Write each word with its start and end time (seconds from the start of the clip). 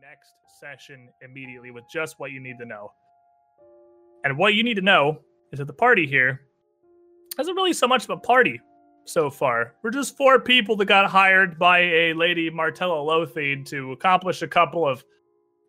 next 0.00 0.32
session 0.58 1.10
immediately 1.20 1.70
with 1.70 1.84
just 1.92 2.18
what 2.18 2.30
you 2.30 2.40
need 2.40 2.56
to 2.58 2.64
know. 2.64 2.90
And 4.24 4.38
what 4.38 4.54
you 4.54 4.62
need 4.62 4.74
to 4.74 4.82
know 4.82 5.18
is 5.52 5.58
that 5.58 5.66
the 5.66 5.74
party 5.74 6.06
here 6.06 6.40
hasn't 7.36 7.54
really 7.54 7.74
so 7.74 7.86
much 7.86 8.04
of 8.04 8.10
a 8.10 8.16
party 8.16 8.58
so 9.04 9.28
far. 9.28 9.74
We're 9.82 9.90
just 9.90 10.16
four 10.16 10.40
people 10.40 10.74
that 10.76 10.86
got 10.86 11.10
hired 11.10 11.58
by 11.58 11.80
a 11.80 12.14
lady, 12.14 12.48
Martella 12.48 12.96
Lothine, 12.96 13.66
to 13.66 13.92
accomplish 13.92 14.40
a 14.40 14.48
couple 14.48 14.88
of 14.88 15.04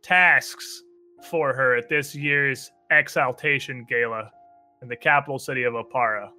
tasks 0.02 0.82
for 1.29 1.54
her 1.54 1.75
at 1.75 1.89
this 1.89 2.16
year's 2.16 2.71
Exaltation 2.89 3.86
Gala 3.89 4.32
in 4.82 4.88
the 4.88 4.95
capital 4.95 5.39
city 5.39 5.63
of 5.63 5.73
Oppara. 5.73 6.29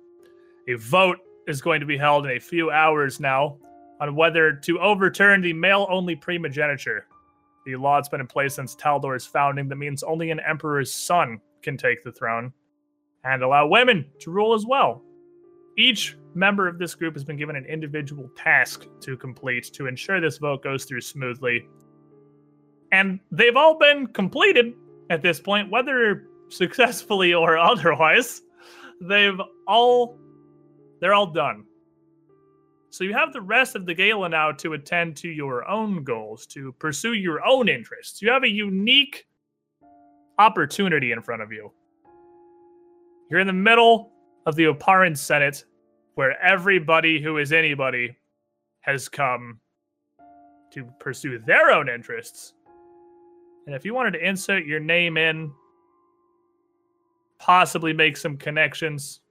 A 0.68 0.74
vote 0.74 1.18
is 1.46 1.60
going 1.60 1.80
to 1.80 1.86
be 1.86 1.98
held 1.98 2.24
in 2.24 2.32
a 2.32 2.40
few 2.40 2.70
hours 2.70 3.20
now 3.20 3.58
on 4.00 4.16
whether 4.16 4.52
to 4.52 4.80
overturn 4.80 5.42
the 5.42 5.52
male 5.52 5.86
only 5.90 6.16
primogeniture. 6.16 7.06
The 7.64 7.76
law 7.76 7.96
that's 7.96 8.08
been 8.08 8.20
in 8.20 8.26
place 8.26 8.54
since 8.54 8.74
Taldor's 8.74 9.26
founding 9.26 9.68
that 9.68 9.76
means 9.76 10.02
only 10.02 10.30
an 10.30 10.40
emperor's 10.40 10.92
son 10.92 11.40
can 11.62 11.76
take 11.76 12.02
the 12.02 12.12
throne 12.12 12.52
and 13.24 13.42
allow 13.42 13.66
women 13.66 14.04
to 14.20 14.30
rule 14.30 14.54
as 14.54 14.66
well. 14.66 15.02
Each 15.78 16.16
member 16.34 16.66
of 16.66 16.78
this 16.78 16.94
group 16.94 17.14
has 17.14 17.24
been 17.24 17.36
given 17.36 17.56
an 17.56 17.64
individual 17.66 18.30
task 18.36 18.86
to 19.00 19.16
complete 19.16 19.64
to 19.74 19.86
ensure 19.86 20.20
this 20.20 20.38
vote 20.38 20.62
goes 20.62 20.84
through 20.84 21.00
smoothly. 21.00 21.66
And 22.90 23.20
they've 23.30 23.56
all 23.56 23.78
been 23.78 24.06
completed 24.08 24.74
at 25.08 25.22
this 25.22 25.40
point, 25.40 25.70
whether 25.70 26.28
successfully 26.48 27.32
or 27.32 27.56
otherwise. 27.72 28.42
They've 29.00 29.40
all 29.66 30.18
they're 31.00 31.14
all 31.14 31.26
done. 31.26 31.64
So 32.92 33.04
you 33.04 33.14
have 33.14 33.32
the 33.32 33.40
rest 33.40 33.74
of 33.74 33.86
the 33.86 33.94
gala 33.94 34.28
now 34.28 34.52
to 34.52 34.74
attend 34.74 35.16
to 35.16 35.28
your 35.28 35.66
own 35.66 36.04
goals, 36.04 36.44
to 36.48 36.72
pursue 36.72 37.14
your 37.14 37.42
own 37.42 37.66
interests. 37.66 38.20
You 38.20 38.30
have 38.30 38.42
a 38.42 38.48
unique 38.50 39.26
opportunity 40.38 41.12
in 41.12 41.22
front 41.22 41.40
of 41.40 41.50
you. 41.50 41.72
You're 43.30 43.40
in 43.40 43.46
the 43.46 43.52
middle 43.54 44.12
of 44.44 44.56
the 44.56 44.64
Opparan 44.64 45.16
Senate, 45.16 45.64
where 46.16 46.38
everybody 46.42 47.18
who 47.18 47.38
is 47.38 47.50
anybody 47.50 48.14
has 48.80 49.08
come 49.08 49.58
to 50.72 50.84
pursue 51.00 51.38
their 51.38 51.70
own 51.70 51.88
interests. 51.88 52.52
And 53.64 53.74
if 53.74 53.86
you 53.86 53.94
wanted 53.94 54.10
to 54.12 54.28
insert 54.28 54.66
your 54.66 54.80
name 54.80 55.16
in, 55.16 55.50
possibly 57.38 57.94
make 57.94 58.18
some 58.18 58.36
connections, 58.36 59.21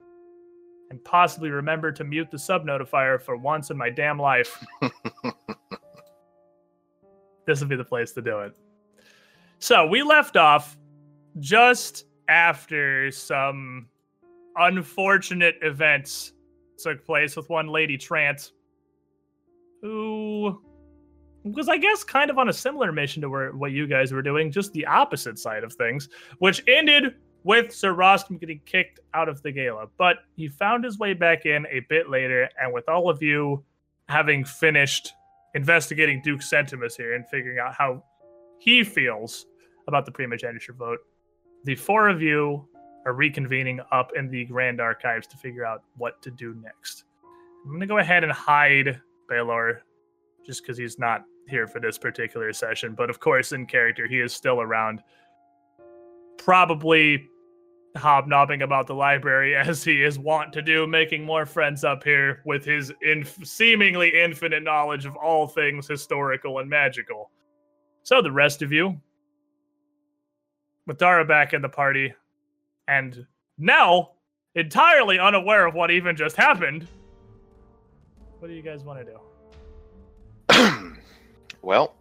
and 0.92 1.02
possibly 1.04 1.48
remember 1.48 1.90
to 1.90 2.04
mute 2.04 2.30
the 2.30 2.38
sub 2.38 2.66
notifier 2.66 3.18
for 3.18 3.34
once 3.34 3.70
in 3.70 3.78
my 3.78 3.88
damn 3.88 4.18
life, 4.18 4.62
this 7.46 7.60
would 7.60 7.70
be 7.70 7.76
the 7.76 7.84
place 7.84 8.12
to 8.12 8.20
do 8.20 8.40
it. 8.40 8.52
So 9.58 9.86
we 9.86 10.02
left 10.02 10.36
off 10.36 10.76
just 11.38 12.04
after 12.28 13.10
some 13.10 13.88
unfortunate 14.56 15.54
events 15.62 16.34
took 16.76 17.06
place 17.06 17.36
with 17.36 17.48
one 17.48 17.68
lady 17.68 17.96
Trant, 17.96 18.50
who 19.80 20.60
was, 21.42 21.70
I 21.70 21.78
guess, 21.78 22.04
kind 22.04 22.28
of 22.28 22.36
on 22.36 22.50
a 22.50 22.52
similar 22.52 22.92
mission 22.92 23.22
to 23.22 23.30
where, 23.30 23.52
what 23.52 23.72
you 23.72 23.86
guys 23.86 24.12
were 24.12 24.20
doing, 24.20 24.52
just 24.52 24.74
the 24.74 24.84
opposite 24.84 25.38
side 25.38 25.64
of 25.64 25.72
things, 25.72 26.10
which 26.38 26.62
ended 26.68 27.14
with 27.44 27.74
Sir 27.74 27.94
Rostam 27.94 28.38
getting 28.38 28.60
kicked 28.64 29.00
out 29.14 29.28
of 29.28 29.42
the 29.42 29.52
gala. 29.52 29.86
But 29.98 30.18
he 30.36 30.48
found 30.48 30.84
his 30.84 30.98
way 30.98 31.14
back 31.14 31.46
in 31.46 31.66
a 31.70 31.80
bit 31.88 32.08
later, 32.08 32.48
and 32.60 32.72
with 32.72 32.88
all 32.88 33.10
of 33.10 33.22
you 33.22 33.64
having 34.08 34.44
finished 34.44 35.12
investigating 35.54 36.22
Duke 36.22 36.40
Sentimus 36.40 36.96
here 36.96 37.14
and 37.14 37.28
figuring 37.28 37.58
out 37.58 37.74
how 37.74 38.02
he 38.58 38.84
feels 38.84 39.46
about 39.88 40.06
the 40.06 40.12
primogeniture 40.12 40.72
vote, 40.72 40.98
the 41.64 41.74
four 41.74 42.08
of 42.08 42.22
you 42.22 42.66
are 43.04 43.14
reconvening 43.14 43.80
up 43.90 44.12
in 44.16 44.30
the 44.30 44.44
Grand 44.44 44.80
Archives 44.80 45.26
to 45.26 45.36
figure 45.36 45.64
out 45.64 45.82
what 45.96 46.22
to 46.22 46.30
do 46.30 46.54
next. 46.62 47.04
I'm 47.64 47.70
going 47.70 47.80
to 47.80 47.86
go 47.86 47.98
ahead 47.98 48.24
and 48.24 48.32
hide 48.32 49.00
Baylor 49.28 49.82
just 50.46 50.62
because 50.62 50.78
he's 50.78 50.98
not 50.98 51.24
here 51.48 51.66
for 51.66 51.80
this 51.80 51.98
particular 51.98 52.52
session. 52.52 52.94
But 52.94 53.10
of 53.10 53.20
course, 53.20 53.52
in 53.52 53.66
character, 53.66 54.06
he 54.06 54.20
is 54.20 54.32
still 54.32 54.60
around. 54.60 55.02
Probably 56.38 57.28
hobnobbing 57.96 58.62
about 58.62 58.86
the 58.86 58.94
library 58.94 59.54
as 59.56 59.84
he 59.84 60.02
is 60.02 60.18
wont 60.18 60.52
to 60.52 60.62
do, 60.62 60.86
making 60.86 61.24
more 61.24 61.46
friends 61.46 61.84
up 61.84 62.02
here 62.04 62.42
with 62.44 62.64
his 62.64 62.92
inf- 63.02 63.46
seemingly 63.46 64.20
infinite 64.20 64.62
knowledge 64.62 65.04
of 65.06 65.16
all 65.16 65.46
things 65.46 65.86
historical 65.86 66.58
and 66.58 66.68
magical. 66.68 67.30
So, 68.02 68.20
the 68.20 68.32
rest 68.32 68.62
of 68.62 68.72
you, 68.72 69.00
with 70.86 70.98
Dara 70.98 71.24
back 71.24 71.52
in 71.52 71.62
the 71.62 71.68
party, 71.68 72.12
and 72.88 73.26
now 73.58 74.10
entirely 74.54 75.18
unaware 75.18 75.66
of 75.66 75.74
what 75.74 75.90
even 75.90 76.16
just 76.16 76.36
happened, 76.36 76.88
what 78.38 78.48
do 78.48 78.54
you 78.54 78.62
guys 78.62 78.82
want 78.82 79.06
to 79.06 79.12
do? 80.50 80.96
well, 81.62 81.94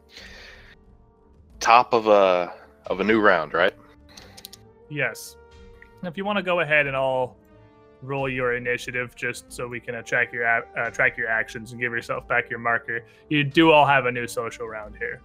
top 1.59 1.94
of 1.94 2.08
a 2.08 2.52
of 2.88 3.00
a 3.00 3.03
new 3.03 3.22
round, 3.22 3.53
right? 3.53 3.73
Yes. 4.90 5.38
If 6.03 6.17
you 6.17 6.25
want 6.25 6.38
to 6.38 6.44
go 6.44 6.62
ahead 6.62 6.88
and 6.88 6.95
I'll 6.95 7.35
roll 8.01 8.28
your 8.28 8.56
initiative 8.56 9.16
just 9.16 9.51
so 9.51 9.67
we 9.67 9.79
can 9.79 9.95
uh, 9.95 10.01
track 10.01 10.34
your 10.34 10.45
uh, 10.47 10.89
track 10.89 11.17
your 11.17 11.28
actions 11.28 11.72
and 11.72 11.79
give 11.79 11.91
yourself 11.91 12.28
back 12.28 12.50
your 12.50 12.59
marker. 12.59 13.06
You 13.29 13.44
do 13.44 13.72
all 13.72 13.85
have 13.85 14.06
a 14.06 14.11
new 14.11 14.28
social 14.28 14.67
round 14.67 14.95
here. 14.97 15.22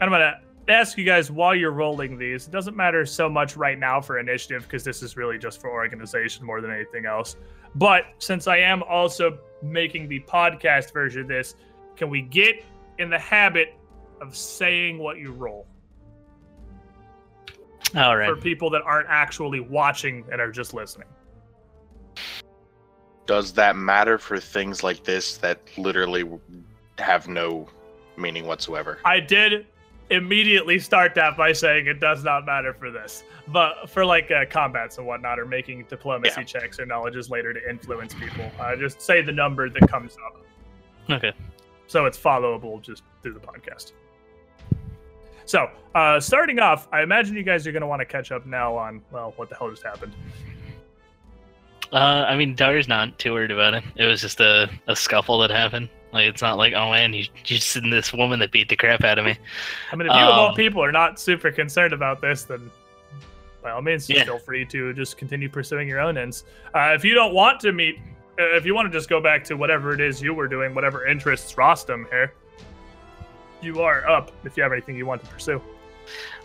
I'm 0.00 0.10
gonna 0.10 0.40
ask 0.66 0.98
you 0.98 1.04
guys 1.04 1.30
while 1.30 1.54
you're 1.54 1.70
rolling 1.70 2.18
these. 2.18 2.48
It 2.48 2.50
doesn't 2.50 2.76
matter 2.76 3.06
so 3.06 3.28
much 3.28 3.56
right 3.56 3.78
now 3.78 4.00
for 4.00 4.18
initiative 4.18 4.64
because 4.64 4.82
this 4.82 5.02
is 5.02 5.16
really 5.16 5.38
just 5.38 5.60
for 5.60 5.70
organization 5.70 6.44
more 6.44 6.60
than 6.60 6.72
anything 6.72 7.06
else. 7.06 7.36
But 7.76 8.06
since 8.18 8.48
I 8.48 8.58
am 8.58 8.82
also 8.82 9.38
making 9.62 10.08
the 10.08 10.20
podcast 10.20 10.92
version 10.92 11.22
of 11.22 11.28
this, 11.28 11.54
can 11.96 12.10
we 12.10 12.22
get 12.22 12.64
in 12.98 13.10
the 13.10 13.18
habit 13.18 13.74
of 14.20 14.36
saying 14.36 14.98
what 14.98 15.18
you 15.18 15.32
roll? 15.32 15.66
All 17.96 18.16
right. 18.16 18.28
For 18.28 18.36
people 18.36 18.70
that 18.70 18.82
aren't 18.82 19.08
actually 19.08 19.60
watching 19.60 20.24
and 20.30 20.40
are 20.40 20.50
just 20.50 20.74
listening. 20.74 21.08
Does 23.26 23.52
that 23.52 23.76
matter 23.76 24.18
for 24.18 24.38
things 24.38 24.82
like 24.82 25.04
this 25.04 25.36
that 25.38 25.60
literally 25.76 26.24
have 26.98 27.28
no 27.28 27.68
meaning 28.16 28.46
whatsoever? 28.46 28.98
I 29.04 29.20
did 29.20 29.66
immediately 30.10 30.78
start 30.78 31.14
that 31.14 31.36
by 31.36 31.52
saying 31.52 31.86
it 31.86 32.00
does 32.00 32.24
not 32.24 32.44
matter 32.44 32.74
for 32.74 32.90
this, 32.90 33.24
but 33.48 33.88
for 33.88 34.04
like 34.04 34.30
uh, 34.30 34.44
combats 34.50 34.98
and 34.98 35.06
whatnot, 35.06 35.38
or 35.38 35.46
making 35.46 35.84
diplomacy 35.88 36.40
yeah. 36.40 36.44
checks 36.44 36.78
or 36.78 36.86
knowledges 36.86 37.30
later 37.30 37.52
to 37.52 37.70
influence 37.70 38.14
people, 38.14 38.50
uh, 38.60 38.76
just 38.76 39.00
say 39.00 39.22
the 39.22 39.32
number 39.32 39.70
that 39.70 39.88
comes 39.88 40.16
up. 40.26 40.44
Okay. 41.10 41.32
So 41.86 42.06
it's 42.06 42.18
followable 42.18 42.82
just 42.82 43.02
through 43.22 43.34
the 43.34 43.40
podcast. 43.40 43.92
So, 45.44 45.70
uh, 45.94 46.20
starting 46.20 46.58
off, 46.58 46.88
I 46.92 47.02
imagine 47.02 47.36
you 47.36 47.42
guys 47.42 47.66
are 47.66 47.72
going 47.72 47.82
to 47.82 47.86
want 47.86 48.00
to 48.00 48.06
catch 48.06 48.32
up 48.32 48.46
now 48.46 48.76
on, 48.76 49.02
well, 49.10 49.32
what 49.36 49.48
the 49.48 49.56
hell 49.56 49.70
just 49.70 49.82
happened. 49.82 50.12
Uh, 51.92 52.24
I 52.26 52.36
mean, 52.36 52.54
Dar's 52.54 52.88
not 52.88 53.18
too 53.18 53.34
worried 53.34 53.50
about 53.50 53.74
it. 53.74 53.84
It 53.96 54.06
was 54.06 54.20
just 54.20 54.40
a, 54.40 54.70
a 54.86 54.96
scuffle 54.96 55.38
that 55.40 55.50
happened. 55.50 55.90
Like, 56.12 56.26
it's 56.26 56.42
not 56.42 56.56
like, 56.56 56.72
oh 56.74 56.90
man, 56.90 57.12
you, 57.12 57.20
you 57.20 57.28
just 57.42 57.68
seen 57.68 57.90
this 57.90 58.12
woman 58.12 58.38
that 58.40 58.50
beat 58.50 58.68
the 58.68 58.76
crap 58.76 59.04
out 59.04 59.18
of 59.18 59.24
me. 59.24 59.36
I 59.92 59.96
mean, 59.96 60.06
if 60.06 60.14
you 60.14 60.20
um, 60.20 60.28
of 60.28 60.34
all 60.34 60.48
um, 60.48 60.54
people 60.54 60.82
are 60.82 60.92
not 60.92 61.20
super 61.20 61.50
concerned 61.50 61.92
about 61.92 62.20
this, 62.20 62.44
then 62.44 62.70
by 63.62 63.70
all 63.70 63.82
means, 63.82 64.08
yeah. 64.08 64.24
feel 64.24 64.38
free 64.38 64.64
to 64.66 64.92
just 64.92 65.16
continue 65.16 65.48
pursuing 65.48 65.88
your 65.88 66.00
own 66.00 66.18
ends. 66.18 66.44
Uh, 66.74 66.92
if 66.94 67.04
you 67.04 67.14
don't 67.14 67.34
want 67.34 67.60
to 67.60 67.72
meet, 67.72 67.98
uh, 68.38 68.56
if 68.56 68.66
you 68.66 68.74
want 68.74 68.90
to 68.90 68.98
just 68.98 69.08
go 69.08 69.20
back 69.20 69.44
to 69.44 69.54
whatever 69.54 69.92
it 69.92 70.00
is 70.00 70.20
you 70.20 70.34
were 70.34 70.48
doing, 70.48 70.74
whatever 70.74 71.06
interests 71.06 71.52
Rostam 71.54 72.08
here, 72.10 72.34
you 73.62 73.80
are 73.80 74.08
up 74.08 74.32
if 74.44 74.56
you 74.56 74.62
have 74.62 74.72
anything 74.72 74.96
you 74.96 75.06
want 75.06 75.22
to 75.22 75.30
pursue. 75.30 75.60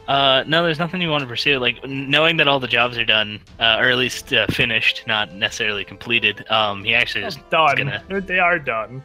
Uh, 0.08 0.44
no, 0.48 0.64
there's 0.64 0.80
nothing 0.80 1.02
you 1.02 1.10
want 1.10 1.22
to 1.22 1.28
pursue. 1.28 1.60
Like 1.60 1.84
knowing 1.86 2.38
that 2.38 2.48
all 2.48 2.60
the 2.60 2.68
jobs 2.68 2.98
are 2.98 3.06
done, 3.06 3.42
uh, 3.60 3.78
or 3.80 3.90
at 3.90 3.98
least 3.98 4.32
uh, 4.32 4.48
finished, 4.48 5.04
not 5.06 5.34
necessarily 5.34 5.84
completed. 5.84 6.50
Um, 6.50 6.84
he 6.84 6.94
actually 6.94 7.26
is 7.26 7.38
done. 7.50 7.76
Gonna... 7.76 8.22
They 8.22 8.40
are 8.40 8.58
done. 8.58 9.04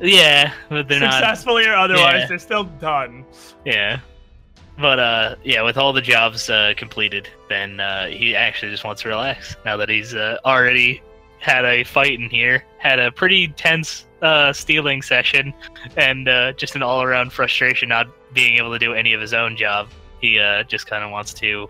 Yeah, 0.00 0.52
but 0.68 0.88
they're 0.88 0.98
not 0.98 1.14
successfully 1.14 1.66
not... 1.66 1.72
or 1.72 1.76
otherwise. 1.76 2.20
Yeah. 2.20 2.26
They're 2.26 2.38
still 2.38 2.64
done. 2.64 3.24
Yeah, 3.64 4.00
but 4.78 4.98
uh, 4.98 5.36
yeah, 5.44 5.62
with 5.62 5.76
all 5.76 5.92
the 5.92 6.00
jobs 6.00 6.50
uh, 6.50 6.72
completed, 6.76 7.28
then 7.48 7.78
uh, 7.78 8.06
he 8.06 8.34
actually 8.34 8.72
just 8.72 8.82
wants 8.82 9.02
to 9.02 9.08
relax 9.08 9.56
now 9.64 9.76
that 9.76 9.88
he's 9.88 10.14
uh, 10.14 10.38
already 10.44 11.00
had 11.40 11.64
a 11.64 11.82
fight 11.84 12.20
in 12.20 12.30
here, 12.30 12.64
had 12.78 12.98
a 12.98 13.10
pretty 13.10 13.48
tense 13.48 14.06
uh, 14.22 14.52
stealing 14.52 15.02
session, 15.02 15.52
and 15.96 16.28
uh, 16.28 16.52
just 16.52 16.76
an 16.76 16.82
all-around 16.82 17.32
frustration 17.32 17.88
not 17.88 18.06
being 18.34 18.58
able 18.58 18.70
to 18.72 18.78
do 18.78 18.92
any 18.92 19.12
of 19.12 19.20
his 19.20 19.34
own 19.34 19.56
job. 19.56 19.88
He 20.20 20.38
uh, 20.38 20.62
just 20.64 20.86
kind 20.86 21.02
of 21.02 21.10
wants 21.10 21.34
to 21.34 21.68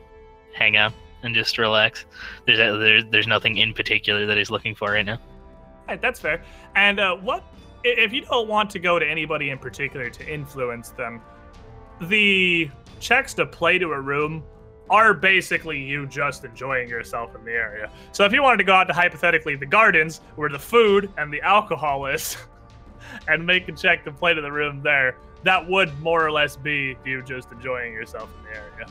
hang 0.52 0.76
out 0.76 0.92
and 1.22 1.34
just 1.34 1.56
relax. 1.56 2.04
There's 2.46 2.58
a, 2.58 2.76
there's 2.76 3.04
there's 3.10 3.26
nothing 3.26 3.58
in 3.58 3.72
particular 3.72 4.26
that 4.26 4.36
he's 4.36 4.50
looking 4.50 4.74
for 4.74 4.90
right 4.92 5.06
now. 5.06 5.18
Right, 5.88 6.00
that's 6.00 6.20
fair. 6.20 6.42
And 6.74 6.98
uh, 6.98 7.16
what 7.16 7.44
if 7.84 8.12
you 8.12 8.22
don't 8.22 8.48
want 8.48 8.70
to 8.70 8.78
go 8.78 8.98
to 8.98 9.06
anybody 9.06 9.50
in 9.50 9.58
particular 9.58 10.10
to 10.10 10.28
influence 10.28 10.90
them, 10.90 11.22
the 12.02 12.70
checks 12.98 13.34
to 13.34 13.46
play 13.46 13.78
to 13.78 13.92
a 13.92 14.00
room 14.00 14.42
are 14.90 15.14
basically 15.14 15.78
you 15.80 16.04
just 16.06 16.44
enjoying 16.44 16.88
yourself 16.88 17.34
in 17.36 17.44
the 17.44 17.52
area. 17.52 17.90
So 18.12 18.24
if 18.24 18.32
you 18.32 18.42
wanted 18.42 18.58
to 18.58 18.64
go 18.64 18.74
out 18.74 18.84
to 18.88 18.92
hypothetically 18.92 19.54
the 19.54 19.66
gardens 19.66 20.20
where 20.34 20.50
the 20.50 20.58
food 20.58 21.10
and 21.16 21.32
the 21.32 21.40
alcohol 21.40 22.06
is 22.06 22.36
and 23.28 23.46
make 23.46 23.68
a 23.68 23.72
check 23.72 24.04
to 24.04 24.12
play 24.12 24.34
to 24.34 24.42
the 24.42 24.50
room 24.50 24.82
there, 24.82 25.16
that 25.44 25.66
would 25.66 25.96
more 26.00 26.24
or 26.24 26.32
less 26.32 26.56
be 26.56 26.96
you 27.06 27.22
just 27.22 27.50
enjoying 27.52 27.92
yourself 27.92 28.28
in 28.38 28.44
the 28.44 28.56
area. 28.56 28.86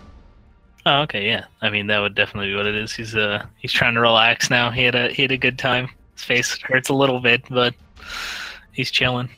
Oh, 0.86 1.01
okay, 1.01 1.28
yeah. 1.28 1.46
I 1.62 1.69
mean, 1.69 1.88
that 1.88 2.00
would 2.00 2.16
definitely 2.16 2.52
be 2.52 2.56
what 2.56 2.66
it 2.66 2.75
is. 2.75 2.94
He's 2.94 3.16
uh 3.16 3.45
he's 3.57 3.74
trying 3.74 3.94
to 3.95 4.00
relax 4.00 4.50
now. 4.50 4.72
He 4.72 4.84
had 4.84 4.95
a 4.95 5.10
he 5.10 5.22
had 5.22 5.31
a 5.31 5.38
good 5.38 5.60
time. 5.60 5.90
His 6.16 6.24
face 6.24 6.57
hurts 6.62 6.90
a 6.90 6.94
little 6.94 7.19
bit, 7.19 7.44
but 7.50 7.75
he's 8.72 8.90
chilling. 8.90 9.30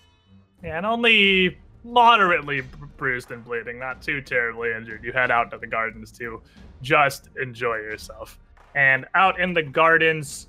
Yeah, 0.64 0.78
and 0.78 0.86
only 0.86 1.58
moderately 1.84 2.62
bruised 2.98 3.32
and 3.32 3.44
bleeding, 3.44 3.80
not 3.80 4.02
too 4.02 4.22
terribly 4.22 4.72
injured. 4.72 5.04
You 5.04 5.12
head 5.12 5.32
out 5.32 5.52
to 5.52 5.58
the 5.58 5.68
gardens 5.68 6.12
to 6.14 6.42
just 6.82 7.30
enjoy 7.42 7.76
yourself. 7.76 8.40
And 8.76 9.06
out 9.16 9.40
in 9.40 9.54
the 9.54 9.64
gardens, 9.64 10.48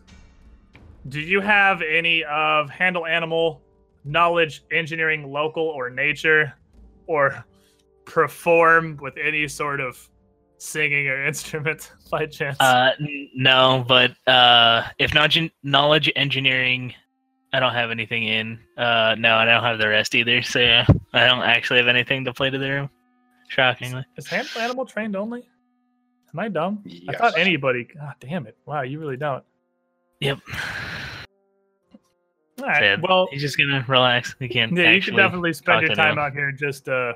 do 1.08 1.20
you 1.20 1.40
have 1.40 1.82
any 1.82 2.22
of 2.24 2.70
handle 2.70 3.06
animal 3.06 3.62
knowledge, 4.04 4.64
engineering, 4.70 5.30
local, 5.30 5.64
or 5.64 5.90
nature, 5.90 6.54
or 7.06 7.44
perform 8.04 8.98
with 9.00 9.14
any 9.16 9.48
sort 9.48 9.80
of 9.80 10.08
singing 10.58 11.08
or 11.08 11.24
instrument 11.26 11.92
by 12.10 12.26
chance? 12.26 12.60
Uh, 12.60 12.92
no, 13.34 13.84
but 13.86 14.12
uh, 14.26 14.84
if 14.98 15.14
not 15.14 15.30
knowledge 15.62 16.10
engineering, 16.14 16.94
I 17.52 17.60
don't 17.60 17.74
have 17.74 17.90
anything 17.90 18.24
in. 18.24 18.58
Uh, 18.78 19.14
no, 19.18 19.36
I 19.36 19.44
don't 19.44 19.62
have 19.62 19.78
the 19.78 19.88
rest 19.88 20.14
either. 20.14 20.42
So 20.42 20.58
yeah, 20.58 20.86
I 21.12 21.26
don't 21.26 21.42
actually 21.42 21.78
have 21.80 21.88
anything 21.88 22.24
to 22.24 22.32
play 22.32 22.50
to 22.50 22.58
the 22.58 22.68
room. 22.70 22.90
Shockingly. 23.48 24.04
Is 24.16 24.26
handle 24.26 24.60
animal 24.62 24.86
trained 24.86 25.14
only? 25.14 25.46
Am 26.32 26.40
I 26.40 26.48
dumb? 26.48 26.82
I 27.08 27.16
thought 27.16 27.36
anybody. 27.36 27.84
God 27.84 28.14
damn 28.20 28.46
it! 28.46 28.56
Wow, 28.64 28.82
you 28.82 28.98
really 28.98 29.18
don't. 29.18 29.44
Yep. 30.20 30.38
All 32.60 32.68
right. 32.68 32.80
Sad. 32.80 33.02
Well, 33.02 33.28
He's 33.30 33.42
just 33.42 33.58
gonna 33.58 33.84
relax. 33.88 34.34
He 34.38 34.48
can't. 34.48 34.72
yeah, 34.76 34.90
you 34.90 34.96
actually 34.96 35.12
can 35.12 35.24
definitely 35.24 35.52
spend 35.52 35.86
your 35.86 35.94
time 35.94 36.18
out 36.18 36.32
here 36.32 36.52
just 36.52 36.88
uh 36.88 37.14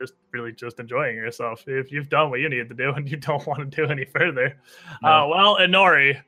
just 0.00 0.14
really 0.32 0.52
just 0.52 0.80
enjoying 0.80 1.16
yourself. 1.16 1.64
If 1.66 1.92
you've 1.92 2.08
done 2.08 2.30
what 2.30 2.40
you 2.40 2.48
need 2.48 2.68
to 2.68 2.74
do 2.74 2.90
and 2.92 3.08
you 3.08 3.16
don't 3.16 3.46
want 3.46 3.60
to 3.60 3.64
do 3.66 3.90
any 3.90 4.04
further. 4.04 4.56
Uh 5.02 5.08
No. 5.08 5.28
well, 5.28 5.56
Inori, 5.58 6.20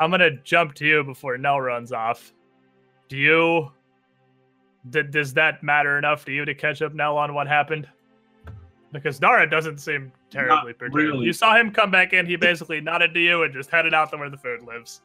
I'm 0.00 0.10
gonna 0.10 0.30
jump 0.42 0.74
to 0.76 0.86
you 0.86 1.04
before 1.04 1.36
Nell 1.38 1.60
runs 1.60 1.92
off. 1.92 2.32
Do 3.08 3.16
you 3.16 3.70
d- 4.90 5.02
does 5.02 5.34
that 5.34 5.62
matter 5.62 5.98
enough 5.98 6.24
to 6.26 6.32
you 6.32 6.44
to 6.44 6.54
catch 6.54 6.82
up 6.82 6.94
now 6.94 7.16
on 7.16 7.34
what 7.34 7.46
happened? 7.46 7.88
Because 8.92 9.20
Nara 9.20 9.48
doesn't 9.48 9.78
seem 9.78 10.12
terribly 10.30 10.72
perturbed. 10.74 10.94
really. 10.94 11.26
You 11.26 11.32
saw 11.32 11.56
him 11.56 11.70
come 11.70 11.90
back 11.90 12.12
in, 12.12 12.26
he 12.26 12.36
basically 12.36 12.80
nodded 12.80 13.14
to 13.14 13.20
you 13.20 13.42
and 13.42 13.52
just 13.52 13.70
headed 13.70 13.94
out 13.94 14.10
to 14.10 14.16
where 14.18 14.28
the 14.28 14.36
food 14.36 14.62
lives. 14.62 15.00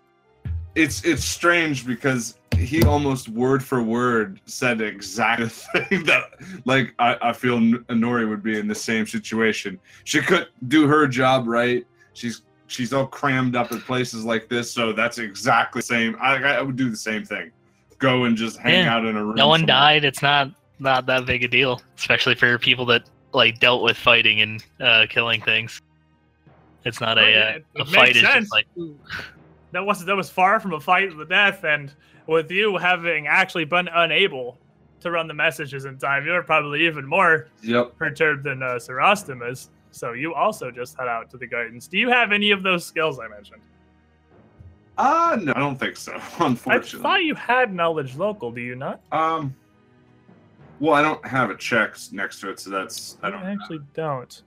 It's 0.76 1.04
it's 1.06 1.24
strange 1.24 1.88
because 1.88 2.38
he 2.58 2.84
almost 2.84 3.30
word 3.30 3.64
for 3.64 3.82
word 3.82 4.42
said 4.46 4.82
exactly 4.82 5.46
the 5.74 5.86
thing 5.86 6.04
that 6.06 6.34
like 6.66 6.94
I, 7.00 7.18
I 7.22 7.34
feel 7.34 7.60
Nori 7.60 8.28
would 8.28 8.44
be 8.44 8.60
in 8.60 8.68
the 8.68 8.76
same 8.76 9.08
situation. 9.08 9.80
She 10.04 10.22
couldn't 10.22 10.50
do 10.70 10.88
her 10.88 11.08
job 11.08 11.48
right. 11.48 11.86
She's 12.14 12.44
she's 12.68 12.94
all 12.94 13.08
crammed 13.08 13.56
up 13.56 13.72
at 13.72 13.82
places 13.82 14.24
like 14.26 14.50
this, 14.50 14.72
so 14.72 14.92
that's 14.92 15.18
exactly 15.18 15.80
the 15.80 15.86
same. 15.86 16.18
I 16.20 16.36
I 16.36 16.62
would 16.62 16.76
do 16.76 16.90
the 16.90 16.98
same 16.98 17.24
thing. 17.24 17.52
Go 18.00 18.26
and 18.26 18.38
just 18.38 18.58
hang 18.58 18.86
Yeah. 18.86 18.96
out 18.96 19.06
in 19.06 19.16
a 19.16 19.24
room. 19.26 19.36
No 19.36 19.48
one 19.48 19.62
somewhere. 19.62 19.76
died. 19.76 20.06
It's 20.06 20.22
not 20.22 20.52
not 20.80 21.06
that 21.08 21.26
big 21.26 21.44
a 21.44 21.48
deal, 21.48 21.82
especially 21.98 22.36
for 22.36 22.58
people 22.60 22.86
that 22.86 23.04
like 23.34 23.60
dealt 23.60 23.82
with 23.84 23.98
fighting 23.98 24.42
and 24.42 24.64
uh, 24.80 25.06
killing 25.10 25.42
things. 25.42 25.82
It's 26.86 27.02
not 27.02 27.18
Oh, 27.18 27.22
a 27.24 27.30
yeah, 27.32 27.40
uh, 27.40 27.50
it- 27.56 27.66
a 27.82 27.86
fight. 27.86 28.02
makes 28.08 28.18
Is 28.18 28.24
sense. 28.24 28.50
just 28.50 28.52
like 28.54 28.68
that 29.72 29.86
was 29.86 30.06
that 30.06 30.16
was 30.16 30.30
far 30.30 30.60
from 30.60 30.74
a 30.74 30.80
fight 30.80 31.10
to 31.10 31.16
the 31.16 31.26
death 31.26 31.64
and 31.64 31.94
with 32.28 32.52
you 32.52 32.78
having 32.78 33.26
actually 33.28 33.66
been 33.66 33.88
unable 33.88 34.58
to 35.00 35.12
run 35.12 35.28
the 35.28 35.34
messages 35.34 35.86
in 35.86 35.98
time 35.98 36.26
you're 36.26 36.44
probably 36.44 36.86
even 36.86 37.06
more 37.06 37.48
Yep. 37.64 37.98
perturbed 37.98 38.44
than 38.44 38.62
uh, 38.64 38.80
Sir 38.80 38.96
Rostam 38.96 39.48
is 39.50 39.70
so 39.92 40.14
you 40.14 40.34
also 40.34 40.70
just 40.72 40.98
head 40.98 41.08
out 41.08 41.30
to 41.32 41.38
the 41.38 41.48
gardens 41.48 41.88
do 41.88 41.98
you 41.98 42.10
have 42.10 42.32
any 42.32 42.52
of 42.52 42.64
those 42.64 42.86
skills 42.86 43.20
i 43.20 43.28
mentioned 43.28 43.62
Uh 44.98 45.38
no, 45.42 45.54
I 45.56 45.60
don't 45.60 45.80
think 45.80 45.96
so. 45.96 46.14
Unfortunately, 46.40 47.00
I 47.00 47.04
thought 47.04 47.24
you 47.24 47.36
had 47.36 47.74
knowledge 47.74 48.16
local 48.16 48.52
do 48.52 48.62
you 48.62 48.76
not 48.76 49.02
Um. 49.12 49.56
Well, 50.80 50.94
I 50.94 51.02
don't 51.02 51.26
have 51.26 51.50
a 51.50 51.58
check 51.58 51.96
next 52.12 52.40
to 52.42 52.52
it, 52.52 52.60
so 52.60 52.70
that's 52.70 53.18
I 53.24 53.28
I 53.28 53.32
don't 53.32 53.44
actually 53.44 53.80
don't 53.94 54.42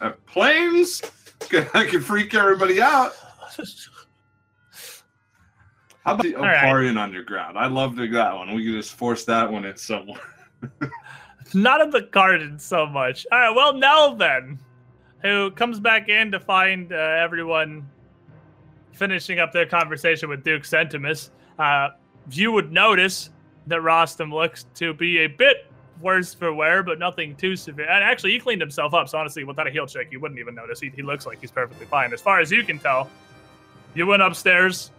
Uh, 0.00 0.12
planes. 0.26 1.02
I 1.74 1.84
can 1.84 2.00
freak 2.00 2.34
everybody 2.34 2.80
out. 2.80 3.12
How 6.04 6.14
about 6.14 6.22
the 6.22 6.34
All 6.36 6.42
right. 6.42 6.56
Oparian 6.56 6.96
Underground? 6.96 7.58
I 7.58 7.66
love 7.66 7.94
that 7.96 8.34
one. 8.34 8.54
We 8.54 8.64
could 8.64 8.74
just 8.74 8.94
force 8.94 9.24
that 9.26 9.50
one 9.50 9.64
in 9.64 9.76
somewhere. 9.76 10.20
not 11.54 11.80
in 11.80 11.90
the 11.90 12.02
garden 12.02 12.58
so 12.58 12.86
much. 12.86 13.26
All 13.30 13.38
right, 13.38 13.54
well, 13.54 13.72
Nell 13.74 14.14
then, 14.14 14.58
who 15.22 15.50
comes 15.50 15.78
back 15.78 16.08
in 16.08 16.32
to 16.32 16.40
find 16.40 16.92
uh, 16.92 16.96
everyone 16.96 17.88
finishing 18.98 19.38
up 19.38 19.52
their 19.52 19.66
conversation 19.66 20.28
with 20.28 20.42
Duke 20.42 20.64
Centimus, 20.64 21.30
uh, 21.58 21.90
you 22.30 22.52
would 22.52 22.72
notice 22.72 23.30
that 23.66 23.80
Rostam 23.80 24.32
looks 24.32 24.66
to 24.74 24.92
be 24.92 25.18
a 25.18 25.26
bit 25.26 25.66
worse 26.00 26.34
for 26.34 26.52
wear, 26.52 26.82
but 26.82 26.98
nothing 26.98 27.34
too 27.36 27.56
severe. 27.56 27.88
And 27.88 28.04
actually, 28.04 28.32
he 28.32 28.40
cleaned 28.40 28.60
himself 28.60 28.94
up, 28.94 29.08
so 29.08 29.18
honestly, 29.18 29.44
without 29.44 29.66
a 29.66 29.70
heel 29.70 29.86
check, 29.86 30.12
you 30.12 30.20
wouldn't 30.20 30.38
even 30.38 30.54
notice. 30.54 30.80
He, 30.80 30.90
he 30.94 31.02
looks 31.02 31.26
like 31.26 31.40
he's 31.40 31.50
perfectly 31.50 31.86
fine. 31.86 32.12
As 32.12 32.20
far 32.20 32.40
as 32.40 32.50
you 32.50 32.64
can 32.64 32.78
tell, 32.78 33.08
you 33.94 34.06
went 34.06 34.22
upstairs. 34.22 34.90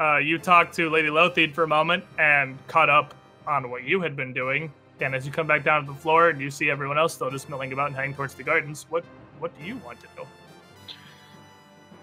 Uh, 0.00 0.16
you 0.16 0.38
talked 0.38 0.74
to 0.76 0.90
Lady 0.90 1.08
Lotheed 1.08 1.54
for 1.54 1.64
a 1.64 1.68
moment 1.68 2.04
and 2.18 2.58
caught 2.66 2.88
up 2.88 3.14
on 3.46 3.70
what 3.70 3.84
you 3.84 4.00
had 4.00 4.16
been 4.16 4.32
doing. 4.32 4.72
And 5.00 5.14
as 5.14 5.26
you 5.26 5.32
come 5.32 5.46
back 5.46 5.64
down 5.64 5.86
to 5.86 5.92
the 5.92 5.98
floor 5.98 6.30
and 6.30 6.40
you 6.40 6.50
see 6.50 6.70
everyone 6.70 6.98
else 6.98 7.14
still 7.14 7.30
just 7.30 7.48
milling 7.48 7.72
about 7.72 7.88
and 7.88 7.96
heading 7.96 8.14
towards 8.14 8.34
the 8.34 8.42
gardens, 8.42 8.86
what 8.88 9.04
what 9.38 9.56
do 9.58 9.66
you 9.66 9.76
want 9.78 10.00
to 10.00 10.06
do? 10.16 10.22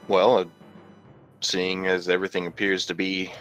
Well, 0.09 0.49
seeing 1.41 1.87
as 1.87 2.09
everything 2.09 2.47
appears 2.47 2.85
to 2.87 2.93
be 2.95 3.31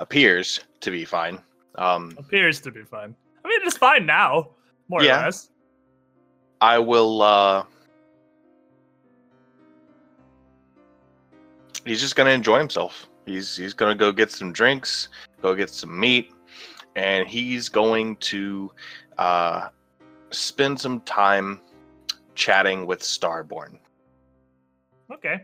appears 0.00 0.60
to 0.80 0.90
be 0.90 1.04
fine. 1.04 1.38
Um, 1.76 2.14
Appears 2.18 2.60
to 2.62 2.70
be 2.70 2.82
fine. 2.82 3.14
I 3.44 3.48
mean, 3.48 3.60
it's 3.64 3.76
fine 3.76 4.04
now, 4.06 4.50
more 4.88 5.02
Yeah. 5.02 5.20
or 5.22 5.24
less. 5.26 5.50
I 6.60 6.78
will. 6.78 7.22
uh 7.22 7.64
He's 11.84 12.00
just 12.00 12.14
gonna 12.14 12.30
enjoy 12.30 12.58
himself. 12.58 13.08
He's 13.26 13.56
he's 13.56 13.74
gonna 13.74 13.94
go 13.94 14.12
get 14.12 14.30
some 14.30 14.52
drinks, 14.52 15.08
go 15.40 15.54
get 15.54 15.70
some 15.70 15.98
meat, 15.98 16.32
and 16.96 17.26
he's 17.28 17.68
going 17.68 18.16
to 18.16 18.70
uh 19.18 19.68
spend 20.30 20.80
some 20.80 21.00
time 21.00 21.60
chatting 22.34 22.86
with 22.86 23.00
Starborn. 23.00 23.78
Okay. 25.12 25.42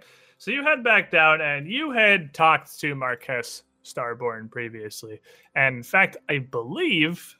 So 0.48 0.52
you 0.52 0.62
head 0.62 0.82
back 0.82 1.10
down 1.10 1.42
and 1.42 1.70
you 1.70 1.90
had 1.90 2.32
talked 2.32 2.80
to 2.80 2.94
Marquess 2.94 3.64
Starborn 3.84 4.50
previously. 4.50 5.20
And 5.54 5.76
in 5.76 5.82
fact, 5.82 6.16
I 6.30 6.38
believe 6.38 7.36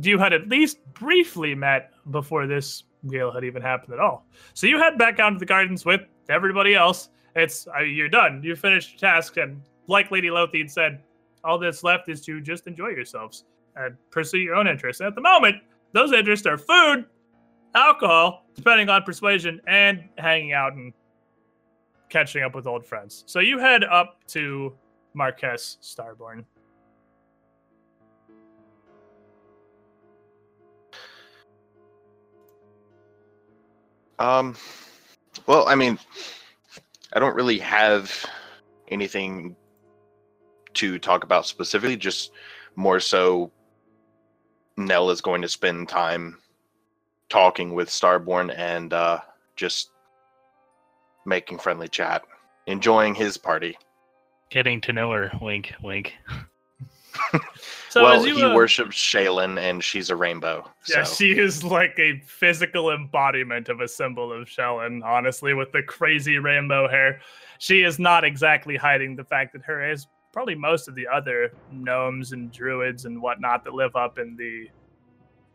you 0.00 0.16
had 0.16 0.32
at 0.32 0.46
least 0.46 0.78
briefly 0.94 1.56
met 1.56 1.90
before 2.12 2.46
this 2.46 2.84
deal 3.04 3.32
had 3.32 3.42
even 3.42 3.62
happened 3.62 3.94
at 3.94 3.98
all. 3.98 4.28
So 4.54 4.68
you 4.68 4.78
head 4.78 4.96
back 4.96 5.16
down 5.16 5.32
to 5.32 5.38
the 5.40 5.44
gardens 5.44 5.84
with 5.84 6.02
everybody 6.28 6.76
else. 6.76 7.08
It's 7.34 7.66
you're 7.84 8.08
done. 8.08 8.42
You 8.44 8.54
finished 8.54 8.92
your 8.92 9.00
task, 9.00 9.36
and 9.36 9.60
like 9.88 10.12
Lady 10.12 10.30
Lothian 10.30 10.68
said, 10.68 11.02
all 11.42 11.58
that's 11.58 11.82
left 11.82 12.08
is 12.08 12.20
to 12.26 12.40
just 12.40 12.68
enjoy 12.68 12.90
yourselves 12.90 13.42
and 13.74 13.96
pursue 14.12 14.38
your 14.38 14.54
own 14.54 14.68
interests. 14.68 15.00
And 15.00 15.08
at 15.08 15.16
the 15.16 15.20
moment, 15.20 15.56
those 15.94 16.12
interests 16.12 16.46
are 16.46 16.58
food, 16.58 17.06
alcohol, 17.74 18.46
depending 18.54 18.88
on 18.88 19.02
persuasion, 19.02 19.60
and 19.66 20.04
hanging 20.16 20.52
out 20.52 20.74
and 20.74 20.92
catching 22.10 22.42
up 22.42 22.54
with 22.54 22.66
old 22.66 22.84
friends. 22.84 23.24
So 23.26 23.40
you 23.40 23.58
head 23.58 23.84
up 23.84 24.24
to 24.28 24.74
Marquess 25.14 25.78
Starborn. 25.82 26.44
Um, 34.18 34.54
well, 35.46 35.66
I 35.66 35.74
mean, 35.74 35.98
I 37.14 37.18
don't 37.18 37.34
really 37.34 37.58
have 37.58 38.12
anything 38.88 39.56
to 40.74 40.98
talk 40.98 41.24
about 41.24 41.46
specifically, 41.46 41.96
just 41.96 42.32
more 42.76 43.00
so 43.00 43.50
Nell 44.76 45.10
is 45.10 45.22
going 45.22 45.40
to 45.42 45.48
spend 45.48 45.88
time 45.88 46.38
talking 47.30 47.74
with 47.74 47.88
Starborn 47.88 48.54
and 48.56 48.92
uh, 48.92 49.20
just 49.56 49.90
making 51.24 51.58
friendly 51.58 51.88
chat, 51.88 52.22
enjoying 52.66 53.14
his 53.14 53.36
party. 53.36 53.76
getting 54.50 54.80
to 54.82 54.92
know 54.92 55.12
her. 55.12 55.30
Wink, 55.40 55.72
wink. 55.82 56.14
So 57.90 58.04
well, 58.04 58.24
you 58.24 58.36
he 58.36 58.42
uh, 58.44 58.54
worships 58.54 58.94
Shelyn, 58.94 59.58
and 59.58 59.82
she's 59.82 60.10
a 60.10 60.16
rainbow. 60.16 60.64
Yeah, 60.88 61.02
so. 61.02 61.14
she 61.16 61.32
is 61.36 61.64
like 61.64 61.98
a 61.98 62.20
physical 62.24 62.92
embodiment 62.92 63.68
of 63.68 63.80
a 63.80 63.88
symbol 63.88 64.32
of 64.32 64.48
Shelyn, 64.48 65.02
honestly, 65.02 65.54
with 65.54 65.72
the 65.72 65.82
crazy 65.82 66.38
rainbow 66.38 66.88
hair. 66.88 67.20
She 67.58 67.82
is 67.82 67.98
not 67.98 68.22
exactly 68.22 68.76
hiding 68.76 69.16
the 69.16 69.24
fact 69.24 69.52
that 69.54 69.62
her 69.62 69.90
is 69.90 70.06
probably 70.32 70.54
most 70.54 70.86
of 70.86 70.94
the 70.94 71.08
other 71.08 71.52
gnomes 71.72 72.30
and 72.30 72.52
druids 72.52 73.06
and 73.06 73.20
whatnot 73.20 73.64
that 73.64 73.74
live 73.74 73.96
up 73.96 74.20
in 74.20 74.36
the 74.36 74.68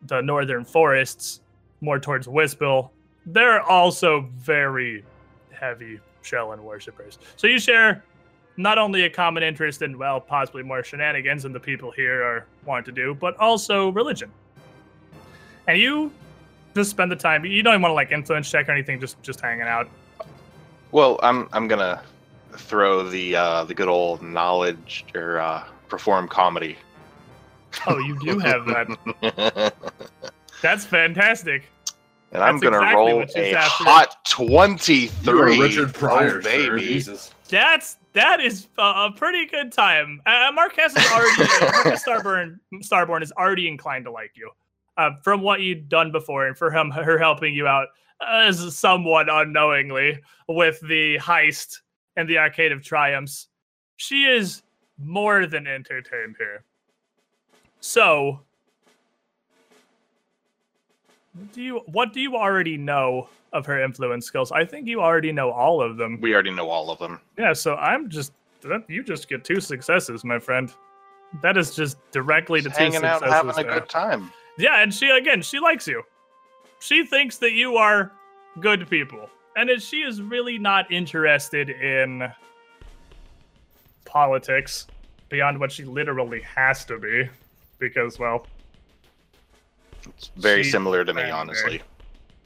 the 0.08 0.20
northern 0.20 0.66
forests, 0.66 1.40
more 1.80 2.00
towards 2.00 2.28
Wispil. 2.28 2.90
They're 3.26 3.62
also 3.62 4.30
very 4.36 5.06
heavy 5.56 6.00
Shelyn 6.22 6.64
worshippers. 6.64 7.18
So 7.36 7.48
you 7.48 7.60
share 7.60 8.04
not 8.58 8.78
only 8.78 9.04
a 9.04 9.10
common 9.10 9.44
interest 9.44 9.82
in, 9.82 9.98
well, 9.98 10.20
possibly 10.20 10.64
more 10.64 10.84
shenanigans 10.84 11.44
than 11.44 11.54
the 11.54 11.60
people 11.60 11.92
here 11.92 12.24
are 12.24 12.46
wanting 12.66 12.86
to 12.86 12.92
do, 12.92 13.14
but 13.14 13.36
also 13.38 13.90
religion. 13.90 14.32
And 15.68 15.80
you 15.80 16.12
just 16.76 16.92
spend 16.92 17.12
the 17.12 17.16
time. 17.16 17.46
You 17.46 17.64
don't 17.64 17.74
even 17.74 17.82
want 17.82 17.92
to 17.92 17.96
like 17.96 18.12
influence 18.12 18.50
check 18.50 18.70
or 18.70 18.72
anything. 18.72 19.00
Just 19.00 19.22
just 19.24 19.42
hanging 19.42 19.64
out. 19.64 19.90
Well, 20.92 21.20
I'm 21.24 21.50
I'm 21.54 21.68
gonna 21.68 22.02
throw 22.54 23.08
the 23.08 23.36
uh, 23.36 23.64
the 23.64 23.74
good 23.74 23.88
old 23.88 24.22
knowledge 24.22 25.06
or 25.16 25.40
uh, 25.40 25.64
perform 25.90 26.28
comedy. 26.28 26.78
Oh, 27.88 27.98
you 27.98 28.18
do 28.20 28.40
have 28.40 28.66
that. 28.66 29.74
and 32.36 32.44
That's. 32.44 32.50
I'm 32.50 32.60
gonna 32.60 32.78
exactly 32.78 33.14
roll 33.14 33.26
a 33.36 33.54
after. 33.54 33.84
hot 33.86 34.26
twenty-three. 34.30 35.56
You're 35.56 35.64
Richard 35.64 35.94
Pryor, 35.94 36.38
oh, 36.38 36.42
sir. 36.42 36.42
baby. 36.42 36.82
Jesus. 36.82 37.32
That's 37.48 37.96
that 38.12 38.42
is 38.42 38.68
a, 38.78 38.82
a 38.82 39.14
pretty 39.16 39.46
good 39.46 39.72
time. 39.72 40.22
Uh, 40.26 40.52
Marquess 40.54 40.96
is 40.98 41.12
already 41.12 41.50
Marquess 41.62 42.04
Starborn. 42.08 42.60
Starborn 42.84 43.24
is 43.24 43.32
already 43.32 43.70
inclined 43.70 44.04
to 44.06 44.12
like 44.12 44.32
you, 44.36 44.52
uh, 44.98 45.12
from 45.24 45.42
what 45.42 45.62
you've 45.62 45.88
done 45.88 46.12
before, 46.12 46.48
and 46.48 46.58
for 46.58 46.72
him 46.72 46.92
her 46.92 47.18
helping 47.18 47.54
you 47.54 47.68
out 47.68 47.88
as 48.28 48.76
somewhat 48.76 49.28
unknowingly 49.30 50.20
with 50.50 50.80
the 50.82 51.18
heist 51.20 51.80
and 52.18 52.28
the 52.28 52.38
Arcade 52.38 52.74
of 52.74 52.84
Triumphs. 52.84 53.48
She 53.96 54.26
is 54.26 54.62
more 54.98 55.46
than 55.46 55.68
entertained 55.68 56.36
here. 56.38 56.66
So, 57.80 58.42
do 61.54 61.62
you 61.62 61.82
what 61.88 62.14
do 62.14 62.22
you 62.22 62.36
already 62.36 62.78
know 62.78 63.30
of 63.54 63.66
her 63.66 63.84
influence 63.84 64.26
skills? 64.26 64.52
I 64.52 64.66
think 64.66 64.88
you 64.88 65.02
already 65.02 65.32
know 65.32 65.52
all 65.52 65.82
of 65.82 65.98
them. 65.98 66.20
We 66.22 66.34
already 66.34 66.52
know 66.52 66.70
all 66.70 66.90
of 66.90 67.00
them. 67.00 67.20
Yeah, 67.38 67.54
so 67.54 67.76
I'm 67.76 68.10
just 68.10 68.34
you 68.88 69.04
just 69.04 69.30
get 69.30 69.44
two 69.44 69.60
successes, 69.60 70.24
my 70.24 70.40
friend. 70.40 70.74
That 71.42 71.58
is 71.58 71.76
just 71.76 71.98
directly 72.12 72.62
to 72.62 72.70
Just 72.70 72.78
two 72.78 72.84
hanging 72.86 73.04
out, 73.04 73.20
successes. 73.20 73.56
having 73.58 73.66
a 73.66 73.80
good 73.80 73.90
time. 73.90 74.32
Yeah, 74.58 74.82
and 74.82 74.94
she 74.94 75.10
again, 75.10 75.42
she 75.42 75.60
likes 75.60 75.88
you. 75.88 76.04
She 76.80 77.06
thinks 77.06 77.38
that 77.40 77.52
you 77.52 77.76
are 77.78 78.12
good 78.62 78.90
people, 78.90 79.30
and 79.58 79.70
that 79.70 79.82
she 79.82 79.98
is 79.98 80.22
really 80.22 80.58
not 80.58 80.90
interested 80.92 81.70
in 81.70 82.32
politics 84.06 84.88
beyond 85.30 85.60
what 85.60 85.72
she 85.72 85.84
literally 85.84 86.42
has 86.42 86.86
to 86.86 86.98
be, 86.98 87.28
because 87.80 88.20
well, 88.20 88.48
It's 90.08 90.32
very 90.36 90.64
She's 90.64 90.72
similar 90.72 91.04
to 91.04 91.14
me, 91.14 91.30
honestly. 91.30 91.82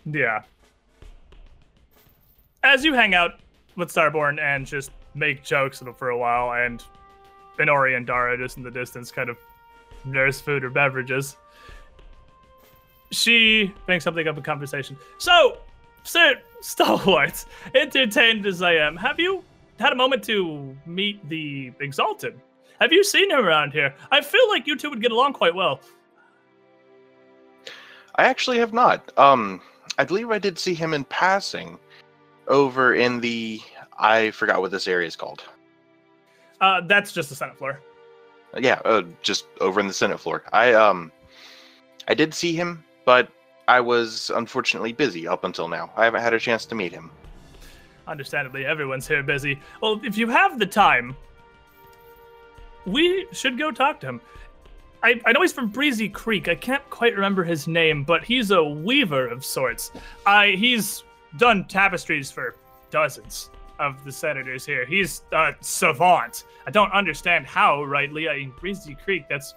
Yeah. 0.05 0.43
As 2.63 2.83
you 2.83 2.93
hang 2.93 3.13
out 3.13 3.39
with 3.75 3.89
Starborn 3.89 4.39
and 4.39 4.65
just 4.65 4.91
make 5.15 5.43
jokes 5.43 5.81
for 5.97 6.09
a 6.09 6.17
while, 6.17 6.53
and 6.53 6.83
Benori 7.57 7.95
and 7.95 8.05
Dara 8.05 8.37
just 8.37 8.57
in 8.57 8.63
the 8.63 8.71
distance 8.71 9.11
kind 9.11 9.29
of 9.29 9.37
nurse 10.05 10.39
food 10.39 10.63
or 10.63 10.69
beverages, 10.69 11.37
she 13.11 13.73
brings 13.85 14.03
something 14.03 14.27
up 14.27 14.37
in 14.37 14.43
conversation. 14.43 14.97
So, 15.17 15.57
Sir 16.03 16.35
Stalwarts, 16.61 17.45
entertained 17.75 18.45
as 18.45 18.61
I 18.61 18.73
am, 18.75 18.95
have 18.97 19.19
you 19.19 19.43
had 19.79 19.93
a 19.93 19.95
moment 19.95 20.23
to 20.25 20.75
meet 20.85 21.27
the 21.29 21.71
Exalted? 21.79 22.39
Have 22.79 22.93
you 22.93 23.03
seen 23.03 23.31
him 23.31 23.45
around 23.45 23.73
here? 23.73 23.93
I 24.11 24.21
feel 24.21 24.47
like 24.49 24.65
you 24.65 24.75
two 24.75 24.89
would 24.89 25.01
get 25.01 25.11
along 25.11 25.33
quite 25.33 25.53
well. 25.53 25.81
I 28.19 28.23
actually 28.23 28.57
have 28.57 28.73
not. 28.73 29.17
Um, 29.17 29.61
I 29.97 30.03
believe 30.03 30.29
I 30.29 30.39
did 30.39 30.59
see 30.59 30.73
him 30.73 30.93
in 30.93 31.05
passing 31.05 31.79
over 32.49 32.93
in 32.93 33.21
the. 33.21 33.61
I 33.97 34.31
forgot 34.31 34.59
what 34.59 34.71
this 34.71 34.89
area 34.89 35.07
is 35.07 35.15
called. 35.15 35.41
Uh, 36.59 36.81
that's 36.81 37.13
just 37.13 37.29
the 37.29 37.35
Senate 37.35 37.57
floor. 37.57 37.79
Yeah, 38.57 38.81
uh, 38.83 39.03
just 39.21 39.45
over 39.61 39.79
in 39.79 39.87
the 39.87 39.93
Senate 39.93 40.19
floor. 40.19 40.43
I 40.51 40.73
um, 40.73 41.13
I 42.09 42.13
did 42.13 42.33
see 42.33 42.51
him, 42.51 42.83
but 43.05 43.29
I 43.69 43.79
was 43.79 44.31
unfortunately 44.35 44.91
busy 44.91 45.25
up 45.25 45.45
until 45.45 45.69
now. 45.69 45.89
I 45.95 46.03
haven't 46.03 46.21
had 46.21 46.33
a 46.33 46.39
chance 46.39 46.65
to 46.65 46.75
meet 46.75 46.91
him. 46.91 47.11
Understandably, 48.05 48.65
everyone's 48.65 49.07
here 49.07 49.23
busy. 49.23 49.61
Well, 49.81 50.01
if 50.03 50.17
you 50.17 50.27
have 50.27 50.59
the 50.59 50.65
time, 50.65 51.15
we 52.85 53.27
should 53.31 53.57
go 53.57 53.71
talk 53.71 54.01
to 54.01 54.07
him. 54.07 54.21
I, 55.01 55.19
I 55.25 55.31
know 55.31 55.41
he's 55.41 55.53
from 55.53 55.67
Breezy 55.69 56.09
Creek. 56.09 56.47
I 56.47 56.55
can't 56.55 56.87
quite 56.89 57.15
remember 57.15 57.43
his 57.43 57.67
name, 57.67 58.03
but 58.03 58.23
he's 58.23 58.51
a 58.51 58.63
weaver 58.63 59.27
of 59.27 59.45
sorts. 59.45 59.91
I 60.25 60.51
he's 60.51 61.03
done 61.37 61.65
tapestries 61.65 62.31
for 62.31 62.55
dozens 62.91 63.49
of 63.79 64.03
the 64.03 64.11
senators 64.11 64.65
here. 64.65 64.85
He's 64.85 65.23
a 65.31 65.53
savant. 65.61 66.43
I 66.67 66.71
don't 66.71 66.91
understand 66.91 67.45
how, 67.45 67.83
rightly. 67.83 68.27
I 68.27 68.37
mean, 68.37 68.53
Breezy 68.59 68.95
Creek, 68.95 69.23
that's 69.29 69.53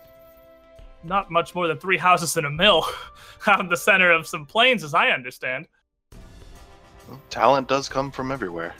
not 1.03 1.31
much 1.31 1.55
more 1.55 1.67
than 1.67 1.79
three 1.79 1.99
houses 1.99 2.37
and 2.37 2.47
a 2.47 2.51
mill 2.51 2.87
out 3.47 3.61
in 3.61 3.69
the 3.69 3.77
center 3.77 4.13
of 4.13 4.27
some 4.29 4.47
plains, 4.47 4.85
as 4.85 4.95
I 4.95 5.09
understand. 5.11 5.67
Talent 7.31 7.69
does 7.69 7.89
come 7.89 8.13
from 8.13 8.31
everywhere. 8.31 8.75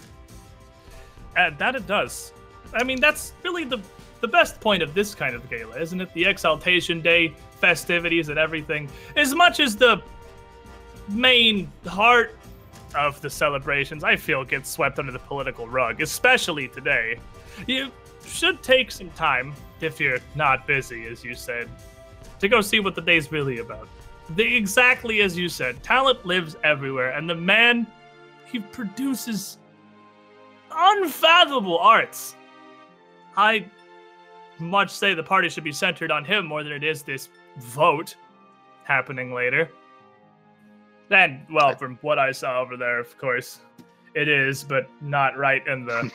And 1.37 1.59
that 1.59 1.75
it 1.75 1.87
does. 1.87 2.33
I 2.73 2.85
mean, 2.85 3.01
that's 3.01 3.33
really 3.43 3.65
the 3.65 3.81
the 4.23 4.29
best 4.29 4.61
point 4.61 4.83
of 4.83 4.95
this 4.95 5.15
kind 5.15 5.35
of 5.35 5.51
gala, 5.51 5.79
isn't 5.79 6.01
it? 6.01 6.15
The 6.15 6.25
Exaltation 6.25 7.03
Day 7.03 7.35
festivities 7.61 8.31
and 8.31 8.39
everything. 8.39 8.89
As 9.17 9.35
much 9.35 9.61
as 9.61 9.77
the 9.77 10.01
main 11.09 11.71
heart 11.87 12.39
of 12.95 13.21
the 13.21 13.29
celebrations, 13.29 14.05
I 14.05 14.17
feel 14.17 14.45
gets 14.45 14.71
swept 14.71 14.99
under 15.01 15.13
the 15.13 15.19
political 15.19 15.67
rug, 15.67 16.01
especially 16.01 16.69
today. 16.69 17.19
You 17.67 17.91
should 18.25 18.63
take 18.63 18.93
some 18.93 19.11
time, 19.11 19.55
if 19.81 20.01
you're 20.01 20.21
not 20.37 20.67
busy, 20.69 21.07
as 21.07 21.25
you 21.25 21.35
said, 21.35 21.69
to 22.39 22.49
go 22.49 22.61
see 22.61 22.79
what 22.79 22.95
the 22.95 23.03
day's 23.03 23.33
really 23.33 23.59
about. 23.59 23.89
The, 24.37 24.57
exactly 24.57 25.23
as 25.23 25.37
you 25.37 25.49
said, 25.49 25.83
talent 25.83 26.25
lives 26.25 26.57
everywhere, 26.63 27.11
and 27.11 27.29
the 27.29 27.35
man, 27.35 27.89
he 28.51 28.61
produces 28.61 29.59
unfathomable 30.71 31.79
arts. 31.79 32.37
I 33.37 33.67
much 34.63 34.91
say 34.91 35.13
the 35.13 35.23
party 35.23 35.49
should 35.49 35.65
be 35.65 35.73
centered 35.73 36.11
on 36.11 36.25
him 36.25 36.47
more 36.47 36.63
than 36.63 36.73
it 36.73 36.85
is 36.85 37.03
this 37.03 37.29
vote 37.59 38.15
happening 38.85 39.35
later. 39.35 39.71
And, 41.11 41.45
well, 41.51 41.75
from 41.77 41.99
what 42.01 42.19
I 42.19 42.33
saw 42.33 42.61
over 42.61 42.77
there, 42.77 42.99
of 42.99 43.19
course, 43.19 43.61
it 44.15 44.29
is, 44.29 44.65
but 44.65 44.89
not 45.03 45.37
right 45.37 45.67
in 45.67 45.85
the 45.85 46.11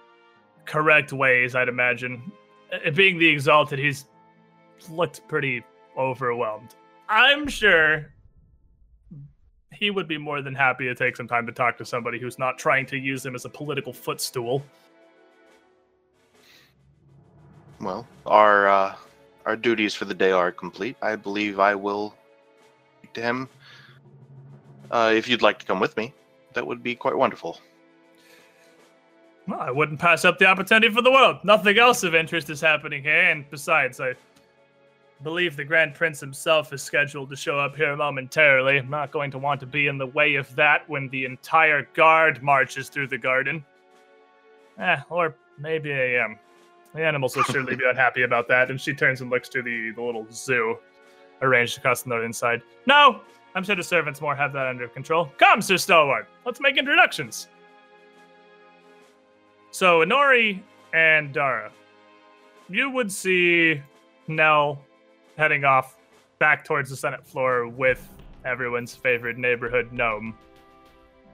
correct 0.66 1.12
ways, 1.12 1.54
I'd 1.54 1.68
imagine. 1.68 2.30
Uh, 2.72 2.90
Being 2.90 3.18
the 3.18 3.28
exalted, 3.28 3.78
he's 3.78 4.04
looked 4.90 5.26
pretty 5.28 5.64
overwhelmed. 5.96 6.74
I'm 7.08 7.46
sure 7.46 8.12
he 9.72 9.90
would 9.90 10.08
be 10.08 10.18
more 10.18 10.42
than 10.42 10.54
happy 10.54 10.84
to 10.86 10.94
take 10.94 11.16
some 11.16 11.28
time 11.28 11.46
to 11.46 11.52
talk 11.52 11.78
to 11.78 11.84
somebody 11.84 12.18
who's 12.18 12.38
not 12.38 12.58
trying 12.58 12.86
to 12.86 12.96
use 12.96 13.24
him 13.24 13.34
as 13.34 13.44
a 13.44 13.48
political 13.48 13.92
footstool. 13.92 14.62
Well, 17.80 18.06
our 18.24 18.68
uh, 18.68 18.94
our 19.44 19.56
duties 19.56 19.94
for 19.94 20.04
the 20.04 20.14
day 20.14 20.32
are 20.32 20.50
complete. 20.50 20.96
I 21.02 21.16
believe 21.16 21.60
I 21.60 21.74
will 21.74 22.14
speak 22.98 23.12
to 23.14 23.22
him. 23.22 23.48
Uh, 24.90 25.12
if 25.14 25.28
you'd 25.28 25.42
like 25.42 25.58
to 25.58 25.66
come 25.66 25.80
with 25.80 25.96
me, 25.96 26.14
that 26.54 26.66
would 26.66 26.82
be 26.82 26.94
quite 26.94 27.16
wonderful. 27.16 27.60
Well, 29.46 29.60
I 29.60 29.70
wouldn't 29.70 30.00
pass 30.00 30.24
up 30.24 30.38
the 30.38 30.46
opportunity 30.46 30.92
for 30.92 31.02
the 31.02 31.10
world. 31.10 31.38
Nothing 31.44 31.78
else 31.78 32.02
of 32.02 32.14
interest 32.14 32.50
is 32.50 32.60
happening 32.60 33.02
here, 33.02 33.30
and 33.30 33.48
besides, 33.50 34.00
I 34.00 34.14
believe 35.22 35.56
the 35.56 35.64
Grand 35.64 35.94
Prince 35.94 36.18
himself 36.18 36.72
is 36.72 36.82
scheduled 36.82 37.30
to 37.30 37.36
show 37.36 37.58
up 37.58 37.76
here 37.76 37.94
momentarily. 37.94 38.78
I'm 38.78 38.90
not 38.90 39.12
going 39.12 39.30
to 39.30 39.38
want 39.38 39.60
to 39.60 39.66
be 39.66 39.86
in 39.86 39.98
the 39.98 40.06
way 40.06 40.34
of 40.34 40.52
that 40.56 40.88
when 40.88 41.08
the 41.08 41.24
entire 41.24 41.88
guard 41.94 42.42
marches 42.42 42.88
through 42.88 43.08
the 43.08 43.18
garden. 43.18 43.64
Eh, 44.78 45.00
or 45.08 45.36
maybe 45.58 45.92
I 45.92 46.24
am. 46.24 46.38
The 46.96 47.04
animals 47.04 47.36
will 47.36 47.44
surely 47.44 47.76
be 47.76 47.84
unhappy 47.86 48.22
about 48.22 48.48
that, 48.48 48.70
and 48.70 48.80
she 48.80 48.94
turns 48.94 49.20
and 49.20 49.28
looks 49.28 49.50
to 49.50 49.60
the, 49.60 49.90
the 49.90 50.02
little 50.02 50.26
zoo 50.32 50.78
arranged 51.42 51.76
across 51.76 52.02
the 52.02 52.08
northern 52.08 52.32
side. 52.32 52.62
No, 52.86 53.20
I'm 53.54 53.62
sure 53.64 53.76
the 53.76 53.82
servants 53.82 54.22
more 54.22 54.34
have 54.34 54.54
that 54.54 54.66
under 54.66 54.88
control. 54.88 55.30
Come, 55.36 55.60
Sir 55.60 55.76
Stalwart, 55.76 56.26
let's 56.46 56.58
make 56.58 56.78
introductions. 56.78 57.48
So 59.72 60.00
Inori 60.00 60.62
and 60.94 61.34
Dara, 61.34 61.70
you 62.70 62.88
would 62.88 63.12
see 63.12 63.82
Nell 64.26 64.82
heading 65.36 65.64
off 65.64 65.98
back 66.38 66.64
towards 66.64 66.88
the 66.88 66.96
Senate 66.96 67.26
floor 67.26 67.68
with 67.68 68.08
everyone's 68.46 68.94
favorite 68.94 69.36
neighborhood 69.36 69.92
gnome. 69.92 70.34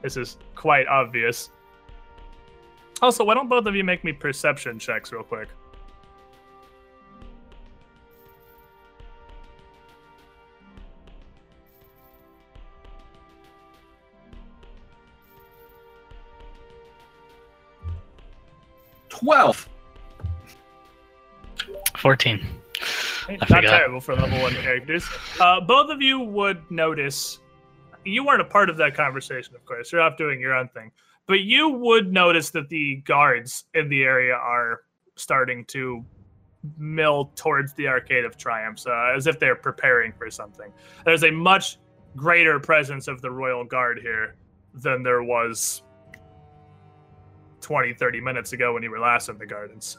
This 0.03 0.17
is 0.17 0.39
quite 0.57 0.89
obvious. 0.89 1.51
Also, 3.03 3.25
why 3.25 3.35
don't 3.35 3.49
both 3.49 3.67
of 3.67 3.75
you 3.75 3.83
make 3.85 4.05
me 4.05 4.13
perception 4.13 4.79
checks 4.79 5.13
real 5.13 5.25
quick? 5.25 5.49
Twelve. 19.09 19.69
14. 21.97 22.39
Hey, 22.39 22.47
I 23.29 23.37
Not 23.37 23.49
forgot. 23.49 23.63
terrible 23.63 24.01
for 24.01 24.17
level 24.17 24.41
one 24.41 24.55
characters. 24.55 25.07
Uh, 25.39 25.61
both 25.61 25.91
of 25.91 26.03
you 26.03 26.19
would 26.19 26.69
notice. 26.71 27.39
You 28.05 28.25
weren't 28.25 28.41
a 28.41 28.45
part 28.47 28.69
of 28.69 28.77
that 28.79 28.97
conversation, 28.97 29.55
of 29.55 29.65
course. 29.65 29.93
You're 29.93 30.01
off 30.01 30.17
doing 30.17 30.41
your 30.41 30.55
own 30.55 30.69
thing. 30.69 30.91
But 31.27 31.41
you 31.41 31.69
would 31.69 32.13
notice 32.13 32.51
that 32.51 32.69
the 32.69 32.97
guards 33.05 33.65
in 33.75 33.89
the 33.89 34.03
area 34.03 34.35
are 34.35 34.81
starting 35.17 35.65
to 35.67 36.05
mill 36.79 37.33
towards 37.35 37.75
the 37.75 37.89
Arcade 37.89 38.25
of 38.25 38.37
Triumphs 38.37 38.87
uh, 38.87 39.13
as 39.17 39.27
if 39.27 39.39
they're 39.39 39.57
preparing 39.57 40.13
for 40.13 40.31
something. 40.31 40.73
There's 41.05 41.25
a 41.25 41.31
much 41.31 41.79
greater 42.17 42.61
presence 42.61 43.09
of 43.09 43.21
the 43.21 43.31
Royal 43.31 43.65
Guard 43.65 43.99
here 44.01 44.37
than 44.75 45.03
there 45.03 45.23
was 45.23 45.83
20, 47.61 47.95
30 47.95 48.21
minutes 48.21 48.53
ago 48.53 48.75
when 48.75 48.83
you 48.83 48.91
were 48.91 48.99
last 48.99 49.29
in 49.29 49.39
the 49.39 49.47
gardens. 49.47 49.99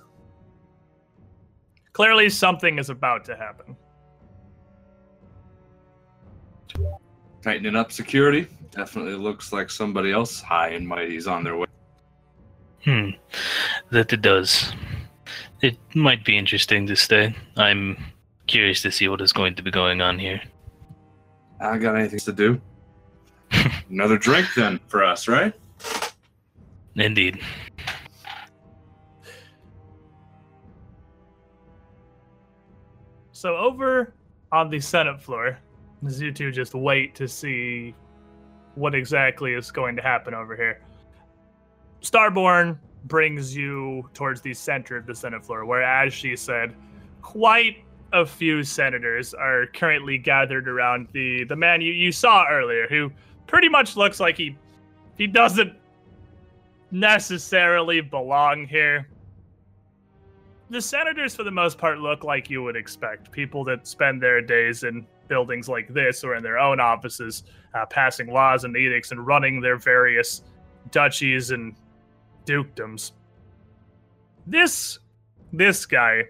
Clearly, 1.93 2.29
something 2.29 2.79
is 2.79 2.89
about 2.89 3.23
to 3.25 3.35
happen. 3.35 3.75
Tightening 7.41 7.75
up 7.75 7.91
security. 7.91 8.47
Definitely 8.75 9.13
looks 9.15 9.53
like 9.53 9.69
somebody 9.69 10.11
else 10.11 10.41
high 10.41 10.69
and 10.69 10.87
mighty's 10.87 11.27
on 11.27 11.43
their 11.43 11.55
way. 11.55 11.67
Hmm. 12.83 13.09
That 13.91 14.11
it 14.11 14.21
does. 14.21 14.73
It 15.61 15.77
might 15.93 16.25
be 16.25 16.37
interesting 16.37 16.87
to 16.87 16.95
stay. 16.95 17.35
I'm 17.55 17.97
curious 18.47 18.81
to 18.81 18.91
see 18.91 19.07
what 19.07 19.21
is 19.21 19.31
going 19.31 19.55
to 19.55 19.63
be 19.63 19.69
going 19.69 20.01
on 20.01 20.17
here. 20.17 20.41
I 21.59 21.77
got 21.77 21.95
anything 21.95 22.19
to 22.19 22.33
do. 22.33 22.61
Another 23.89 24.17
drink 24.17 24.47
then 24.55 24.79
for 24.87 25.03
us, 25.03 25.27
right? 25.27 25.53
Indeed. 26.95 27.39
So 33.31 33.55
over 33.55 34.13
on 34.51 34.69
the 34.69 34.79
Senate 34.79 35.21
floor, 35.21 35.59
as 36.05 36.19
you 36.19 36.31
two 36.31 36.51
just 36.51 36.73
wait 36.73 37.13
to 37.15 37.27
see 37.27 37.93
what 38.75 38.95
exactly 38.95 39.53
is 39.53 39.71
going 39.71 39.95
to 39.95 40.01
happen 40.01 40.33
over 40.33 40.55
here. 40.55 40.81
Starborn 42.01 42.77
brings 43.05 43.55
you 43.55 44.09
towards 44.13 44.41
the 44.41 44.53
center 44.53 44.97
of 44.97 45.05
the 45.05 45.15
Senate 45.15 45.45
floor, 45.45 45.65
where, 45.65 45.83
as 45.83 46.13
she 46.13 46.35
said, 46.35 46.75
quite 47.21 47.83
a 48.11 48.25
few 48.25 48.63
senators 48.63 49.33
are 49.33 49.65
currently 49.67 50.17
gathered 50.17 50.67
around 50.67 51.07
the 51.13 51.43
the 51.45 51.55
man 51.55 51.81
you, 51.81 51.91
you 51.91 52.11
saw 52.11 52.45
earlier, 52.49 52.87
who 52.87 53.11
pretty 53.47 53.69
much 53.69 53.97
looks 53.97 54.19
like 54.19 54.37
he 54.37 54.55
he 55.17 55.27
doesn't 55.27 55.73
necessarily 56.91 58.01
belong 58.01 58.67
here 58.67 59.07
the 60.73 60.81
senators 60.81 61.35
for 61.35 61.43
the 61.43 61.51
most 61.51 61.77
part 61.77 61.99
look 61.99 62.23
like 62.23 62.49
you 62.49 62.63
would 62.63 62.75
expect 62.75 63.31
people 63.31 63.63
that 63.63 63.85
spend 63.85 64.21
their 64.21 64.41
days 64.41 64.83
in 64.83 65.05
buildings 65.27 65.69
like 65.69 65.93
this 65.93 66.23
or 66.23 66.35
in 66.35 66.43
their 66.43 66.57
own 66.57 66.79
offices 66.79 67.43
uh, 67.73 67.85
passing 67.85 68.27
laws 68.27 68.63
and 68.63 68.75
edicts 68.75 69.11
and 69.11 69.25
running 69.25 69.61
their 69.61 69.77
various 69.77 70.43
duchies 70.91 71.51
and 71.51 71.75
dukedoms. 72.45 73.11
This 74.45 74.99
this 75.53 75.85
guy 75.85 76.23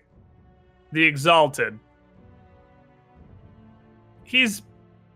the 0.91 1.03
exalted 1.03 1.79
he's 4.23 4.63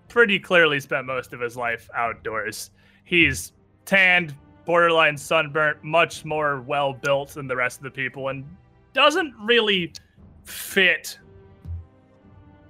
pretty 0.09 0.39
clearly 0.39 0.79
spent 0.79 1.05
most 1.05 1.33
of 1.33 1.39
his 1.39 1.57
life 1.57 1.89
outdoors. 1.93 2.71
He's 3.03 3.53
tanned 3.85 4.35
borderline 4.65 5.17
sunburnt 5.17 5.83
much 5.83 6.23
more 6.25 6.61
well 6.61 6.93
built 6.93 7.29
than 7.29 7.47
the 7.47 7.55
rest 7.55 7.79
of 7.79 7.83
the 7.83 7.91
people 7.91 8.29
and 8.29 8.45
doesn't 8.93 9.33
really 9.41 9.93
fit 10.43 11.17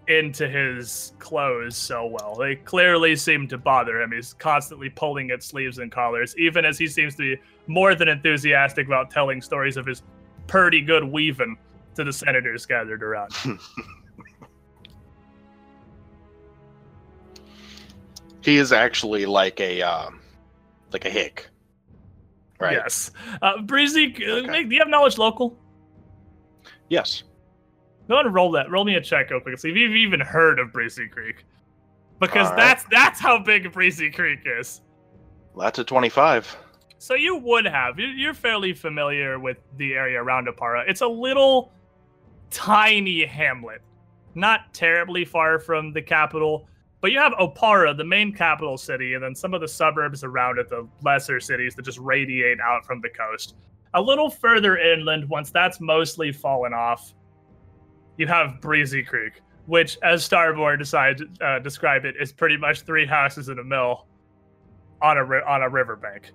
into 0.08 0.48
his 0.48 1.14
clothes 1.20 1.76
so 1.76 2.06
well. 2.06 2.36
They 2.36 2.56
clearly 2.56 3.16
seem 3.16 3.48
to 3.50 3.58
bother 3.58 4.02
him. 4.02 4.12
He's 4.12 4.34
constantly 4.34 4.90
pulling 4.90 5.32
at 5.32 5.44
sleeves 5.44 5.80
and 5.80 5.92
collars, 5.92 6.36
even 6.38 6.64
as 6.66 6.78
he 6.78 6.88
seems 6.88 7.16
to 7.16 7.36
be 7.36 7.42
more 7.68 7.94
than 7.96 8.08
enthusiastic 8.08 8.88
about 8.88 9.12
telling 9.12 9.42
stories 9.42 9.76
of 9.76 9.86
his 9.86 10.04
pretty 10.48 10.82
good 10.82 11.04
weaving 11.04 11.58
to 11.96 12.04
the 12.06 12.14
senators 12.14 12.66
gathered 12.66 13.04
around. 13.04 13.32
He 18.42 18.56
is 18.58 18.72
actually 18.72 19.26
like 19.26 19.60
a 19.60 19.82
um, 19.82 20.22
like 20.94 21.04
a 21.04 21.10
hick, 21.10 21.50
right? 22.62 22.78
Yes. 22.78 23.12
Uh, 23.42 23.62
Breezy, 23.62 24.06
uh, 24.26 24.36
Okay. 24.38 24.64
do 24.64 24.74
you 24.74 24.80
have 24.80 24.88
knowledge 24.88 25.18
local? 25.18 25.58
Yes. 26.88 27.24
Go 28.08 28.16
ahead 28.16 28.26
and 28.26 28.36
roll 28.36 28.52
that. 28.52 28.70
Roll 28.72 28.86
me 28.86 28.96
a 28.96 29.02
check 29.02 29.30
real 29.30 29.40
quick. 29.40 29.58
See 29.60 29.70
if 29.70 29.76
you've 29.76 29.96
even 29.96 30.20
heard 30.20 30.60
of 30.60 30.72
Breezy 30.72 31.08
Creek. 31.08 31.44
Because 32.20 32.48
right. 32.50 32.58
that's 32.58 32.86
that's 32.90 33.20
how 33.20 33.38
big 33.40 33.72
Breezy 33.72 34.10
Creek 34.10 34.40
is. 34.46 34.82
That's 35.58 35.80
a 35.80 35.84
twenty-five. 35.84 36.56
So 37.00 37.14
you 37.14 37.36
would 37.36 37.66
have. 37.66 38.00
You- 38.00 38.08
You're 38.08 38.34
fairly 38.34 38.74
familiar 38.74 39.40
with 39.40 39.58
the 39.78 39.94
area 39.94 40.22
around 40.22 40.48
Oppara. 40.48 40.84
It's 40.88 41.02
a 41.02 41.08
little 41.08 41.72
tiny 42.50 43.26
hamlet, 43.26 43.82
not 44.36 44.74
terribly 44.74 45.26
far 45.26 45.60
from 45.60 45.94
the 45.94 46.02
capital. 46.02 46.68
But 47.00 47.12
you 47.12 47.20
have 47.20 47.34
Oppara, 47.34 47.96
the 47.96 48.04
main 48.04 48.34
capital 48.34 48.78
city, 48.78 49.14
and 49.14 49.24
then 49.24 49.36
some 49.36 49.54
of 49.54 49.62
the 49.62 49.68
suburbs 49.68 50.24
around 50.24 50.58
it, 50.58 50.68
the 50.70 50.88
lesser 51.04 51.40
cities 51.40 51.76
that 51.76 51.84
just 51.84 52.00
radiate 52.00 52.60
out 52.60 52.84
from 52.86 53.02
the 53.02 53.10
coast. 53.10 53.56
A 53.94 54.02
little 54.02 54.32
further 54.32 54.78
inland, 54.78 55.30
once 55.30 55.52
that's 55.52 55.80
mostly 55.80 56.32
fallen 56.32 56.74
off, 56.74 57.14
you 58.18 58.28
have 58.28 58.60
Breezy 58.62 59.04
Creek, 59.04 59.42
which, 59.66 59.98
as 60.04 60.28
Starborn 60.28 60.80
decided 60.80 61.42
uh, 61.42 61.60
described 61.60 62.06
it, 62.06 62.16
is 62.20 62.32
pretty 62.32 62.58
much 62.58 62.82
three 62.82 63.06
houses 63.06 63.50
and 63.50 63.60
a 63.60 63.64
mill 63.64 64.06
on 65.02 65.18
a 65.18 65.24
ri- 65.24 65.44
on 65.48 65.62
a 65.62 65.70
riverbank. 65.70 66.32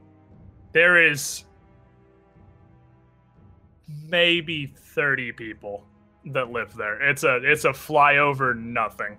There 0.72 1.10
is 1.10 1.44
maybe 4.08 4.72
30 4.76 5.32
people 5.32 5.84
that 6.26 6.50
live 6.50 6.74
there. 6.74 7.02
It's 7.02 7.24
a 7.24 7.36
it's 7.42 7.64
a 7.64 7.70
flyover 7.70 8.56
nothing. 8.56 9.18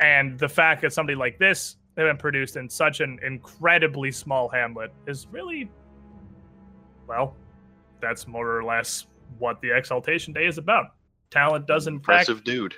And 0.00 0.38
the 0.38 0.48
fact 0.48 0.82
that 0.82 0.92
somebody 0.92 1.16
like 1.16 1.38
this 1.38 1.76
has 1.96 2.04
been 2.04 2.16
produced 2.16 2.56
in 2.56 2.68
such 2.68 3.00
an 3.00 3.18
incredibly 3.22 4.10
small 4.10 4.48
hamlet 4.48 4.92
is 5.06 5.26
really 5.30 5.70
well, 7.06 7.36
that's 8.00 8.26
more 8.26 8.58
or 8.58 8.64
less 8.64 9.06
what 9.38 9.60
the 9.60 9.70
Exaltation 9.76 10.32
Day 10.32 10.46
is 10.46 10.58
about. 10.58 10.95
Talent 11.30 11.66
does 11.66 11.86
in 11.86 11.96
fact 11.98 12.28
Impressive 12.28 12.44
dude. 12.44 12.74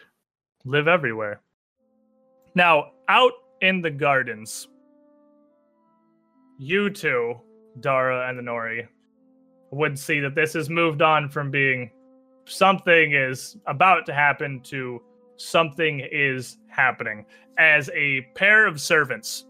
live 0.65 0.89
everywhere. 0.89 1.41
Now, 2.55 2.93
out 3.09 3.33
in 3.61 3.83
the 3.83 3.91
gardens, 3.91 4.69
you 6.59 6.91
two, 6.91 7.41
Dara 7.81 8.29
and 8.29 8.41
Nori, 8.47 8.89
would 9.71 9.99
see 9.99 10.21
that 10.21 10.35
this 10.35 10.55
has 10.55 10.71
moved 10.71 11.03
on 11.03 11.29
from 11.29 11.51
being 11.51 11.91
something 12.47 13.13
is 13.13 13.57
about 13.67 14.07
to 14.07 14.15
happen 14.15 14.61
to 14.63 15.03
something 15.37 16.01
is 16.11 16.59
happening 16.69 17.25
as 17.59 17.91
a 17.95 18.23
pair 18.35 18.67
of 18.67 18.81
servants 18.81 19.47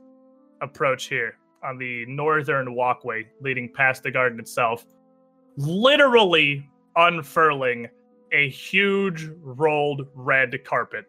approach 0.60 1.04
here 1.04 1.38
on 1.64 1.78
the 1.78 2.04
northern 2.06 2.74
walkway 2.74 3.26
leading 3.40 3.72
past 3.72 4.02
the 4.02 4.10
garden 4.10 4.38
itself, 4.38 4.84
literally 5.56 6.68
unfurling 6.96 7.88
a 8.32 8.48
huge 8.48 9.28
rolled 9.40 10.06
red 10.14 10.64
carpet 10.64 11.06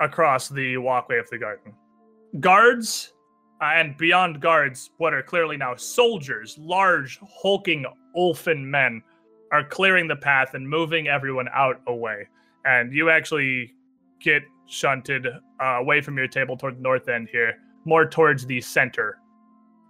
across 0.00 0.48
the 0.48 0.76
walkway 0.76 1.18
of 1.18 1.28
the 1.30 1.38
garden. 1.38 1.72
Guards, 2.40 3.12
uh, 3.60 3.72
and 3.74 3.96
beyond 3.96 4.40
guards, 4.40 4.90
what 4.98 5.14
are 5.14 5.22
clearly 5.22 5.56
now 5.56 5.74
soldiers, 5.76 6.56
large, 6.58 7.20
hulking, 7.42 7.84
Ulfen 8.16 8.64
men, 8.64 9.02
are 9.52 9.64
clearing 9.64 10.08
the 10.08 10.16
path 10.16 10.54
and 10.54 10.68
moving 10.68 11.08
everyone 11.08 11.48
out 11.54 11.80
away. 11.86 12.26
And 12.64 12.92
you 12.92 13.10
actually 13.10 13.74
get 14.20 14.42
shunted 14.66 15.26
uh, 15.26 15.64
away 15.64 16.00
from 16.00 16.16
your 16.16 16.28
table 16.28 16.56
toward 16.56 16.78
the 16.78 16.82
north 16.82 17.08
end 17.08 17.28
here, 17.30 17.56
more 17.84 18.06
towards 18.08 18.46
the 18.46 18.60
center 18.60 19.18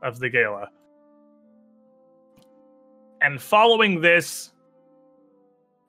of 0.03 0.19
the 0.19 0.29
gala. 0.29 0.69
And 3.21 3.41
following 3.41 4.01
this, 4.01 4.52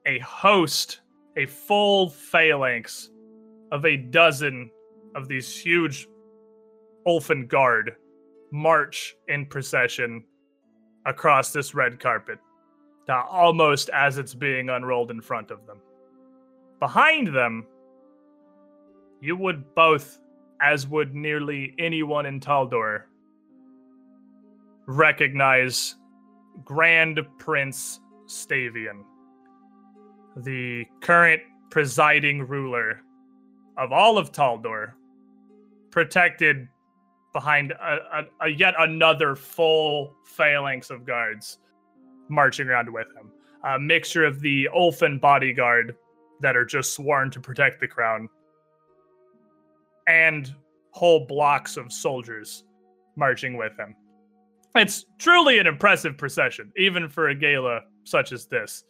a 0.06 0.20
host, 0.20 1.02
a 1.38 1.46
full 1.46 2.10
phalanx 2.10 3.10
of 3.72 3.86
a 3.86 3.98
dozen 3.98 4.70
of 5.16 5.28
these 5.28 5.56
huge 5.56 6.08
Ulfen 7.08 7.48
guard 7.48 7.96
march 8.52 9.16
in 9.28 9.46
procession 9.46 10.24
across 11.06 11.52
this 11.52 11.74
red 11.74 12.00
carpet, 12.00 12.39
uh, 13.10 13.24
almost 13.30 13.89
as 13.89 14.18
it's 14.18 14.34
being 14.34 14.70
unrolled 14.70 15.12
in 15.12 15.22
front 15.22 15.52
of 15.52 15.66
them. 15.66 15.80
Behind 16.80 17.28
them, 17.28 17.66
you 19.22 19.36
would 19.36 19.74
both, 19.76 20.20
as 20.62 20.88
would 20.88 21.16
nearly 21.16 21.74
anyone 21.80 22.26
in 22.26 22.39
Taldor, 22.39 23.04
recognize 24.86 25.96
Grand 26.63 27.20
Prince 27.39 28.00
Stavian, 28.28 29.04
the 30.38 30.86
current 31.02 31.41
presiding 31.69 32.48
ruler 32.48 33.02
of 33.78 33.91
all 33.91 34.17
of 34.17 34.32
Taldor, 34.32 34.93
protected 35.91 36.67
behind 37.34 37.72
a, 37.72 37.98
a, 38.41 38.46
a 38.46 38.50
yet 38.50 38.76
another 38.80 39.36
full 39.36 40.15
phalanx 40.26 40.89
of 40.89 41.06
guards 41.06 41.60
marching 42.30 42.67
around 42.67 42.91
with 42.91 43.08
him. 43.15 43.32
A 43.65 43.80
mixture 43.80 44.26
of 44.26 44.39
the 44.41 44.69
Ulfen 44.76 45.19
bodyguard 45.19 45.96
that 46.41 46.56
are 46.56 46.65
just 46.65 46.93
sworn 46.93 47.32
to 47.32 47.39
protect 47.39 47.80
the 47.80 47.88
crown 47.88 48.28
and 50.08 50.54
whole 50.91 51.26
blocks 51.26 51.78
of 51.78 51.91
soldiers 51.91 52.65
marching 53.15 53.58
with 53.58 53.78
him. 53.78 53.96
It's 54.76 55.06
truly 55.17 55.60
an 55.60 55.67
impressive 55.67 56.17
procession, 56.17 56.72
even 56.78 57.08
for 57.08 57.30
a 57.30 57.36
gala 57.36 57.82
such 58.04 58.32
as 58.32 58.48
this. 58.48 58.84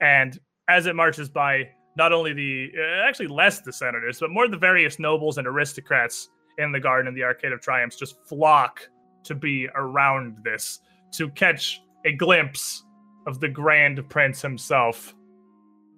And 0.00 0.38
as 0.70 0.86
it 0.86 0.94
marches 0.94 1.28
by, 1.28 1.68
not 1.96 2.12
only 2.12 2.32
the 2.32 2.70
uh, 2.78 3.08
actually 3.08 3.26
less 3.26 3.60
the 3.60 3.72
senators, 3.72 4.20
but 4.20 4.30
more 4.30 4.46
the 4.46 4.56
various 4.56 5.00
nobles 5.00 5.36
and 5.36 5.46
aristocrats 5.46 6.28
in 6.58 6.70
the 6.70 6.78
garden 6.78 7.08
and 7.08 7.16
the 7.16 7.24
Arcade 7.24 7.52
of 7.52 7.60
Triumphs 7.60 7.96
just 7.96 8.14
flock 8.28 8.80
to 9.24 9.34
be 9.34 9.68
around 9.74 10.36
this 10.44 10.78
to 11.12 11.28
catch 11.30 11.82
a 12.04 12.12
glimpse 12.12 12.84
of 13.26 13.40
the 13.40 13.48
Grand 13.48 14.08
Prince 14.08 14.40
himself 14.40 15.14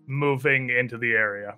moving 0.06 0.70
into 0.70 0.96
the 0.96 1.12
area. 1.12 1.56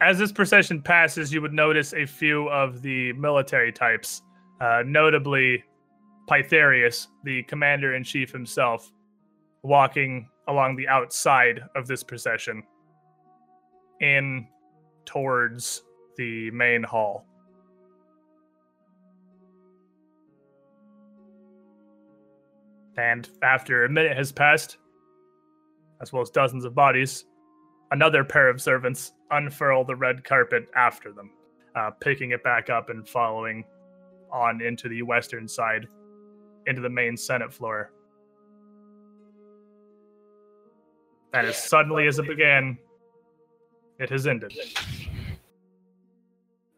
As 0.00 0.18
this 0.18 0.32
procession 0.32 0.82
passes, 0.82 1.32
you 1.32 1.40
would 1.40 1.52
notice 1.52 1.94
a 1.94 2.04
few 2.04 2.48
of 2.48 2.82
the 2.82 3.12
military 3.14 3.72
types, 3.72 4.22
uh, 4.60 4.82
notably 4.84 5.62
Pythareus, 6.28 7.08
the 7.22 7.44
commander 7.44 7.94
in 7.94 8.02
chief 8.04 8.32
himself, 8.32 8.92
walking 9.64 10.28
along 10.46 10.76
the 10.76 10.86
outside 10.86 11.62
of 11.74 11.86
this 11.86 12.04
procession 12.04 12.62
in 14.00 14.46
towards 15.06 15.82
the 16.16 16.50
main 16.50 16.82
hall. 16.82 17.26
And 22.96 23.28
after 23.42 23.84
a 23.84 23.88
minute 23.88 24.16
has 24.16 24.30
passed, 24.30 24.76
as 26.00 26.12
well 26.12 26.22
as 26.22 26.30
dozens 26.30 26.64
of 26.64 26.74
bodies, 26.74 27.24
another 27.90 28.22
pair 28.22 28.48
of 28.48 28.60
servants 28.60 29.12
unfurl 29.30 29.84
the 29.84 29.96
red 29.96 30.22
carpet 30.22 30.68
after 30.76 31.12
them, 31.12 31.30
uh, 31.74 31.90
picking 32.00 32.30
it 32.30 32.44
back 32.44 32.70
up 32.70 32.90
and 32.90 33.08
following 33.08 33.64
on 34.30 34.60
into 34.60 34.88
the 34.88 35.02
western 35.02 35.48
side, 35.48 35.88
into 36.66 36.82
the 36.82 36.88
main 36.88 37.16
Senate 37.16 37.52
floor. 37.52 37.90
And 41.34 41.48
as 41.48 41.56
suddenly 41.56 42.06
as 42.06 42.18
it 42.20 42.28
began, 42.28 42.78
it 43.98 44.08
has 44.08 44.26
ended. 44.26 44.54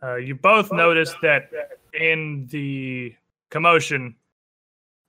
Uh, 0.03 0.17
you 0.17 0.35
both 0.35 0.73
noticed 0.73 1.17
that 1.21 1.51
in 1.93 2.47
the 2.51 3.15
commotion, 3.51 4.17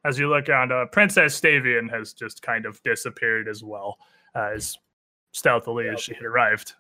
as 0.04 0.20
you 0.20 0.30
look 0.30 0.50
around, 0.50 0.74
uh, 0.74 0.86
Princess 0.88 1.40
Stavian 1.40 1.90
has 1.90 2.14
just 2.14 2.42
kind 2.42 2.66
of 2.66 2.82
disappeared 2.84 3.48
as 3.48 3.64
well, 3.64 3.98
uh, 4.36 4.52
as 4.54 4.78
stealthily 5.32 5.88
as 5.88 6.02
she 6.02 6.14
had 6.14 6.24
arrived. 6.24 6.74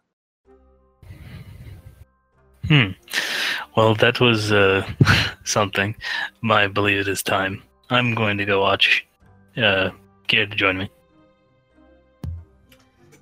Hmm. 2.67 2.91
Well, 3.77 3.95
that 3.95 4.19
was 4.19 4.51
uh, 4.51 4.86
something. 5.45 5.95
I 6.49 6.67
believe 6.67 6.99
it 6.99 7.08
is 7.08 7.23
time. 7.23 7.63
I'm 7.89 8.13
going 8.13 8.38
to 8.38 8.45
go 8.45 8.60
watch. 8.60 9.06
Uh, 9.56 9.91
care 10.27 10.45
to 10.45 10.56
join 10.56 10.77
me? 10.77 10.89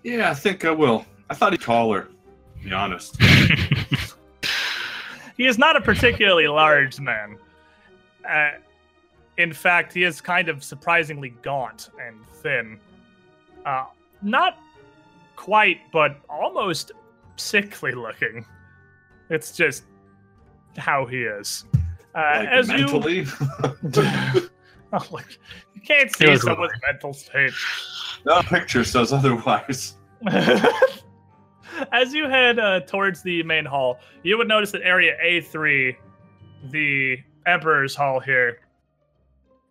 Yeah, 0.05 0.29
I 0.29 0.33
think 0.33 0.63
I 0.65 0.71
will. 0.71 1.05
I 1.29 1.33
thought 1.33 1.51
he'd 1.51 1.61
call 1.61 1.91
her. 1.93 2.03
To 2.03 2.63
be 2.63 2.71
honest. 2.71 3.17
He 5.37 5.47
is 5.47 5.57
not 5.57 5.75
a 5.75 5.81
particularly 5.81 6.47
large 6.47 6.99
man. 6.99 7.37
Uh, 8.27 8.51
in 9.37 9.51
fact, 9.51 9.93
he 9.93 10.03
is 10.03 10.21
kind 10.21 10.47
of 10.47 10.63
surprisingly 10.63 11.33
gaunt 11.41 11.89
and 12.01 12.25
thin. 12.25 12.79
Uh, 13.65 13.85
not 14.21 14.57
quite, 15.35 15.81
but 15.91 16.21
almost 16.29 16.93
sickly 17.35 17.91
looking. 17.91 18.45
It's 19.29 19.51
just 19.51 19.83
how 20.77 21.05
he 21.05 21.23
is. 21.23 21.65
Uh, 22.13 22.21
like 22.37 22.47
as 22.47 22.69
you, 22.69 22.87
mentally. 24.95 25.09
oh, 25.11 25.15
look, 25.15 25.39
you 25.73 25.81
can't 25.81 26.15
see 26.15 26.29
was 26.29 26.43
someone's 26.43 26.73
mental 26.85 27.13
state. 27.13 27.53
no 28.25 28.41
picture 28.43 28.83
says 28.83 29.13
otherwise. 29.13 29.95
As 31.91 32.13
you 32.13 32.29
head 32.29 32.57
uh, 32.57 32.81
towards 32.81 33.21
the 33.21 33.43
main 33.43 33.65
hall, 33.65 33.99
you 34.23 34.37
would 34.37 34.47
notice 34.47 34.71
that 34.71 34.81
area 34.83 35.17
A3, 35.23 35.95
the 36.71 37.17
Emperor's 37.45 37.95
Hall 37.95 38.19
here, 38.19 38.59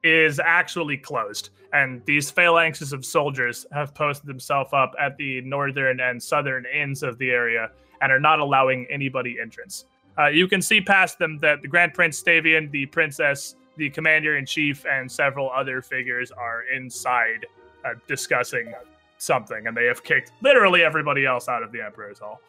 is 0.02 0.38
actually 0.38 0.98
closed. 0.98 1.50
And 1.72 2.04
these 2.04 2.30
phalanxes 2.30 2.92
of 2.92 3.04
soldiers 3.04 3.66
have 3.72 3.94
posted 3.94 4.26
themselves 4.26 4.70
up 4.72 4.94
at 5.00 5.16
the 5.16 5.40
northern 5.40 5.98
and 6.00 6.22
southern 6.22 6.66
ends 6.72 7.02
of 7.02 7.18
the 7.18 7.30
area 7.30 7.70
and 8.00 8.12
are 8.12 8.20
not 8.20 8.38
allowing 8.38 8.86
anybody 8.90 9.38
entrance. 9.40 9.86
Uh, 10.18 10.26
you 10.26 10.46
can 10.46 10.62
see 10.62 10.80
past 10.80 11.18
them 11.18 11.38
that 11.40 11.62
the 11.62 11.68
Grand 11.68 11.94
Prince 11.94 12.22
Stavian, 12.22 12.70
the 12.70 12.86
Princess, 12.86 13.56
the 13.76 13.90
Commander 13.90 14.36
in 14.36 14.46
Chief, 14.46 14.84
and 14.86 15.10
several 15.10 15.50
other 15.50 15.82
figures 15.82 16.30
are 16.30 16.64
inside 16.74 17.46
uh, 17.84 17.94
discussing 18.06 18.72
something, 19.18 19.66
and 19.66 19.76
they 19.76 19.86
have 19.86 20.02
kicked 20.04 20.32
literally 20.42 20.82
everybody 20.82 21.26
else 21.26 21.48
out 21.48 21.62
of 21.62 21.72
the 21.72 21.82
Emperor's 21.82 22.18
Hall. 22.18 22.40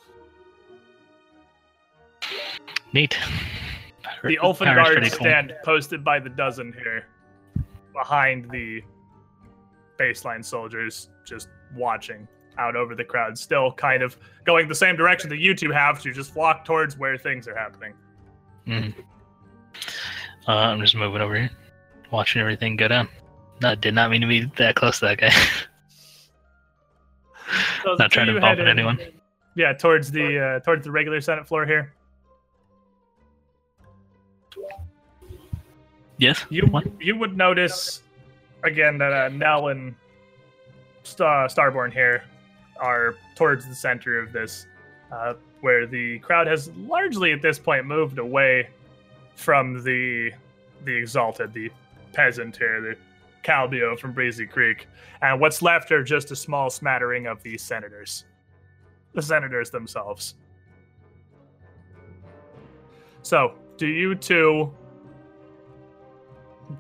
Neat. 2.93 3.17
The 4.23 4.37
Power's 4.37 4.57
Ulfen 4.57 4.75
Guard 4.75 5.01
cool. 5.03 5.09
stand 5.11 5.55
posted 5.63 6.03
by 6.03 6.19
the 6.19 6.29
dozen 6.29 6.73
here 6.73 7.05
behind 7.93 8.49
the 8.51 8.81
baseline 9.99 10.43
soldiers, 10.43 11.09
just 11.25 11.47
watching 11.75 12.27
out 12.57 12.75
over 12.75 12.95
the 12.95 13.03
crowd, 13.03 13.37
still 13.37 13.71
kind 13.73 14.01
of 14.01 14.17
going 14.45 14.67
the 14.67 14.75
same 14.75 14.95
direction 14.95 15.29
that 15.29 15.39
you 15.39 15.53
two 15.53 15.71
have 15.71 16.01
to 16.01 16.11
just 16.13 16.33
flock 16.33 16.63
towards 16.63 16.97
where 16.97 17.17
things 17.17 17.47
are 17.47 17.55
happening. 17.55 17.93
Mhm. 18.67 18.93
Uh, 20.47 20.51
I'm 20.51 20.81
just 20.81 20.95
moving 20.95 21.21
over 21.21 21.35
here, 21.35 21.49
watching 22.11 22.41
everything 22.41 22.75
go 22.75 22.87
down. 22.87 23.09
No, 23.61 23.73
did 23.75 23.93
not 23.95 24.11
mean 24.11 24.21
to 24.21 24.27
be 24.27 24.45
that 24.57 24.75
close 24.75 24.99
to 24.99 25.05
that 25.05 25.17
guy. 25.19 25.31
So 27.83 27.93
not 27.99 28.11
trying 28.11 28.25
to 28.25 28.33
bump 28.33 28.45
head 28.45 28.59
at 28.59 28.67
in- 28.67 28.79
anyone. 28.79 28.99
Yeah, 29.55 29.71
towards 29.73 30.11
the 30.11 30.39
uh, 30.39 30.59
towards 30.61 30.83
the 30.83 30.89
regular 30.91 31.21
Senate 31.21 31.47
floor 31.47 31.63
here. 31.63 31.93
Yes. 36.17 36.43
You 36.49 36.63
What? 36.67 36.85
you 36.99 37.15
would 37.17 37.37
notice 37.37 38.01
again 38.63 38.97
that 38.97 39.13
uh, 39.13 39.29
Nell 39.29 39.67
and 39.67 39.93
Star, 41.03 41.47
Starborn 41.47 41.93
here 41.93 42.23
are 42.79 43.15
towards 43.35 43.67
the 43.67 43.75
center 43.75 44.17
of 44.19 44.31
this, 44.31 44.65
uh, 45.11 45.35
where 45.61 45.85
the 45.85 46.17
crowd 46.19 46.47
has 46.47 46.69
largely 46.77 47.31
at 47.31 47.41
this 47.43 47.59
point 47.59 47.85
moved 47.85 48.17
away 48.17 48.69
from 49.35 49.83
the 49.83 50.31
the 50.83 50.95
exalted, 50.95 51.53
the 51.53 51.71
peasant 52.13 52.55
here, 52.57 52.81
the 52.81 52.95
Calbio 53.43 53.97
from 53.97 54.11
Breezy 54.11 54.45
Creek, 54.45 54.87
and 55.21 55.39
what's 55.39 55.61
left 55.61 55.91
are 55.91 56.03
just 56.03 56.31
a 56.31 56.35
small 56.35 56.69
smattering 56.69 57.27
of 57.27 57.41
the 57.43 57.57
senators, 57.57 58.25
the 59.13 59.21
senators 59.21 59.69
themselves. 59.69 60.35
So, 63.21 63.55
do 63.77 63.87
you 63.87 64.15
two 64.15 64.73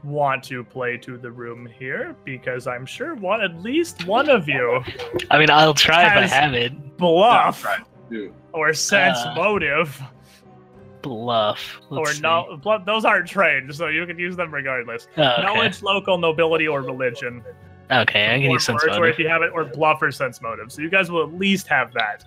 want 0.03 0.43
to 0.43 0.63
play 0.63 0.97
to 0.97 1.17
the 1.17 1.31
room 1.31 1.65
here? 1.65 2.15
Because 2.23 2.67
I'm 2.67 2.85
sure 2.85 3.15
one, 3.15 3.41
at 3.41 3.55
least 3.61 4.05
one 4.05 4.29
of 4.29 4.47
you, 4.47 4.83
I 5.31 5.39
mean, 5.39 5.49
I'll 5.49 5.73
try 5.73 6.05
if 6.05 6.17
I 6.17 6.27
have 6.27 6.53
it. 6.53 6.97
bluff 6.97 7.65
Yeah, 8.09 8.27
or 8.53 8.73
sense 8.73 9.17
Uh, 9.19 9.33
motive 9.35 10.01
Bluff. 11.09 11.79
Let's 11.89 12.09
or 12.09 12.13
see. 12.13 12.21
no. 12.21 12.59
bluff- 12.63 12.83
Those 12.85 13.05
aren't 13.05 13.27
trained, 13.27 13.73
so 13.75 13.87
you 13.87 14.05
can 14.07 14.17
use 14.17 14.35
them 14.35 14.51
regardless. 14.53 15.07
Oh, 15.17 15.21
okay. 15.23 15.41
Knowledge, 15.43 15.81
local 15.83 16.17
nobility, 16.17 16.67
or 16.67 16.81
religion. 16.81 17.43
Okay, 17.91 18.33
I 18.33 18.39
can 18.39 18.47
or, 18.49 18.53
use 18.53 18.63
sense 18.65 18.83
or, 18.83 18.89
or 18.97 19.07
if 19.07 19.19
you 19.19 19.27
have 19.29 19.43
it, 19.43 19.51
or 19.53 19.65
bluff 19.65 20.01
or 20.01 20.11
sense 20.11 20.41
motive. 20.41 20.71
So 20.71 20.81
you 20.81 20.89
guys 20.89 21.11
will 21.11 21.21
at 21.23 21.33
least 21.35 21.67
have 21.67 21.93
that, 21.93 22.25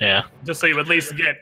Yeah. 0.00 0.22
just 0.44 0.60
so 0.60 0.66
you 0.68 0.78
at 0.78 0.86
least 0.86 1.16
get 1.16 1.36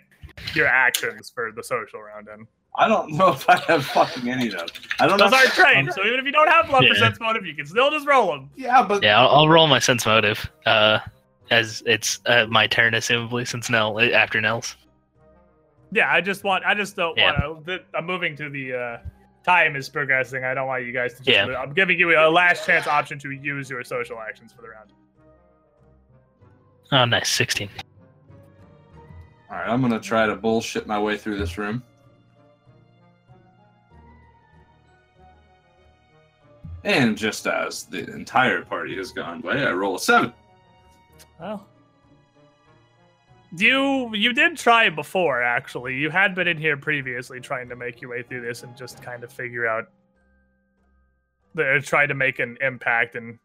your 0.55 0.67
actions 0.67 1.31
for 1.35 1.53
the 1.53 1.63
social 1.63 2.01
round 2.01 2.29
in. 2.29 2.47
I 2.79 2.89
don't 2.89 3.13
know 3.13 3.29
if 3.33 3.47
I 3.51 3.59
have 3.69 3.85
fucking 3.85 4.31
any 4.31 4.47
of 4.47 4.53
those. 4.55 4.71
I 4.99 5.07
don't 5.07 5.19
Those 5.19 5.31
know. 5.31 5.37
are 5.37 5.45
trained, 5.49 5.93
so 5.93 6.07
even 6.07 6.19
if 6.19 6.25
you 6.25 6.33
don't 6.33 6.49
have 6.49 6.69
bluff 6.69 6.85
or 6.91 6.95
sense 6.95 7.21
motive, 7.21 7.45
you 7.45 7.55
can 7.55 7.67
still 7.67 7.91
just 7.91 8.07
roll 8.07 8.29
them. 8.33 8.49
Yeah, 8.57 8.83
but 8.83 9.03
Yeah, 9.03 9.21
I'll, 9.21 9.29
I'll 9.29 9.49
roll 9.51 9.67
my 9.67 9.79
sense 9.79 10.07
motive. 10.07 10.51
Uh, 10.65 11.01
as 11.51 11.83
it's 11.85 12.21
uh, 12.25 12.47
my 12.49 12.67
turn, 12.67 12.95
assumably, 12.95 13.47
since 13.47 13.69
Nell 13.69 14.01
after 14.01 14.41
Nell's. 14.41 14.75
Yeah, 15.93 16.11
I 16.13 16.21
just 16.23 16.43
want. 16.43 16.65
I 16.65 16.75
just 16.75 16.97
don't 16.97 17.17
Yeah. 17.19 17.47
want 17.49 17.67
to. 17.67 17.81
I'm 17.95 18.07
moving 18.07 18.35
to 18.37 18.49
the 18.49 18.75
uh, 18.75 18.99
time 19.45 19.77
is 19.77 19.89
progressing. 19.89 20.43
I 20.45 20.55
don't 20.55 20.67
want 20.67 20.85
you 20.87 20.93
guys 20.93 21.13
to. 21.15 21.23
Just, 21.23 21.29
Yeah. 21.29 21.61
I'm 21.61 21.75
giving 21.75 21.99
you 21.99 22.19
a 22.19 22.29
last 22.31 22.67
chance 22.67 22.87
option 22.87 23.19
to 23.21 23.31
use 23.31 23.69
your 23.69 23.85
social 23.85 24.19
actions 24.19 24.53
for 24.53 24.63
the 24.63 24.69
round. 24.71 24.91
Oh, 26.93 27.05
nice, 27.05 27.29
sixteen. 27.31 27.69
all 29.51 29.57
right, 29.59 29.69
I'm 29.69 29.83
gonna 29.83 30.01
try 30.01 30.27
to 30.27 30.35
bullshit 30.35 30.87
my 30.87 30.99
way 30.99 31.17
through 31.19 31.37
this 31.39 31.59
room. 31.59 31.83
And 36.85 37.17
just 37.17 37.47
as 37.47 37.85
the 37.85 38.11
entire 38.13 38.63
party 38.65 38.97
has 38.97 39.13
gone 39.13 39.41
away, 39.45 39.65
I 39.65 39.73
roll 39.73 39.95
a 39.97 40.01
seven. 40.01 40.33
Well, 41.39 41.67
you 43.57 44.15
you 44.15 44.33
did 44.33 44.57
try 44.57 44.89
before. 44.89 45.43
Actually, 45.43 45.95
you 45.95 46.11
had 46.11 46.35
been 46.35 46.49
in 46.49 46.57
here 46.57 46.77
previously 46.77 47.41
trying 47.41 47.69
to 47.69 47.77
make 47.77 48.01
your 48.01 48.11
way 48.11 48.23
through 48.23 48.41
this 48.41 48.63
and 48.63 48.77
just 48.77 49.03
kind 49.03 49.25
of 49.25 49.33
figure 49.33 49.67
out. 49.67 49.89
The, 51.55 51.83
try 51.85 52.07
to 52.07 52.15
make 52.15 52.39
an 52.39 52.57
impact, 52.63 53.15
and 53.15 53.39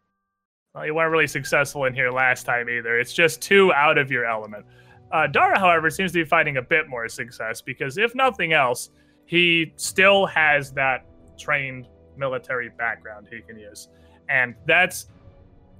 well, 0.74 0.86
you 0.86 0.94
weren't 0.94 1.12
really 1.12 1.26
successful 1.26 1.84
in 1.84 1.92
here 1.92 2.10
last 2.10 2.44
time 2.44 2.70
either. 2.70 2.98
It's 2.98 3.12
just 3.12 3.42
too 3.42 3.70
out 3.74 3.98
of 3.98 4.10
your 4.10 4.24
element. 4.24 4.64
Uh, 5.12 5.26
Dara, 5.26 5.58
however, 5.58 5.90
seems 5.90 6.12
to 6.12 6.20
be 6.20 6.24
finding 6.24 6.56
a 6.56 6.62
bit 6.62 6.88
more 6.88 7.06
success 7.08 7.60
because, 7.60 7.98
if 7.98 8.14
nothing 8.14 8.54
else, 8.54 8.88
he 9.26 9.74
still 9.76 10.24
has 10.24 10.72
that 10.72 11.04
trained 11.38 11.86
military 12.16 12.70
background 12.70 13.28
he 13.30 13.42
can 13.42 13.58
use, 13.58 13.88
and 14.30 14.54
that's 14.66 15.08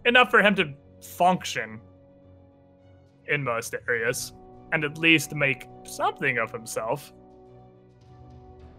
enough 0.05 0.31
for 0.31 0.43
him 0.43 0.55
to 0.57 0.75
function 1.01 1.81
in 3.29 3.43
most 3.43 3.75
areas 3.89 4.33
and 4.73 4.85
at 4.85 4.99
least 4.99 5.35
make 5.35 5.67
something 5.85 6.39
of 6.39 6.51
himself. 6.53 7.13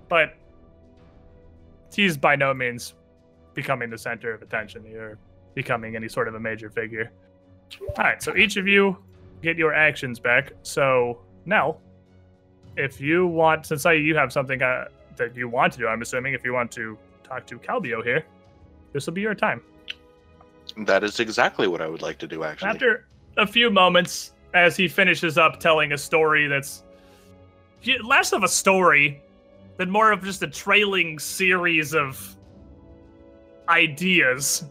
But 0.08 0.36
he's 1.94 2.18
by 2.18 2.36
no 2.36 2.54
means 2.54 2.94
becoming 3.54 3.90
the 3.90 3.98
center 3.98 4.34
of 4.34 4.42
attention 4.42 4.86
or 4.96 5.18
becoming 5.56 5.96
any 5.96 6.08
sort 6.08 6.28
of 6.28 6.36
a 6.36 6.40
major 6.40 6.70
figure. 6.70 7.12
All 7.82 8.04
right, 8.04 8.22
so 8.22 8.36
each 8.36 8.58
of 8.58 8.68
you 8.68 8.98
get 9.42 9.58
your 9.58 9.74
actions 9.74 10.20
back. 10.20 10.54
So, 10.64 11.22
Nell, 11.46 11.82
if 12.78 13.02
you 13.02 13.28
want, 13.28 13.66
since 13.66 13.86
I, 13.86 13.94
you 13.94 14.16
have 14.16 14.32
something 14.32 14.62
uh, 14.62 14.86
that 15.18 15.36
you 15.36 15.50
want 15.50 15.74
to 15.74 15.80
do, 15.80 15.88
I'm 15.88 16.02
assuming 16.02 16.34
if 16.34 16.44
you 16.44 16.54
want 16.54 16.72
to 16.74 16.98
talk 17.24 17.46
to 17.48 17.60
Calbio 17.60 18.04
here, 18.04 18.26
this 18.94 19.06
will 19.06 19.14
be 19.14 19.22
your 19.22 19.36
time. 19.36 19.62
That 20.78 21.04
is 21.04 21.20
exactly 21.20 21.68
what 21.68 21.82
I 21.82 21.88
would 21.88 22.02
like 22.02 22.18
to 22.20 22.28
do, 22.28 22.44
actually. 22.44 22.70
After 22.70 23.08
a 23.38 23.46
few 23.46 23.70
moments, 23.70 24.34
as 24.54 24.76
he 24.76 24.88
finishes 24.88 25.38
up 25.38 25.60
telling 25.60 25.92
a 25.92 25.98
story 25.98 26.48
that's 26.48 26.84
less 28.04 28.34
of 28.34 28.44
a 28.44 28.48
story 28.48 29.22
than 29.78 29.90
more 29.90 30.12
of 30.12 30.24
just 30.24 30.44
a 30.44 30.48
trailing 30.48 31.18
series 31.20 31.94
of 31.94 32.36
ideas 33.70 34.66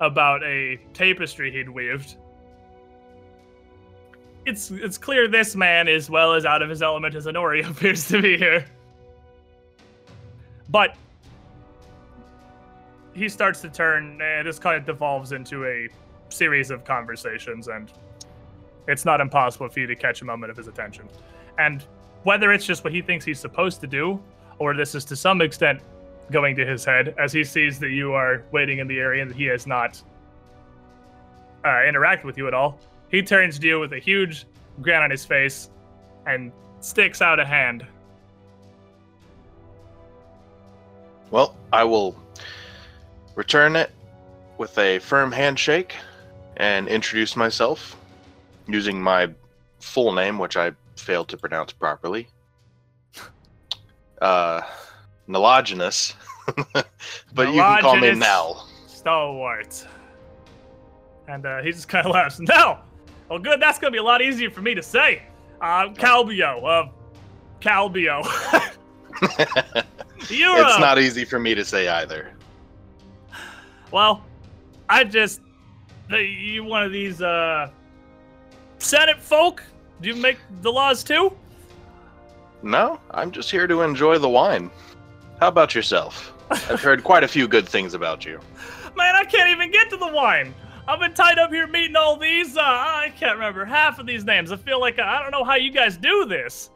about 0.00 0.42
a 0.44 0.78
tapestry 0.92 1.50
he'd 1.50 1.68
weaved. 1.68 2.16
It's 4.44 4.70
it's 4.70 4.98
clear 4.98 5.28
this 5.28 5.54
man, 5.54 5.88
as 5.88 6.10
well 6.10 6.34
as 6.34 6.44
out 6.44 6.62
of 6.62 6.68
his 6.68 6.82
element 6.82 7.14
as 7.14 7.26
Honori, 7.26 7.66
appears 7.70 8.06
to 8.08 8.20
be 8.20 8.36
here. 8.36 8.64
But 10.68 10.96
he 13.14 13.28
starts 13.28 13.60
to 13.60 13.68
turn, 13.68 14.20
and 14.22 14.46
this 14.46 14.58
kind 14.58 14.76
of 14.76 14.84
devolves 14.84 15.32
into 15.32 15.66
a 15.66 15.88
series 16.28 16.70
of 16.70 16.84
conversations, 16.84 17.68
and 17.68 17.92
it's 18.88 19.04
not 19.04 19.20
impossible 19.20 19.68
for 19.68 19.80
you 19.80 19.86
to 19.86 19.96
catch 19.96 20.22
a 20.22 20.24
moment 20.24 20.50
of 20.50 20.56
his 20.56 20.68
attention. 20.68 21.08
And 21.58 21.84
whether 22.24 22.52
it's 22.52 22.64
just 22.64 22.84
what 22.84 22.92
he 22.92 23.02
thinks 23.02 23.24
he's 23.24 23.40
supposed 23.40 23.80
to 23.80 23.86
do, 23.86 24.20
or 24.58 24.74
this 24.74 24.94
is 24.94 25.04
to 25.06 25.16
some 25.16 25.40
extent 25.40 25.80
going 26.30 26.56
to 26.56 26.64
his 26.64 26.84
head 26.84 27.14
as 27.18 27.32
he 27.32 27.44
sees 27.44 27.78
that 27.80 27.90
you 27.90 28.12
are 28.12 28.44
waiting 28.52 28.78
in 28.78 28.86
the 28.86 28.98
area 28.98 29.22
and 29.22 29.30
that 29.30 29.36
he 29.36 29.44
has 29.44 29.66
not 29.66 30.02
uh, 31.64 31.68
interacted 31.68 32.24
with 32.24 32.38
you 32.38 32.46
at 32.46 32.54
all, 32.54 32.78
he 33.10 33.22
turns 33.22 33.58
to 33.58 33.66
you 33.66 33.80
with 33.80 33.92
a 33.92 33.98
huge 33.98 34.46
grin 34.80 35.02
on 35.02 35.10
his 35.10 35.24
face 35.24 35.70
and 36.26 36.52
sticks 36.80 37.20
out 37.20 37.38
a 37.38 37.44
hand. 37.44 37.86
Well, 41.30 41.56
I 41.72 41.84
will 41.84 42.16
return 43.34 43.76
it 43.76 43.90
with 44.58 44.76
a 44.78 44.98
firm 44.98 45.32
handshake 45.32 45.94
and 46.56 46.88
introduce 46.88 47.36
myself 47.36 47.96
using 48.72 49.00
my 49.00 49.30
full 49.80 50.12
name, 50.12 50.38
which 50.38 50.56
I 50.56 50.72
failed 50.96 51.28
to 51.28 51.36
pronounce 51.36 51.72
properly. 51.72 52.28
Uh, 54.20 54.62
Nilogenous. 55.28 56.14
but 56.72 57.48
you 57.48 57.60
can 57.60 57.80
call 57.80 57.96
me. 57.96 58.12
Nell. 58.14 58.68
Stalwart. 58.86 59.84
And 61.26 61.44
uh, 61.44 61.60
he 61.62 61.72
just 61.72 61.88
kind 61.88 62.06
of 62.06 62.12
laughs. 62.12 62.38
No! 62.48 62.78
Well, 63.28 63.40
good. 63.40 63.60
That's 63.60 63.80
going 63.80 63.92
to 63.92 63.96
be 63.96 63.98
a 63.98 64.02
lot 64.04 64.22
easier 64.22 64.48
for 64.48 64.62
me 64.62 64.74
to 64.76 64.82
say. 64.82 65.22
Uh, 65.60 65.88
Calbio. 65.88 66.62
Uh, 66.64 66.88
Calbio. 67.60 68.22
You're 70.30 70.60
it's 70.60 70.76
uh, 70.76 70.78
not 70.78 71.00
easy 71.00 71.24
for 71.24 71.40
me 71.40 71.56
to 71.56 71.64
say 71.64 71.88
either. 71.88 72.30
Well, 73.90 74.24
I 74.88 75.02
just. 75.02 75.40
uh, 76.12 76.16
You 76.18 76.62
one 76.62 76.84
of 76.84 76.92
these 76.92 77.20
uh, 77.22 77.70
Senate 78.82 79.20
folk? 79.20 79.62
Do 80.00 80.08
you 80.08 80.16
make 80.16 80.38
the 80.60 80.72
laws 80.72 81.04
too? 81.04 81.36
No, 82.62 83.00
I'm 83.10 83.30
just 83.30 83.50
here 83.50 83.66
to 83.66 83.82
enjoy 83.82 84.18
the 84.18 84.28
wine. 84.28 84.70
How 85.40 85.48
about 85.48 85.74
yourself? 85.74 86.32
I've 86.50 86.80
heard 86.80 87.02
quite 87.02 87.24
a 87.24 87.28
few 87.28 87.48
good 87.48 87.68
things 87.68 87.94
about 87.94 88.24
you. 88.24 88.40
Man, 88.96 89.14
I 89.16 89.24
can't 89.24 89.50
even 89.50 89.70
get 89.70 89.88
to 89.90 89.96
the 89.96 90.08
wine. 90.12 90.54
I've 90.86 91.00
been 91.00 91.14
tied 91.14 91.38
up 91.38 91.50
here 91.50 91.66
meeting 91.66 91.96
all 91.96 92.16
these. 92.16 92.56
Uh, 92.56 92.60
I 92.62 93.12
can't 93.16 93.34
remember 93.34 93.64
half 93.64 93.98
of 93.98 94.06
these 94.06 94.24
names. 94.24 94.52
I 94.52 94.56
feel 94.56 94.80
like 94.80 94.98
I 94.98 95.22
don't 95.22 95.30
know 95.30 95.44
how 95.44 95.54
you 95.54 95.70
guys 95.70 95.96
do 95.96 96.26
this. 96.26 96.70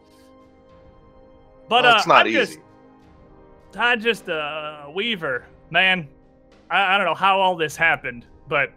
But 1.68 1.82
Well, 1.84 1.96
uh, 1.96 2.02
not 2.06 2.20
I'm 2.22 2.28
easy. 2.28 2.36
just, 2.36 2.58
I'm 3.76 4.00
just 4.00 4.28
uh, 4.28 4.84
a 4.84 4.90
weaver, 4.90 5.44
man. 5.70 6.08
I, 6.70 6.94
I 6.94 6.96
don't 6.96 7.06
know 7.06 7.14
how 7.14 7.40
all 7.40 7.56
this 7.56 7.76
happened, 7.76 8.24
but 8.48 8.72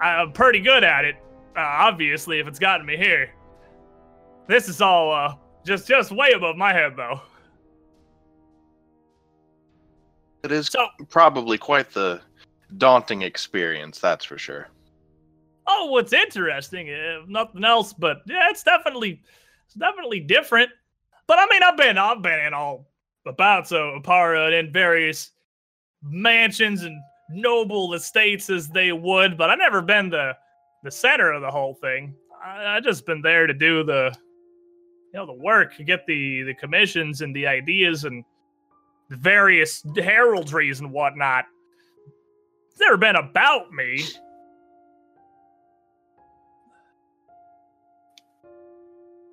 I'm 0.00 0.32
pretty 0.32 0.60
good 0.60 0.82
at 0.84 1.04
it. 1.04 1.16
Uh, 1.56 1.60
obviously, 1.60 2.38
if 2.38 2.46
it's 2.46 2.58
gotten 2.58 2.86
me 2.86 2.96
here, 2.96 3.30
this 4.48 4.68
is 4.68 4.80
all 4.80 5.12
uh, 5.12 5.34
just 5.66 5.86
just 5.86 6.10
way 6.10 6.32
above 6.32 6.56
my 6.56 6.72
head, 6.72 6.94
though. 6.96 7.20
It 10.44 10.50
is 10.52 10.68
So, 10.68 10.88
probably 11.08 11.56
quite 11.58 11.90
the 11.90 12.20
daunting 12.78 13.22
experience, 13.22 13.98
that's 14.00 14.24
for 14.24 14.38
sure. 14.38 14.68
oh, 15.68 15.86
what's 15.86 16.12
interesting, 16.12 16.88
if 16.88 17.28
nothing 17.28 17.64
else, 17.64 17.92
but 17.92 18.22
yeah, 18.26 18.48
it's 18.50 18.62
definitely 18.64 19.22
it's 19.66 19.74
definitely 19.74 20.20
different. 20.20 20.70
But 21.28 21.38
I 21.38 21.46
mean, 21.50 21.62
I've 21.62 21.76
been 21.76 21.98
I've 21.98 22.22
been 22.22 22.40
in 22.46 22.54
all 22.54 22.90
about 23.26 23.68
so 23.68 23.98
Oppara 24.00 24.58
in 24.58 24.72
various 24.72 25.30
mansions 26.02 26.82
and 26.82 26.98
noble 27.30 27.94
estates 27.94 28.50
as 28.50 28.68
they 28.68 28.90
would, 28.90 29.38
but 29.38 29.48
I 29.50 29.54
never 29.54 29.80
been 29.80 30.10
the 30.10 30.36
the 30.82 30.90
center 30.90 31.32
of 31.32 31.42
the 31.42 31.50
whole 31.50 31.74
thing. 31.74 32.14
I, 32.44 32.76
I 32.76 32.80
just 32.80 33.06
been 33.06 33.22
there 33.22 33.46
to 33.46 33.54
do 33.54 33.84
the 33.84 34.14
you 35.12 35.18
know 35.18 35.26
the 35.26 35.32
work, 35.32 35.74
get 35.84 36.06
the 36.06 36.42
the 36.42 36.54
commissions 36.54 37.20
and 37.20 37.34
the 37.34 37.46
ideas 37.46 38.04
and 38.04 38.24
the 39.08 39.16
various 39.16 39.82
heraldries 39.82 40.80
and 40.80 40.90
whatnot. 40.90 41.44
It's 42.70 42.80
never 42.80 42.96
been 42.96 43.16
about 43.16 43.72
me. 43.72 44.02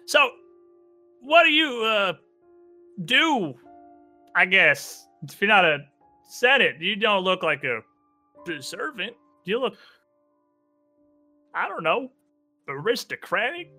So, 0.05 0.29
what 1.21 1.43
do 1.43 1.51
you 1.51 1.83
uh 1.83 2.13
do? 3.05 3.53
I 4.35 4.45
guess 4.45 5.07
if 5.23 5.41
you're 5.41 5.47
not 5.47 5.65
a 5.65 5.79
senate, 6.29 6.75
you 6.79 6.95
don't 6.95 7.23
look 7.23 7.43
like 7.43 7.63
a 7.63 7.81
servant. 8.62 9.13
You 9.45 9.59
look, 9.59 9.75
I 11.53 11.67
don't 11.67 11.83
know, 11.83 12.12
aristocratic. 12.67 13.71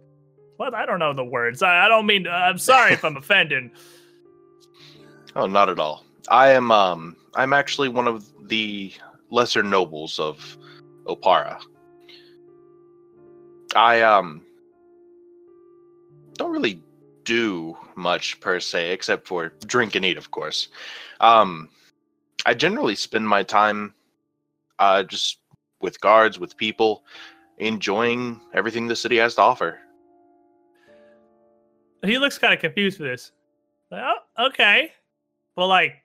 What? 0.57 0.75
I 0.75 0.85
don't 0.85 0.99
know 0.99 1.15
the 1.15 1.25
words. 1.25 1.63
I, 1.63 1.87
I 1.87 1.89
don't 1.89 2.07
mean. 2.07 2.27
I'm 2.27 2.59
sorry 2.59 2.93
if 2.93 3.05
I'm 3.05 3.17
offending. 3.19 3.71
Oh, 5.35 5.47
not 5.47 5.69
at 5.69 5.79
all. 5.79 6.05
I 6.29 6.51
am 6.51 6.71
um 6.71 7.17
I'm 7.35 7.53
actually 7.53 7.89
one 7.89 8.07
of 8.07 8.27
the 8.49 8.93
lesser 9.31 9.63
nobles 9.63 10.19
of 10.19 10.59
Oppara. 11.07 11.61
I 13.75 14.03
um 14.03 14.43
don't 16.35 16.53
really 16.53 16.83
do 17.25 17.77
much 17.97 18.41
per 18.41 18.59
se, 18.61 18.93
except 18.93 19.27
for 19.29 19.53
drink 19.67 19.95
and 19.95 20.05
eat, 20.05 20.17
of 20.17 20.31
course. 20.31 20.69
Um, 21.21 21.69
I 22.47 22.55
generally 22.55 22.95
spend 22.95 23.29
my 23.29 23.43
time 23.43 23.95
uh, 24.79 25.03
just 25.03 25.39
with 25.81 26.01
guards, 26.01 26.39
with 26.39 26.57
people, 26.57 27.05
enjoying 27.61 28.41
everything 28.55 28.89
the 28.89 28.97
city 28.97 29.19
has 29.19 29.35
to 29.37 29.43
offer. 29.43 29.79
He 32.03 32.19
looks 32.19 32.39
kind 32.39 32.55
of 32.55 32.61
confused 32.61 32.97
for 32.97 33.05
this. 33.05 33.33
Like, 33.91 34.03
oh, 34.03 34.47
okay. 34.47 34.93
But 35.55 35.67
like, 35.67 36.03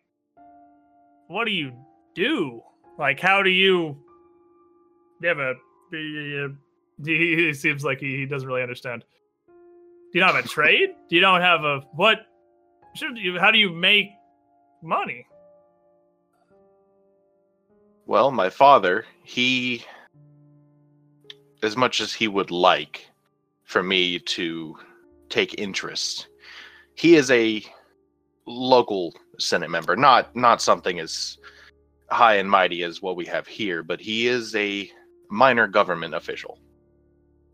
what 1.27 1.45
do 1.45 1.51
you 1.51 1.71
do? 2.13 2.61
Like, 2.99 3.19
how 3.19 3.41
do 3.41 3.49
you? 3.49 3.97
You 5.21 5.27
have 5.29 5.39
a? 5.39 5.53
He, 7.03 7.53
seems 7.53 7.83
like 7.83 7.99
he, 7.99 8.15
he 8.15 8.25
doesn't 8.25 8.47
really 8.47 8.61
understand. 8.61 9.03
Do 9.47 9.53
you 10.13 10.21
not 10.21 10.33
have 10.33 10.45
a 10.45 10.47
trade? 10.47 10.91
Do 11.09 11.15
you 11.17 11.21
don't 11.21 11.41
have 11.41 11.65
a 11.65 11.81
what? 11.91 12.19
Should 12.95 13.17
you? 13.17 13.37
How 13.37 13.51
do 13.51 13.57
you 13.57 13.69
make 13.69 14.11
money? 14.81 15.27
Well, 18.05 18.31
my 18.31 18.49
father, 18.49 19.03
he, 19.23 19.83
as 21.63 21.75
much 21.75 22.01
as 22.01 22.13
he 22.13 22.27
would 22.27 22.51
like 22.51 23.07
for 23.63 23.81
me 23.83 24.19
to 24.19 24.77
take 25.29 25.59
interest, 25.59 26.27
he 26.95 27.15
is 27.15 27.31
a 27.31 27.63
local 28.45 29.13
Senate 29.39 29.69
member, 29.69 29.95
not 29.95 30.35
not 30.35 30.61
something 30.61 30.99
as 30.99 31.37
high 32.09 32.35
and 32.35 32.49
mighty 32.49 32.83
as 32.83 33.01
what 33.01 33.15
we 33.15 33.25
have 33.25 33.47
here, 33.47 33.83
but 33.83 33.99
he 33.99 34.27
is 34.27 34.55
a 34.55 34.89
minor 35.29 35.67
government 35.67 36.13
official. 36.13 36.59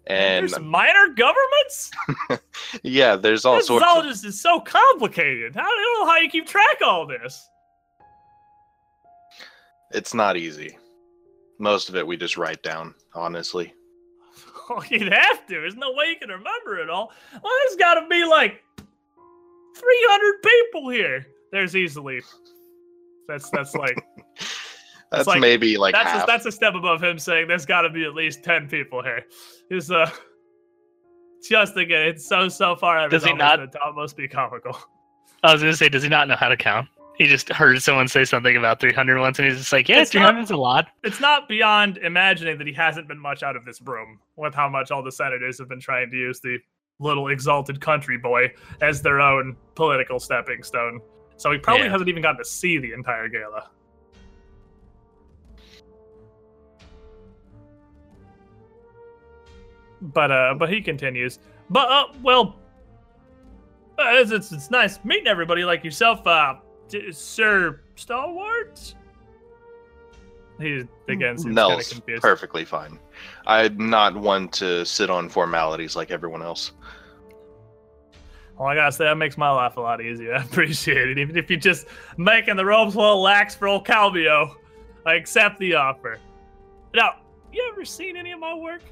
And 0.08 0.50
There's 0.50 0.60
minor 0.60 1.10
governments. 1.16 1.92
yeah, 2.84 3.16
there's 3.16 3.46
all 3.46 3.58
this 3.58 3.68
sorts. 3.68 3.86
all 3.88 4.00
Of, 4.02 4.08
just 4.08 4.26
is 4.26 4.42
so 4.42 4.60
complicated. 4.60 5.56
I 5.56 5.62
don't 5.62 6.00
know 6.00 6.12
how 6.12 6.18
you 6.18 6.30
keep 6.30 6.48
track 6.48 6.82
of 6.82 6.88
all 6.88 7.08
this. 7.08 7.48
it's 9.94 10.14
not 10.14 10.38
easy. 10.38 10.78
Most 11.60 11.90
of 11.90 11.96
it 11.96 12.06
we 12.06 12.18
just 12.18 12.38
write 12.38 12.64
down, 12.64 12.96
honestly. 13.14 13.74
Well, 14.70 14.84
you'd 14.90 15.12
have 15.12 15.46
to. 15.48 15.54
There's 15.54 15.76
no 15.76 15.92
way 15.94 16.08
you 16.10 16.16
can 16.18 16.30
remember 16.30 16.80
it 16.80 16.90
all. 16.90 17.12
Well, 17.44 17.54
there's 17.66 17.78
got 17.78 17.96
to 17.96 18.08
be 18.08 18.24
like 18.26 18.64
300 18.78 20.42
people 20.44 20.90
here. 20.90 21.26
There's 21.52 21.76
easily. 21.76 22.22
That's 23.28 23.50
that's 23.50 23.74
like 23.76 23.98
That's 25.12 25.28
like- 25.28 25.42
maybe 25.42 25.78
like 25.78 25.94
that's 25.94 26.10
half. 26.10 26.24
a, 26.24 26.28
that's 26.28 26.46
a 26.46 26.52
step 26.52 26.74
above 26.76 27.04
him 27.04 27.20
saying 27.20 27.48
there's 27.48 27.66
got 27.66 27.82
to 27.82 27.90
be 27.90 28.06
at 28.06 28.14
least 28.14 28.44
10 28.44 28.68
people 28.70 29.04
here. 29.04 29.24
Is 29.70 29.92
uh 29.92 30.10
just 31.50 31.76
again, 31.76 32.08
it's 32.08 32.26
so 32.28 32.48
so 32.50 32.76
far 32.76 32.98
out 32.98 33.06
of 33.06 33.12
Does 33.12 33.24
his 33.24 33.32
he 33.32 33.38
not- 33.38 33.60
almost 33.60 33.76
almost 33.84 34.18
be 34.18 34.28
comical. 34.28 34.78
I 35.44 35.52
was 35.54 35.62
gonna 35.62 35.76
say, 35.76 35.90
does 35.90 36.04
he 36.04 36.10
not 36.10 36.28
know 36.28 36.36
how 36.36 36.50
to 36.50 36.56
count? 36.58 36.88
He 37.18 37.28
just 37.28 37.50
heard 37.50 37.82
someone 37.82 38.08
say 38.08 38.24
something 38.26 38.56
about 38.58 38.80
300 38.80 39.20
once, 39.20 39.38
and 39.38 39.48
he's 39.48 39.58
just 39.60 39.72
like, 39.72 39.88
"Yeah, 39.88 40.02
It's 40.02 40.14
not- 40.14 40.22
300 40.22 40.42
is 40.44 40.52
a 40.52 40.58
lot." 40.58 40.88
It's 41.04 41.20
not 41.20 41.48
beyond 41.48 41.98
imagining 41.98 42.58
that 42.58 42.66
he 42.66 42.74
hasn't 42.74 43.08
been 43.08 43.20
much 43.20 43.44
out 43.44 43.56
of 43.56 43.64
this 43.66 43.82
room 43.82 44.20
with 44.38 44.56
how 44.56 44.68
much 44.70 44.90
all 44.92 45.04
the 45.04 45.12
senators 45.12 45.60
have 45.60 45.68
been 45.70 45.80
trying 45.82 46.10
to 46.10 46.18
use 46.18 46.40
the 46.40 46.58
little 47.00 47.28
exalted 47.28 47.80
country 47.82 48.18
boy 48.18 48.52
as 48.82 49.02
their 49.02 49.20
own 49.20 49.56
political 49.76 50.20
stepping 50.20 50.64
stone. 50.64 51.00
So 51.38 51.52
he 51.52 51.58
probably 51.58 51.86
Yeah. 51.86 51.92
hasn't 51.92 52.10
even 52.10 52.22
gotten 52.22 52.38
to 52.40 52.46
see 52.46 52.78
the 52.78 52.94
entire 52.94 53.28
gala. 53.28 53.70
But 60.02 60.32
uh, 60.32 60.56
but 60.58 60.70
he 60.72 60.82
continues. 60.82 61.40
But 61.70 61.90
uh, 61.90 62.06
well, 62.24 62.56
uh, 64.00 64.04
it's, 64.14 64.32
it's 64.32 64.52
it's 64.52 64.72
nice 64.72 65.04
meeting 65.06 65.28
everybody 65.28 65.64
like 65.64 65.84
yourself, 65.84 66.26
uh, 66.26 66.56
d- 66.92 67.12
Sir 67.12 67.80
Stalwart. 67.96 68.94
He 70.60 70.86
again 71.08 71.38
seems 71.38 71.44
kind 71.44 71.50
of 71.50 71.54
Nell's 71.56 71.94
confused. 71.94 72.22
perfectly 72.22 72.66
fine. 72.66 73.00
I'm 73.48 73.90
not 73.90 74.16
one 74.16 74.48
to 74.50 74.86
sit 74.86 75.10
on 75.10 75.28
formalities 75.28 75.96
like 75.96 76.12
everyone 76.12 76.44
else. 76.44 76.74
Well, 78.60 78.68
I 78.68 78.76
gotta 78.76 78.92
say 78.92 79.06
that 79.06 79.16
makes 79.18 79.38
my 79.40 79.50
life 79.50 79.78
a 79.78 79.82
lot 79.82 80.02
easier. 80.02 80.36
I 80.36 80.44
appreciate 80.44 81.10
it, 81.10 81.18
even 81.18 81.36
if 81.36 81.50
you're 81.50 81.60
just 81.60 81.88
making 82.18 82.58
the 82.58 82.66
ropes 82.66 82.94
a 82.94 83.00
little 83.00 83.22
lax 83.22 83.56
for 83.56 83.68
old 83.68 83.88
Calbio. 83.88 84.56
I 85.04 85.16
accept 85.16 85.58
the 85.58 85.74
offer. 85.74 86.20
Now, 86.94 87.22
you 87.52 87.68
ever 87.74 87.84
seen 87.84 88.16
any 88.16 88.32
of 88.34 88.40
my 88.40 88.54
work? 88.54 88.84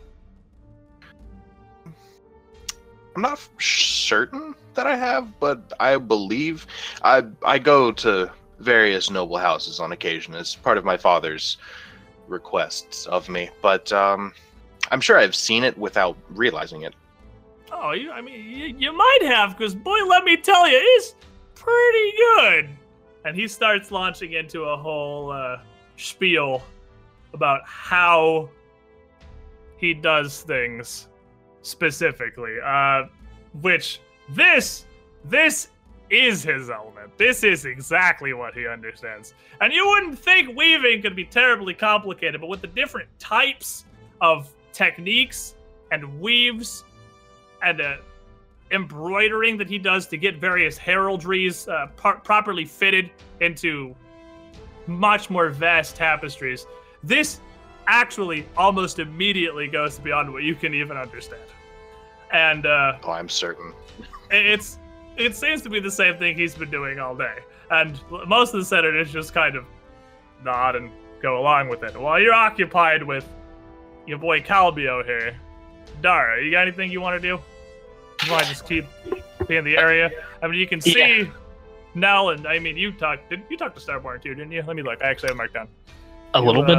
I'm 3.16 3.22
not 3.22 3.40
certain 3.60 4.56
that 4.76 4.88
I 4.88 4.96
have, 4.96 5.40
but 5.40 5.74
I 5.80 5.98
believe 5.98 6.68
I 7.04 7.24
I 7.44 7.60
go 7.60 7.92
to 7.92 8.32
various 8.60 9.10
noble 9.10 9.38
houses 9.38 9.80
on 9.80 9.92
occasion 9.92 10.36
as 10.36 10.56
part 10.56 10.78
of 10.78 10.86
my 10.86 10.98
father's 10.98 11.58
requests 12.28 13.06
of 13.08 13.28
me. 13.30 13.50
But 13.62 13.92
um, 13.92 14.34
I'm 14.92 15.02
sure 15.02 15.18
I've 15.18 15.36
seen 15.36 15.64
it 15.64 15.78
without 15.78 16.18
realizing 16.30 16.84
it. 16.84 16.94
Oh, 17.72 17.92
you, 17.92 18.12
I 18.12 18.22
mean, 18.22 18.44
you, 18.46 18.76
you 18.78 18.94
might 18.94 19.20
have, 19.24 19.58
because 19.58 19.76
boy, 19.76 20.00
let 20.08 20.24
me 20.24 20.38
tell 20.38 20.68
you, 20.68 20.80
it's 20.82 21.16
pretty 21.56 22.14
good. 22.18 22.70
And 23.26 23.36
he 23.36 23.48
starts 23.48 23.92
launching 23.92 24.34
into 24.34 24.64
a 24.64 24.78
whole 24.78 25.32
uh, 25.32 25.58
spiel 25.98 26.64
about 27.34 27.62
how 27.66 28.50
he 29.78 29.94
does 29.94 30.42
things 30.42 31.09
specifically. 31.62 32.56
Uh, 32.64 33.04
which 33.62 34.00
this 34.30 34.86
this 35.26 35.70
is 36.10 36.44
his 36.44 36.70
element. 36.70 37.16
This 37.18 37.44
is 37.44 37.66
exactly 37.66 38.34
what 38.34 38.56
he 38.56 38.68
understands. 38.68 39.34
And 39.62 39.72
you 39.72 39.88
wouldn't 39.88 40.18
think 40.18 40.58
weaving 40.58 41.02
could 41.02 41.16
be 41.16 41.26
terribly 41.26 41.74
complicated, 41.74 42.42
but 42.42 42.48
with 42.48 42.62
the 42.62 42.68
different 42.68 43.10
types 43.20 43.86
of 44.22 44.52
techniques 44.74 45.56
and 45.92 46.20
weaves 46.20 46.84
and 47.62 47.82
uh, 47.82 47.98
embroidering 48.72 49.58
that 49.58 49.70
he 49.70 49.78
does 49.78 50.08
to 50.08 50.18
get 50.18 50.38
various 50.38 50.78
heraldries 50.80 51.72
uh, 51.72 51.88
par- 51.96 52.22
properly 52.22 52.66
fitted 52.66 53.12
into 53.40 53.96
much 54.88 55.30
more 55.30 55.50
vast 55.50 55.96
tapestries. 55.96 56.66
This 57.04 57.40
actually 57.90 58.46
almost 58.56 59.00
immediately 59.00 59.68
goes 59.68 60.00
beyond 60.00 60.32
what 60.32 60.44
you 60.44 60.56
can 60.56 60.74
even 60.74 60.96
understand. 60.96 61.42
And 62.32 62.66
uh, 62.66 62.98
Oh, 63.04 63.12
I'm 63.12 63.28
certain. 63.30 63.74
it's 64.32 64.78
it 65.18 65.36
seems 65.36 65.62
to 65.64 65.70
be 65.70 65.80
the 65.80 65.92
same 65.92 66.18
thing 66.18 66.38
he's 66.38 66.56
been 66.56 66.70
doing 66.72 67.00
all 67.00 67.16
day. 67.16 67.36
And 67.72 68.00
most 68.28 68.54
of 68.54 68.60
the 68.60 68.66
senators 68.66 69.12
just 69.12 69.34
kind 69.34 69.56
of 69.56 69.66
nod 70.44 70.76
and 70.76 70.90
go 71.22 71.40
along 71.40 71.68
with 71.68 71.84
it. 71.84 72.00
While 72.00 72.20
you're 72.20 72.34
occupied 72.34 73.04
with 73.04 73.28
your 74.08 74.18
boy 74.18 74.40
Calbio 74.42 75.04
here, 75.04 75.36
Dara, 76.02 76.42
you 76.44 76.52
got 76.52 76.62
anything 76.62 76.92
you 76.92 77.02
want 77.02 77.22
to 77.22 77.28
do? 77.28 77.40
You 78.26 78.32
want 78.32 78.44
to 78.44 78.50
just 78.50 78.66
keep 78.68 78.86
be 79.48 79.56
in 79.58 79.66
the 79.66 79.78
area? 79.78 80.12
I 80.42 80.48
mean, 80.48 80.60
you 80.60 80.68
can 80.68 80.80
see 80.80 80.98
Yeah. 81.22 81.26
Nell 81.96 82.30
and 82.30 82.48
I 82.48 82.60
mean, 82.60 82.78
you 82.78 82.92
talked. 82.92 83.30
Did 83.32 83.42
you 83.50 83.58
talk 83.58 83.74
to 83.76 83.82
Starborn 83.82 84.22
too? 84.22 84.36
Didn't 84.36 84.52
you? 84.52 84.62
Let 84.66 84.76
me 84.76 84.84
look. 84.84 85.02
I 85.04 85.08
actually 85.10 85.30
have 85.30 85.38
marked 85.38 85.56
down. 85.56 85.68
A 86.36 86.40
You, 86.40 86.46
little 86.46 86.64
bit 86.64 86.78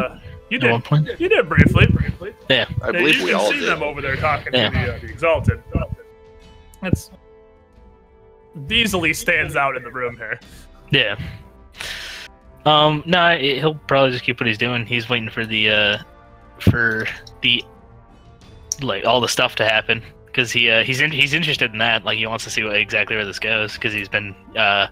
You 0.51 0.59
at 0.59 0.65
one 0.71 0.81
did. 0.81 0.85
point. 0.85 1.21
You 1.21 1.29
did 1.29 1.49
briefly. 1.49 1.87
Briefly. 1.87 2.35
I 2.49 2.55
Yeah, 2.55 2.65
believe 2.91 3.17
you 3.19 3.25
we 3.25 3.31
can 3.31 3.41
all 3.41 3.51
see 3.51 3.61
did. 3.61 3.69
them 3.69 3.83
over 3.83 4.01
there 4.03 4.17
talking 4.17 4.53
Yeah. 4.53 4.69
to 4.71 4.75
the, 4.77 4.95
uh, 4.95 4.99
the 4.99 5.07
exalted. 5.07 5.63
That's 6.83 7.11
easily 8.69 9.13
stands 9.15 9.55
out 9.57 9.77
in 9.77 9.83
the 9.85 9.91
room 9.91 10.17
here. 10.17 10.41
Yeah. 10.91 11.17
Um. 12.67 13.03
No, 13.07 13.21
I- 13.21 13.39
he'll 13.39 13.75
probably 13.75 14.11
just 14.13 14.25
keep 14.25 14.41
what 14.41 14.47
he's 14.47 14.59
doing. 14.59 14.85
He's 14.87 15.09
waiting 15.09 15.31
for 15.31 15.47
the 15.47 15.71
uh, 15.71 15.99
for 16.59 17.07
the 17.43 17.65
like 18.83 19.05
all 19.07 19.21
the 19.21 19.29
stuff 19.29 19.55
to 19.57 19.65
happen 19.65 20.03
because 20.31 20.53
he 20.53 20.71
uh, 20.71 20.85
he's 20.85 21.01
in, 21.01 21.11
he's 21.11 21.35
interested 21.35 21.73
in 21.73 21.79
that. 21.79 22.05
Like 22.05 22.19
he 22.19 22.27
wants 22.27 22.45
to 22.45 22.51
see 22.51 22.63
what 22.63 22.77
exactly 22.77 23.17
where 23.17 23.25
this 23.25 23.39
goes 23.39 23.75
because 23.75 23.93
he's 23.93 24.09
been 24.09 24.35
uh 24.57 24.87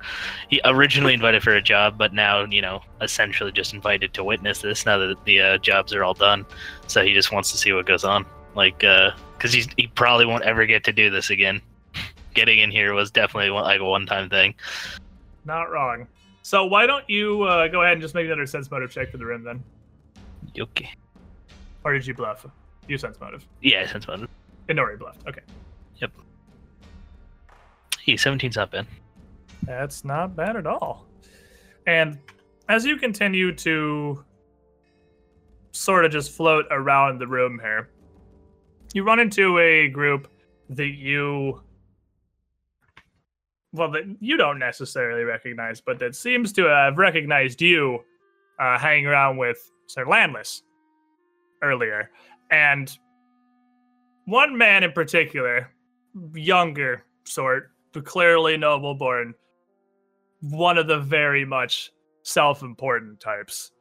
he 0.49 0.61
originally 0.64 1.14
invited 1.14 1.43
for 1.43 1.55
a 1.55 1.62
job, 1.62 1.97
but 1.97 2.12
now 2.12 2.45
you 2.45 2.61
know 2.61 2.80
essentially 3.01 3.53
just 3.53 3.72
invited 3.72 4.12
to 4.14 4.24
witness 4.24 4.61
this 4.61 4.84
now 4.84 4.99
that 4.99 5.24
the 5.24 5.41
uh, 5.41 5.59
jobs 5.59 5.95
are 5.95 6.05
all 6.05 6.14
done. 6.14 6.45
So 6.86 7.05
he 7.05 7.14
just 7.14 7.32
wants 7.32 7.53
to 7.53 7.59
see 7.59 7.72
what 7.72 7.86
goes 7.86 8.05
on. 8.05 8.26
Like 8.55 8.82
uh, 8.84 9.12
because 9.36 9.53
he's 9.53 9.68
he 9.76 9.86
probably 9.86 10.26
won't 10.26 10.45
ever 10.45 10.66
get 10.66 10.84
to 10.84 10.93
do 10.93 11.11
this 11.11 11.30
again. 11.30 11.62
Getting 12.34 12.59
in 12.59 12.70
here 12.70 12.93
was 12.95 13.11
definitely 13.11 13.51
one, 13.51 13.64
like 13.64 13.80
a 13.80 13.84
one 13.84 14.07
time 14.07 14.28
thing. 14.28 14.55
Not 15.45 15.70
wrong. 15.70 16.07
So 16.43 16.64
why 16.64 16.86
don't 16.86 17.09
you 17.09 17.43
uh, 17.43 17.68
go 17.68 17.82
ahead 17.82 17.95
and 17.95 18.03
just 18.03 18.14
make 18.14 18.26
another 18.26 18.47
sense 18.47 18.70
motive 18.70 18.91
check 18.91 19.11
for 19.11 19.18
the 19.18 19.26
rim 19.26 19.45
then? 19.45 19.62
Okay. 20.59 20.91
Or 21.84 21.93
did 21.93 22.07
you 22.07 22.14
bluff? 22.14 22.47
You 22.86 22.99
sense 22.99 23.20
motive. 23.20 23.47
Yeah, 23.61 23.86
sense 23.86 24.07
motive. 24.09 24.28
Inori 24.69 24.99
bluffed. 24.99 25.27
Okay. 25.27 25.41
Yep. 25.97 26.12
Hey, 28.05 28.14
17's 28.14 28.57
not 28.57 28.71
bad. 28.71 28.87
That's 29.62 30.05
not 30.05 30.37
bad 30.37 30.57
at 30.57 30.66
all. 30.66 31.07
And 31.87 32.19
as 32.69 32.85
you 32.85 32.97
continue 32.97 33.55
to 33.57 34.25
sort 35.79 36.05
of 36.05 36.11
just 36.11 36.33
float 36.33 36.66
around 36.71 37.21
the 37.21 37.27
room 37.27 37.59
here. 37.61 37.89
You 38.95 39.05
run 39.05 39.21
into 39.21 39.59
a 39.59 39.89
group 39.89 40.29
that 40.71 40.89
you 40.89 41.62
well 43.73 43.91
that 43.93 44.05
you 44.21 44.37
don't 44.37 44.59
necessarily 44.59 45.25
recognize, 45.25 45.81
but 45.81 45.99
that 45.99 46.16
seems 46.16 46.53
to 46.55 46.64
have 46.64 46.99
recognized 46.99 47.61
you 47.61 48.01
uh, 48.59 48.79
hanging 48.79 49.07
around 49.07 49.37
with 49.37 49.71
Sir 49.87 50.07
Landless 50.07 50.62
earlier. 51.62 52.11
And 52.51 52.97
one 54.29 54.57
man 54.59 54.85
in 54.85 54.93
particular, 54.93 55.70
younger 56.35 57.03
sort, 57.24 57.70
but 57.93 58.05
clearly 58.05 58.59
noble 58.59 58.95
born, 58.95 59.35
one 60.41 60.76
of 60.76 60.87
the 60.87 60.99
very 60.99 61.47
much 61.47 61.91
self 62.24 62.62
important 62.62 63.18
types, 63.20 63.72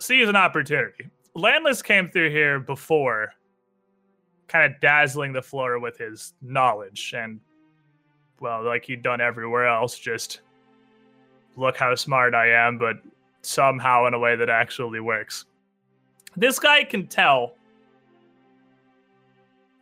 sees 0.00 0.28
an 0.28 0.36
opportunity. 0.36 1.08
Landless 1.34 1.80
came 1.80 2.10
through 2.10 2.28
here 2.30 2.60
before, 2.60 3.32
kind 4.48 4.70
of 4.70 4.78
dazzling 4.82 5.32
the 5.32 5.40
floor 5.40 5.78
with 5.78 5.96
his 5.96 6.34
knowledge 6.42 7.14
and 7.16 7.40
well, 8.40 8.62
like 8.62 8.84
he'd 8.84 9.02
done 9.02 9.22
everywhere 9.22 9.66
else, 9.66 9.98
just 9.98 10.42
look 11.56 11.76
how 11.76 11.94
smart 11.94 12.34
I 12.34 12.50
am, 12.50 12.76
but 12.76 12.96
somehow 13.40 14.06
in 14.06 14.14
a 14.14 14.18
way 14.18 14.36
that 14.36 14.50
actually 14.50 15.00
works. 15.00 15.46
This 16.36 16.58
guy 16.58 16.84
can 16.84 17.06
tell 17.06 17.54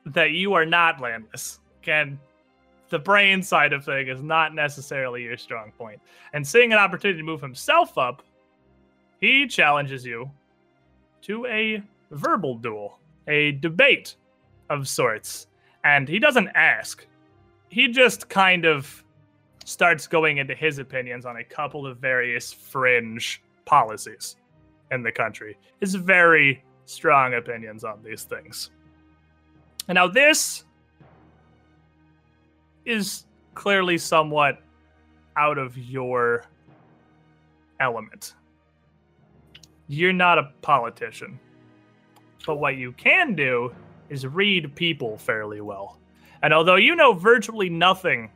that 0.07 0.33
you 0.33 0.55
are 0.55 0.67
not 0.67 1.01
landless. 1.01 1.61
Can 1.83 2.19
the 2.89 2.99
brain 2.99 3.43
side 3.43 3.73
of 3.73 3.85
thing 3.85 4.09
is 4.09 4.23
not 4.23 4.55
necessarily 4.55 5.23
your 5.25 5.37
strong 5.37 5.73
point. 5.73 6.01
And 6.33 6.47
seeing 6.47 6.73
an 6.73 6.79
opportunity 6.79 7.19
to 7.19 7.25
move 7.25 7.41
himself 7.41 7.99
up, 7.99 8.23
he 9.21 9.47
challenges 9.47 10.05
you 10.05 10.31
to 11.23 11.47
a 11.47 11.83
verbal 12.11 12.57
duel, 12.57 12.99
a 13.27 13.53
debate 13.53 14.17
of 14.71 14.89
sorts. 14.89 15.49
And 15.85 16.09
he 16.09 16.19
doesn't 16.19 16.49
ask, 16.55 17.07
he 17.71 17.89
just 17.89 18.29
kind 18.29 18.65
of 18.65 19.03
starts 19.65 20.07
going 20.07 20.39
into 20.39 20.55
his 20.55 20.79
opinions 20.79 21.27
on 21.27 21.39
a 21.39 21.45
couple 21.45 21.87
of 21.87 21.99
various 21.99 22.53
fringe 22.53 23.43
policies 23.65 24.37
in 24.93 25.03
the 25.03 25.11
country. 25.11 25.59
His 25.81 25.97
very 25.97 26.63
strong 26.85 27.35
opinions 27.35 27.83
on 27.83 28.01
these 28.05 28.23
things. 28.23 28.71
And 29.89 29.97
now 29.97 30.09
this 30.09 30.65
is 32.85 33.25
clearly 33.55 33.99
somewhat 33.99 34.61
out 35.37 35.59
of 35.59 35.77
your 35.77 36.45
element. 37.81 38.35
You're 39.89 40.13
not 40.13 40.39
a 40.39 40.51
politician. 40.63 41.39
But 42.47 42.57
what 42.57 42.77
you 42.77 42.93
can 42.93 43.35
do 43.35 43.75
is 44.09 44.27
read 44.27 44.75
people 44.75 45.19
fairly 45.19 45.61
well. 45.61 45.99
And 46.43 46.55
although 46.55 46.77
you 46.77 46.95
know 46.95 47.13
virtually 47.13 47.69
nothing 47.69 48.31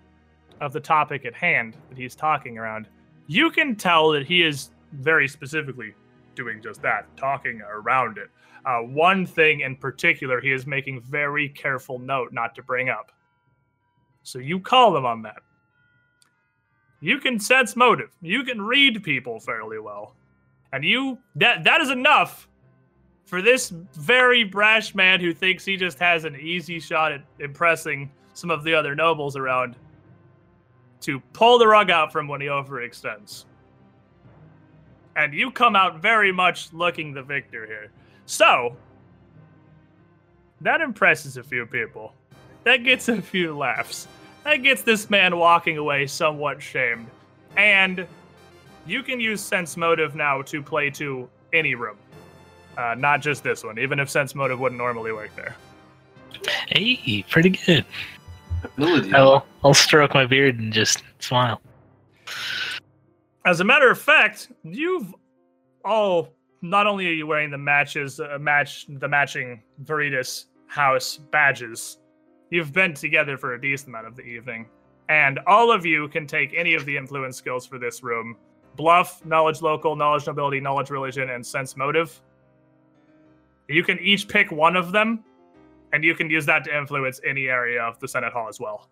of 0.60 0.72
the 0.72 0.80
topic 0.80 1.24
at 1.24 1.34
hand 1.34 1.76
that 1.88 1.96
he's 1.98 2.14
talking 2.14 2.58
around, 2.58 2.88
you 3.28 3.50
can 3.50 3.76
tell 3.76 4.10
that 4.10 4.26
he 4.26 4.42
is 4.42 4.70
very 4.92 5.28
specifically 5.28 5.94
doing 6.40 6.62
just 6.62 6.80
that, 6.80 7.06
talking 7.16 7.60
around 7.60 8.16
it. 8.16 8.30
Uh, 8.64 8.78
one 8.78 9.26
thing 9.26 9.60
in 9.60 9.76
particular, 9.76 10.40
he 10.40 10.52
is 10.52 10.66
making 10.66 11.02
very 11.02 11.50
careful 11.50 11.98
note 11.98 12.32
not 12.32 12.54
to 12.54 12.62
bring 12.62 12.88
up. 12.88 13.12
So 14.22 14.38
you 14.38 14.58
call 14.58 14.92
them 14.92 15.04
on 15.04 15.22
that. 15.22 15.42
You 17.00 17.18
can 17.18 17.38
sense 17.38 17.76
motive. 17.76 18.10
You 18.22 18.42
can 18.42 18.60
read 18.60 19.02
people 19.02 19.38
fairly 19.38 19.78
well. 19.78 20.14
And 20.72 20.84
you 20.84 21.18
that 21.36 21.64
that 21.64 21.80
is 21.80 21.90
enough 21.90 22.48
for 23.24 23.42
this 23.42 23.70
very 23.94 24.44
brash 24.44 24.94
man 24.94 25.20
who 25.20 25.32
thinks 25.32 25.64
he 25.64 25.76
just 25.76 25.98
has 25.98 26.24
an 26.24 26.36
easy 26.36 26.80
shot 26.80 27.12
at 27.12 27.22
impressing 27.38 28.10
some 28.34 28.50
of 28.50 28.64
the 28.64 28.74
other 28.74 28.94
nobles 28.94 29.36
around 29.36 29.76
to 31.00 31.20
pull 31.32 31.58
the 31.58 31.66
rug 31.66 31.90
out 31.90 32.12
from 32.12 32.28
when 32.28 32.40
he 32.40 32.46
overextends. 32.46 33.44
And 35.24 35.34
you 35.34 35.50
come 35.50 35.76
out 35.76 36.00
very 36.00 36.32
much 36.32 36.72
looking 36.72 37.12
the 37.12 37.22
victor 37.22 37.66
here. 37.66 37.90
So, 38.24 38.74
that 40.62 40.80
impresses 40.80 41.36
a 41.36 41.42
few 41.42 41.66
people. 41.66 42.14
That 42.64 42.78
gets 42.78 43.08
a 43.08 43.20
few 43.20 43.56
laughs. 43.56 44.08
That 44.44 44.56
gets 44.56 44.82
this 44.82 45.10
man 45.10 45.36
walking 45.36 45.76
away 45.76 46.06
somewhat 46.06 46.62
shamed. 46.62 47.06
And 47.56 48.06
you 48.86 49.02
can 49.02 49.20
use 49.20 49.42
Sense 49.42 49.76
Motive 49.76 50.14
now 50.14 50.40
to 50.42 50.62
play 50.62 50.88
to 50.90 51.28
any 51.52 51.74
room, 51.74 51.96
uh, 52.78 52.94
not 52.96 53.20
just 53.20 53.42
this 53.42 53.62
one, 53.62 53.78
even 53.78 54.00
if 54.00 54.08
Sense 54.08 54.34
Motive 54.34 54.58
wouldn't 54.58 54.78
normally 54.78 55.12
work 55.12 55.34
there. 55.36 55.54
Hey, 56.68 57.24
pretty 57.28 57.50
good. 57.50 57.84
Ability. 58.64 59.12
I'll, 59.12 59.44
I'll 59.62 59.74
stroke 59.74 60.14
my 60.14 60.24
beard 60.24 60.58
and 60.58 60.72
just 60.72 61.02
smile. 61.18 61.60
As 63.44 63.60
a 63.60 63.64
matter 63.64 63.90
of 63.90 63.98
fact, 63.98 64.52
you've 64.64 65.14
all 65.84 66.28
not 66.62 66.86
only 66.86 67.08
are 67.08 67.12
you 67.12 67.26
wearing 67.26 67.50
the 67.50 67.58
matches, 67.58 68.20
uh, 68.20 68.36
match 68.38 68.86
the 68.88 69.08
matching 69.08 69.62
Veritas 69.78 70.46
House 70.66 71.16
badges, 71.16 71.98
you've 72.50 72.72
been 72.72 72.92
together 72.92 73.38
for 73.38 73.54
a 73.54 73.60
decent 73.60 73.88
amount 73.88 74.06
of 74.06 74.14
the 74.14 74.22
evening, 74.22 74.68
and 75.08 75.38
all 75.46 75.72
of 75.72 75.86
you 75.86 76.06
can 76.08 76.26
take 76.26 76.52
any 76.54 76.74
of 76.74 76.84
the 76.84 76.96
influence 76.96 77.36
skills 77.38 77.66
for 77.66 77.78
this 77.78 78.02
room: 78.02 78.36
bluff, 78.76 79.24
knowledge 79.24 79.62
local, 79.62 79.96
knowledge 79.96 80.26
nobility, 80.26 80.60
knowledge 80.60 80.90
religion, 80.90 81.30
and 81.30 81.44
sense 81.44 81.76
motive. 81.76 82.20
You 83.68 83.82
can 83.82 83.98
each 84.00 84.28
pick 84.28 84.52
one 84.52 84.76
of 84.76 84.92
them, 84.92 85.24
and 85.94 86.04
you 86.04 86.14
can 86.14 86.28
use 86.28 86.44
that 86.44 86.64
to 86.64 86.76
influence 86.76 87.20
any 87.26 87.48
area 87.48 87.82
of 87.82 87.98
the 88.00 88.08
Senate 88.08 88.34
Hall 88.34 88.48
as 88.48 88.60
well. 88.60 88.90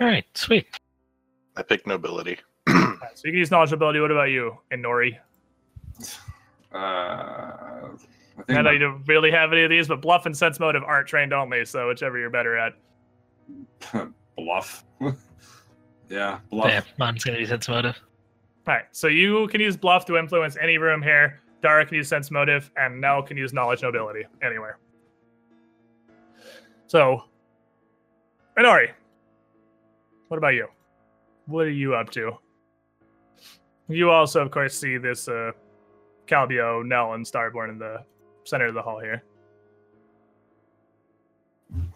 All 0.00 0.06
right, 0.06 0.24
sweet. 0.34 0.79
I 1.60 1.62
picked 1.62 1.86
nobility. 1.86 2.38
Alright, 2.70 2.98
so 3.18 3.22
you 3.26 3.32
can 3.32 3.38
use 3.38 3.50
knowledge 3.50 3.70
nobility. 3.70 4.00
What 4.00 4.10
about 4.10 4.30
you, 4.30 4.56
Inori? 4.72 5.18
Uh, 6.72 6.78
I 6.78 7.88
think 8.46 8.58
I 8.58 8.62
know 8.62 8.62
my- 8.62 8.72
you 8.72 8.78
don't 8.78 9.04
really 9.06 9.30
have 9.30 9.52
any 9.52 9.62
of 9.62 9.68
these, 9.70 9.86
but 9.86 10.00
bluff 10.00 10.24
and 10.24 10.34
sense 10.34 10.58
motive 10.58 10.82
aren't 10.82 11.06
trained 11.06 11.34
only, 11.34 11.66
so 11.66 11.88
whichever 11.88 12.18
you're 12.18 12.30
better 12.30 12.56
at. 12.56 12.72
bluff. 14.38 14.84
yeah, 16.08 16.38
bluff. 16.48 16.68
Yeah, 16.68 16.80
mine's 16.98 17.24
gonna 17.24 17.36
be 17.36 17.44
sense 17.44 17.68
motive. 17.68 18.00
All 18.66 18.74
right, 18.74 18.84
so 18.92 19.08
you 19.08 19.46
can 19.48 19.60
use 19.60 19.76
bluff 19.76 20.06
to 20.06 20.16
influence 20.16 20.56
any 20.62 20.78
room 20.78 21.02
here. 21.02 21.40
Dara 21.60 21.84
can 21.84 21.96
use 21.96 22.08
sense 22.08 22.30
motive, 22.30 22.70
and 22.78 22.98
Nell 22.98 23.22
can 23.22 23.36
use 23.36 23.52
knowledge 23.52 23.82
nobility 23.82 24.24
anywhere. 24.42 24.78
So, 26.86 27.24
Inori, 28.56 28.92
what 30.28 30.38
about 30.38 30.54
you? 30.54 30.66
What 31.50 31.66
are 31.66 31.70
you 31.70 31.94
up 31.94 32.10
to? 32.10 32.32
You 33.88 34.10
also, 34.10 34.40
of 34.40 34.50
course, 34.50 34.78
see 34.78 34.98
this 34.98 35.26
uh, 35.28 35.50
Calbio, 36.26 36.86
Nell, 36.86 37.14
and 37.14 37.26
Starborn 37.26 37.70
in 37.70 37.78
the 37.78 38.04
center 38.44 38.66
of 38.66 38.74
the 38.74 38.82
hall 38.82 39.00
here. 39.00 39.24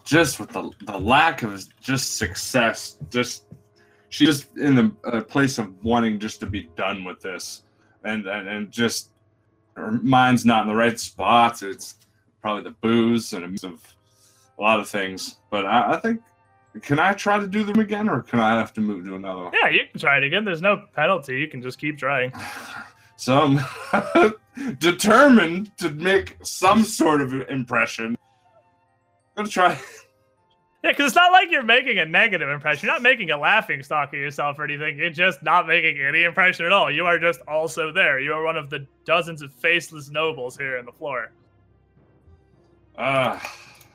just 0.05 0.39
with 0.39 0.49
the 0.49 0.69
the 0.85 0.97
lack 0.97 1.43
of 1.43 1.67
just 1.81 2.17
success, 2.17 2.97
just 3.09 3.45
she's 4.09 4.27
just 4.27 4.57
in 4.57 4.75
the 4.75 4.91
uh, 5.03 5.21
place 5.21 5.57
of 5.57 5.73
wanting 5.83 6.19
just 6.19 6.39
to 6.39 6.45
be 6.45 6.69
done 6.77 7.03
with 7.03 7.19
this, 7.19 7.63
and 8.03 8.25
and 8.27 8.47
and 8.47 8.71
just 8.71 9.11
her 9.75 9.91
mind's 9.91 10.45
not 10.45 10.63
in 10.63 10.69
the 10.69 10.75
right 10.75 10.99
spots. 10.99 11.63
It's 11.63 11.95
probably 12.41 12.63
the 12.63 12.75
booze 12.81 13.33
and 13.33 13.43
a 13.43 13.67
of 13.67 13.81
a 14.57 14.61
lot 14.61 14.79
of 14.79 14.87
things. 14.87 15.39
But 15.49 15.65
I, 15.65 15.95
I 15.95 15.99
think, 15.99 16.21
can 16.81 16.99
I 16.99 17.13
try 17.13 17.39
to 17.39 17.47
do 17.47 17.63
them 17.63 17.79
again, 17.79 18.09
or 18.09 18.21
can 18.21 18.39
I 18.39 18.55
have 18.57 18.73
to 18.73 18.81
move 18.81 19.05
to 19.05 19.15
another 19.15 19.45
one? 19.45 19.53
Yeah, 19.53 19.69
you 19.69 19.81
can 19.89 19.99
try 19.99 20.17
it 20.17 20.23
again. 20.23 20.45
There's 20.45 20.61
no 20.61 20.85
penalty. 20.93 21.39
You 21.39 21.47
can 21.47 21.61
just 21.61 21.79
keep 21.79 21.97
trying. 21.97 22.33
So 23.17 23.57
I'm 23.93 24.33
determined 24.79 25.77
to 25.77 25.89
make 25.89 26.35
some 26.43 26.83
sort 26.83 27.21
of 27.21 27.33
impression. 27.49 28.07
I'm 29.37 29.45
gonna 29.45 29.47
try. 29.47 29.79
Yeah, 30.83 30.91
because 30.91 31.07
it's 31.07 31.15
not 31.15 31.31
like 31.31 31.49
you're 31.49 31.63
making 31.63 31.97
a 31.97 32.05
negative 32.05 32.49
impression. 32.49 32.87
You're 32.87 32.95
not 32.95 33.01
making 33.01 33.31
a 33.31 33.37
laughing 33.37 33.81
stock 33.83 34.09
of 34.09 34.19
yourself 34.19 34.59
or 34.59 34.65
anything. 34.65 34.97
You're 34.97 35.09
just 35.11 35.41
not 35.43 35.65
making 35.65 35.97
any 35.99 36.25
impression 36.25 36.65
at 36.65 36.73
all. 36.73 36.91
You 36.91 37.05
are 37.05 37.17
just 37.17 37.39
also 37.47 37.89
there. 37.91 38.19
You 38.19 38.33
are 38.33 38.43
one 38.43 38.57
of 38.57 38.69
the 38.69 38.85
dozens 39.05 39.41
of 39.41 39.53
faceless 39.53 40.09
nobles 40.09 40.57
here 40.57 40.77
in 40.77 40.85
the 40.85 40.91
floor. 40.91 41.31
Uh, 42.97 43.39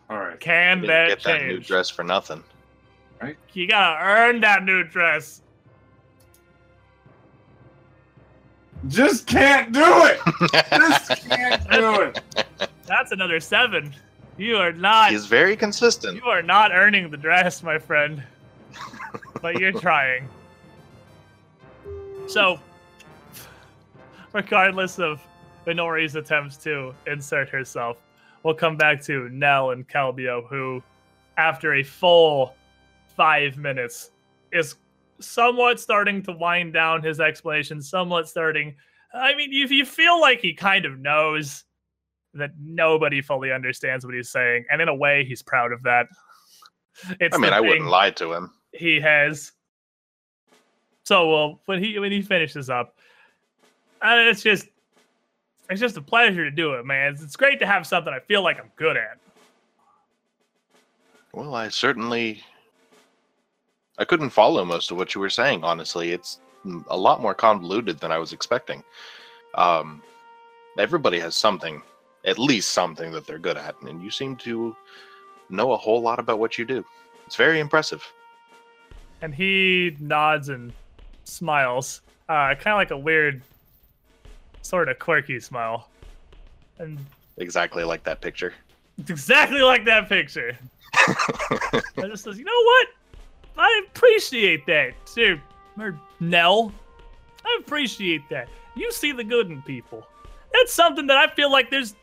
all 0.09 0.18
right. 0.18 0.41
Can 0.41 0.78
Didn't 0.78 0.89
that 0.89 1.09
get 1.09 1.22
that 1.24 1.43
new 1.43 1.61
dress 1.61 1.91
for 1.91 2.03
nothing. 2.03 2.43
You 3.52 3.66
gotta 3.66 4.02
earn 4.02 4.40
that 4.40 4.64
new 4.64 4.84
dress. 4.84 5.42
Just 8.88 9.26
can't 9.26 9.72
do 9.72 9.82
it. 9.84 10.20
Just 10.70 11.10
can't 11.28 11.70
do 11.70 12.00
it. 12.00 12.20
That's 12.86 13.12
another 13.12 13.40
seven. 13.40 13.94
You 14.38 14.56
are 14.56 14.72
not. 14.72 15.10
He's 15.10 15.26
very 15.26 15.54
consistent. 15.54 16.16
You 16.16 16.30
are 16.30 16.42
not 16.42 16.72
earning 16.72 17.10
the 17.10 17.16
dress, 17.18 17.62
my 17.62 17.78
friend. 17.78 18.22
but 19.42 19.58
you're 19.58 19.72
trying. 19.80 20.28
So, 22.26 22.58
regardless 24.32 24.98
of 24.98 25.20
Inori's 25.66 26.14
attempts 26.14 26.56
to 26.58 26.94
insert 27.06 27.50
herself, 27.50 27.98
we'll 28.42 28.54
come 28.54 28.76
back 28.78 29.02
to 29.04 29.28
Nell 29.28 29.72
and 29.72 29.86
Calbio, 29.86 30.46
who, 30.46 30.82
after 31.36 31.74
a 31.74 31.82
full 31.82 32.54
five 33.20 33.58
minutes, 33.58 34.12
is 34.50 34.76
somewhat 35.18 35.78
starting 35.78 36.22
to 36.22 36.32
wind 36.32 36.72
down 36.72 37.02
his 37.02 37.20
explanation, 37.20 37.82
somewhat 37.82 38.26
starting. 38.26 38.74
I 39.12 39.34
mean, 39.34 39.52
you, 39.52 39.66
you 39.66 39.84
feel 39.84 40.18
like 40.18 40.40
he 40.40 40.54
kind 40.54 40.86
of 40.86 40.98
knows 40.98 41.64
that 42.32 42.52
nobody 42.58 43.20
fully 43.20 43.52
understands 43.52 44.06
what 44.06 44.14
he's 44.14 44.30
saying, 44.30 44.64
and 44.70 44.80
in 44.80 44.88
a 44.88 44.94
way, 44.94 45.22
he's 45.22 45.42
proud 45.42 45.70
of 45.70 45.82
that. 45.82 46.06
It's 47.20 47.36
I 47.36 47.38
mean, 47.38 47.52
I 47.52 47.60
wouldn't 47.60 47.90
lie 47.90 48.10
to 48.12 48.32
him. 48.32 48.52
he 48.72 48.98
has. 49.00 49.52
So 51.04 51.28
well, 51.28 51.60
when 51.66 51.84
he 51.84 51.98
when 51.98 52.12
he 52.12 52.22
finishes 52.22 52.70
up, 52.70 52.96
uh, 54.00 54.14
it's 54.16 54.42
just 54.42 54.66
it's 55.68 55.80
just 55.80 55.98
a 55.98 56.02
pleasure 56.02 56.44
to 56.44 56.50
do 56.50 56.72
it, 56.72 56.86
man. 56.86 57.12
It's, 57.12 57.22
it's 57.22 57.36
great 57.36 57.58
to 57.60 57.66
have 57.66 57.86
something 57.86 58.14
I 58.14 58.20
feel 58.20 58.42
like 58.42 58.58
I'm 58.58 58.70
good 58.76 58.96
at. 58.96 59.18
Well, 61.34 61.54
I 61.54 61.68
certainly. 61.68 62.42
I 63.99 64.05
couldn't 64.05 64.30
follow 64.30 64.64
most 64.64 64.91
of 64.91 64.97
what 64.97 65.14
you 65.14 65.20
were 65.20 65.30
saying, 65.30 65.62
honestly. 65.64 66.12
It's 66.12 66.41
a 66.88 66.97
lot 66.97 67.20
more 67.20 67.34
convoluted 67.34 67.99
than 68.01 68.12
I 68.12 68.18
was 68.18 68.32
expecting. 68.32 68.82
Um, 69.55 70.03
everybody 70.78 71.18
has 71.20 71.34
something, 71.34 71.82
at 72.24 72.38
least 72.38 72.70
something 72.70 73.12
that 73.12 73.26
they're 73.26 73.38
good 73.38 73.57
at, 73.57 73.74
and 73.82 74.03
you 74.03 74.11
seem 74.11 74.36
to 74.36 74.76
know 75.49 75.72
a 75.72 75.76
whole 75.76 76.01
lot 76.01 76.18
about 76.18 76.38
what 76.38 76.57
you 76.59 76.64
do. 76.64 76.84
It's 77.26 77.36
very 77.36 77.61
impressive. 77.61 78.03
And 79.22 79.34
he 79.34 79.97
nods 80.01 80.49
and 80.49 80.72
smiles, 81.24 82.01
uh, 82.28 82.55
kind 82.55 82.68
of 82.68 82.76
like 82.76 82.91
a 82.91 82.99
weird, 82.99 83.43
sort 84.62 84.88
of 84.88 84.99
quirky 84.99 85.41
smile, 85.41 85.88
and 86.78 86.99
Exactly 87.36 87.84
like 87.84 88.03
that 88.05 88.20
picture. 88.20 88.53
it's 88.99 89.09
exactly 89.11 89.62
like 89.62 89.84
that 89.86 90.09
picture. 90.09 90.57
I 90.95 91.82
just 92.07 92.24
says, 92.24 92.38
you 92.38 92.45
know 92.45 92.62
what? 92.64 92.88
I 93.61 93.84
appreciate 93.86 94.64
that, 94.66 94.94
sir. 95.04 95.38
Or 95.78 96.00
Nell. 96.18 96.72
I 97.44 97.58
appreciate 97.61 98.22
that. 98.30 98.48
You 98.74 98.90
see 98.90 99.12
the 99.12 99.22
good 99.22 99.50
in 99.50 99.61
people. 99.62 100.06
That's 100.52 100.72
something 100.72 101.06
that 101.08 101.18
I 101.18 101.28
feel 101.34 101.52
like 101.52 101.70
there's 101.70 101.94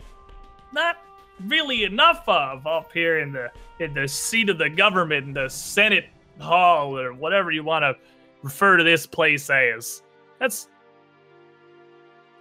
not 0.72 0.97
really 1.45 1.84
enough 1.84 2.24
of 2.28 2.68
up 2.68 2.91
here 2.93 3.20
in 3.20 3.32
the 3.32 3.51
in 3.80 3.95
the 3.95 4.08
seat 4.08 4.49
of 4.49 4.60
the 4.60 4.70
government 4.70 5.28
in 5.28 5.34
the 5.34 5.49
Senate 5.49 6.05
Hall 6.39 6.97
or 6.97 7.14
whatever 7.14 7.49
you 7.51 7.64
want 7.64 7.82
to 7.82 7.95
refer 8.43 8.78
to 8.78 8.84
this 8.84 9.08
place 9.08 9.49
as. 9.49 10.03
That's 10.39 10.68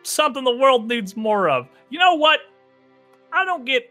something 0.03 0.45
the 0.45 0.57
world 0.57 0.89
needs 0.89 1.17
more 1.17 1.49
of. 1.49 1.69
You 1.89 1.99
know 1.99 2.15
what? 2.17 2.41
I 3.33 3.47
don't 3.47 3.65
get 3.65 3.91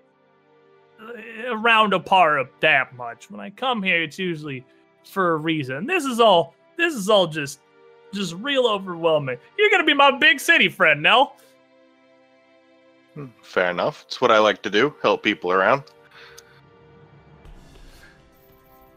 uh, 1.02 1.14
around 1.52 1.94
a 1.94 2.00
par 2.00 2.38
of 2.38 2.50
that 2.60 2.96
much. 2.96 3.32
When 3.32 3.40
I 3.40 3.50
come 3.50 3.82
here, 3.82 4.04
it's 4.04 4.20
usually 4.20 4.64
for 5.06 5.34
a 5.34 5.38
reason. 5.38 5.86
This 5.86 6.06
is 6.06 6.20
all. 6.20 6.56
This 6.78 6.94
is 6.94 7.10
all 7.10 7.28
just, 7.28 7.60
just 8.14 8.34
real 8.34 8.68
overwhelming. 8.68 9.38
You're 9.58 9.70
gonna 9.70 9.86
be 9.86 9.94
my 9.94 10.12
big 10.12 10.40
city 10.40 10.68
friend, 10.68 11.02
Nell. 11.02 11.38
Fair 13.42 13.70
enough. 13.70 14.04
It's 14.08 14.20
what 14.20 14.32
I 14.32 14.40
like 14.40 14.62
to 14.64 14.70
do 14.70 14.94
help 15.02 15.24
people 15.24 15.52
around. 15.52 15.84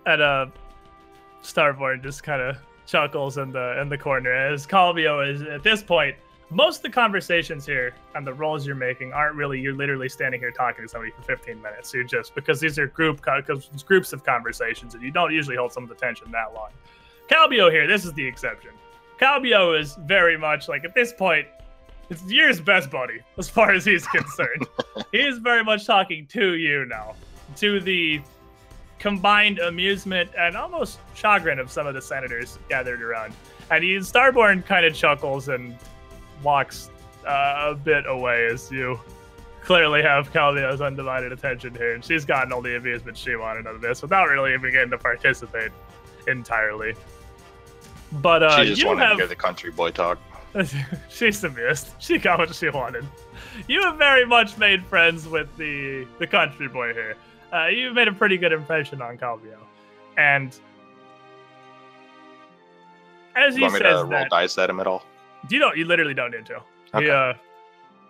And 0.06 0.22
uh, 0.22 0.46
Starborn 1.42 2.02
just 2.02 2.22
kind 2.22 2.42
of 2.42 2.56
chuckles 2.86 3.38
in 3.38 3.52
the 3.52 3.80
in 3.80 3.88
the 3.88 3.98
corner 3.98 4.32
as 4.32 4.66
Calvio 4.66 5.26
is 5.32 5.42
at 5.42 5.62
this 5.62 5.82
point. 5.82 6.16
Most 6.50 6.78
of 6.78 6.82
the 6.82 6.90
conversations 6.90 7.66
here 7.66 7.94
and 8.14 8.26
the 8.26 8.32
roles 8.32 8.66
you're 8.66 8.74
making 8.74 9.12
aren't 9.12 9.36
really 9.36 9.60
you're 9.60 9.74
literally 9.74 10.08
standing 10.08 10.40
here 10.40 10.50
talking 10.50 10.82
to 10.82 10.88
somebody 10.88 11.12
for 11.12 11.22
15 11.22 11.60
minutes. 11.60 11.92
You're 11.92 12.04
just 12.04 12.34
because 12.34 12.58
these 12.58 12.78
are 12.78 12.86
group 12.86 13.20
'cause 13.20 13.68
it's 13.72 13.82
groups 13.82 14.14
of 14.14 14.24
conversations 14.24 14.94
and 14.94 15.02
you 15.02 15.10
don't 15.10 15.32
usually 15.32 15.56
hold 15.56 15.72
someone's 15.72 15.92
attention 15.92 16.30
that 16.32 16.54
long. 16.54 16.70
Calbio 17.28 17.70
here, 17.70 17.86
this 17.86 18.06
is 18.06 18.14
the 18.14 18.26
exception. 18.26 18.70
Calbio 19.20 19.78
is 19.78 19.96
very 20.06 20.38
much 20.38 20.68
like 20.68 20.84
at 20.84 20.94
this 20.94 21.12
point, 21.12 21.46
it's 22.08 22.22
year's 22.22 22.60
best 22.60 22.90
buddy 22.90 23.20
as 23.36 23.50
far 23.50 23.72
as 23.72 23.84
he's 23.84 24.06
concerned. 24.06 24.66
he 25.12 25.20
is 25.20 25.36
very 25.38 25.62
much 25.62 25.84
talking 25.84 26.26
to 26.28 26.54
you 26.54 26.86
now, 26.86 27.14
to 27.56 27.78
the 27.78 28.22
combined 28.98 29.58
amusement 29.58 30.30
and 30.38 30.56
almost 30.56 30.98
chagrin 31.14 31.58
of 31.58 31.70
some 31.70 31.86
of 31.86 31.92
the 31.92 32.00
senators 32.00 32.58
gathered 32.70 33.02
around. 33.02 33.34
And 33.70 33.84
he 33.84 33.96
Starborn 33.98 34.64
kind 34.64 34.86
of 34.86 34.94
chuckles 34.94 35.48
and 35.48 35.76
walks 36.42 36.90
uh, 37.26 37.70
a 37.70 37.74
bit 37.74 38.06
away 38.06 38.46
as 38.46 38.70
you 38.70 38.98
clearly 39.62 40.02
have 40.02 40.32
Calvio's 40.32 40.80
undivided 40.80 41.32
attention 41.32 41.74
here, 41.74 41.94
and 41.94 42.04
she's 42.04 42.24
gotten 42.24 42.52
all 42.52 42.62
the 42.62 42.76
amusement 42.76 43.16
she 43.16 43.36
wanted 43.36 43.66
out 43.66 43.74
of 43.74 43.80
this 43.80 44.00
without 44.00 44.28
really 44.28 44.54
even 44.54 44.72
getting 44.72 44.90
to 44.90 44.98
participate 44.98 45.72
entirely. 46.26 46.94
But 48.12 48.42
uh, 48.42 48.62
she 48.62 48.70
just 48.70 48.80
you 48.80 48.88
wanted 48.88 49.00
have 49.00 49.10
to 49.12 49.16
hear 49.16 49.26
the 49.26 49.36
country 49.36 49.70
boy 49.70 49.90
talk. 49.90 50.18
she's 51.10 51.44
amused. 51.44 51.90
She 51.98 52.18
got 52.18 52.38
what 52.38 52.54
she 52.54 52.70
wanted. 52.70 53.04
You 53.66 53.82
have 53.82 53.98
very 53.98 54.24
much 54.24 54.56
made 54.56 54.84
friends 54.86 55.28
with 55.28 55.54
the 55.56 56.06
the 56.18 56.26
country 56.26 56.68
boy 56.68 56.94
here. 56.94 57.16
Uh, 57.52 57.66
you've 57.66 57.94
made 57.94 58.08
a 58.08 58.12
pretty 58.12 58.38
good 58.38 58.52
impression 58.52 59.02
on 59.02 59.18
Calvio, 59.18 59.58
and 60.16 60.58
as 63.36 63.54
You 63.54 63.58
he 63.58 63.62
want 63.62 63.74
me 63.74 63.80
says 63.80 64.00
to 64.00 64.04
roll 64.04 64.10
that, 64.10 64.30
dice 64.30 64.56
at 64.58 64.70
him 64.70 64.80
at 64.80 64.86
all? 64.86 65.04
You 65.48 65.58
don't. 65.58 65.76
You 65.76 65.84
literally 65.84 66.14
don't 66.14 66.30
need 66.32 66.46
to. 66.46 66.60
He, 66.92 66.98
Okay. 66.98 67.10
uh, 67.10 67.34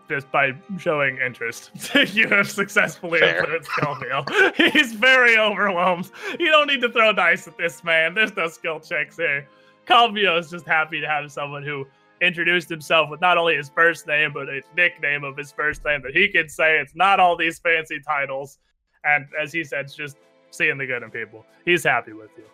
just 0.09 0.31
by 0.33 0.53
showing 0.79 1.19
interest, 1.19 1.71
you 2.15 2.29
have 2.29 2.49
successfully 2.51 3.19
Fair. 3.21 3.39
influenced 3.41 3.71
Calvio. 3.73 4.73
He's 4.73 4.95
very 4.95 5.37
overwhelmed. 5.37 6.11
You 6.39 6.47
don't 6.51 6.67
need 6.67 6.81
to 6.81 6.89
throw 6.91 7.13
dice 7.13 7.47
at 7.47 7.59
this 7.59 7.85
man. 7.85 8.15
There's 8.15 8.35
no 8.37 8.49
skill 8.49 8.81
checks 8.81 9.17
here. 9.17 9.47
Calvio 9.87 10.39
is 10.39 10.51
just 10.51 10.67
happy 10.67 11.01
to 11.01 11.07
have 11.07 11.31
someone 11.31 11.63
who 11.63 11.87
introduced 12.23 12.69
himself 12.69 13.11
with 13.11 13.21
not 13.21 13.37
only 13.39 13.57
his 13.57 13.69
first 13.69 14.07
name 14.07 14.33
but 14.33 14.49
a 14.49 14.61
nickname 14.77 15.23
of 15.25 15.37
his 15.37 15.53
first 15.53 15.85
name 15.85 16.03
that 16.03 16.15
he 16.15 16.29
can 16.29 16.49
say. 16.49 16.79
It's 16.79 16.95
not 16.95 17.21
all 17.21 17.37
these 17.37 17.59
fancy 17.59 18.01
titles. 18.01 18.59
And 19.05 19.27
as 19.41 19.53
he 19.53 19.63
said, 19.63 19.85
it's 19.87 19.95
just 19.95 20.17
seeing 20.51 20.79
the 20.79 20.87
good 20.87 21.03
in 21.03 21.11
people. 21.11 21.45
He's 21.65 21.85
happy 21.85 22.13
with 22.15 22.31
you. 22.37 22.45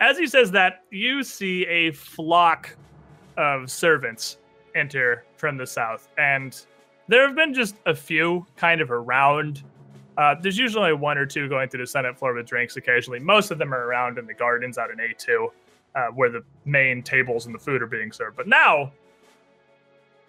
As 0.00 0.18
he 0.18 0.26
says 0.26 0.50
that, 0.52 0.84
you 0.90 1.22
see 1.22 1.64
a 1.66 1.90
flock 1.92 2.76
of 3.36 3.70
servants 3.70 4.38
enter 4.74 5.24
from 5.36 5.56
the 5.56 5.66
south, 5.66 6.08
and 6.18 6.64
there 7.08 7.26
have 7.26 7.36
been 7.36 7.52
just 7.52 7.76
a 7.86 7.94
few 7.94 8.46
kind 8.56 8.80
of 8.80 8.90
around. 8.90 9.62
Uh, 10.16 10.34
there's 10.40 10.58
usually 10.58 10.92
one 10.92 11.18
or 11.18 11.26
two 11.26 11.48
going 11.48 11.68
through 11.68 11.80
the 11.80 11.86
Senate 11.86 12.18
floor 12.18 12.34
with 12.34 12.46
drinks 12.46 12.76
occasionally. 12.76 13.18
Most 13.18 13.50
of 13.50 13.58
them 13.58 13.72
are 13.72 13.86
around 13.86 14.18
in 14.18 14.26
the 14.26 14.34
gardens 14.34 14.78
out 14.78 14.90
in 14.90 14.98
A2, 14.98 15.48
uh, 15.94 16.06
where 16.08 16.30
the 16.30 16.42
main 16.64 17.02
tables 17.02 17.46
and 17.46 17.54
the 17.54 17.58
food 17.58 17.82
are 17.82 17.86
being 17.86 18.12
served. 18.12 18.36
But 18.36 18.46
now, 18.46 18.92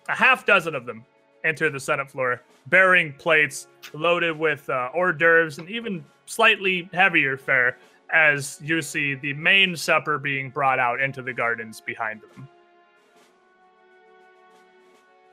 a 0.09 0.15
half 0.15 0.45
dozen 0.45 0.75
of 0.75 0.85
them 0.85 1.05
enter 1.43 1.69
the 1.69 1.79
Senate 1.79 2.09
floor 2.09 2.41
bearing 2.67 3.13
plates 3.13 3.67
loaded 3.93 4.37
with 4.37 4.69
uh, 4.69 4.89
hors 4.93 5.13
d'oeuvres 5.13 5.57
and 5.59 5.69
even 5.69 6.03
slightly 6.25 6.89
heavier 6.93 7.37
fare 7.37 7.77
as 8.13 8.59
you 8.63 8.81
see 8.81 9.15
the 9.15 9.33
main 9.33 9.75
supper 9.75 10.17
being 10.17 10.49
brought 10.49 10.79
out 10.79 11.01
into 11.01 11.21
the 11.21 11.33
gardens 11.33 11.81
behind 11.81 12.21
them. 12.21 12.47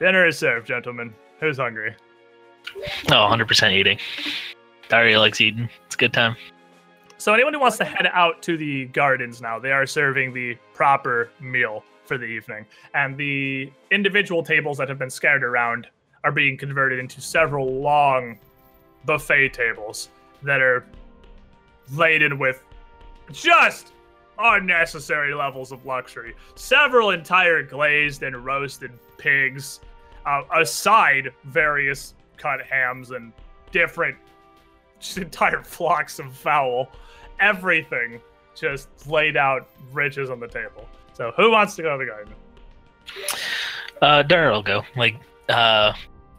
Dinner 0.00 0.26
is 0.26 0.38
served, 0.38 0.66
gentlemen. 0.66 1.14
Who's 1.40 1.58
hungry? 1.58 1.94
Oh, 3.08 3.28
100% 3.30 3.72
eating. 3.72 3.98
Daria 4.88 5.20
likes 5.20 5.40
eating. 5.42 5.68
It's 5.84 5.94
a 5.94 5.98
good 5.98 6.14
time. 6.14 6.36
So, 7.18 7.34
anyone 7.34 7.52
who 7.52 7.60
wants 7.60 7.76
to 7.78 7.84
head 7.84 8.08
out 8.10 8.40
to 8.42 8.56
the 8.56 8.86
gardens 8.86 9.42
now, 9.42 9.58
they 9.58 9.72
are 9.72 9.84
serving 9.84 10.32
the 10.32 10.56
proper 10.72 11.30
meal 11.38 11.84
for 12.06 12.16
the 12.16 12.24
evening. 12.24 12.64
And 12.94 13.16
the 13.16 13.70
individual 13.90 14.42
tables 14.42 14.78
that 14.78 14.88
have 14.88 14.98
been 14.98 15.10
scattered 15.10 15.44
around 15.44 15.86
are 16.24 16.32
being 16.32 16.56
converted 16.56 16.98
into 16.98 17.20
several 17.20 17.80
long 17.80 18.38
buffet 19.04 19.52
tables 19.52 20.08
that 20.42 20.62
are 20.62 20.86
laden 21.92 22.38
with 22.38 22.62
just 23.32 23.92
unnecessary 24.38 25.34
levels 25.34 25.72
of 25.72 25.84
luxury. 25.84 26.34
Several 26.54 27.10
entire 27.10 27.62
glazed 27.62 28.22
and 28.22 28.34
roasted 28.44 28.92
pigs, 29.18 29.80
uh, 30.26 30.42
aside 30.56 31.30
various 31.44 32.14
cut 32.36 32.60
hams 32.62 33.10
and 33.10 33.32
different 33.72 34.16
just 34.98 35.18
entire 35.18 35.62
flocks 35.64 36.18
of 36.18 36.34
fowl. 36.34 36.90
Everything 37.40 38.20
just 38.54 38.88
laid 39.08 39.36
out 39.36 39.68
riches 39.92 40.28
on 40.30 40.40
the 40.40 40.48
table. 40.48 40.88
So 41.12 41.32
who 41.36 41.50
wants 41.50 41.74
to 41.76 41.82
go 41.82 41.98
to 41.98 42.04
the 42.04 42.10
garden? 42.10 42.34
Uh, 44.02 44.22
Daria 44.22 44.52
will 44.52 44.62
go. 44.62 44.82
Like, 44.96 45.16
uh, 45.48 45.92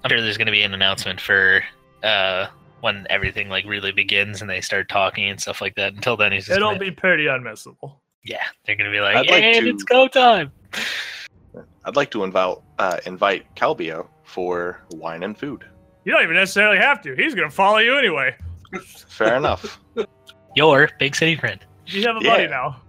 I'm 0.04 0.10
sure 0.10 0.22
there's 0.22 0.38
going 0.38 0.46
to 0.48 0.52
be 0.52 0.62
an 0.64 0.74
announcement 0.74 1.20
for 1.22 1.64
uh 2.04 2.48
when 2.82 3.06
everything 3.12 3.48
like 3.48 3.64
really 3.66 3.92
begins 3.92 4.42
and 4.42 4.50
they 4.50 4.60
start 4.60 4.90
talking 4.90 5.26
and 5.30 5.40
stuff 5.40 5.62
like 5.62 5.76
that. 5.76 5.94
Until 5.94 6.18
then, 6.18 6.32
he's 6.32 6.48
just 6.48 6.58
It'll 6.58 6.70
gonna- 6.70 6.80
be 6.80 6.90
pretty 6.92 7.26
unmissable. 7.26 7.94
yeah, 8.24 8.44
they're 8.66 8.76
going 8.76 8.90
to 8.90 8.96
be 8.96 9.00
like, 9.02 9.16
I'd 9.16 9.30
like 9.30 9.44
and 9.44 9.66
to- 9.66 9.70
it's 9.70 9.84
go 9.84 10.08
time. 10.08 10.52
I'd 11.86 11.96
like 11.96 12.10
to 12.12 12.24
invite 12.24 12.58
uh, 12.82 12.98
invite 13.06 13.46
Calbio 13.56 14.08
for 14.24 14.82
wine 14.94 15.22
and 15.22 15.38
food. 15.38 15.64
You 16.04 16.14
don't 16.14 16.24
even 16.24 16.36
necessarily 16.36 16.80
have 16.80 17.00
to. 17.04 17.14
He's 17.16 17.36
gonna 17.36 17.52
follow 17.52 17.78
you 17.78 17.96
anyway. 17.96 18.36
Fair 18.84 19.36
enough. 19.36 19.80
Your 20.56 20.90
big 20.98 21.16
city 21.16 21.36
friend. 21.36 21.64
You 21.86 22.02
have 22.08 22.18
a 22.18 22.22
buddy 22.22 22.48
now. 22.48 22.82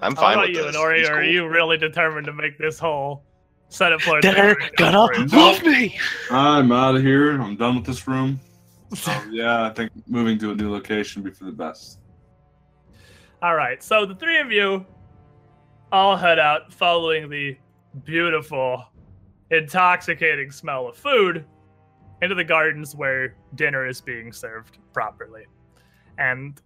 I'm 0.00 0.14
How 0.16 0.22
fine 0.22 0.34
about 0.34 0.48
with 0.48 0.56
you, 0.56 0.62
this. 0.62 0.76
Nori? 0.76 0.98
He's 1.00 1.08
are 1.08 1.22
you 1.22 1.46
really 1.48 1.76
determined 1.76 2.26
to 2.26 2.32
make 2.32 2.56
this 2.56 2.78
whole 2.78 3.24
setup 3.68 4.00
for 4.00 4.22
They're 4.22 4.56
gonna 4.76 5.02
love 5.26 5.62
me. 5.62 5.98
I'm 6.30 6.72
out 6.72 6.96
of 6.96 7.02
here. 7.02 7.38
I'm 7.40 7.56
done 7.56 7.76
with 7.76 7.84
this 7.84 8.08
room. 8.08 8.40
So 8.94 9.12
yeah, 9.30 9.66
I 9.66 9.70
think 9.74 9.92
moving 10.06 10.38
to 10.38 10.52
a 10.52 10.54
new 10.54 10.72
location 10.72 11.22
would 11.22 11.32
be 11.32 11.36
for 11.36 11.44
the 11.44 11.52
best. 11.52 11.98
All 13.42 13.54
right, 13.54 13.82
so 13.82 14.06
the 14.06 14.14
three 14.14 14.38
of 14.38 14.50
you 14.50 14.86
all 15.92 16.16
head 16.16 16.38
out 16.38 16.72
following 16.72 17.28
the 17.28 17.54
beautiful, 18.04 18.84
intoxicating 19.50 20.50
smell 20.50 20.88
of 20.88 20.96
food 20.96 21.44
into 22.22 22.34
the 22.34 22.44
gardens 22.44 22.94
where 22.94 23.36
dinner 23.54 23.86
is 23.86 24.00
being 24.00 24.32
served 24.32 24.78
properly. 24.92 25.44
And 26.18 26.60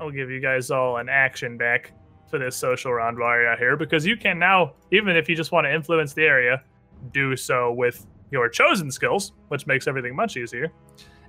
I'll 0.00 0.10
give 0.10 0.30
you 0.30 0.40
guys 0.40 0.70
all 0.70 0.98
an 0.98 1.08
action 1.08 1.56
back 1.56 1.92
for 2.28 2.38
this 2.38 2.56
social 2.56 2.92
round 2.92 3.18
while 3.18 3.36
you're 3.36 3.48
out 3.48 3.58
here 3.58 3.76
because 3.76 4.06
you 4.06 4.16
can 4.16 4.38
now, 4.38 4.74
even 4.90 5.16
if 5.16 5.28
you 5.28 5.36
just 5.36 5.52
want 5.52 5.66
to 5.66 5.72
influence 5.72 6.12
the 6.12 6.24
area, 6.24 6.62
do 7.12 7.36
so 7.36 7.72
with 7.72 8.06
your 8.30 8.48
chosen 8.48 8.90
skills, 8.90 9.32
which 9.48 9.66
makes 9.66 9.86
everything 9.86 10.14
much 10.14 10.36
easier. 10.36 10.72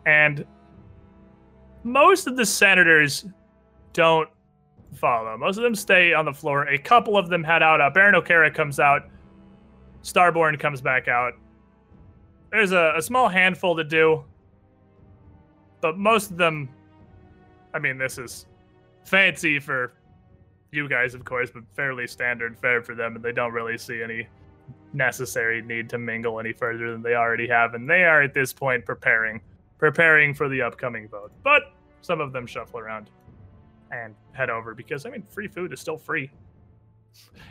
And 0.06 0.46
most 1.84 2.28
of 2.28 2.36
the 2.36 2.46
senators 2.46 3.26
don't 3.91 4.30
follow. 4.96 5.38
Most 5.38 5.58
of 5.58 5.64
them 5.64 5.76
stay 5.76 6.14
on 6.14 6.26
the 6.26 6.34
floor. 6.34 6.68
A 6.68 6.78
couple 6.78 7.18
of 7.18 7.30
them 7.30 7.44
head 7.44 7.62
out. 7.62 7.82
Uh, 7.82 7.89
Baron 7.89 8.16
O'Kara 8.16 8.50
comes 8.52 8.80
out. 8.80 9.10
Starborn 10.04 10.60
comes 10.60 10.82
back 10.82 11.08
out. 11.08 11.34
There's 12.51 12.72
a, 12.72 12.93
a 12.97 13.01
small 13.01 13.30
handful 13.30 13.76
to 13.76 13.84
do, 13.84 14.24
but 15.82 15.97
most 15.97 16.32
of 16.32 16.38
them, 16.38 16.70
I 17.74 17.80
mean, 17.80 17.97
this 17.97 18.18
is 18.18 18.45
fancy 19.06 19.60
for 19.60 19.93
you 20.72 20.88
guys, 20.89 21.14
of 21.14 21.24
course, 21.24 21.49
but 21.51 21.64
fairly 21.76 22.06
standard 22.08 22.58
fare 22.58 22.84
for 22.84 22.95
them, 22.95 23.16
and 23.16 23.24
they 23.24 23.32
don't 23.32 23.54
really 23.54 23.78
see 23.78 24.04
any 24.04 24.28
necessary 24.93 25.62
need 25.62 25.89
to 25.89 25.97
mingle 25.97 26.39
any 26.39 26.54
further 26.54 26.91
than 26.91 27.01
they 27.01 27.16
already 27.16 27.47
have, 27.47 27.74
and 27.74 27.89
they 27.89 28.04
are 28.04 28.22
at 28.22 28.34
this 28.34 28.54
point 28.54 28.86
preparing, 28.86 29.41
preparing 29.78 30.34
for 30.34 30.49
the 30.49 30.62
upcoming 30.62 31.08
vote. 31.08 31.32
But 31.43 31.64
some 32.01 32.22
of 32.22 32.34
them 32.34 32.45
shuffle 32.45 32.80
around 32.80 33.10
and 33.91 34.16
head 34.34 34.49
over 34.49 34.74
because 34.74 35.06
I 35.06 35.10
mean, 35.10 35.24
free 35.30 35.47
food 35.47 35.72
is 35.74 35.80
still 35.80 35.97
free. 35.97 36.30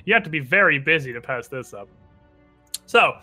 You 0.04 0.14
have 0.14 0.24
to 0.24 0.30
be 0.30 0.40
very 0.40 0.78
busy 0.78 1.12
to 1.12 1.20
pass 1.20 1.48
this 1.48 1.72
up. 1.72 1.88
So, 2.92 3.16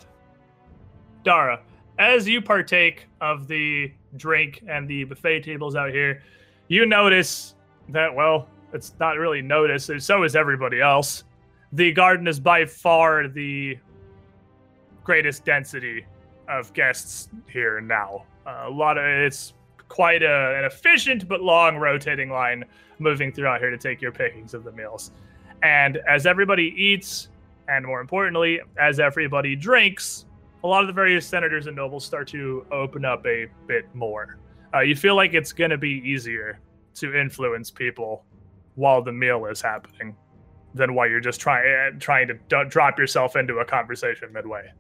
Dara, 1.24 1.62
as 2.00 2.28
you 2.28 2.42
partake 2.42 3.06
of 3.22 3.48
the 3.48 3.92
drink 4.18 4.64
and 4.68 4.88
the 4.88 5.04
buffet 5.04 5.42
tables 5.42 5.76
out 5.76 5.92
here, 5.92 6.24
you 6.70 6.88
notice 6.88 7.54
that, 7.90 8.16
well, 8.16 8.48
it's 8.74 8.96
not 9.00 9.18
really 9.18 9.44
noticed, 9.44 9.92
so 10.00 10.24
is 10.24 10.36
everybody 10.36 10.82
else. 10.82 11.24
The 11.72 11.92
garden 11.92 12.28
is 12.28 12.40
by 12.40 12.66
far 12.66 13.28
the 13.28 13.78
greatest 15.04 15.46
density 15.46 16.04
of 16.48 16.74
guests 16.74 17.30
here 17.48 17.80
now. 17.80 18.26
Uh, 18.48 18.64
a 18.66 18.72
lot 18.72 18.98
of 18.98 19.04
it's 19.04 19.54
quite 19.88 20.24
a, 20.24 20.58
an 20.58 20.66
efficient 20.66 21.28
but 21.28 21.44
long 21.44 21.78
rotating 21.78 22.32
line 22.32 22.66
moving 22.98 23.32
throughout 23.32 23.60
here 23.60 23.70
to 23.70 23.78
take 23.78 24.02
your 24.02 24.12
pickings 24.12 24.56
of 24.56 24.64
the 24.64 24.72
meals. 24.72 25.12
And 25.62 25.98
as 26.08 26.26
everybody 26.26 26.74
eats, 26.76 27.30
and 27.70 27.86
more 27.86 28.02
importantly, 28.02 28.60
as 28.80 29.00
everybody 29.00 29.56
drinks, 29.56 30.26
a 30.64 30.68
lot 30.68 30.82
of 30.82 30.88
the 30.88 30.94
various 30.94 31.26
senators 31.26 31.68
and 31.68 31.76
nobles 31.76 32.04
start 32.04 32.28
to 32.30 32.66
open 32.72 33.06
up 33.06 33.26
a 33.26 33.48
bit 33.68 33.86
more. 33.94 34.40
Uh, 34.74 34.80
you 34.80 34.96
feel 34.96 35.16
like 35.16 35.34
it's 35.34 35.54
going 35.54 35.70
to 35.70 35.78
be 35.78 36.02
easier 36.06 36.60
to 36.96 37.16
influence 37.16 37.72
people 37.72 38.26
while 38.76 39.02
the 39.02 39.12
meal 39.12 39.46
is 39.46 39.62
happening 39.62 40.16
than 40.74 40.94
while 40.94 41.08
you're 41.08 41.20
just 41.20 41.40
trying 41.40 42.00
trying 42.00 42.28
to 42.28 42.34
d- 42.34 42.70
drop 42.70 43.00
yourself 43.00 43.36
into 43.36 43.60
a 43.60 43.66
conversation 43.66 44.32
midway. 44.32 44.72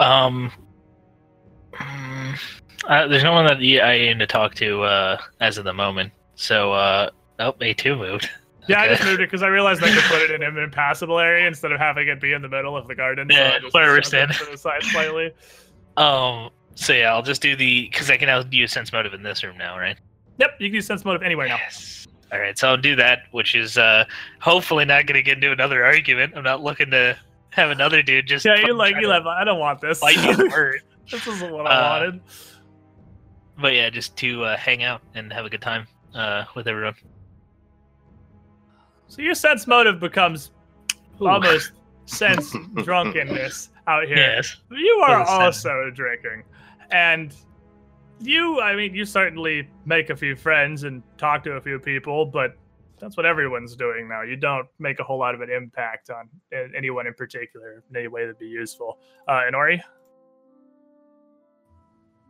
Um, 0.00 0.50
mm, 1.72 2.38
uh, 2.88 3.06
there's 3.06 3.22
no 3.22 3.32
one 3.32 3.46
that 3.46 3.58
I 3.58 3.94
aim 3.94 4.18
to 4.18 4.26
talk 4.26 4.54
to 4.56 4.82
uh, 4.82 5.20
as 5.40 5.56
of 5.56 5.64
the 5.64 5.72
moment. 5.72 6.12
So, 6.34 6.72
uh, 6.72 7.10
oh, 7.38 7.52
A2 7.52 7.98
moved. 7.98 8.30
Yeah, 8.68 8.80
I 8.80 8.88
just 8.88 9.04
moved 9.04 9.20
it 9.20 9.26
because 9.30 9.42
I 9.42 9.48
realized 9.48 9.82
I 9.82 9.92
could 9.92 10.02
put 10.04 10.22
it 10.22 10.30
in 10.30 10.42
an 10.42 10.56
impassable 10.58 11.18
area 11.18 11.46
instead 11.46 11.72
of 11.72 11.78
having 11.78 12.08
it 12.08 12.20
be 12.20 12.32
in 12.32 12.42
the 12.42 12.48
middle 12.48 12.76
of 12.76 12.88
the 12.88 12.94
garden. 12.94 13.28
so 13.30 13.36
Yeah, 13.36 13.54
I 13.56 13.58
just 13.58 13.74
where 13.74 13.86
we're 13.88 13.98
it 13.98 14.06
to 14.06 14.48
the 14.50 14.56
side 14.56 14.82
slightly. 14.84 15.32
Um, 15.96 16.50
so 16.74 16.92
yeah, 16.92 17.12
I'll 17.12 17.22
just 17.22 17.42
do 17.42 17.54
the 17.56 17.84
because 17.90 18.10
I 18.10 18.16
can 18.16 18.26
now 18.26 18.42
use 18.50 18.72
sense 18.72 18.92
motive 18.92 19.14
in 19.14 19.22
this 19.22 19.44
room 19.44 19.56
now, 19.58 19.78
right? 19.78 19.96
Yep, 20.38 20.56
you 20.58 20.68
can 20.68 20.74
use 20.76 20.86
sense 20.86 21.04
motive 21.04 21.22
anywhere 21.22 21.46
now. 21.48 21.56
Yes. 21.56 22.06
All 22.32 22.40
right, 22.40 22.58
so 22.58 22.68
I'll 22.68 22.76
do 22.76 22.96
that, 22.96 23.24
which 23.30 23.54
is 23.54 23.78
uh 23.78 24.04
hopefully 24.40 24.84
not 24.84 25.06
going 25.06 25.14
to 25.16 25.22
get 25.22 25.34
into 25.36 25.52
another 25.52 25.84
argument. 25.84 26.32
I'm 26.36 26.42
not 26.42 26.62
looking 26.62 26.90
to 26.90 27.16
have 27.50 27.70
another 27.70 28.02
dude 28.02 28.26
just 28.26 28.44
Yeah, 28.44 28.54
you 28.56 28.62
fucking 28.62 28.76
like 28.76 28.96
you 29.00 29.06
like. 29.08 29.24
I 29.24 29.44
don't 29.44 29.60
want 29.60 29.80
this. 29.80 30.00
bite 30.00 30.16
you 30.16 30.48
word. 30.50 30.80
this 31.10 31.26
isn't 31.26 31.52
what 31.52 31.66
Uh, 31.66 31.68
I 31.68 31.90
wanted. 31.90 32.20
But 33.60 33.74
yeah, 33.74 33.88
just 33.90 34.16
to 34.16 34.42
uh, 34.44 34.56
hang 34.56 34.82
out 34.82 35.00
and 35.14 35.32
have 35.32 35.44
a 35.44 35.50
good 35.50 35.60
time 35.62 35.86
uh, 36.14 36.44
with 36.56 36.66
everyone. 36.66 36.94
So 39.14 39.22
your 39.22 39.36
sense 39.36 39.68
motive 39.68 40.00
becomes 40.00 40.50
Ooh. 41.22 41.28
almost 41.28 41.70
sense 42.06 42.52
drunkenness 42.82 43.70
out 43.86 44.08
here. 44.08 44.16
Yes. 44.16 44.56
You 44.72 45.04
are 45.06 45.22
also 45.22 45.88
drinking, 45.94 46.42
and 46.90 47.32
you. 48.20 48.60
I 48.60 48.74
mean, 48.74 48.92
you 48.92 49.04
certainly 49.04 49.68
make 49.84 50.10
a 50.10 50.16
few 50.16 50.34
friends 50.34 50.82
and 50.82 51.00
talk 51.16 51.44
to 51.44 51.52
a 51.52 51.60
few 51.60 51.78
people, 51.78 52.26
but 52.26 52.56
that's 52.98 53.16
what 53.16 53.24
everyone's 53.24 53.76
doing 53.76 54.08
now. 54.08 54.22
You 54.22 54.34
don't 54.34 54.66
make 54.80 54.98
a 54.98 55.04
whole 55.04 55.18
lot 55.18 55.36
of 55.36 55.42
an 55.42 55.50
impact 55.50 56.10
on 56.10 56.28
anyone 56.76 57.06
in 57.06 57.14
particular 57.14 57.84
in 57.88 57.96
any 57.96 58.08
way 58.08 58.22
that'd 58.22 58.38
be 58.38 58.46
useful. 58.46 58.98
Uh, 59.28 59.42
Inori, 59.48 59.80
Ha, 59.80 59.88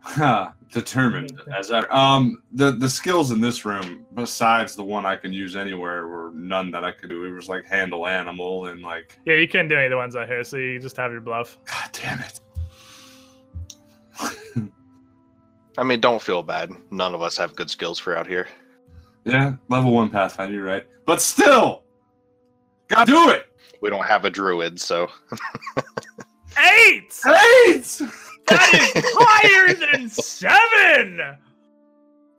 Determined 0.72 1.40
as 1.56 1.70
ever. 1.70 1.92
Um, 1.94 2.42
the 2.52 2.72
the 2.72 2.88
skills 2.88 3.30
in 3.30 3.40
this 3.40 3.64
room, 3.64 4.04
besides 4.14 4.74
the 4.74 4.82
one 4.82 5.06
I 5.06 5.14
can 5.14 5.32
use 5.32 5.54
anywhere, 5.54 6.08
were 6.08 6.32
none 6.34 6.72
that 6.72 6.84
I 6.84 6.90
could 6.90 7.10
do. 7.10 7.24
It 7.24 7.30
was 7.30 7.48
like 7.48 7.64
handle 7.64 8.08
animal 8.08 8.66
and 8.66 8.82
like, 8.82 9.16
yeah, 9.24 9.34
you 9.34 9.46
can't 9.46 9.68
do 9.68 9.76
any 9.76 9.84
of 9.84 9.90
the 9.90 9.96
ones 9.96 10.16
out 10.16 10.26
here, 10.26 10.42
so 10.42 10.56
you 10.56 10.80
just 10.80 10.96
have 10.96 11.12
your 11.12 11.20
bluff. 11.20 11.58
God 11.64 11.90
damn 11.92 12.20
it. 12.20 12.40
I 15.78 15.84
mean, 15.84 16.00
don't 16.00 16.20
feel 16.20 16.42
bad. 16.42 16.72
None 16.90 17.14
of 17.14 17.22
us 17.22 17.36
have 17.36 17.54
good 17.54 17.70
skills 17.70 17.98
for 17.98 18.16
out 18.16 18.26
here. 18.26 18.48
Yeah, 19.24 19.54
level 19.68 19.92
one 19.92 20.10
Pathfinder, 20.10 20.54
you're 20.54 20.64
right. 20.64 20.86
But 21.06 21.22
still, 21.22 21.84
gotta 22.88 23.10
do 23.10 23.30
it. 23.30 23.46
We 23.80 23.90
don't 23.90 24.04
have 24.04 24.24
a 24.24 24.30
druid, 24.30 24.80
so 24.80 25.08
Eight. 26.58 27.20
Eight. 27.26 28.02
That 28.48 28.94
is 28.96 29.04
higher 29.16 29.74
than 29.74 30.08
seven, 30.08 31.38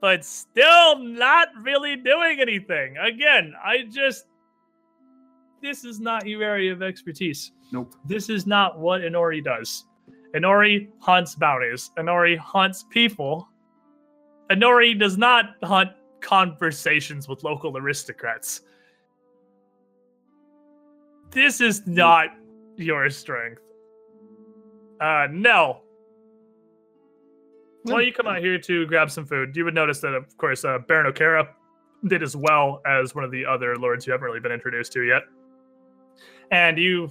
but 0.00 0.24
still 0.24 0.98
not 0.98 1.48
really 1.60 1.96
doing 1.96 2.40
anything. 2.40 2.96
Again, 2.98 3.54
I 3.62 3.84
just 3.90 4.26
this 5.62 5.84
is 5.84 6.00
not 6.00 6.26
your 6.26 6.42
area 6.42 6.72
of 6.72 6.82
expertise. 6.82 7.52
Nope. 7.72 7.94
This 8.04 8.28
is 8.28 8.46
not 8.46 8.78
what 8.78 9.00
Inori 9.00 9.42
does. 9.42 9.84
Inori 10.34 10.88
hunts 11.00 11.34
bounties. 11.34 11.90
Inori 11.98 12.36
hunts 12.38 12.84
people. 12.90 13.48
Inori 14.50 14.98
does 14.98 15.16
not 15.18 15.56
hunt 15.64 15.90
conversations 16.20 17.26
with 17.26 17.42
local 17.42 17.76
aristocrats. 17.76 18.60
This 21.30 21.60
is 21.60 21.86
not 21.86 22.28
your 22.76 23.10
strength. 23.10 23.62
Uh, 25.00 25.26
no. 25.30 25.80
Well, 27.86 28.02
you 28.02 28.12
come 28.12 28.26
out 28.26 28.38
here 28.38 28.58
to 28.58 28.86
grab 28.86 29.10
some 29.10 29.24
food. 29.26 29.56
You 29.56 29.64
would 29.64 29.74
notice 29.74 30.00
that, 30.00 30.12
of 30.12 30.36
course, 30.38 30.64
uh, 30.64 30.78
Baron 30.88 31.06
O'Kara 31.06 31.48
did 32.08 32.22
as 32.22 32.34
well 32.34 32.82
as 32.86 33.14
one 33.14 33.22
of 33.22 33.30
the 33.30 33.46
other 33.46 33.76
lords 33.76 34.06
you 34.06 34.12
haven't 34.12 34.24
really 34.24 34.40
been 34.40 34.52
introduced 34.52 34.92
to 34.92 35.02
yet. 35.02 35.22
And 36.50 36.78
you. 36.78 37.10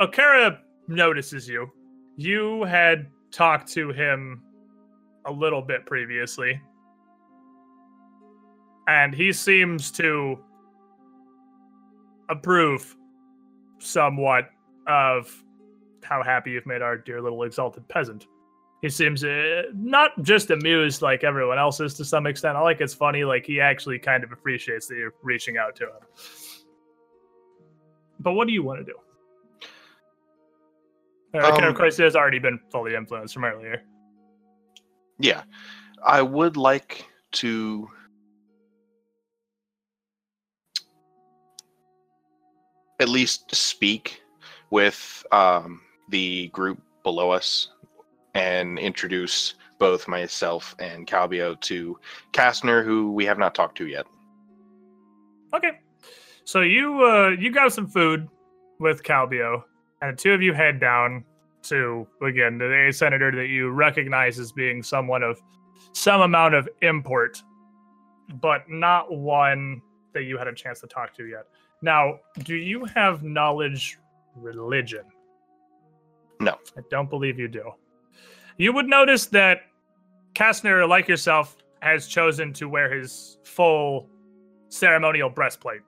O'Kara 0.00 0.60
notices 0.86 1.48
you. 1.48 1.70
You 2.16 2.62
had 2.64 3.08
talked 3.32 3.68
to 3.72 3.90
him 3.90 4.42
a 5.26 5.32
little 5.32 5.62
bit 5.62 5.84
previously. 5.84 6.60
And 8.86 9.12
he 9.12 9.32
seems 9.32 9.90
to 9.92 10.38
approve 12.28 12.96
somewhat 13.78 14.50
of 14.86 15.44
how 16.02 16.22
happy 16.22 16.52
you've 16.52 16.66
made 16.66 16.80
our 16.80 16.96
dear 16.96 17.20
little 17.20 17.42
exalted 17.42 17.86
peasant. 17.88 18.26
He 18.80 18.88
seems 18.88 19.24
uh, 19.24 19.62
not 19.74 20.12
just 20.22 20.50
amused 20.50 21.02
like 21.02 21.24
everyone 21.24 21.58
else 21.58 21.80
is 21.80 21.94
to 21.94 22.04
some 22.04 22.26
extent. 22.26 22.56
I 22.56 22.60
like 22.60 22.80
it's 22.80 22.94
funny, 22.94 23.24
like 23.24 23.44
he 23.44 23.60
actually 23.60 23.98
kind 23.98 24.22
of 24.22 24.30
appreciates 24.30 24.86
that 24.86 24.96
you're 24.96 25.14
reaching 25.22 25.56
out 25.56 25.74
to 25.76 25.84
him. 25.84 26.00
But 28.20 28.32
what 28.32 28.46
do 28.46 28.52
you 28.52 28.62
want 28.62 28.78
to 28.80 28.84
do? 28.84 28.94
Uh, 31.34 31.52
Um, 31.52 31.64
of 31.64 31.74
course, 31.74 31.96
has 31.98 32.16
already 32.16 32.38
been 32.38 32.58
fully 32.70 32.94
influenced 32.94 33.34
from 33.34 33.44
earlier. 33.44 33.82
Yeah, 35.18 35.42
I 36.04 36.22
would 36.22 36.56
like 36.56 37.04
to. 37.32 37.88
At 43.00 43.08
least 43.08 43.54
speak 43.54 44.22
with 44.70 45.24
um, 45.30 45.80
the 46.08 46.48
group 46.48 46.80
below 47.04 47.30
us 47.30 47.68
and 48.34 48.78
introduce 48.78 49.54
both 49.78 50.08
myself 50.08 50.74
and 50.78 51.06
Calbio 51.06 51.58
to 51.60 51.98
Kastner, 52.32 52.84
who 52.84 53.12
we 53.12 53.24
have 53.24 53.38
not 53.38 53.54
talked 53.54 53.78
to 53.78 53.86
yet. 53.86 54.06
Okay. 55.54 55.78
So 56.44 56.60
you 56.62 57.04
uh 57.04 57.28
you 57.38 57.50
grab 57.50 57.70
some 57.72 57.86
food 57.86 58.28
with 58.80 59.02
Calbio, 59.02 59.62
and 60.02 60.16
the 60.16 60.20
two 60.20 60.32
of 60.32 60.42
you 60.42 60.52
head 60.52 60.80
down 60.80 61.24
to 61.62 62.06
again 62.22 62.58
the 62.58 62.90
senator 62.92 63.30
that 63.32 63.48
you 63.48 63.70
recognize 63.70 64.38
as 64.38 64.52
being 64.52 64.82
someone 64.82 65.22
of 65.22 65.40
some 65.92 66.20
amount 66.20 66.54
of 66.54 66.68
import, 66.82 67.42
but 68.40 68.68
not 68.68 69.12
one 69.12 69.80
that 70.14 70.24
you 70.24 70.38
had 70.38 70.48
a 70.48 70.54
chance 70.54 70.80
to 70.80 70.86
talk 70.86 71.14
to 71.14 71.26
yet. 71.26 71.44
Now, 71.82 72.18
do 72.42 72.56
you 72.56 72.84
have 72.86 73.22
knowledge 73.22 73.98
religion? 74.34 75.04
No. 76.40 76.58
I 76.76 76.80
don't 76.90 77.10
believe 77.10 77.38
you 77.38 77.48
do. 77.48 77.70
You 78.58 78.72
would 78.72 78.86
notice 78.86 79.26
that 79.26 79.62
Kastner, 80.34 80.86
like 80.88 81.08
yourself, 81.08 81.56
has 81.80 82.08
chosen 82.08 82.52
to 82.54 82.68
wear 82.68 82.92
his 82.92 83.38
full 83.44 84.08
ceremonial 84.68 85.30
breastplate 85.30 85.80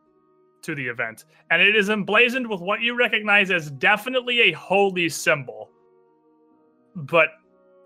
to 0.62 0.74
the 0.74 0.86
event, 0.86 1.24
and 1.50 1.60
it 1.60 1.74
is 1.74 1.90
emblazoned 1.90 2.46
with 2.48 2.60
what 2.60 2.80
you 2.80 2.94
recognize 2.94 3.50
as 3.50 3.70
definitely 3.72 4.40
a 4.42 4.52
holy 4.52 5.08
symbol, 5.08 5.70
but 6.94 7.30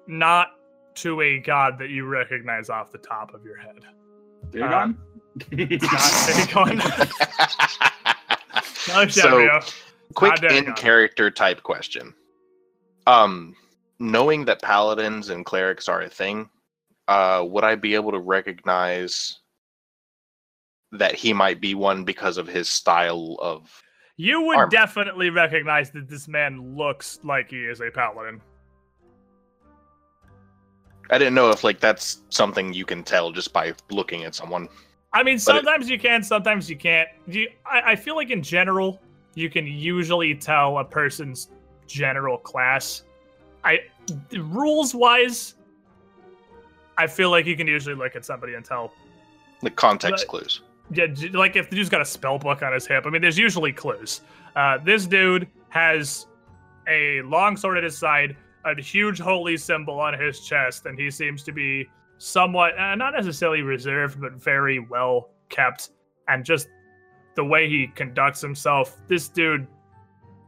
not 0.07 0.49
to 0.97 1.23
a 1.23 1.39
god 1.39 1.79
that 1.79 1.89
you 1.89 2.05
recognize 2.07 2.69
off 2.69 2.93
the 2.93 2.99
top 2.99 3.33
of 3.35 3.45
your 3.45 3.57
head. 3.57 3.81
Dagon? 4.51 4.99
Not 5.51 6.27
Dagon. 6.27 6.81
No, 8.89 9.09
So, 9.09 9.61
quick 10.15 10.43
in 10.43 10.73
character 10.75 11.31
type 11.31 11.63
question. 11.63 12.15
Um, 13.07 13.57
knowing 13.99 14.45
that 14.47 14.63
paladins 14.63 15.31
and 15.31 15.45
clerics 15.45 15.89
are 15.89 16.03
a 16.03 16.09
thing, 16.09 16.49
uh, 17.09 17.45
would 17.47 17.65
I 17.65 17.75
be 17.75 17.95
able 17.95 18.13
to 18.13 18.19
recognize 18.19 19.39
that 20.93 21.15
he 21.15 21.33
might 21.33 21.61
be 21.61 21.75
one 21.75 22.05
because 22.05 22.37
of 22.37 22.47
his 22.47 22.69
style 22.71 23.37
of? 23.41 23.83
You 24.17 24.43
would 24.43 24.57
armor. 24.59 24.71
definitely 24.71 25.31
recognize 25.31 25.91
that 25.91 26.09
this 26.09 26.29
man 26.29 26.77
looks 26.77 27.19
like 27.25 27.51
he 27.51 27.65
is 27.65 27.81
a 27.81 27.91
paladin. 27.91 28.41
I 31.11 31.19
didn't 31.19 31.35
know 31.35 31.51
if 31.51 31.65
like 31.65 31.81
that's 31.81 32.23
something 32.31 32.73
you 32.73 32.85
can 32.85 33.03
tell 33.03 33.31
just 33.31 33.53
by 33.53 33.75
looking 33.91 34.25
at 34.25 34.35
someone. 34.35 34.69
I 35.13 35.23
mean, 35.23 35.37
But 35.45 35.57
it- 35.57 35.65
sometimes 35.65 35.89
you 35.91 35.99
can, 35.99 36.23
sometimes 36.23 36.69
you 36.69 36.77
can't. 36.77 37.09
You, 37.27 37.49
I, 37.67 37.93
I 37.93 37.97
feel 37.97 38.17
like 38.17 38.31
in 38.31 38.43
general, 38.43 39.01
you 39.35 39.51
can 39.51 39.67
usually 39.67 40.35
tell 40.35 40.79
a 40.79 40.85
person's 40.85 41.51
general 41.87 42.39
class. 42.39 43.04
I 43.65 43.81
rules 44.39 44.95
wise, 44.95 45.55
I 46.99 47.07
feel 47.07 47.31
like 47.31 47.47
you 47.47 47.57
can 47.57 47.67
usually 47.67 47.95
look 47.95 48.15
at 48.17 48.25
somebody 48.25 48.55
and 48.55 48.65
tell. 48.65 48.93
The 49.63 49.71
context 49.71 50.27
But- 50.27 50.31
clues. 50.31 50.63
Yeah, 50.91 51.07
like 51.33 51.57
if 51.57 51.71
the 51.71 51.77
dude's 51.77 51.89
got 51.89 52.03
a 52.03 52.05
spell 52.05 52.39
book 52.39 52.63
on 52.63 52.75
his 52.75 52.87
hip. 52.87 53.05
I 53.07 53.11
mean, 53.11 53.23
there's 53.23 53.39
usually 53.39 53.73
clues. 53.73 54.21
Uh, 54.55 54.77
this 54.85 55.07
dude 55.07 55.49
has 55.71 56.27
a 56.87 57.23
long 57.23 57.57
sword 57.57 57.79
at 57.79 57.85
his 57.85 57.97
side, 57.97 58.37
a 58.67 58.79
huge 58.81 59.19
holy 59.19 59.57
symbol 59.57 59.99
on 59.99 60.13
his 60.19 60.41
chest, 60.41 60.85
and 60.85 60.99
he 60.99 61.11
seems 61.11 61.43
to 61.45 61.53
be 61.53 61.89
somewhat, 62.19 62.79
uh, 62.79 62.95
not 62.97 63.15
necessarily 63.15 63.63
reserved, 63.63 64.21
but 64.21 64.33
very 64.35 64.79
well 64.79 65.31
kept. 65.49 65.91
And 66.29 66.45
just 66.45 66.69
the 67.35 67.45
way 67.45 67.67
he 67.67 67.87
conducts 67.87 68.43
himself, 68.43 68.99
this 69.09 69.29
dude, 69.29 69.67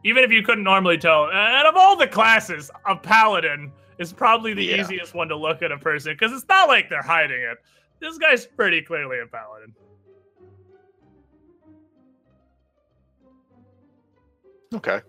even 0.07 0.23
if 0.23 0.31
you 0.31 0.41
couldn't 0.41 0.63
normally 0.63 0.97
tell, 0.97 1.29
and 1.33 1.67
of 1.67 1.75
all 1.77 1.97
the 1.97 2.07
classes, 2.07 2.71
a 2.87 2.95
paladin 2.95 3.73
is 3.99 4.13
probably 4.13 4.55
the 4.55 4.65
Yeah. 4.65 4.81
easiest 4.81 5.15
one 5.15 5.27
to 5.29 5.35
look 5.37 5.63
at 5.63 5.73
a 5.73 5.79
person 5.79 6.13
because 6.13 6.33
it's 6.33 6.49
not 6.49 6.69
like 6.69 6.89
they're 6.89 7.03
hiding 7.03 7.41
it. 7.41 7.59
This 7.99 8.17
guy's 8.17 8.47
pretty 8.47 8.83
clearly 8.83 9.19
a 9.19 9.27
paladin. 9.27 9.75
Okay. 14.75 15.01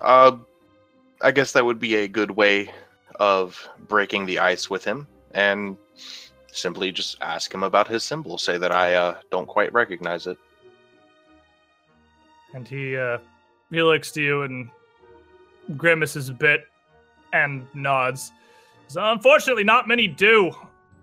Uh, 0.00 0.36
I 1.22 1.30
guess 1.30 1.52
that 1.52 1.64
would 1.64 1.78
be 1.78 1.94
a 1.96 2.08
good 2.08 2.30
way 2.30 2.70
of 3.20 3.66
breaking 3.88 4.26
the 4.26 4.38
ice 4.38 4.68
with 4.68 4.84
him, 4.84 5.06
and 5.30 5.78
simply 6.52 6.92
just 6.92 7.16
ask 7.22 7.54
him 7.54 7.62
about 7.62 7.88
his 7.88 8.04
symbol. 8.04 8.36
Say 8.36 8.58
that 8.58 8.70
I 8.72 8.94
uh, 8.94 9.20
don't 9.30 9.46
quite 9.46 9.72
recognize 9.72 10.26
it. 10.26 10.36
and 12.52 12.68
he 12.68 12.96
uh 12.96 13.18
he 13.70 13.82
looks 13.82 14.12
to 14.12 14.22
you 14.22 14.42
and 14.42 14.68
grimaces 15.76 16.28
a 16.28 16.34
bit 16.34 16.64
and 17.32 17.66
nods. 17.74 18.32
So 18.88 19.04
unfortunately, 19.12 19.64
not 19.64 19.88
many 19.88 20.06
do. 20.06 20.52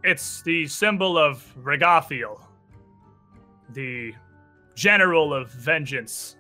It's 0.04 0.42
the 0.42 0.68
symbol 0.68 1.18
of 1.18 1.46
Ragathiel, 1.62 2.40
the 3.70 4.14
general 4.76 5.34
of 5.34 5.52
vengeance, 5.52 6.38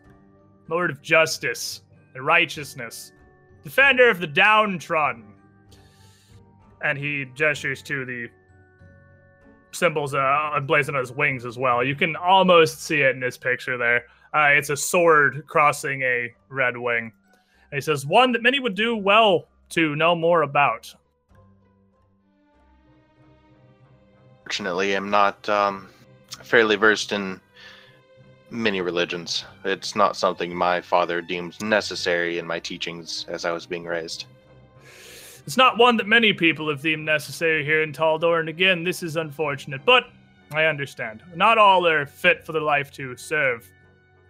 lord 0.67 0.89
of 0.89 1.01
justice 1.01 1.82
and 2.15 2.26
righteousness, 2.26 3.11
defender 3.63 4.09
of 4.09 4.19
the 4.19 4.28
downtrodden. 4.28 5.26
And 6.84 6.97
he 6.97 7.26
gestures 7.36 7.84
to 7.84 8.05
the 8.05 8.28
symbols 9.72 10.13
uh, 10.13 10.51
emblazoned 10.57 10.97
on 10.97 11.03
his 11.03 11.11
wings 11.11 11.45
as 11.45 11.57
well. 11.57 11.84
You 11.84 11.95
can 11.95 12.15
almost 12.15 12.82
see 12.82 13.01
it 13.01 13.11
in 13.11 13.19
this 13.19 13.38
picture 13.38 13.78
there. 13.78 14.05
Uh, 14.34 14.49
it's 14.53 14.69
a 14.69 14.77
sword 14.77 15.43
crossing 15.47 16.01
a 16.03 16.34
red 16.49 16.77
wing. 16.77 17.11
And 17.71 17.77
he 17.77 17.82
says, 17.82 18.05
one 18.05 18.32
that 18.32 18.41
many 18.41 18.59
would 18.59 18.75
do 18.75 18.95
well 18.95 19.47
to 19.69 19.95
know 19.95 20.15
more 20.15 20.43
about. 20.43 20.93
Fortunately, 24.43 24.93
I'm 24.93 25.09
not 25.09 25.47
um, 25.49 25.88
fairly 26.43 26.75
versed 26.75 27.11
in 27.11 27.39
many 28.49 28.82
religions. 28.82 29.45
It's 29.63 29.95
not 29.95 30.17
something 30.17 30.53
my 30.53 30.82
father 30.82 31.21
deemed 31.21 31.61
necessary 31.61 32.38
in 32.38 32.45
my 32.45 32.59
teachings 32.59 33.25
as 33.29 33.45
I 33.45 33.51
was 33.51 33.65
being 33.65 33.86
raised. 33.86 34.25
It's 35.45 35.57
not 35.57 35.77
one 35.77 35.97
that 35.97 36.07
many 36.07 36.34
people 36.34 36.69
have 36.69 36.82
deemed 36.82 37.05
necessary 37.05 37.63
here 37.63 37.82
in 37.82 37.93
Taldor, 37.93 38.39
and 38.39 38.49
again, 38.49 38.84
this 38.84 39.01
is 39.01 39.15
unfortunate, 39.15 39.84
but 39.86 40.09
I 40.53 40.65
understand. 40.65 41.23
Not 41.34 41.57
all 41.57 41.88
are 41.88 42.05
fit 42.05 42.45
for 42.45 42.51
the 42.51 42.59
life 42.59 42.91
to 42.93 43.15
serve 43.15 43.69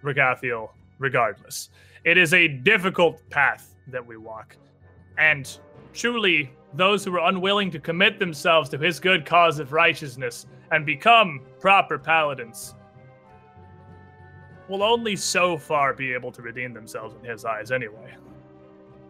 Ragathiel, 0.04 0.70
regardless. 0.99 1.70
It 2.04 2.18
is 2.18 2.34
a 2.34 2.47
difficult 2.47 3.22
path 3.30 3.76
that 3.88 4.06
we 4.06 4.18
walk, 4.18 4.56
and 5.18 5.58
truly, 5.93 6.52
those 6.74 7.04
who 7.04 7.16
are 7.16 7.30
unwilling 7.30 7.70
to 7.72 7.80
commit 7.80 8.18
themselves 8.18 8.70
to 8.70 8.78
his 8.78 8.99
good 8.99 9.26
cause 9.26 9.60
of 9.60 9.74
righteousness 9.74 10.45
and 10.72 10.86
become 10.86 11.41
proper 11.60 11.99
paladins 11.99 12.76
will 14.70 14.84
only 14.84 15.18
so 15.18 15.58
far 15.58 15.93
be 15.93 16.14
able 16.14 16.32
to 16.32 16.41
redeem 16.41 16.74
themselves 16.74 17.14
in 17.22 17.30
his 17.30 17.43
eyes 17.43 17.72
anyway. 17.72 18.16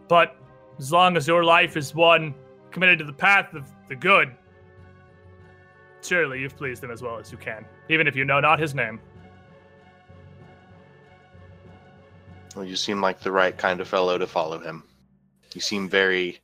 But 0.08 0.36
as 0.80 0.92
long 0.92 1.16
as 1.16 1.28
your 1.28 1.44
life 1.44 1.78
is 1.78 1.94
one 1.94 2.34
committed 2.72 2.98
to 3.00 3.06
the 3.06 3.14
path 3.14 3.54
of 3.54 3.70
the 3.88 3.96
good, 3.96 4.32
surely 6.02 6.40
you've 6.42 6.58
pleased 6.58 6.84
him 6.84 6.90
as 6.90 7.04
well 7.04 7.20
as 7.20 7.32
you 7.32 7.38
can, 7.38 7.64
even 7.90 8.08
if 8.08 8.16
you 8.16 8.26
know 8.26 8.40
not 8.40 8.60
his 8.60 8.74
name. 8.74 9.00
Well, 12.56 12.66
you 12.66 12.76
seem 12.76 13.02
like 13.02 13.22
the 13.22 13.32
right 13.32 13.58
kind 13.58 13.80
of 13.82 13.88
fellow 13.88 14.18
to 14.18 14.28
follow 14.28 14.60
him. 14.60 14.84
You 15.54 15.62
seem 15.62 15.90
very. 15.90 16.40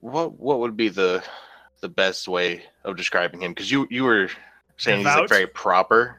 What 0.00 0.38
what 0.38 0.60
would 0.60 0.76
be 0.76 0.88
the 0.88 1.22
the 1.80 1.88
best 1.88 2.28
way 2.28 2.62
of 2.84 2.96
describing 2.96 3.42
him? 3.42 3.52
Because 3.52 3.70
you 3.70 3.86
you 3.90 4.04
were 4.04 4.28
saying 4.76 4.98
he's 4.98 5.06
like 5.06 5.28
very 5.28 5.46
proper. 5.46 6.16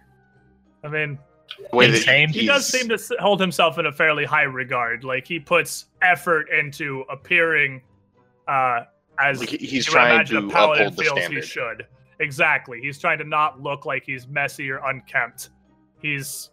I 0.84 0.90
mean, 0.90 1.18
The 1.72 1.76
way 1.76 1.88
that 1.90 1.98
Insane? 1.98 2.30
he 2.30 2.46
does 2.46 2.68
seem 2.68 2.88
to 2.90 3.00
hold 3.20 3.40
himself 3.40 3.78
in 3.80 3.86
a 3.86 3.92
fairly 3.92 4.26
high 4.26 4.44
regard. 4.44 5.04
Like 5.04 5.28
he 5.28 5.40
puts 5.40 5.86
effort 6.02 6.50
into 6.50 7.04
appearing 7.10 7.82
uh, 8.48 8.82
as 9.20 9.40
like, 9.40 9.50
he's 9.50 9.72
you 9.88 9.92
trying 9.94 10.14
imagine 10.16 10.42
to 10.44 10.48
a 10.48 10.52
paladin 10.52 10.88
uphold 10.88 10.98
the 10.98 11.04
feels 11.04 11.20
standard. 11.20 11.44
he 11.44 11.48
should. 11.48 11.88
Exactly. 12.20 12.80
He's 12.82 13.00
trying 13.00 13.18
to 13.20 13.24
not 13.24 13.62
look 13.62 13.86
like 13.86 14.04
he's 14.06 14.28
messy 14.28 14.70
or 14.72 14.78
unkempt. 14.86 15.50
He's 16.02 16.50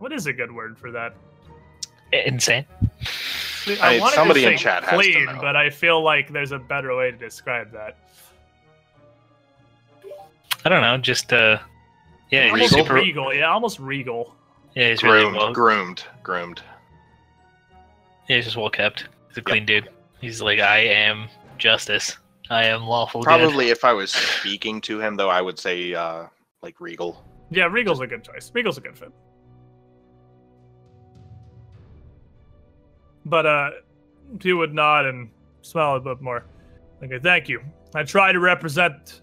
what 0.00 0.12
is 0.12 0.26
a 0.26 0.32
good 0.32 0.50
word 0.50 0.76
for 0.76 0.90
that? 0.90 1.14
Insane. 2.12 2.66
I 3.80 3.92
mean, 3.92 4.00
wanted 4.00 4.10
to 4.10 4.16
somebody 4.16 4.44
in 4.44 4.56
say 4.58 4.64
chat 4.64 4.82
has 4.84 4.90
to 4.90 5.12
clean, 5.12 5.26
know. 5.26 5.38
but 5.40 5.54
I 5.54 5.70
feel 5.70 6.02
like 6.02 6.32
there's 6.32 6.50
a 6.52 6.58
better 6.58 6.96
way 6.96 7.12
to 7.12 7.16
describe 7.16 7.70
that. 7.72 7.96
I 10.64 10.68
don't 10.68 10.82
know, 10.82 10.98
just 10.98 11.32
uh 11.32 11.58
Yeah, 12.30 12.44
he's 12.56 12.72
almost 12.72 12.72
super. 12.74 12.94
regal. 12.94 13.32
Yeah, 13.32 13.50
almost 13.52 13.78
regal. 13.78 14.34
Yeah, 14.74 14.90
he's 14.90 15.02
really 15.02 15.20
groomed, 15.22 15.36
well. 15.36 15.52
groomed, 15.52 16.04
groomed. 16.22 16.62
Yeah, 18.28 18.36
he's 18.36 18.44
just 18.46 18.56
well 18.56 18.70
kept. 18.70 19.08
He's 19.28 19.38
a 19.38 19.42
clean 19.42 19.66
dude. 19.66 19.88
He's 20.20 20.40
like, 20.42 20.58
I 20.60 20.78
am 20.80 21.28
justice. 21.58 22.16
I 22.50 22.64
am 22.64 22.82
lawful 22.82 23.20
good. 23.20 23.26
Probably, 23.26 23.68
if 23.68 23.84
I 23.84 23.92
was 23.92 24.10
speaking 24.10 24.80
to 24.82 25.00
him, 25.00 25.16
though, 25.16 25.30
I 25.30 25.40
would 25.40 25.58
say 25.58 25.94
uh, 25.94 26.26
like 26.62 26.80
regal. 26.80 27.24
Yeah, 27.50 27.64
regal's 27.64 28.00
a 28.00 28.06
good 28.06 28.24
choice. 28.24 28.50
Regal's 28.54 28.78
a 28.78 28.80
good 28.80 28.96
fit. 28.98 29.12
But 33.30 33.46
uh, 33.46 33.70
he 34.42 34.52
would 34.52 34.74
nod 34.74 35.06
and 35.06 35.30
smile 35.62 35.96
a 35.96 36.00
bit 36.00 36.20
more. 36.20 36.44
Okay, 37.02 37.18
thank 37.18 37.48
you. 37.48 37.62
I 37.94 38.02
try 38.02 38.32
to 38.32 38.40
represent 38.40 39.22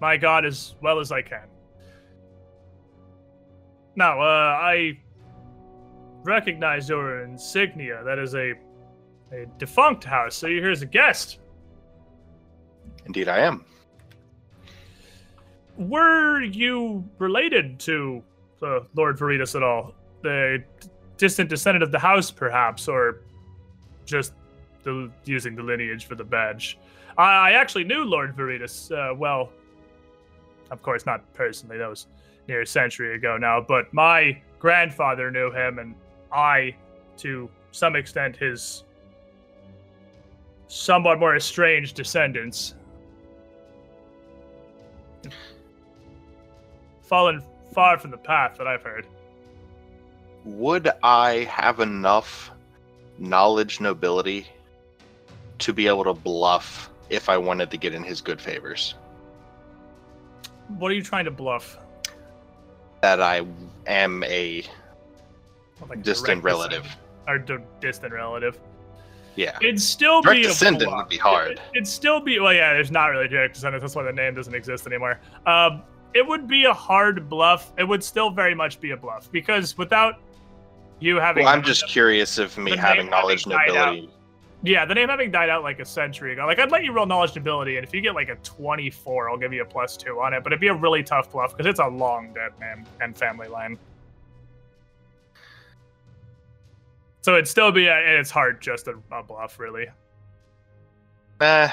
my 0.00 0.16
god 0.16 0.46
as 0.46 0.76
well 0.80 1.00
as 1.00 1.12
I 1.12 1.22
can. 1.22 1.48
Now, 3.96 4.20
uh, 4.20 4.24
I 4.24 4.98
recognize 6.22 6.88
your 6.88 7.24
insignia. 7.24 8.02
That 8.04 8.18
is 8.18 8.34
a 8.34 8.54
a 9.32 9.44
defunct 9.58 10.04
house, 10.04 10.36
so 10.36 10.46
you're 10.46 10.62
here 10.62 10.70
as 10.70 10.80
a 10.80 10.86
guest. 10.86 11.40
Indeed, 13.04 13.28
I 13.28 13.40
am. 13.40 13.64
Were 15.76 16.42
you 16.42 17.04
related 17.18 17.78
to 17.80 18.22
uh, 18.62 18.80
Lord 18.94 19.18
Veritas 19.18 19.54
at 19.54 19.62
all? 19.62 19.94
The 20.22 20.64
distant 21.18 21.50
descendant 21.50 21.82
of 21.82 21.92
the 21.92 21.98
house, 21.98 22.30
perhaps, 22.30 22.88
or 22.88 23.20
just 24.06 24.32
the, 24.84 25.10
using 25.24 25.54
the 25.54 25.62
lineage 25.62 26.06
for 26.06 26.14
the 26.14 26.24
badge? 26.24 26.78
I, 27.18 27.50
I 27.50 27.50
actually 27.52 27.84
knew 27.84 28.04
Lord 28.04 28.34
Veritas 28.34 28.90
uh, 28.90 29.12
well. 29.16 29.50
Of 30.70 30.82
course, 30.82 31.04
not 31.06 31.30
personally. 31.34 31.78
That 31.78 31.88
was 31.88 32.06
near 32.46 32.62
a 32.62 32.66
century 32.66 33.14
ago 33.14 33.36
now. 33.36 33.60
But 33.60 33.92
my 33.92 34.40
grandfather 34.58 35.30
knew 35.30 35.50
him, 35.50 35.78
and 35.78 35.94
I, 36.32 36.74
to 37.18 37.48
some 37.72 37.96
extent, 37.96 38.36
his 38.36 38.84
somewhat 40.68 41.18
more 41.18 41.36
estranged 41.36 41.96
descendants. 41.96 42.74
Fallen 47.02 47.42
far 47.72 47.98
from 47.98 48.10
the 48.10 48.18
path 48.18 48.56
that 48.58 48.66
I've 48.66 48.82
heard. 48.82 49.06
Would 50.48 50.90
I 51.02 51.44
have 51.50 51.78
enough 51.78 52.50
knowledge, 53.18 53.82
nobility, 53.82 54.46
to 55.58 55.74
be 55.74 55.86
able 55.86 56.04
to 56.04 56.14
bluff 56.14 56.88
if 57.10 57.28
I 57.28 57.36
wanted 57.36 57.70
to 57.70 57.76
get 57.76 57.92
in 57.92 58.02
his 58.02 58.22
good 58.22 58.40
favors? 58.40 58.94
What 60.78 60.90
are 60.90 60.94
you 60.94 61.02
trying 61.02 61.26
to 61.26 61.30
bluff? 61.30 61.76
That 63.02 63.20
I 63.20 63.42
am 63.86 64.24
a 64.24 64.64
Like 65.86 66.02
distant 66.02 66.42
relative. 66.42 66.86
Or 67.26 67.36
d- 67.36 67.58
distant 67.80 68.14
relative. 68.14 68.58
Yeah. 69.36 69.58
It'd 69.60 69.82
still 69.82 70.22
Direct 70.22 70.40
be 70.40 70.44
a 70.46 70.48
descendant 70.48 70.90
would 70.90 71.10
be 71.10 71.18
hard. 71.18 71.60
It'd 71.74 71.86
still 71.86 72.20
be 72.20 72.40
well, 72.40 72.54
yeah. 72.54 72.72
There's 72.72 72.90
not 72.90 73.08
really 73.08 73.28
direct 73.28 73.52
descendants. 73.52 73.82
That's 73.82 73.94
why 73.94 74.02
the 74.02 74.12
name 74.12 74.34
doesn't 74.34 74.54
exist 74.54 74.86
anymore. 74.86 75.20
Um, 75.44 75.82
it 76.14 76.26
would 76.26 76.48
be 76.48 76.64
a 76.64 76.72
hard 76.72 77.28
bluff. 77.28 77.70
It 77.76 77.84
would 77.84 78.02
still 78.02 78.30
very 78.30 78.54
much 78.54 78.80
be 78.80 78.92
a 78.92 78.96
bluff 78.96 79.30
because 79.30 79.76
without 79.76 80.20
you 81.00 81.16
having, 81.16 81.44
Well, 81.44 81.52
I'm 81.54 81.62
just 81.62 81.86
curious 81.88 82.38
if 82.38 82.56
me 82.58 82.76
having 82.76 83.08
knowledge, 83.10 83.44
having 83.44 83.58
died 83.58 83.76
out. 83.76 83.86
nobility. 83.94 84.10
yeah, 84.62 84.84
the 84.84 84.94
name 84.94 85.08
having 85.08 85.30
died 85.30 85.48
out 85.48 85.62
like 85.62 85.78
a 85.80 85.84
century 85.84 86.32
ago. 86.32 86.46
Like 86.46 86.58
I'd 86.58 86.70
let 86.70 86.84
you 86.84 86.92
roll 86.92 87.06
knowledge 87.06 87.30
and 87.30 87.38
ability, 87.38 87.76
and 87.76 87.86
if 87.86 87.94
you 87.94 88.00
get 88.00 88.14
like 88.14 88.28
a 88.28 88.36
24, 88.36 89.30
I'll 89.30 89.36
give 89.36 89.52
you 89.52 89.62
a 89.62 89.64
plus 89.66 89.96
two 89.96 90.20
on 90.20 90.34
it. 90.34 90.42
But 90.42 90.52
it'd 90.52 90.60
be 90.60 90.68
a 90.68 90.74
really 90.74 91.02
tough 91.02 91.30
bluff 91.32 91.56
because 91.56 91.66
it's 91.68 91.80
a 91.80 91.86
long 91.86 92.32
dead 92.32 92.50
name 92.60 92.84
and 93.00 93.16
family 93.16 93.48
line. 93.48 93.78
So 97.22 97.34
it'd 97.34 97.48
still 97.48 97.70
be 97.72 97.88
at 97.88 98.02
its 98.04 98.30
heart 98.30 98.60
just 98.60 98.88
a, 98.88 98.94
a 99.12 99.22
bluff, 99.22 99.58
really. 99.58 99.86
Eh, 101.40 101.68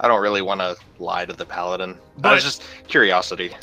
I 0.00 0.08
don't 0.08 0.22
really 0.22 0.42
want 0.42 0.60
to 0.60 0.76
lie 0.98 1.24
to 1.26 1.32
the 1.32 1.44
paladin. 1.44 1.98
But- 2.18 2.34
was 2.34 2.42
just 2.44 2.64
curiosity. 2.88 3.54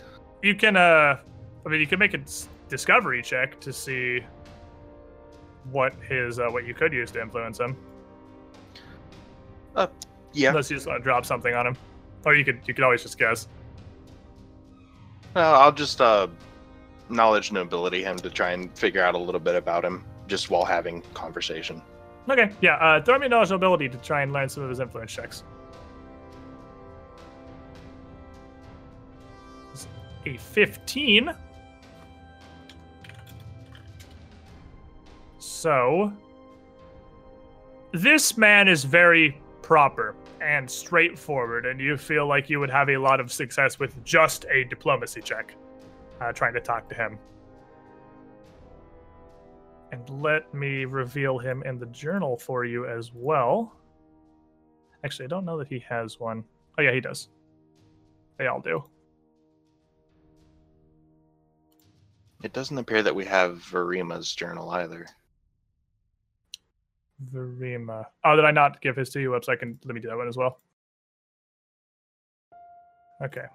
You 0.43 0.55
can, 0.55 0.76
uh, 0.78 1.18
I 1.66 1.70
mean, 1.70 1.80
you 1.80 1.88
can 1.88 1.99
make 1.99 2.14
a 2.14 2.22
discovery 2.70 3.22
check 3.22 3.59
to 3.62 3.72
see 3.74 4.22
what 5.72 5.93
his, 6.07 6.39
uh, 6.39 6.47
what 6.49 6.66
you 6.66 6.74
could 6.74 6.93
use 6.93 7.12
to 7.12 7.22
influence 7.22 7.59
him. 7.59 7.78
Uh, 9.76 9.88
yeah. 10.34 10.49
Unless 10.49 10.72
you 10.72 10.78
just 10.78 10.88
want 10.88 10.99
to 10.99 11.03
drop 11.03 11.26
something 11.26 11.53
on 11.53 11.68
him, 11.68 11.78
or 12.26 12.36
you 12.36 12.43
could, 12.43 12.59
you 12.66 12.74
could 12.74 12.84
always 12.84 13.03
just 13.03 13.18
guess. 13.18 13.47
Well, 15.34 15.55
I'll 15.55 15.72
just 15.72 16.01
uh, 16.01 16.28
knowledge, 17.09 17.51
nobility 17.51 18.03
him 18.03 18.18
to 18.18 18.30
try 18.30 18.51
and 18.51 18.76
figure 18.78 19.03
out 19.03 19.16
a 19.16 19.18
little 19.18 19.39
bit 19.39 19.55
about 19.55 19.86
him 19.86 20.03
just 20.28 20.49
while 20.49 20.66
having 20.66 21.01
conversation. 21.14 21.82
Okay, 22.30 22.51
yeah. 22.62 22.76
Uh, 22.76 23.01
throw 23.01 23.18
me 23.18 23.28
knowledge 23.28 23.49
and 23.49 23.55
ability 23.55 23.89
to 23.89 23.97
try 23.97 24.22
and 24.22 24.32
learn 24.32 24.47
some 24.49 24.64
of 24.64 24.70
his 24.70 24.80
influence 24.80 25.12
checks. 25.12 25.43
A 30.26 30.38
15. 30.38 31.34
So, 35.41 36.13
this 37.91 38.37
man 38.37 38.67
is 38.67 38.83
very 38.83 39.41
proper 39.63 40.13
and 40.39 40.69
straightforward, 40.69 41.65
and 41.65 41.79
you 41.79 41.97
feel 41.97 42.27
like 42.27 42.47
you 42.47 42.59
would 42.59 42.69
have 42.69 42.89
a 42.89 42.97
lot 42.97 43.19
of 43.19 43.31
success 43.31 43.79
with 43.79 44.03
just 44.05 44.45
a 44.51 44.65
diplomacy 44.65 45.19
check, 45.19 45.55
uh, 46.19 46.31
trying 46.31 46.53
to 46.53 46.59
talk 46.59 46.87
to 46.89 46.95
him. 46.95 47.17
And 49.91 50.07
let 50.21 50.53
me 50.53 50.85
reveal 50.85 51.39
him 51.39 51.63
in 51.63 51.79
the 51.79 51.87
journal 51.87 52.37
for 52.37 52.63
you 52.63 52.85
as 52.85 53.11
well. 53.11 53.75
Actually, 55.03 55.25
I 55.25 55.29
don't 55.29 55.45
know 55.45 55.57
that 55.57 55.67
he 55.67 55.79
has 55.89 56.19
one. 56.19 56.43
Oh, 56.77 56.83
yeah, 56.83 56.91
he 56.93 57.01
does. 57.01 57.29
They 58.37 58.45
all 58.45 58.61
do. 58.61 58.83
It 62.43 62.53
doesn't 62.53 62.77
appear 62.77 63.01
that 63.01 63.15
we 63.15 63.25
have 63.25 63.57
Verima's 63.57 64.35
journal 64.35 64.69
either. 64.69 65.07
Verima. 67.34 68.05
Oh, 68.24 68.36
did 68.36 68.45
I 68.45 68.51
not 68.51 68.82
give 68.82 68.95
his 68.95 69.09
to 69.11 69.19
you? 69.22 69.32
Whoops, 69.32 69.49
I 69.49 69.55
can 69.55 69.78
let 69.86 69.93
me 69.93 70.01
do 70.01 70.07
that 70.09 70.17
one 70.17 70.28
as 70.28 70.38
well. 70.38 70.59
Okay. 73.24 73.45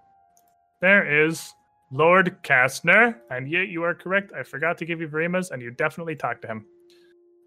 There 0.81 1.25
is 1.25 1.53
Lord 1.91 2.37
Kastner, 2.43 3.17
and 3.31 3.51
yet 3.51 3.69
you 3.69 3.83
are 3.83 3.95
correct. 3.95 4.33
I 4.33 4.43
forgot 4.43 4.79
to 4.79 4.85
give 4.85 5.01
you 5.01 5.09
Verima's, 5.09 5.51
and 5.51 5.61
you 5.61 5.71
definitely 5.71 6.14
talked 6.14 6.43
to 6.43 6.49
him. 6.49 6.64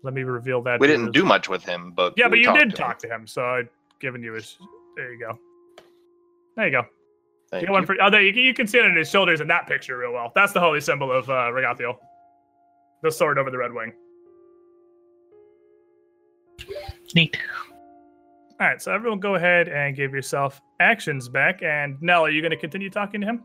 Let 0.03 0.13
me 0.13 0.23
reveal 0.23 0.61
that. 0.63 0.79
We 0.79 0.87
didn't 0.87 1.11
do 1.11 1.23
much 1.25 1.49
with 1.49 1.63
him, 1.63 1.91
but 1.95 2.13
Yeah, 2.17 2.27
but 2.29 2.39
you 2.39 2.45
did 2.53 2.59
to 2.59 2.61
him. 2.63 2.87
talk 2.87 2.99
to 2.99 3.07
him, 3.07 3.27
so 3.27 3.45
I've 3.45 3.69
given 3.99 4.23
you 4.23 4.33
his. 4.33 4.57
There 4.95 5.13
you 5.13 5.19
go. 5.19 5.37
There 6.55 6.65
you 6.65 6.71
go. 6.71 6.83
Thank 7.51 7.65
You 7.67 7.71
one 7.73 7.85
for, 7.85 7.95
oh, 8.01 8.09
there, 8.09 8.21
you, 8.21 8.31
can- 8.33 8.43
you 8.43 8.53
can 8.53 8.67
see 8.67 8.77
it 8.77 8.85
on 8.85 8.95
his 8.95 9.09
shoulders 9.09 9.41
in 9.41 9.47
that 9.47 9.67
picture 9.67 9.97
real 9.97 10.13
well. 10.13 10.31
That's 10.35 10.53
the 10.53 10.59
holy 10.59 10.81
symbol 10.81 11.11
of 11.11 11.29
uh, 11.29 11.33
Ragathiel. 11.51 11.95
The 13.01 13.11
sword 13.11 13.37
over 13.39 13.49
the 13.49 13.57
red 13.57 13.73
wing. 13.73 13.93
Neat. 17.15 17.37
All 18.59 18.67
right, 18.67 18.81
so 18.81 18.93
everyone 18.93 19.19
go 19.19 19.35
ahead 19.35 19.69
and 19.69 19.95
give 19.95 20.13
yourself 20.13 20.61
actions 20.81 21.29
back. 21.29 21.63
And 21.63 22.01
Nell, 22.01 22.25
are 22.25 22.29
you 22.29 22.41
going 22.41 22.51
to 22.51 22.57
continue 22.57 22.89
talking 22.89 23.21
to 23.21 23.27
him? 23.27 23.43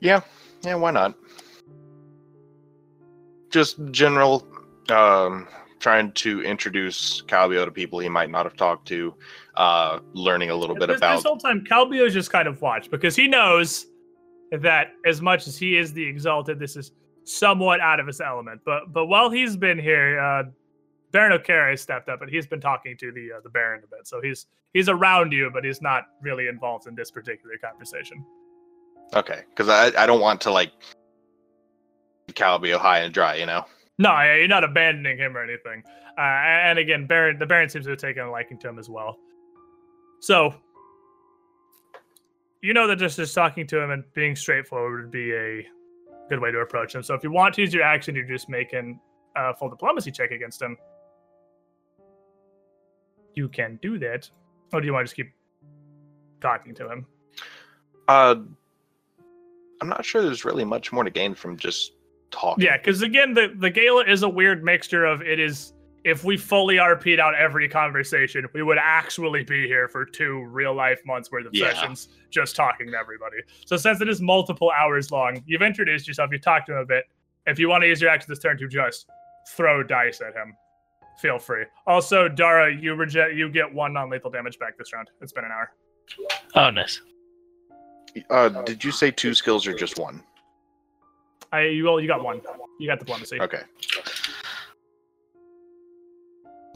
Yeah, 0.00 0.20
yeah, 0.62 0.74
why 0.74 0.90
not? 0.90 1.14
Just 3.50 3.78
general, 3.90 4.46
um, 4.90 5.48
trying 5.78 6.12
to 6.12 6.42
introduce 6.42 7.22
Calbio 7.22 7.64
to 7.64 7.70
people 7.70 7.98
he 7.98 8.08
might 8.08 8.30
not 8.30 8.44
have 8.44 8.56
talked 8.56 8.86
to, 8.88 9.14
uh, 9.56 10.00
learning 10.12 10.50
a 10.50 10.54
little 10.54 10.76
bit 10.76 10.88
this, 10.88 10.98
about. 10.98 11.16
this 11.16 11.24
whole 11.24 11.38
time, 11.38 11.64
Calbio's 11.64 12.12
just 12.12 12.30
kind 12.30 12.48
of 12.48 12.60
watched 12.60 12.90
because 12.90 13.16
he 13.16 13.28
knows 13.28 13.86
that 14.52 14.92
as 15.04 15.20
much 15.20 15.46
as 15.46 15.58
he 15.58 15.76
is 15.76 15.92
the 15.92 16.04
exalted, 16.04 16.58
this 16.58 16.76
is 16.76 16.92
somewhat 17.28 17.80
out 17.80 18.00
of 18.00 18.06
his 18.06 18.20
element. 18.20 18.60
But 18.64 18.92
but 18.92 19.06
while 19.06 19.30
he's 19.30 19.56
been 19.56 19.78
here, 19.78 20.18
uh, 20.18 20.44
Baron 21.12 21.32
O'Cara 21.32 21.70
has 21.70 21.80
stepped 21.80 22.08
up 22.08 22.22
and 22.22 22.30
he's 22.30 22.46
been 22.46 22.60
talking 22.60 22.96
to 22.98 23.12
the 23.12 23.32
uh, 23.36 23.40
the 23.42 23.50
Baron 23.50 23.82
a 23.84 23.86
bit. 23.86 24.06
So 24.06 24.20
he's 24.20 24.46
he's 24.72 24.88
around 24.88 25.32
you, 25.32 25.50
but 25.52 25.64
he's 25.64 25.82
not 25.82 26.04
really 26.22 26.48
involved 26.48 26.86
in 26.86 26.94
this 26.94 27.10
particular 27.10 27.56
conversation. 27.58 28.24
Okay, 29.14 29.42
because 29.50 29.68
I 29.68 30.02
I 30.02 30.06
don't 30.06 30.20
want 30.20 30.40
to 30.42 30.50
like 30.50 30.72
Calbio 32.32 32.78
high 32.78 33.00
and 33.00 33.12
dry, 33.12 33.36
you 33.36 33.46
know. 33.46 33.64
No, 33.98 34.10
yeah, 34.10 34.36
you're 34.36 34.48
not 34.48 34.64
abandoning 34.64 35.18
him 35.18 35.36
or 35.36 35.42
anything. 35.42 35.82
Uh, 36.16 36.20
and 36.20 36.78
again, 36.78 37.06
Baron, 37.06 37.38
the 37.38 37.46
Baron 37.46 37.68
seems 37.68 37.86
to 37.86 37.90
have 37.90 37.98
taken 37.98 38.22
a 38.24 38.30
liking 38.30 38.58
to 38.58 38.68
him 38.68 38.78
as 38.78 38.88
well. 38.88 39.18
So, 40.20 40.54
you 42.62 42.74
know 42.74 42.86
that 42.86 42.96
just 42.96 43.16
just 43.16 43.34
talking 43.34 43.66
to 43.68 43.80
him 43.80 43.90
and 43.90 44.04
being 44.14 44.36
straightforward 44.36 45.02
would 45.02 45.10
be 45.10 45.32
a 45.32 45.66
good 46.28 46.40
way 46.40 46.50
to 46.50 46.58
approach 46.58 46.94
him. 46.94 47.02
So, 47.02 47.14
if 47.14 47.22
you 47.22 47.30
want 47.30 47.54
to 47.54 47.62
use 47.62 47.72
your 47.72 47.82
action, 47.82 48.14
you're 48.14 48.24
just 48.24 48.48
making 48.48 49.00
a 49.36 49.54
full 49.54 49.68
diplomacy 49.68 50.10
check 50.10 50.30
against 50.30 50.60
him. 50.60 50.76
You 53.34 53.48
can 53.48 53.78
do 53.82 53.98
that. 53.98 54.28
Or 54.72 54.80
do 54.80 54.86
you 54.86 54.92
want 54.92 55.06
to 55.06 55.06
just 55.06 55.16
keep 55.16 55.32
talking 56.40 56.74
to 56.74 56.90
him. 56.90 57.06
Uh, 58.08 58.36
I'm 59.80 59.88
not 59.88 60.04
sure 60.04 60.22
there's 60.22 60.44
really 60.44 60.64
much 60.64 60.92
more 60.92 61.04
to 61.04 61.10
gain 61.10 61.34
from 61.34 61.56
just 61.56 61.92
talking. 62.30 62.64
Yeah, 62.64 62.76
because 62.76 63.02
again, 63.02 63.34
the 63.34 63.54
the 63.58 63.70
gala 63.70 64.04
is 64.04 64.22
a 64.22 64.28
weird 64.28 64.64
mixture 64.64 65.04
of 65.04 65.22
it 65.22 65.38
is. 65.38 65.72
If 66.04 66.24
we 66.24 66.36
fully 66.36 66.76
RP'd 66.76 67.18
out 67.20 67.34
every 67.34 67.68
conversation, 67.68 68.46
we 68.54 68.62
would 68.62 68.78
actually 68.80 69.44
be 69.44 69.66
here 69.66 69.88
for 69.88 70.04
two 70.04 70.44
real 70.46 70.72
life 70.74 71.00
months 71.04 71.30
worth 71.30 71.46
of 71.46 71.54
Yeah. 71.54 71.72
sessions 71.74 72.08
just 72.30 72.54
talking 72.56 72.90
to 72.90 72.96
everybody. 72.96 73.38
So 73.66 73.76
since 73.76 74.00
it 74.00 74.08
is 74.08 74.20
multiple 74.20 74.70
hours 74.70 75.10
long, 75.10 75.42
you've 75.46 75.62
introduced 75.62 76.06
yourself, 76.06 76.30
you've 76.32 76.42
talked 76.42 76.66
to 76.66 76.72
him 76.74 76.78
a 76.78 76.86
bit. 76.86 77.04
If 77.46 77.58
you 77.58 77.68
want 77.68 77.82
to 77.82 77.88
use 77.88 78.00
your 78.00 78.10
action 78.10 78.26
this 78.28 78.38
turn 78.38 78.58
to 78.58 78.68
just 78.68 79.06
throw 79.56 79.82
dice 79.82 80.20
at 80.20 80.34
him, 80.34 80.54
feel 81.20 81.38
free. 81.38 81.64
Also, 81.86 82.28
Dara, 82.28 82.72
you 82.72 82.94
reject 82.94 83.34
you 83.34 83.48
get 83.50 83.72
one 83.72 83.92
non-lethal 83.92 84.30
damage 84.30 84.58
back 84.58 84.78
this 84.78 84.92
round. 84.92 85.10
It's 85.20 85.32
been 85.32 85.44
an 85.44 85.50
hour. 85.52 85.72
Oh, 86.54 86.70
nice. 86.70 87.00
Uh, 88.30 88.48
did 88.62 88.82
you 88.84 88.92
say 88.92 89.10
two 89.10 89.34
skills 89.34 89.66
or 89.66 89.74
just 89.74 89.98
one? 89.98 90.22
I 91.52 91.62
you 91.62 91.84
well, 91.84 91.98
you 92.00 92.06
got 92.06 92.22
one. 92.22 92.40
You 92.78 92.86
got 92.86 92.98
diplomacy. 92.98 93.40
Okay. 93.40 93.62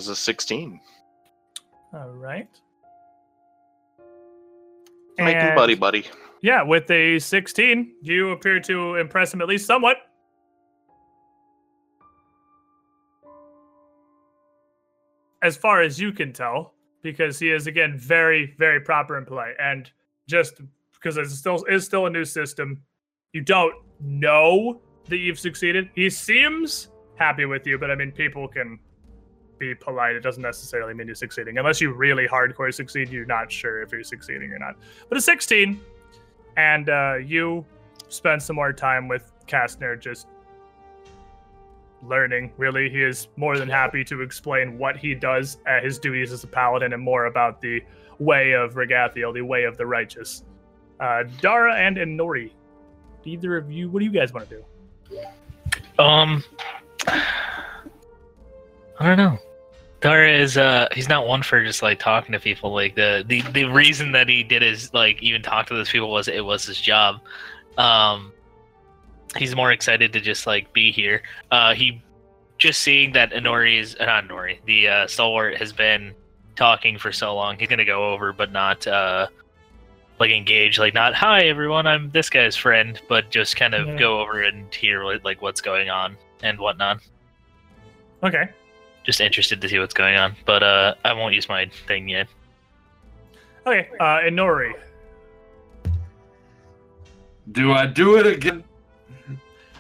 Is 0.09 0.19
16. 0.19 0.81
All 1.93 2.11
right. 2.11 2.49
Making 5.19 5.41
And- 5.41 5.57
buddy 5.57 5.75
buddy. 5.75 6.07
Yeah, 6.41 6.63
with 6.63 6.91
a 6.91 7.21
16, 7.21 7.95
you 8.03 8.31
appear 8.31 8.59
to 8.61 8.97
impress 8.97 9.33
him 9.33 9.41
at 9.41 9.47
least 9.47 9.65
somewhat. 9.65 9.99
As 15.41 15.57
far 15.57 15.83
as 15.83 16.01
you 16.01 16.13
can 16.13 16.33
tell, 16.33 16.75
because 17.03 17.39
he 17.39 17.51
is 17.51 17.67
again 17.69 17.97
very, 17.97 18.55
very 18.59 18.81
proper 18.81 19.19
and 19.19 19.27
polite, 19.27 19.55
and 19.61 19.91
just 20.29 20.61
because 20.95 21.17
it's 21.17 21.35
still 21.35 21.65
is 21.65 21.85
still 21.85 22.07
a 22.07 22.11
new 22.11 22.25
system, 22.25 22.83
you 23.33 23.41
don't 23.41 23.75
know 24.01 24.81
that 25.09 25.19
you've 25.19 25.39
succeeded. 25.39 25.91
He 25.95 26.11
seems 26.11 26.89
happy 27.17 27.45
with 27.45 27.67
you, 27.67 27.79
but 27.79 27.91
I 27.91 27.95
mean, 27.95 28.13
people 28.13 28.49
can 28.49 28.79
be 29.63 29.75
polite. 29.75 30.17
It 30.17 30.21
doesn't 30.21 30.43
necessarily 30.43 30.93
mean 30.93 31.07
you're 31.07 31.15
succeeding, 31.15 31.57
unless 31.57 31.81
you 31.81 31.93
really 31.93 32.27
hardcore 32.27 32.75
succeed. 32.75 33.11
You're 33.11 33.25
not 33.25 33.51
sure 33.51 33.81
if 33.83 33.93
you're 33.93 34.03
succeeding 34.03 34.53
or 34.53 34.59
not. 34.59 34.75
But 35.09 35.19
a 35.19 35.21
16, 35.21 35.81
and 36.57 36.91
uh, 36.91 37.15
you 37.25 37.65
spend 38.09 38.43
some 38.43 38.57
more 38.57 38.73
time 38.73 39.07
with 39.07 39.31
Kastner 39.47 39.99
just 39.99 40.27
learning. 42.03 42.53
Really, 42.57 42.91
he 42.91 43.03
is 43.03 43.29
more 43.37 43.57
than 43.57 43.69
happy 43.69 44.03
to 44.05 44.23
explain 44.23 44.79
what 44.79 44.97
he 44.97 45.15
does 45.15 45.59
at 45.67 45.85
his 45.85 46.01
duties 46.01 46.33
as 46.33 46.43
a 46.43 46.49
paladin 46.49 46.93
and 46.93 47.03
more 47.03 47.27
about 47.27 47.61
the 47.61 47.81
way 48.19 48.53
of 48.53 48.75
Ragathiel, 48.75 49.33
the 49.33 49.43
way 49.43 49.63
of 49.63 49.77
the 49.77 49.87
righteous. 49.87 50.43
Uh, 50.99 51.23
Dara 51.41 51.77
and 51.77 51.97
Inori, 51.97 52.51
either 53.25 53.57
of 53.57 53.71
you, 53.71 53.89
what 53.89 54.01
do 54.01 54.07
you 54.07 54.11
guys 54.11 54.33
want 54.33 54.49
to 54.49 54.57
do? 54.57 56.03
Um, 56.03 56.43
I 57.07 59.07
don't 59.07 59.17
know. 59.17 59.39
Dara 60.03 60.31
is 60.33 60.57
uh 60.57 60.89
he's 60.93 61.09
not 61.09 61.27
one 61.29 61.43
for 61.43 61.65
just 61.65 61.81
like 61.83 61.99
talking 61.99 62.33
to 62.33 62.41
people. 62.41 62.73
Like 62.75 62.95
the 62.97 63.25
the 63.27 63.41
the 63.53 63.65
reason 63.65 64.13
that 64.13 64.29
he 64.29 64.43
did 64.43 64.63
is 64.63 64.93
like 64.93 65.23
even 65.23 65.43
talk 65.43 65.67
to 65.69 65.75
those 65.75 65.89
people 65.91 66.11
was 66.11 66.29
it 66.29 66.45
was 66.45 66.67
his 66.67 66.81
job. 66.81 67.21
Um, 67.79 68.33
he's 69.37 69.55
more 69.57 69.71
excited 69.73 70.13
to 70.13 70.21
just 70.21 70.47
like 70.47 70.73
be 70.73 70.91
here. 70.93 71.23
Uh, 71.51 71.75
he 71.75 72.03
just 72.59 72.81
seeing 72.81 73.13
that 73.13 73.31
Inori 73.33 73.81
is 73.81 73.97
uh, 73.99 74.05
not 74.05 74.25
Inori, 74.29 74.59
the 74.67 74.89
uh, 74.89 75.07
stalwart 75.07 75.57
has 75.57 75.73
been 75.73 76.15
talking 76.57 76.99
for 76.99 77.13
so 77.13 77.35
long. 77.35 77.59
He's 77.59 77.69
gonna 77.69 77.85
go 77.85 78.13
over, 78.13 78.33
but 78.33 78.51
not 78.53 78.85
uh 78.87 79.29
like 80.19 80.31
engage. 80.33 80.79
Like 80.81 80.95
not 80.95 81.15
hi 81.15 81.43
everyone, 81.45 81.87
I'm 81.87 82.11
this 82.11 82.29
guy's 82.29 82.57
friend, 82.57 83.01
but 83.09 83.31
just 83.31 83.55
kind 83.57 83.75
of 83.75 83.87
Yeah. 83.87 83.97
go 83.99 84.21
over 84.21 84.43
and 84.43 84.73
hear 84.75 85.05
like 85.23 85.41
what's 85.43 85.61
going 85.61 85.91
on 85.91 86.17
and 86.43 86.59
whatnot. 86.59 87.01
Okay. 88.25 88.49
Just 89.05 89.21
interested 89.21 89.61
to 89.61 89.69
see 89.69 89.79
what's 89.79 89.95
going 89.95 90.17
on, 90.17 90.37
but 90.47 90.63
uh, 90.63 90.95
I 91.05 91.13
won't 91.13 91.35
use 91.35 91.49
my 91.49 91.67
thing 91.87 92.09
yet. 92.09 92.29
Okay. 93.67 93.89
Uh, 93.99 94.21
Inori. 94.21 94.75
Do 97.51 97.73
I 97.73 97.87
do 97.87 98.17
it 98.19 98.27
again? 98.27 98.63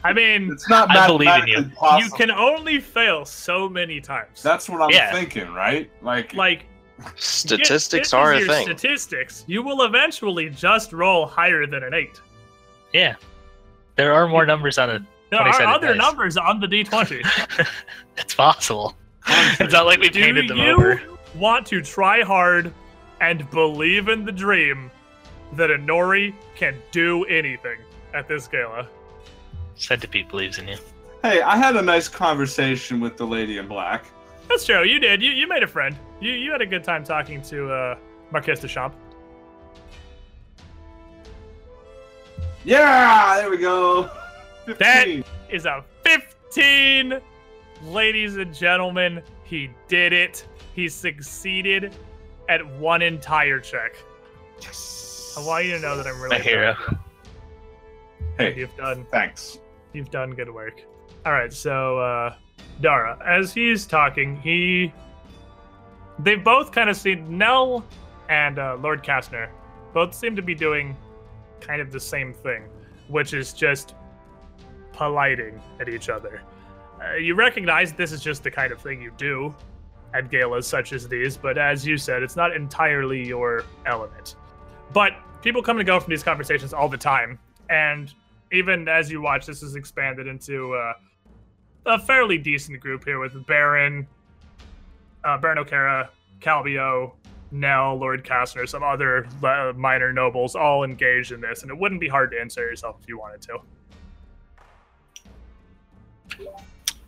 I 0.04 0.12
mean, 0.12 0.50
It's 0.50 0.68
not 0.68 0.90
I 0.90 1.06
believe 1.06 1.28
in 1.28 1.34
mathematically 1.70 1.98
you. 1.98 2.04
you 2.04 2.10
can 2.10 2.30
only 2.32 2.80
fail 2.80 3.24
so 3.24 3.68
many 3.68 4.00
times. 4.00 4.42
That's 4.42 4.68
what 4.68 4.82
I'm 4.82 4.90
Yeah. 4.90 5.12
thinking, 5.12 5.48
right? 5.52 5.88
Like, 6.02 6.34
like 6.34 6.64
Statistics 7.14 8.10
get- 8.10 8.16
are 8.18 8.34
a 8.34 8.40
thing. 8.44 8.64
Statistics. 8.64 9.44
You 9.46 9.62
will 9.62 9.82
eventually 9.84 10.50
just 10.50 10.92
roll 10.92 11.26
higher 11.26 11.66
than 11.66 11.84
an 11.84 11.94
eight. 11.94 12.20
Yeah, 12.92 13.14
there 13.96 14.12
are 14.12 14.26
more 14.26 14.44
numbers 14.44 14.76
on 14.78 14.90
it. 14.90 15.02
There 15.30 15.40
are 15.40 15.62
other 15.62 15.88
dice. 15.88 15.96
numbers 15.96 16.36
on 16.36 16.58
the 16.60 16.66
d20. 16.66 17.22
it's 18.18 18.34
possible. 18.34 18.94
It's 19.26 19.72
not 19.72 19.86
like 19.86 20.00
we 20.00 20.08
Do 20.08 20.20
painted 20.20 20.48
them 20.48 20.58
you 20.58 20.70
over. 20.72 21.02
want 21.34 21.66
to 21.68 21.80
try 21.82 22.22
hard 22.22 22.72
and 23.20 23.48
believe 23.50 24.08
in 24.08 24.24
the 24.24 24.32
dream 24.32 24.90
that 25.54 25.70
Inori 25.70 26.34
can 26.56 26.74
do 26.90 27.24
anything 27.26 27.78
at 28.14 28.26
this 28.28 28.48
gala? 28.48 28.88
Centipede 29.76 30.28
believes 30.28 30.58
in 30.58 30.68
you. 30.68 30.76
hey, 31.22 31.40
I 31.42 31.56
had 31.56 31.76
a 31.76 31.82
nice 31.82 32.08
conversation 32.08 33.00
with 33.00 33.16
the 33.16 33.26
lady 33.26 33.58
in 33.58 33.68
black. 33.68 34.06
That's 34.48 34.64
true. 34.66 34.82
You 34.84 34.98
did. 34.98 35.22
You 35.22 35.30
you 35.30 35.46
made 35.46 35.62
a 35.62 35.66
friend. 35.68 35.96
You 36.20 36.32
you 36.32 36.50
had 36.52 36.60
a 36.60 36.66
good 36.66 36.84
time 36.84 37.04
talking 37.04 37.40
to 37.42 37.70
uh, 37.70 37.96
Marquess 38.32 38.60
Deschamps. 38.60 38.96
Yeah, 42.64 43.36
there 43.38 43.50
we 43.50 43.58
go. 43.58 44.10
15. 44.66 45.24
Is 45.50 45.66
a 45.66 45.84
15, 46.04 47.20
ladies 47.82 48.36
and 48.36 48.54
gentlemen. 48.54 49.22
He 49.44 49.70
did 49.88 50.12
it. 50.12 50.46
He 50.74 50.88
succeeded 50.88 51.94
at 52.48 52.64
one 52.78 53.02
entire 53.02 53.60
check. 53.60 53.96
Yes. 54.60 55.34
I 55.38 55.44
want 55.46 55.64
you 55.66 55.72
to 55.72 55.80
know 55.80 55.96
that 55.96 56.06
I'm 56.06 56.20
really 56.20 56.38
My 56.38 56.42
hero. 56.42 56.74
you. 56.90 56.98
Hey, 58.38 58.54
You've 58.56 58.74
done 58.76 59.06
thanks. 59.10 59.58
You've 59.92 60.10
done 60.10 60.30
good 60.30 60.52
work. 60.52 60.82
All 61.26 61.32
right, 61.32 61.52
so 61.52 61.98
uh, 61.98 62.34
Dara, 62.80 63.18
as 63.26 63.52
he's 63.52 63.86
talking, 63.86 64.36
he 64.40 64.92
they've 66.18 66.42
both 66.42 66.72
kind 66.72 66.88
of 66.90 66.96
seen 66.96 67.36
Nell 67.36 67.84
and 68.28 68.58
uh, 68.58 68.76
Lord 68.80 69.02
Kastner 69.04 69.48
both 69.92 70.14
seem 70.14 70.34
to 70.36 70.42
be 70.42 70.54
doing 70.54 70.96
kind 71.60 71.80
of 71.82 71.92
the 71.92 72.00
same 72.00 72.32
thing, 72.32 72.64
which 73.08 73.34
is 73.34 73.52
just 73.52 73.94
politing 74.92 75.60
at 75.80 75.88
each 75.88 76.08
other. 76.08 76.42
Uh, 77.02 77.14
you 77.14 77.34
recognize 77.34 77.92
this 77.92 78.12
is 78.12 78.20
just 78.20 78.42
the 78.42 78.50
kind 78.50 78.72
of 78.72 78.80
thing 78.80 79.00
you 79.00 79.12
do 79.16 79.54
at 80.14 80.30
galas 80.30 80.66
such 80.66 80.92
as 80.92 81.08
these, 81.08 81.36
but 81.36 81.56
as 81.56 81.86
you 81.86 81.96
said, 81.96 82.22
it's 82.22 82.36
not 82.36 82.54
entirely 82.54 83.26
your 83.26 83.64
element. 83.86 84.36
But 84.92 85.12
people 85.40 85.62
come 85.62 85.78
and 85.78 85.86
go 85.86 85.98
from 85.98 86.10
these 86.10 86.22
conversations 86.22 86.72
all 86.72 86.88
the 86.88 86.98
time, 86.98 87.38
and 87.70 88.12
even 88.52 88.88
as 88.88 89.10
you 89.10 89.22
watch, 89.22 89.46
this 89.46 89.62
is 89.62 89.74
expanded 89.74 90.26
into 90.26 90.74
uh, 90.74 90.92
a 91.86 91.98
fairly 91.98 92.36
decent 92.36 92.78
group 92.80 93.04
here 93.04 93.18
with 93.18 93.46
Baron, 93.46 94.06
uh, 95.24 95.38
Baron 95.38 95.58
O'Cara, 95.58 96.10
Calbio, 96.40 97.12
Nell, 97.50 97.96
Lord 97.96 98.24
Kastner, 98.24 98.68
some 98.68 98.82
other 98.82 99.26
uh, 99.42 99.72
minor 99.74 100.12
nobles, 100.12 100.54
all 100.54 100.84
engaged 100.84 101.32
in 101.32 101.40
this, 101.40 101.62
and 101.62 101.70
it 101.70 101.78
wouldn't 101.78 102.00
be 102.00 102.08
hard 102.08 102.30
to 102.32 102.40
insert 102.40 102.70
yourself 102.70 102.96
if 103.02 103.08
you 103.08 103.18
wanted 103.18 103.40
to. 103.42 103.58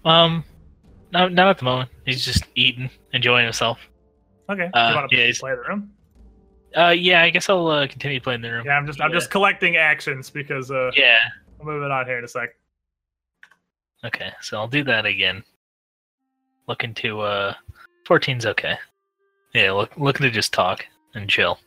Um, 0.04 0.44
no, 1.12 1.28
not 1.28 1.48
at 1.48 1.58
the 1.58 1.64
moment. 1.64 1.90
He's 2.04 2.24
just 2.24 2.44
eating, 2.54 2.90
enjoying 3.12 3.44
himself. 3.44 3.78
Okay, 4.50 4.70
Uh, 4.74 4.88
you 4.90 4.94
want 4.96 5.10
to 5.10 5.16
yeah, 5.16 5.24
he's- 5.24 5.38
play 5.40 5.52
the 5.52 5.62
room? 5.68 5.90
Uh, 6.76 6.88
yeah, 6.88 7.22
I 7.22 7.30
guess 7.30 7.48
I'll 7.48 7.68
uh, 7.68 7.86
continue 7.86 8.20
playing 8.20 8.40
the 8.42 8.50
room. 8.50 8.66
Yeah, 8.66 8.72
I'm 8.76 8.84
just 8.86 9.00
I'm 9.00 9.12
just 9.12 9.30
collecting 9.30 9.76
actions 9.76 10.28
because 10.28 10.72
uh, 10.72 10.90
Yeah. 10.96 11.18
I'm 11.60 11.66
moving 11.66 11.90
on 11.92 12.04
here 12.04 12.18
in 12.18 12.24
a 12.24 12.28
sec. 12.28 12.50
Okay, 14.04 14.32
so 14.40 14.58
I'll 14.58 14.66
do 14.68 14.82
that 14.84 15.06
again. 15.06 15.44
Looking 16.66 16.92
to 16.94 17.20
uh, 17.20 17.54
14's 18.08 18.44
okay. 18.46 18.76
Yeah, 19.54 19.70
look, 19.70 19.96
looking 19.96 20.24
to 20.24 20.30
just 20.32 20.52
talk 20.52 20.84
and 21.14 21.28
chill. 21.30 21.58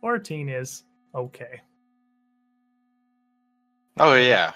14 0.00 0.48
is 0.48 0.84
okay. 1.14 1.60
Oh 3.98 4.14
yeah, 4.14 4.52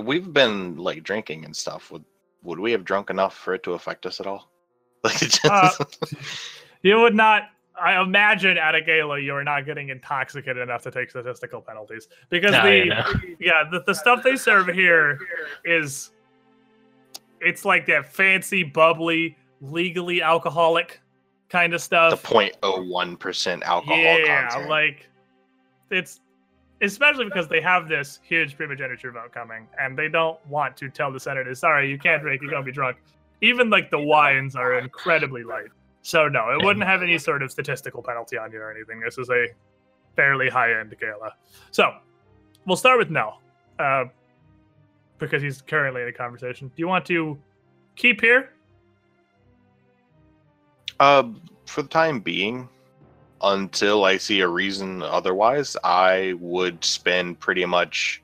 we've 0.00 0.32
been 0.32 0.76
like 0.76 1.02
drinking 1.02 1.44
and 1.44 1.54
stuff. 1.56 1.90
Would 1.90 2.04
would 2.42 2.58
we 2.58 2.72
have 2.72 2.84
drunk 2.84 3.10
enough 3.10 3.36
for 3.36 3.54
it 3.54 3.62
to 3.64 3.72
affect 3.74 4.06
us 4.06 4.20
at 4.20 4.26
all? 4.26 4.48
Like, 5.04 5.18
just, 5.18 5.44
Uh, 5.44 5.70
You 6.82 7.00
would 7.00 7.14
not. 7.14 7.50
I 7.80 8.00
imagine 8.00 8.56
at 8.58 8.74
a 8.74 8.82
gala 8.82 9.18
you 9.18 9.34
are 9.34 9.42
not 9.42 9.64
getting 9.64 9.88
intoxicated 9.88 10.58
enough 10.62 10.82
to 10.82 10.90
take 10.90 11.10
statistical 11.10 11.60
penalties 11.60 12.06
because 12.28 12.52
No, 12.52 12.62
the 12.62 12.86
yeah, 12.86 13.06
no. 13.12 13.20
yeah 13.40 13.64
the, 13.70 13.82
the 13.86 13.94
stuff 13.94 14.22
they 14.22 14.36
serve 14.36 14.68
here 14.68 15.18
is 15.64 16.10
it's 17.40 17.64
like 17.64 17.86
that 17.86 18.12
fancy 18.12 18.62
bubbly 18.62 19.36
legally 19.60 20.22
alcoholic 20.22 21.00
kind 21.48 21.74
of 21.74 21.80
stuff. 21.80 22.10
The 22.22 22.28
stuff. 22.28 22.32
0.01% 22.62 23.62
alcohol 23.62 23.96
yeah, 23.96 24.48
content. 24.48 24.68
like 24.70 25.08
it's 25.90 26.20
especially 26.82 27.24
because 27.24 27.48
they 27.48 27.60
have 27.60 27.88
this 27.88 28.20
huge 28.22 28.56
primogeniture 28.56 29.10
vote 29.10 29.32
coming, 29.32 29.66
and 29.80 29.96
they 29.96 30.08
don't 30.08 30.38
want 30.48 30.76
to 30.76 30.90
tell 30.90 31.10
the 31.10 31.20
senators, 31.20 31.60
"Sorry, 31.60 31.88
you 31.88 31.98
can't 31.98 32.22
drink. 32.22 32.42
You're 32.42 32.50
gonna 32.50 32.64
be 32.64 32.72
drunk." 32.72 32.98
Even 33.40 33.70
like 33.70 33.90
the 33.90 33.98
wines 33.98 34.54
are 34.54 34.78
incredibly 34.78 35.42
light, 35.44 35.70
so 36.02 36.28
no, 36.28 36.50
it 36.50 36.64
wouldn't 36.64 36.86
have 36.86 37.02
any 37.02 37.18
sort 37.18 37.42
of 37.42 37.50
statistical 37.50 38.02
penalty 38.02 38.36
on 38.36 38.52
you 38.52 38.60
or 38.60 38.70
anything. 38.70 39.00
This 39.00 39.18
is 39.18 39.30
a 39.30 39.46
fairly 40.14 40.48
high-end 40.48 40.94
gala. 41.00 41.34
So 41.70 41.96
we'll 42.66 42.76
start 42.76 42.98
with 42.98 43.10
Nell, 43.10 43.40
uh, 43.78 44.04
because 45.18 45.42
he's 45.42 45.62
currently 45.62 46.02
in 46.02 46.08
a 46.08 46.12
conversation. 46.12 46.68
Do 46.68 46.74
you 46.76 46.88
want 46.88 47.06
to 47.06 47.38
keep 47.96 48.20
here? 48.20 48.50
Uh, 51.00 51.30
for 51.66 51.82
the 51.82 51.88
time 51.88 52.20
being, 52.20 52.68
until 53.42 54.04
I 54.04 54.16
see 54.16 54.40
a 54.40 54.48
reason 54.48 55.02
otherwise, 55.02 55.76
I 55.82 56.34
would 56.40 56.84
spend 56.84 57.40
pretty 57.40 57.64
much 57.64 58.22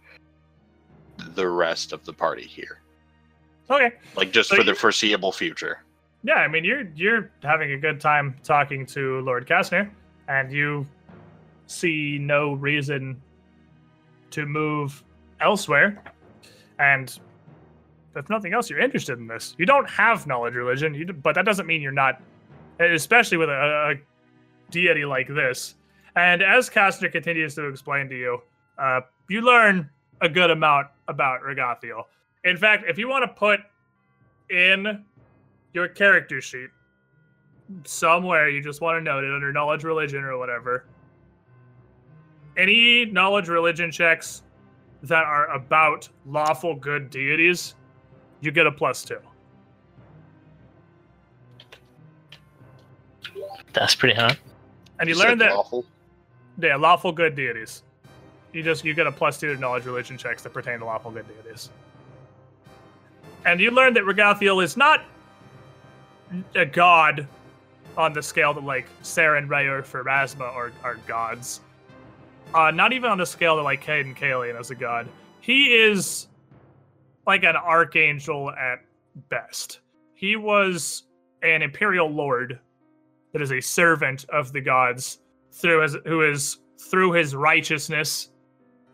the 1.34 1.48
rest 1.48 1.92
of 1.92 2.04
the 2.04 2.12
party 2.12 2.44
here. 2.44 2.80
Okay. 3.70 3.92
Like 4.16 4.32
just 4.32 4.50
So 4.50 4.56
for 4.56 4.64
the 4.64 4.74
foreseeable 4.74 5.32
future. 5.32 5.82
Yeah, 6.22 6.34
I 6.34 6.48
mean 6.48 6.64
you're 6.64 6.88
you're 6.94 7.30
having 7.42 7.72
a 7.72 7.78
good 7.78 8.00
time 8.00 8.36
talking 8.42 8.86
to 8.86 9.20
Lord 9.20 9.46
Kastner, 9.46 9.90
and 10.28 10.52
you 10.52 10.86
see 11.66 12.18
no 12.18 12.54
reason 12.54 13.20
to 14.30 14.46
move 14.46 15.02
elsewhere. 15.40 16.02
And 16.78 17.16
if 18.16 18.28
nothing 18.28 18.52
else, 18.52 18.70
you're 18.70 18.80
interested 18.80 19.18
in 19.18 19.26
this. 19.26 19.54
You 19.58 19.66
don't 19.66 19.88
have 19.88 20.26
knowledge 20.26 20.54
religion, 20.54 20.94
you, 20.94 21.06
but 21.12 21.34
that 21.34 21.44
doesn't 21.44 21.66
mean 21.66 21.82
you're 21.82 21.92
not, 21.92 22.20
especially 22.80 23.36
with 23.36 23.48
a, 23.48 23.52
a 23.92 23.94
deity 24.70 25.04
like 25.04 25.28
this. 25.28 25.74
And 26.16 26.42
as 26.42 26.68
Kastner 26.68 27.10
continues 27.10 27.54
to 27.54 27.66
explain 27.66 28.08
to 28.08 28.16
you, 28.16 28.42
uh, 28.78 29.00
you 29.28 29.42
learn 29.42 29.88
a 30.20 30.28
good 30.28 30.50
amount 30.50 30.88
about 31.06 31.42
Ragathiel. 31.42 32.04
In 32.44 32.56
fact, 32.56 32.84
if 32.88 32.98
you 32.98 33.08
want 33.08 33.24
to 33.24 33.28
put 33.28 33.60
in 34.50 35.04
your 35.74 35.88
character 35.88 36.40
sheet 36.40 36.70
somewhere 37.84 38.48
you 38.48 38.62
just 38.62 38.80
want 38.80 38.96
to 38.96 39.02
note 39.02 39.22
it 39.22 39.32
under 39.32 39.52
knowledge 39.52 39.84
religion 39.84 40.24
or 40.24 40.38
whatever 40.38 40.86
any 42.56 43.04
knowledge 43.04 43.46
religion 43.46 43.92
checks 43.92 44.42
that 45.02 45.24
are 45.24 45.54
about 45.54 46.08
lawful 46.26 46.74
good 46.74 47.10
deities 47.10 47.74
you 48.40 48.50
get 48.50 48.66
a 48.66 48.72
plus 48.72 49.04
two 49.04 49.18
That's 53.72 53.94
pretty 53.94 54.14
hot. 54.14 54.36
And 55.00 55.08
you 55.08 55.14
said 55.14 55.28
learn 55.28 55.38
that 55.38 55.54
lawful? 55.54 55.84
yeah 56.60 56.76
lawful 56.76 57.12
good 57.12 57.36
deities 57.36 57.82
you 58.52 58.62
just 58.62 58.84
you 58.84 58.94
get 58.94 59.06
a 59.06 59.12
plus 59.12 59.38
two 59.38 59.54
to 59.54 59.60
knowledge 59.60 59.84
religion 59.84 60.18
checks 60.18 60.42
that 60.42 60.52
pertain 60.52 60.78
to 60.80 60.84
lawful 60.84 61.10
good 61.10 61.26
deities 61.28 61.70
and 63.44 63.60
you 63.60 63.70
learn 63.70 63.94
that 63.94 64.04
Ragathiel 64.04 64.62
is 64.62 64.76
not 64.76 65.04
a 66.54 66.66
god 66.66 67.26
on 67.98 68.12
the 68.12 68.22
scale 68.22 68.54
that 68.54 68.64
like 68.64 68.86
Sarenrae, 69.02 69.66
or 69.66 69.82
Pharasma 69.82 70.42
are, 70.54 70.72
are 70.84 70.94
gods. 71.06 71.60
Uh, 72.54 72.70
not 72.70 72.92
even 72.92 73.10
on 73.10 73.18
the 73.18 73.26
scale 73.26 73.56
that 73.56 73.62
like 73.62 73.82
Cayden 73.82 74.14
Cailean 74.14 74.58
is 74.58 74.70
a 74.70 74.74
god. 74.74 75.08
He 75.40 75.74
is 75.74 76.28
like 77.26 77.42
an 77.42 77.56
archangel 77.56 78.50
at 78.50 78.84
best. 79.28 79.80
He 80.14 80.36
was 80.36 81.04
an 81.42 81.60
imperial 81.60 82.08
lord 82.08 82.60
that 83.32 83.42
is 83.42 83.52
a 83.52 83.60
servant 83.60 84.24
of 84.30 84.52
the 84.52 84.60
gods 84.60 85.20
through 85.52 85.82
his 85.82 85.96
who 86.06 86.22
is 86.22 86.58
through 86.90 87.12
his 87.12 87.34
righteousness 87.34 88.30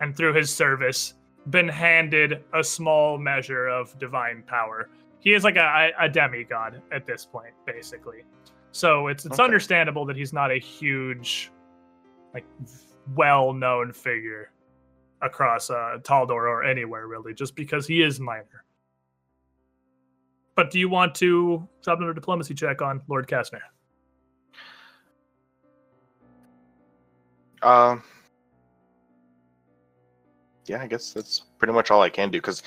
and 0.00 0.16
through 0.16 0.32
his 0.34 0.52
service 0.54 1.14
been 1.50 1.68
handed 1.68 2.42
a 2.54 2.64
small 2.64 3.18
measure 3.18 3.68
of 3.68 3.96
divine 3.98 4.42
power. 4.46 4.88
He 5.20 5.34
is 5.34 5.44
like 5.44 5.56
a, 5.56 5.90
a 6.00 6.08
demigod 6.08 6.80
at 6.92 7.06
this 7.06 7.24
point, 7.26 7.54
basically. 7.66 8.24
So 8.72 9.08
it's 9.08 9.24
it's 9.24 9.34
Okay. 9.34 9.44
understandable 9.44 10.04
that 10.06 10.16
he's 10.16 10.32
not 10.32 10.50
a 10.50 10.58
huge, 10.58 11.50
like, 12.32 12.44
well-known 13.14 13.92
figure 13.92 14.50
across 15.22 15.70
uh, 15.70 15.98
Taldor 16.02 16.30
or 16.32 16.64
anywhere 16.64 17.06
really, 17.06 17.34
just 17.34 17.54
because 17.54 17.86
he 17.86 18.02
is 18.02 18.18
minor. 18.18 18.64
But 20.56 20.70
do 20.70 20.78
you 20.78 20.88
want 20.88 21.14
to 21.16 21.68
drop 21.82 21.98
another 21.98 22.14
diplomacy 22.14 22.54
check 22.54 22.82
on 22.82 23.02
Lord 23.08 23.26
Kastner? 23.26 23.60
Uh, 27.64 27.96
yeah, 30.66 30.82
I 30.82 30.86
guess 30.86 31.12
that's 31.12 31.42
pretty 31.58 31.72
much 31.72 31.90
all 31.90 32.02
I 32.02 32.10
can 32.10 32.30
do 32.30 32.38
because, 32.38 32.62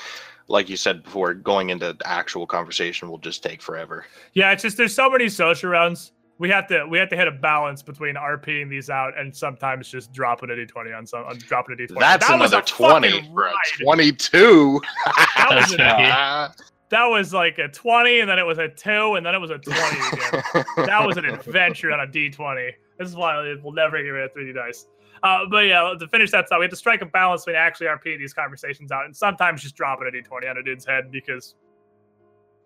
like 0.48 0.70
you 0.70 0.78
said 0.78 1.04
before, 1.04 1.34
going 1.34 1.70
into 1.70 1.94
the 1.94 2.08
actual 2.08 2.48
conversation 2.48 3.10
will 3.10 3.18
just 3.20 3.44
take 3.44 3.62
forever. 3.62 4.06
Yeah, 4.34 4.52
it's 4.52 4.64
just 4.64 4.78
there's 4.78 4.94
so 4.94 5.10
many 5.10 5.30
social 5.30 5.70
rounds. 5.70 6.14
We 6.40 6.50
have 6.50 6.68
to 6.68 6.86
we 6.88 6.98
have 7.00 7.10
to 7.10 7.16
hit 7.16 7.28
a 7.28 7.32
balance 7.32 7.82
between 7.82 8.16
RPing 8.16 8.70
these 8.70 8.90
out 8.90 9.18
and 9.18 9.36
sometimes 9.36 9.90
just 9.90 10.14
dropping 10.14 10.52
a 10.52 10.54
d20 10.54 10.96
on 10.96 11.08
some 11.08 11.26
on 11.26 11.38
dropping 11.40 11.74
a 11.74 11.78
d20. 11.78 12.00
That's 12.00 12.28
That 12.28 12.40
was 12.40 12.54
another 12.54 12.64
a 12.64 12.66
20 12.66 13.10
fucking 13.10 13.34
for 13.34 13.42
a 13.42 13.46
ride. 13.46 13.54
22. 13.82 14.82
That 15.06 15.48
was, 15.52 15.74
a, 15.74 15.78
that 16.90 17.06
was 17.06 17.34
like 17.34 17.58
a 17.58 17.68
20 17.68 18.20
and 18.20 18.30
then 18.30 18.38
it 18.38 18.46
was 18.46 18.60
a 18.60 18.68
2 18.68 19.16
and 19.16 19.26
then 19.26 19.34
it 19.34 19.40
was 19.40 19.50
a 19.50 19.58
20 19.58 19.80
again. 19.80 20.66
that 20.86 21.04
was 21.06 21.18
an 21.18 21.26
adventure 21.26 21.92
on 21.92 22.00
a 22.00 22.08
d20. 22.08 22.74
This 22.98 23.10
is 23.10 23.16
why 23.16 23.56
we'll 23.64 23.74
never 23.74 24.02
get 24.02 24.10
rid 24.10 24.26
of 24.26 24.34
3d 24.34 24.56
dice. 24.56 24.88
Uh, 25.24 25.40
but 25.50 25.66
yeah, 25.66 25.94
to 26.00 26.08
finish 26.08 26.32
that 26.32 26.48
thought, 26.48 26.60
we 26.60 26.66
have 26.66 26.72
to 26.72 26.78
strike 26.78 27.02
a 27.02 27.06
balance 27.06 27.46
between 27.46 27.56
actually 27.56 27.88
RPing 27.88 28.20
these 28.20 28.34
conversations 28.34 28.92
out 28.92 29.06
and 29.06 29.16
sometimes 29.16 29.62
just 29.62 29.76
dropping 29.76 30.08
a 30.08 30.12
d20 30.12 30.50
on 30.50 30.58
a 30.58 30.64
dude's 30.64 30.86
head 30.86 31.12
because 31.12 31.56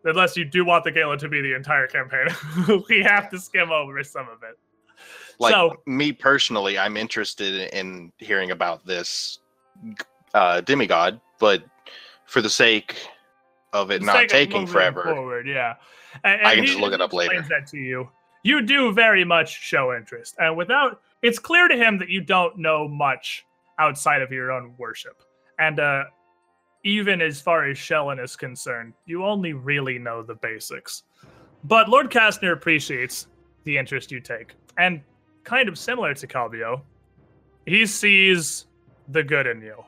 unless 0.03 0.35
you 0.35 0.45
do 0.45 0.65
want 0.65 0.83
the 0.83 0.91
gala 0.91 1.17
to 1.17 1.29
be 1.29 1.41
the 1.41 1.55
entire 1.55 1.87
campaign, 1.87 2.27
we 2.89 3.01
have 3.01 3.29
to 3.29 3.39
skim 3.39 3.71
over 3.71 4.03
some 4.03 4.27
of 4.27 4.43
it. 4.43 4.57
like 5.39 5.53
So- 5.53 5.77
me 5.85 6.11
personally, 6.11 6.77
I'm 6.77 6.97
interested 6.97 7.73
in 7.73 8.11
hearing 8.17 8.51
about 8.51 8.85
this 8.85 9.39
uh, 10.33 10.61
demigod, 10.61 11.19
but 11.39 11.63
for 12.25 12.41
the 12.41 12.49
sake 12.49 12.95
of 13.73 13.91
it 13.91 14.01
not 14.01 14.27
taking 14.27 14.67
forever, 14.67 15.03
Forward, 15.03 15.47
yeah. 15.47 15.75
And, 16.23 16.45
I 16.45 16.55
can 16.55 16.65
just 16.65 16.79
look 16.79 16.93
it 16.93 17.01
up 17.01 17.13
later. 17.13 17.45
That 17.49 17.67
to 17.67 17.77
you, 17.77 18.09
you 18.43 18.61
do 18.61 18.91
very 18.91 19.23
much 19.23 19.61
show 19.61 19.95
interest, 19.95 20.35
and 20.39 20.57
without 20.57 21.01
it's 21.21 21.39
clear 21.39 21.67
to 21.67 21.75
him 21.75 21.99
that 21.99 22.09
you 22.09 22.21
don't 22.21 22.57
know 22.57 22.87
much 22.87 23.45
outside 23.79 24.21
of 24.21 24.31
your 24.31 24.51
own 24.51 24.73
worship, 24.77 25.21
and 25.59 25.79
uh, 25.79 26.03
even 26.83 27.21
as 27.21 27.39
far 27.39 27.69
as 27.69 27.77
Shelyn 27.77 28.19
is 28.19 28.35
concerned, 28.35 28.93
you 29.05 29.23
only 29.23 29.53
really 29.53 29.99
know 29.99 30.23
the 30.23 30.35
basics. 30.35 31.03
But 31.63 31.89
Lord 31.89 32.09
Kastner 32.09 32.53
appreciates 32.53 33.27
the 33.63 33.77
interest 33.77 34.11
you 34.11 34.19
take, 34.19 34.55
and 34.77 35.01
kind 35.43 35.69
of 35.69 35.77
similar 35.77 36.13
to 36.15 36.27
Calvio, 36.27 36.81
he 37.65 37.85
sees 37.85 38.65
the 39.09 39.23
good 39.23 39.45
in 39.45 39.61
you, 39.61 39.83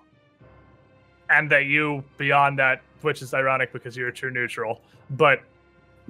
and 1.30 1.52
that 1.52 1.66
you, 1.66 2.04
beyond 2.18 2.60
that, 2.60 2.82
which 3.02 3.22
is 3.22 3.34
ironic 3.34 3.74
because 3.74 3.98
you're 3.98 4.10
a 4.10 4.14
true 4.14 4.32
neutral, 4.32 4.82
but 5.12 5.42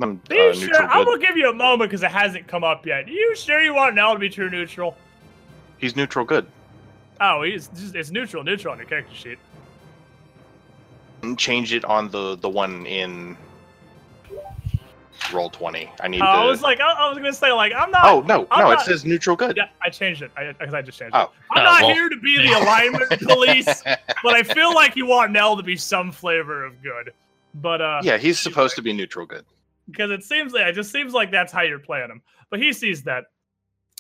I'm 0.02 0.22
are 0.30 0.34
you 0.36 0.42
uh, 0.50 0.54
sure? 0.54 0.68
neutral 0.68 0.88
I'm 0.92 1.06
gonna 1.06 1.20
give 1.20 1.38
you 1.38 1.50
a 1.50 1.54
moment 1.54 1.90
because 1.92 2.04
it 2.04 2.12
hasn't 2.12 2.48
come 2.48 2.64
up 2.64 2.86
yet. 2.86 3.08
you 3.08 3.36
sure 3.36 3.62
you 3.62 3.74
want 3.76 3.96
Nell 3.96 4.14
to 4.14 4.20
be 4.20 4.30
true 4.30 4.50
neutral? 4.50 4.96
He's 5.78 5.96
neutral 5.96 6.26
good. 6.26 6.48
Oh, 7.22 7.44
he's 7.44 7.68
just, 7.68 7.96
it's 7.96 8.10
neutral, 8.10 8.44
neutral 8.44 8.72
on 8.72 8.80
your 8.80 8.88
character 8.88 9.14
sheet. 9.16 9.38
Change 11.38 11.74
it 11.74 11.86
on 11.86 12.10
the 12.10 12.36
the 12.38 12.50
one 12.50 12.86
in 12.86 13.38
Roll20. 15.30 15.90
I 16.02 16.08
need 16.08 16.22
Oh, 16.22 16.26
I 16.26 16.44
to. 16.44 16.50
was 16.50 16.62
like, 16.62 16.80
I, 16.82 16.92
I 16.92 17.08
was 17.10 17.18
gonna 17.18 17.32
say, 17.32 17.52
like, 17.52 17.72
I'm 17.74 17.92
not. 17.92 18.06
oh 18.06 18.22
no, 18.22 18.48
I'm 18.52 18.64
no! 18.64 18.70
not- 18.72 18.82
it 18.82 18.86
says 18.86 19.06
neutral 19.06 19.36
good. 19.36 19.56
Yeah, 19.56 19.68
I 19.82 19.90
changed 19.90 20.22
it. 20.22 20.32
I, 20.36 20.54
I, 20.60 20.78
I 20.78 20.82
just 20.82 20.98
changed 21.00 21.16
Oh. 21.16 21.22
it. 21.22 21.30
I'm 21.52 21.60
Oh, 21.60 21.64
not 21.64 21.82
well. 21.84 21.94
here 21.94 22.10
to 22.10 22.18
be 22.18 22.38
the 22.40 22.52
alignment 22.60 23.10
police, 23.22 23.84
but 24.24 24.34
I 24.34 24.44
feel 24.44 24.74
like 24.74 24.96
you 24.96 25.06
want 25.06 25.32
Nell 25.32 25.56
to 25.56 25.64
be 25.64 25.78
some 25.78 26.12
flavor 26.12 26.66
of 26.66 26.82
good. 26.82 27.14
But 27.56 27.82
uh, 27.82 28.02
yeah, 28.04 28.18
he's 28.18 28.40
supposed 28.40 28.76
to 28.76 28.82
be 28.82 28.92
neutral 28.92 29.26
good. 29.26 29.46
Because 29.90 30.12
it 30.12 30.24
seems 30.24 30.54
like 30.54 30.68
it 30.68 30.74
just 30.74 30.92
seems 30.92 31.14
like 31.14 31.32
that's 31.32 31.52
how 31.52 31.62
you're 31.62 31.80
playing 31.80 32.10
him. 32.10 32.22
But 32.50 32.62
he 32.62 32.74
sees 32.74 33.04
that. 33.04 33.26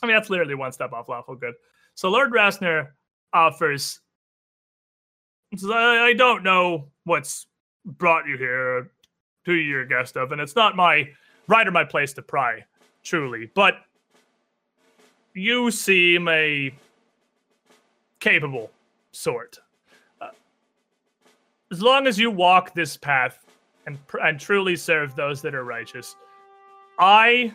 I 0.01 0.05
mean, 0.05 0.15
that's 0.15 0.29
literally 0.29 0.55
one 0.55 0.71
step 0.71 0.93
off 0.93 1.09
lawful 1.09 1.35
good. 1.35 1.53
So 1.95 2.09
Lord 2.09 2.31
Rasner 2.31 2.89
offers. 3.31 3.99
I, 5.71 6.13
don't 6.17 6.41
know 6.43 6.87
what's 7.03 7.45
brought 7.85 8.27
you 8.27 8.37
here, 8.37 8.89
to 9.45 9.53
you're 9.53 9.85
guest 9.85 10.17
of, 10.17 10.31
and 10.31 10.41
it's 10.41 10.55
not 10.55 10.75
my 10.75 11.09
right 11.47 11.67
or 11.67 11.71
my 11.71 11.83
place 11.83 12.11
to 12.13 12.23
pry, 12.23 12.65
truly. 13.03 13.51
But 13.53 13.75
you 15.35 15.69
seem 15.69 16.27
a 16.27 16.73
capable 18.19 18.71
sort. 19.11 19.59
Uh, 20.19 20.29
as 21.71 21.81
long 21.81 22.07
as 22.07 22.17
you 22.17 22.31
walk 22.31 22.73
this 22.73 22.97
path 22.97 23.42
and 23.85 23.97
and 24.23 24.39
truly 24.39 24.75
serve 24.75 25.15
those 25.15 25.41
that 25.41 25.53
are 25.55 25.63
righteous, 25.63 26.15
I 26.99 27.53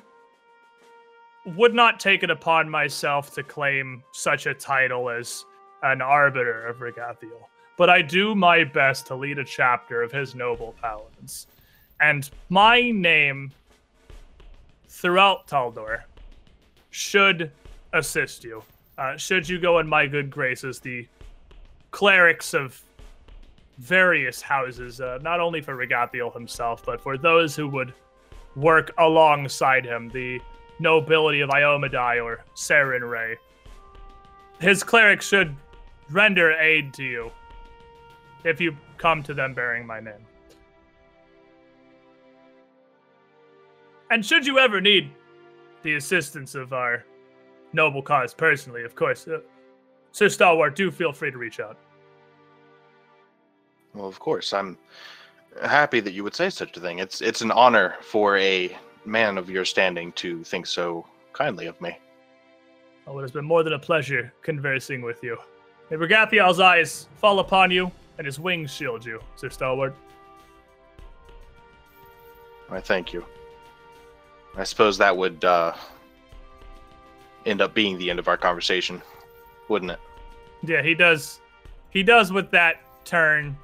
would 1.57 1.75
not 1.75 1.99
take 1.99 2.23
it 2.23 2.31
upon 2.31 2.69
myself 2.69 3.33
to 3.35 3.43
claim 3.43 4.03
such 4.13 4.47
a 4.47 4.55
title 4.55 5.09
as 5.09 5.45
an 5.83 6.03
arbiter 6.03 6.67
of 6.67 6.79
Ragathiel, 6.79 7.49
but 7.77 7.89
I 7.89 8.03
do 8.03 8.35
my 8.35 8.65
best 8.65 9.07
to 9.07 9.15
lead 9.15 9.39
a 9.39 9.45
chapter 9.45 10.03
of 10.03 10.13
his 10.13 10.35
noble 10.35 10.75
paladins. 10.81 11.47
And 12.01 12.29
my 12.49 12.91
name 12.91 13.53
throughout 14.89 15.47
Taldor 15.47 16.03
should 16.91 17.51
assist 17.93 18.45
you. 18.45 18.63
Uh, 18.97 19.17
should 19.17 19.49
you 19.49 19.59
go 19.59 19.79
in 19.79 19.87
my 19.87 20.07
good 20.07 20.31
graces, 20.31 20.81
the 20.81 21.07
clerics 21.91 22.53
of 22.55 22.83
various 23.79 24.43
houses, 24.43 25.01
uh, 25.01 25.19
not 25.23 25.41
only 25.41 25.61
for 25.61 25.77
Ragathiel 25.77 26.33
himself, 26.33 26.85
but 26.85 27.01
for 27.01 27.17
those 27.17 27.55
who 27.55 27.69
would 27.69 27.95
work 28.57 28.93
alongside 28.99 29.85
him, 29.85 30.09
the 30.09 30.41
nobility 30.81 31.41
of 31.41 31.51
Iomedae 31.51 32.23
or 32.23 32.45
Sarenrae. 32.55 33.37
His 34.61 34.83
clerics 34.83 35.27
should 35.27 35.55
render 36.11 36.53
aid 36.53 36.93
to 36.95 37.05
you 37.05 37.31
if 38.45 38.61
you 38.61 38.77
come 38.97 39.23
to 39.23 39.35
them 39.35 39.55
bearing 39.55 39.87
my 39.87 40.01
name. 40.01 40.27
And 44.11 44.25
should 44.25 44.47
you 44.47 44.59
ever 44.59 44.81
need 44.81 45.11
the 45.83 45.95
assistance 45.95 46.55
of 46.55 46.73
our 46.73 47.05
noble 47.73 48.03
cause 48.03 48.35
personally, 48.35 48.83
of 48.83 48.95
course, 48.95 49.29
uh, 49.29 49.41
Sir 50.13 50.29
Stalwart, 50.29 50.75
do 50.75 50.91
feel 50.91 51.13
free 51.13 51.31
to 51.31 51.39
reach 51.39 51.61
out. 51.61 51.77
Well, 53.95 54.07
of 54.07 54.19
course, 54.19 54.53
I'm 54.53 54.77
happy 55.63 56.01
that 56.01 56.13
you 56.13 56.25
would 56.25 56.35
say 56.35 56.51
such 56.51 56.77
a 56.77 56.81
thing. 56.81 56.99
It's 56.99 57.21
it's 57.21 57.41
an 57.41 57.51
honor 57.51 57.97
for 58.01 58.37
a 58.39 58.77
man 59.05 59.39
of 59.39 59.49
your 59.49 59.65
standing 59.65 60.13
to 60.13 60.45
think 60.45 60.67
so 60.67 61.07
kindly 61.33 61.67
of 61.67 61.81
me. 61.81 61.99
Oh, 63.07 63.19
it 63.19 63.23
has 63.23 63.33
been 63.33 63.45
more 63.45 63.63
than 63.63 63.73
a 63.73 63.79
pleasure 63.79 64.33
conversing 64.43 65.01
with 65.03 65.23
you. 65.23 65.39
May 65.91 65.97
Ragathiel's 65.97 66.61
eyes 66.61 67.09
fall 67.17 67.39
upon 67.39 67.71
you 67.71 67.91
and 68.19 68.27
his 68.27 68.39
wings 68.39 68.71
shield 68.71 69.05
you, 69.05 69.21
Sir 69.37 69.49
Stalwart. 69.49 69.95
I 72.71 72.81
thank 72.81 73.13
you. 73.15 73.25
I 74.57 74.65
suppose 74.65 74.99
that 74.99 75.17
would 75.17 75.43
uh, 75.45 75.73
end 77.47 77.63
up 77.63 77.73
being 77.73 77.97
the 77.97 78.11
end 78.11 78.19
of 78.19 78.29
our 78.29 78.37
conversation, 78.37 79.01
wouldn't 79.69 79.93
it? 79.93 80.01
Yeah, 80.63 80.83
he 80.83 80.95
does. 80.95 81.41
He 81.91 82.03
does 82.03 82.33
with 82.33 82.51
that 82.51 82.83
turn 83.05 83.57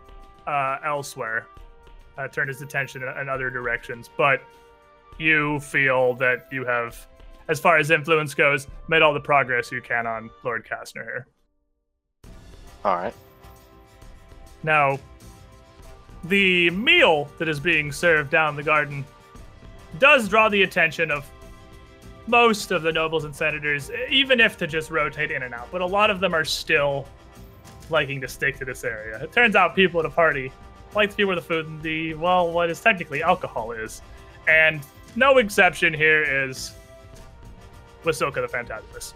uh, 0.46 0.78
elsewhere, 0.84 1.46
uh, 2.18 2.28
turn 2.28 2.48
his 2.48 2.62
attention 2.62 3.02
in, 3.02 3.08
in 3.18 3.28
other 3.28 3.50
directions. 3.50 4.10
But 4.16 4.42
you 5.18 5.60
feel 5.60 6.14
that 6.14 6.48
you 6.50 6.64
have, 6.64 7.06
as 7.48 7.60
far 7.60 7.78
as 7.78 7.90
influence 7.90 8.34
goes, 8.34 8.66
made 8.88 9.02
all 9.02 9.14
the 9.14 9.20
progress 9.20 9.70
you 9.70 9.80
can 9.80 10.06
on 10.06 10.30
Lord 10.42 10.66
Kastner 10.66 11.04
here. 11.04 11.26
All 12.84 12.96
right. 12.96 13.14
Now, 14.62 14.98
the 16.24 16.70
meal 16.70 17.28
that 17.38 17.48
is 17.48 17.60
being 17.60 17.92
served 17.92 18.30
down 18.30 18.56
the 18.56 18.62
garden 18.62 19.04
does 19.98 20.28
draw 20.28 20.48
the 20.48 20.62
attention 20.62 21.10
of 21.10 21.30
most 22.26 22.70
of 22.70 22.82
the 22.82 22.90
nobles 22.90 23.24
and 23.24 23.36
senators, 23.36 23.90
even 24.08 24.40
if 24.40 24.56
to 24.56 24.66
just 24.66 24.90
rotate 24.90 25.30
in 25.30 25.42
and 25.42 25.54
out. 25.54 25.68
But 25.70 25.82
a 25.82 25.86
lot 25.86 26.10
of 26.10 26.20
them 26.20 26.34
are 26.34 26.44
still 26.44 27.06
liking 27.90 28.20
to 28.20 28.28
stick 28.28 28.58
to 28.58 28.64
this 28.64 28.84
area. 28.84 29.22
It 29.22 29.32
turns 29.32 29.56
out 29.56 29.74
people 29.74 30.00
at 30.00 30.06
a 30.06 30.10
party 30.10 30.52
like 30.94 31.10
to 31.10 31.16
be 31.16 31.24
where 31.24 31.36
the 31.36 31.42
food 31.42 31.66
and 31.66 31.82
the, 31.82 32.14
well, 32.14 32.52
what 32.52 32.70
is 32.70 32.80
technically 32.80 33.22
alcohol 33.22 33.72
is. 33.72 34.00
And 34.48 34.80
no 35.16 35.38
exception 35.38 35.92
here 35.92 36.22
is 36.22 36.72
Wasilka 38.04 38.34
the 38.34 38.48
Fantabulous, 38.48 39.14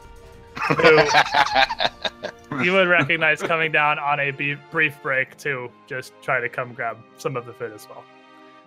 who 2.50 2.62
you 2.64 2.72
would 2.72 2.88
recognize 2.88 3.42
coming 3.42 3.70
down 3.70 3.98
on 3.98 4.18
a 4.20 4.30
brief 4.70 5.00
break 5.02 5.36
to 5.38 5.70
just 5.86 6.12
try 6.22 6.40
to 6.40 6.48
come 6.48 6.72
grab 6.72 6.98
some 7.18 7.36
of 7.36 7.46
the 7.46 7.52
food 7.52 7.72
as 7.72 7.88
well. 7.88 8.04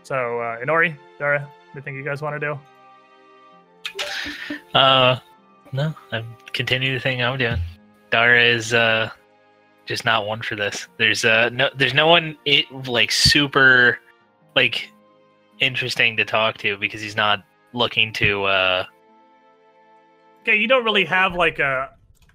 So, 0.04 0.40
uh, 0.40 0.60
Inori, 0.60 0.96
Dara, 1.20 1.48
anything 1.74 1.96
you 1.96 2.04
guys 2.04 2.22
want 2.22 2.40
to 2.40 2.40
do? 2.40 2.60
Uh, 4.74 5.20
no, 5.72 5.94
I'm 6.12 6.26
continue 6.54 6.94
the 6.94 7.00
thing 7.00 7.22
I'm 7.24 7.38
doing. 7.38 7.60
Dara 8.10 8.44
is 8.44 8.74
uh 8.74 9.10
just 9.86 10.06
not 10.06 10.26
one 10.26 10.42
for 10.42 10.56
this. 10.56 10.88
There's 10.98 11.26
uh 11.26 11.50
no, 11.50 11.70
there's 11.76 11.94
no 11.94 12.08
one 12.08 12.38
it 12.46 12.66
like 12.88 13.12
super 13.12 14.00
like 14.56 14.90
interesting 15.60 16.18
to 16.18 16.26
talk 16.26 16.58
to 16.60 16.78
because 16.78 17.02
he's 17.02 17.16
not 17.16 17.44
looking 17.74 18.14
to 18.14 18.44
uh 18.46 18.86
Okay, 20.42 20.56
you 20.56 20.68
don't 20.68 20.84
really 20.84 21.06
have 21.06 21.36
like 21.36 21.60
a 21.60 21.90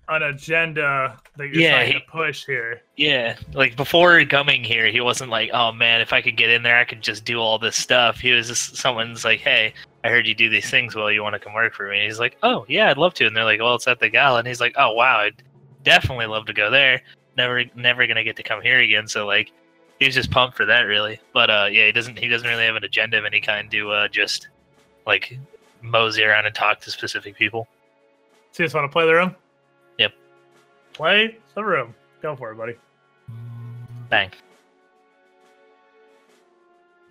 an 0.09 0.23
agenda 0.23 1.19
that 1.37 1.49
you're 1.49 1.61
Yeah, 1.63 1.71
trying 1.71 1.87
he- 1.89 1.93
to 1.95 2.01
push 2.09 2.45
here. 2.47 2.81
yeah 2.97 3.37
like 3.55 3.75
before 3.77 4.25
coming 4.25 4.63
here 4.63 4.87
he 4.87 5.01
wasn't 5.01 5.31
like 5.31 5.51
oh 5.53 5.73
man 5.73 6.01
if 6.01 6.13
I 6.13 6.23
could 6.23 6.37
get 6.37 6.49
in 6.51 6.63
there 6.63 6.79
I 6.79 6.85
could 6.85 7.03
just 7.03 7.25
do 7.25 7.39
all 7.39 7.59
this 7.59 7.77
stuff. 7.77 8.19
He 8.21 8.31
was 8.33 8.47
just 8.49 8.77
someone's 8.77 9.25
like 9.25 9.41
hey 9.41 9.73
I 10.05 10.09
heard 10.09 10.27
you 10.27 10.35
do 10.35 10.49
these 10.49 10.71
things 10.71 10.95
well 10.95 11.11
you 11.11 11.23
want 11.25 11.33
to 11.35 11.41
come 11.41 11.55
work 11.55 11.75
for 11.75 11.89
me. 11.89 11.97
And 11.97 12.05
he's 12.05 12.21
like 12.21 12.37
oh 12.45 12.65
yeah 12.69 12.89
I'd 12.91 12.99
love 12.99 13.15
to 13.15 13.27
and 13.27 13.37
they're 13.37 13.45
like 13.45 13.61
well 13.61 13.75
it's 13.75 13.89
at 13.89 13.99
the 13.99 14.09
gala 14.09 14.39
and 14.39 14.47
he's 14.49 14.61
like 14.61 14.75
oh 14.77 14.93
wow 14.93 15.19
I'd 15.19 15.43
definitely 15.83 16.27
love 16.27 16.47
to 16.47 16.53
go 16.53 16.71
there. 16.71 17.03
Never 17.37 17.65
never 17.75 18.07
gonna 18.07 18.25
get 18.25 18.37
to 18.37 18.43
come 18.43 18.63
here 18.63 18.79
again 18.81 19.07
so 19.07 19.27
like 19.27 19.53
he 19.99 20.07
was 20.07 20.15
just 20.15 20.31
pumped 20.31 20.57
for 20.57 20.65
that 20.67 20.83
really 20.83 21.21
but 21.35 21.51
uh 21.51 21.69
yeah 21.71 21.87
he 21.87 21.93
doesn't 21.93 22.19
he 22.19 22.29
doesn't 22.29 22.49
really 22.49 22.65
have 22.65 22.77
an 22.77 22.85
agenda 22.85 23.19
of 23.19 23.25
any 23.25 23.41
kind 23.41 23.71
to 23.71 23.91
uh 23.91 24.09
just 24.09 24.49
like 25.07 25.39
mosey 25.83 26.25
around 26.25 26.47
and 26.47 26.55
talk 26.55 26.81
to 26.81 26.91
specific 26.91 27.37
people 27.37 27.69
So 28.53 28.63
you 28.63 28.67
just 28.67 28.75
want 28.75 28.91
to 28.91 28.93
play 28.93 29.07
the 29.07 29.13
room? 29.15 29.35
Yep. 29.99 30.13
Play 30.95 31.39
the 31.55 31.63
room. 31.63 31.95
Go 32.23 32.35
for 32.37 32.53
it, 32.53 32.57
buddy. 32.57 32.75
bang 34.09 34.31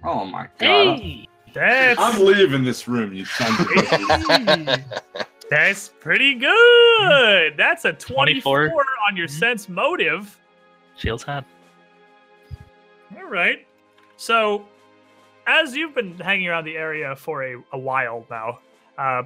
Oh 0.03 0.25
my 0.25 0.47
god. 0.59 0.99
hey 0.99 1.27
That's 1.53 2.01
I'm 2.01 2.19
leaving 2.25 2.63
this 2.63 2.87
room, 2.87 3.13
you 3.13 3.25
son 3.25 3.53
of 3.53 3.59
a 3.59 3.63
bitch. 3.65 4.83
that's 5.49 5.89
pretty 5.99 6.33
good. 6.35 7.55
That's 7.57 7.85
a 7.85 7.93
24, 7.93 8.67
24. 8.69 8.85
on 9.09 9.15
your 9.17 9.27
sense 9.27 9.69
motive. 9.69 10.37
feels 10.97 11.23
hot 11.23 11.45
All 13.17 13.25
right. 13.29 13.65
So, 14.17 14.65
as 15.47 15.75
you've 15.75 15.93
been 15.93 16.17
hanging 16.17 16.47
around 16.47 16.65
the 16.65 16.75
area 16.77 17.15
for 17.15 17.43
a, 17.43 17.61
a 17.73 17.77
while 17.77 18.25
now, 18.29 18.59
uh, 18.97 19.23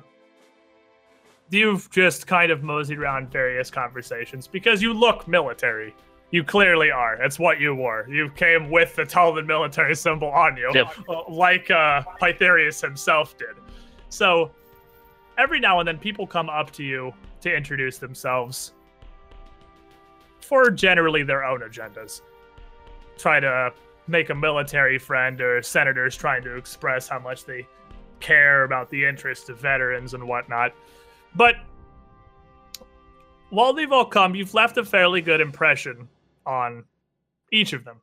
you've 1.49 1.89
just 1.91 2.27
kind 2.27 2.51
of 2.51 2.63
moseyed 2.63 2.97
around 2.99 3.31
various 3.31 3.69
conversations 3.71 4.47
because 4.47 4.81
you 4.81 4.93
look 4.93 5.27
military. 5.27 5.95
You 6.31 6.43
clearly 6.43 6.91
are. 6.91 7.15
It's 7.23 7.39
what 7.39 7.59
you 7.59 7.73
wore. 7.73 8.05
You 8.07 8.29
came 8.31 8.69
with 8.69 8.95
the 8.95 9.03
Taldan 9.03 9.47
military 9.47 9.95
symbol 9.95 10.27
on 10.29 10.57
you, 10.57 10.69
Yep. 10.75 10.87
uh, 11.09 11.23
like 11.27 11.71
uh, 11.71 12.03
Pythareus 12.21 12.81
himself 12.81 13.35
did. 13.37 13.55
So, 14.09 14.51
every 15.39 15.59
now 15.59 15.79
and 15.79 15.87
then, 15.87 15.97
people 15.97 16.27
come 16.27 16.49
up 16.49 16.69
to 16.71 16.83
you 16.83 17.13
to 17.41 17.55
introduce 17.55 17.97
themselves 17.97 18.73
for 20.41 20.69
generally 20.69 21.23
their 21.23 21.45
own 21.45 21.61
agendas. 21.61 22.21
Try 23.17 23.39
to 23.39 23.71
make 24.07 24.29
a 24.29 24.35
military 24.35 24.97
friend 24.97 25.39
or 25.39 25.61
senators 25.61 26.17
trying 26.17 26.43
to 26.43 26.55
express 26.55 27.07
how 27.07 27.19
much 27.19 27.45
they 27.45 27.65
care 28.19 28.63
about 28.63 28.89
the 28.89 29.05
interests 29.05 29.47
of 29.49 29.59
veterans 29.59 30.13
and 30.13 30.27
whatnot. 30.27 30.73
But 31.35 31.55
while 33.49 33.73
they've 33.73 33.91
all 33.91 34.05
come, 34.05 34.35
you've 34.35 34.53
left 34.53 34.77
a 34.77 34.83
fairly 34.83 35.21
good 35.21 35.39
impression 35.39 36.09
on 36.45 36.83
each 37.51 37.73
of 37.73 37.85
them 37.85 38.01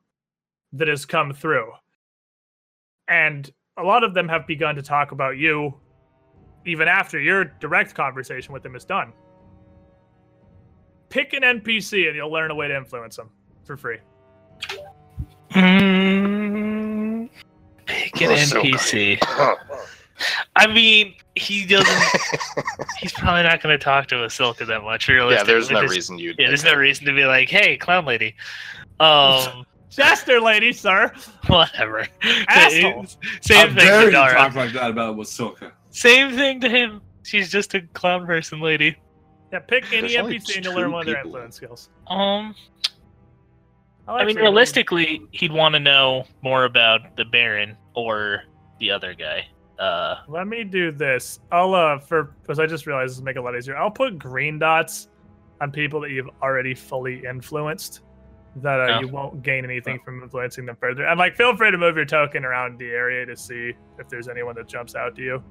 that 0.72 0.88
has 0.88 1.04
come 1.04 1.32
through. 1.32 1.72
And 3.08 3.50
a 3.76 3.82
lot 3.82 4.04
of 4.04 4.14
them 4.14 4.28
have 4.28 4.46
begun 4.46 4.74
to 4.76 4.82
talk 4.82 5.12
about 5.12 5.36
you 5.36 5.74
even 6.66 6.88
after 6.88 7.18
your 7.20 7.44
direct 7.44 7.94
conversation 7.94 8.52
with 8.52 8.62
them 8.62 8.74
is 8.76 8.84
done. 8.84 9.12
Pick 11.08 11.32
an 11.32 11.42
NPC 11.42 12.08
and 12.08 12.16
you'll 12.16 12.32
learn 12.32 12.50
a 12.50 12.54
way 12.54 12.68
to 12.68 12.76
influence 12.76 13.16
them 13.16 13.30
for 13.64 13.76
free. 13.76 13.98
Mm, 15.96 17.28
pick 17.86 18.20
an 18.20 18.30
Oh, 18.32 18.36
so 18.36 18.62
NPC. 18.62 19.18
I 20.56 20.66
mean, 20.66 21.14
he 21.34 21.66
doesn't. 21.66 22.20
he's 22.98 23.12
probably 23.12 23.42
not 23.42 23.62
going 23.62 23.78
to 23.78 23.82
talk 23.82 24.06
to 24.08 24.16
Asilka 24.16 24.66
that 24.66 24.82
much. 24.82 25.08
yeah, 25.08 25.42
there's 25.44 25.70
no 25.70 25.76
There's- 25.80 25.90
reason 25.92 26.18
you'd. 26.18 26.38
Yeah, 26.38 26.48
there's 26.48 26.64
no 26.64 26.74
reason 26.74 27.04
to 27.06 27.12
be 27.12 27.24
like, 27.24 27.48
"Hey, 27.48 27.76
clown 27.76 28.04
lady." 28.06 28.34
Um, 28.98 29.66
Jester 29.90 30.40
lady, 30.40 30.72
sir. 30.72 31.12
whatever. 31.46 32.06
Asshole. 32.48 33.02
How 33.02 33.08
Same 33.40 33.68
thing 33.68 33.76
dare 33.76 34.04
you 34.06 34.10
talk 34.10 34.54
like 34.54 34.72
that 34.72 34.90
about 34.90 35.16
Wasilka? 35.16 35.72
Same 35.96 36.32
thing 36.36 36.60
to 36.60 36.68
him. 36.68 37.00
She's 37.22 37.50
just 37.50 37.72
a 37.74 37.80
clown 37.94 38.26
person 38.26 38.60
lady. 38.60 38.96
Yeah, 39.50 39.60
pick 39.60 39.90
any 39.92 40.08
There's 40.08 40.16
only 40.16 40.38
NPC 40.38 40.56
and 40.56 40.64
you'll 40.66 40.74
learn 40.74 40.88
two 40.88 40.92
one 40.92 41.08
of 41.08 41.14
their 41.14 41.22
influence 41.24 41.56
skills. 41.56 41.88
Um, 42.06 42.54
I'll 44.06 44.16
I 44.16 44.18
mean, 44.20 44.28
actually- 44.30 44.42
realistically, 44.42 45.22
he'd 45.30 45.52
want 45.52 45.74
to 45.74 45.80
know 45.80 46.24
more 46.42 46.64
about 46.64 47.16
the 47.16 47.24
Baron 47.24 47.76
or 47.94 48.42
the 48.78 48.90
other 48.90 49.14
guy. 49.14 49.46
Uh, 49.78 50.16
Let 50.28 50.46
me 50.46 50.64
do 50.64 50.92
this. 50.92 51.40
I'll 51.50 51.74
uh 51.74 51.98
for 51.98 52.34
because 52.42 52.58
I 52.58 52.66
just 52.66 52.86
realized 52.86 53.12
this 53.12 53.18
will 53.18 53.24
make 53.24 53.36
it 53.36 53.40
a 53.40 53.42
lot 53.42 53.56
easier. 53.56 53.76
I'll 53.76 53.90
put 53.90 54.18
green 54.18 54.58
dots 54.58 55.08
on 55.62 55.70
people 55.72 56.00
that 56.00 56.10
you've 56.10 56.28
already 56.42 56.74
fully 56.74 57.24
influenced. 57.26 58.00
That 58.56 58.80
uh, 58.80 58.96
Oh. 58.96 59.00
you 59.00 59.08
won't 59.08 59.42
gain 59.42 59.64
anything 59.64 59.98
from 60.04 60.22
influencing 60.22 60.64
them 60.66 60.76
further. 60.80 61.06
And 61.06 61.18
like, 61.18 61.36
feel 61.36 61.54
free 61.56 61.70
to 61.70 61.76
move 61.78 61.96
your 61.96 62.06
token 62.06 62.42
around 62.44 62.78
the 62.78 62.86
area 62.90 63.24
to 63.26 63.36
see 63.36 63.72
if 63.98 64.08
there's 64.08 64.28
anyone 64.28 64.54
that 64.56 64.66
jumps 64.66 64.94
out 64.94 65.14
to 65.16 65.22
you, 65.22 65.42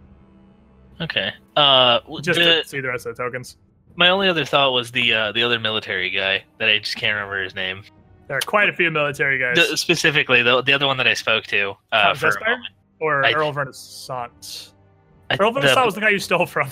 okay. 1.02 1.32
Uh, 1.56 2.00
just 2.22 2.40
the- 2.40 2.62
to 2.64 2.68
see 2.68 2.80
the 2.82 2.88
rest 2.90 3.06
of 3.06 3.16
the 3.16 3.24
tokens. 3.24 3.58
my 3.96 4.10
only 4.10 4.28
other 4.28 4.46
thought 4.46 4.72
was 4.72 4.92
the 4.92 5.14
uh, 5.14 5.32
the 5.32 5.44
other 5.44 5.60
military 5.60 6.10
guy 6.10 6.44
that 6.60 6.70
I 6.70 6.80
just 6.80 6.96
can't 6.98 7.14
remember 7.16 7.44
his 7.44 7.56
name. 7.56 7.84
There 8.28 8.38
are 8.38 8.42
quite 8.42 8.70
a 8.70 8.74
few 8.74 8.90
military 8.90 9.38
guys. 9.38 9.56
The, 9.70 9.78
specifically, 9.78 10.42
the 10.42 10.62
the 10.62 10.74
other 10.74 10.88
one 10.88 10.98
that 10.98 11.08
I 11.08 11.14
spoke 11.14 11.46
to 11.46 11.72
uh, 11.92 12.04
Count 12.14 12.18
for 12.18 12.28
a 12.28 12.32
Zespire? 12.32 12.50
moment. 12.50 12.74
or 13.00 13.26
I- 13.26 13.34
Earl 13.34 13.52
Vernissant. 13.54 14.72
I- 15.30 15.38
Earl 15.40 15.52
the- 15.52 15.60
was 15.86 15.96
the 15.96 16.02
guy 16.02 16.10
you 16.10 16.20
stole 16.20 16.46
from. 16.46 16.70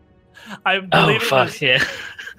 I 0.64 0.76
oh 0.76 0.80
believe 0.82 1.22
it 1.22 1.26
fuck 1.26 1.46
was 1.46 1.60
yeah! 1.62 1.82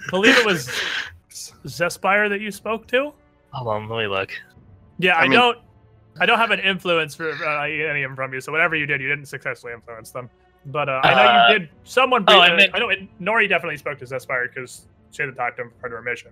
believe 0.10 0.38
it 0.38 0.46
was 0.46 0.70
Zespire 1.66 2.30
that 2.30 2.42
you 2.42 2.52
spoke 2.52 2.88
to. 2.88 3.14
Hold 3.52 3.68
on, 3.68 3.90
let 3.90 3.98
me 4.04 4.08
look. 4.08 4.32
Yeah, 4.98 5.16
I 5.16 5.20
I, 5.20 5.24
mean- 5.24 5.32
don't. 5.34 5.58
I 6.20 6.26
don't 6.26 6.40
have 6.40 6.50
an 6.52 6.60
influence 6.62 7.14
for 7.14 7.30
uh, 7.32 7.64
any 7.66 8.02
of 8.02 8.10
them 8.10 8.16
from 8.16 8.34
you. 8.34 8.42
So 8.42 8.52
whatever 8.52 8.76
you 8.76 8.88
did, 8.88 9.02
you 9.02 9.08
didn't 9.08 9.28
successfully 9.28 9.74
influence 9.74 10.10
them. 10.10 10.32
But 10.68 10.90
uh, 10.90 11.02
I 11.04 11.14
know 11.16 11.22
Uh, 11.22 11.48
you 11.54 11.60
did. 11.60 11.70
Someone. 11.86 12.26
oh, 12.28 12.40
I 12.40 12.50
uh, 12.52 12.56
meant- 12.58 12.72
I 12.76 12.80
know. 12.80 12.90
it- 12.90 13.08
Nori 13.22 13.48
definitely 13.50 13.78
spoke 13.78 13.98
to 14.00 14.06
Zespire 14.06 14.54
because 14.54 14.88
she 15.12 15.24
had 15.24 15.28
to 15.28 15.36
talk 15.36 15.56
to 15.56 15.64
him 15.64 15.70
for 15.70 15.76
part 15.76 15.94
of 15.94 15.98
her 15.98 16.02
mission. 16.04 16.32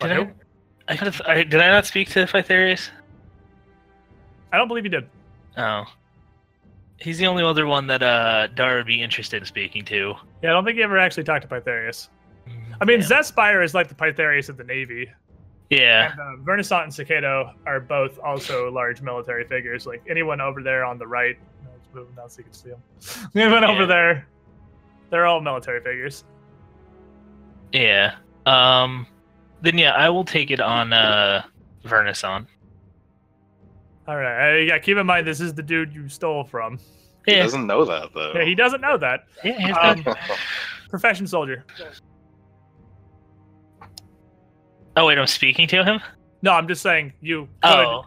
But 0.00 0.08
Did? 0.08 0.18
I? 0.18 0.92
I, 0.92 0.96
could 0.96 1.06
have, 1.14 1.22
I 1.26 1.42
did 1.42 1.60
I 1.60 1.68
not 1.68 1.86
speak 1.86 2.10
to 2.10 2.26
Pythareus? 2.26 2.90
I 4.52 4.58
don't 4.58 4.68
believe 4.68 4.84
you 4.84 4.90
did. 4.90 5.08
Oh, 5.56 5.84
he's 6.98 7.18
the 7.18 7.26
only 7.26 7.42
other 7.42 7.66
one 7.66 7.86
that 7.88 8.02
uh 8.02 8.48
Dara 8.48 8.76
would 8.78 8.86
be 8.86 9.02
interested 9.02 9.42
in 9.42 9.46
speaking 9.46 9.84
to. 9.86 10.14
Yeah, 10.42 10.50
I 10.50 10.52
don't 10.52 10.64
think 10.64 10.76
you 10.76 10.84
ever 10.84 10.98
actually 10.98 11.24
talked 11.24 11.42
to 11.42 11.48
Pythareus. 11.48 12.08
I 12.80 12.84
mean, 12.84 13.00
Yeah. 13.00 13.06
Zespire 13.06 13.64
is 13.64 13.72
like 13.74 13.88
the 13.88 13.94
Pythareus 13.94 14.48
of 14.48 14.56
the 14.56 14.64
Navy. 14.64 15.10
yeah, 15.70 16.10
And 16.12 16.20
uh, 16.20 16.42
Vernissant 16.44 16.84
and 16.84 16.92
Cicado 16.92 17.54
are 17.66 17.80
both 17.80 18.18
also 18.18 18.70
large 18.70 19.00
military 19.00 19.44
figures. 19.44 19.86
Like 19.86 20.02
anyone 20.08 20.40
over 20.40 20.62
there 20.62 20.84
on 20.84 20.98
the 20.98 21.06
right, 21.06 21.36
no, 21.36 21.38
let's 21.38 21.53
move 21.94 22.06
them 22.06 22.16
down 22.16 22.30
so 22.30 22.38
you 22.38 22.44
can 22.44 22.52
see 22.52 22.70
them. 22.70 22.82
Anyone 23.34 23.62
Yeah. 23.62 23.70
over 23.70 23.86
there, 23.86 24.28
they're 25.10 25.26
all 25.26 25.40
military 25.40 25.80
figures. 25.80 26.24
yeah. 27.72 28.14
Um, 28.46 29.06
then 29.62 29.78
yeah, 29.78 29.92
I 29.92 30.10
will 30.10 30.24
take 30.24 30.50
it 30.50 30.60
on 30.60 30.92
uh 30.92 31.42
Vernissant. 31.84 32.46
All 34.06 34.16
right, 34.16 34.52
uh, 34.52 34.56
yeah. 34.58 34.78
Keep 34.78 34.98
in 34.98 35.06
mind, 35.06 35.26
this 35.26 35.40
is 35.40 35.54
the 35.54 35.62
dude 35.62 35.92
you 35.94 36.08
stole 36.08 36.44
from. 36.44 36.78
He 37.26 37.32
Yeah, 37.36 37.42
doesn't 37.44 37.66
know 37.66 37.84
that 37.86 38.10
though. 38.14 38.32
Yeah, 38.34 38.44
he 38.44 38.54
doesn't 38.54 38.80
know 38.82 38.98
that. 38.98 39.20
yeah, 39.42 39.58
he's 39.58 39.76
Um. 39.80 40.14
Profession 40.90 41.26
soldier. 41.26 41.64
Oh 44.96 45.06
wait, 45.06 45.18
I'm 45.18 45.26
speaking 45.26 45.66
to 45.68 45.84
him. 45.84 46.00
No, 46.42 46.52
I'm 46.52 46.68
just 46.68 46.82
saying 46.82 47.12
you. 47.20 47.48
Could, 47.62 47.70
Oh, 47.86 48.04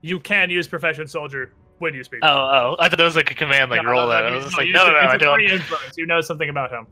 you 0.00 0.18
can 0.18 0.50
use 0.50 0.66
profession 0.66 1.06
soldier 1.06 1.52
when 1.84 1.94
you 1.94 2.02
speak. 2.02 2.20
oh, 2.22 2.28
oh! 2.28 2.76
I 2.80 2.88
thought 2.88 2.98
that 2.98 3.04
was 3.04 3.14
like 3.16 3.30
a 3.30 3.34
command, 3.34 3.70
like 3.70 3.82
No, 3.84 3.90
roll 3.90 4.06
no, 4.06 4.08
that. 4.10 4.24
I 4.24 4.28
I 4.28 4.34
was 4.34 4.44
just 4.44 4.56
no, 4.56 4.58
like, 4.58 4.66
you 4.66 4.72
no, 4.72 4.86
no, 4.86 4.92
no, 4.92 4.98
I 4.98 5.14
it's 5.14 5.22
a 5.22 5.32
free 5.34 5.46
don't. 5.46 5.56
influence. 5.60 5.96
You 5.96 6.06
know 6.06 6.20
something 6.20 6.48
about 6.48 6.70
him. 6.72 6.86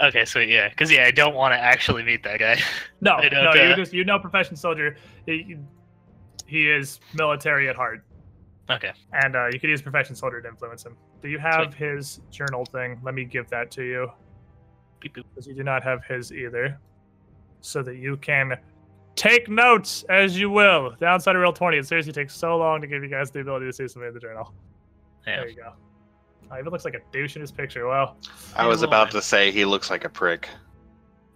Okay, 0.00 0.24
sweet, 0.24 0.48
yeah, 0.48 0.68
because 0.68 0.90
yeah, 0.90 1.04
I 1.06 1.10
don't 1.10 1.34
want 1.34 1.52
to 1.54 1.58
actually 1.58 2.02
meet 2.02 2.22
that 2.24 2.38
guy. 2.40 2.58
No, 3.00 3.16
no, 3.32 3.54
you 3.54 3.60
uh, 3.60 3.76
just 3.76 3.92
you 3.92 4.04
know 4.04 4.18
profession 4.18 4.56
soldier. 4.56 4.96
He, 5.26 5.56
he 6.46 6.68
is 6.68 7.00
military 7.14 7.68
at 7.68 7.76
heart. 7.76 8.04
okay, 8.70 8.92
and 9.12 9.36
uh, 9.36 9.46
you 9.52 9.58
could 9.60 9.70
use 9.70 9.80
profession 9.80 10.14
soldier 10.14 10.40
to 10.42 10.48
influence 10.48 10.84
him. 10.84 10.96
Do 11.22 11.28
you 11.28 11.38
have 11.38 11.72
his 11.74 12.20
journal 12.30 12.64
thing? 12.64 13.00
Let 13.02 13.14
me 13.14 13.24
give 13.24 13.48
that 13.50 13.70
to 13.72 13.82
you 13.82 14.10
because 15.00 15.46
you 15.46 15.54
do 15.54 15.62
not 15.62 15.82
have 15.84 16.04
his 16.04 16.32
either, 16.32 16.78
so 17.60 17.82
that 17.82 17.96
you 17.96 18.16
can 18.16 18.56
take 19.16 19.48
notes 19.48 20.04
as 20.08 20.38
you 20.38 20.50
will. 20.50 20.94
Downside 21.00 21.36
of 21.36 21.42
Roll20. 21.42 21.78
It 21.80 21.86
seriously 21.86 22.12
takes 22.12 22.34
so 22.34 22.56
long 22.56 22.80
to 22.80 22.86
give 22.86 23.02
you 23.02 23.08
guys 23.08 23.30
the 23.30 23.40
ability 23.40 23.66
to 23.66 23.72
see 23.72 23.88
something 23.88 24.08
in 24.08 24.14
the 24.14 24.20
journal. 24.20 24.52
yeah. 25.26 25.36
There 25.36 25.48
you 25.48 25.56
go. 25.56 25.72
Oh, 26.50 26.54
he 26.54 26.60
even 26.60 26.70
looks 26.72 26.84
like 26.84 26.94
a 26.94 27.00
douche 27.12 27.34
in 27.36 27.40
his 27.40 27.52
picture. 27.52 27.86
Wow. 27.86 28.16
I 28.56 28.66
was 28.66 28.82
about 28.82 29.10
to 29.12 29.22
say 29.22 29.50
he 29.50 29.64
looks 29.64 29.90
like 29.90 30.04
a 30.04 30.08
prick. 30.08 30.48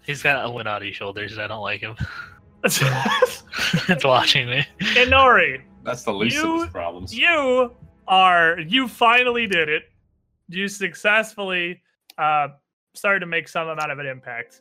He's 0.04 0.22
got 0.22 0.36
a 0.36 0.44
Illuminati 0.46 0.92
shoulders. 0.92 1.32
and 1.32 1.40
I 1.42 1.46
don't 1.48 1.62
like 1.62 1.80
him. 1.80 1.96
it's 2.64 4.04
watching 4.04 4.48
me. 4.48 4.66
Inori, 4.80 5.62
That's 5.84 6.02
the 6.02 6.12
least 6.12 6.36
You- 6.36 6.54
of 6.56 6.62
his 6.62 6.70
problems. 6.72 7.16
you 7.16 7.72
are 8.08 8.58
you 8.60 8.88
finally 8.88 9.46
did 9.46 9.68
it. 9.68 9.84
You 10.48 10.68
successfully 10.68 11.82
uh, 12.18 12.48
started 12.94 13.20
to 13.20 13.26
make 13.26 13.48
some 13.48 13.68
amount 13.68 13.90
of 13.92 13.98
an 13.98 14.06
impact, 14.06 14.60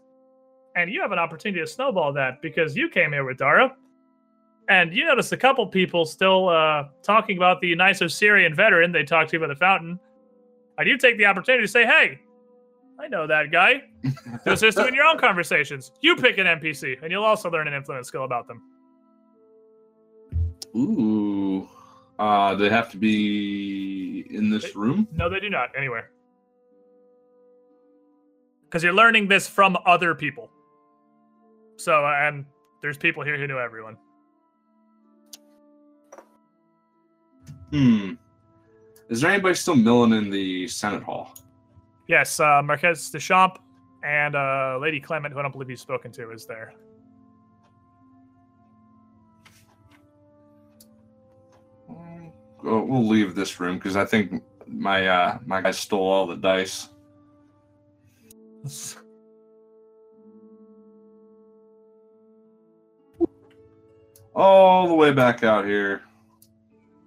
and 0.76 0.92
you 0.92 1.02
have 1.02 1.12
an 1.12 1.20
opportunity 1.20 1.62
to 1.62 1.68
snowball 1.68 2.14
that 2.14 2.42
because 2.42 2.76
you 2.76 2.90
came 2.90 3.12
here 3.12 3.24
with 3.24 3.38
Dara, 3.38 3.76
and 4.68 4.94
you 4.94 5.06
notice 5.06 5.32
a 5.32 5.38
couple 5.38 5.66
people 5.68 6.06
still 6.06 6.50
uh, 6.50 6.86
talking 7.04 7.38
about 7.38 7.62
the 7.62 7.76
nice 7.76 8.02
Syrian 8.14 8.54
veteran 8.56 8.92
they 8.92 9.04
talked 9.04 9.32
to 9.32 9.40
by 9.40 9.48
the 9.48 9.56
fountain. 9.56 10.00
And 10.78 10.88
you 10.88 10.98
take 10.98 11.18
the 11.18 11.26
opportunity 11.26 11.64
to 11.64 11.68
say, 11.68 11.86
"Hey, 11.86 12.20
I 13.00 13.08
know 13.08 13.28
that 13.28 13.52
guy." 13.52 13.84
To 14.44 14.52
assist 14.52 14.78
you 14.78 14.86
in 14.86 14.94
your 14.94 15.06
own 15.06 15.18
conversations. 15.18 15.92
You 16.02 16.16
pick 16.16 16.38
an 16.38 16.46
NPC, 16.46 17.02
and 17.02 17.12
you'll 17.12 17.24
also 17.24 17.50
learn 17.50 17.68
an 17.68 17.74
influence 17.74 18.08
skill 18.08 18.26
about 18.26 18.48
them. 18.48 18.62
Ooh. 20.76 21.70
Uh, 22.20 22.56
they 22.56 22.70
have 22.70 22.92
to 22.92 22.98
be 22.98 24.26
in 24.30 24.50
this 24.50 24.76
room? 24.76 25.08
No, 25.14 25.30
they 25.30 25.40
do 25.40 25.50
not. 25.50 25.70
Anywhere. 25.76 26.12
Because 28.66 28.84
you're 28.84 28.94
learning 28.94 29.28
this 29.28 29.48
from 29.48 29.78
other 29.86 30.16
people. 30.16 30.50
So, 31.78 32.06
uh, 32.06 32.16
and 32.22 32.46
there's 32.82 32.98
people 32.98 33.24
here 33.24 33.38
who 33.38 33.48
know 33.48 33.58
everyone. 33.58 33.98
Hmm. 37.72 38.14
Is 39.10 39.22
there 39.22 39.32
anybody 39.32 39.56
still 39.56 39.76
milling 39.76 40.14
in 40.14 40.30
the 40.30 40.68
Senate 40.68 41.04
Hall? 41.04 41.34
Yes, 42.08 42.40
uh, 42.40 42.62
Marquess 42.64 43.10
Deschamps 43.10 43.60
and 44.04 44.36
uh, 44.36 44.78
Lady 44.80 45.00
Clement, 45.00 45.34
who 45.34 45.40
I 45.40 45.42
don't 45.42 45.52
believe 45.52 45.70
you've 45.70 45.80
spoken 45.80 46.12
to, 46.14 46.32
is 46.32 46.46
there. 46.46 46.74
Oh, 52.68 52.84
we'll 52.84 53.08
leave 53.08 53.36
this 53.36 53.60
room 53.60 53.78
because 53.78 53.96
I 53.96 54.06
think 54.06 54.42
my 54.68 55.08
uh 55.08 55.38
my 55.46 55.62
guy 55.62 55.70
stole 55.70 56.08
all 56.08 56.26
the 56.26 56.36
dice. 56.36 56.90
All 64.36 64.88
the 64.88 64.94
way 64.94 65.12
back 65.12 65.44
out 65.44 65.66
here. 65.66 66.02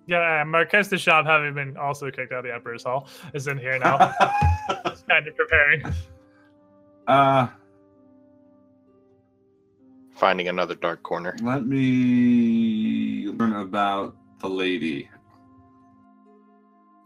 Yeah, 0.06 0.42
Marquess 0.46 0.88
Deschamps, 0.88 1.28
having 1.28 1.52
been 1.52 1.76
also 1.76 2.10
kicked 2.10 2.32
out 2.32 2.38
of 2.38 2.44
the 2.44 2.54
Emperor's 2.54 2.84
Hall, 2.84 3.08
is 3.34 3.46
in 3.46 3.58
here 3.58 3.78
now, 3.78 3.98
kind 5.08 5.28
of 5.28 5.36
preparing. 5.36 5.82
uh, 7.06 7.48
Finding 10.14 10.48
another 10.48 10.74
dark 10.74 11.02
corner. 11.02 11.36
let 11.42 11.66
me 11.66 13.26
learn 13.28 13.52
about 13.52 14.16
the 14.40 14.48
lady. 14.48 15.08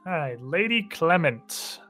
All 0.07 0.13
right, 0.13 0.41
Lady 0.41 0.85
Clement. 0.85 1.81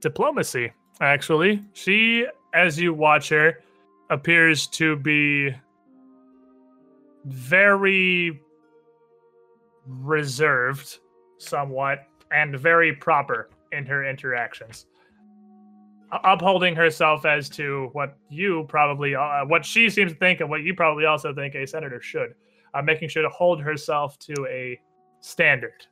Diplomacy, 0.00 0.72
actually. 1.00 1.62
She, 1.72 2.26
as 2.54 2.78
you 2.78 2.94
watch 2.94 3.28
her, 3.28 3.62
appears 4.10 4.66
to 4.68 4.96
be 4.96 5.54
very 7.24 8.40
reserved, 9.86 10.98
somewhat, 11.38 12.06
and 12.30 12.58
very 12.58 12.92
proper 12.92 13.50
in 13.72 13.84
her 13.86 14.04
interactions. 14.08 14.86
Upholding 16.22 16.76
herself 16.76 17.24
as 17.24 17.48
to 17.50 17.88
what 17.92 18.16
you 18.30 18.64
probably, 18.68 19.14
uh, 19.14 19.44
what 19.46 19.64
she 19.64 19.90
seems 19.90 20.12
to 20.12 20.18
think, 20.18 20.40
and 20.40 20.48
what 20.48 20.62
you 20.62 20.74
probably 20.74 21.06
also 21.06 21.34
think 21.34 21.54
a 21.54 21.66
senator 21.66 22.00
should 22.00 22.34
uh, 22.74 22.82
making 22.82 23.08
sure 23.08 23.22
to 23.22 23.28
hold 23.28 23.60
herself 23.60 24.18
to 24.18 24.34
a 24.48 24.78
standard. 25.20 25.86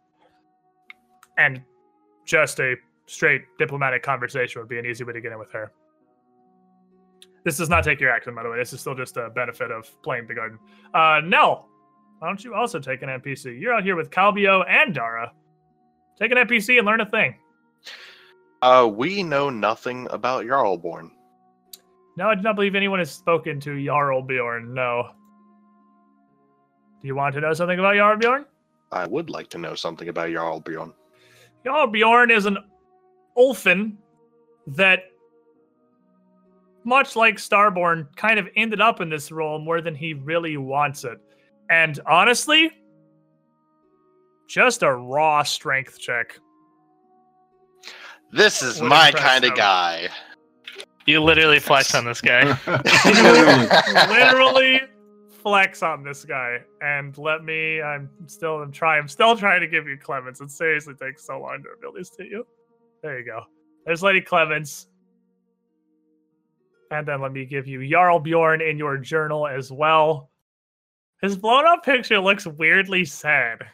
And 1.38 1.62
just 2.24 2.60
a 2.60 2.76
straight 3.06 3.42
diplomatic 3.58 4.02
conversation 4.02 4.60
would 4.60 4.68
be 4.68 4.78
an 4.78 4.86
easy 4.86 5.04
way 5.04 5.12
to 5.12 5.20
get 5.20 5.32
in 5.32 5.38
with 5.38 5.52
her. 5.52 5.72
This 7.44 7.56
does 7.56 7.68
not 7.68 7.82
take 7.84 8.00
your 8.00 8.10
action, 8.10 8.34
by 8.34 8.42
the 8.42 8.50
way. 8.50 8.58
This 8.58 8.72
is 8.72 8.80
still 8.80 8.94
just 8.94 9.16
a 9.16 9.30
benefit 9.30 9.70
of 9.70 9.90
playing 10.02 10.26
the 10.28 10.34
garden. 10.34 10.58
Uh, 10.94 11.20
Nell, 11.24 11.68
why 12.18 12.28
don't 12.28 12.42
you 12.44 12.54
also 12.54 12.78
take 12.78 13.02
an 13.02 13.08
NPC? 13.08 13.60
You're 13.60 13.74
out 13.74 13.82
here 13.82 13.96
with 13.96 14.10
Calbio 14.10 14.64
and 14.68 14.94
Dara. 14.94 15.32
Take 16.18 16.30
an 16.30 16.38
NPC 16.38 16.78
and 16.78 16.86
learn 16.86 17.00
a 17.00 17.06
thing. 17.06 17.34
Uh, 18.60 18.88
we 18.92 19.24
know 19.24 19.50
nothing 19.50 20.06
about 20.10 20.44
Jarlborn. 20.44 21.10
No, 22.16 22.28
I 22.28 22.34
do 22.34 22.42
not 22.42 22.54
believe 22.54 22.74
anyone 22.74 22.98
has 22.98 23.10
spoken 23.10 23.58
to 23.60 23.84
Jarl 23.84 24.22
Bjorn. 24.22 24.74
No. 24.74 25.10
Do 27.00 27.08
you 27.08 27.16
want 27.16 27.34
to 27.34 27.40
know 27.40 27.54
something 27.54 27.78
about 27.78 27.96
Jarl 27.96 28.18
Bjorn? 28.18 28.44
I 28.92 29.06
would 29.06 29.30
like 29.30 29.48
to 29.50 29.58
know 29.58 29.74
something 29.74 30.08
about 30.08 30.30
Jarl 30.30 30.60
Bjorn. 30.60 30.92
Jarl 31.64 31.86
Bjorn 31.86 32.30
is 32.30 32.46
an 32.46 32.58
Ulfen 33.36 33.94
that, 34.66 35.04
much 36.84 37.16
like 37.16 37.36
Starborn, 37.36 38.06
kind 38.16 38.38
of 38.38 38.48
ended 38.56 38.80
up 38.80 39.00
in 39.00 39.08
this 39.08 39.30
role 39.30 39.58
more 39.58 39.80
than 39.80 39.94
he 39.94 40.14
really 40.14 40.56
wants 40.56 41.04
it. 41.04 41.18
And 41.70 41.98
honestly, 42.06 42.70
just 44.48 44.82
a 44.82 44.92
raw 44.92 45.42
strength 45.42 45.98
check. 45.98 46.38
This 48.32 48.62
is 48.62 48.80
Would 48.80 48.88
my 48.88 49.10
kind 49.12 49.44
of 49.44 49.54
guy. 49.54 50.08
You 51.06 51.20
literally 51.20 51.58
flex 51.58 51.94
on 51.94 52.04
this 52.04 52.20
guy. 52.20 52.44
Literally 54.08 54.80
flex 55.42 55.82
on 55.82 56.04
this 56.04 56.24
guy. 56.24 56.58
And 56.80 57.16
let 57.18 57.44
me, 57.44 57.82
I'm 57.82 58.08
still, 58.26 58.62
I'm 58.62 58.72
trying, 58.72 59.00
I'm 59.00 59.08
still 59.08 59.36
trying 59.36 59.60
to 59.60 59.66
give 59.66 59.86
you 59.86 59.98
Clemens. 59.98 60.40
It 60.40 60.50
seriously 60.50 60.94
takes 60.94 61.26
so 61.26 61.40
long 61.40 61.62
to 61.62 61.70
reveal 61.70 61.92
this 61.92 62.10
to 62.10 62.24
you. 62.24 62.46
There 63.02 63.18
you 63.18 63.24
go. 63.24 63.42
There's 63.84 64.02
Lady 64.02 64.20
Clemens. 64.20 64.86
And 66.92 67.06
then 67.08 67.20
let 67.20 67.32
me 67.32 67.44
give 67.46 67.66
you 67.66 67.88
Jarl 67.88 68.18
Bjorn 68.20 68.60
in 68.60 68.76
your 68.76 68.98
journal 68.98 69.46
as 69.46 69.72
well. 69.72 70.30
His 71.22 71.36
blown 71.36 71.66
up 71.66 71.84
picture 71.84 72.18
looks 72.20 72.46
weirdly 72.46 73.04
sad. 73.04 73.64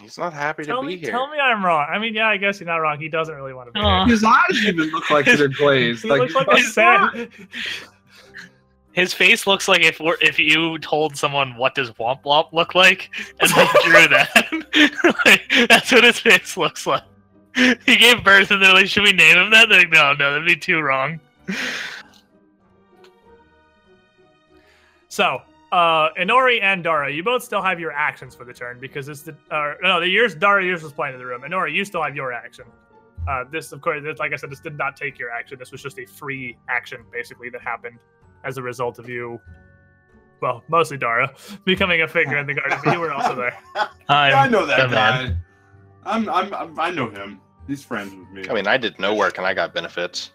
He's 0.00 0.18
not 0.18 0.32
happy 0.32 0.64
Tell 0.64 0.82
to 0.82 0.86
me, 0.86 0.96
be 0.96 1.02
here. 1.02 1.12
tell 1.12 1.28
me 1.30 1.38
I'm 1.38 1.64
wrong. 1.64 1.86
I 1.88 1.98
mean, 1.98 2.14
yeah, 2.14 2.28
I 2.28 2.36
guess 2.36 2.58
you're 2.58 2.66
not 2.66 2.78
wrong. 2.78 2.98
He 2.98 3.08
doesn't 3.08 3.34
really 3.34 3.54
want 3.54 3.68
to 3.68 3.72
be 3.72 3.80
Aw. 3.80 4.04
here. 4.04 4.12
His 4.12 4.24
eyes 4.24 4.64
even 4.66 4.90
look 4.90 5.08
like 5.08 5.24
they're 5.24 5.48
glazed. 5.48 6.02
He 6.02 6.08
like, 6.10 6.18
looks 6.20 6.34
like 6.34 6.48
a 6.48 6.56
He's 6.56 6.74
sad. 6.74 7.30
His 8.92 9.12
face 9.12 9.46
looks 9.46 9.66
like 9.66 9.80
if 9.82 9.98
we're, 9.98 10.16
if 10.20 10.38
you 10.38 10.78
told 10.78 11.16
someone 11.16 11.56
what 11.56 11.74
does 11.74 11.90
Womp 11.92 12.22
Womp 12.22 12.52
look 12.52 12.74
like, 12.76 13.10
and 13.40 13.50
they 13.50 13.66
drew 13.84 14.06
that. 14.08 15.16
like, 15.24 15.68
that's 15.68 15.90
what 15.90 16.04
his 16.04 16.20
face 16.20 16.56
looks 16.56 16.86
like. 16.86 17.02
He 17.56 17.96
gave 17.96 18.22
birth, 18.22 18.52
and 18.52 18.62
they're 18.62 18.72
like, 18.72 18.86
"Should 18.86 19.02
we 19.02 19.12
name 19.12 19.36
him 19.36 19.50
that?" 19.50 19.68
They're 19.68 19.80
like, 19.80 19.90
"No, 19.90 20.12
no, 20.12 20.32
that'd 20.32 20.46
be 20.46 20.54
too 20.54 20.78
wrong." 20.80 21.18
So, 25.14 25.42
uh, 25.70 26.08
Inori 26.18 26.60
and 26.60 26.82
Dara, 26.82 27.08
you 27.08 27.22
both 27.22 27.44
still 27.44 27.62
have 27.62 27.78
your 27.78 27.92
actions 27.92 28.34
for 28.34 28.44
the 28.44 28.52
turn 28.52 28.80
because 28.80 29.08
it's 29.08 29.22
the 29.22 29.36
uh, 29.48 29.74
no, 29.80 30.00
the 30.00 30.08
yours 30.08 30.34
Dara 30.34 30.64
yours 30.64 30.82
was 30.82 30.92
playing 30.92 31.14
in 31.14 31.20
the 31.20 31.24
room. 31.24 31.42
Inori, 31.42 31.72
you 31.72 31.84
still 31.84 32.02
have 32.02 32.16
your 32.16 32.32
action. 32.32 32.64
Uh, 33.28 33.44
this, 33.48 33.70
of 33.70 33.80
course, 33.80 34.02
this, 34.02 34.18
like 34.18 34.32
I 34.32 34.36
said, 34.36 34.50
this 34.50 34.58
did 34.58 34.76
not 34.76 34.96
take 34.96 35.16
your 35.16 35.30
action. 35.30 35.56
This 35.56 35.70
was 35.70 35.80
just 35.84 36.00
a 36.00 36.04
free 36.04 36.56
action, 36.68 37.04
basically, 37.12 37.48
that 37.50 37.60
happened 37.60 38.00
as 38.42 38.58
a 38.58 38.62
result 38.62 38.98
of 38.98 39.08
you. 39.08 39.40
Well, 40.42 40.64
mostly 40.66 40.98
Dara 40.98 41.32
becoming 41.64 42.02
a 42.02 42.08
figure 42.08 42.38
in 42.38 42.48
the 42.48 42.54
garden, 42.54 42.80
but 42.82 42.92
you 42.92 42.98
were 42.98 43.12
also 43.12 43.36
there. 43.36 43.56
I'm 44.08 44.30
Yeah, 44.32 44.40
I 44.40 44.48
know 44.48 44.66
that 44.66 44.76
the 44.78 44.88
man. 44.88 45.28
guy. 45.28 45.36
I'm, 46.10 46.28
I'm, 46.28 46.52
I'm, 46.52 46.80
I 46.80 46.90
know 46.90 47.08
him. 47.08 47.40
He's 47.68 47.84
friends 47.84 48.12
with 48.12 48.28
me. 48.30 48.50
I 48.50 48.52
mean, 48.52 48.66
I 48.66 48.76
did 48.76 48.98
no 48.98 49.14
work 49.14 49.38
and 49.38 49.46
I 49.46 49.54
got 49.54 49.74
benefits. 49.74 50.32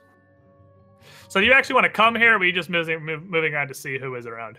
So, 1.28 1.42
do 1.42 1.46
you 1.46 1.52
actually 1.52 1.76
want 1.76 1.84
to 1.84 1.92
come 1.92 2.16
here, 2.16 2.36
or 2.36 2.38
are 2.38 2.46
you 2.46 2.54
just 2.54 2.70
moving 2.70 3.04
move, 3.04 3.26
moving 3.26 3.56
on 3.56 3.68
to 3.68 3.74
see 3.74 4.00
who 4.00 4.16
is 4.16 4.26
around? 4.26 4.58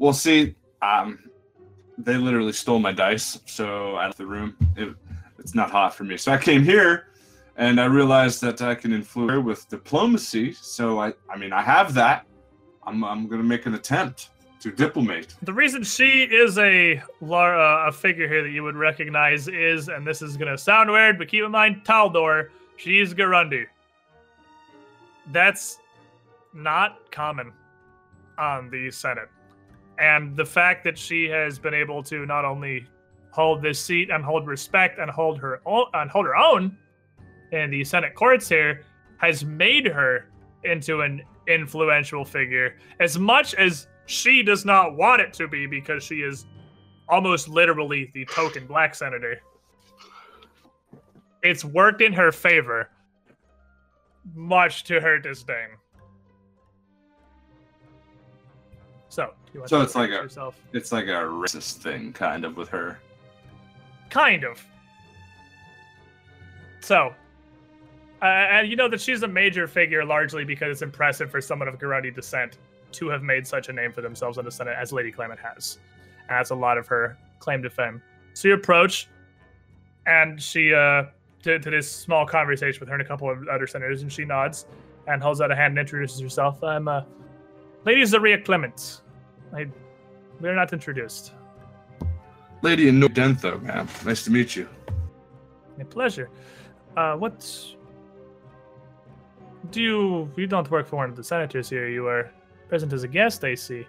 Well, 0.00 0.14
see, 0.14 0.54
um, 0.80 1.18
they 1.98 2.16
literally 2.16 2.54
stole 2.54 2.78
my 2.78 2.90
dice, 2.90 3.38
so 3.44 3.96
I 3.96 4.06
left 4.06 4.16
the 4.16 4.24
room. 4.24 4.56
It, 4.74 4.94
it's 5.38 5.54
not 5.54 5.70
hot 5.70 5.94
for 5.94 6.04
me. 6.04 6.16
So 6.16 6.32
I 6.32 6.38
came 6.38 6.64
here, 6.64 7.08
and 7.58 7.78
I 7.78 7.84
realized 7.84 8.40
that 8.40 8.62
I 8.62 8.74
can 8.74 8.94
influence 8.94 9.44
with 9.44 9.68
diplomacy. 9.68 10.54
So 10.54 10.98
I, 10.98 11.12
I 11.28 11.36
mean, 11.36 11.52
I 11.52 11.60
have 11.60 11.92
that. 11.94 12.24
I'm, 12.86 13.04
I'm 13.04 13.28
gonna 13.28 13.42
make 13.42 13.66
an 13.66 13.74
attempt 13.74 14.30
to 14.60 14.72
diplomate. 14.72 15.34
The 15.42 15.52
reason 15.52 15.82
she 15.82 16.22
is 16.22 16.56
a 16.56 17.02
lar- 17.20 17.60
uh, 17.60 17.88
a 17.88 17.92
figure 17.92 18.26
here 18.26 18.42
that 18.42 18.52
you 18.52 18.62
would 18.62 18.76
recognize 18.76 19.48
is, 19.48 19.90
and 19.90 20.06
this 20.06 20.22
is 20.22 20.38
gonna 20.38 20.56
sound 20.56 20.90
weird, 20.90 21.18
but 21.18 21.28
keep 21.28 21.44
in 21.44 21.50
mind, 21.50 21.84
Taldor, 21.84 22.48
she's 22.78 23.12
Garundi. 23.12 23.66
That's 25.30 25.78
not 26.54 27.10
common 27.10 27.52
on 28.38 28.70
the 28.70 28.90
Senate, 28.90 29.28
and 30.00 30.34
the 30.34 30.44
fact 30.44 30.82
that 30.84 30.96
she 30.96 31.28
has 31.28 31.58
been 31.58 31.74
able 31.74 32.02
to 32.02 32.24
not 32.24 32.44
only 32.44 32.86
hold 33.30 33.62
this 33.62 33.78
seat 33.78 34.10
and 34.10 34.24
hold 34.24 34.46
respect 34.46 34.98
and 34.98 35.10
hold 35.10 35.38
her 35.38 35.60
own 35.66 35.86
and 35.94 36.10
hold 36.10 36.26
her 36.26 36.34
own 36.34 36.76
in 37.52 37.70
the 37.70 37.84
Senate 37.84 38.14
courts 38.14 38.48
here 38.48 38.82
has 39.18 39.44
made 39.44 39.86
her 39.86 40.26
into 40.64 41.02
an 41.02 41.22
influential 41.46 42.24
figure 42.24 42.76
as 42.98 43.18
much 43.18 43.54
as 43.54 43.86
she 44.06 44.42
does 44.42 44.64
not 44.64 44.96
want 44.96 45.20
it 45.20 45.32
to 45.34 45.46
be 45.46 45.66
because 45.66 46.02
she 46.02 46.16
is 46.16 46.46
almost 47.08 47.48
literally 47.48 48.10
the 48.14 48.24
token 48.24 48.66
black 48.66 48.94
senator. 48.94 49.40
It's 51.42 51.64
worked 51.64 52.00
in 52.00 52.12
her 52.12 52.32
favor, 52.32 52.90
much 54.34 54.84
to 54.84 55.00
her 55.00 55.18
disdain. 55.18 55.68
So, 59.52 59.52
do 59.52 59.58
you 59.58 59.60
want 59.60 59.70
So 59.70 59.78
to 59.78 59.82
it's 59.84 59.94
like 59.94 60.10
a- 60.10 60.12
yourself? 60.14 60.56
It's 60.72 60.92
like 60.92 61.06
a 61.06 61.22
racist 61.26 61.78
thing, 61.78 62.12
kind 62.12 62.44
of, 62.44 62.56
with 62.56 62.68
her. 62.68 62.98
Kind 64.10 64.44
of. 64.44 64.64
So, 66.80 67.14
uh, 68.22 68.24
and 68.24 68.68
you 68.68 68.76
know 68.76 68.88
that 68.88 69.00
she's 69.00 69.22
a 69.22 69.28
major 69.28 69.66
figure 69.66 70.04
largely 70.04 70.44
because 70.44 70.70
it's 70.72 70.82
impressive 70.82 71.30
for 71.30 71.40
someone 71.40 71.68
of 71.68 71.78
Garundi 71.78 72.14
descent 72.14 72.58
to 72.92 73.08
have 73.08 73.22
made 73.22 73.46
such 73.46 73.68
a 73.68 73.72
name 73.72 73.92
for 73.92 74.00
themselves 74.00 74.38
in 74.38 74.44
the 74.44 74.50
Senate 74.50 74.76
as 74.78 74.92
Lady 74.92 75.12
Clement 75.12 75.38
has. 75.40 75.78
And 76.28 76.30
that's 76.38 76.50
a 76.50 76.54
lot 76.54 76.78
of 76.78 76.86
her 76.88 77.16
claim 77.38 77.62
to 77.62 77.70
fame. 77.70 78.02
So 78.34 78.48
you 78.48 78.54
approach, 78.54 79.08
and 80.06 80.40
she, 80.40 80.72
uh, 80.74 81.04
to, 81.42 81.58
to 81.58 81.70
this 81.70 81.90
small 81.90 82.26
conversation 82.26 82.80
with 82.80 82.88
her 82.88 82.94
and 82.94 83.02
a 83.02 83.06
couple 83.06 83.30
of 83.30 83.46
other 83.48 83.66
senators, 83.66 84.02
and 84.02 84.12
she 84.12 84.24
nods 84.24 84.66
and 85.06 85.22
holds 85.22 85.40
out 85.40 85.50
a 85.50 85.56
hand 85.56 85.72
and 85.72 85.78
introduces 85.78 86.20
herself. 86.20 86.62
I'm, 86.64 86.88
uh, 86.88 87.02
Lady 87.84 88.04
Zaria 88.04 88.40
Clement. 88.40 89.00
I, 89.54 89.66
we're 90.40 90.54
not 90.54 90.72
introduced. 90.72 91.32
Lady 92.62 92.88
in 92.88 93.00
Dentho, 93.00 93.60
ma'am. 93.62 93.88
Nice 94.04 94.24
to 94.24 94.30
meet 94.30 94.54
you. 94.54 94.68
A 95.80 95.84
pleasure. 95.84 96.30
Uh, 96.96 97.14
what 97.14 97.40
do 99.70 99.82
you? 99.82 100.30
You 100.36 100.46
don't 100.46 100.70
work 100.70 100.86
for 100.86 100.96
one 100.96 101.08
of 101.10 101.16
the 101.16 101.24
senators 101.24 101.70
here. 101.70 101.88
You 101.88 102.06
are 102.06 102.30
present 102.68 102.92
as 102.92 103.02
a 103.02 103.08
guest, 103.08 103.44
I 103.44 103.54
see. 103.54 103.86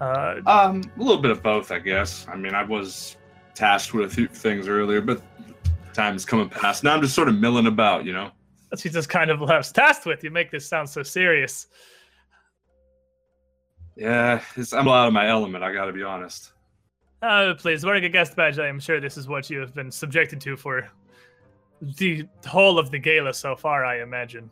Uh, 0.00 0.36
Um, 0.46 0.82
a 0.96 1.02
little 1.02 1.20
bit 1.20 1.30
of 1.30 1.42
both, 1.42 1.72
I 1.72 1.78
guess. 1.78 2.26
I 2.28 2.36
mean, 2.36 2.54
I 2.54 2.62
was 2.62 3.16
tasked 3.54 3.94
with 3.94 4.12
a 4.12 4.14
few 4.14 4.28
things 4.28 4.68
earlier, 4.68 5.00
but 5.00 5.22
time 5.94 6.14
is 6.14 6.24
coming 6.24 6.48
past. 6.48 6.84
Now 6.84 6.94
I'm 6.94 7.00
just 7.00 7.14
sort 7.14 7.28
of 7.28 7.34
milling 7.36 7.66
about, 7.66 8.04
you 8.04 8.12
know. 8.12 8.30
she 8.78 8.88
just 8.88 9.08
kind 9.08 9.30
of 9.30 9.40
left 9.40 9.74
tasked 9.74 10.06
with. 10.06 10.22
You 10.22 10.30
make 10.30 10.50
this 10.50 10.68
sound 10.68 10.88
so 10.88 11.02
serious. 11.02 11.66
Yeah, 13.96 14.40
it's, 14.56 14.72
I'm 14.72 14.86
out 14.88 15.08
of 15.08 15.12
my 15.14 15.28
element. 15.28 15.64
I 15.64 15.72
got 15.72 15.86
to 15.86 15.92
be 15.92 16.02
honest. 16.02 16.52
Uh, 17.22 17.54
please, 17.54 17.84
wearing 17.84 18.04
a 18.04 18.08
guest 18.08 18.36
badge, 18.36 18.58
I 18.58 18.68
am 18.68 18.78
sure 18.78 19.00
this 19.00 19.16
is 19.16 19.26
what 19.26 19.48
you 19.48 19.58
have 19.60 19.74
been 19.74 19.90
subjected 19.90 20.40
to 20.42 20.56
for 20.56 20.88
the 21.80 22.26
whole 22.46 22.78
of 22.78 22.90
the 22.90 22.98
gala 22.98 23.32
so 23.32 23.56
far. 23.56 23.84
I 23.84 24.02
imagine. 24.02 24.50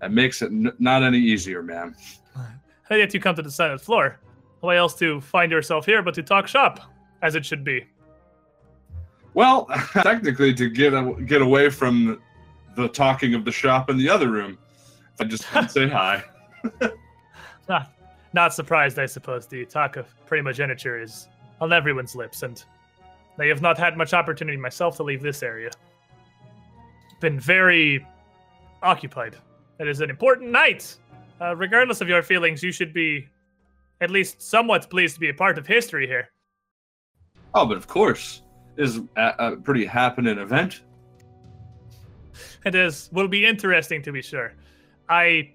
That 0.00 0.12
makes 0.12 0.42
it 0.42 0.46
n- 0.52 0.72
not 0.78 1.02
any 1.02 1.18
easier, 1.18 1.62
ma'am. 1.62 1.96
How 2.82 2.96
yet 2.96 3.14
you 3.14 3.20
come 3.20 3.34
to 3.36 3.42
the 3.42 3.50
Senate 3.50 3.80
floor? 3.80 4.20
Why 4.60 4.76
else 4.76 4.94
to 4.96 5.20
find 5.22 5.50
yourself 5.50 5.86
here 5.86 6.02
but 6.02 6.14
to 6.14 6.22
talk 6.22 6.46
shop, 6.46 6.80
as 7.22 7.34
it 7.34 7.44
should 7.46 7.64
be? 7.64 7.86
Well, 9.32 9.66
technically, 9.92 10.52
to 10.54 10.68
get 10.68 10.92
a- 10.92 11.16
get 11.24 11.40
away 11.40 11.70
from 11.70 12.20
the 12.76 12.88
talking 12.88 13.34
of 13.34 13.44
the 13.46 13.52
shop 13.52 13.88
in 13.88 13.96
the 13.96 14.08
other 14.10 14.28
room, 14.30 14.58
I 15.18 15.24
just 15.24 15.44
to 15.52 15.68
say 15.68 15.88
hi. 15.88 16.22
Not, 17.68 17.90
not 18.34 18.52
surprised, 18.52 18.98
I 18.98 19.06
suppose. 19.06 19.46
The 19.46 19.64
talk 19.64 19.96
of 19.96 20.06
primogeniture 20.26 21.00
is 21.00 21.28
on 21.60 21.72
everyone's 21.72 22.14
lips, 22.14 22.42
and 22.42 22.62
I 23.38 23.46
have 23.46 23.62
not 23.62 23.78
had 23.78 23.96
much 23.96 24.12
opportunity 24.12 24.58
myself 24.58 24.96
to 24.96 25.02
leave 25.02 25.22
this 25.22 25.42
area. 25.42 25.70
Been 27.20 27.38
very 27.38 28.06
occupied. 28.82 29.36
It 29.78 29.88
is 29.88 30.00
an 30.00 30.10
important 30.10 30.50
night. 30.50 30.96
Uh, 31.40 31.56
regardless 31.56 32.00
of 32.00 32.08
your 32.08 32.22
feelings, 32.22 32.62
you 32.62 32.72
should 32.72 32.92
be 32.92 33.26
at 34.00 34.10
least 34.10 34.42
somewhat 34.42 34.90
pleased 34.90 35.14
to 35.14 35.20
be 35.20 35.30
a 35.30 35.34
part 35.34 35.56
of 35.56 35.66
history 35.66 36.06
here. 36.06 36.28
Oh, 37.54 37.64
but 37.66 37.76
of 37.76 37.86
course, 37.86 38.42
this 38.76 38.90
is 38.90 39.00
a, 39.16 39.34
a 39.38 39.56
pretty 39.56 39.86
happening 39.86 40.38
event. 40.38 40.82
It 42.64 42.74
is 42.74 43.10
will 43.12 43.28
be 43.28 43.46
interesting 43.46 44.02
to 44.02 44.12
be 44.12 44.22
sure. 44.22 44.54
I 45.08 45.52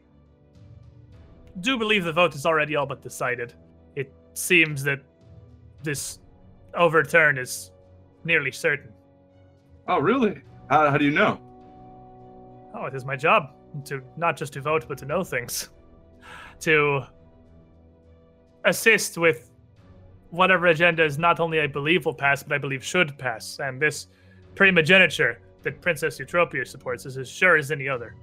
do 1.62 1.78
believe 1.78 2.04
the 2.04 2.14
vote 2.14 2.36
is 2.36 2.46
already 2.46 2.76
all 2.76 2.86
but 2.86 3.02
decided. 3.02 3.54
It 3.96 4.14
seems 4.34 4.84
that 4.84 5.00
this 5.84 6.20
overturn 6.74 7.38
is 7.38 7.72
nearly 8.24 8.52
certain. 8.52 8.92
Oh, 9.88 10.00
really? 10.00 10.42
How, 10.70 10.90
how 10.92 10.98
do 10.98 11.06
you 11.06 11.12
know? 11.12 11.40
Oh, 12.74 12.86
it 12.86 12.94
is 12.94 13.06
my 13.06 13.16
job 13.16 13.52
to 13.86 14.02
not 14.18 14.38
just 14.38 14.54
to 14.54 14.62
vote, 14.62 14.86
but 14.88 14.98
to 15.00 15.06
know 15.06 15.24
things, 15.24 15.70
to 16.62 17.02
assist 18.66 19.18
with 19.18 19.52
whatever 20.30 20.68
agenda 20.68 21.04
is 21.04 21.18
not 21.18 21.40
only 21.40 21.60
I 21.60 21.68
believe 21.68 22.06
will 22.06 22.14
pass, 22.14 22.44
but 22.44 22.54
I 22.54 22.58
believe 22.58 22.84
should 22.84 23.18
pass. 23.18 23.60
And 23.60 23.82
this 23.82 24.08
primogeniture 24.56 25.42
that 25.64 25.82
Princess 25.82 26.20
Eutropia 26.20 26.68
supports 26.68 27.06
is 27.06 27.18
as 27.18 27.30
sure 27.30 27.58
as 27.58 27.72
any 27.72 27.90
other. 27.90 28.16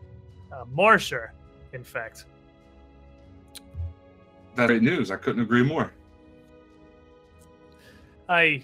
Uh, 0.53 0.65
more 0.71 0.99
sure, 0.99 1.35
in 1.73 1.83
fact. 1.83 2.27
That's 4.57 4.69
great 4.69 4.83
news. 4.83 5.11
I 5.11 5.17
couldn't 5.17 5.43
agree 5.43 5.63
more. 5.63 5.93
I 8.29 8.63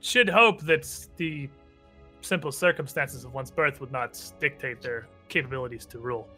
should 0.00 0.28
hope 0.28 0.62
that 0.62 0.88
the 1.16 1.48
simple 2.22 2.50
circumstances 2.50 3.24
of 3.24 3.34
one's 3.34 3.50
birth 3.50 3.80
would 3.80 3.92
not 3.92 4.20
dictate 4.40 4.80
their 4.80 5.06
capabilities 5.28 5.86
to 5.86 5.98
rule. 5.98 6.28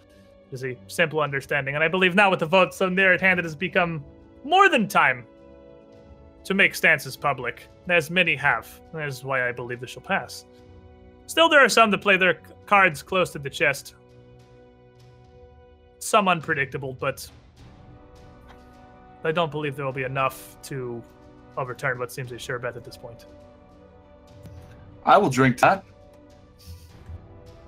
Is 0.53 0.65
a 0.65 0.77
simple 0.87 1.21
understanding, 1.21 1.75
and 1.75 1.83
I 1.83 1.89
believe 1.89 2.15
now 2.15 2.31
with 2.31 2.41
the 2.41 2.47
vote 2.47 2.73
so 2.73 2.89
near 2.89 3.13
at 3.13 3.21
hand, 3.21 3.41
it 3.41 3.45
has 3.45 3.57
become 3.57 4.05
more 4.45 4.69
than 4.69 4.87
time 4.87 5.25
to 6.45 6.55
make 6.55 6.75
stances 6.77 7.17
public, 7.17 7.67
as 7.89 8.11
many 8.11 8.37
have. 8.37 8.81
That 8.93 9.09
is 9.09 9.25
why 9.25 9.49
I 9.49 9.53
believe 9.53 9.81
this 9.81 9.91
shall 9.91 10.03
pass. 10.03 10.45
Still, 11.27 11.49
there 11.49 11.65
are 11.65 11.69
some 11.69 11.91
that 11.91 12.01
play 12.01 12.17
their 12.17 12.41
cards 12.67 13.03
close 13.03 13.33
to 13.33 13.41
the 13.41 13.51
chest. 13.51 13.97
Some 15.99 16.29
unpredictable, 16.29 16.93
but 16.93 17.29
I 19.27 19.33
don't 19.33 19.51
believe 19.51 19.77
there 19.77 19.85
will 19.85 19.93
be 19.93 20.05
enough 20.05 20.57
to 20.65 21.03
overturn 21.57 21.99
what 21.99 22.13
seems 22.13 22.31
a 22.33 22.39
sure 22.39 22.59
bet 22.59 22.77
at 22.77 22.85
this 22.85 22.97
point. 22.97 23.27
I 25.05 25.19
will 25.19 25.31
drink 25.31 25.59
that. 25.59 25.85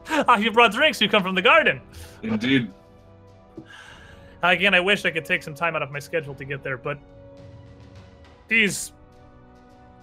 ah, 0.08 0.36
you 0.36 0.52
brought 0.52 0.72
drinks. 0.72 1.00
You 1.00 1.08
come 1.08 1.22
from 1.22 1.34
the 1.34 1.42
garden. 1.42 1.80
Indeed. 2.22 2.70
Again, 4.42 4.72
I 4.72 4.80
wish 4.80 5.04
I 5.04 5.10
could 5.10 5.24
take 5.24 5.42
some 5.42 5.54
time 5.54 5.74
out 5.74 5.82
of 5.82 5.90
my 5.90 5.98
schedule 5.98 6.34
to 6.34 6.44
get 6.44 6.62
there, 6.62 6.76
but 6.76 6.98
these 8.46 8.92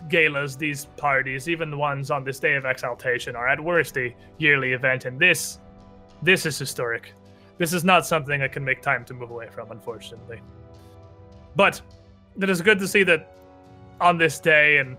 galas, 0.09 0.57
these 0.57 0.85
parties, 0.97 1.47
even 1.47 1.71
the 1.71 1.77
ones 1.77 2.11
on 2.11 2.25
this 2.25 2.39
day 2.39 2.55
of 2.55 2.65
exaltation, 2.65 3.35
are 3.35 3.47
at 3.47 3.59
worst 3.59 3.97
a 3.97 4.13
yearly 4.37 4.73
event, 4.73 5.05
and 5.05 5.17
this, 5.17 5.59
this 6.21 6.45
is 6.45 6.59
historic. 6.59 7.13
This 7.57 7.71
is 7.71 7.85
not 7.85 8.05
something 8.05 8.41
I 8.41 8.49
can 8.49 8.63
make 8.63 8.81
time 8.81 9.05
to 9.05 9.13
move 9.13 9.31
away 9.31 9.47
from, 9.49 9.71
unfortunately. 9.71 10.41
But 11.55 11.81
it 12.39 12.49
is 12.49 12.61
good 12.61 12.79
to 12.79 12.87
see 12.87 13.03
that 13.03 13.31
on 14.01 14.17
this 14.17 14.39
day 14.39 14.77
and 14.77 14.97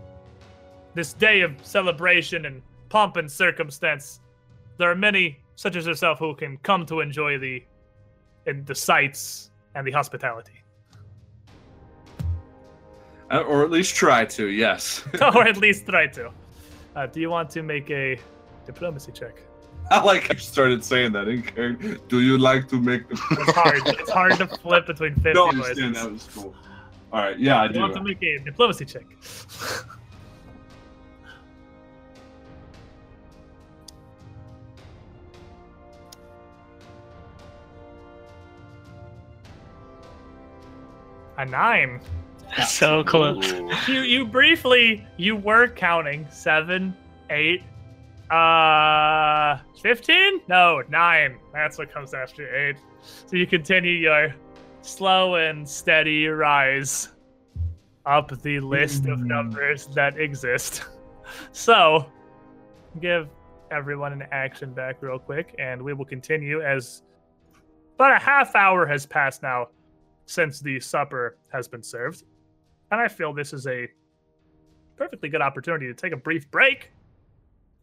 this 0.94 1.12
day 1.12 1.42
of 1.42 1.54
celebration 1.62 2.46
and 2.46 2.62
pomp 2.88 3.16
and 3.16 3.30
circumstance, 3.30 4.20
there 4.78 4.90
are 4.90 4.94
many 4.94 5.38
such 5.56 5.76
as 5.76 5.86
yourself 5.86 6.18
who 6.18 6.34
can 6.34 6.56
come 6.58 6.86
to 6.86 7.00
enjoy 7.00 7.38
the 7.38 7.62
the 8.64 8.74
sights 8.74 9.50
and 9.74 9.86
the 9.86 9.90
hospitality. 9.90 10.62
Uh, 13.30 13.40
or 13.40 13.64
at 13.64 13.72
least 13.72 13.96
try 13.96 14.24
to, 14.24 14.46
yes. 14.46 15.02
or 15.20 15.42
at 15.48 15.56
least 15.56 15.86
try 15.86 16.06
to. 16.06 16.30
Uh, 16.94 17.06
do 17.06 17.20
you 17.20 17.28
want 17.28 17.50
to 17.50 17.62
make 17.62 17.90
a 17.90 18.18
diplomacy 18.64 19.10
check? 19.10 19.42
I 19.90 20.02
like 20.02 20.28
you 20.32 20.38
started 20.38 20.82
saying 20.84 21.12
that 21.12 21.28
in 21.28 21.42
character. 21.42 21.96
Do 22.08 22.20
you 22.20 22.38
like 22.38 22.68
to 22.68 22.80
make 22.80 23.08
the 23.08 23.14
It's 23.32 23.52
hard. 23.52 23.82
it's 23.86 24.10
hard 24.10 24.32
to 24.38 24.46
flip 24.48 24.86
between 24.86 25.14
50 25.22 25.32
No, 25.34 25.46
I 25.46 25.52
voices. 25.54 25.60
understand 25.84 25.96
that 25.96 26.12
was 26.12 26.28
cool. 26.34 26.54
All 27.12 27.20
right, 27.22 27.38
yeah, 27.38 27.62
I 27.62 27.70
You 27.70 27.80
want 27.80 27.94
to 27.94 28.02
make 28.02 28.22
a 28.22 28.38
diplomacy 28.38 28.84
check. 28.84 29.04
A 41.38 41.44
nine. 41.44 42.00
so 42.66 43.04
close. 43.04 43.52
Ooh. 43.52 43.70
You 43.88 44.00
you 44.00 44.24
briefly 44.26 45.04
you 45.16 45.36
were 45.36 45.68
counting 45.68 46.26
seven, 46.30 46.96
eight, 47.30 47.62
uh, 48.30 49.58
fifteen? 49.80 50.40
No, 50.48 50.82
nine. 50.88 51.38
That's 51.52 51.78
what 51.78 51.92
comes 51.92 52.14
after 52.14 52.54
eight. 52.54 52.76
So 53.26 53.36
you 53.36 53.46
continue 53.46 53.92
your 53.92 54.34
slow 54.82 55.36
and 55.36 55.68
steady 55.68 56.26
rise 56.26 57.08
up 58.04 58.30
the 58.42 58.60
list 58.60 59.06
of 59.06 59.18
Hmm. 59.20 59.26
numbers 59.28 59.86
that 59.88 60.18
exist. 60.18 60.84
So 61.50 62.06
give 63.00 63.28
everyone 63.72 64.12
an 64.12 64.22
action 64.30 64.72
back 64.72 65.02
real 65.02 65.18
quick, 65.18 65.56
and 65.58 65.82
we 65.82 65.92
will 65.92 66.04
continue 66.04 66.62
as 66.62 67.02
about 67.96 68.12
a 68.12 68.18
half 68.20 68.54
hour 68.54 68.86
has 68.86 69.06
passed 69.06 69.42
now 69.42 69.66
since 70.26 70.60
the 70.60 70.78
supper 70.78 71.36
has 71.52 71.66
been 71.66 71.82
served. 71.82 72.22
And 72.92 73.00
I 73.00 73.08
feel 73.08 73.32
this 73.32 73.52
is 73.52 73.66
a 73.66 73.88
perfectly 74.96 75.28
good 75.28 75.42
opportunity 75.42 75.86
to 75.88 75.94
take 75.94 76.12
a 76.12 76.16
brief 76.16 76.48
break. 76.52 76.92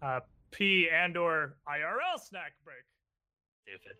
Uh, 0.01 0.21
P 0.53 0.87
and 0.89 1.17
or 1.17 1.55
IRL 1.67 2.19
snack 2.19 2.53
break. 2.63 2.77
Stupid. 3.63 3.97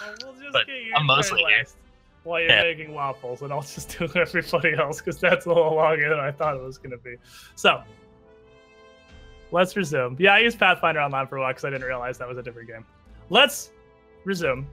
Well, 0.00 0.32
we'll 0.32 0.40
just 0.42 0.52
But 0.52 0.66
get 0.66 0.84
your 0.84 0.96
I'm 0.96 1.06
mostly 1.06 1.42
last 1.42 1.76
while 2.24 2.40
you're 2.40 2.50
Yeah. 2.50 2.62
making 2.62 2.92
waffles, 2.94 3.42
and 3.42 3.52
I'll 3.52 3.62
just 3.62 3.98
do 3.98 4.08
everybody 4.16 4.74
else 4.74 5.00
because 5.00 5.18
that's 5.18 5.46
a 5.46 5.48
little 5.48 5.74
longer 5.74 6.08
than 6.08 6.20
I 6.20 6.30
thought 6.30 6.54
it 6.56 6.62
was 6.62 6.78
going 6.78 6.90
to 6.92 6.98
be. 6.98 7.16
So, 7.56 7.82
let's 9.50 9.76
resume. 9.76 10.16
Yeah, 10.18 10.34
I 10.34 10.38
used 10.40 10.58
Pathfinder 10.58 11.00
Online 11.00 11.26
for 11.26 11.36
a 11.36 11.40
while 11.40 11.50
because 11.50 11.64
I 11.64 11.70
didn't 11.70 11.86
realize 11.86 12.18
that 12.18 12.28
was 12.28 12.38
a 12.38 12.42
different 12.42 12.68
game. 12.68 12.84
Let's 13.30 13.70
resume. 14.24 14.66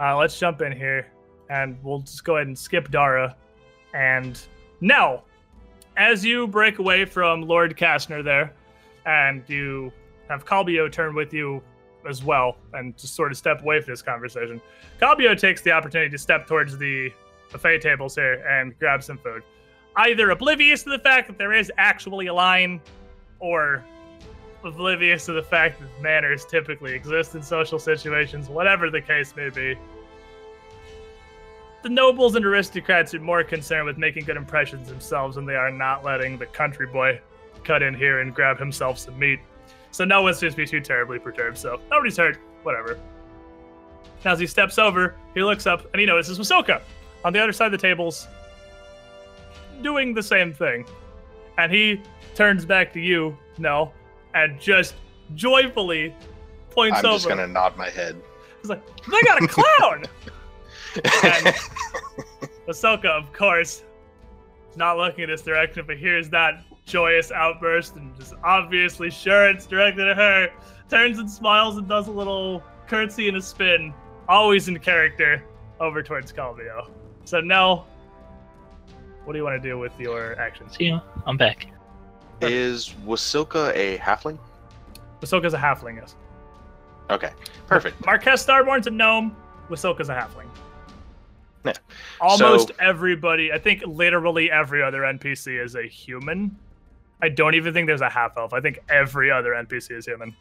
Uh, 0.00 0.16
let's 0.16 0.38
jump 0.38 0.60
in 0.62 0.72
here, 0.72 1.06
and 1.50 1.78
we'll 1.82 2.00
just 2.00 2.24
go 2.24 2.36
ahead 2.36 2.48
and 2.48 2.58
skip 2.58 2.90
Dara. 2.90 3.36
And 3.94 4.40
now, 4.80 5.22
as 5.96 6.24
you 6.24 6.48
break 6.48 6.80
away 6.80 7.04
from 7.04 7.42
Lord 7.42 7.76
Kastner 7.76 8.22
there, 8.24 8.52
and 9.06 9.42
you 9.48 9.92
have 10.28 10.44
Calbio 10.44 10.90
turn 10.90 11.14
with 11.14 11.32
you 11.32 11.62
as 12.08 12.22
well, 12.22 12.56
and 12.72 12.96
just 12.96 13.14
sort 13.14 13.32
of 13.32 13.38
step 13.38 13.62
away 13.62 13.80
from 13.80 13.92
this 13.92 14.02
conversation, 14.02 14.60
Calbio 15.00 15.38
takes 15.38 15.62
the 15.62 15.72
opportunity 15.72 16.10
to 16.10 16.18
step 16.18 16.46
towards 16.46 16.76
the 16.76 17.10
buffet 17.50 17.80
tables 17.80 18.14
here 18.14 18.44
and 18.48 18.78
grab 18.78 19.02
some 19.02 19.18
food. 19.18 19.42
Either 19.96 20.30
oblivious 20.30 20.82
to 20.82 20.90
the 20.90 20.98
fact 20.98 21.28
that 21.28 21.38
there 21.38 21.52
is 21.52 21.70
actually 21.78 22.26
a 22.26 22.34
line, 22.34 22.80
or 23.38 23.84
oblivious 24.64 25.26
to 25.26 25.32
the 25.32 25.42
fact 25.42 25.80
that 25.80 25.88
manners 26.02 26.44
typically 26.44 26.94
exist 26.94 27.34
in 27.34 27.42
social 27.42 27.78
situations, 27.78 28.48
whatever 28.48 28.90
the 28.90 29.00
case 29.00 29.34
may 29.36 29.50
be. 29.50 29.76
The 31.82 31.90
nobles 31.90 32.34
and 32.34 32.44
aristocrats 32.44 33.12
are 33.12 33.20
more 33.20 33.44
concerned 33.44 33.84
with 33.84 33.98
making 33.98 34.24
good 34.24 34.38
impressions 34.38 34.88
themselves 34.88 35.36
than 35.36 35.44
they 35.44 35.56
are 35.56 35.70
not 35.70 36.02
letting 36.02 36.38
the 36.38 36.46
country 36.46 36.86
boy 36.86 37.20
cut 37.64 37.82
in 37.82 37.94
here 37.94 38.20
and 38.20 38.34
grab 38.34 38.58
himself 38.58 38.98
some 38.98 39.18
meat. 39.18 39.40
So 39.90 40.04
no 40.04 40.22
one 40.22 40.34
seems 40.34 40.54
to 40.54 40.56
be 40.56 40.66
too 40.66 40.80
terribly 40.80 41.18
perturbed, 41.18 41.56
so 41.58 41.80
nobody's 41.90 42.16
hurt, 42.16 42.38
whatever. 42.62 42.98
As 44.24 44.38
he 44.38 44.46
steps 44.46 44.78
over, 44.78 45.14
he 45.34 45.42
looks 45.42 45.66
up 45.66 45.84
and 45.92 46.00
he 46.00 46.06
notices 46.06 46.38
Masoka 46.38 46.80
on 47.24 47.32
the 47.32 47.38
other 47.40 47.52
side 47.52 47.66
of 47.66 47.72
the 47.72 47.78
tables 47.78 48.26
doing 49.82 50.14
the 50.14 50.22
same 50.22 50.52
thing. 50.52 50.86
And 51.58 51.70
he 51.70 52.00
turns 52.34 52.64
back 52.64 52.92
to 52.94 53.00
you, 53.00 53.36
Nell, 53.58 53.92
and 54.34 54.58
just 54.60 54.94
joyfully 55.34 56.14
points 56.70 56.98
over. 56.98 57.08
I'm 57.08 57.14
just 57.14 57.28
gonna 57.28 57.46
nod 57.46 57.76
my 57.76 57.90
head. 57.90 58.16
He's 58.60 58.70
like, 58.70 58.82
they 59.06 59.20
got 59.22 59.42
a 59.42 59.46
clown! 59.48 60.04
And- 61.24 61.54
Masoka, 62.68 63.06
of 63.06 63.32
course, 63.32 63.82
not 64.76 64.96
looking 64.96 65.24
in 65.24 65.30
this 65.30 65.42
direction, 65.42 65.84
but 65.86 65.98
hears 65.98 66.30
that 66.30 66.62
joyous 66.86 67.32
outburst 67.32 67.96
and 67.96 68.14
just 68.16 68.34
obviously 68.44 69.10
sure 69.10 69.48
it's 69.48 69.66
directed 69.66 70.08
at 70.08 70.16
her, 70.16 70.50
turns 70.88 71.18
and 71.18 71.30
smiles 71.30 71.76
and 71.76 71.88
does 71.88 72.08
a 72.08 72.12
little 72.12 72.62
curtsy 72.86 73.28
and 73.28 73.36
a 73.36 73.42
spin, 73.42 73.92
always 74.28 74.68
in 74.68 74.78
character, 74.78 75.42
over 75.80 76.02
towards 76.02 76.32
Calvio. 76.32 76.88
So, 77.24 77.40
Nell, 77.40 77.86
what 79.24 79.32
do 79.32 79.38
you 79.38 79.44
want 79.44 79.60
to 79.62 79.68
do 79.68 79.78
with 79.78 79.92
your 79.98 80.38
actions? 80.38 80.76
See 80.76 80.84
you. 80.84 81.00
I'm 81.26 81.36
back. 81.36 81.68
Is 82.42 82.90
Wasilka 83.06 83.72
a 83.74 83.98
halfling? 83.98 84.38
Wasilka's 85.20 85.54
a 85.54 85.58
halfling, 85.58 85.96
yes. 85.96 86.14
Okay, 87.10 87.30
perfect. 87.66 88.04
Marquess 88.04 88.44
Starborn's 88.44 88.86
a 88.86 88.90
gnome, 88.90 89.34
Wasilka's 89.70 90.08
a 90.10 90.14
halfling. 90.14 90.48
Yeah. 91.64 91.72
Almost 92.20 92.68
So- 92.68 92.74
everybody, 92.78 93.50
I 93.52 93.58
think 93.58 93.82
literally 93.86 94.50
every 94.50 94.82
other 94.82 95.02
NPC 95.02 95.58
is 95.62 95.74
a 95.76 95.84
human. 95.84 96.54
I 97.24 97.30
don't 97.30 97.54
even 97.54 97.72
think 97.72 97.86
there's 97.86 98.02
a 98.02 98.10
half 98.10 98.36
elf. 98.36 98.52
I 98.52 98.60
think 98.60 98.80
every 98.90 99.30
other 99.30 99.52
NPC 99.52 99.92
is 99.92 100.04
human. 100.04 100.36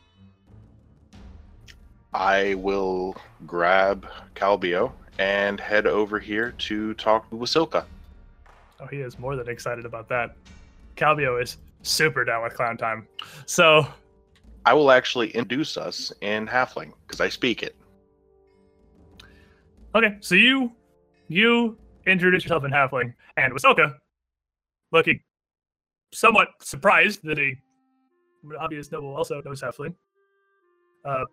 I 2.14 2.56
will 2.56 3.16
grab 3.48 4.06
Calbio 4.36 4.92
and 5.18 5.62
head 5.62 5.88
over 5.88 6.20
here 6.20 6.52
to 6.52 6.94
talk 6.96 7.30
to 7.30 7.38
Wasilka. 7.38 7.86
Oh, 8.82 8.88
he 8.88 8.98
is 8.98 9.18
more 9.18 9.38
than 9.38 9.48
excited 9.48 9.86
about 9.86 10.10
that. 10.10 10.36
Calbio 10.98 11.42
is 11.42 11.56
super 11.84 12.26
down 12.26 12.44
with 12.44 12.54
clown 12.54 12.76
time. 12.76 13.08
So, 13.46 13.88
I 14.66 14.74
will 14.74 14.92
actually 14.92 15.34
induce 15.38 15.78
us 15.78 16.12
in 16.20 16.46
halfling 16.46 16.92
because 17.08 17.22
I 17.22 17.30
speak 17.30 17.64
it. 17.64 17.78
okay, 19.96 20.18
so 20.20 20.36
you 20.36 20.74
you 21.30 21.78
introduce 22.06 22.44
yourself 22.44 22.66
in 22.66 22.72
halfling, 22.72 23.14
and 23.38 23.54
Wasoka, 23.54 23.96
looking 24.92 25.22
somewhat 26.14 26.50
surprised 26.62 27.22
that 27.24 27.40
a 27.40 27.56
obvious 28.60 28.92
noble 28.92 29.16
also 29.16 29.42
knows 29.42 29.62
Halfling, 29.62 29.96
uh, 31.06 31.24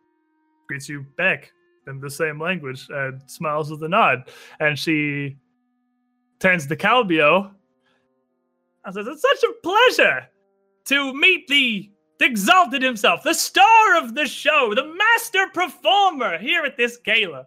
greets 0.68 0.88
you 0.88 1.04
back 1.16 1.52
in 1.86 2.00
the 2.00 2.10
same 2.10 2.40
language 2.40 2.86
and 2.90 3.20
smiles 3.26 3.70
with 3.70 3.82
a 3.82 3.88
nod. 3.88 4.30
And 4.60 4.78
she 4.78 5.36
turns 6.38 6.66
to 6.66 6.76
Calbio 6.76 7.50
and 8.84 8.94
says, 8.94 9.06
It's 9.06 9.22
such 9.22 9.42
a 9.42 9.52
pleasure 9.62 10.28
to 10.86 11.14
meet 11.14 11.46
the 11.48 11.90
exalted 12.20 12.82
himself, 12.82 13.22
the 13.22 13.34
star 13.34 13.96
of 13.96 14.14
the 14.14 14.26
show, 14.26 14.74
the 14.74 14.94
master 14.94 15.46
performer 15.54 16.38
here 16.38 16.64
at 16.64 16.76
this 16.76 16.98
gala. 16.98 17.46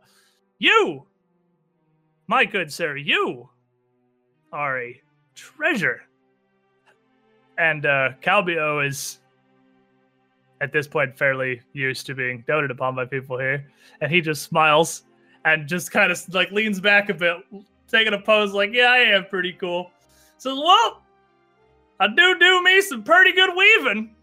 You, 0.57 1.05
my 2.27 2.45
good 2.45 2.71
sir, 2.71 2.97
you 2.97 3.49
are 4.51 4.79
a 4.79 5.01
treasure. 5.35 6.03
And 7.57 7.85
uh, 7.85 8.09
Calbio 8.21 8.85
is 8.85 9.19
at 10.61 10.71
this 10.71 10.87
point 10.87 11.17
fairly 11.17 11.61
used 11.73 12.05
to 12.07 12.15
being 12.15 12.43
doted 12.47 12.71
upon 12.71 12.95
by 12.95 13.05
people 13.05 13.37
here, 13.37 13.67
and 14.01 14.11
he 14.11 14.21
just 14.21 14.43
smiles 14.43 15.03
and 15.45 15.67
just 15.67 15.91
kind 15.91 16.11
of 16.11 16.33
like 16.33 16.51
leans 16.51 16.79
back 16.79 17.09
a 17.09 17.13
bit, 17.13 17.37
taking 17.87 18.13
a 18.13 18.19
pose 18.19 18.53
like, 18.53 18.71
"Yeah, 18.73 18.91
I 18.91 18.99
am 18.99 19.25
pretty 19.25 19.53
cool." 19.53 19.91
Says, 20.37 20.57
"Well, 20.57 21.01
I 21.99 22.07
do 22.07 22.39
do 22.39 22.63
me 22.63 22.81
some 22.81 23.03
pretty 23.03 23.33
good 23.33 23.55
weaving." 23.55 24.15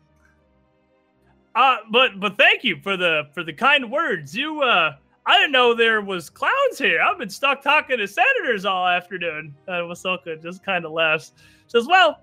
Uh, 1.55 1.77
but 1.90 2.19
but 2.20 2.39
thank 2.39 2.65
you 2.65 2.81
for 2.82 2.97
the 2.97 3.28
for 3.35 3.44
the 3.44 3.52
kind 3.52 3.90
words. 3.90 4.35
You 4.35 4.62
uh, 4.62 4.97
I 5.27 5.39
didn't 5.39 5.52
know 5.52 5.74
there 5.74 6.01
was 6.01 6.31
clowns 6.31 6.78
here. 6.78 7.02
I've 7.02 7.19
been 7.19 7.31
stuck 7.31 7.62
talking 7.62 7.98
to 7.98 8.09
senators 8.09 8.65
all 8.65 8.86
afternoon. 8.86 9.55
Uh, 9.69 9.82
Wasilka 9.82 10.43
just 10.43 10.65
kind 10.65 10.85
of 10.85 10.93
laughs. 10.93 11.32
Says, 11.66 11.86
"Well, 11.86 12.20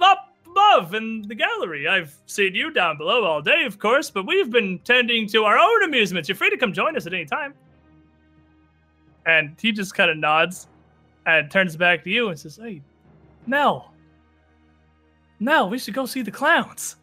up 0.00 0.34
above 0.46 0.94
in 0.94 1.22
the 1.22 1.34
gallery. 1.34 1.86
I've 1.86 2.14
seen 2.26 2.54
you 2.54 2.70
down 2.70 2.96
below 2.96 3.24
all 3.24 3.42
day, 3.42 3.64
of 3.64 3.78
course, 3.78 4.10
but 4.10 4.26
we've 4.26 4.50
been 4.50 4.78
tending 4.80 5.26
to 5.28 5.44
our 5.44 5.58
own 5.58 5.82
amusements. 5.84 6.28
You're 6.28 6.36
free 6.36 6.50
to 6.50 6.56
come 6.56 6.72
join 6.72 6.96
us 6.96 7.06
at 7.06 7.12
any 7.12 7.26
time." 7.26 7.54
And 9.26 9.56
he 9.60 9.72
just 9.72 9.94
kind 9.94 10.10
of 10.10 10.16
nods 10.16 10.68
and 11.26 11.50
turns 11.50 11.76
back 11.76 12.04
to 12.04 12.10
you 12.10 12.28
and 12.28 12.38
says, 12.38 12.56
"Hey, 12.56 12.82
Nell, 13.46 13.92
Nell, 15.40 15.68
we 15.68 15.78
should 15.78 15.94
go 15.94 16.06
see 16.06 16.22
the 16.22 16.30
clowns." 16.30 16.96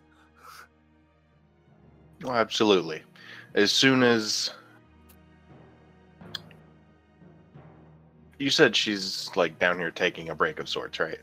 Oh, 2.23 2.31
absolutely. 2.31 3.03
As 3.53 3.71
soon 3.71 4.01
as 4.01 4.51
you 8.39 8.49
said 8.49 8.75
she's 8.75 9.29
like 9.35 9.59
down 9.59 9.77
here 9.77 9.91
taking 9.91 10.29
a 10.29 10.35
break 10.35 10.59
of 10.59 10.67
sorts, 10.67 10.99
right? 10.99 11.19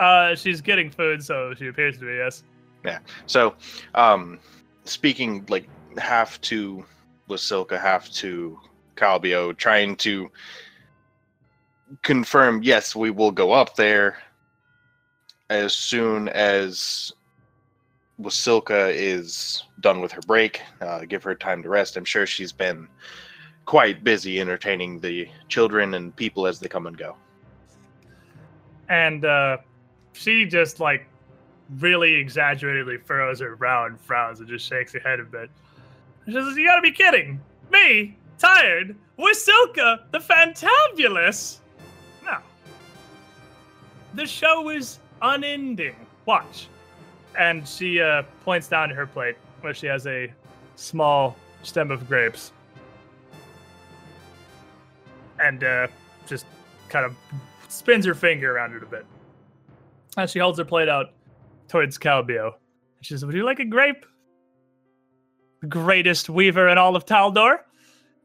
Uh, 0.00 0.34
she's 0.34 0.60
getting 0.60 0.90
food, 0.90 1.22
so 1.24 1.54
she 1.54 1.66
appears 1.66 1.98
to 1.98 2.06
be. 2.06 2.14
Yes. 2.14 2.44
Yeah. 2.84 2.98
So, 3.26 3.54
um, 3.94 4.38
speaking 4.84 5.44
like 5.48 5.68
half 5.98 6.40
to 6.42 6.84
Wasilka, 7.28 7.80
half 7.80 8.10
to 8.12 8.58
Calbio, 8.96 9.56
trying 9.56 9.96
to 9.96 10.30
confirm, 12.02 12.62
yes, 12.62 12.94
we 12.94 13.10
will 13.10 13.30
go 13.30 13.52
up 13.52 13.76
there 13.76 14.18
as 15.50 15.72
soon 15.72 16.28
as 16.28 17.12
Wasilka 18.20 18.92
is 18.94 19.62
done 19.80 20.00
with 20.00 20.12
her 20.12 20.20
break. 20.22 20.60
Uh, 20.80 21.04
give 21.04 21.22
her 21.22 21.34
time 21.34 21.62
to 21.62 21.68
rest. 21.68 21.96
I'm 21.96 22.04
sure 22.04 22.26
she's 22.26 22.52
been 22.52 22.88
quite 23.64 24.02
busy 24.02 24.40
entertaining 24.40 25.00
the 25.00 25.28
children 25.48 25.94
and 25.94 26.14
people 26.16 26.46
as 26.46 26.58
they 26.58 26.68
come 26.68 26.86
and 26.86 26.96
go. 26.96 27.16
And 28.88 29.24
uh, 29.24 29.58
she 30.18 30.44
just 30.44 30.80
like 30.80 31.06
really 31.78 32.14
exaggeratedly 32.14 32.96
furrows 32.98 33.40
her 33.40 33.54
brow 33.54 33.86
and 33.86 34.00
frowns 34.00 34.40
and 34.40 34.48
just 34.48 34.66
shakes 34.66 34.92
her 34.92 35.00
head 35.00 35.20
a 35.20 35.24
bit. 35.24 35.50
She 36.26 36.32
says, 36.32 36.56
"You 36.56 36.66
gotta 36.66 36.82
be 36.82 36.90
kidding 36.90 37.40
me, 37.70 38.16
tired, 38.38 38.96
Wasilka, 39.18 40.10
the 40.10 40.18
fantabulous." 40.18 41.58
No, 42.24 42.38
the 44.14 44.26
show 44.26 44.70
is 44.70 44.98
unending. 45.22 45.94
Watch, 46.26 46.68
and 47.38 47.66
she 47.66 48.00
uh, 48.00 48.24
points 48.44 48.68
down 48.68 48.88
to 48.88 48.94
her 48.94 49.06
plate 49.06 49.36
where 49.60 49.72
she 49.72 49.86
has 49.86 50.06
a 50.06 50.32
small 50.74 51.36
stem 51.62 51.90
of 51.90 52.06
grapes, 52.08 52.52
and 55.40 55.62
uh, 55.62 55.86
just 56.26 56.44
kind 56.88 57.06
of 57.06 57.16
spins 57.68 58.04
her 58.04 58.14
finger 58.14 58.54
around 58.56 58.74
it 58.74 58.82
a 58.82 58.86
bit. 58.86 59.06
As 60.18 60.32
she 60.32 60.40
holds 60.40 60.58
her 60.58 60.64
plate 60.64 60.88
out 60.88 61.12
towards 61.68 61.96
Calbio. 61.96 62.54
She 63.02 63.14
says, 63.14 63.24
Would 63.24 63.36
you 63.36 63.44
like 63.44 63.60
a 63.60 63.64
grape? 63.64 64.04
The 65.60 65.68
greatest 65.68 66.28
weaver 66.28 66.68
in 66.68 66.76
all 66.76 66.96
of 66.96 67.06
Taldor. 67.06 67.58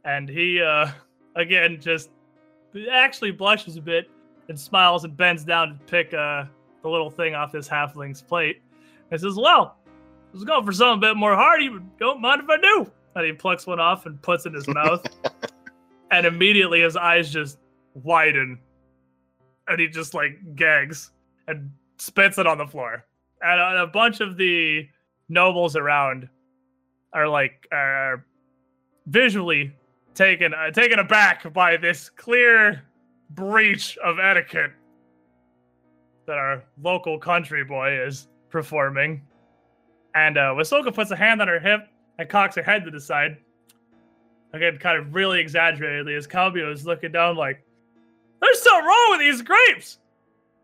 And 0.04 0.28
he, 0.28 0.60
uh, 0.60 0.88
again, 1.36 1.80
just 1.80 2.10
actually 2.92 3.30
blushes 3.30 3.78
a 3.78 3.82
bit 3.82 4.10
and 4.50 4.60
smiles 4.60 5.04
and 5.04 5.16
bends 5.16 5.44
down 5.44 5.70
to 5.70 5.76
pick 5.86 6.16
uh, 6.16 6.46
the 6.82 6.90
little 6.90 7.12
thing 7.12 7.36
off 7.36 7.52
this 7.52 7.68
halfling's 7.68 8.24
plate. 8.24 8.64
And 9.12 9.22
says, 9.22 9.36
Well, 9.36 9.78
I 9.88 10.34
was 10.34 10.44
going 10.44 10.66
for 10.66 10.72
something 10.72 10.98
a 10.98 11.12
bit 11.14 11.16
more 11.16 11.36
hearty, 11.36 11.70
but 11.70 12.00
don't 12.00 12.20
mind 12.20 12.42
if 12.42 12.50
I 12.50 12.58
do. 12.58 12.92
And 13.16 13.24
he 13.24 13.34
plucks 13.34 13.68
one 13.68 13.80
off 13.80 14.08
and 14.08 14.20
puts 14.20 14.48
it 14.48 14.50
in 14.50 14.56
his 14.56 14.68
mouth. 14.68 15.06
and 16.12 16.26
immediately 16.26 16.82
his 16.82 16.96
eyes 16.96 17.32
just 17.32 17.60
widen. 17.94 18.58
And 19.68 19.80
he 19.80 19.88
just 19.88 20.16
like 20.16 20.56
gags 20.56 21.12
and 21.48 21.72
spits 21.98 22.38
it 22.38 22.48
on 22.48 22.58
the 22.58 22.68
floor. 22.68 23.06
And 23.42 23.60
a, 23.60 23.84
a 23.84 23.88
bunch 23.88 24.20
of 24.20 24.38
the 24.38 24.88
nobles 25.30 25.76
around 25.76 26.30
are 27.14 27.28
like 27.28 27.68
are 27.72 28.26
visually 29.08 29.74
taken 30.14 30.54
uh, 30.54 30.72
taken 30.72 31.00
aback 31.00 31.52
by 31.54 31.78
this 31.78 32.10
clear 32.10 32.84
breach 33.32 33.98
of 33.98 34.20
etiquette 34.20 34.72
that 36.26 36.38
our 36.38 36.64
local 36.82 37.20
country 37.20 37.64
boy 37.64 38.00
is 38.00 38.28
performing. 38.50 39.22
And 40.16 40.38
uh, 40.38 40.54
Wasilka 40.56 40.94
puts 40.94 41.12
a 41.12 41.16
hand 41.16 41.42
on 41.42 41.48
her 41.48 41.60
hip 41.60 41.88
and 42.20 42.30
cocks 42.30 42.56
her 42.56 42.64
head 42.64 42.86
to 42.86 42.92
the 42.92 43.00
side. 43.00 43.38
Again, 44.54 44.78
kind 44.78 45.00
of 45.00 45.14
really 45.16 45.40
exaggeratedly, 45.40 46.14
as 46.14 46.28
Calbio 46.28 46.72
is 46.72 46.86
looking 46.86 47.12
down 47.12 47.36
like, 47.36 47.64
there's 48.40 48.62
something 48.62 48.86
wrong 48.86 49.08
with 49.10 49.20
these 49.20 49.42
grapes. 49.42 49.98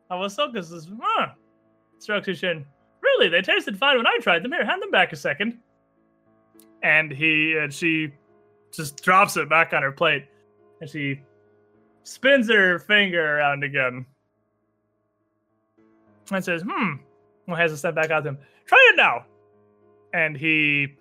And 0.10 0.20
Wasilka 0.20 0.64
says, 0.64 0.88
huh. 1.02 1.28
Strokes 2.00 2.28
his 2.28 2.40
chin. 2.40 2.66
Really, 3.02 3.30
they 3.30 3.42
tasted 3.42 3.78
fine 3.78 3.98
when 3.98 4.08
I 4.08 4.18
tried 4.22 4.44
them. 4.44 4.52
Here, 4.52 4.66
hand 4.66 4.82
them 4.82 4.92
back 4.92 5.14
a 5.14 5.16
second. 5.16 5.60
And 6.82 7.12
he 7.12 7.58
and 7.58 7.74
she 7.74 8.14
just 8.72 9.04
drops 9.04 9.38
it 9.38 9.50
back 9.50 9.74
on 9.74 9.84
her 9.84 9.92
plate. 9.92 10.26
And 10.82 10.90
she 10.90 11.22
spins 12.04 12.50
her 12.50 12.80
finger 12.80 13.38
around 13.38 13.64
again. 13.64 14.06
And 16.32 16.44
says, 16.44 16.62
hmm. 16.62 16.94
Well, 17.48 17.58
has 17.58 17.72
to 17.72 17.78
step 17.78 17.96
back 17.96 18.12
out 18.12 18.24
to 18.24 18.30
him. 18.30 18.38
Try 18.66 18.92
it 18.94 18.96
now. 18.96 19.26
And 20.14 20.38
he 20.38 20.96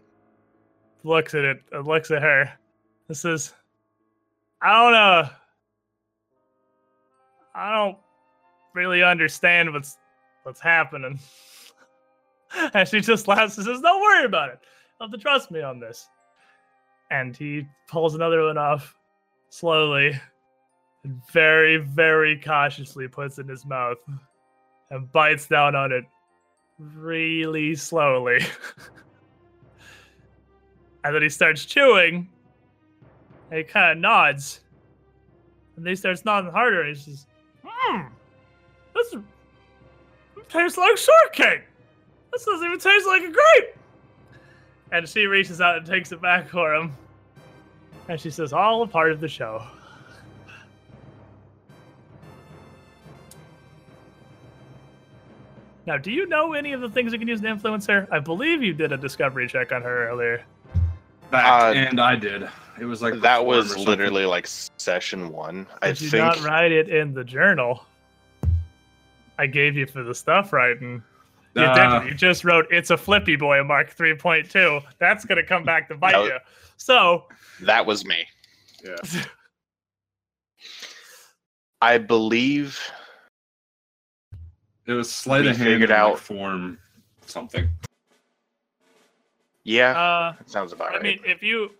looks 1.04 1.34
at 1.34 1.44
it, 1.44 1.62
uh, 1.74 1.80
looks 1.80 2.10
at 2.10 2.22
her. 2.22 2.52
and 3.08 3.16
says, 3.16 3.52
I 4.60 4.72
don't 4.72 4.92
know. 4.92 5.30
I 7.54 7.74
don't 7.76 7.98
really 8.78 9.02
understand 9.02 9.72
what's 9.72 9.98
what's 10.44 10.60
happening. 10.60 11.18
and 12.74 12.88
she 12.88 13.00
just 13.00 13.28
laughs 13.28 13.56
and 13.58 13.66
says, 13.66 13.80
Don't 13.80 14.00
worry 14.00 14.24
about 14.24 14.50
it. 14.50 14.60
You 14.62 15.04
have 15.04 15.12
to 15.12 15.18
trust 15.18 15.50
me 15.50 15.60
on 15.60 15.80
this. 15.80 16.08
And 17.10 17.36
he 17.36 17.66
pulls 17.88 18.14
another 18.14 18.44
one 18.44 18.58
off 18.58 18.94
slowly 19.48 20.18
and 21.04 21.20
very, 21.32 21.78
very 21.78 22.40
cautiously 22.40 23.08
puts 23.08 23.38
it 23.38 23.42
in 23.42 23.48
his 23.48 23.64
mouth 23.64 23.98
and 24.90 25.10
bites 25.12 25.46
down 25.46 25.74
on 25.74 25.92
it 25.92 26.04
really 26.78 27.74
slowly. 27.74 28.38
and 31.04 31.14
then 31.14 31.22
he 31.22 31.28
starts 31.28 31.64
chewing 31.64 32.28
and 33.50 33.58
he 33.58 33.64
kind 33.64 33.92
of 33.92 33.98
nods. 33.98 34.60
And 35.76 35.84
then 35.84 35.92
he 35.92 35.96
starts 35.96 36.24
nodding 36.24 36.50
harder 36.50 36.82
and 36.82 36.96
he 36.96 37.02
says, 37.02 37.26
Hmm, 37.64 38.06
this 38.98 39.22
tastes 40.48 40.78
like 40.78 40.96
shortcake. 40.96 41.62
This 42.32 42.44
doesn't 42.44 42.66
even 42.66 42.78
taste 42.78 43.06
like 43.06 43.22
a 43.22 43.32
grape. 43.32 43.76
And 44.92 45.08
she 45.08 45.26
reaches 45.26 45.60
out 45.60 45.76
and 45.76 45.86
takes 45.86 46.12
it 46.12 46.20
back 46.20 46.48
for 46.48 46.74
him. 46.74 46.94
And 48.08 48.20
she 48.20 48.30
says, 48.30 48.52
all 48.52 48.82
a 48.82 48.86
part 48.86 49.12
of 49.12 49.20
the 49.20 49.28
show. 49.28 49.62
Now, 55.86 55.96
do 55.96 56.10
you 56.10 56.26
know 56.26 56.52
any 56.52 56.74
of 56.74 56.82
the 56.82 56.88
things 56.90 57.12
you 57.12 57.18
can 57.18 57.28
use 57.28 57.40
to 57.40 57.48
influence 57.48 57.86
her? 57.86 58.06
I 58.10 58.18
believe 58.18 58.62
you 58.62 58.74
did 58.74 58.92
a 58.92 58.96
discovery 58.96 59.48
check 59.48 59.72
on 59.72 59.80
her 59.82 60.08
earlier. 60.08 60.42
Back, 61.30 61.46
Uh, 61.46 61.72
and 61.78 62.00
I 62.00 62.14
did. 62.14 62.48
It 62.78 62.84
was 62.84 63.00
like 63.02 63.20
that 63.20 63.44
was 63.44 63.76
literally 63.76 64.24
like 64.24 64.46
session 64.46 65.30
one. 65.30 65.66
I 65.82 65.88
Did 65.88 66.00
you 66.02 66.10
think 66.10 66.24
not 66.24 66.40
write 66.42 66.72
it 66.72 66.88
in 66.90 67.14
the 67.14 67.24
journal? 67.24 67.84
I 69.38 69.46
gave 69.46 69.76
you 69.76 69.86
for 69.86 70.02
the 70.02 70.14
stuff 70.14 70.52
writing. 70.52 71.02
You 71.54 71.62
Uh. 71.62 72.02
You 72.04 72.14
just 72.14 72.44
wrote 72.44 72.66
"It's 72.70 72.90
a 72.90 72.96
Flippy 72.96 73.36
Boy" 73.36 73.62
Mark 73.64 73.94
3.2. 73.94 74.82
That's 74.98 75.24
gonna 75.24 75.42
come 75.42 75.64
back 75.64 75.88
to 75.88 75.96
bite 75.96 76.12
No. 76.12 76.24
you. 76.24 76.38
So 76.76 77.26
That 77.62 77.84
was 77.86 78.04
me. 78.04 78.26
yeah. 78.84 78.96
I 81.80 81.98
believe 81.98 82.78
It 84.86 84.92
was 84.94 85.12
sleight 85.12 85.42
We 85.42 85.48
of 85.50 85.56
hand 85.56 85.66
figured 85.68 85.90
in, 85.90 85.96
like, 85.96 85.98
out- 85.98 86.18
form 86.18 86.78
something. 87.26 87.68
yeah, 89.64 89.90
uh, 89.90 90.32
that 90.38 90.48
sounds 90.50 90.72
about 90.72 90.88
I 90.88 90.92
right. 90.92 91.00
I 91.00 91.02
mean, 91.02 91.20
if 91.24 91.42
you 91.42 91.72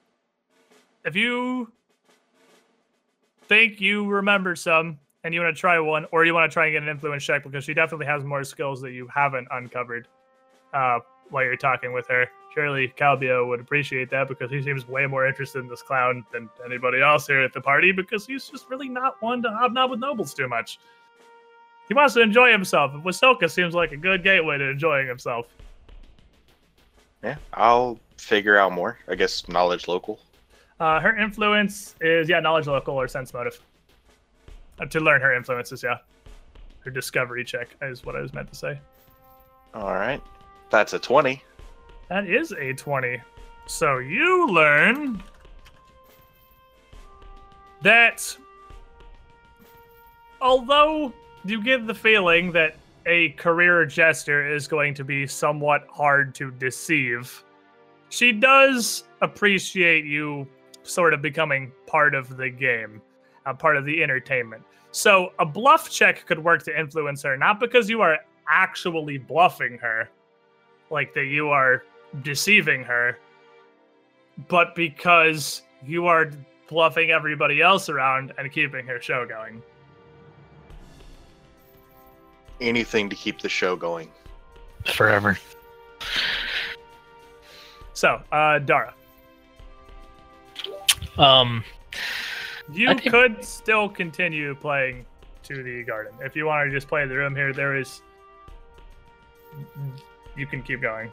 if 1.05 1.17
you 1.17 1.73
think 3.47 3.81
you 3.81 4.07
remember 4.07 4.55
some 4.55 4.99
and 5.29 5.35
you 5.35 5.43
want 5.43 5.55
to 5.55 5.61
try 5.61 5.79
one, 5.79 6.07
or 6.11 6.25
you 6.25 6.33
want 6.33 6.51
to 6.51 6.55
try 6.55 6.65
and 6.65 6.73
get 6.73 6.83
an 6.83 6.89
influence 6.89 7.23
check 7.23 7.45
because 7.45 7.63
she 7.63 7.75
definitely 7.75 8.07
has 8.07 8.25
more 8.25 8.43
skills 8.43 8.81
that 8.81 8.93
you 8.93 9.07
haven't 9.15 9.47
uncovered 9.51 10.09
uh, 10.73 11.01
while 11.29 11.45
you're 11.45 11.55
talking 11.55 11.93
with 11.93 12.07
her. 12.09 12.31
Surely 12.55 12.95
Calbio 12.97 13.47
would 13.47 13.61
appreciate 13.61 14.09
that 14.09 14.27
because 14.27 14.51
he 14.51 14.63
seems 14.63 14.89
way 14.89 15.05
more 15.05 15.27
interested 15.27 15.59
in 15.59 15.69
this 15.69 15.83
clown 15.83 16.25
than 16.33 16.49
anybody 16.65 17.03
else 17.03 17.27
here 17.27 17.43
at 17.43 17.53
the 17.53 17.61
party 17.61 17.93
because 17.93 18.27
he's 18.27 18.49
just 18.49 18.71
really 18.71 18.89
not 18.89 19.21
one 19.21 19.43
to 19.43 19.51
hobnob 19.51 19.91
with 19.91 20.01
nobles 20.01 20.33
too 20.33 20.49
much. 20.49 20.79
He 21.89 21.93
wants 21.93 22.15
to 22.15 22.23
enjoy 22.23 22.51
himself, 22.51 22.95
and 22.95 23.05
Wasilka 23.05 23.51
seems 23.51 23.75
like 23.75 23.93
a 23.93 23.99
good 23.99 24.23
gateway 24.23 24.57
to 24.57 24.71
enjoying 24.71 25.09
himself. 25.09 25.47
yeah, 27.23 27.37
I'll 27.53 28.01
figure 28.17 28.57
out 28.57 28.73
more. 28.73 28.99
I 29.07 29.15
guess 29.15 29.47
knowledge 29.47 29.89
local. 29.89 30.21
Uh, 30.81 31.01
her 31.01 31.19
influence 31.19 31.97
is 32.01 32.31
yeah, 32.31 32.41
knowledge 32.41 32.67
local 32.67 32.95
or 32.95 33.09
sense 33.09 33.35
motive. 33.35 33.61
To 34.91 35.01
learn 35.01 35.21
her 35.21 35.35
influences, 35.35 35.83
yeah. 35.83 35.99
Her 36.81 36.91
discovery 36.91 37.45
check 37.45 37.69
is 37.83 38.05
what 38.05 38.17
I 38.17 38.21
was 38.21 38.33
meant 38.33 38.49
to 38.51 38.55
say. 38.55 38.81
All 39.75 39.95
right, 39.95 40.23
that's 40.71 40.93
a 40.93 40.99
twenty. 40.99 41.43
That 42.09 42.27
is 42.27 42.53
a 42.53 42.73
twenty. 42.75 43.21
So 43.67 43.99
you 43.99 44.49
learn 44.49 45.23
that 47.83 48.37
although 50.41 51.13
you 51.45 51.63
get 51.63 51.87
the 51.87 51.95
feeling 51.95 52.53
that 52.53 52.77
a 53.07 53.31
career 53.31 53.85
jester 53.85 54.55
is 54.55 54.67
going 54.69 54.95
to 54.95 55.05
be 55.05 55.27
somewhat 55.27 55.87
hard 55.91 56.35
to 56.37 56.51
deceive, 56.53 57.45
she 58.09 58.33
does 58.33 59.05
appreciate 59.21 60.05
you 60.05 60.47
sort 60.83 61.13
of 61.13 61.21
becoming 61.21 61.73
part 61.87 62.15
of 62.15 62.37
the 62.37 62.49
game, 62.49 63.03
uh, 63.49 63.55
part 63.55 63.77
of 63.77 63.85
the 63.85 64.03
entertainment. 64.03 64.63
So 64.91 65.33
a 65.39 65.47
bluff 65.47 65.91
check 65.91 66.27
could 66.27 66.43
work 66.43 66.63
to 66.65 66.79
influence 66.79 67.23
her, 67.23 67.37
not 67.37 67.61
because 67.61 67.89
you 67.89 68.01
are 68.01 68.19
actually 68.49 69.19
bluffing 69.19 69.79
her, 69.79 70.09
like 70.91 71.15
that 71.15 71.27
you 71.27 71.49
are 71.49 71.85
deceiving 72.23 72.83
her, 72.85 73.19
but 74.49 74.75
because 74.75 75.63
you 75.85 76.07
are 76.07 76.31
bluffing 76.69 77.11
everybody 77.11 77.61
else 77.61 77.89
around 77.89 78.33
and 78.39 78.51
keeping 78.53 78.87
her 78.87 79.01
show 79.01 79.27
going. 79.27 79.63
Anything 82.61 83.09
to 83.09 83.17
keep 83.17 83.41
the 83.41 83.49
show 83.49 83.77
going. 83.77 84.11
Forever. 84.87 85.39
So, 87.93 88.23
uh, 88.33 88.59
Dara, 88.61 88.95
Um, 91.19 91.65
you 92.73 92.89
think- 92.89 93.03
could 93.11 93.45
still 93.45 93.89
continue 93.89 94.55
playing 94.55 95.05
to 95.45 95.63
the 95.63 95.83
garden 95.85 96.13
if 96.21 96.37
you 96.37 96.47
want 96.47 96.69
to 96.69 96.75
just 96.75 96.89
play 96.89 97.07
the 97.07 97.15
room 97.17 97.35
here. 97.35 97.53
There 97.53 97.77
is, 97.77 98.03
you 100.37 100.47
can 100.47 100.63
keep 100.63 100.81
going. 100.81 101.11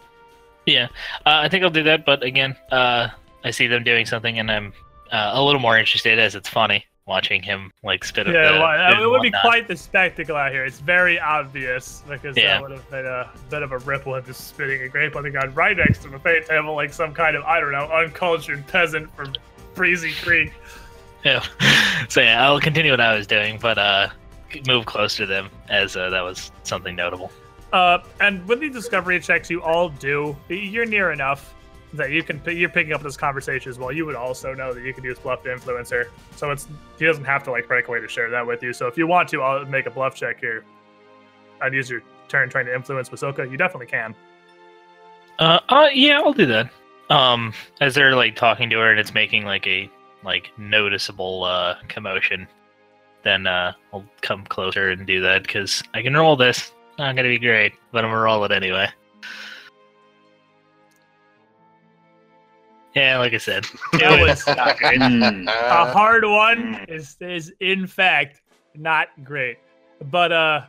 yeah, 0.65 0.86
uh, 1.26 1.40
I 1.44 1.49
think 1.49 1.64
I'll 1.64 1.69
do 1.69 1.84
that. 1.84 2.06
But 2.06 2.23
again, 2.23 2.56
uh, 2.72 3.10
I 3.44 3.52
see 3.52 3.68
them 3.68 3.84
doing 3.84 4.06
something, 4.06 4.40
and 4.40 4.52
I'm 4.52 4.73
uh, 5.11 5.32
a 5.34 5.44
little 5.44 5.61
more 5.61 5.77
interested 5.77 6.19
as 6.19 6.36
it's 6.36 6.49
funny 6.49 6.86
watching 7.07 7.44
him 7.44 7.72
like 7.84 8.03
spit. 8.03 8.26
Yeah, 8.27 8.53
the 8.53 8.60
well, 8.60 9.03
it 9.03 9.10
would 9.10 9.22
be 9.22 9.32
quite 9.41 9.68
the 9.68 9.76
spectacle 9.77 10.36
out 10.36 10.52
here. 10.52 10.65
It's 10.65 10.80
very 10.80 11.19
obvious 11.19 12.02
because 12.10 12.36
Yeah. 12.36 12.56
that 12.56 12.61
would 12.64 12.72
have 12.72 12.90
been 12.90 13.06
a 13.06 13.30
bit 13.52 13.61
of 13.61 13.72
a 13.72 13.77
ripple 13.80 14.15
of 14.15 14.26
just 14.26 14.48
spitting 14.48 14.82
a 14.82 14.88
grape 14.90 15.15
on 15.15 15.22
the 15.23 15.30
ground 15.30 15.56
right 15.56 15.77
next 15.77 15.99
to 16.02 16.10
the 16.10 16.18
fate 16.19 16.48
table, 16.48 16.73
like 16.73 16.91
some 16.91 17.14
kind 17.14 17.36
of 17.36 17.44
I 17.44 17.60
don't 17.60 17.72
know 17.72 17.86
uncultured 17.91 18.65
peasant 18.68 19.15
from 19.15 19.34
Breezy 19.76 20.14
Creek. 20.14 20.52
Yeah. 21.26 21.43
so 22.07 22.22
yeah, 22.22 22.45
I'll 22.45 22.60
continue 22.60 22.91
what 22.91 23.02
I 23.02 23.15
was 23.15 23.27
doing, 23.27 23.57
but 23.60 23.77
uh, 23.77 24.10
move 24.68 24.85
close 24.85 25.18
to 25.18 25.26
them 25.26 25.49
as 25.69 25.97
uh, 25.97 26.10
that 26.11 26.22
was 26.22 26.52
something 26.64 26.95
notable. 26.95 27.31
Uh, 27.73 27.97
and 28.22 28.47
with 28.47 28.61
the 28.61 28.69
discovery 28.69 29.19
checks 29.19 29.49
you 29.49 29.61
all 29.61 29.89
do, 29.89 30.38
you're 30.47 30.85
near 30.85 31.11
enough 31.11 31.53
that 31.93 32.11
you 32.11 32.23
can 32.23 32.41
you're 32.45 32.69
picking 32.69 32.93
up 32.93 33.02
this 33.02 33.18
conversation 33.18 33.69
as 33.69 33.80
well. 33.80 33.91
You 33.91 34.06
would 34.06 34.15
also 34.15 34.53
know 34.53 34.73
that 34.73 34.84
you 34.84 34.93
can 34.93 35.03
use 35.03 35.18
bluff 35.18 35.43
to 35.43 35.52
influence 35.52 35.89
her, 35.89 36.07
so 36.35 36.52
it's 36.52 36.68
he 36.99 37.06
doesn't 37.06 37.26
have 37.26 37.43
to 37.43 37.52
like 37.52 37.68
break 37.68 37.88
away 37.88 37.99
to 37.99 38.07
share 38.07 38.30
that 38.30 38.45
with 38.45 38.61
you. 38.61 38.72
So 38.72 38.88
if 38.88 38.97
you 38.97 39.07
want 39.07 39.27
to, 39.30 39.41
I'll 39.41 39.65
make 39.65 39.88
a 39.88 39.91
bluff 39.91 40.15
check 40.15 40.39
here. 40.39 40.64
I'd 41.61 41.73
use 41.73 41.89
your 41.89 42.02
turn 42.27 42.49
trying 42.49 42.65
to 42.68 42.76
influence 42.76 43.10
Wasilka. 43.10 43.49
You 43.49 43.57
definitely 43.57 43.88
can. 43.88 44.14
Uh, 45.39 45.60
uh, 45.69 45.88
yeah, 45.93 46.19
I'll 46.19 46.34
do 46.34 46.45
that. 46.45 46.69
Um, 47.10 47.53
as 47.81 47.95
they're 47.95 48.15
like 48.15 48.35
talking 48.35 48.69
to 48.69 48.77
her 48.77 48.89
and 48.89 48.99
it's 48.99 49.14
making 49.14 49.45
like 49.45 49.68
a 49.68 49.89
like 50.26 50.52
noticeable 50.57 51.43
uh 51.45 51.76
commotion, 51.88 52.47
then 53.23 53.47
uh, 53.47 53.73
I'll 53.93 54.06
come 54.22 54.43
closer 54.45 54.89
and 54.89 55.06
do 55.07 55.22
that 55.22 55.43
because 55.43 55.81
I 55.93 56.02
can 56.02 56.14
roll 56.15 56.35
this. 56.35 56.73
Not 56.97 57.15
gonna 57.15 57.30
be 57.30 57.39
great, 57.39 57.73
but 57.91 58.03
I'm 58.03 58.11
gonna 58.11 58.22
roll 58.22 58.43
it 58.45 58.52
anyway. 58.52 58.88
Yeah, 62.95 63.18
like 63.19 63.34
I 63.34 63.38
said, 63.38 63.65
That 63.93 64.22
was 64.22 64.45
not 64.47 64.77
great. 64.77 65.02
Hmm. 65.02 65.47
a 65.49 65.91
hard 65.91 66.23
one 66.23 66.85
is 66.88 67.18
is 67.19 67.53
in 67.60 67.85
fact 67.88 68.41
not 68.73 69.10
great 69.23 69.57
but 70.11 70.31
uh 70.31 70.61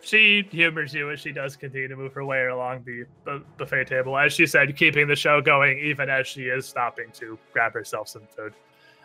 she 0.00 0.46
humors 0.50 0.94
you 0.94 1.10
as 1.10 1.20
she 1.20 1.32
does 1.32 1.56
continue 1.56 1.88
to 1.88 1.96
move 1.96 2.12
her 2.14 2.24
way 2.24 2.46
along 2.46 2.84
the, 2.84 3.42
buffet 3.58 3.86
table. 3.86 4.16
As 4.16 4.32
she 4.32 4.46
said 4.46 4.76
keeping 4.76 5.06
the 5.06 5.16
show 5.16 5.40
going 5.40 5.78
even 5.78 6.08
as 6.08 6.26
she 6.26 6.44
is 6.44 6.66
stopping 6.66 7.10
to 7.14 7.38
grab 7.52 7.72
herself 7.72 8.08
some 8.08 8.22
food. 8.34 8.54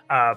Uh 0.09 0.35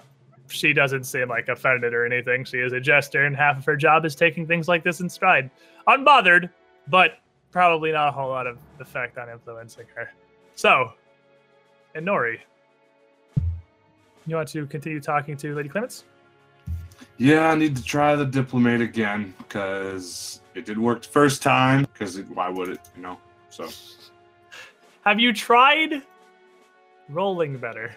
she 0.50 0.72
doesn't 0.72 1.04
seem 1.04 1.28
like 1.28 1.48
offended 1.48 1.92
or 1.92 2.06
anything. 2.06 2.42
She 2.44 2.58
is 2.58 2.72
a 2.72 2.80
jester 2.80 3.26
and 3.26 3.36
half 3.36 3.58
of 3.58 3.64
her 3.66 3.76
job 3.76 4.06
is 4.06 4.14
taking 4.14 4.46
things 4.46 4.66
like 4.66 4.82
this 4.82 5.00
in 5.00 5.08
stride. 5.08 5.50
Unbothered 5.86 6.50
but 6.88 7.18
probably 7.50 7.92
not 7.92 8.08
a 8.08 8.12
whole 8.12 8.30
lot 8.30 8.46
of 8.46 8.58
effect 8.80 9.18
on 9.18 9.28
influencing 9.28 9.86
her. 9.94 10.10
So 10.56 10.92
and 11.94 12.06
Nori, 12.06 12.38
you 14.26 14.36
want 14.36 14.48
to 14.48 14.66
continue 14.66 15.00
talking 15.00 15.36
to 15.38 15.54
Lady 15.54 15.68
Clements? 15.68 16.04
Yeah, 17.16 17.48
I 17.50 17.54
need 17.54 17.76
to 17.76 17.82
try 17.82 18.14
the 18.14 18.24
diplomat 18.24 18.80
again 18.80 19.34
because 19.38 20.40
it 20.58 20.66
did 20.66 20.76
work 20.76 21.02
the 21.02 21.08
first 21.08 21.42
time. 21.42 21.86
Because 21.92 22.20
why 22.22 22.48
would 22.48 22.68
it? 22.68 22.80
You 22.96 23.02
know. 23.02 23.18
So 23.48 23.68
Have 25.04 25.20
you 25.20 25.32
tried 25.32 26.02
rolling 27.08 27.58
better? 27.58 27.96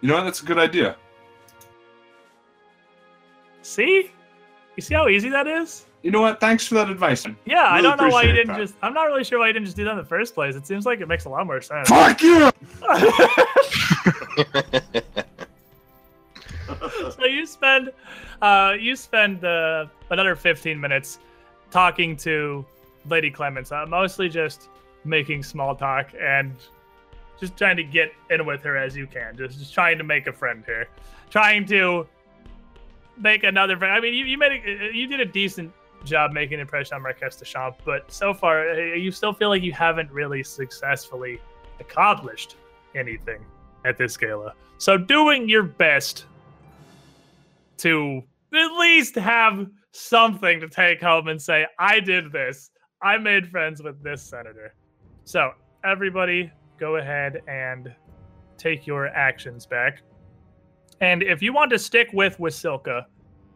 you 0.00 0.08
know 0.08 0.14
what? 0.14 0.24
That's 0.24 0.42
a 0.42 0.46
good 0.46 0.58
idea. 0.58 0.96
See? 3.62 4.10
You 4.76 4.82
see 4.82 4.94
how 4.94 5.08
easy 5.08 5.28
that 5.28 5.46
is? 5.46 5.84
You 6.02 6.10
know 6.10 6.20
what? 6.20 6.40
Thanks 6.40 6.66
for 6.66 6.74
that 6.76 6.88
advice. 6.88 7.26
Yeah, 7.44 7.64
I 7.64 7.82
don't 7.82 8.00
know 8.00 8.08
why 8.08 8.22
you 8.22 8.32
didn't 8.32 8.48
that. 8.48 8.58
just. 8.58 8.74
I'm 8.82 8.94
not 8.94 9.04
really 9.04 9.24
sure 9.24 9.40
why 9.40 9.48
you 9.48 9.52
didn't 9.52 9.66
just 9.66 9.76
do 9.76 9.84
that 9.84 9.90
in 9.90 9.96
the 9.96 10.04
first 10.04 10.34
place. 10.34 10.54
It 10.54 10.66
seems 10.66 10.86
like 10.86 11.00
it 11.00 11.08
makes 11.08 11.24
a 11.24 11.28
lot 11.28 11.46
more 11.46 11.60
sense. 11.60 11.88
Fuck 11.88 12.22
you! 12.22 12.50
so 17.10 17.24
you 17.24 17.46
spend, 17.46 17.90
uh, 18.42 18.74
you 18.78 18.96
spend 18.96 19.44
uh, 19.44 19.86
another 20.10 20.36
15 20.36 20.80
minutes 20.80 21.18
talking 21.70 22.16
to 22.18 22.64
Lady 23.06 23.30
Clements, 23.30 23.72
uh, 23.72 23.84
mostly 23.86 24.28
just 24.28 24.68
making 25.04 25.42
small 25.42 25.74
talk 25.74 26.10
and 26.20 26.54
just 27.38 27.56
trying 27.56 27.76
to 27.76 27.84
get 27.84 28.12
in 28.30 28.44
with 28.44 28.62
her 28.62 28.76
as 28.76 28.96
you 28.96 29.06
can. 29.06 29.36
Just, 29.36 29.58
just 29.58 29.74
trying 29.74 29.98
to 29.98 30.04
make 30.04 30.26
a 30.26 30.32
friend 30.32 30.62
here, 30.66 30.88
trying 31.30 31.66
to 31.66 32.06
make 33.16 33.44
another 33.44 33.76
friend. 33.76 33.92
I 33.92 34.00
mean, 34.00 34.14
you, 34.14 34.24
you 34.24 34.38
made 34.38 34.52
a, 34.64 34.94
you 34.94 35.06
did 35.06 35.20
a 35.20 35.24
decent 35.24 35.72
job 36.04 36.32
making 36.32 36.54
an 36.54 36.60
impression 36.60 36.94
on 36.94 37.02
Marquess 37.02 37.36
Deschamps, 37.36 37.78
but 37.84 38.10
so 38.10 38.32
far 38.32 38.70
uh, 38.70 38.94
you 38.94 39.10
still 39.10 39.32
feel 39.32 39.48
like 39.48 39.62
you 39.62 39.72
haven't 39.72 40.10
really 40.10 40.42
successfully 40.42 41.40
accomplished 41.80 42.56
anything 42.94 43.44
at 43.84 43.96
this 43.96 44.16
gala. 44.16 44.54
So 44.78 44.96
doing 44.96 45.48
your 45.48 45.64
best 45.64 46.26
to 47.78 48.22
at 48.54 48.78
least 48.78 49.14
have 49.16 49.66
something 49.92 50.60
to 50.60 50.68
take 50.68 51.00
home 51.02 51.28
and 51.28 51.40
say, 51.40 51.66
I 51.78 52.00
did 52.00 52.32
this. 52.32 52.70
I 53.02 53.18
made 53.18 53.48
friends 53.48 53.82
with 53.82 54.02
this 54.02 54.22
senator. 54.22 54.74
So, 55.24 55.52
everybody, 55.84 56.50
go 56.78 56.96
ahead 56.96 57.42
and 57.46 57.94
take 58.56 58.86
your 58.86 59.06
actions 59.08 59.66
back. 59.66 60.02
And 61.00 61.22
if 61.22 61.42
you 61.42 61.52
want 61.52 61.70
to 61.70 61.78
stick 61.78 62.08
with 62.12 62.38
Wasilka, 62.38 63.04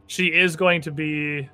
she 0.07 0.27
is 0.27 0.55
going 0.55 0.81
to 0.82 0.93
be 0.93 1.49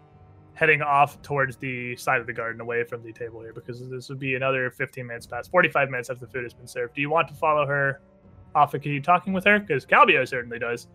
heading 0.54 0.82
off 0.82 1.22
towards 1.22 1.56
the 1.56 1.94
side 1.96 2.20
of 2.20 2.26
the 2.26 2.32
garden 2.32 2.60
away 2.60 2.82
from 2.82 3.02
the 3.04 3.12
table 3.12 3.40
here 3.40 3.52
because 3.52 3.88
this 3.88 4.08
would 4.08 4.18
be 4.18 4.34
another 4.34 4.70
15 4.72 5.06
minutes 5.06 5.24
past 5.24 5.50
45 5.52 5.88
minutes 5.88 6.10
after 6.10 6.26
the 6.26 6.32
food 6.32 6.42
has 6.42 6.52
been 6.52 6.66
served. 6.66 6.94
Do 6.94 7.00
you 7.00 7.08
want 7.08 7.28
to 7.28 7.34
follow 7.34 7.64
her 7.64 8.00
off 8.56 8.74
and 8.74 8.82
keep 8.82 9.04
talking 9.04 9.32
with 9.32 9.44
her? 9.44 9.60
Because 9.60 9.86
Calbio 9.86 10.26
certainly 10.26 10.58
does. 10.58 10.88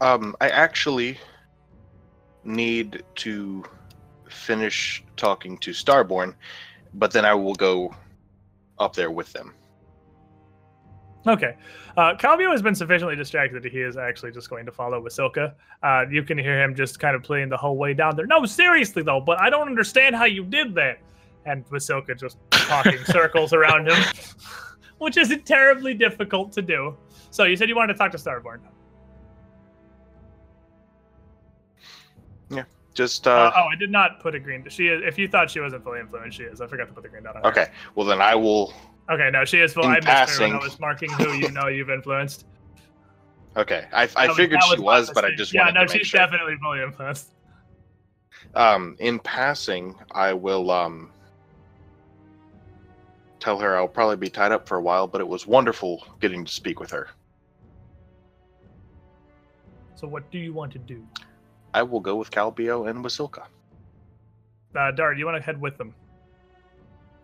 Um, 0.00 0.34
I 0.40 0.48
actually 0.48 1.18
need 2.44 3.02
to 3.16 3.64
finish 4.28 5.04
talking 5.16 5.58
to 5.58 5.72
Starborn, 5.72 6.34
but 6.94 7.10
then 7.12 7.24
I 7.24 7.34
will 7.34 7.54
go 7.54 7.94
up 8.78 8.94
there 8.94 9.10
with 9.10 9.32
them. 9.32 9.54
Okay. 11.26 11.54
Uh, 11.98 12.14
Calbio 12.14 12.50
has 12.50 12.62
been 12.62 12.74
sufficiently 12.74 13.14
distracted 13.14 13.62
that 13.62 13.72
he 13.72 13.80
is 13.80 13.98
actually 13.98 14.32
just 14.32 14.48
going 14.48 14.64
to 14.64 14.72
follow 14.72 15.02
Wasilka. 15.02 15.52
Uh, 15.82 16.04
you 16.10 16.22
can 16.22 16.38
hear 16.38 16.62
him 16.62 16.74
just 16.74 16.98
kind 16.98 17.14
of 17.14 17.22
playing 17.22 17.50
the 17.50 17.56
whole 17.56 17.76
way 17.76 17.92
down 17.92 18.16
there. 18.16 18.26
No, 18.26 18.44
seriously, 18.46 19.02
though, 19.02 19.20
but 19.20 19.38
I 19.38 19.50
don't 19.50 19.68
understand 19.68 20.16
how 20.16 20.24
you 20.24 20.44
did 20.44 20.74
that. 20.76 20.98
And 21.44 21.66
Wasilka 21.68 22.18
just 22.18 22.38
talking 22.50 22.98
circles 23.04 23.52
around 23.52 23.88
him, 23.88 24.02
which 24.98 25.18
isn't 25.18 25.44
terribly 25.44 25.92
difficult 25.92 26.52
to 26.52 26.62
do. 26.62 26.96
So 27.30 27.44
you 27.44 27.56
said 27.56 27.68
you 27.68 27.76
wanted 27.76 27.94
to 27.94 27.98
talk 27.98 28.12
to 28.12 28.18
Starborn. 28.18 28.60
Just 32.92 33.26
Uh, 33.26 33.30
uh, 33.30 33.52
oh, 33.56 33.66
I 33.72 33.76
did 33.76 33.90
not 33.90 34.20
put 34.20 34.34
a 34.34 34.40
green. 34.40 34.66
She 34.68 34.88
is. 34.88 35.02
If 35.04 35.16
you 35.16 35.28
thought 35.28 35.48
she 35.50 35.60
wasn't 35.60 35.84
fully 35.84 36.00
influenced, 36.00 36.36
she 36.36 36.42
is. 36.42 36.60
I 36.60 36.66
forgot 36.66 36.88
to 36.88 36.92
put 36.92 37.04
the 37.04 37.08
green 37.08 37.22
dot 37.22 37.36
on. 37.36 37.42
her. 37.42 37.48
okay. 37.48 37.68
Well, 37.94 38.04
then 38.04 38.20
I 38.20 38.34
will. 38.34 38.74
Okay. 39.08 39.30
No, 39.30 39.44
she 39.44 39.60
is 39.60 39.72
full. 39.72 39.84
I 39.84 40.00
missed 40.00 40.38
her 40.38 40.40
when 40.40 40.52
I 40.54 40.58
was 40.58 40.78
marking 40.80 41.10
who 41.12 41.32
you 41.34 41.50
know 41.52 41.68
you've 41.68 41.90
influenced. 41.90 42.46
Okay, 43.56 43.86
I, 43.92 44.08
I 44.16 44.28
was- 44.28 44.36
figured 44.36 44.60
she 44.64 44.80
was, 44.80 45.10
but 45.12 45.24
I 45.24 45.34
just 45.34 45.52
yeah. 45.54 45.70
No, 45.70 45.86
she's 45.86 46.06
sure. 46.06 46.18
definitely 46.18 46.56
fully 46.62 46.82
influenced. 46.82 47.32
Um, 48.54 48.96
in 48.98 49.18
passing, 49.20 49.94
I 50.10 50.32
will 50.32 50.70
um 50.70 51.12
tell 53.38 53.58
her 53.58 53.76
I'll 53.76 53.88
probably 53.88 54.16
be 54.16 54.28
tied 54.30 54.52
up 54.52 54.68
for 54.68 54.76
a 54.76 54.82
while, 54.82 55.06
but 55.06 55.20
it 55.20 55.26
was 55.28 55.46
wonderful 55.46 56.06
getting 56.20 56.44
to 56.44 56.52
speak 56.52 56.80
with 56.80 56.90
her. 56.90 57.08
So 59.94 60.06
what 60.06 60.30
do 60.30 60.38
you 60.38 60.52
want 60.52 60.72
to 60.72 60.78
do? 60.78 61.06
I 61.74 61.82
will 61.82 62.00
go 62.00 62.16
with 62.16 62.30
Calbio 62.30 62.88
and 62.88 63.04
Wasilka. 63.04 63.44
Uh, 64.74 64.90
Dart, 64.92 65.18
you 65.18 65.26
want 65.26 65.36
to 65.36 65.42
head 65.42 65.60
with 65.60 65.76
them? 65.78 65.94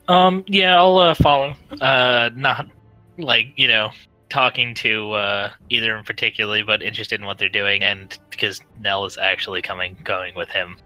Um, 0.09 0.45
yeah, 0.47 0.77
I'll 0.77 0.99
uh, 0.99 1.15
follow. 1.15 1.55
Uh, 1.81 2.31
not 2.35 2.69
like 3.19 3.49
you 3.57 3.69
know 3.69 3.91
talking 4.29 4.75
to 4.75 5.13
uh, 5.13 5.51
either 5.71 5.97
in 5.97 6.05
particularly, 6.05 6.63
but 6.63 6.83
interested 6.83 7.21
in 7.21 7.27
what 7.27 7.39
they're 7.39 7.49
doing, 7.49 7.83
and 7.83 8.19
because 8.31 8.61
Nell 8.81 9.05
is 9.05 9.19
actually 9.19 9.63
coming, 9.63 9.97
going 10.05 10.35
with 10.35 10.49
him. 10.49 10.77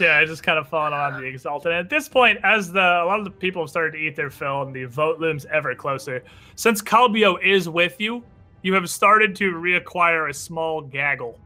Yeah, 0.00 0.18
I 0.18 0.24
just 0.24 0.42
kind 0.42 0.58
of 0.58 0.68
fallen 0.68 0.92
on 0.92 1.20
the 1.20 1.26
exalted. 1.26 1.70
And 1.70 1.80
at 1.80 1.88
this 1.88 2.08
point, 2.08 2.40
as 2.42 2.72
the 2.72 2.80
a 2.80 3.06
lot 3.06 3.18
of 3.18 3.24
the 3.24 3.30
people 3.30 3.62
have 3.62 3.70
started 3.70 3.92
to 3.92 3.98
eat 3.98 4.16
their 4.16 4.30
fill 4.30 4.62
and 4.62 4.74
the 4.74 4.84
vote 4.84 5.20
looms 5.20 5.46
ever 5.46 5.74
closer, 5.74 6.24
since 6.56 6.82
Calbio 6.82 7.40
is 7.42 7.68
with 7.68 8.00
you, 8.00 8.22
you 8.62 8.74
have 8.74 8.90
started 8.90 9.36
to 9.36 9.52
reacquire 9.52 10.28
a 10.28 10.34
small 10.34 10.80
gaggle 10.80 11.38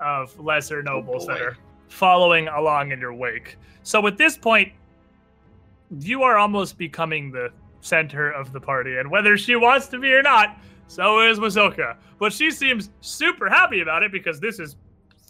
of 0.00 0.38
lesser 0.38 0.82
nobles 0.82 1.26
that 1.26 1.40
oh, 1.40 1.44
are 1.44 1.56
following 1.88 2.48
along 2.48 2.92
in 2.92 3.00
your 3.00 3.14
wake. 3.14 3.56
So 3.82 4.06
at 4.06 4.16
this 4.16 4.36
point, 4.36 4.72
you 5.98 6.22
are 6.22 6.36
almost 6.36 6.76
becoming 6.78 7.30
the 7.32 7.50
center 7.80 8.30
of 8.30 8.52
the 8.52 8.60
party, 8.60 8.98
and 8.98 9.10
whether 9.10 9.36
she 9.36 9.56
wants 9.56 9.86
to 9.88 9.98
be 9.98 10.12
or 10.12 10.22
not, 10.22 10.58
so 10.86 11.20
is 11.20 11.38
Wasilka. 11.38 11.96
But 12.18 12.32
she 12.32 12.50
seems 12.50 12.90
super 13.00 13.48
happy 13.48 13.80
about 13.80 14.02
it 14.02 14.12
because 14.12 14.40
this 14.40 14.58
is 14.58 14.76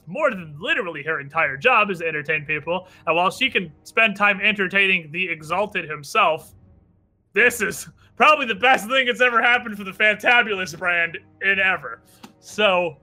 more 0.07 0.31
than 0.31 0.57
literally 0.59 1.03
her 1.03 1.21
entire 1.21 1.57
job 1.57 1.91
is 1.91 1.99
to 1.99 2.07
entertain 2.07 2.45
people. 2.45 2.89
And 3.07 3.15
while 3.15 3.31
she 3.31 3.51
can 3.51 3.71
spend 3.85 4.17
time 4.17 4.41
entertaining 4.41 5.13
the 5.13 5.29
exalted 5.29 5.89
himself, 5.89 6.55
this 7.35 7.61
is 7.61 7.89
probably 8.17 8.47
the 8.47 8.55
best 8.55 8.89
thing 8.89 9.07
that's 9.07 9.21
ever 9.21 9.43
happened 9.43 9.77
for 9.77 9.85
the 9.85 9.93
Fantabulous 9.93 10.77
brand 10.79 11.19
in 11.43 11.59
ever. 11.59 12.03
So, 12.41 12.97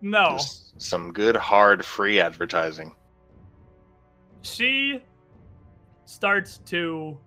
no. 0.00 0.36
Just 0.38 0.80
some 0.80 1.12
good 1.12 1.36
hard 1.36 1.84
free 1.84 2.20
advertising. 2.20 2.94
she 4.42 5.02
starts 6.04 6.58
to 6.66 7.18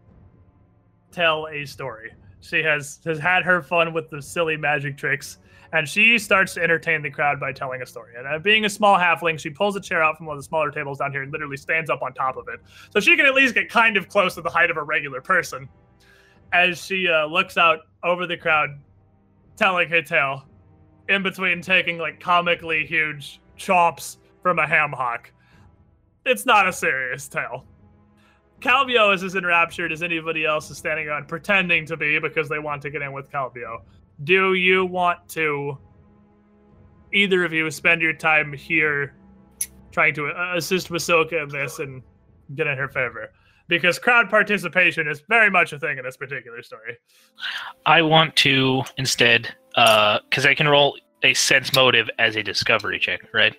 tell 1.11 1.47
a 1.47 1.65
story. 1.65 2.13
She 2.39 2.63
has 2.63 2.99
has 3.05 3.19
had 3.19 3.43
her 3.43 3.61
fun 3.61 3.93
with 3.93 4.09
the 4.09 4.21
silly 4.21 4.57
magic 4.57 4.97
tricks, 4.97 5.37
and 5.73 5.87
she 5.87 6.17
starts 6.17 6.55
to 6.55 6.63
entertain 6.63 7.03
the 7.03 7.11
crowd 7.11 7.39
by 7.39 7.51
telling 7.51 7.81
a 7.81 7.85
story. 7.85 8.13
And 8.17 8.25
uh, 8.27 8.39
being 8.39 8.65
a 8.65 8.69
small 8.69 8.97
halfling, 8.97 9.37
she 9.39 9.49
pulls 9.51 9.75
a 9.75 9.81
chair 9.81 10.01
out 10.01 10.17
from 10.17 10.25
one 10.25 10.35
of 10.37 10.39
the 10.41 10.47
smaller 10.47 10.71
tables 10.71 10.97
down 10.97 11.11
here 11.11 11.21
and 11.21 11.31
literally 11.31 11.57
stands 11.57 11.89
up 11.89 12.01
on 12.01 12.13
top 12.13 12.37
of 12.37 12.47
it, 12.47 12.59
so 12.91 12.99
she 12.99 13.15
can 13.15 13.25
at 13.27 13.35
least 13.35 13.53
get 13.53 13.69
kind 13.69 13.97
of 13.97 14.07
close 14.09 14.33
to 14.35 14.41
the 14.41 14.49
height 14.49 14.71
of 14.71 14.77
a 14.77 14.83
regular 14.83 15.21
person. 15.21 15.69
As 16.53 16.83
she 16.83 17.07
uh, 17.07 17.27
looks 17.27 17.57
out 17.57 17.79
over 18.03 18.25
the 18.25 18.35
crowd, 18.35 18.71
telling 19.55 19.87
her 19.89 20.01
tale, 20.01 20.43
in 21.11 21.21
between 21.21 21.61
taking 21.61 21.97
like 21.97 22.19
comically 22.19 22.85
huge 22.85 23.41
chops 23.57 24.17
from 24.41 24.59
a 24.59 24.67
ham 24.67 24.91
hock. 24.91 25.31
It's 26.25 26.45
not 26.45 26.67
a 26.67 26.73
serious 26.73 27.27
tale. 27.27 27.65
Calbio 28.61 29.13
is 29.13 29.23
as 29.23 29.35
enraptured 29.35 29.91
as 29.91 30.03
anybody 30.03 30.45
else 30.45 30.69
is 30.69 30.77
standing 30.77 31.07
around 31.07 31.27
pretending 31.27 31.85
to 31.87 31.97
be 31.97 32.19
because 32.19 32.47
they 32.47 32.59
want 32.59 32.81
to 32.83 32.89
get 32.89 33.01
in 33.01 33.11
with 33.11 33.29
Calbio. 33.31 33.81
Do 34.23 34.53
you 34.53 34.85
want 34.85 35.27
to, 35.29 35.77
either 37.11 37.43
of 37.43 37.51
you, 37.53 37.69
spend 37.71 38.01
your 38.01 38.13
time 38.13 38.53
here 38.53 39.15
trying 39.91 40.13
to 40.13 40.27
uh, 40.27 40.53
assist 40.55 40.89
Wasilka 40.89 41.41
in 41.41 41.49
this 41.49 41.79
and 41.79 42.03
get 42.55 42.67
in 42.67 42.77
her 42.77 42.87
favor? 42.87 43.31
Because 43.67 43.97
crowd 43.97 44.29
participation 44.29 45.07
is 45.07 45.21
very 45.27 45.49
much 45.49 45.73
a 45.73 45.79
thing 45.79 45.97
in 45.97 46.05
this 46.05 46.17
particular 46.17 46.61
story. 46.61 46.97
I 47.85 48.03
want 48.03 48.35
to 48.37 48.83
instead, 48.97 49.55
because 49.75 50.45
I 50.45 50.53
can 50.53 50.67
roll 50.67 50.97
a 51.23 51.33
sense 51.33 51.73
motive 51.75 52.09
as 52.19 52.35
a 52.35 52.43
discovery 52.43 52.99
check, 52.99 53.21
right? 53.33 53.55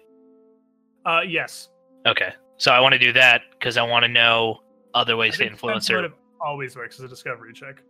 Uh, 1.06 1.20
yes. 1.26 1.68
Okay, 2.06 2.32
so 2.56 2.72
I 2.72 2.80
want 2.80 2.92
to 2.92 2.98
do 2.98 3.12
that 3.12 3.42
because 3.52 3.76
I 3.76 3.82
want 3.82 4.04
to 4.04 4.08
know 4.08 4.60
other 4.94 5.16
ways 5.16 5.36
to 5.38 5.46
influence 5.46 5.86
sense 5.86 5.90
her. 5.90 5.96
motive 6.02 6.12
always 6.40 6.76
works 6.76 6.98
as 6.98 7.04
a 7.04 7.08
discovery 7.08 7.52
check. 7.52 7.82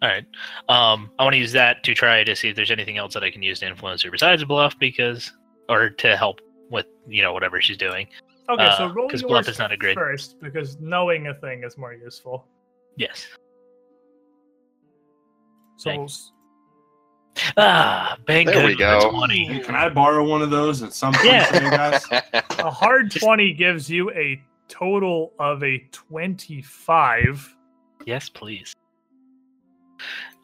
All 0.00 0.08
right. 0.08 0.24
Um, 0.68 1.10
I 1.18 1.24
want 1.24 1.34
to 1.34 1.38
use 1.38 1.52
that 1.52 1.82
to 1.84 1.94
try 1.94 2.22
to 2.24 2.36
see 2.36 2.48
if 2.50 2.56
there's 2.56 2.70
anything 2.70 2.98
else 2.98 3.14
that 3.14 3.24
I 3.24 3.30
can 3.30 3.42
use 3.42 3.60
to 3.60 3.66
influence 3.66 4.02
her 4.02 4.10
besides 4.10 4.44
bluff, 4.44 4.78
because 4.78 5.32
or 5.68 5.90
to 5.90 6.16
help 6.16 6.40
with 6.70 6.86
you 7.06 7.22
know 7.22 7.32
whatever 7.32 7.60
she's 7.60 7.76
doing. 7.76 8.06
Okay, 8.48 8.70
so 8.78 8.84
Uh, 8.84 8.92
roll 8.94 9.08
'cause 9.10 9.20
yours 9.22 9.28
bluff 9.30 9.48
is 9.48 9.58
not 9.58 9.72
a 9.72 9.76
great- 9.76 9.94
first 9.96 10.40
because 10.40 10.78
knowing 10.80 11.26
a 11.26 11.34
thing 11.34 11.64
is 11.64 11.76
more 11.76 11.92
useful. 11.92 12.46
Yes. 12.96 13.26
So 15.76 15.90
Thank 15.90 16.10
Ah, 17.56 18.16
bang 18.26 18.46
There 18.46 18.66
we 18.66 18.74
go. 18.74 19.10
Twenty. 19.10 19.60
Can 19.60 19.74
I 19.74 19.88
borrow 19.88 20.24
one 20.28 20.42
of 20.42 20.50
those 20.50 20.82
at 20.82 20.92
some 20.92 21.14
point 21.14 21.26
Yeah. 21.26 21.46
today, 21.46 21.70
guys? 21.70 22.04
a 22.58 22.70
hard 22.70 23.10
20 23.10 23.52
gives 23.54 23.88
you 23.90 24.10
a 24.12 24.40
total 24.68 25.32
of 25.38 25.62
a 25.62 25.78
25 25.92 27.54
Yes, 28.06 28.28
please. 28.28 28.72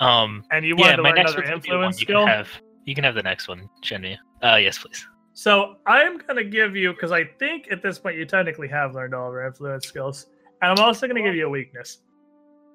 Um, 0.01 0.45
and 0.51 0.65
you 0.65 0.77
want 0.77 0.91
yeah, 0.91 0.97
to 0.97 1.03
my 1.03 1.09
learn 1.11 1.17
next 1.17 1.31
another 1.33 1.45
one 1.47 1.53
would 1.55 1.63
be 1.63 1.69
one 1.71 1.77
influence 1.77 2.01
you 2.01 2.05
skill 2.07 2.27
can 2.27 2.29
have. 2.29 2.49
You 2.85 2.95
can 2.95 3.05
have 3.05 3.15
the 3.15 3.23
next 3.23 3.49
one, 3.49 3.69
Shenmue. 3.83 4.17
Uh, 4.43 4.57
yes, 4.57 4.79
please. 4.79 5.07
so 5.33 5.77
i'm 5.87 6.19
going 6.19 6.37
to 6.37 6.45
give 6.45 6.77
you 6.77 6.93
because 6.93 7.11
i 7.11 7.25
think 7.25 7.67
at 7.73 7.83
this 7.83 7.99
point 7.99 8.17
you 8.17 8.25
technically 8.27 8.69
have 8.69 8.95
learned 8.95 9.15
all 9.15 9.27
of 9.29 9.33
our 9.35 9.47
influence 9.47 9.85
skills 9.87 10.27
and 10.63 10.71
i'm 10.71 10.85
also 10.85 11.07
going 11.09 11.17
to 11.17 11.23
give 11.23 11.35
you 11.35 11.47
a 11.47 11.49
weakness 11.49 11.99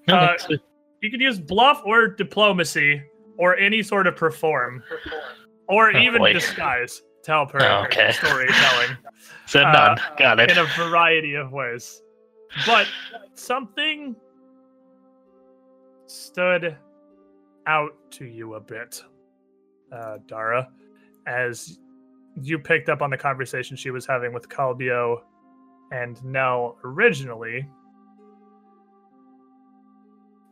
No, 0.07 0.15
Uh, 0.15 0.34
you 1.02 1.10
could 1.11 1.22
use 1.22 1.40
bluff 1.40 1.81
or 1.86 2.07
diplomacy 2.07 3.02
or 3.40 3.56
any 3.57 3.82
sort 3.82 4.06
of 4.06 4.16
perform 4.16 4.84
or 5.68 5.95
Oh, 5.95 5.99
even 5.99 6.22
disguise 6.34 7.02
to 7.24 7.32
help 7.32 7.52
her 7.53 7.61
Oh, 7.64 7.84
okay. 7.86 8.11
storytelling 8.11 8.98
so 9.48 9.61
uh, 9.61 9.72
none. 9.72 9.98
Got 10.18 10.40
it. 10.40 10.52
in 10.52 10.57
a 10.57 10.66
variety 10.78 11.34
of 11.36 11.52
ways. 11.52 12.02
But 12.66 12.86
something 13.34 14.16
stood 16.07 16.78
out 17.68 17.91
to 18.11 18.26
you 18.26 18.56
a 18.56 18.60
bit, 18.60 19.03
uh, 19.91 20.18
Dara, 20.28 20.70
as 21.28 21.80
you 22.41 22.57
picked 22.57 22.90
up 22.90 23.02
on 23.02 23.10
the 23.10 23.18
conversation 23.18 23.76
she 23.78 23.91
was 23.91 24.06
having 24.06 24.34
with 24.34 24.49
Calbio 24.49 25.22
and 25.91 26.24
Nell 26.24 26.78
originally. 26.84 27.68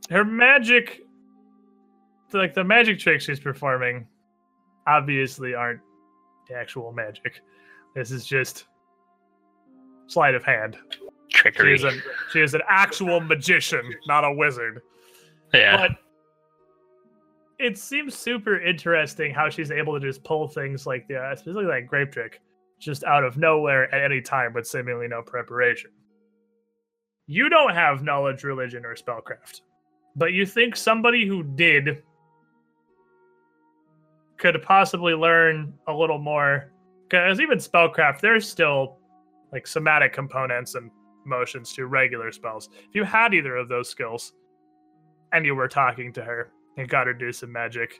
Her 0.09 0.23
magic, 0.23 1.06
like 2.33 2.53
the 2.53 2.63
magic 2.63 2.99
tricks 2.99 3.25
she's 3.25 3.39
performing, 3.39 4.07
obviously 4.87 5.53
aren't 5.53 5.81
actual 6.55 6.91
magic. 6.91 7.41
This 7.95 8.11
is 8.11 8.25
just 8.25 8.65
sleight 10.07 10.35
of 10.35 10.43
hand. 10.43 10.77
She 11.29 11.37
Trickery. 11.39 11.75
is, 11.75 11.83
an, 11.83 12.01
she 12.31 12.39
is 12.39 12.53
an 12.53 12.61
actual 12.69 13.19
magician, 13.19 13.83
not 14.07 14.23
a 14.23 14.31
wizard. 14.31 14.81
yeah. 15.53 15.75
But 15.77 15.91
it 17.59 17.77
seems 17.77 18.15
super 18.15 18.59
interesting 18.61 19.33
how 19.33 19.49
she's 19.49 19.71
able 19.71 19.99
to 19.99 20.05
just 20.05 20.23
pull 20.23 20.47
things 20.47 20.85
like 20.85 21.07
the, 21.07 21.17
uh, 21.17 21.33
especially 21.33 21.65
like 21.65 21.87
grape 21.87 22.11
trick, 22.11 22.39
just 22.79 23.03
out 23.03 23.23
of 23.23 23.37
nowhere 23.37 23.93
at 23.93 24.03
any 24.03 24.21
time 24.21 24.53
with 24.53 24.67
seemingly 24.67 25.07
no 25.07 25.21
preparation. 25.21 25.91
You 27.25 27.49
don't 27.49 27.73
have 27.73 28.03
knowledge, 28.03 28.43
religion, 28.43 28.85
or 28.85 28.95
spellcraft, 28.95 29.61
but 30.15 30.31
you 30.33 30.45
think 30.45 30.75
somebody 30.75 31.25
who 31.27 31.43
did 31.43 32.03
could 34.37 34.61
possibly 34.61 35.13
learn 35.13 35.73
a 35.87 35.93
little 35.93 36.19
more. 36.19 36.71
Because 37.09 37.39
even 37.39 37.57
spellcraft, 37.57 38.19
there's 38.19 38.47
still 38.47 38.97
like 39.51 39.65
somatic 39.65 40.13
components 40.13 40.75
and 40.75 40.91
motions 41.25 41.73
to 41.73 41.87
regular 41.87 42.31
spells. 42.31 42.69
If 42.89 42.95
you 42.95 43.03
had 43.03 43.33
either 43.33 43.55
of 43.55 43.69
those 43.69 43.89
skills 43.89 44.33
and 45.33 45.45
you 45.45 45.55
were 45.55 45.67
talking 45.67 46.11
to 46.13 46.23
her 46.23 46.51
and 46.77 46.87
got 46.87 47.07
her 47.07 47.13
to 47.13 47.19
do 47.19 47.31
some 47.31 47.51
magic, 47.51 47.99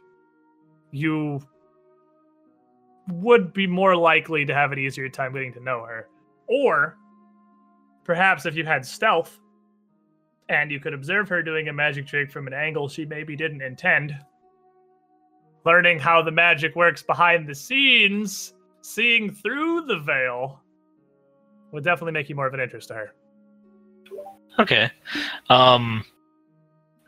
you 0.91 1.41
would 3.09 3.53
be 3.53 3.67
more 3.67 3.95
likely 3.95 4.45
to 4.45 4.53
have 4.53 4.71
an 4.71 4.79
easier 4.79 5.09
time 5.09 5.33
getting 5.33 5.53
to 5.53 5.63
know 5.63 5.83
her. 5.83 6.07
Or 6.47 6.97
perhaps 8.03 8.45
if 8.45 8.55
you 8.55 8.65
had 8.65 8.85
stealth 8.85 9.39
and 10.49 10.71
you 10.71 10.79
could 10.79 10.93
observe 10.93 11.27
her 11.29 11.41
doing 11.41 11.67
a 11.67 11.73
magic 11.73 12.07
trick 12.07 12.31
from 12.31 12.47
an 12.47 12.53
angle 12.53 12.87
she 12.87 13.05
maybe 13.05 13.35
didn't 13.35 13.61
intend, 13.61 14.17
learning 15.65 15.99
how 15.99 16.21
the 16.21 16.31
magic 16.31 16.75
works 16.75 17.03
behind 17.03 17.47
the 17.47 17.55
scenes, 17.55 18.53
seeing 18.81 19.31
through 19.31 19.85
the 19.85 19.99
veil 19.99 20.61
would 21.71 21.83
definitely 21.83 22.13
make 22.13 22.29
you 22.29 22.35
more 22.35 22.47
of 22.47 22.53
an 22.53 22.59
interest 22.59 22.87
to 22.89 22.93
her. 22.93 23.13
Okay. 24.59 24.89
Um. 25.49 26.03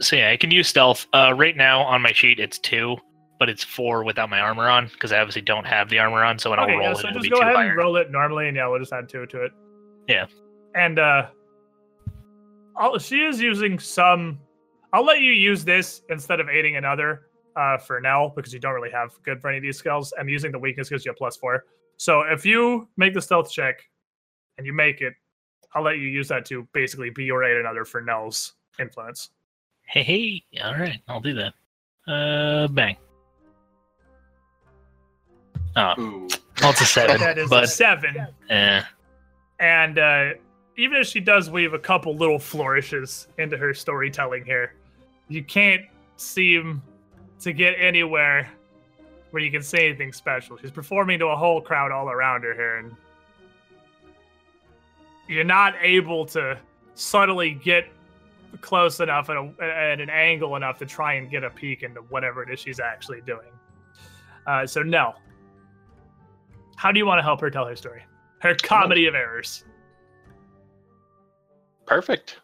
So 0.01 0.15
yeah, 0.15 0.29
I 0.29 0.37
can 0.37 0.51
use 0.51 0.67
stealth. 0.67 1.07
Uh, 1.13 1.33
right 1.35 1.57
now 1.57 1.81
on 1.81 2.01
my 2.01 2.13
sheet 2.13 2.39
it's 2.39 2.57
two, 2.57 2.97
but 3.37 3.49
it's 3.49 3.63
four 3.63 4.03
without 4.03 4.29
my 4.29 4.39
armor 4.39 4.69
on 4.69 4.87
because 4.87 5.11
I 5.11 5.19
obviously 5.19 5.41
don't 5.41 5.65
have 5.65 5.89
the 5.89 5.99
armor 5.99 6.23
on. 6.23 6.37
So 6.39 6.49
when 6.49 6.59
okay, 6.59 6.73
I'll 6.73 6.77
roll 6.77 6.85
yeah, 6.85 6.91
it, 6.91 6.97
so 6.97 7.07
it'll 7.07 7.13
just 7.13 7.23
be 7.23 7.29
go 7.29 7.37
two 7.37 7.41
ahead 7.41 7.67
and 7.67 7.77
roll 7.77 7.95
it 7.97 8.11
normally, 8.11 8.47
and 8.47 8.55
yeah, 8.55 8.67
we'll 8.67 8.79
just 8.79 8.93
add 8.93 9.09
two 9.09 9.25
to 9.25 9.43
it. 9.43 9.51
Yeah. 10.07 10.27
And 10.75 10.99
uh, 10.99 11.27
I'll, 12.77 12.97
she 12.99 13.23
is 13.23 13.41
using 13.41 13.79
some. 13.79 14.39
I'll 14.93 15.05
let 15.05 15.19
you 15.19 15.31
use 15.31 15.63
this 15.65 16.01
instead 16.09 16.39
of 16.39 16.49
aiding 16.49 16.75
another 16.75 17.28
uh, 17.55 17.77
for 17.77 17.99
now 17.99 18.31
because 18.35 18.53
you 18.53 18.59
don't 18.59 18.73
really 18.73 18.91
have 18.91 19.11
good 19.23 19.41
for 19.41 19.47
any 19.49 19.57
of 19.57 19.63
these 19.63 19.77
skills, 19.77 20.13
and 20.17 20.29
using 20.29 20.51
the 20.51 20.59
weakness 20.59 20.89
gives 20.89 21.05
you 21.05 21.11
a 21.11 21.15
plus 21.15 21.37
four. 21.37 21.65
So 21.97 22.21
if 22.21 22.45
you 22.45 22.87
make 22.97 23.13
the 23.13 23.21
stealth 23.21 23.51
check 23.51 23.81
and 24.57 24.65
you 24.65 24.73
make 24.73 25.01
it, 25.01 25.13
I'll 25.73 25.83
let 25.83 25.97
you 25.97 26.07
use 26.07 26.27
that 26.29 26.45
to 26.45 26.67
basically 26.73 27.09
be 27.09 27.25
your 27.25 27.43
aid 27.43 27.57
another 27.57 27.85
for 27.85 28.01
Nell's 28.01 28.53
influence. 28.79 29.29
Hey, 29.83 30.03
hey. 30.03 30.43
All 30.63 30.73
right, 30.73 30.99
I'll 31.07 31.19
do 31.21 31.33
that. 31.35 31.53
Uh, 32.11 32.67
bang. 32.69 32.95
Oh, 35.75 35.93
Ooh. 35.99 36.27
well, 36.61 36.71
it's 36.71 36.81
a 36.81 36.85
seven, 36.85 37.19
That 37.19 37.37
is 37.37 37.51
a 37.51 37.67
seven. 37.67 38.27
eh. 38.49 38.81
And 39.59 39.99
uh, 39.99 40.29
even 40.77 40.99
if 41.01 41.07
she 41.07 41.19
does 41.19 41.49
weave 41.49 41.73
a 41.73 41.79
couple 41.79 42.15
little 42.15 42.39
flourishes 42.39 43.27
into 43.37 43.57
her 43.57 43.73
storytelling 43.73 44.45
here, 44.45 44.73
you 45.27 45.43
can't 45.43 45.83
seem 46.17 46.81
to 47.41 47.53
get 47.53 47.75
anywhere 47.77 48.49
where 49.31 49.43
you 49.43 49.51
can 49.51 49.61
say 49.61 49.87
anything 49.87 50.11
special. 50.11 50.57
She's 50.57 50.71
performing 50.71 51.19
to 51.19 51.27
a 51.27 51.35
whole 51.35 51.61
crowd 51.61 51.91
all 51.91 52.09
around 52.09 52.43
her 52.43 52.53
here, 52.53 52.77
and 52.77 52.95
you're 55.27 55.43
not 55.43 55.75
able 55.81 56.25
to 56.27 56.57
subtly 56.95 57.51
get 57.51 57.85
close 58.61 58.99
enough 58.99 59.29
at, 59.29 59.37
a, 59.37 59.53
at 59.61 60.01
an 60.01 60.09
angle 60.09 60.55
enough 60.55 60.79
to 60.79 60.85
try 60.85 61.13
and 61.13 61.29
get 61.29 61.43
a 61.43 61.49
peek 61.49 61.83
into 61.83 62.01
whatever 62.01 62.41
it 62.41 62.51
is 62.51 62.59
she's 62.59 62.79
actually 62.79 63.21
doing. 63.21 63.47
Uh, 64.47 64.65
so, 64.65 64.81
no. 64.81 65.13
How 66.75 66.91
do 66.91 66.97
you 66.97 67.05
want 67.05 67.19
to 67.19 67.23
help 67.23 67.41
her 67.41 67.49
tell 67.51 67.65
her 67.65 67.75
story? 67.75 68.01
Her 68.39 68.55
comedy 68.55 69.05
of 69.05 69.13
errors. 69.13 69.65
Perfect. 71.85 72.39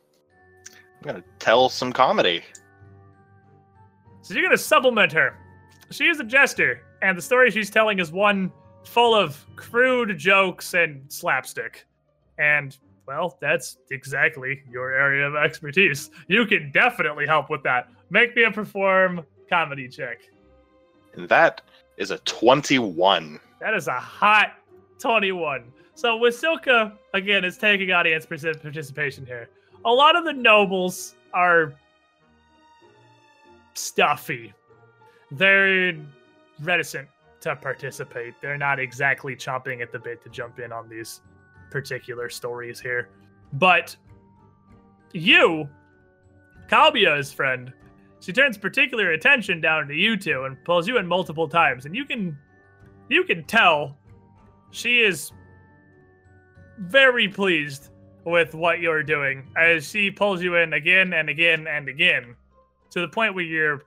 I'm 0.70 1.08
gonna 1.08 1.24
tell 1.40 1.70
some 1.70 1.94
comedy. 1.94 2.44
So 4.26 4.34
you're 4.34 4.42
gonna 4.42 4.58
supplement 4.58 5.12
her. 5.12 5.38
She 5.92 6.08
is 6.08 6.20
a 6.20 6.24
jester, 6.24 6.82
and 7.04 7.16
the 7.16 7.22
story 7.22 7.52
she's 7.52 7.70
telling 7.70 8.00
is 8.00 8.12
one 8.12 8.52
full 8.84 9.14
of 9.14 9.46
crude 9.56 10.18
jokes 10.18 10.74
and 10.74 11.04
slapstick. 11.10 11.86
And 12.40 12.76
well, 13.08 13.38
that's 13.40 13.78
exactly 13.92 14.64
your 14.68 14.92
area 14.92 15.28
of 15.28 15.36
expertise. 15.36 16.10
You 16.28 16.48
can 16.48 16.72
definitely 16.72 17.28
help 17.28 17.52
with 17.52 17.62
that. 17.66 17.88
Make 18.10 18.36
me 18.36 18.46
a 18.46 18.52
perform 18.52 19.24
comedy 19.48 19.88
check. 19.88 20.22
And 21.14 21.30
that 21.30 21.62
is 21.98 22.10
a 22.10 22.18
21. 22.18 23.40
That 23.60 23.76
is 23.76 23.88
a 23.88 24.00
hot 24.00 24.54
21. 24.98 25.72
So 25.94 26.18
Wasilka, 26.18 26.94
again, 27.14 27.46
is 27.46 27.60
taking 27.60 27.92
audience 27.92 28.26
partic- 28.26 28.60
participation 28.60 29.24
here. 29.24 29.50
A 29.86 29.92
lot 29.92 30.16
of 30.16 30.26
the 30.26 30.34
nobles 30.34 31.14
are 31.32 31.76
stuffy. 33.76 34.54
They're 35.32 35.96
reticent 36.62 37.08
to 37.42 37.56
participate. 37.56 38.34
They're 38.42 38.58
not 38.58 38.80
exactly 38.80 39.36
chomping 39.36 39.82
at 39.82 39.92
the 39.92 40.00
bit 40.00 40.24
to 40.24 40.30
jump 40.30 40.60
in 40.60 40.72
on 40.72 40.90
these 40.90 41.22
particular 41.70 42.30
stories 42.30 42.80
here. 42.80 43.10
But 43.54 43.96
you, 45.14 45.70
Calbio's 46.68 47.32
friend, 47.32 47.72
she 48.20 48.34
turns 48.34 48.58
particular 48.58 49.12
attention 49.12 49.62
down 49.62 49.88
to 49.88 49.94
you 49.94 50.18
two 50.18 50.46
and 50.46 50.58
pulls 50.64 50.88
you 50.88 50.98
in 50.98 51.06
multiple 51.06 51.48
times, 51.48 51.86
and 51.86 51.96
you 51.96 52.06
can 52.06 52.38
you 53.10 53.24
can 53.24 53.44
tell 53.44 53.98
she 54.72 55.02
is 55.02 55.32
very 56.80 57.28
pleased 57.28 57.90
with 58.26 58.56
what 58.56 58.80
you're 58.80 59.04
doing 59.04 59.48
as 59.56 59.88
she 59.88 60.10
pulls 60.10 60.42
you 60.42 60.56
in 60.56 60.74
again 60.74 61.14
and 61.14 61.30
again 61.30 61.68
and 61.68 61.88
again 61.88 62.36
to 62.96 63.02
the 63.02 63.08
point 63.10 63.36
where 63.36 63.44
you're 63.44 63.84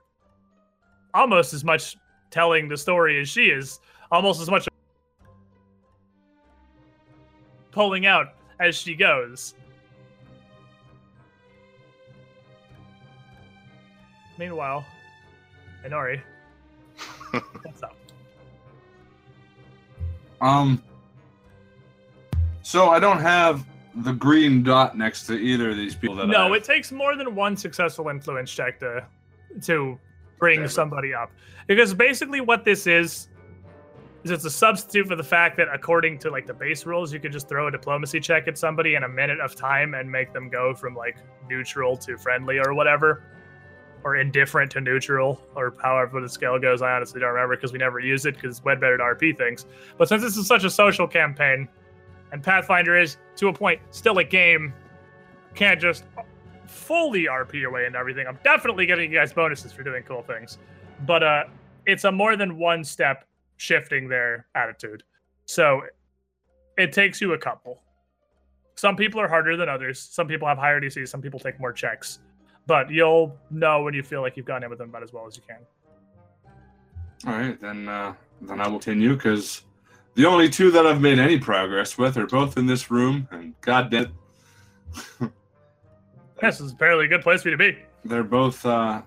almost 1.15 1.51
as 1.55 1.63
much 1.63 1.97
telling 2.29 2.69
the 2.69 2.77
story 2.77 3.19
as 3.19 3.27
she 3.27 3.45
is, 3.45 3.79
almost 4.11 4.39
as 4.39 4.51
much 4.51 4.67
pulling 7.71 8.05
out 8.05 8.35
as 8.59 8.75
she 8.75 8.93
goes. 8.93 9.55
Meanwhile, 14.37 14.85
Inori, 15.83 16.21
what's 17.31 17.81
up? 17.81 17.95
Um. 20.39 20.83
So 22.61 22.89
I 22.89 22.99
don't 22.99 23.19
have 23.19 23.65
the 24.03 24.13
green 24.13 24.63
dot 24.63 24.97
next 24.97 25.25
to 25.27 25.33
either 25.33 25.69
of 25.69 25.77
these 25.77 25.95
people. 25.95 26.15
That 26.15 26.27
No, 26.27 26.53
I 26.53 26.57
it 26.57 26.63
takes 26.63 26.91
more 26.91 27.15
than 27.15 27.35
one 27.35 27.55
successful 27.57 28.09
influence 28.09 28.51
check 28.51 28.79
to 28.79 29.05
to 29.61 29.99
bring 30.39 30.61
Damn 30.61 30.69
somebody 30.69 31.13
up. 31.13 31.31
Because 31.67 31.93
basically 31.93 32.41
what 32.41 32.65
this 32.65 32.87
is 32.87 33.29
is 34.23 34.31
it's 34.31 34.45
a 34.45 34.49
substitute 34.49 35.07
for 35.07 35.15
the 35.15 35.23
fact 35.23 35.55
that 35.57 35.67
according 35.73 36.19
to 36.19 36.29
like 36.29 36.45
the 36.45 36.53
base 36.53 36.85
rules, 36.85 37.13
you 37.13 37.19
could 37.19 37.31
just 37.31 37.47
throw 37.47 37.67
a 37.67 37.71
diplomacy 37.71 38.19
check 38.19 38.47
at 38.47 38.57
somebody 38.57 38.95
in 38.95 39.03
a 39.03 39.07
minute 39.07 39.39
of 39.39 39.55
time 39.55 39.93
and 39.93 40.11
make 40.11 40.33
them 40.33 40.49
go 40.49 40.73
from 40.73 40.95
like 40.95 41.17
neutral 41.49 41.95
to 41.97 42.17
friendly 42.17 42.59
or 42.59 42.73
whatever. 42.73 43.23
Or 44.05 44.15
indifferent 44.15 44.71
to 44.71 44.81
neutral, 44.81 45.41
or 45.55 45.75
however 45.83 46.21
the 46.21 46.29
scale 46.29 46.57
goes. 46.57 46.81
I 46.81 46.93
honestly 46.93 47.19
don't 47.19 47.33
remember 47.33 47.57
because 47.57 47.73
we 47.73 47.79
never 47.79 47.99
use 47.99 48.25
it 48.25 48.35
because 48.35 48.51
it's 48.57 48.59
better 48.61 48.97
to 48.97 49.03
RP 49.03 49.37
things. 49.37 49.65
But 49.97 50.07
since 50.07 50.23
this 50.23 50.37
is 50.37 50.47
such 50.47 50.63
a 50.63 50.69
social 50.69 51.05
campaign, 51.05 51.67
and 52.31 52.43
Pathfinder 52.43 52.97
is 52.97 53.17
to 53.37 53.47
a 53.47 53.53
point 53.53 53.81
still 53.91 54.17
a 54.19 54.23
game, 54.23 54.73
can't 55.55 55.79
just 55.79 56.03
fully 56.67 57.25
RP 57.25 57.53
your 57.53 57.71
way 57.71 57.85
into 57.85 57.97
everything. 57.97 58.27
I'm 58.27 58.39
definitely 58.43 58.85
giving 58.85 59.11
you 59.11 59.17
guys 59.17 59.33
bonuses 59.33 59.71
for 59.71 59.83
doing 59.83 60.03
cool 60.03 60.21
things, 60.21 60.57
but 61.05 61.23
uh, 61.23 61.43
it's 61.85 62.03
a 62.03 62.11
more 62.11 62.35
than 62.35 62.57
one 62.57 62.83
step 62.83 63.25
shifting 63.57 64.07
their 64.07 64.45
attitude. 64.55 65.03
So 65.45 65.81
it 66.77 66.93
takes 66.93 67.19
you 67.19 67.33
a 67.33 67.37
couple. 67.37 67.81
Some 68.75 68.95
people 68.95 69.19
are 69.19 69.27
harder 69.27 69.57
than 69.57 69.67
others. 69.67 69.99
Some 69.99 70.27
people 70.27 70.47
have 70.47 70.57
higher 70.57 70.79
DCs. 70.79 71.09
Some 71.09 71.21
people 71.21 71.39
take 71.39 71.59
more 71.59 71.73
checks. 71.73 72.19
But 72.65 72.89
you'll 72.89 73.35
know 73.49 73.81
when 73.81 73.93
you 73.93 74.03
feel 74.03 74.21
like 74.21 74.37
you've 74.37 74.45
gone 74.45 74.63
in 74.63 74.69
with 74.69 74.79
them 74.79 74.89
about 74.89 75.03
as 75.03 75.11
well 75.11 75.25
as 75.27 75.35
you 75.35 75.43
can. 75.45 75.57
All 77.27 77.37
right, 77.37 77.59
then. 77.59 77.89
Uh, 77.89 78.13
then 78.41 78.61
I 78.61 78.67
will 78.67 78.79
continue 78.79 79.15
because 79.15 79.63
the 80.15 80.25
only 80.25 80.49
two 80.49 80.71
that 80.71 80.85
I've 80.85 81.01
made 81.01 81.19
any 81.19 81.39
progress 81.39 81.97
with 81.97 82.17
are 82.17 82.27
both 82.27 82.57
in 82.57 82.65
this 82.65 82.91
room, 82.91 83.27
and 83.31 83.53
God 83.61 83.91
damn 83.91 84.03
it, 84.03 84.11
This 86.41 86.61
is 86.61 86.71
apparently 86.71 87.05
a 87.05 87.07
good 87.09 87.21
place 87.21 87.41
for 87.43 87.49
you 87.49 87.57
to 87.57 87.71
be. 87.71 87.77
they're 88.05 88.23
both. 88.23 88.65
Uh, 88.65 89.01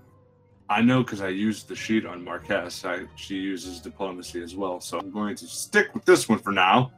I 0.68 0.80
know 0.82 1.02
because 1.02 1.20
I 1.22 1.28
used 1.28 1.66
the 1.68 1.74
sheet 1.76 2.04
on 2.06 2.22
Marquess. 2.24 2.84
I, 2.84 3.04
she 3.16 3.36
uses 3.36 3.80
diplomacy 3.80 4.42
as 4.42 4.54
well, 4.54 4.80
so 4.80 4.98
I'm 4.98 5.10
going 5.10 5.34
to 5.36 5.46
stick 5.46 5.94
with 5.94 6.04
this 6.04 6.28
one 6.28 6.38
for 6.38 6.52
now. 6.52 6.92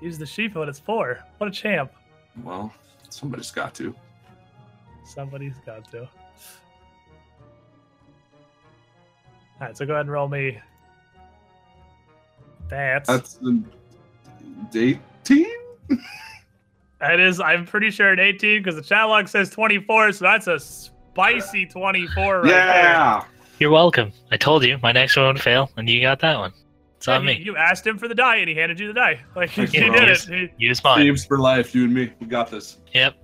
Use 0.00 0.18
the 0.18 0.26
sheep 0.26 0.54
what 0.54 0.68
it's 0.68 0.78
for. 0.80 1.18
What 1.38 1.48
a 1.48 1.50
champ. 1.52 1.92
Well, 2.42 2.72
somebody's 3.10 3.50
got 3.50 3.74
to. 3.74 3.94
Somebody's 5.04 5.54
got 5.66 5.88
to. 5.92 6.00
All 6.02 6.08
right, 9.60 9.76
so 9.76 9.84
go 9.86 9.92
ahead 9.94 10.06
and 10.06 10.12
roll 10.12 10.28
me. 10.28 10.58
That's 12.72 13.08
That's 13.08 13.34
the 14.72 14.98
18? 15.24 15.46
That 17.00 17.18
is, 17.20 17.40
I'm 17.40 17.66
pretty 17.66 17.90
sure 17.90 18.12
an 18.12 18.20
18 18.20 18.62
because 18.62 18.76
the 18.76 18.82
chat 18.82 19.04
log 19.08 19.28
says 19.28 19.50
24, 19.50 20.12
so 20.12 20.24
that's 20.24 20.46
a 20.46 20.58
spicy 20.58 21.66
24 21.66 22.40
right 22.42 22.48
there. 22.48 22.56
yeah. 22.56 23.24
You're 23.58 23.70
welcome. 23.70 24.12
I 24.30 24.36
told 24.36 24.64
you 24.64 24.78
my 24.82 24.92
next 24.92 25.16
one 25.16 25.26
would 25.26 25.40
fail, 25.40 25.70
and 25.76 25.88
you 25.88 26.00
got 26.00 26.20
that 26.20 26.38
one. 26.38 26.52
It's 26.96 27.08
on 27.08 27.24
Yeah, 27.24 27.32
you, 27.32 27.38
me. 27.40 27.44
you 27.44 27.56
asked 27.56 27.86
him 27.86 27.98
for 27.98 28.08
the 28.08 28.14
die, 28.14 28.36
and 28.36 28.48
he 28.48 28.54
handed 28.54 28.78
you 28.80 28.86
the 28.88 28.94
die. 28.94 29.20
Like 29.36 29.50
he 29.50 29.66
Thank 29.66 29.94
did 29.94 30.08
Rose. 30.08 30.28
it. 30.28 30.50
He- 30.58 30.66
Use 30.66 30.82
mine. 30.82 31.00
Thieves 31.00 31.24
for 31.26 31.38
life, 31.38 31.74
you 31.74 31.84
and 31.84 31.92
me. 31.92 32.12
We 32.20 32.26
got 32.26 32.50
this. 32.50 32.78
Yep. 32.94 33.14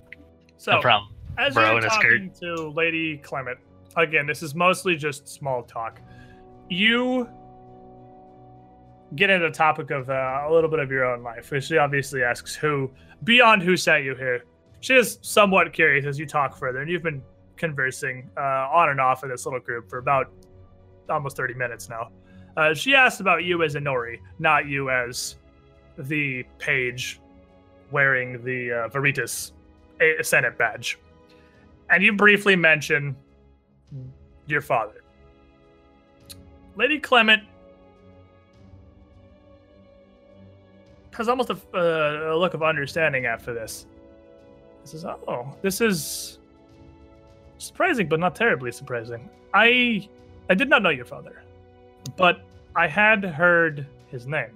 So, 0.57 0.73
no 0.73 0.81
problem. 0.81 1.13
as 1.37 1.53
Bro 1.53 1.71
you're 1.71 1.81
talking 1.81 2.31
to 2.41 2.69
Lady 2.75 3.17
Clement, 3.17 3.57
again, 3.95 4.27
this 4.27 4.43
is 4.43 4.53
mostly 4.53 4.95
just 4.97 5.27
small 5.27 5.63
talk. 5.63 6.01
You 6.69 7.29
get 9.15 9.29
into 9.29 9.47
the 9.47 9.53
topic 9.53 9.91
of 9.91 10.09
uh, 10.09 10.45
a 10.47 10.51
little 10.51 10.69
bit 10.69 10.79
of 10.79 10.91
your 10.91 11.05
own 11.05 11.23
life. 11.23 11.51
She 11.61 11.77
obviously 11.77 12.23
asks 12.23 12.55
who, 12.55 12.91
beyond 13.23 13.63
who 13.63 13.75
sent 13.75 14.03
you 14.03 14.15
here. 14.15 14.43
She 14.81 14.93
is 14.93 15.19
somewhat 15.21 15.73
curious 15.73 16.05
as 16.05 16.17
you 16.19 16.25
talk 16.25 16.55
further, 16.57 16.79
and 16.79 16.89
you've 16.89 17.03
been 17.03 17.21
conversing 17.57 18.29
uh, 18.37 18.69
on 18.71 18.89
and 18.89 19.01
off 19.01 19.23
in 19.23 19.29
this 19.29 19.45
little 19.45 19.59
group 19.59 19.89
for 19.89 19.97
about 19.97 20.31
almost 21.09 21.35
30 21.35 21.55
minutes 21.55 21.89
now. 21.89 22.09
Uh, 22.55 22.73
she 22.73 22.95
asked 22.95 23.19
about 23.19 23.43
you 23.43 23.63
as 23.63 23.75
Inori, 23.75 24.19
not 24.37 24.67
you 24.67 24.89
as 24.89 25.35
the 25.97 26.43
page 26.57 27.19
wearing 27.91 28.43
the 28.43 28.71
uh, 28.71 28.87
Veritas 28.89 29.53
Senate 30.21 30.57
badge. 30.57 30.99
And 31.89 32.03
you 32.03 32.13
briefly 32.13 32.55
mention 32.55 33.15
your 34.45 34.61
father. 34.61 35.03
Lady 36.75 36.99
Clement 36.99 37.43
has 41.19 41.29
almost 41.29 41.49
a, 41.49 41.57
uh, 41.75 42.33
a 42.33 42.37
look 42.37 42.53
of 42.53 42.63
understanding 42.63 43.25
after 43.25 43.53
this. 43.53 43.85
Says, 44.85 45.05
"Oh, 45.05 45.53
this 45.61 45.81
is 45.81 46.39
surprising, 47.57 48.07
but 48.07 48.19
not 48.19 48.35
terribly 48.35 48.71
surprising. 48.71 49.29
I 49.53 50.07
I 50.49 50.55
did 50.55 50.69
not 50.69 50.81
know 50.81 50.89
your 50.89 51.05
father, 51.05 51.43
but 52.17 52.41
I 52.75 52.87
had 52.87 53.23
heard 53.23 53.85
his 54.07 54.25
name. 54.25 54.55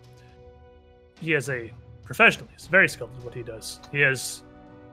He 1.20 1.34
is 1.34 1.50
a 1.50 1.72
professional. 2.06 2.48
He's 2.54 2.68
very 2.68 2.88
skilled 2.90 3.12
at 3.18 3.26
what 3.26 3.34
he 3.34 3.44
does. 3.44 3.80
He 3.92 4.00
has 4.00 4.44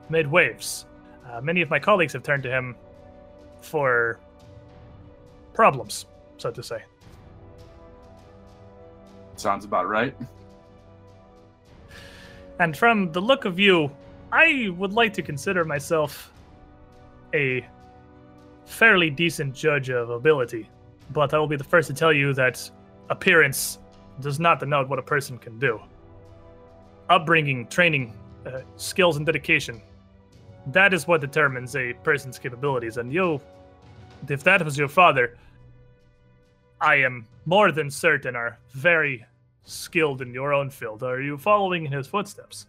made 0.09 0.27
waves. 0.27 0.85
Uh, 1.27 1.39
many 1.39 1.61
of 1.61 1.69
my 1.69 1.79
colleagues 1.79 2.13
have 2.13 2.23
turned 2.23 2.43
to 2.43 2.49
him 2.49 2.75
for 3.61 4.19
problems, 5.53 6.05
so 6.37 6.51
to 6.51 6.61
say. 6.61 6.83
Sounds 9.37 9.63
about 9.63 9.87
right. 9.87 10.13
And 12.59 12.75
from 12.77 13.11
the 13.11 13.21
look 13.21 13.45
of 13.45 13.59
you, 13.59 13.91
I 14.31 14.69
would 14.77 14.93
like 14.93 15.13
to 15.13 15.21
consider 15.21 15.65
myself 15.65 16.31
a 17.33 17.65
fairly 18.65 19.09
decent 19.09 19.55
judge 19.55 19.89
of 19.89 20.09
ability. 20.09 20.69
But 21.11 21.33
I 21.33 21.39
will 21.39 21.47
be 21.47 21.55
the 21.55 21.63
first 21.63 21.87
to 21.87 21.93
tell 21.93 22.13
you 22.13 22.33
that 22.33 22.69
appearance 23.09 23.79
does 24.19 24.39
not 24.39 24.59
denote 24.59 24.87
what 24.87 24.99
a 24.99 25.03
person 25.03 25.37
can 25.37 25.59
do. 25.59 25.81
Upbringing, 27.09 27.67
training, 27.67 28.13
uh, 28.45 28.61
skills, 28.77 29.17
and 29.17 29.25
dedication 29.25 29.81
that 30.67 30.93
is 30.93 31.07
what 31.07 31.21
determines 31.21 31.75
a 31.75 31.93
person's 32.03 32.37
capabilities. 32.37 32.97
And 32.97 33.11
you, 33.11 33.41
if 34.29 34.43
that 34.43 34.63
was 34.63 34.77
your 34.77 34.87
father, 34.87 35.37
I 36.79 36.95
am 36.95 37.27
more 37.45 37.71
than 37.71 37.89
certain 37.89 38.35
are 38.35 38.57
very 38.71 39.25
skilled 39.63 40.21
in 40.21 40.33
your 40.33 40.53
own 40.53 40.69
field. 40.69 41.03
Are 41.03 41.21
you 41.21 41.37
following 41.37 41.85
in 41.85 41.91
his 41.91 42.07
footsteps? 42.07 42.67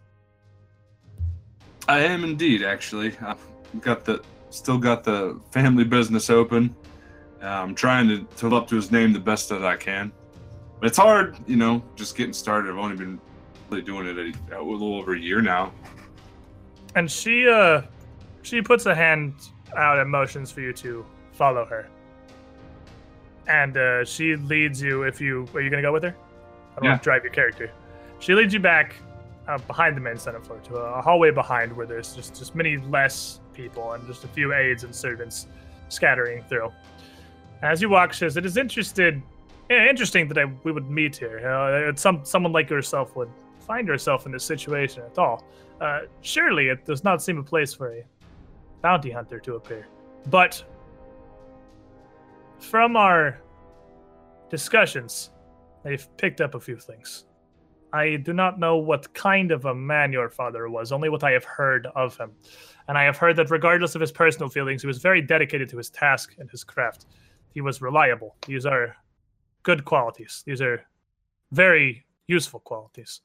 I 1.89 2.01
am 2.01 2.24
indeed, 2.24 2.62
actually. 2.62 3.16
I've 3.20 3.40
got 3.81 4.05
the 4.05 4.23
still 4.51 4.78
got 4.78 5.02
the 5.02 5.40
family 5.51 5.85
business 5.85 6.31
open. 6.31 6.74
I'm 7.40 7.74
trying 7.74 8.09
to, 8.09 8.24
to 8.36 8.44
live 8.47 8.55
up 8.55 8.69
to 8.69 8.77
his 8.77 8.93
name 8.93 9.12
the 9.12 9.19
best 9.19 9.48
that 9.48 9.64
I 9.64 9.77
can. 9.77 10.12
But 10.78 10.89
it's 10.89 10.98
hard, 10.98 11.36
you 11.47 11.56
know, 11.56 11.82
just 11.97 12.16
getting 12.16 12.32
started. 12.32 12.70
I've 12.70 12.78
only 12.78 12.97
been 12.97 13.20
really 13.70 13.82
doing 13.82 14.06
it 14.06 14.36
a, 14.51 14.60
a 14.60 14.62
little 14.62 14.97
over 14.97 15.14
a 15.14 15.19
year 15.19 15.40
now. 15.40 15.73
And 16.94 17.10
she 17.10 17.48
uh 17.48 17.82
she 18.43 18.60
puts 18.60 18.86
a 18.86 18.94
hand 18.94 19.35
out 19.77 19.98
and 19.98 20.10
motions 20.10 20.51
for 20.51 20.60
you 20.60 20.73
to 20.74 21.05
follow 21.32 21.64
her. 21.64 21.89
And 23.48 23.77
uh, 23.77 24.05
she 24.05 24.36
leads 24.36 24.81
you 24.81 25.02
if 25.02 25.20
you 25.20 25.48
are 25.55 25.60
you 25.60 25.70
gonna 25.70 25.82
go 25.82 25.93
with 25.93 26.02
her? 26.05 26.14
I 26.73 26.77
don't 26.77 26.85
Yeah. 26.85 26.90
want 26.90 27.03
to 27.03 27.05
drive 27.05 27.24
your 27.24 27.32
character. 27.32 27.70
She 28.19 28.35
leads 28.35 28.55
you 28.55 28.61
back 28.61 28.97
uh, 29.49 29.59
behind 29.59 29.97
the 29.97 30.01
main 30.01 30.16
senate 30.16 30.44
floor 30.47 30.61
to 30.61 30.77
a 30.77 31.03
hallway 31.03 31.31
behind 31.32 31.77
where 31.77 31.86
there's 31.86 32.15
just 32.15 32.36
just 32.39 32.55
many 32.55 32.77
less 32.77 33.40
people 33.53 33.93
and 33.93 34.07
just 34.07 34.23
a 34.24 34.28
few 34.28 34.55
aides 34.55 34.85
and 34.85 34.94
servants 34.94 35.49
scattering 35.89 36.43
through. 36.44 36.73
As 37.62 37.82
you 37.82 37.89
walk, 37.89 38.12
she 38.12 38.20
says, 38.20 38.36
"It 38.36 38.47
is 38.47 38.57
interested, 38.57 39.20
yeah, 39.69 39.89
interesting 39.89 40.28
that 40.28 40.39
I, 40.39 40.44
we 40.65 40.70
would 40.73 40.89
meet 40.89 41.16
here. 41.16 41.47
Uh, 41.47 41.93
some 41.97 42.24
someone 42.24 42.53
like 42.53 42.70
yourself 42.70 43.15
would 43.16 43.31
find 43.66 43.89
yourself 43.89 44.27
in 44.27 44.32
this 44.32 44.44
situation 44.44 45.03
at 45.05 45.19
all. 45.19 45.44
Uh, 45.81 46.03
surely 46.20 46.69
it 46.69 46.85
does 46.85 47.03
not 47.03 47.20
seem 47.20 47.39
a 47.39 47.43
place 47.43 47.74
for 47.74 47.93
a 47.93 48.05
bounty 48.81 49.11
hunter 49.11 49.40
to 49.40 49.57
appear. 49.57 49.86
But 50.31 50.62
from 52.61 52.97
our 52.97 53.39
discussions, 54.51 55.32
I've 55.85 56.17
picked 56.17 56.41
up 56.41 56.55
a 56.55 56.61
few 56.61 56.77
things. 56.77 57.25
I 57.93 58.17
do 58.17 58.33
not 58.33 58.59
know 58.59 58.77
what 58.77 59.13
kind 59.13 59.53
of 59.53 59.67
a 59.67 59.75
man 59.75 60.13
your 60.13 60.31
father 60.31 60.69
was, 60.71 60.93
only 60.93 61.11
what 61.11 61.25
I 61.25 61.33
have 61.33 61.45
heard 61.45 61.89
of 61.95 62.17
him. 62.17 62.33
And 62.89 62.97
I 62.97 63.03
have 63.05 63.19
heard 63.19 63.37
that 63.37 63.51
regardless 63.51 63.95
of 63.95 64.01
his 64.01 64.13
personal 64.13 64.49
feelings, 64.49 64.83
he 64.83 64.87
was 64.87 64.99
very 64.99 65.21
dedicated 65.21 65.69
to 65.71 65.77
his 65.77 65.91
task 65.91 66.35
and 66.39 66.51
his 66.51 66.65
craft. 66.65 67.07
He 67.53 67.61
was 67.61 67.83
reliable. 67.83 68.37
These 68.47 68.65
are 68.65 68.97
good 69.63 69.85
qualities. 69.85 70.43
These 70.47 70.63
are 70.63 70.87
very 71.51 72.07
useful 72.29 72.61
qualities. 72.61 73.21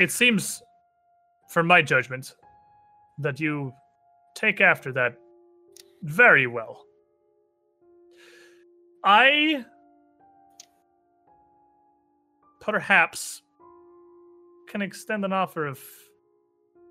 It 0.00 0.10
seems, 0.10 0.62
from 1.50 1.68
my 1.68 1.80
judgment, 1.80 2.34
that 3.18 3.38
you 3.38 3.72
take 4.34 4.60
after 4.60 4.92
that 4.94 5.16
very 6.02 6.48
well. 6.48 6.85
I 9.08 9.64
perhaps 12.60 13.42
can 14.68 14.82
extend 14.82 15.24
an 15.24 15.32
offer 15.32 15.64
of 15.64 15.78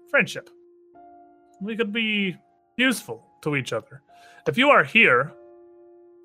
friendship. 0.09 0.49
We 1.61 1.75
could 1.75 1.91
be 1.91 2.37
useful 2.77 3.21
to 3.41 3.57
each 3.57 3.73
other. 3.73 4.01
If 4.47 4.57
you 4.57 4.69
are 4.69 4.85
here, 4.85 5.33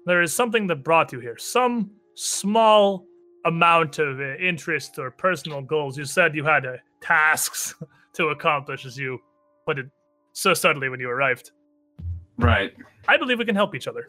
there 0.07 0.23
is 0.23 0.33
something 0.33 0.69
that 0.69 0.85
brought 0.85 1.13
you 1.13 1.19
here. 1.19 1.37
Some 1.39 1.91
small 2.15 3.05
amount 3.45 3.99
of 3.99 4.21
uh, 4.21 4.37
interest 4.37 4.97
or 4.97 5.11
personal 5.11 5.61
goals. 5.61 5.99
You 5.99 6.05
said 6.05 6.37
you 6.37 6.45
had 6.45 6.67
uh, 6.67 6.77
tasks 7.01 7.75
to 8.13 8.29
accomplish, 8.29 8.87
as 8.87 8.97
you 8.97 9.19
put 9.67 9.81
it 9.81 9.87
so 10.35 10.55
subtly 10.55 10.89
when 10.89 11.01
you 11.01 11.11
arrived. 11.11 11.51
Right. 12.39 12.75
I 13.09 13.17
believe 13.17 13.41
we 13.41 13.45
can 13.45 13.57
help 13.57 13.75
each 13.75 13.89
other. 13.89 14.09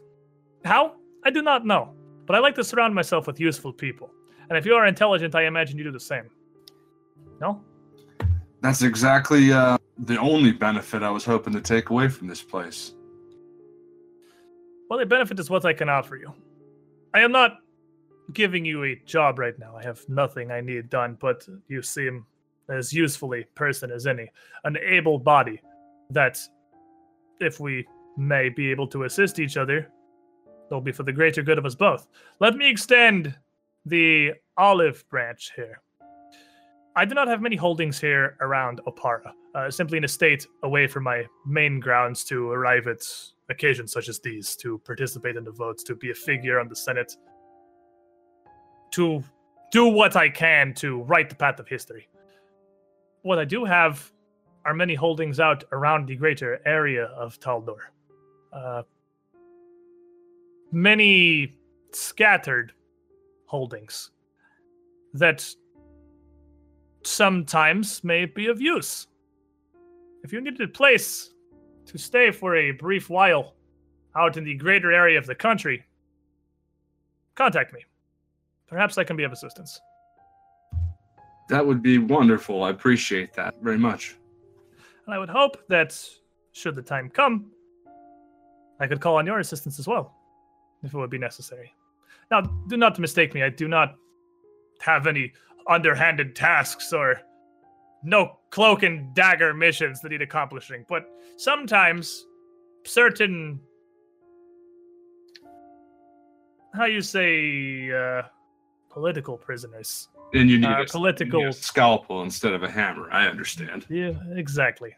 How? 0.64 1.01
I 1.24 1.30
do 1.30 1.42
not 1.42 1.66
know. 1.66 1.94
But 2.26 2.36
I 2.36 2.40
like 2.40 2.56
to 2.56 2.64
surround 2.64 2.96
myself 2.96 3.28
with 3.28 3.40
useful 3.40 3.74
people. 3.74 4.12
And 4.50 4.58
if 4.58 4.66
you 4.66 4.74
are 4.76 4.86
intelligent, 4.86 5.36
I 5.36 5.46
imagine 5.46 5.78
you 5.78 5.84
do 5.84 5.92
the 5.92 6.00
same. 6.00 6.30
No? 7.40 7.62
That's 8.62 8.84
exactly 8.84 9.52
uh, 9.52 9.78
the 9.98 10.18
only 10.18 10.52
benefit 10.52 11.04
I 11.04 11.10
was 11.10 11.26
hoping 11.26 11.54
to 11.54 11.62
take 11.62 11.90
away 11.90 12.08
from 12.08 12.28
this 12.28 12.42
place. 12.42 12.94
Well, 14.90 15.00
the 15.00 15.06
benefit 15.06 15.40
is 15.40 15.50
what 15.50 15.66
I 15.66 15.74
can 15.74 15.90
offer 15.90 16.16
you. 16.16 16.34
I 17.14 17.22
am 17.22 17.32
not 17.32 17.58
giving 18.34 18.64
you 18.66 18.84
a 18.84 18.96
job 19.06 19.40
right 19.40 19.58
now. 19.58 19.76
I 19.76 19.84
have 19.84 20.08
nothing 20.08 20.52
I 20.52 20.62
need 20.62 20.90
done, 20.90 21.18
but 21.20 21.48
you 21.68 21.82
seem 21.82 22.26
as 22.70 22.94
usefully 22.94 23.46
person 23.56 23.92
as 23.92 24.08
any. 24.08 24.30
An 24.64 24.78
able 24.78 25.18
body 25.18 25.62
that, 26.12 26.38
if 27.40 27.60
we 27.60 27.86
may 28.18 28.50
be 28.50 28.70
able 28.70 28.88
to 28.88 29.04
assist 29.04 29.40
each 29.40 29.58
other, 29.58 29.90
will 30.76 30.82
be 30.82 30.92
for 30.92 31.04
the 31.04 31.14
greater 31.14 31.42
good 31.42 31.58
of 31.58 31.66
us 31.66 31.76
both. 31.76 32.08
Let 32.40 32.56
me 32.56 32.70
extend 32.70 33.36
the 33.86 34.34
olive 34.58 35.08
branch 35.10 35.52
here. 35.56 35.82
I 36.96 37.06
do 37.06 37.16
not 37.16 37.28
have 37.28 37.42
many 37.42 37.56
holdings 37.56 38.00
here 38.00 38.36
around 38.42 38.82
Oppara, 38.86 39.32
uh, 39.56 39.72
simply 39.72 39.98
an 39.98 40.04
estate 40.04 40.46
away 40.64 40.88
from 40.88 41.04
my 41.04 41.26
main 41.46 41.80
grounds 41.80 42.24
to 42.26 42.50
arrive 42.50 42.88
at 42.88 43.02
occasions 43.50 43.94
such 43.94 44.10
as 44.10 44.20
these, 44.20 44.56
to 44.58 44.80
participate 44.80 45.38
in 45.38 45.44
the 45.44 45.52
votes, 45.52 45.84
to 45.84 45.96
be 45.96 46.12
a 46.12 46.14
figure 46.14 46.60
on 46.60 46.68
the 46.68 46.76
Senate, 46.76 47.16
to 48.92 49.24
do 49.72 49.88
what 49.88 50.18
I 50.18 50.28
can 50.28 50.74
to 50.76 51.02
write 51.04 51.30
the 51.30 51.36
path 51.36 51.60
of 51.60 51.68
history. 51.68 52.10
What 53.22 53.40
I 53.40 53.46
do 53.46 53.64
have 53.64 54.12
are 54.66 54.74
many 54.74 54.96
holdings 54.96 55.40
out 55.40 55.64
around 55.72 56.08
the 56.08 56.16
greater 56.16 56.62
area 56.66 57.06
of 57.06 57.40
Taldor. 57.40 57.78
Uh, 58.52 58.84
many 60.72 61.58
scattered 61.92 62.74
holdings. 63.46 64.12
that 65.14 65.46
sometimes 67.04 68.04
may 68.04 68.26
be 68.26 68.48
of 68.48 68.62
use. 68.62 69.08
If 70.24 70.32
you 70.32 70.42
needed 70.42 70.62
a 70.62 70.68
place 70.68 71.34
to 71.86 71.98
stay 71.98 72.32
for 72.32 72.56
a 72.56 72.72
brief 72.72 73.10
while 73.10 73.56
out 74.16 74.38
in 74.38 74.44
the 74.44 74.56
greater 74.56 74.92
area 74.92 75.18
of 75.18 75.26
the 75.26 75.36
country, 75.36 75.84
contact 77.36 77.74
me. 77.74 77.84
Perhaps 78.68 78.98
I 78.98 79.04
can 79.04 79.18
be 79.18 79.24
of 79.24 79.32
assistance. 79.32 79.80
That 81.50 81.66
would 81.66 81.82
be 81.82 81.98
wonderful. 81.98 82.64
I 82.64 82.70
appreciate 82.70 83.34
that 83.34 83.56
very 83.62 83.78
much. 83.78 84.16
And 85.06 85.14
I 85.14 85.18
would 85.18 85.30
hope 85.30 85.58
that, 85.68 86.00
should 86.54 86.76
the 86.76 86.82
time 86.82 87.10
come, 87.10 87.48
I 88.80 88.88
could 88.88 89.02
call 89.02 89.18
on 89.18 89.26
your 89.26 89.40
assistance 89.40 89.80
as 89.80 89.88
well, 89.88 90.16
if 90.84 90.94
it 90.94 90.98
would 90.98 91.10
be 91.10 91.18
necessary. 91.18 91.74
Now, 92.30 92.42
do 92.42 92.78
not 92.78 92.98
mistake 93.00 93.34
me. 93.34 93.44
I 93.44 93.50
do 93.50 93.68
not 93.68 93.96
have 94.82 95.06
any 95.08 95.34
underhanded 95.68 96.36
tasks 96.36 96.92
or 96.94 97.22
no 98.04 98.40
cloak 98.50 98.84
and 98.84 99.14
dagger 99.14 99.54
missions 99.54 100.02
that 100.02 100.10
need 100.10 100.22
accomplishing, 100.22 100.86
but 100.90 101.06
sometimes 101.38 102.26
certain 102.86 103.60
how 106.74 106.86
you 106.86 107.02
say 107.02 107.92
uh, 107.92 108.24
political 108.90 109.38
prisoners. 109.38 110.08
And 110.34 110.50
you 110.50 110.58
need, 110.58 110.68
Uh, 110.68 110.82
a, 110.84 110.86
political- 110.86 111.40
you 111.42 111.46
need 111.48 111.50
a 111.50 111.54
scalpel 111.54 112.24
instead 112.24 112.54
of 112.54 112.64
a 112.64 112.72
hammer. 112.72 113.12
I 113.12 113.28
understand. 113.28 113.86
Yeah, 113.90 114.14
exactly. 114.36 114.96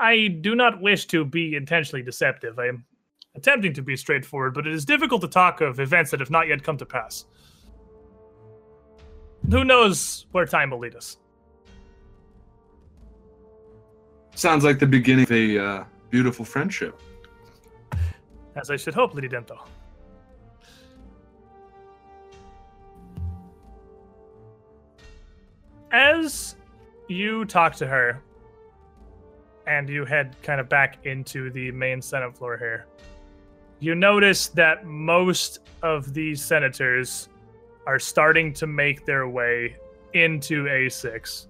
I 0.00 0.36
do 0.40 0.56
not 0.56 0.80
wish 0.82 1.06
to 1.06 1.24
be 1.24 1.54
intentionally 1.54 2.02
deceptive. 2.02 2.58
I 2.58 2.66
am 2.66 2.84
attempting 3.36 3.74
to 3.74 3.82
be 3.82 3.96
straightforward, 3.96 4.54
but 4.54 4.66
it 4.66 4.72
is 4.72 4.84
difficult 4.84 5.20
to 5.20 5.28
talk 5.28 5.60
of 5.60 5.78
events 5.78 6.10
that 6.10 6.20
have 6.20 6.30
not 6.30 6.48
yet 6.48 6.62
come 6.62 6.76
to 6.78 6.86
pass. 6.86 7.26
Who 9.50 9.64
knows 9.64 10.26
where 10.32 10.46
time 10.46 10.70
will 10.70 10.78
lead 10.78 10.96
us? 10.96 11.18
Sounds 14.34 14.64
like 14.64 14.78
the 14.78 14.86
beginning 14.86 15.24
of 15.24 15.32
a 15.32 15.58
uh, 15.58 15.84
beautiful 16.10 16.44
friendship. 16.44 17.00
As 18.56 18.70
I 18.70 18.76
should 18.76 18.94
hope, 18.94 19.14
Lady 19.14 19.28
Dento. 19.28 19.58
As 25.92 26.56
you 27.08 27.44
talk 27.44 27.74
to 27.76 27.86
her 27.86 28.22
and 29.66 29.88
you 29.88 30.04
head 30.04 30.36
kind 30.42 30.60
of 30.60 30.68
back 30.68 31.04
into 31.04 31.50
the 31.50 31.70
main 31.70 32.02
Senate 32.02 32.36
floor 32.36 32.56
here, 32.56 32.86
you 33.80 33.94
notice 33.94 34.48
that 34.48 34.86
most 34.86 35.60
of 35.82 36.14
these 36.14 36.44
senators 36.44 37.28
are 37.86 37.98
starting 37.98 38.52
to 38.54 38.66
make 38.66 39.04
their 39.04 39.28
way 39.28 39.76
into 40.14 40.64
A6 40.64 41.46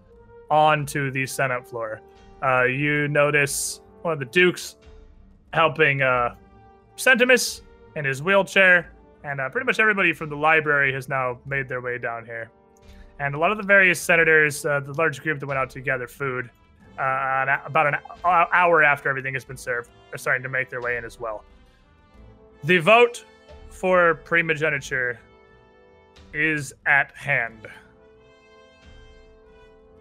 onto 0.50 1.10
the 1.10 1.26
Senate 1.26 1.66
floor. 1.66 2.00
Uh, 2.42 2.64
you 2.64 3.08
notice 3.08 3.80
one 4.02 4.12
of 4.12 4.18
the 4.18 4.26
dukes 4.26 4.76
helping 5.52 6.02
uh, 6.02 6.34
Centimus 6.96 7.62
in 7.94 8.04
his 8.04 8.22
wheelchair, 8.22 8.92
and 9.24 9.40
uh, 9.40 9.48
pretty 9.48 9.64
much 9.64 9.78
everybody 9.78 10.12
from 10.12 10.28
the 10.28 10.36
library 10.36 10.92
has 10.92 11.08
now 11.08 11.38
made 11.46 11.68
their 11.68 11.80
way 11.80 11.98
down 11.98 12.24
here. 12.24 12.50
And 13.18 13.34
a 13.34 13.38
lot 13.38 13.50
of 13.50 13.56
the 13.56 13.64
various 13.64 14.00
senators, 14.00 14.66
uh, 14.66 14.80
the 14.80 14.92
large 14.92 15.22
group 15.22 15.40
that 15.40 15.46
went 15.46 15.58
out 15.58 15.70
to 15.70 15.80
gather 15.80 16.06
food, 16.06 16.50
uh, 16.98 17.58
about 17.64 17.86
an 17.86 17.96
hour 18.24 18.82
after 18.82 19.08
everything 19.08 19.34
has 19.34 19.44
been 19.44 19.56
served, 19.56 19.90
are 20.12 20.18
starting 20.18 20.42
to 20.42 20.48
make 20.48 20.68
their 20.68 20.82
way 20.82 20.96
in 20.96 21.04
as 21.04 21.18
well. 21.18 21.44
The 22.66 22.78
vote 22.78 23.24
for 23.70 24.14
primogeniture 24.24 25.20
is 26.34 26.74
at 26.84 27.12
hand. 27.12 27.68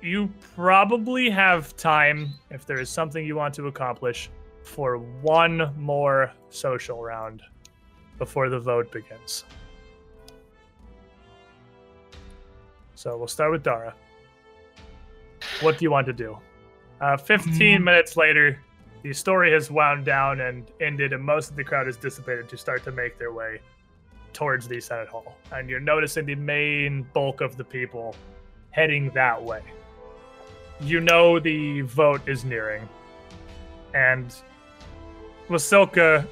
You 0.01 0.33
probably 0.55 1.29
have 1.29 1.77
time, 1.77 2.31
if 2.49 2.65
there 2.65 2.79
is 2.79 2.89
something 2.89 3.23
you 3.23 3.35
want 3.35 3.53
to 3.53 3.67
accomplish, 3.67 4.31
for 4.63 4.97
one 4.97 5.75
more 5.77 6.33
social 6.49 7.03
round 7.03 7.43
before 8.17 8.49
the 8.49 8.59
vote 8.59 8.91
begins. 8.91 9.45
So 12.95 13.15
we'll 13.15 13.27
start 13.27 13.51
with 13.51 13.61
Dara. 13.61 13.93
What 15.61 15.77
do 15.77 15.85
you 15.85 15.91
want 15.91 16.07
to 16.07 16.13
do? 16.13 16.35
Uh, 16.99 17.15
15 17.15 17.83
minutes 17.83 18.17
later, 18.17 18.59
the 19.05 19.13
story 19.13 19.51
has 19.51 19.69
wound 19.69 20.03
down 20.03 20.41
and 20.41 20.71
ended, 20.81 21.13
and 21.13 21.23
most 21.23 21.51
of 21.51 21.55
the 21.55 21.63
crowd 21.63 21.85
has 21.85 21.95
dissipated 21.95 22.49
to 22.49 22.57
start 22.57 22.83
to 22.83 22.91
make 22.91 23.19
their 23.19 23.31
way 23.31 23.59
towards 24.33 24.67
the 24.67 24.81
Senate 24.81 25.07
Hall. 25.07 25.37
And 25.51 25.69
you're 25.69 25.79
noticing 25.79 26.25
the 26.25 26.33
main 26.33 27.03
bulk 27.13 27.39
of 27.39 27.55
the 27.55 27.63
people 27.63 28.15
heading 28.71 29.11
that 29.11 29.39
way. 29.39 29.61
You 30.81 31.01
know 31.01 31.37
the 31.39 31.81
vote 31.81 32.27
is 32.27 32.43
nearing. 32.43 32.89
And 33.93 34.33
Wasilka 35.49 36.27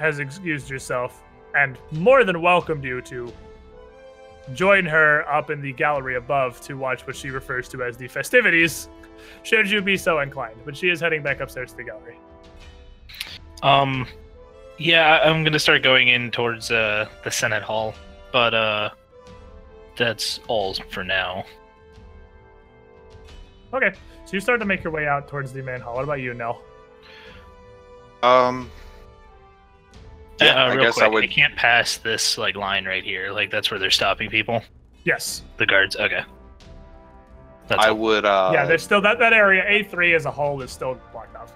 has 0.00 0.18
excused 0.18 0.68
herself 0.68 1.22
and 1.54 1.78
more 1.92 2.24
than 2.24 2.42
welcomed 2.42 2.82
you 2.82 3.00
to 3.02 3.32
join 4.54 4.84
her 4.86 5.22
up 5.30 5.50
in 5.50 5.62
the 5.62 5.72
gallery 5.72 6.16
above 6.16 6.60
to 6.62 6.74
watch 6.74 7.06
what 7.06 7.14
she 7.14 7.30
refers 7.30 7.68
to 7.68 7.84
as 7.84 7.96
the 7.96 8.08
festivities, 8.08 8.88
should 9.42 9.70
you 9.70 9.80
be 9.82 9.96
so 9.96 10.20
inclined. 10.20 10.60
But 10.64 10.76
she 10.76 10.88
is 10.88 11.00
heading 11.00 11.22
back 11.22 11.40
upstairs 11.40 11.70
to 11.72 11.76
the 11.78 11.84
gallery. 11.84 12.18
Um, 13.62 14.06
yeah, 14.78 15.18
I- 15.18 15.28
I'm 15.28 15.42
gonna 15.44 15.58
start 15.58 15.82
going 15.82 16.08
in 16.08 16.30
towards 16.30 16.70
uh, 16.70 17.08
the 17.24 17.30
Senate 17.30 17.62
Hall, 17.62 17.94
but 18.32 18.54
uh, 18.54 18.90
that's 19.96 20.38
all 20.48 20.74
for 20.90 21.02
now. 21.04 21.44
Okay, 23.74 23.92
so 24.24 24.32
you 24.32 24.40
start 24.40 24.60
to 24.60 24.66
make 24.66 24.82
your 24.82 24.92
way 24.92 25.06
out 25.06 25.28
towards 25.28 25.52
the 25.52 25.62
main 25.62 25.80
hall. 25.80 25.96
What 25.96 26.04
about 26.04 26.20
you, 26.20 26.32
Nell? 26.34 26.62
Um. 28.22 28.70
Yeah, 30.40 30.50
uh, 30.66 30.68
I 30.68 30.74
real 30.74 30.84
guess 30.84 30.94
quick, 30.94 31.04
I 31.04 31.08
would. 31.08 31.30
can't 31.30 31.56
pass 31.56 31.96
this 31.98 32.38
like 32.38 32.54
line 32.56 32.84
right 32.84 33.02
here. 33.04 33.32
Like 33.32 33.50
that's 33.50 33.70
where 33.70 33.80
they're 33.80 33.90
stopping 33.90 34.30
people. 34.30 34.62
Yes. 35.04 35.42
The 35.56 35.66
guards. 35.66 35.96
Okay. 35.96 36.22
That's 37.68 37.84
I 37.84 37.90
all. 37.90 37.96
would. 37.98 38.24
Uh, 38.24 38.50
yeah, 38.52 38.64
there's 38.66 38.82
still 38.82 39.00
that, 39.02 39.18
that 39.18 39.32
area, 39.32 39.62
A3 39.64 40.16
as 40.16 40.24
a 40.24 40.30
whole, 40.30 40.60
is 40.62 40.70
still 40.70 40.98
blocked 41.12 41.36
off. 41.36 41.52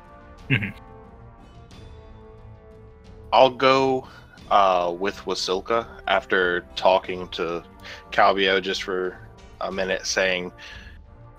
I'll 3.33 3.51
go 3.51 4.07
uh, 4.51 4.95
with 4.99 5.17
Wasilka 5.21 5.87
after 6.07 6.67
talking 6.77 7.29
to 7.29 7.65
Calbio 8.11 8.61
just 8.61 8.83
for 8.83 9.19
a 9.63 9.73
minute, 9.73 10.07
saying, 10.07 10.53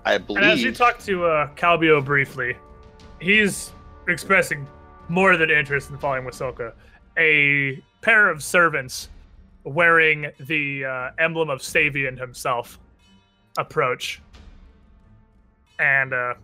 "I 0.04 0.14
And 0.14 0.38
as 0.38 0.60
you 0.60 0.72
believe." 0.72 0.76
talk 0.76 0.98
to 1.00 1.24
uh, 1.24 1.48
Calbio 1.54 2.04
briefly, 2.04 2.56
he's 3.20 3.70
expressing 4.08 4.66
more 5.08 5.36
than 5.36 5.50
interest 5.50 5.90
in 5.90 5.98
following 5.98 6.24
Wasilka. 6.24 6.72
A 7.16 7.80
pair 8.00 8.28
of 8.28 8.42
servants 8.42 9.08
wearing 9.62 10.26
the 10.40 10.84
uh, 10.84 11.10
emblem 11.18 11.48
of 11.48 11.60
Stavian 11.60 12.18
himself 12.18 12.80
approach 13.56 14.20
and 15.78 16.12
uh, 16.12 16.34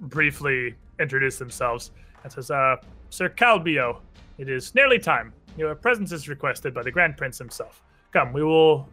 briefly 0.00 0.74
introduce 0.98 1.38
themselves 1.38 1.92
and 2.22 2.32
says, 2.32 2.50
uh, 2.50 2.76
Sir 3.10 3.28
Calbio, 3.28 4.00
it 4.38 4.48
is 4.48 4.74
nearly 4.74 4.98
time. 4.98 5.32
Your 5.56 5.74
presence 5.74 6.12
is 6.12 6.28
requested 6.28 6.74
by 6.74 6.82
the 6.82 6.90
Grand 6.90 7.16
Prince 7.16 7.38
himself. 7.38 7.82
Come, 8.12 8.32
we 8.32 8.42
will. 8.42 8.88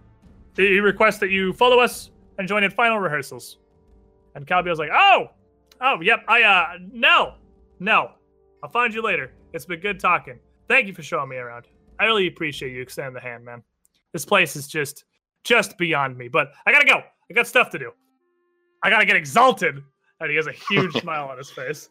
He 0.56 0.80
requests 0.80 1.19
that 1.19 1.30
you 1.30 1.53
follow 1.53 1.80
us 1.80 2.11
and 2.38 2.48
join 2.48 2.64
in 2.64 2.72
final 2.72 2.99
rehearsals. 2.99 3.57
And 4.36 4.45
Calbio's 4.45 4.80
like, 4.80 4.90
oh, 4.94 5.28
oh, 5.82 6.02
yep, 6.02 6.24
I, 6.28 6.44
uh, 6.44 6.78
no, 6.91 7.36
no. 7.80 8.11
I'll 8.64 8.69
find 8.69 8.94
you 8.94 9.02
later. 9.02 9.32
It's 9.53 9.65
been 9.65 9.80
good 9.80 9.99
talking. 9.99 10.40
Thank 10.68 10.88
you 10.88 10.94
for 10.94 11.03
showing 11.03 11.30
me 11.30 11.38
around. 11.38 11.65
I 11.99 12.06
really 12.06 12.28
appreciate 12.28 12.74
you 12.74 12.82
extending 12.82 13.14
the 13.14 13.19
hand, 13.19 13.45
man. 13.45 13.64
This 14.14 14.26
place 14.26 14.56
is 14.56 14.68
just, 14.68 15.06
just 15.44 15.78
beyond 15.78 16.18
me. 16.18 16.28
But 16.28 16.52
I 16.65 16.72
gotta 16.72 16.86
go. 16.86 17.02
I 17.30 17.34
got 17.34 17.48
stuff 17.48 17.69
to 17.72 17.80
do. 17.80 17.91
I 18.88 18.90
gotta 18.90 19.06
get 19.06 19.18
exalted. 19.18 19.84
And 20.22 20.30
he 20.30 20.38
has 20.38 20.48
a 20.48 20.54
huge 20.54 20.94
smile 21.02 21.28
on 21.28 21.38
his 21.38 21.52
face. 21.52 21.90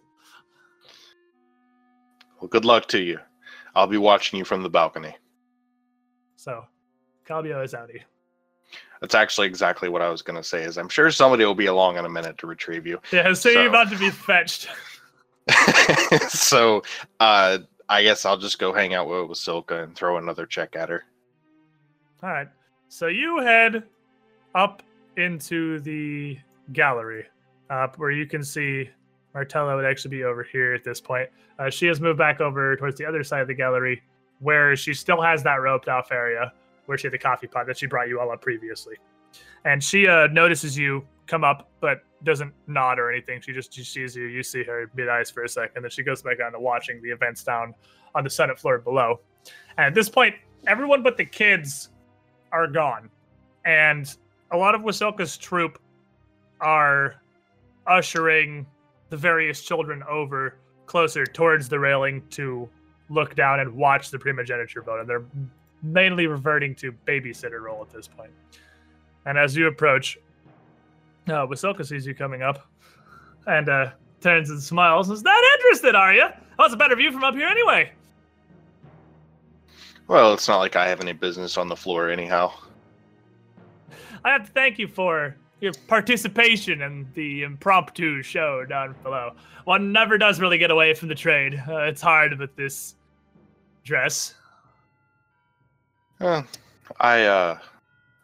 Well, 2.41 2.49
good 2.49 2.65
luck 2.65 2.89
to 2.89 2.99
you. 2.99 3.19
I'll 3.75 3.87
be 3.87 3.99
watching 3.99 4.39
you 4.39 4.47
from 4.47 4.63
the 4.63 4.71
balcony. 4.71 5.15
So, 6.37 6.65
Calbio 7.29 7.63
is 7.63 7.75
outie. 7.75 8.01
That's 9.03 9.15
actually 9.15 9.47
exactly 9.47 9.91
what 9.91 10.01
I 10.01 10.09
was 10.09 10.23
going 10.23 10.37
to 10.37 10.43
say. 10.43 10.63
Is 10.65 10.79
I'm 10.79 10.89
sure 10.89 11.11
somebody 11.11 11.45
will 11.45 11.55
be 11.55 11.67
along 11.67 11.99
in 11.99 12.07
a 12.07 12.09
minute 12.09 12.39
to 12.39 12.47
retrieve 12.47 12.87
you. 12.87 12.99
Yeah, 13.13 13.29
so, 13.35 13.35
So- 13.35 13.51
you're 13.51 13.69
about 13.69 13.91
to 13.91 13.99
be 13.99 14.09
fetched. 14.11 14.69
so 16.29 16.83
uh, 17.21 17.59
I 17.91 18.03
guess 18.03 18.25
I'll 18.25 18.39
just 18.39 18.59
go 18.59 18.73
hang 18.73 18.95
out 18.95 19.07
with 19.07 19.19
Wasilka 19.39 19.85
and 19.85 19.95
throw 19.95 20.17
another 20.17 20.47
check 20.47 20.75
at 20.77 20.89
her. 20.89 21.05
All 22.23 22.31
right. 22.31 22.49
So 22.89 23.07
you 23.09 23.39
head 23.41 23.85
up 24.55 24.83
into 25.17 25.79
the 25.81 26.39
gallery, 26.73 27.25
up 27.71 27.99
where 27.99 28.11
you 28.11 28.27
can 28.27 28.43
see 28.43 28.89
Martella 29.35 29.77
would 29.77 29.85
actually 29.85 30.11
be 30.17 30.25
over 30.25 30.43
here 30.43 30.75
at 30.75 30.83
this 30.85 31.01
point. 31.01 31.29
Uh, 31.59 31.71
she 31.71 31.87
has 31.87 32.01
moved 32.01 32.19
back 32.19 32.41
over 32.41 32.77
towards 32.77 32.97
the 32.99 33.05
other 33.05 33.23
side 33.23 33.41
of 33.43 33.49
the 33.49 33.55
gallery, 33.55 34.03
where 34.41 34.77
she 34.77 34.95
still 34.95 35.21
has 35.21 35.43
that 35.43 35.57
roped 35.57 35.89
off 35.89 36.11
area 36.13 36.53
where 36.87 36.97
she 36.97 37.07
had 37.07 37.13
the 37.13 37.19
coffee 37.19 37.47
pot 37.47 37.67
that 37.67 37.77
she 37.77 37.87
brought 37.87 38.09
you 38.09 38.21
all 38.21 38.31
up 38.31 38.41
previously. 38.41 38.97
and 39.67 39.83
she 39.83 40.07
uh, 40.07 40.29
notices 40.29 40.79
you 40.79 41.05
come 41.27 41.45
up, 41.45 41.69
but 41.81 42.03
doesn't 42.25 42.55
nod 42.67 42.99
or 42.99 43.11
anything. 43.11 43.41
She 43.41 43.53
just 43.53 43.75
she 43.75 43.85
sees 43.85 44.17
you. 44.17 44.25
You 44.25 44.43
see 44.43 44.63
her 44.65 44.91
mid 44.95 45.09
eyes 45.09 45.31
for 45.31 45.43
a 45.43 45.49
second, 45.49 45.83
then 45.83 45.91
she 45.91 46.03
goes 46.03 46.23
back 46.23 46.39
down 46.39 46.53
to 46.53 46.61
watching 46.61 47.03
the 47.03 47.11
events 47.11 47.45
down 47.45 47.75
on 48.15 48.25
the 48.25 48.31
Senate 48.31 48.59
floor 48.59 48.79
below. 48.79 49.21
And 49.77 49.87
at 49.87 49.95
this 49.95 50.09
point, 50.09 50.35
everyone 50.67 51.03
but 51.03 51.17
the 51.17 51.25
kids 51.25 51.91
are 52.53 52.67
gone, 52.69 53.11
and 53.65 54.17
a 54.53 54.57
lot 54.57 54.75
of 54.75 54.83
Wasilka's 54.83 55.37
troop 55.37 55.81
are 56.61 57.17
ushering 57.87 58.67
the 59.11 59.17
various 59.17 59.63
children 59.63 60.03
over 60.09 60.57
closer 60.87 61.27
towards 61.27 61.69
the 61.69 61.79
railing 61.79 62.23
to 62.31 62.69
look 63.09 63.35
down 63.35 63.61
and 63.61 63.73
watch 63.73 64.11
the 64.11 64.19
primogeniture 64.19 64.83
vote. 64.83 65.01
And 65.01 65.09
they're 65.09 65.25
mainly 65.83 66.27
reverting 66.27 66.75
to 66.77 66.93
babysitter 67.07 67.61
role 67.61 67.83
at 67.83 67.91
this 67.91 68.09
point. 68.09 68.31
And 69.27 69.39
as 69.39 69.57
you 69.57 69.67
approach, 69.67 70.19
uh, 71.29 71.47
Wasilka 71.47 71.85
sees 71.85 72.07
you 72.07 72.15
coming 72.15 72.43
up 72.43 72.67
and 73.47 73.69
uh, 73.69 73.91
turns 74.21 74.51
and 74.51 74.63
smiles. 74.63 75.09
and 75.09 75.17
Is 75.17 75.23
that 75.23 75.59
interested, 75.59 75.95
are 75.95 76.15
you? 76.15 76.27
Oh, 76.59 76.65
it's 76.65 76.75
a 76.75 76.77
better 76.77 76.97
view 76.97 77.13
from 77.13 77.25
up 77.25 77.35
here 77.35 77.49
anyway. 77.49 77.91
Well, 80.09 80.33
it's 80.33 80.47
not 80.47 80.59
like 80.59 80.77
I 80.77 80.89
have 80.89 81.01
any 81.01 81.13
business 81.13 81.57
on 81.57 81.69
the 81.69 81.77
floor, 81.77 82.11
anyhow. 82.11 82.53
I 84.25 84.31
have 84.31 84.47
to 84.47 84.53
thank 84.53 84.79
you 84.79 84.87
for 84.87 85.37
your 85.61 85.73
participation 85.89 86.83
in 86.83 87.09
the 87.15 87.43
impromptu 87.43 88.23
show 88.23 88.65
down 88.65 88.95
below. 89.03 89.33
One 89.65 89.93
never 89.93 90.19
does 90.19 90.41
really 90.41 90.59
get 90.59 90.71
away 90.71 90.95
from 90.95 91.09
the 91.09 91.15
trade. 91.15 91.63
Uh, 91.69 91.81
it's 91.83 92.03
hard 92.03 92.39
with 92.39 92.55
this 92.57 92.95
dress. 93.85 94.35
Well, 96.21 96.47
I 97.01 97.25
uh, 97.25 97.59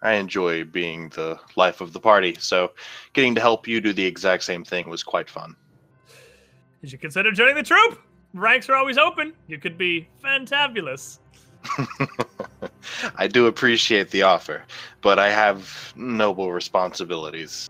I 0.02 0.14
enjoy 0.14 0.64
being 0.64 1.08
the 1.10 1.38
life 1.56 1.80
of 1.80 1.92
the 1.92 2.00
party, 2.00 2.36
so 2.38 2.72
getting 3.12 3.34
to 3.34 3.40
help 3.40 3.66
you 3.66 3.80
do 3.80 3.92
the 3.92 4.04
exact 4.04 4.44
same 4.44 4.64
thing 4.64 4.88
was 4.88 5.02
quite 5.02 5.28
fun. 5.28 5.56
Did 6.80 6.92
you 6.92 6.98
consider 6.98 7.30
joining 7.32 7.54
the 7.54 7.62
troop? 7.62 8.00
Ranks 8.34 8.68
are 8.68 8.74
always 8.74 8.98
open. 8.98 9.34
You 9.46 9.58
could 9.58 9.76
be 9.76 10.08
fantabulous. 10.22 11.18
I 13.16 13.26
do 13.26 13.46
appreciate 13.46 14.10
the 14.10 14.22
offer, 14.22 14.62
but 15.00 15.18
I 15.18 15.30
have 15.30 15.92
noble 15.96 16.52
responsibilities. 16.52 17.68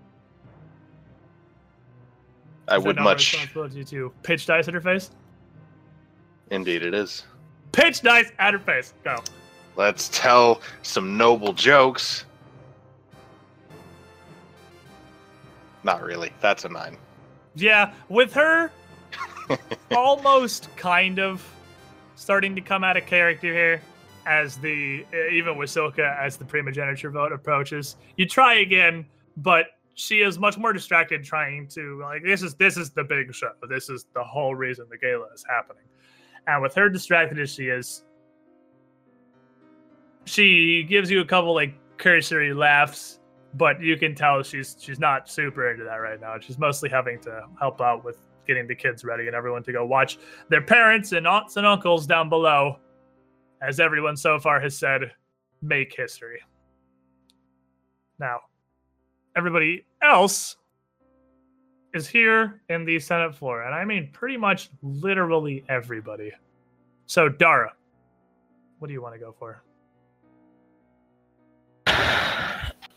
I 2.68 2.76
Is 2.78 2.84
would 2.84 2.96
much. 2.96 3.32
responsibility 3.32 3.84
to 3.84 4.12
pitch 4.22 4.46
dice 4.46 4.68
at 4.68 4.74
her 4.74 4.80
face. 4.80 5.10
Indeed, 6.50 6.82
it 6.82 6.94
is. 6.94 7.24
Pitch 7.72 8.02
dice 8.02 8.30
at 8.38 8.52
her 8.52 8.58
face. 8.58 8.94
Go. 9.04 9.18
Let's 9.76 10.08
tell 10.12 10.60
some 10.82 11.16
noble 11.16 11.52
jokes. 11.52 12.24
Not 15.82 16.02
really. 16.02 16.32
That's 16.40 16.64
a 16.64 16.68
nine. 16.68 16.96
Yeah, 17.54 17.92
with 18.08 18.32
her 18.34 18.70
almost 19.90 20.74
kind 20.76 21.18
of 21.18 21.46
starting 22.16 22.54
to 22.54 22.60
come 22.60 22.84
out 22.84 22.96
of 22.96 23.06
character 23.06 23.52
here 23.52 23.82
as 24.26 24.56
the 24.58 25.04
uh, 25.12 25.28
even 25.32 25.54
Wasilka 25.54 26.18
as 26.18 26.36
the 26.36 26.44
primogeniture 26.44 27.10
vote 27.10 27.32
approaches. 27.32 27.96
You 28.16 28.26
try 28.26 28.54
again, 28.54 29.06
but 29.36 29.66
she 29.94 30.20
is 30.22 30.38
much 30.38 30.56
more 30.56 30.72
distracted 30.72 31.22
trying 31.22 31.68
to 31.68 32.00
like 32.00 32.22
this 32.22 32.42
is 32.42 32.54
this 32.54 32.76
is 32.76 32.90
the 32.90 33.04
big 33.04 33.34
show. 33.34 33.52
This 33.68 33.88
is 33.88 34.06
the 34.14 34.24
whole 34.24 34.54
reason 34.54 34.86
the 34.90 34.98
gala 34.98 35.26
is 35.34 35.44
happening. 35.48 35.84
And 36.46 36.62
with 36.62 36.74
her 36.74 36.88
distracted 36.88 37.38
as 37.38 37.52
she 37.52 37.68
is, 37.68 38.04
she 40.24 40.82
gives 40.84 41.10
you 41.10 41.20
a 41.20 41.24
couple 41.24 41.54
like 41.54 41.74
cursory 41.98 42.52
laughs 42.52 43.20
but 43.54 43.80
you 43.80 43.96
can 43.96 44.14
tell 44.14 44.42
she's 44.42 44.76
she's 44.80 44.98
not 44.98 45.28
super 45.28 45.70
into 45.70 45.84
that 45.84 45.96
right 45.96 46.20
now. 46.20 46.38
She's 46.38 46.58
mostly 46.58 46.88
having 46.88 47.20
to 47.20 47.42
help 47.58 47.80
out 47.80 48.04
with 48.04 48.16
getting 48.46 48.66
the 48.66 48.74
kids 48.74 49.04
ready 49.04 49.26
and 49.26 49.36
everyone 49.36 49.62
to 49.64 49.72
go 49.72 49.84
watch 49.84 50.18
their 50.48 50.62
parents 50.62 51.12
and 51.12 51.26
aunts 51.26 51.56
and 51.56 51.66
uncles 51.66 52.06
down 52.06 52.28
below, 52.28 52.78
as 53.62 53.80
everyone 53.80 54.16
so 54.16 54.38
far 54.38 54.60
has 54.60 54.76
said, 54.76 55.12
make 55.62 55.94
history. 55.96 56.40
Now, 58.18 58.40
everybody 59.36 59.86
else 60.02 60.56
is 61.94 62.08
here 62.08 62.60
in 62.68 62.84
the 62.84 62.98
Senate 62.98 63.34
floor, 63.34 63.62
and 63.62 63.74
I 63.74 63.84
mean 63.84 64.10
pretty 64.12 64.36
much 64.36 64.70
literally 64.82 65.64
everybody. 65.68 66.32
So, 67.06 67.28
Dara, 67.28 67.72
what 68.78 68.88
do 68.88 68.94
you 68.94 69.02
want 69.02 69.14
to 69.14 69.20
go 69.20 69.34
for? 69.38 69.62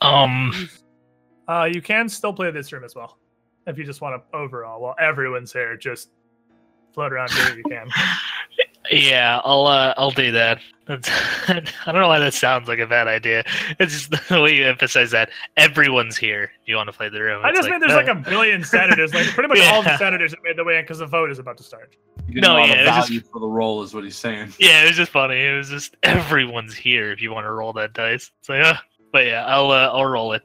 Um, 0.02 0.52
Uh, 1.48 1.70
you 1.72 1.82
can 1.82 2.10
still 2.10 2.34
play 2.34 2.50
this 2.52 2.72
room 2.72 2.84
as 2.84 2.96
well, 2.96 3.18
if 3.68 3.78
you 3.78 3.84
just 3.84 4.02
want 4.02 4.20
to 4.20 4.38
overall. 4.38 4.82
While 4.82 4.96
everyone's 5.00 5.54
here, 5.54 5.78
just 5.78 6.10
float 6.94 7.14
around 7.14 7.32
here 7.32 7.48
if 7.50 7.58
you 7.58 7.64
can. 7.64 7.88
yeah, 8.92 9.42
I'll 9.44 9.66
uh, 9.68 9.94
I'll 9.98 10.12
do 10.12 10.32
that. 10.32 10.60
I 10.88 11.64
don't 11.86 11.96
know 11.96 12.08
why 12.08 12.20
that 12.20 12.34
sounds 12.36 12.68
like 12.68 12.78
a 12.78 12.86
bad 12.86 13.08
idea. 13.08 13.44
It's 13.80 14.08
just 14.08 14.12
the 14.30 14.42
way 14.42 14.56
you 14.56 14.66
emphasize 14.66 15.10
that 15.12 15.32
everyone's 15.58 16.16
here. 16.16 16.52
You 16.66 16.76
want 16.76 16.88
to 16.88 16.94
play 16.94 17.10
the 17.10 17.22
room? 17.22 17.44
I 17.44 17.50
It's 17.50 17.60
just 17.60 17.70
mean 17.70 17.80
there's 17.80 17.94
like 17.94 18.08
a 18.08 18.14
billion 18.16 18.64
senators, 18.64 19.14
like 19.14 19.26
pretty 19.28 19.48
much 19.50 19.60
all 19.74 19.82
the 19.82 19.98
senators 19.98 20.32
that 20.32 20.44
made 20.44 20.58
their 20.58 20.66
way 20.66 20.78
in 20.78 20.84
because 20.84 21.00
the 21.00 21.08
vote 21.08 21.32
is 21.32 21.40
about 21.40 21.58
to 21.58 21.64
start. 21.64 21.96
You 22.28 22.42
No, 22.42 22.58
yeah, 22.58 22.68
the 22.68 22.82
it 22.82 22.86
was 22.98 23.10
just- 23.10 23.32
for 23.32 23.40
the 23.40 23.48
role 23.48 23.82
is 23.82 23.94
what 23.96 24.04
he's 24.04 24.16
saying. 24.18 24.54
Yeah, 24.60 24.84
it 24.84 24.88
was 24.88 24.96
just 24.96 25.12
funny. 25.12 25.44
It 25.44 25.56
was 25.58 25.70
just 25.70 25.96
everyone's 26.04 26.76
here 26.76 27.12
if 27.12 27.20
you 27.22 27.32
want 27.32 27.46
to 27.46 27.52
roll 27.52 27.74
that 27.74 27.94
dice. 27.94 28.32
So 28.42 28.54
yeah, 28.54 28.78
but 29.12 29.26
yeah, 29.26 29.46
I'll 29.46 29.72
uh, 29.72 29.90
I'll 29.92 30.06
roll 30.06 30.34
it. 30.34 30.44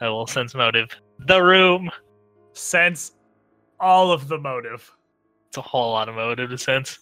I 0.00 0.08
will 0.08 0.26
sense 0.26 0.54
motive. 0.54 0.88
The 1.26 1.42
room. 1.42 1.90
Sense 2.54 3.12
all 3.78 4.10
of 4.10 4.28
the 4.28 4.38
motive. 4.38 4.90
It's 5.48 5.56
a 5.58 5.62
whole 5.62 5.92
lot 5.92 6.08
of 6.08 6.14
motive 6.14 6.50
to 6.50 6.58
sense. 6.58 7.00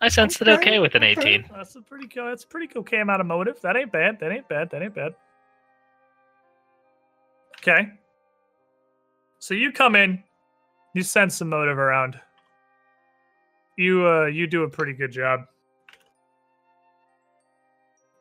I 0.00 0.08
sensed 0.08 0.40
it 0.40 0.48
okay 0.48 0.78
with 0.78 0.94
an 0.94 1.02
okay. 1.02 1.34
18. 1.34 1.50
That's 1.52 1.74
a 1.74 1.80
pretty 1.80 2.06
cool. 2.06 2.26
That's 2.26 2.44
a 2.44 2.46
pretty 2.46 2.68
cool 2.68 2.80
okay 2.80 3.00
amount 3.00 3.20
of 3.20 3.26
motive. 3.26 3.60
That 3.62 3.76
ain't 3.76 3.90
bad. 3.90 4.20
That 4.20 4.30
ain't 4.30 4.48
bad. 4.48 4.70
That 4.70 4.82
ain't 4.82 4.94
bad. 4.94 5.14
Okay. 7.58 7.88
So 9.40 9.54
you 9.54 9.72
come 9.72 9.96
in, 9.96 10.22
you 10.94 11.02
sense 11.02 11.36
some 11.36 11.48
motive 11.48 11.78
around. 11.78 12.18
You 13.76 14.06
uh 14.06 14.26
you 14.26 14.46
do 14.46 14.62
a 14.62 14.68
pretty 14.68 14.92
good 14.92 15.10
job. 15.10 15.46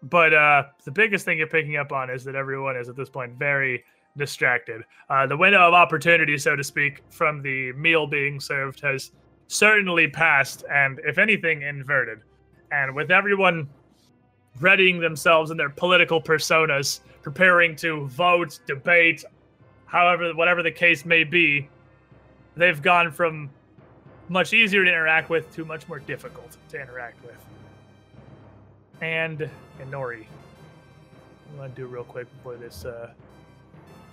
But 0.01 0.33
uh 0.33 0.63
the 0.83 0.91
biggest 0.91 1.25
thing 1.25 1.37
you're 1.37 1.47
picking 1.47 1.77
up 1.77 1.91
on 1.91 2.09
is 2.09 2.23
that 2.23 2.35
everyone 2.35 2.75
is 2.75 2.89
at 2.89 2.95
this 2.95 3.09
point 3.09 3.37
very 3.37 3.83
distracted. 4.17 4.81
Uh 5.09 5.27
the 5.27 5.37
window 5.37 5.59
of 5.59 5.75
opportunity, 5.75 6.39
so 6.39 6.55
to 6.55 6.63
speak, 6.63 7.03
from 7.11 7.43
the 7.43 7.71
meal 7.73 8.07
being 8.07 8.39
served 8.39 8.79
has 8.79 9.11
certainly 9.47 10.07
passed 10.07 10.63
and 10.71 10.99
if 11.05 11.17
anything 11.17 11.61
inverted. 11.61 12.19
And 12.71 12.93
with 12.93 13.11
everyone 13.11 13.69
readying 14.59 14.99
themselves 14.99 15.51
in 15.51 15.57
their 15.57 15.69
political 15.69 16.21
personas 16.21 16.99
preparing 17.21 17.75
to 17.75 18.07
vote 18.07 18.59
debate 18.65 19.23
however 19.85 20.33
whatever 20.33 20.63
the 20.63 20.71
case 20.71 21.05
may 21.05 21.23
be 21.23 21.67
they've 22.55 22.81
gone 22.81 23.11
from 23.11 23.49
much 24.29 24.53
easier 24.53 24.83
to 24.83 24.89
interact 24.89 25.29
with 25.29 25.53
to 25.53 25.63
much 25.63 25.87
more 25.87 25.99
difficult 25.99 26.57
to 26.69 26.81
interact 26.81 27.23
with. 27.23 27.37
And 29.01 29.49
Inori 29.79 30.25
I'm 31.51 31.57
gonna 31.57 31.69
do 31.69 31.85
real 31.85 32.03
quick 32.03 32.27
before 32.37 32.55
this 32.55 32.83
uh, 32.83 33.11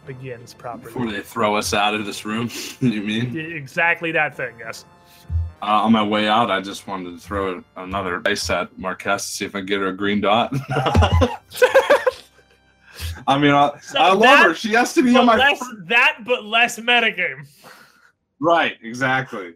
begins 0.07 0.53
properly. 0.55 0.85
Before 0.85 1.11
they 1.11 1.23
throw 1.23 1.57
us 1.57 1.73
out 1.73 1.95
of 1.95 2.05
this 2.05 2.25
room, 2.25 2.51
you 2.81 3.03
mean? 3.03 3.37
exactly 3.37 4.13
that 4.13 4.37
thing 4.37 4.55
yes 4.59 4.85
Uh, 5.67 5.85
on 5.85 5.93
my 5.93 6.03
way 6.03 6.29
out, 6.29 6.51
I 6.51 6.61
just 6.61 6.87
wanted 6.87 7.13
to 7.13 7.19
throw 7.19 7.65
another 7.79 8.19
dice 8.19 8.51
at 8.51 8.77
Marquess 8.79 9.25
to 9.25 9.33
see 9.33 9.45
if 9.47 9.55
I 9.55 9.61
can 9.61 9.67
get 9.67 9.81
her 9.81 9.89
a 9.89 9.97
green 9.97 10.21
dot. 10.21 10.53
I 13.27 13.39
mean, 13.39 13.53
I, 13.53 13.71
So 13.81 13.99
I 13.99 14.09
love 14.13 14.21
that- 14.21 14.45
her. 14.49 14.55
She 14.55 14.73
has 14.75 14.93
to 14.95 15.03
be 15.03 15.15
But 15.15 15.21
on 15.21 15.27
my 15.27 15.37
less, 15.39 15.59
fr- 15.59 15.65
that 15.87 16.19
but 16.27 16.45
less 16.45 16.79
metagame 16.79 17.47
right. 18.41 18.77
Exactly. 18.83 19.55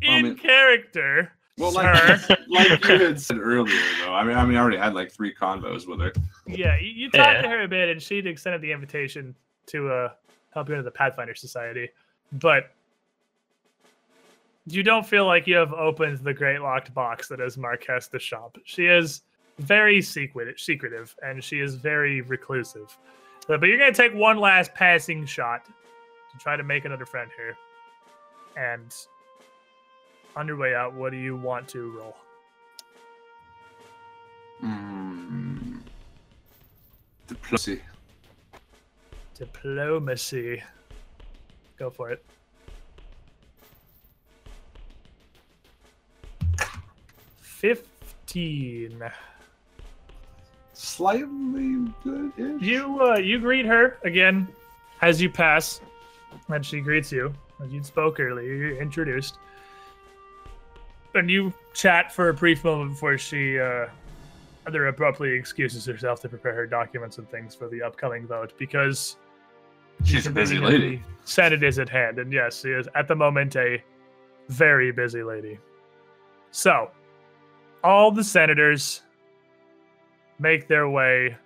in 0.00 0.10
I 0.10 0.22
mean- 0.22 0.36
character 0.36 1.32
Well, 1.58 1.72
sir. 1.72 2.18
like, 2.28 2.40
like 2.48 2.84
you 2.88 2.98
had 2.98 3.20
said 3.28 3.38
earlier, 3.38 3.74
though. 4.04 4.14
I 4.14 4.24
mean, 4.24 4.38
I 4.38 4.46
mean, 4.46 4.56
I 4.56 4.60
already 4.60 4.78
had 4.78 4.94
like 4.94 5.12
three 5.12 5.34
convos 5.34 5.86
with 5.86 6.00
her. 6.00 6.12
Yeah, 6.46 6.78
you, 6.78 6.88
you 6.88 7.10
talked 7.10 7.28
Yeah. 7.34 7.42
to 7.42 7.48
her 7.48 7.62
a 7.64 7.68
bit, 7.68 7.90
and 7.90 8.00
she'd 8.02 8.26
extended 8.26 8.62
the 8.62 8.72
invitation 8.72 9.34
to 9.66 9.90
uh, 9.90 10.08
help 10.54 10.68
you 10.70 10.74
into 10.76 10.84
the 10.84 10.90
Pathfinder 10.90 11.34
Society, 11.34 11.90
but 12.32 12.70
you 14.66 14.82
don't 14.82 15.06
feel 15.06 15.24
like 15.26 15.46
you 15.46 15.56
have 15.56 15.72
opened 15.72 16.18
the 16.18 16.34
great 16.34 16.60
locked 16.60 16.92
box 16.92 17.28
that 17.28 17.40
is 17.40 17.56
Marquess 17.56 18.08
Deschamps. 18.08 18.60
She 18.64 18.86
is 18.86 19.22
very 19.58 20.02
secret, 20.02 20.60
secretive, 20.60 21.14
and 21.22 21.42
she 21.42 21.60
is 21.60 21.74
very 21.74 22.20
reclusive. 22.20 22.96
Uh, 23.48 23.56
But 23.56 23.68
you're 23.68 23.78
gonna 23.78 23.92
take 23.92 24.14
one 24.14 24.38
last 24.38 24.74
passing 24.74 25.24
shot 25.24 25.64
to 25.64 26.38
try 26.38 26.56
to 26.56 26.62
make 26.62 26.84
another 26.84 27.06
friend 27.06 27.30
here, 27.36 27.56
and 28.56 28.94
on 30.36 30.46
your 30.46 30.56
way 30.56 30.74
out, 30.74 30.92
what 30.92 31.12
do 31.12 31.16
you 31.18 31.36
want 31.36 31.66
to 31.68 31.90
roll? 31.98 32.16
Mm. 34.62 35.80
Diplomacy. 37.26 37.82
Diplomacy. 39.34 40.62
Go 41.78 41.90
for 41.90 42.10
it. 42.10 42.24
Fifteen. 47.40 49.02
Slightly 50.72 51.92
good. 52.04 52.32
You 52.36 53.00
uh, 53.00 53.18
you 53.18 53.38
greet 53.38 53.66
her 53.66 53.98
again 54.04 54.48
as 55.02 55.20
you 55.20 55.30
pass, 55.30 55.80
and 56.48 56.64
she 56.64 56.80
greets 56.80 57.10
you 57.10 57.32
as 57.62 57.72
you 57.72 57.82
spoke 57.82 58.20
earlier. 58.20 58.52
You're 58.52 58.80
introduced, 58.80 59.38
and 61.14 61.30
you 61.30 61.52
chat 61.74 62.12
for 62.12 62.28
a 62.28 62.34
brief 62.34 62.64
moment 62.64 62.92
before 62.92 63.18
she 63.18 63.58
uh, 63.58 63.86
rather 64.64 64.86
abruptly 64.88 65.32
excuses 65.32 65.84
herself 65.84 66.20
to 66.20 66.28
prepare 66.28 66.54
her 66.54 66.66
documents 66.66 67.18
and 67.18 67.28
things 67.30 67.54
for 67.54 67.68
the 67.68 67.82
upcoming 67.82 68.26
vote 68.26 68.52
because 68.58 69.16
She's 70.04 70.26
a 70.26 70.30
busy 70.30 70.58
lady. 70.58 71.02
Senate 71.24 71.62
is 71.62 71.78
at 71.78 71.88
hand, 71.88 72.18
and 72.18 72.32
yes, 72.32 72.62
she 72.62 72.70
is 72.70 72.88
at 72.94 73.06
the 73.08 73.14
moment 73.14 73.56
a 73.56 73.82
very 74.48 74.92
busy 74.92 75.22
lady. 75.22 75.58
So, 76.50 76.90
all 77.84 78.10
the 78.10 78.24
senators 78.24 79.02
make 80.38 80.68
their 80.68 80.88
way 80.88 81.36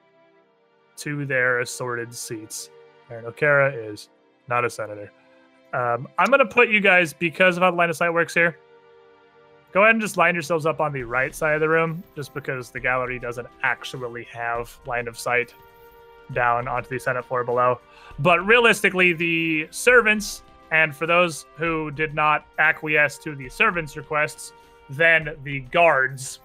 to 0.96 1.26
their 1.26 1.60
assorted 1.60 2.14
seats. 2.14 2.70
Aaron 3.10 3.26
O'Kara 3.26 3.72
is 3.72 4.08
not 4.48 4.64
a 4.64 4.70
senator. 4.70 5.10
Um, 5.72 6.06
I'm 6.18 6.26
going 6.26 6.38
to 6.38 6.46
put 6.46 6.68
you 6.68 6.80
guys, 6.80 7.12
because 7.12 7.56
of 7.56 7.62
how 7.62 7.70
the 7.70 7.76
line 7.76 7.90
of 7.90 7.96
sight 7.96 8.10
works 8.10 8.34
here, 8.34 8.58
go 9.72 9.82
ahead 9.82 9.94
and 9.94 10.00
just 10.00 10.16
line 10.16 10.34
yourselves 10.34 10.66
up 10.66 10.80
on 10.80 10.92
the 10.92 11.02
right 11.02 11.34
side 11.34 11.54
of 11.54 11.60
the 11.60 11.68
room, 11.68 12.04
just 12.14 12.34
because 12.34 12.70
the 12.70 12.78
gallery 12.78 13.18
doesn't 13.18 13.48
actually 13.62 14.24
have 14.24 14.78
line 14.86 15.08
of 15.08 15.18
sight 15.18 15.54
down 16.32 16.68
onto 16.68 16.88
the 16.88 16.98
Senate 16.98 17.24
floor 17.24 17.44
below. 17.44 17.80
But 18.18 18.44
realistically, 18.46 19.12
the 19.12 19.68
servants, 19.70 20.42
and 20.70 20.94
for 20.94 21.06
those 21.06 21.46
who 21.56 21.90
did 21.90 22.14
not 22.14 22.46
acquiesce 22.58 23.18
to 23.18 23.34
the 23.34 23.48
servants' 23.48 23.96
requests, 23.96 24.52
then 24.90 25.36
the 25.44 25.60
guards 25.60 26.40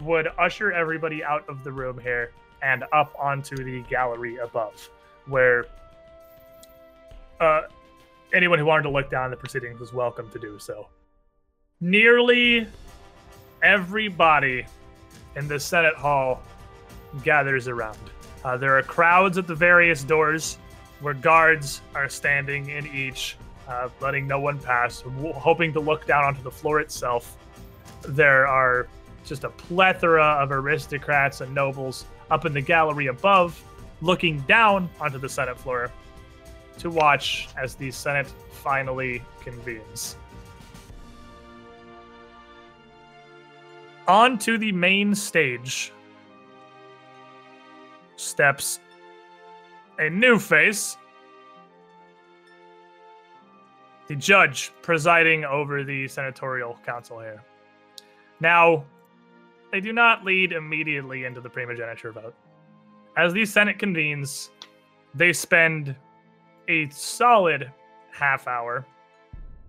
would 0.00 0.28
usher 0.38 0.72
everybody 0.72 1.22
out 1.22 1.48
of 1.48 1.62
the 1.64 1.72
room 1.72 1.98
here 1.98 2.32
and 2.62 2.84
up 2.92 3.14
onto 3.18 3.56
the 3.56 3.82
gallery 3.88 4.36
above, 4.38 4.88
where 5.26 5.66
uh, 7.40 7.62
anyone 8.32 8.58
who 8.58 8.64
wanted 8.64 8.84
to 8.84 8.90
look 8.90 9.10
down 9.10 9.30
the 9.30 9.36
proceedings 9.36 9.80
was 9.80 9.92
welcome 9.92 10.30
to 10.30 10.38
do 10.38 10.58
so. 10.58 10.86
Nearly 11.80 12.66
everybody 13.62 14.64
in 15.36 15.48
the 15.48 15.58
Senate 15.58 15.94
Hall 15.94 16.42
gathers 17.24 17.68
around. 17.68 17.98
Uh, 18.44 18.56
there 18.56 18.76
are 18.76 18.82
crowds 18.82 19.38
at 19.38 19.46
the 19.46 19.54
various 19.54 20.02
doors 20.02 20.58
where 21.00 21.14
guards 21.14 21.80
are 21.94 22.08
standing 22.08 22.70
in 22.70 22.86
each, 22.88 23.36
uh, 23.68 23.88
letting 24.00 24.26
no 24.26 24.40
one 24.40 24.58
pass, 24.58 25.04
hoping 25.34 25.72
to 25.72 25.80
look 25.80 26.06
down 26.06 26.24
onto 26.24 26.42
the 26.42 26.50
floor 26.50 26.80
itself. 26.80 27.36
There 28.02 28.46
are 28.46 28.88
just 29.24 29.44
a 29.44 29.50
plethora 29.50 30.24
of 30.24 30.50
aristocrats 30.50 31.40
and 31.40 31.54
nobles 31.54 32.04
up 32.30 32.44
in 32.44 32.52
the 32.52 32.60
gallery 32.60 33.06
above, 33.06 33.62
looking 34.00 34.40
down 34.42 34.88
onto 35.00 35.18
the 35.18 35.28
Senate 35.28 35.58
floor 35.58 35.90
to 36.78 36.90
watch 36.90 37.48
as 37.56 37.74
the 37.74 37.90
Senate 37.90 38.26
finally 38.50 39.22
convenes. 39.40 40.16
On 44.08 44.36
to 44.38 44.58
the 44.58 44.72
main 44.72 45.14
stage 45.14 45.92
steps 48.22 48.80
a 49.98 50.08
new 50.08 50.38
face. 50.38 50.96
The 54.08 54.16
judge 54.16 54.72
presiding 54.82 55.44
over 55.44 55.84
the 55.84 56.08
senatorial 56.08 56.78
council 56.84 57.20
here. 57.20 57.42
Now, 58.40 58.84
they 59.70 59.80
do 59.80 59.92
not 59.92 60.24
lead 60.24 60.52
immediately 60.52 61.24
into 61.24 61.40
the 61.40 61.48
primogeniture 61.48 62.12
vote. 62.12 62.34
As 63.16 63.32
the 63.32 63.46
Senate 63.46 63.78
convenes, 63.78 64.50
they 65.14 65.32
spend 65.32 65.94
a 66.68 66.88
solid 66.90 67.70
half 68.10 68.46
hour, 68.46 68.86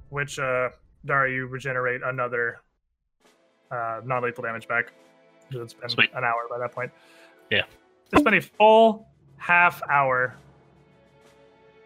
which, 0.10 0.40
uh, 0.40 0.70
Dara, 1.06 1.32
you 1.32 1.48
regenerate 1.48 2.02
another 2.04 2.62
uh, 3.72 4.02
non 4.04 4.24
lethal 4.24 4.44
damage 4.44 4.68
back. 4.68 4.92
It's 5.52 5.74
been 5.74 5.90
Sweet. 5.90 6.10
an 6.16 6.24
hour 6.24 6.48
by 6.50 6.58
that 6.58 6.72
point. 6.72 6.92
Yeah. 7.50 7.64
They 8.14 8.20
spend 8.20 8.36
a 8.36 8.42
full 8.42 9.08
half 9.38 9.82
hour 9.90 10.36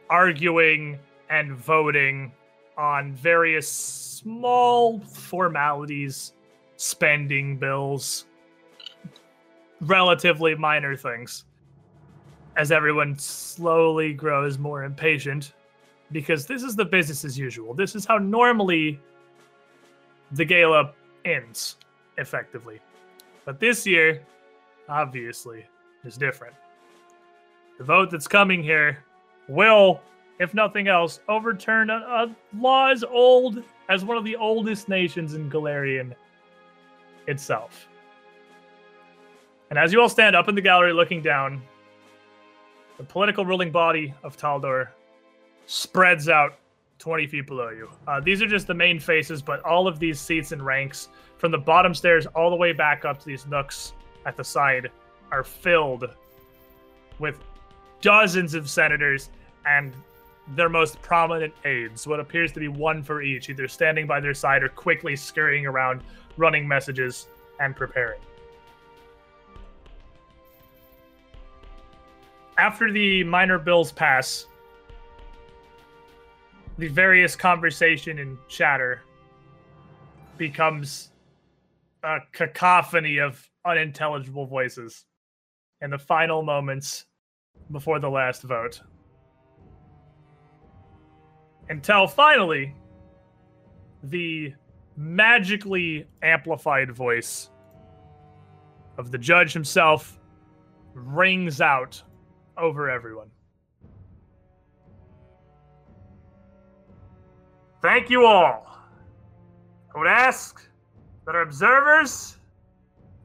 arguing 0.09 0.99
and 1.29 1.55
voting 1.55 2.33
on 2.77 3.13
various 3.13 3.69
small 3.71 4.99
formalities, 4.99 6.33
spending 6.75 7.57
bills, 7.57 8.25
relatively 9.79 10.53
minor 10.53 10.97
things. 10.97 11.45
As 12.57 12.73
everyone 12.73 13.17
slowly 13.17 14.11
grows 14.13 14.57
more 14.57 14.83
impatient, 14.83 15.53
because 16.11 16.45
this 16.45 16.61
is 16.61 16.75
the 16.75 16.85
business 16.85 17.23
as 17.23 17.37
usual. 17.37 17.73
This 17.73 17.95
is 17.95 18.05
how 18.05 18.17
normally 18.17 18.99
the 20.31 20.43
gala 20.43 20.93
ends, 21.23 21.77
effectively. 22.17 22.79
But 23.45 23.61
this 23.61 23.87
year, 23.87 24.23
obviously, 24.89 25.65
is 26.07 26.17
different. 26.17 26.55
The 27.77 27.83
vote 27.83 28.09
that's 28.09 28.27
coming 28.27 28.63
here 28.63 29.03
will, 29.47 30.01
if 30.39 30.53
nothing 30.53 30.87
else, 30.87 31.19
overturn 31.27 31.89
a, 31.89 31.95
a 31.95 32.35
law 32.57 32.89
as 32.89 33.03
old 33.03 33.63
as 33.89 34.03
one 34.03 34.17
of 34.17 34.23
the 34.23 34.35
oldest 34.35 34.89
nations 34.89 35.35
in 35.35 35.49
Golarion 35.49 36.15
itself. 37.27 37.87
And 39.69 39.77
as 39.77 39.91
you 39.91 40.01
all 40.01 40.09
stand 40.09 40.35
up 40.35 40.47
in 40.47 40.55
the 40.55 40.61
gallery 40.61 40.93
looking 40.93 41.21
down, 41.21 41.61
the 42.97 43.03
political 43.03 43.45
ruling 43.45 43.71
body 43.71 44.13
of 44.23 44.37
Taldor 44.37 44.89
spreads 45.65 46.29
out 46.29 46.57
20 46.99 47.27
feet 47.27 47.45
below 47.45 47.69
you. 47.69 47.89
Uh, 48.07 48.19
these 48.19 48.41
are 48.41 48.47
just 48.47 48.65
the 48.65 48.73
main 48.73 48.99
faces, 48.99 49.41
but 49.41 49.63
all 49.63 49.87
of 49.87 49.99
these 49.99 50.19
seats 50.19 50.51
and 50.51 50.65
ranks, 50.65 51.09
from 51.37 51.51
the 51.51 51.57
bottom 51.57 51.93
stairs 51.93 52.25
all 52.27 52.49
the 52.49 52.55
way 52.55 52.73
back 52.73 53.05
up 53.05 53.19
to 53.19 53.25
these 53.25 53.45
nooks 53.45 53.93
at 54.25 54.35
the 54.35 54.43
side, 54.43 54.89
are 55.31 55.43
filled 55.43 56.09
with 57.19 57.37
dozens 58.01 58.53
of 58.53 58.69
senators 58.69 59.29
and 59.65 59.93
their 60.55 60.69
most 60.69 61.01
prominent 61.01 61.53
aides, 61.65 62.07
what 62.07 62.19
appears 62.19 62.51
to 62.53 62.59
be 62.59 62.67
one 62.67 63.03
for 63.03 63.21
each, 63.21 63.49
either 63.49 63.67
standing 63.67 64.07
by 64.07 64.19
their 64.19 64.33
side 64.33 64.63
or 64.63 64.69
quickly 64.69 65.15
scurrying 65.15 65.65
around, 65.65 66.01
running 66.37 66.67
messages 66.67 67.27
and 67.59 67.75
preparing. 67.75 68.19
After 72.57 72.91
the 72.91 73.23
minor 73.23 73.59
bills 73.59 73.91
pass, 73.91 74.47
the 76.77 76.87
various 76.87 77.35
conversation 77.35 78.19
and 78.19 78.37
chatter 78.47 79.01
becomes 80.37 81.11
a 82.03 82.19
cacophony 82.31 83.17
of 83.17 83.47
unintelligible 83.65 84.45
voices 84.45 85.05
in 85.81 85.91
the 85.91 85.97
final 85.97 86.41
moments 86.41 87.05
before 87.71 87.99
the 87.99 88.09
last 88.09 88.43
vote. 88.43 88.81
Until 91.69 92.07
finally, 92.07 92.73
the 94.03 94.53
magically 94.95 96.07
amplified 96.23 96.91
voice 96.91 97.49
of 98.97 99.11
the 99.11 99.17
judge 99.17 99.53
himself 99.53 100.19
rings 100.93 101.61
out 101.61 102.01
over 102.57 102.89
everyone. 102.89 103.29
Thank 107.81 108.09
you 108.09 108.25
all. 108.25 108.65
I 109.93 109.99
would 109.99 110.07
ask 110.07 110.67
that 111.25 111.35
our 111.35 111.41
observers 111.41 112.37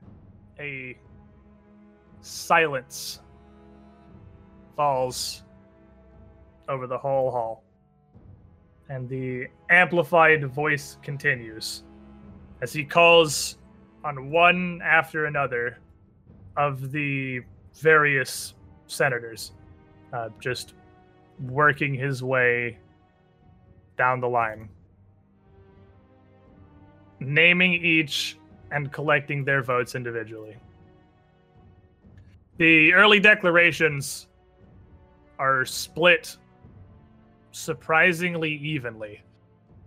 a 0.58 0.98
silence 2.20 3.20
falls 4.76 5.42
over 6.68 6.86
the 6.86 6.98
whole 6.98 7.30
hall. 7.30 7.64
And 8.92 9.08
the 9.08 9.46
amplified 9.70 10.44
voice 10.52 10.98
continues 11.02 11.82
as 12.60 12.74
he 12.74 12.84
calls 12.84 13.56
on 14.04 14.30
one 14.30 14.82
after 14.84 15.24
another 15.24 15.78
of 16.58 16.92
the 16.92 17.40
various 17.80 18.52
senators, 18.88 19.52
uh, 20.12 20.28
just 20.40 20.74
working 21.48 21.94
his 21.94 22.22
way 22.22 22.78
down 23.96 24.20
the 24.20 24.28
line, 24.28 24.68
naming 27.18 27.72
each 27.72 28.36
and 28.72 28.92
collecting 28.92 29.42
their 29.42 29.62
votes 29.62 29.94
individually. 29.94 30.58
The 32.58 32.92
early 32.92 33.20
declarations 33.20 34.28
are 35.38 35.64
split 35.64 36.36
surprisingly 37.52 38.52
evenly, 38.54 39.22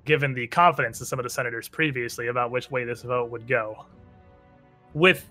given 0.05 0.33
the 0.33 0.47
confidence 0.47 1.01
of 1.01 1.07
some 1.07 1.19
of 1.19 1.23
the 1.23 1.29
senators 1.29 1.67
previously 1.67 2.27
about 2.27 2.51
which 2.51 2.71
way 2.71 2.83
this 2.85 3.01
vote 3.01 3.29
would 3.29 3.47
go. 3.47 3.85
With 4.93 5.29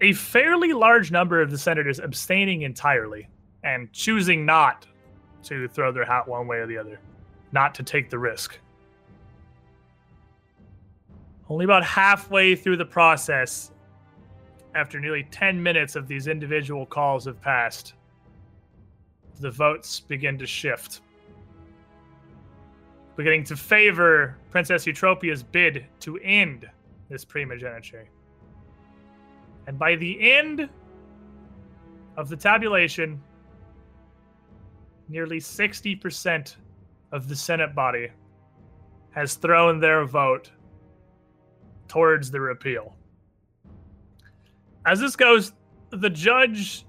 a 0.00 0.12
fairly 0.12 0.72
large 0.72 1.10
number 1.10 1.40
of 1.40 1.50
the 1.50 1.58
senators 1.58 2.00
abstaining 2.00 2.62
entirely 2.62 3.28
and 3.64 3.92
choosing 3.92 4.46
not 4.46 4.86
to 5.42 5.68
throw 5.68 5.92
their 5.92 6.04
hat 6.04 6.26
one 6.26 6.46
way 6.46 6.58
or 6.58 6.66
the 6.66 6.78
other, 6.78 7.00
not 7.52 7.74
to 7.74 7.82
take 7.82 8.10
the 8.10 8.18
risk. 8.18 8.58
Only 11.48 11.64
about 11.64 11.84
halfway 11.84 12.56
through 12.56 12.76
the 12.76 12.84
process, 12.84 13.70
after 14.74 15.00
nearly 15.00 15.26
10 15.30 15.62
minutes 15.62 15.96
of 15.96 16.08
these 16.08 16.26
individual 16.26 16.84
calls 16.84 17.24
have 17.24 17.40
passed, 17.40 17.94
the 19.40 19.50
votes 19.50 20.00
begin 20.00 20.36
to 20.38 20.46
shift. 20.46 21.00
Beginning 23.16 23.44
to 23.44 23.56
favor 23.56 24.36
Princess 24.50 24.86
Eutropia's 24.86 25.42
bid 25.42 25.86
to 26.00 26.18
end 26.18 26.68
this 27.08 27.24
primogeniture. 27.24 28.08
And 29.66 29.78
by 29.78 29.96
the 29.96 30.32
end 30.32 30.68
of 32.16 32.28
the 32.28 32.36
tabulation, 32.36 33.20
nearly 35.08 35.38
60% 35.38 36.56
of 37.12 37.28
the 37.28 37.36
Senate 37.36 37.74
body 37.74 38.10
has 39.10 39.34
thrown 39.34 39.80
their 39.80 40.04
vote 40.04 40.50
towards 41.88 42.30
the 42.30 42.40
repeal. 42.40 42.94
As 44.84 45.00
this 45.00 45.16
goes, 45.16 45.52
the 45.90 46.10
judge 46.10 46.84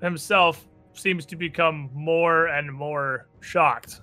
himself 0.00 0.66
seems 0.92 1.26
to 1.26 1.36
become 1.36 1.90
more 1.92 2.46
and 2.46 2.72
more 2.72 3.26
shocked. 3.40 4.00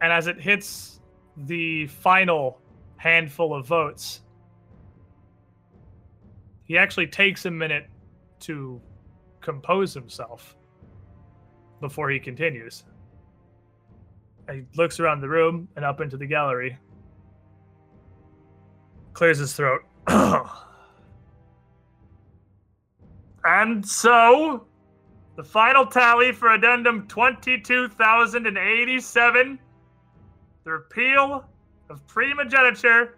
And 0.00 0.12
as 0.12 0.26
it 0.26 0.40
hits 0.40 1.00
the 1.36 1.86
final 1.86 2.60
handful 2.96 3.54
of 3.54 3.64
votes, 3.66 4.22
he 6.64 6.76
actually 6.76 7.06
takes 7.06 7.46
a 7.46 7.50
minute 7.50 7.86
to 8.40 8.80
compose 9.40 9.94
himself 9.94 10.54
before 11.80 12.10
he 12.10 12.20
continues. 12.20 12.84
He 14.50 14.64
looks 14.76 15.00
around 15.00 15.20
the 15.20 15.28
room 15.28 15.68
and 15.76 15.84
up 15.84 16.00
into 16.00 16.16
the 16.16 16.26
gallery, 16.26 16.78
clears 19.12 19.38
his 19.38 19.54
throat. 19.54 19.82
and 23.44 23.86
so, 23.86 24.66
the 25.36 25.44
final 25.44 25.86
tally 25.86 26.32
for 26.32 26.52
addendum 26.52 27.06
22,087 27.08 29.58
the 30.68 30.72
repeal 30.72 31.46
of 31.88 32.06
primogeniture 32.06 33.16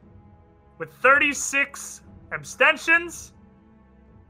with 0.78 0.89
36 1.02 2.02
abstentions 2.31 3.32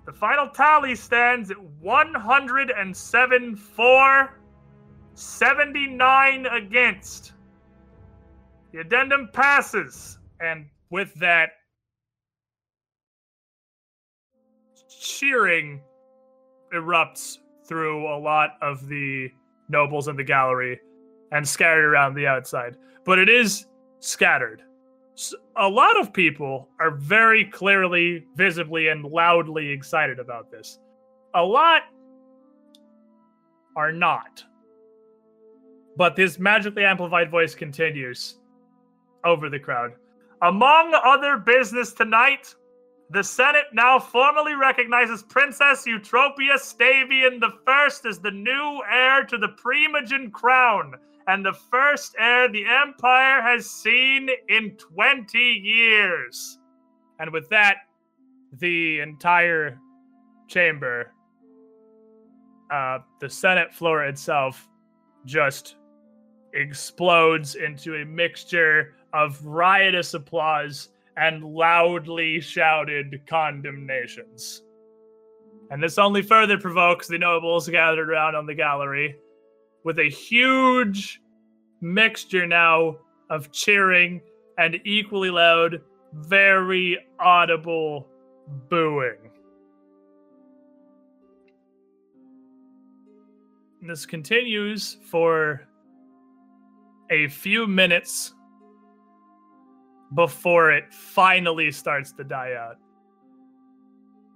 the 0.07 0.13
final 0.13 0.49
tally 0.49 0.95
stands 0.95 1.51
at 1.51 1.63
107 1.81 3.57
for, 3.57 4.41
79 5.13 6.47
against. 6.47 7.35
The 8.73 8.79
addendum 8.79 9.29
passes, 9.35 10.19
and 10.41 10.65
with 10.89 11.13
that, 11.17 11.51
cheering 14.89 15.83
erupts 16.73 17.37
through 17.67 18.09
a 18.09 18.17
lot 18.19 18.55
of 18.63 18.89
the 18.89 19.31
nobles 19.69 20.09
in 20.09 20.17
the 20.17 20.25
gallery 20.25 20.81
and 21.33 21.47
scattered 21.47 21.85
around 21.85 22.15
the 22.15 22.27
outside. 22.27 22.77
But 23.05 23.19
it 23.19 23.29
is 23.29 23.67
scattered 24.01 24.63
a 25.57 25.69
lot 25.69 25.99
of 26.01 26.13
people 26.13 26.69
are 26.79 26.91
very 26.91 27.45
clearly, 27.45 28.25
visibly, 28.37 28.89
and 28.89 29.05
loudly 29.05 29.69
excited 29.69 30.19
about 30.19 30.51
this. 30.51 30.79
A 31.35 31.43
lot 31.43 31.83
are 33.77 33.93
not. 33.93 34.45
But 35.97 36.17
this 36.17 36.39
magically 36.39 36.85
amplified 36.85 37.31
voice 37.31 37.55
continues 37.55 38.39
over 39.25 39.51
the 39.51 39.59
crowd. 39.59 39.93
Among 40.43 40.95
other 40.95 41.37
business 41.37 41.93
tonight, 41.93 42.55
the 43.11 43.23
Senate 43.23 43.67
now 43.73 43.99
formally 43.99 44.55
recognizes 44.55 45.23
Princess 45.25 45.85
Eutropia 45.87 46.55
Stavian 46.55 47.43
I 47.67 47.89
as 48.09 48.19
the 48.21 48.31
new 48.31 48.81
heir 48.91 49.25
to 49.25 49.37
the 49.37 49.49
Primogen 49.49 50.33
crown 50.33 50.95
and 51.27 51.45
the 51.45 51.53
first 51.53 52.15
heir 52.19 52.49
the 52.49 52.65
Empire 52.67 53.43
has 53.43 53.69
seen 53.69 54.29
in 54.49 54.77
20 54.77 55.39
years. 55.39 56.59
And 57.19 57.33
with 57.33 57.49
that, 57.51 57.77
the 58.59 59.01
entire 59.01 59.79
chamber, 60.49 61.13
uh, 62.73 62.99
the 63.21 63.31
Senate 63.31 63.73
floor 63.73 64.05
itself, 64.05 64.69
just 65.27 65.77
explodes 66.55 67.55
into 67.55 67.97
a 67.97 68.05
mixture 68.05 68.95
of 69.13 69.45
riotous 69.45 70.15
applause 70.15 70.89
and 71.17 71.45
loudly 71.45 72.41
shouted 72.41 73.21
condemnations. 73.29 74.63
And 75.71 75.83
this 75.83 75.99
only 75.99 76.23
further 76.23 76.59
provokes 76.59 77.07
the 77.07 77.19
nobles 77.19 77.69
gathered 77.69 78.09
around 78.09 78.35
on 78.35 78.47
the 78.47 78.55
gallery 78.55 79.17
with 79.85 79.99
a 79.99 80.09
huge 80.09 81.23
mixture 81.81 82.47
now 82.47 82.97
of 83.31 83.51
cheering 83.53 84.21
and 84.59 84.81
equally 84.85 85.31
loud, 85.31 85.81
very 86.13 86.99
audible 87.19 88.07
booing. 88.69 89.31
this 93.83 94.07
continues 94.07 94.99
for 95.07 95.67
a 97.11 97.29
few 97.29 97.67
minutes 97.67 98.35
before 100.15 100.71
it 100.71 100.93
finally 100.93 101.73
starts 101.73 102.13
to 102.13 102.25
die 102.25 102.55
out. 102.55 102.77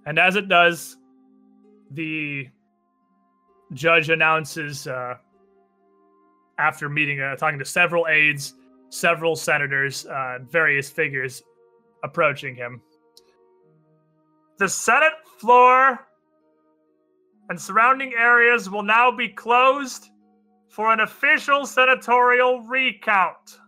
And 0.05 0.19
as 0.19 0.35
it 0.35 0.47
does, 0.49 0.97
the 1.91 2.47
judge 3.73 4.09
announces 4.09 4.87
uh, 4.87 5.15
after 6.57 6.89
meeting, 6.89 7.19
uh, 7.19 7.35
talking 7.35 7.59
to 7.59 7.65
several 7.65 8.07
aides, 8.07 8.53
several 8.89 9.35
senators, 9.35 10.05
uh, 10.05 10.39
various 10.49 10.89
figures 10.89 11.43
approaching 12.03 12.55
him. 12.55 12.81
The 14.57 14.69
Senate 14.69 15.13
floor 15.39 16.07
and 17.49 17.59
surrounding 17.59 18.13
areas 18.17 18.69
will 18.69 18.83
now 18.83 19.11
be 19.11 19.27
closed 19.27 20.09
for 20.69 20.91
an 20.91 21.01
official 21.01 21.65
senatorial 21.65 22.61
recount. 22.61 23.59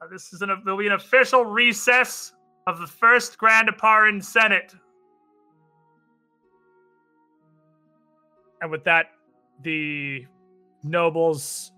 Uh, 0.00 0.06
this 0.10 0.32
is 0.32 0.42
an 0.42 0.50
there'll 0.64 0.78
be 0.78 0.86
an 0.86 0.92
official 0.92 1.44
recess 1.44 2.32
of 2.66 2.78
the 2.78 2.86
first 2.86 3.38
Grand 3.38 3.68
Opparan 3.68 4.22
Senate. 4.22 4.74
And 8.60 8.70
with 8.70 8.84
that, 8.84 9.12
the 9.62 10.26
nobles 10.86 11.72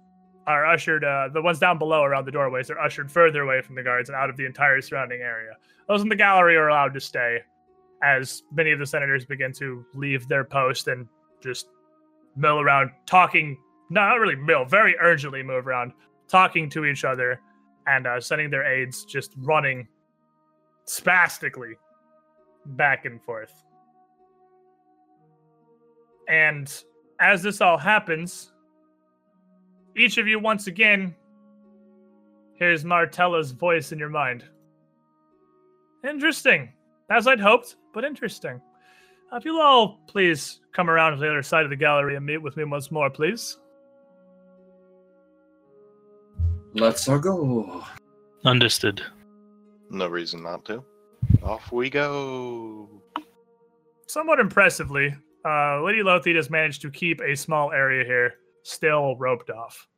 are 0.47 0.65
ushered 0.65 1.05
uh, 1.05 1.29
the 1.33 1.43
ones 1.43 1.59
down 1.59 1.79
below 1.79 2.03
around 2.03 2.25
the 2.25 2.33
doorways 2.33 2.71
are 2.71 2.79
ushered 2.79 3.13
further 3.13 3.43
away 3.43 3.61
from 3.61 3.75
the 3.75 3.83
guards 3.83 4.09
and 4.09 4.17
out 4.17 4.31
of 4.31 4.37
the 4.37 4.47
entire 4.47 4.81
surrounding 4.81 5.21
area. 5.21 5.53
Those 5.89 6.03
in 6.03 6.09
the 6.09 6.17
gallery 6.17 6.57
are 6.57 6.69
allowed 6.69 6.95
to 6.95 7.01
stay 7.01 7.41
as 8.03 8.43
many 8.53 8.71
of 8.71 8.79
the 8.79 8.87
senators 8.87 9.25
begin 9.27 9.53
to 9.53 9.85
leave 9.95 10.27
their 10.29 10.45
post 10.45 10.89
and 10.89 11.07
just 11.43 11.69
mill 12.37 12.61
around 12.61 12.91
talking 13.07 13.59
not 13.91 14.15
really 14.15 14.37
mill 14.37 14.65
very 14.65 14.97
urgently 15.01 15.43
move 15.43 15.67
around 15.67 15.93
talking 16.29 16.71
to 16.71 16.85
each 16.85 17.05
other 17.05 17.41
and 17.87 18.07
uh, 18.07 18.21
sending 18.21 18.51
their 18.51 18.65
aides 18.65 19.05
just 19.05 19.33
running 19.39 19.87
spastically 20.85 21.75
back 22.67 23.05
and 23.05 23.23
forth. 23.23 23.65
And 26.29 26.73
as 27.21 27.43
this 27.43 27.61
all 27.61 27.79
happens 27.79 28.53
each 29.97 30.19
of 30.19 30.27
you 30.27 30.39
once 30.39 30.67
again 30.67 31.15
hears 32.55 32.85
Martella's 32.85 33.53
voice 33.53 33.93
in 33.93 33.99
your 33.99 34.09
mind. 34.09 34.45
Interesting. 36.09 36.73
As 37.11 37.27
I'd 37.27 37.41
hoped, 37.41 37.77
but 37.95 38.05
interesting. 38.05 38.61
Uh, 39.33 39.37
if 39.37 39.45
you'll 39.45 39.61
all 39.61 40.01
please 40.07 40.61
come 40.73 40.91
around 40.91 41.13
to 41.13 41.19
the 41.19 41.29
other 41.29 41.43
side 41.43 41.65
of 41.65 41.71
the 41.71 41.77
gallery 41.77 42.17
and 42.17 42.25
meet 42.25 42.39
with 42.39 42.57
me 42.57 42.65
once 42.65 42.91
more, 42.91 43.11
please. 43.11 43.59
Let's 46.75 47.09
all 47.09 47.19
go. 47.19 47.85
Understood. 48.45 49.03
No 49.91 50.07
reason 50.07 50.43
not 50.43 50.65
to. 50.67 50.85
Off 51.43 51.73
we 51.73 51.91
go. 51.91 52.89
Somewhat 54.07 54.39
impressively, 54.39 55.15
uh, 55.45 55.83
Lady 55.83 56.03
Lotheed 56.03 56.37
has 56.37 56.51
managed 56.51 56.83
to 56.83 56.91
keep 56.91 57.21
a 57.21 57.35
small 57.35 57.73
area 57.73 58.05
here 58.05 58.35
still 58.69 59.17
roped 59.17 59.51
off. 59.51 59.89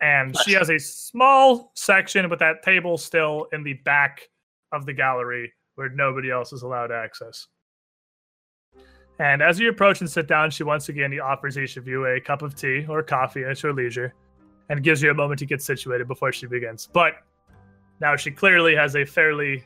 And 0.00 0.36
she 0.44 0.52
has 0.52 0.70
a 0.70 0.78
small 0.78 1.70
section 1.74 2.28
with 2.28 2.40
that 2.40 2.62
table 2.62 2.98
still 2.98 3.46
in 3.52 3.62
the 3.62 3.74
back 3.84 4.28
of 4.72 4.84
the 4.84 4.92
gallery 4.92 5.52
where 5.76 5.90
nobody 5.90 6.30
else 6.30 6.52
is 6.52 6.62
allowed 6.62 6.90
access. 6.90 7.46
And 9.18 9.42
as 9.42 9.60
you 9.60 9.68
approach 9.68 10.00
and 10.00 10.10
sit 10.10 10.26
down, 10.26 10.50
she 10.50 10.64
once 10.64 10.88
again 10.88 11.16
offers 11.20 11.56
each 11.56 11.76
of 11.76 11.86
you 11.86 12.06
a 12.06 12.20
cup 12.20 12.42
of 12.42 12.56
tea 12.56 12.84
or 12.88 13.02
coffee 13.02 13.44
at 13.44 13.62
your 13.62 13.72
leisure 13.72 14.14
and 14.68 14.82
gives 14.82 15.02
you 15.02 15.10
a 15.10 15.14
moment 15.14 15.38
to 15.40 15.46
get 15.46 15.62
situated 15.62 16.08
before 16.08 16.32
she 16.32 16.46
begins. 16.46 16.88
But 16.92 17.14
now 18.00 18.16
she 18.16 18.32
clearly 18.32 18.74
has 18.74 18.96
a 18.96 19.04
fairly, 19.04 19.64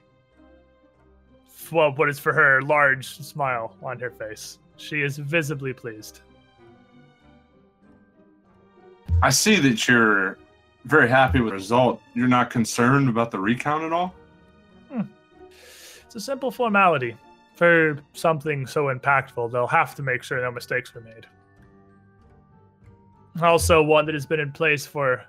well, 1.72 1.92
what 1.94 2.10
is 2.10 2.18
for 2.18 2.34
her, 2.34 2.60
large 2.60 3.06
smile 3.06 3.74
on 3.82 3.98
her 4.00 4.10
face. 4.10 4.58
She 4.76 5.00
is 5.00 5.16
visibly 5.16 5.72
pleased. 5.72 6.20
I 9.22 9.30
see 9.30 9.56
that 9.56 9.88
you're 9.88 10.38
very 10.84 11.08
happy 11.08 11.40
with 11.40 11.50
the 11.50 11.54
result. 11.54 12.00
You're 12.14 12.28
not 12.28 12.50
concerned 12.50 13.08
about 13.08 13.30
the 13.30 13.38
recount 13.38 13.84
at 13.84 13.92
all? 13.92 14.14
Hmm. 14.90 15.02
It's 16.04 16.14
a 16.14 16.20
simple 16.20 16.50
formality. 16.50 17.16
For 17.56 17.98
something 18.12 18.66
so 18.66 18.94
impactful, 18.94 19.50
they'll 19.50 19.66
have 19.66 19.94
to 19.94 20.02
make 20.02 20.22
sure 20.22 20.40
no 20.40 20.50
mistakes 20.50 20.94
were 20.94 21.00
made. 21.00 21.26
Also, 23.42 23.82
one 23.82 24.06
that 24.06 24.14
has 24.14 24.26
been 24.26 24.40
in 24.40 24.52
place 24.52 24.86
for 24.86 25.24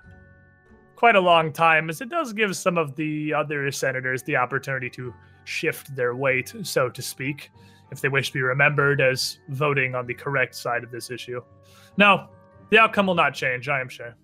quite 0.94 1.16
a 1.16 1.20
long 1.20 1.52
time, 1.52 1.88
as 1.88 2.00
it 2.00 2.08
does 2.08 2.32
give 2.32 2.56
some 2.56 2.76
of 2.76 2.94
the 2.96 3.32
other 3.32 3.70
senators 3.70 4.22
the 4.24 4.36
opportunity 4.36 4.90
to 4.90 5.14
shift 5.44 5.94
their 5.96 6.14
weight, 6.14 6.54
so 6.62 6.88
to 6.88 7.00
speak, 7.00 7.50
if 7.90 8.00
they 8.00 8.08
wish 8.08 8.28
to 8.28 8.34
be 8.34 8.42
remembered 8.42 9.00
as 9.00 9.38
voting 9.48 9.94
on 9.94 10.06
the 10.06 10.14
correct 10.14 10.54
side 10.54 10.84
of 10.84 10.90
this 10.90 11.10
issue. 11.10 11.40
No, 11.96 12.28
the 12.70 12.78
outcome 12.78 13.06
will 13.06 13.14
not 13.14 13.34
change, 13.34 13.68
I 13.68 13.80
am 13.80 13.88
sure. 13.88 14.14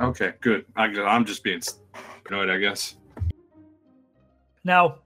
Okay, 0.00 0.34
good. 0.40 0.64
I, 0.76 0.84
I'm 0.84 1.24
just 1.24 1.42
being 1.42 1.60
annoyed, 2.28 2.50
I 2.50 2.58
guess. 2.58 2.96
Now, 4.64 4.98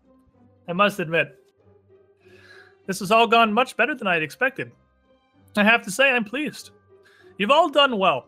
I 0.69 0.73
must 0.73 0.99
admit, 1.01 1.39
this 2.87 2.99
has 2.99 3.11
all 3.11 3.27
gone 3.27 3.53
much 3.53 3.77
better 3.77 3.95
than 3.95 4.07
I 4.07 4.15
had 4.15 4.23
expected. 4.23 4.71
I 5.57 5.65
have 5.65 5.83
to 5.85 5.91
say, 5.91 6.11
I'm 6.11 6.25
pleased. 6.25 6.71
You've 7.39 7.51
all 7.51 7.69
done 7.69 7.99
well. 7.99 8.27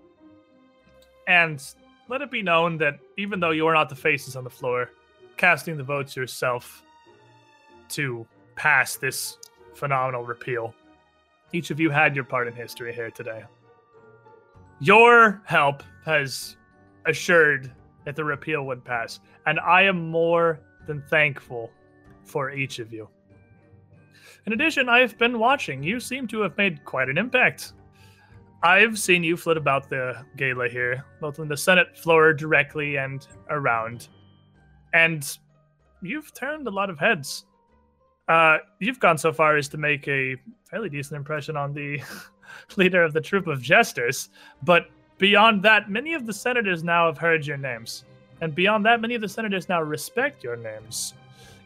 And 1.27 1.63
let 2.09 2.23
it 2.23 2.31
be 2.31 2.43
known 2.43 2.79
that 2.79 2.99
even 3.17 3.41
though 3.41 3.51
you 3.51 3.67
are 3.67 3.75
not 3.75 3.89
the 3.89 3.95
faces 3.95 4.37
on 4.37 4.45
the 4.45 4.51
floor, 4.51 4.91
casting 5.37 5.77
the 5.77 5.83
votes 5.83 6.17
yourself 6.17 6.83
to 7.91 8.27
pass 8.57 8.97
this 8.97 9.39
phenomenal 9.75 10.25
repeal, 10.25 10.75
each 11.55 11.71
of 11.71 11.79
you 11.79 11.89
had 11.89 12.17
your 12.17 12.25
part 12.25 12.49
in 12.49 12.55
history 12.55 12.93
here 12.93 13.13
today. 13.13 13.45
Your 14.81 15.41
help 15.47 15.85
has 16.05 16.57
assured 17.07 17.73
that 18.05 18.17
the 18.17 18.25
repeal 18.25 18.67
would 18.67 18.85
pass, 18.85 19.21
and 19.47 19.61
I 19.61 19.83
am 19.83 20.11
more 20.11 20.59
than 20.89 21.01
thankful 21.03 21.71
for 22.25 22.51
each 22.51 22.81
of 22.81 22.93
you. 22.93 23.09
In 24.47 24.53
addition, 24.53 24.89
I've 24.89 25.17
been 25.17 25.39
watching. 25.39 25.83
You 25.83 26.01
seem 26.01 26.27
to 26.29 26.41
have 26.41 26.59
made 26.59 26.85
quite 26.85 27.09
an 27.09 27.17
impact. 27.17 27.73
I've 28.65 28.99
seen 28.99 29.23
you 29.23 29.37
flit 29.37 29.57
about 29.57 29.89
the 29.89 30.25
gala 30.37 30.69
here, 30.69 31.05
both 31.21 31.39
on 31.39 31.47
the 31.47 31.57
Senate 31.57 31.97
floor 31.97 32.33
directly 32.33 32.97
and 32.97 33.27
around. 33.49 34.09
And 34.93 35.39
you've 36.03 36.35
turned 36.35 36.67
a 36.67 36.71
lot 36.71 36.91
of 36.91 36.99
heads. 36.99 37.47
Uh, 38.29 38.59
you've 38.79 39.01
gone 39.01 39.19
so 39.19 39.33
far 39.33 39.57
as 39.57 39.69
to 39.69 39.77
make 39.77 40.09
a 40.09 40.37
fairly 40.71 40.89
decent 40.89 41.17
impression 41.17 41.57
on 41.57 41.75
the 41.75 42.01
leader 42.77 43.03
of 43.03 43.13
the 43.13 43.21
troop 43.21 43.47
of 43.47 43.61
jesters. 43.61 44.31
But 44.63 44.89
beyond 45.19 45.63
that, 45.63 45.91
many 45.91 46.15
of 46.15 46.27
the 46.27 46.33
senators 46.33 46.83
now 46.83 47.07
have 47.07 47.19
heard 47.19 47.47
your 47.47 47.57
names. 47.57 48.05
And 48.41 48.55
beyond 48.55 48.85
that, 48.87 49.01
many 49.01 49.15
of 49.15 49.21
the 49.21 49.29
senators 49.29 49.69
now 49.69 49.83
respect 49.83 50.43
your 50.43 50.57
names. 50.57 51.15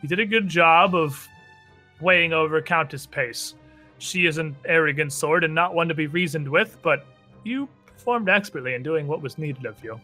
You 0.02 0.08
did 0.08 0.20
a 0.20 0.26
good 0.26 0.48
job 0.48 0.94
of 0.94 1.26
weighing 2.00 2.32
over 2.32 2.60
Countess 2.60 3.06
Pace. 3.06 3.54
She 3.98 4.26
is 4.26 4.38
an 4.38 4.56
arrogant 4.64 5.12
sword 5.12 5.44
and 5.44 5.54
not 5.54 5.74
one 5.74 5.88
to 5.88 5.94
be 5.94 6.06
reasoned 6.06 6.48
with, 6.48 6.78
but 6.82 7.06
you 7.44 7.68
performed 7.86 8.28
expertly 8.28 8.74
in 8.74 8.82
doing 8.82 9.06
what 9.06 9.22
was 9.22 9.38
needed 9.38 9.64
of 9.64 9.82
you. 9.82 10.00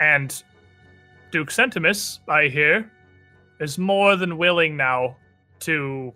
And 0.00 0.42
Duke 1.30 1.50
Sentimus, 1.50 2.18
I 2.28 2.48
hear, 2.48 2.90
is 3.60 3.78
more 3.78 4.16
than 4.16 4.36
willing 4.36 4.76
now 4.76 5.16
to 5.64 6.12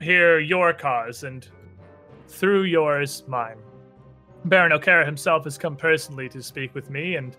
hear 0.00 0.38
your 0.38 0.72
cause 0.72 1.24
and 1.24 1.48
through 2.28 2.64
yours, 2.64 3.24
mine. 3.26 3.58
Baron 4.44 4.72
O'Cara 4.72 5.04
himself 5.04 5.44
has 5.44 5.58
come 5.58 5.76
personally 5.76 6.28
to 6.28 6.42
speak 6.42 6.74
with 6.74 6.90
me 6.90 7.16
and 7.16 7.36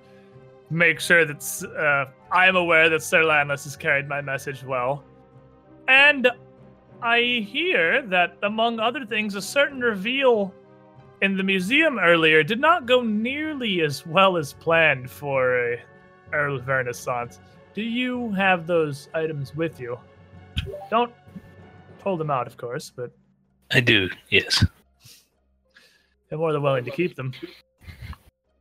make 0.69 0.99
sure 0.99 1.25
that 1.25 1.41
uh, 1.77 2.11
I 2.31 2.47
am 2.47 2.55
aware 2.55 2.89
that 2.89 3.01
Sir 3.01 3.23
Landless 3.23 3.63
has 3.63 3.75
carried 3.75 4.07
my 4.07 4.21
message 4.21 4.63
well. 4.63 5.03
And 5.87 6.29
I 7.01 7.47
hear 7.49 8.01
that, 8.03 8.37
among 8.43 8.79
other 8.79 9.05
things, 9.05 9.35
a 9.35 9.41
certain 9.41 9.79
reveal 9.79 10.53
in 11.21 11.37
the 11.37 11.43
museum 11.43 11.97
earlier 11.97 12.43
did 12.43 12.59
not 12.59 12.85
go 12.85 13.01
nearly 13.01 13.81
as 13.81 14.05
well 14.05 14.37
as 14.37 14.53
planned 14.53 15.09
for 15.09 15.73
a 15.73 15.81
Earl 16.33 16.59
Vernissant. 16.59 17.39
Do 17.73 17.81
you 17.81 18.31
have 18.33 18.67
those 18.67 19.09
items 19.13 19.55
with 19.55 19.79
you? 19.79 19.97
Don't 20.89 21.13
pull 21.99 22.17
them 22.17 22.29
out, 22.29 22.47
of 22.47 22.57
course, 22.57 22.91
but 22.95 23.11
I 23.71 23.79
do, 23.79 24.09
yes. 24.29 24.65
they're 26.29 26.39
more 26.39 26.53
than 26.53 26.61
willing 26.61 26.85
to 26.85 26.91
keep 26.91 27.15
them. 27.15 27.33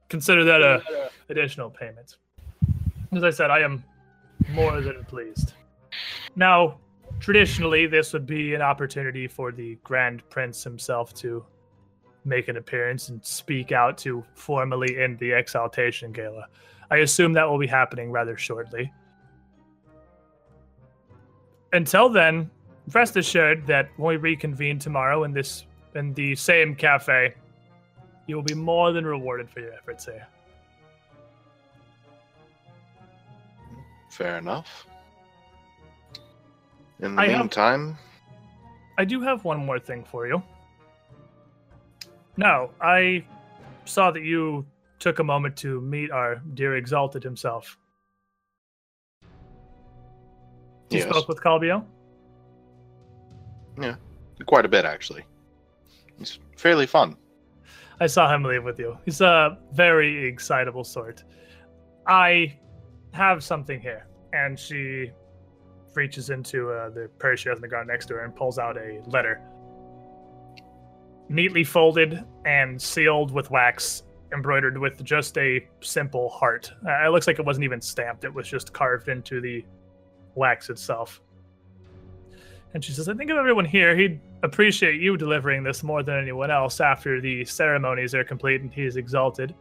Consider 0.08 0.44
that 0.44 0.62
a 0.62 1.10
additional 1.28 1.70
payment. 1.70 2.16
As 3.12 3.24
I 3.24 3.30
said, 3.30 3.50
I 3.50 3.60
am 3.60 3.84
more 4.50 4.80
than 4.80 5.04
pleased. 5.04 5.54
Now, 6.36 6.78
traditionally, 7.20 7.86
this 7.86 8.12
would 8.12 8.26
be 8.26 8.54
an 8.54 8.62
opportunity 8.62 9.26
for 9.26 9.52
the 9.52 9.76
Grand 9.82 10.28
Prince 10.30 10.62
himself 10.62 11.14
to 11.14 11.44
make 12.24 12.48
an 12.48 12.56
appearance 12.56 13.08
and 13.08 13.24
speak 13.24 13.72
out 13.72 13.96
to 13.98 14.24
formally 14.34 14.98
end 14.98 15.18
the 15.18 15.32
Exaltation 15.32 16.12
Gala. 16.12 16.46
I 16.90 16.98
assume 16.98 17.32
that 17.34 17.48
will 17.48 17.58
be 17.58 17.66
happening 17.66 18.10
rather 18.10 18.36
shortly. 18.36 18.92
Until 21.72 22.08
then, 22.08 22.50
rest 22.92 23.16
assured 23.16 23.66
that 23.66 23.90
when 23.96 24.08
we 24.08 24.16
reconvene 24.16 24.78
tomorrow 24.78 25.24
in 25.24 25.32
this 25.32 25.66
in 25.94 26.14
the 26.14 26.34
same 26.36 26.74
cafe, 26.74 27.34
you 28.26 28.36
will 28.36 28.42
be 28.42 28.54
more 28.54 28.92
than 28.92 29.06
rewarded 29.06 29.50
for 29.50 29.60
your 29.60 29.72
efforts 29.72 30.04
here. 30.06 30.26
Fair 34.10 34.38
enough. 34.38 34.86
In 37.00 37.14
the 37.14 37.22
I 37.22 37.28
have- 37.28 37.40
meantime, 37.40 37.96
I 38.96 39.04
do 39.04 39.20
have 39.20 39.44
one 39.44 39.64
more 39.64 39.78
thing 39.78 40.04
for 40.04 40.26
you. 40.26 40.42
No, 42.36 42.70
I 42.80 43.24
saw 43.84 44.10
that 44.10 44.22
you 44.22 44.66
took 44.98 45.18
a 45.20 45.24
moment 45.24 45.56
to 45.58 45.80
meet 45.80 46.10
our 46.10 46.36
dear 46.54 46.76
Exalted 46.76 47.22
himself. 47.22 47.78
You 50.90 50.98
yes, 50.98 51.08
spoke 51.08 51.28
with 51.28 51.40
Calbio? 51.40 51.84
Yeah, 53.80 53.96
quite 54.46 54.64
a 54.64 54.68
bit 54.68 54.84
actually. 54.84 55.24
He's 56.18 56.38
fairly 56.56 56.86
fun. 56.86 57.16
I 58.00 58.06
saw 58.06 58.32
him 58.32 58.44
leave 58.44 58.64
with 58.64 58.78
you. 58.78 58.96
He's 59.04 59.20
a 59.20 59.58
very 59.72 60.26
excitable 60.26 60.84
sort. 60.84 61.24
I 62.06 62.56
have 63.12 63.42
something 63.42 63.80
here. 63.80 64.06
And 64.32 64.58
she 64.58 65.10
reaches 65.94 66.30
into 66.30 66.70
uh, 66.70 66.90
the 66.90 67.10
purse 67.18 67.40
she 67.40 67.48
has 67.48 67.56
on 67.56 67.62
the 67.62 67.68
ground 67.68 67.88
next 67.88 68.06
to 68.06 68.14
her 68.14 68.24
and 68.24 68.34
pulls 68.34 68.58
out 68.58 68.76
a 68.76 69.00
letter. 69.06 69.40
Neatly 71.28 71.66
folded 71.66 72.24
and 72.44 72.80
sealed 72.80 73.32
with 73.32 73.50
wax, 73.50 74.04
embroidered 74.32 74.78
with 74.78 75.02
just 75.04 75.36
a 75.38 75.66
simple 75.80 76.28
heart. 76.28 76.72
Uh, 76.86 77.06
it 77.06 77.10
looks 77.10 77.26
like 77.26 77.38
it 77.38 77.44
wasn't 77.44 77.64
even 77.64 77.80
stamped, 77.80 78.24
it 78.24 78.32
was 78.32 78.48
just 78.48 78.72
carved 78.72 79.08
into 79.08 79.40
the 79.40 79.64
wax 80.38 80.70
itself. 80.70 81.20
And 82.74 82.84
she 82.84 82.92
says, 82.92 83.08
I 83.08 83.14
think 83.14 83.30
of 83.30 83.36
everyone 83.36 83.64
here, 83.64 83.96
he'd 83.96 84.20
appreciate 84.42 85.00
you 85.00 85.16
delivering 85.16 85.62
this 85.62 85.82
more 85.82 86.02
than 86.02 86.18
anyone 86.18 86.50
else 86.50 86.80
after 86.80 87.20
the 87.20 87.44
ceremonies 87.44 88.14
are 88.14 88.24
complete 88.24 88.60
and 88.60 88.72
he 88.72 88.84
is 88.84 88.96
exalted. 88.96 89.54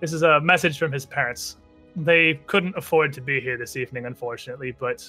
This 0.00 0.12
is 0.12 0.22
a 0.22 0.40
message 0.40 0.78
from 0.78 0.92
his 0.92 1.04
parents. 1.04 1.56
They 1.96 2.40
couldn't 2.46 2.76
afford 2.76 3.12
to 3.14 3.20
be 3.20 3.40
here 3.40 3.56
this 3.56 3.76
evening, 3.76 4.06
unfortunately, 4.06 4.74
but 4.78 5.06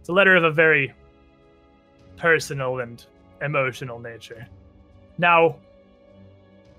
it's 0.00 0.08
a 0.08 0.12
letter 0.12 0.36
of 0.36 0.44
a 0.44 0.50
very 0.50 0.94
personal 2.16 2.80
and 2.80 3.04
emotional 3.40 3.98
nature. 3.98 4.46
Now, 5.18 5.56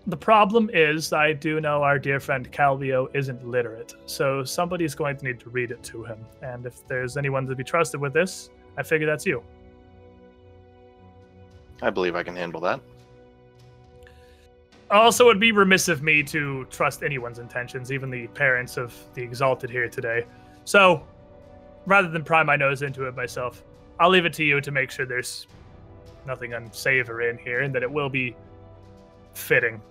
the 0.08 0.18
problem 0.18 0.70
is, 0.74 1.14
I 1.14 1.32
do 1.32 1.62
know 1.62 1.82
our 1.82 1.98
dear 1.98 2.20
friend 2.20 2.52
Calbio 2.52 3.08
isn't 3.14 3.48
literate, 3.48 3.94
so 4.06 4.44
somebody's 4.44 4.96
going 4.96 5.16
to 5.18 5.26
need 5.26 5.40
to 5.40 5.50
read 5.50 5.72
it 5.72 5.82
to 5.84 6.04
him. 6.04 6.26
And 6.42 6.66
if 6.66 6.86
there's 6.88 7.16
anyone 7.16 7.48
to 7.48 7.56
be 7.56 7.64
trusted 7.64 8.02
with 8.02 8.12
this, 8.12 8.50
I 8.78 8.84
figure 8.84 9.08
that's 9.08 9.26
you. 9.26 9.42
I 11.82 11.90
believe 11.90 12.16
I 12.16 12.24
can 12.24 12.36
handle 12.36 12.60
that. 12.62 12.82
Also, 14.92 15.30
it'd 15.30 15.40
be 15.40 15.54
remiss 15.54 15.88
of 15.88 16.04
me 16.04 16.22
to 16.24 16.66
trust 16.66 17.02
anyone's 17.02 17.40
intentions, 17.40 17.92
even 17.92 18.10
the 18.10 18.28
parents 18.28 18.78
of 18.78 18.94
the 19.14 19.24
Exalted 19.24 19.70
here 19.70 19.88
today. 19.88 20.26
So, 20.66 21.08
rather 21.86 22.10
than 22.10 22.24
pry 22.24 22.44
my 22.44 22.58
nose 22.58 22.82
into 22.82 23.06
it 23.08 23.16
myself, 23.16 23.64
I'll 24.00 24.10
leave 24.10 24.26
it 24.26 24.34
to 24.34 24.44
you 24.44 24.60
to 24.60 24.72
make 24.72 24.92
sure 24.92 25.06
there's 25.06 25.48
nothing 26.28 26.54
unsavory 26.54 27.30
in 27.30 27.38
here 27.38 27.62
and 27.62 27.74
that 27.74 27.84
it 27.84 27.92
will 27.92 28.10
be 28.10 28.36
fitting. 29.34 29.82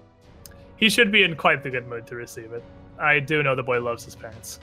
He 0.83 0.91
should 0.91 1.13
be 1.13 1.23
in 1.23 1.37
quite 1.37 1.63
the 1.63 1.71
good 1.71 1.87
mood 1.87 2.09
to 2.09 2.17
receive 2.17 2.53
it. 2.53 2.65
I 2.99 3.21
do 3.21 3.41
know 3.45 3.55
the 3.55 3.63
boy 3.63 3.81
loves 3.81 4.05
his 4.05 4.17
parents. 4.17 4.59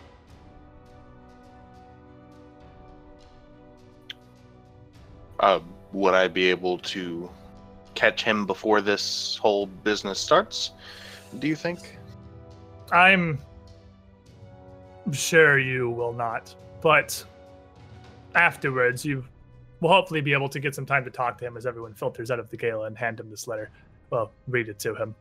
Uh, 5.40 5.62
would 5.94 6.14
I 6.14 6.28
be 6.28 6.50
able 6.50 6.78
to 6.80 7.32
catch 7.96 8.22
him 8.22 8.46
before 8.46 8.82
this 8.82 9.38
whole 9.38 9.68
business 9.68 10.20
starts? 10.20 10.72
Do 11.40 11.48
you 11.48 11.56
think? 11.56 11.98
I'm 12.92 13.40
sure 15.14 15.58
you 15.58 15.90
will 15.90 16.12
not, 16.12 16.54
but 16.82 17.24
afterwards 18.36 19.06
you 19.06 19.24
will 19.80 19.88
hopefully 19.88 20.20
be 20.20 20.34
able 20.34 20.50
to 20.50 20.60
get 20.60 20.76
some 20.76 20.86
time 20.86 21.06
to 21.06 21.12
talk 21.12 21.38
to 21.38 21.46
him 21.46 21.56
as 21.56 21.66
everyone 21.66 21.94
filters 21.94 22.30
out 22.30 22.40
of 22.40 22.50
the 22.50 22.58
gala 22.58 22.88
and 22.88 22.98
hand 22.98 23.22
him 23.22 23.30
this 23.30 23.48
letter. 23.48 23.70
Well, 24.10 24.34
read 24.50 24.68
it 24.68 24.80
to 24.80 24.94
him. 24.96 25.16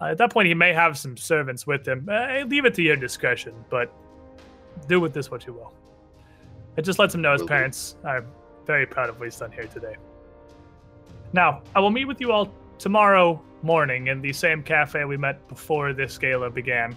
Uh, 0.00 0.06
at 0.06 0.18
that 0.18 0.32
point, 0.32 0.48
he 0.48 0.54
may 0.54 0.72
have 0.72 0.96
some 0.96 1.16
servants 1.16 1.66
with 1.66 1.86
him. 1.86 2.08
Uh, 2.10 2.44
leave 2.46 2.64
it 2.64 2.74
to 2.74 2.82
your 2.82 2.96
discretion, 2.96 3.54
but 3.68 3.92
do 4.88 5.00
with 5.00 5.12
this 5.12 5.30
what 5.30 5.46
you 5.46 5.52
will. 5.52 5.74
It 6.76 6.82
just 6.82 6.98
lets 6.98 7.14
him 7.14 7.20
know 7.20 7.32
his 7.32 7.42
parents 7.42 7.96
are 8.04 8.24
very 8.66 8.86
proud 8.86 9.08
of 9.08 9.18
what 9.18 9.26
he's 9.26 9.36
done 9.36 9.52
here 9.52 9.66
today. 9.66 9.96
Now, 11.32 11.62
I 11.74 11.80
will 11.80 11.90
meet 11.90 12.06
with 12.06 12.20
you 12.20 12.32
all 12.32 12.52
tomorrow 12.78 13.42
morning 13.62 14.06
in 14.06 14.22
the 14.22 14.32
same 14.32 14.62
cafe 14.62 15.04
we 15.04 15.16
met 15.16 15.46
before 15.48 15.92
this 15.92 16.16
gala 16.16 16.50
began. 16.50 16.96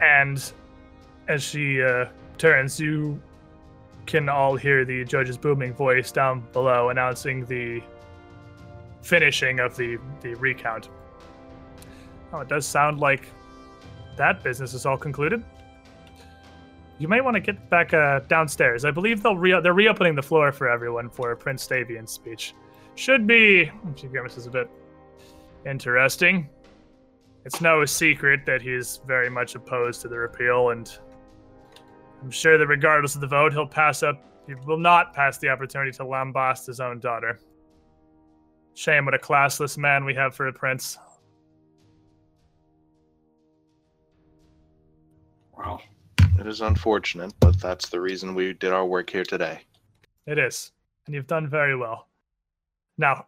And 0.00 0.52
as 1.26 1.42
she 1.42 1.82
uh, 1.82 2.06
turns, 2.38 2.78
you 2.78 3.20
can 4.04 4.28
all 4.28 4.54
hear 4.54 4.84
the 4.84 5.04
judge's 5.04 5.36
booming 5.36 5.74
voice 5.74 6.12
down 6.12 6.46
below 6.52 6.90
announcing 6.90 7.44
the 7.46 7.82
finishing 9.06 9.60
of 9.60 9.76
the, 9.76 9.98
the 10.20 10.34
recount. 10.34 10.88
Oh, 12.32 12.40
it 12.40 12.48
does 12.48 12.66
sound 12.66 12.98
like 12.98 13.28
that 14.16 14.42
business 14.42 14.74
is 14.74 14.84
all 14.84 14.96
concluded. 14.96 15.44
You 16.98 17.08
may 17.08 17.20
want 17.20 17.34
to 17.34 17.40
get 17.40 17.70
back 17.70 17.94
uh, 17.94 18.20
downstairs. 18.20 18.84
I 18.84 18.90
believe 18.90 19.22
they'll 19.22 19.36
re- 19.36 19.60
they're 19.60 19.74
reopening 19.74 20.14
the 20.14 20.22
floor 20.22 20.50
for 20.50 20.68
everyone 20.68 21.10
for 21.10 21.36
Prince 21.36 21.66
Stavian's 21.66 22.10
speech. 22.10 22.54
Should 22.94 23.26
be. 23.26 23.70
She 23.94 24.06
grimaces 24.06 24.46
a 24.46 24.50
bit. 24.50 24.70
Interesting. 25.66 26.48
It's 27.44 27.60
no 27.60 27.84
secret 27.84 28.40
that 28.46 28.62
he's 28.62 29.00
very 29.06 29.30
much 29.30 29.54
opposed 29.54 30.00
to 30.02 30.08
the 30.08 30.16
repeal, 30.16 30.70
and 30.70 30.90
I'm 32.22 32.30
sure 32.30 32.58
that 32.58 32.66
regardless 32.66 33.14
of 33.14 33.20
the 33.20 33.26
vote, 33.26 33.52
he'll 33.52 33.68
pass 33.68 34.02
up. 34.02 34.24
He 34.46 34.54
will 34.66 34.78
not 34.78 35.12
pass 35.12 35.38
the 35.38 35.48
opportunity 35.50 35.92
to 35.92 36.04
lambast 36.04 36.66
his 36.66 36.80
own 36.80 36.98
daughter. 36.98 37.38
Shame 38.76 39.06
what 39.06 39.14
a 39.14 39.18
classless 39.18 39.78
man 39.78 40.04
we 40.04 40.14
have 40.14 40.34
for 40.34 40.48
a 40.48 40.52
prince. 40.52 40.98
Wow. 45.56 45.80
It 46.38 46.46
is 46.46 46.60
unfortunate, 46.60 47.32
but 47.40 47.58
that's 47.58 47.88
the 47.88 47.98
reason 47.98 48.34
we 48.34 48.52
did 48.52 48.72
our 48.72 48.84
work 48.84 49.08
here 49.08 49.24
today. 49.24 49.62
It 50.26 50.38
is. 50.38 50.72
And 51.06 51.14
you've 51.14 51.26
done 51.26 51.48
very 51.48 51.74
well. 51.74 52.08
Now, 52.98 53.26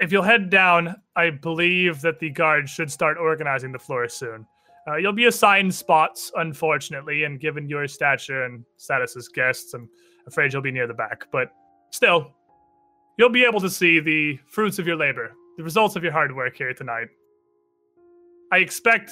if 0.00 0.10
you'll 0.10 0.22
head 0.22 0.48
down, 0.48 0.96
I 1.14 1.28
believe 1.28 2.00
that 2.00 2.18
the 2.18 2.30
guards 2.30 2.70
should 2.70 2.90
start 2.90 3.18
organizing 3.18 3.72
the 3.72 3.78
floor 3.78 4.08
soon. 4.08 4.46
Uh, 4.88 4.96
you'll 4.96 5.12
be 5.12 5.26
assigned 5.26 5.74
spots, 5.74 6.32
unfortunately, 6.36 7.24
and 7.24 7.38
given 7.38 7.68
your 7.68 7.86
stature 7.86 8.44
and 8.44 8.64
status 8.78 9.16
as 9.16 9.28
guests, 9.28 9.74
I'm 9.74 9.90
afraid 10.26 10.54
you'll 10.54 10.62
be 10.62 10.72
near 10.72 10.86
the 10.86 10.94
back. 10.94 11.26
But 11.30 11.52
still, 11.90 12.32
you'll 13.18 13.28
be 13.30 13.44
able 13.44 13.60
to 13.60 13.70
see 13.70 14.00
the 14.00 14.38
fruits 14.46 14.78
of 14.78 14.86
your 14.86 14.96
labor, 14.96 15.32
the 15.56 15.64
results 15.64 15.96
of 15.96 16.02
your 16.02 16.12
hard 16.12 16.34
work 16.34 16.56
here 16.56 16.74
tonight. 16.74 17.08
I 18.52 18.58
expect 18.58 19.10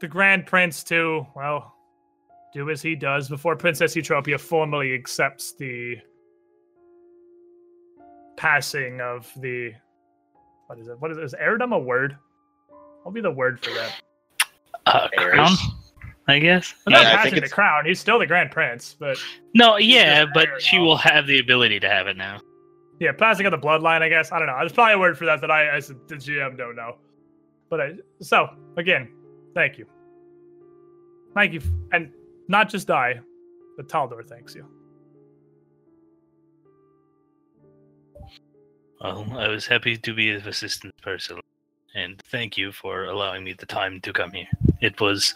the 0.00 0.08
Grand 0.08 0.46
Prince 0.46 0.82
to, 0.84 1.26
well, 1.34 1.74
do 2.52 2.70
as 2.70 2.82
he 2.82 2.94
does 2.94 3.28
before 3.28 3.56
Princess 3.56 3.94
Eutropia 3.94 4.38
formally 4.38 4.92
accepts 4.92 5.54
the 5.54 5.96
passing 8.36 9.00
of 9.00 9.30
the 9.36 9.72
what 10.66 10.78
is 10.78 10.88
it? 10.88 11.00
What 11.00 11.10
is 11.10 11.18
it? 11.18 11.24
Is 11.24 11.34
heirdom 11.34 11.74
a 11.74 11.78
word? 11.78 12.16
What'll 12.98 13.12
be 13.12 13.20
the 13.20 13.30
word 13.30 13.62
for 13.62 13.70
that? 13.70 14.00
Uh, 14.86 15.08
crown, 15.16 15.52
I 16.28 16.38
guess. 16.38 16.74
Well, 16.86 16.94
not 16.94 17.02
Yeah, 17.02 17.08
I 17.08 17.22
think 17.22 17.34
passing 17.34 17.40
the 17.42 17.48
crown. 17.48 17.86
He's 17.86 17.98
still 17.98 18.18
the 18.18 18.26
Grand 18.26 18.50
Prince, 18.50 18.96
but 18.98 19.18
No, 19.54 19.78
yeah, 19.78 20.26
but 20.32 20.48
she 20.60 20.78
will 20.78 20.96
have 20.96 21.26
the 21.26 21.38
ability 21.38 21.80
to 21.80 21.88
have 21.88 22.06
it 22.06 22.16
now. 22.16 22.40
Yeah, 23.00 23.12
passing 23.12 23.46
of 23.46 23.50
the 23.50 23.58
bloodline. 23.58 24.02
I 24.02 24.08
guess 24.10 24.30
I 24.30 24.38
don't 24.38 24.46
know. 24.46 24.56
There's 24.60 24.72
probably 24.72 24.94
a 24.94 24.98
word 24.98 25.16
for 25.18 25.24
that 25.24 25.40
that 25.40 25.50
I, 25.50 25.66
as 25.66 25.88
the 25.88 25.94
GM, 25.94 26.56
don't 26.56 26.76
know. 26.76 26.98
But 27.70 27.80
I 27.80 27.92
so 28.20 28.50
again, 28.76 29.10
thank 29.54 29.78
you, 29.78 29.86
thank 31.34 31.54
you, 31.54 31.62
and 31.92 32.12
not 32.46 32.68
just 32.68 32.90
I, 32.90 33.18
but 33.76 33.88
Taldor 33.88 34.24
thanks 34.24 34.54
you. 34.54 34.66
Well, 39.00 39.26
I 39.32 39.48
was 39.48 39.66
happy 39.66 39.96
to 39.96 40.14
be 40.14 40.32
of 40.32 40.46
assistance 40.46 40.92
personally, 41.00 41.42
and 41.94 42.20
thank 42.30 42.58
you 42.58 42.70
for 42.70 43.06
allowing 43.06 43.44
me 43.44 43.54
the 43.54 43.64
time 43.64 44.02
to 44.02 44.12
come 44.12 44.32
here. 44.32 44.48
It 44.82 45.00
was 45.00 45.34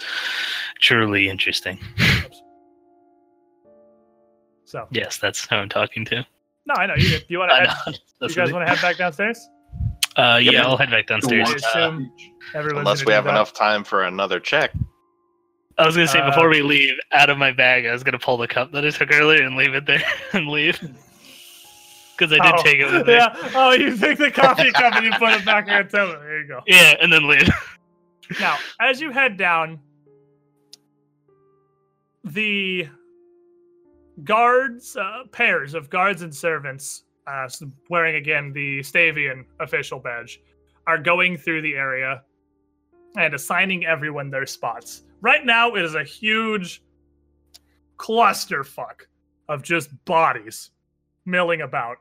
truly 0.81 1.29
interesting. 1.29 1.79
So 4.67 4.89
Yes, 4.91 5.19
that's 5.19 5.47
who 5.47 5.55
I'm 5.55 5.69
talking 5.69 6.05
to. 6.07 6.27
No, 6.67 6.75
I 6.75 6.87
know 6.87 6.95
you. 6.97 7.19
You 7.29 7.39
want 7.39 7.51
to 7.51 7.57
head? 7.57 7.69
know. 8.21 8.29
You 8.29 8.35
guys 8.35 8.53
want 8.53 8.67
to 8.67 8.73
head 8.75 8.81
back 8.83 8.97
downstairs? 8.97 9.49
uh, 10.17 10.39
yeah, 10.43 10.53
Yep. 10.53 10.65
I'll 10.65 10.77
head 10.77 10.91
back 10.91 11.07
downstairs. 11.07 11.53
Go 11.75 11.81
Uh, 11.81 12.01
Unless 12.55 13.01
we 13.01 13.07
do 13.07 13.13
have 13.13 13.25
that. 13.25 13.31
enough 13.31 13.53
time 13.53 13.85
for 13.85 14.05
another 14.05 14.41
check. 14.41 14.71
I 15.77 15.85
was 15.87 15.97
gonna 15.97 16.07
say 16.09 16.21
Uh, 16.21 16.31
before 16.31 16.49
we 16.49 16.63
leave, 16.63 16.95
out 17.13 17.29
of 17.31 17.37
my 17.37 17.51
bag, 17.53 17.85
I 17.85 17.93
was 17.93 18.03
gonna 18.05 18.19
pull 18.19 18.37
the 18.37 18.47
cup 18.49 18.71
that 18.73 18.87
I 18.87 18.91
took 18.91 19.13
earlier 19.13 19.43
and 19.43 19.57
leave 19.57 19.75
it 19.75 19.85
there 19.87 20.03
and 20.33 20.49
leave. 20.49 20.79
Because 22.17 22.33
I 22.33 22.37
did 22.45 22.55
Oh, 22.57 22.63
take 22.63 22.77
it 22.79 22.93
with 22.93 23.07
me. 23.09 23.15
Yeah. 23.15 23.35
Oh, 23.57 23.73
you 23.73 23.97
pick 23.97 24.19
the 24.19 24.31
coffee 24.31 24.71
cup 24.71 24.95
and 24.95 25.05
you 25.05 25.11
put 25.19 25.33
it 25.33 25.45
back 25.45 25.67
in 25.67 25.73
your 25.75 25.83
table. 25.83 26.13
There 26.21 26.41
you 26.43 26.47
go. 26.49 26.61
Yeah, 26.67 26.95
and 27.01 27.13
then 27.13 27.27
leave. 27.27 27.49
Now, 28.39 28.57
as 28.81 29.01
you 29.01 29.11
head 29.11 29.37
down, 29.37 29.81
the 32.23 32.89
guards, 34.23 34.97
uh, 34.97 35.25
pairs 35.33 35.75
of 35.75 35.91
guards 35.91 36.23
and 36.23 36.35
servants, 36.35 37.05
uh, 37.27 37.49
wearing 37.91 38.17
again 38.17 38.53
the 38.53 38.81
Stavian 38.81 39.45
official 39.61 39.99
badge, 39.99 40.41
are 40.87 40.99
going 40.99 41.37
through 41.37 41.63
the 41.63 41.75
area 41.75 42.23
and 43.17 43.35
assigning 43.35 43.87
everyone 43.87 44.31
their 44.31 44.47
spots. 44.47 45.03
Right 45.21 45.45
now, 45.45 45.75
it 45.75 45.85
is 45.85 45.95
a 45.95 46.05
huge 46.05 46.83
clusterfuck 47.97 49.07
of 49.49 49.63
just 49.63 49.91
bodies 50.05 50.71
milling 51.25 51.63
about. 51.63 51.97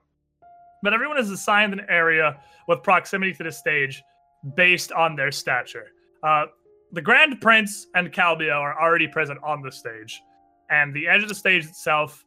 But 0.82 0.94
everyone 0.94 1.18
is 1.18 1.30
assigned 1.30 1.74
an 1.74 1.86
area 1.88 2.40
with 2.68 2.84
proximity 2.84 3.34
to 3.34 3.44
the 3.44 3.52
stage 3.52 4.04
based 4.56 4.92
on 4.92 5.16
their 5.16 5.32
stature. 5.32 5.88
Uh, 6.22 6.46
the 6.92 7.02
Grand 7.02 7.40
Prince 7.42 7.88
and 7.96 8.12
Calbio 8.12 8.60
are 8.60 8.80
already 8.82 9.08
present 9.08 9.40
on 9.44 9.62
the 9.62 9.72
stage, 9.72 10.22
and 10.70 10.94
the 10.94 11.08
edge 11.08 11.24
of 11.24 11.30
the 11.30 11.36
stage 11.36 11.66
itself, 11.66 12.26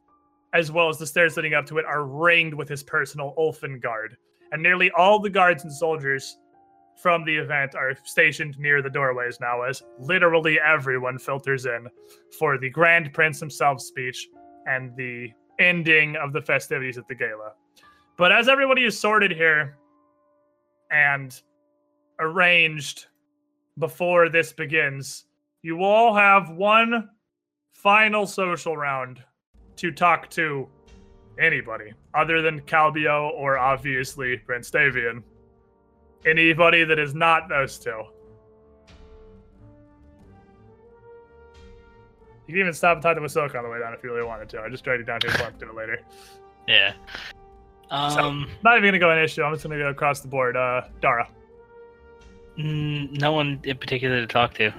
as 0.53 0.71
well 0.71 0.89
as 0.89 0.99
the 0.99 1.07
stairs 1.07 1.37
leading 1.37 1.55
up 1.55 1.67
to 1.67 1.79
it, 1.79 1.85
are 1.85 2.05
ringed 2.05 2.55
with 2.55 2.69
his 2.69 2.83
personal 2.83 3.35
Ulfen 3.39 3.81
guard. 3.81 4.17
And 4.53 4.63
nearly 4.63 4.91
all 4.93 5.19
the 5.19 5.31
guards 5.31 5.65
and 5.65 5.73
soldiers 5.73 6.39
from 6.97 7.25
the 7.25 7.37
event 7.37 7.75
are 7.75 7.95
stationed 8.05 8.59
near 8.59 8.81
the 8.81 8.91
doorways 8.91 9.39
now, 9.41 9.63
as 9.63 9.83
literally 9.99 10.59
everyone 10.61 11.19
filters 11.19 11.67
in 11.67 11.89
for 12.39 12.59
the 12.59 12.71
Grand 12.71 13.13
Prince 13.13 13.41
himself's 13.41 13.85
speech 13.85 14.29
and 14.67 14.97
the 14.97 15.31
ending 15.59 16.17
of 16.17 16.33
the 16.33 16.41
festivities 16.41 16.97
at 16.97 17.07
the 17.09 17.15
gala. 17.15 17.53
But 18.17 18.33
as 18.33 18.49
everybody 18.49 18.85
is 18.85 18.99
sorted 18.99 19.31
here, 19.31 19.77
and 20.91 21.41
arranged 22.21 23.07
before 23.79 24.29
this 24.29 24.53
begins, 24.53 25.25
you 25.63 25.83
all 25.83 26.15
have 26.15 26.51
one 26.51 27.11
final 27.83 28.27
social 28.27 28.77
round 28.77 29.23
to 29.77 29.93
talk 29.93 30.31
to 30.31 30.69
anybody 31.39 31.93
other 32.15 32.41
than 32.41 32.61
Calbio 32.63 33.31
or 33.33 33.59
obviously 33.59 34.37
Prince 34.39 34.71
Stavian. 34.71 35.23
Anybody 36.25 36.85
that 36.85 36.99
is 36.99 37.15
not 37.15 37.49
those 37.49 37.79
two. 37.79 38.03
You 42.47 42.55
can 42.55 42.59
even 42.59 42.73
stop 42.73 42.97
and 42.97 43.03
talk 43.03 43.17
to 43.17 43.21
Masoka 43.21 43.57
on 43.57 43.65
the 43.65 43.71
way 43.71 43.81
down 43.81 43.93
if 43.93 44.03
you 44.03 44.13
really 44.13 44.27
wanted 44.27 44.49
to. 44.51 44.61
I 44.61 44.69
just 44.69 44.83
dragged 44.83 45.01
you 45.01 45.07
down 45.07 45.21
here 45.23 45.33
so 45.33 45.51
do 45.59 45.69
it 45.69 45.75
later. 45.75 46.01
Yeah. 46.67 46.95
Um, 47.91 48.49
Not 48.65 48.79
even 48.79 48.89
gonna 48.89 48.99
go 48.99 49.11
an 49.11 49.23
issue. 49.23 49.43
I'm 49.43 49.53
just 49.53 49.65
gonna 49.65 49.79
go 49.79 49.89
across 49.89 50.21
the 50.21 50.29
board. 50.29 50.57
Uh, 50.57 50.83
Dara, 51.01 51.29
no 52.57 53.33
one 53.33 53.61
in 53.65 53.77
particular 53.77 54.21
to 54.21 54.27
talk 54.27 54.55
to. 54.55 54.73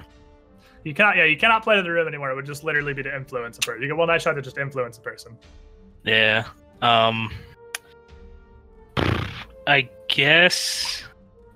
You 0.87 0.93
cannot. 0.93 1.17
Yeah, 1.17 1.25
you 1.25 1.35
cannot 1.35 1.63
play 1.63 1.75
to 1.75 1.83
the 1.83 1.91
room 1.91 2.07
anymore. 2.07 2.31
It 2.31 2.35
would 2.35 2.45
just 2.45 2.63
literally 2.63 2.93
be 2.93 3.03
to 3.03 3.13
influence 3.13 3.57
a 3.57 3.61
person. 3.61 3.81
You 3.81 3.89
get 3.89 3.97
one 3.97 4.07
nice 4.07 4.21
shot 4.21 4.33
to 4.33 4.41
just 4.41 4.57
influence 4.57 4.97
a 4.97 5.01
person. 5.01 5.37
Yeah. 6.05 6.45
Um. 6.81 7.29
I 9.67 9.89
guess. 10.07 11.03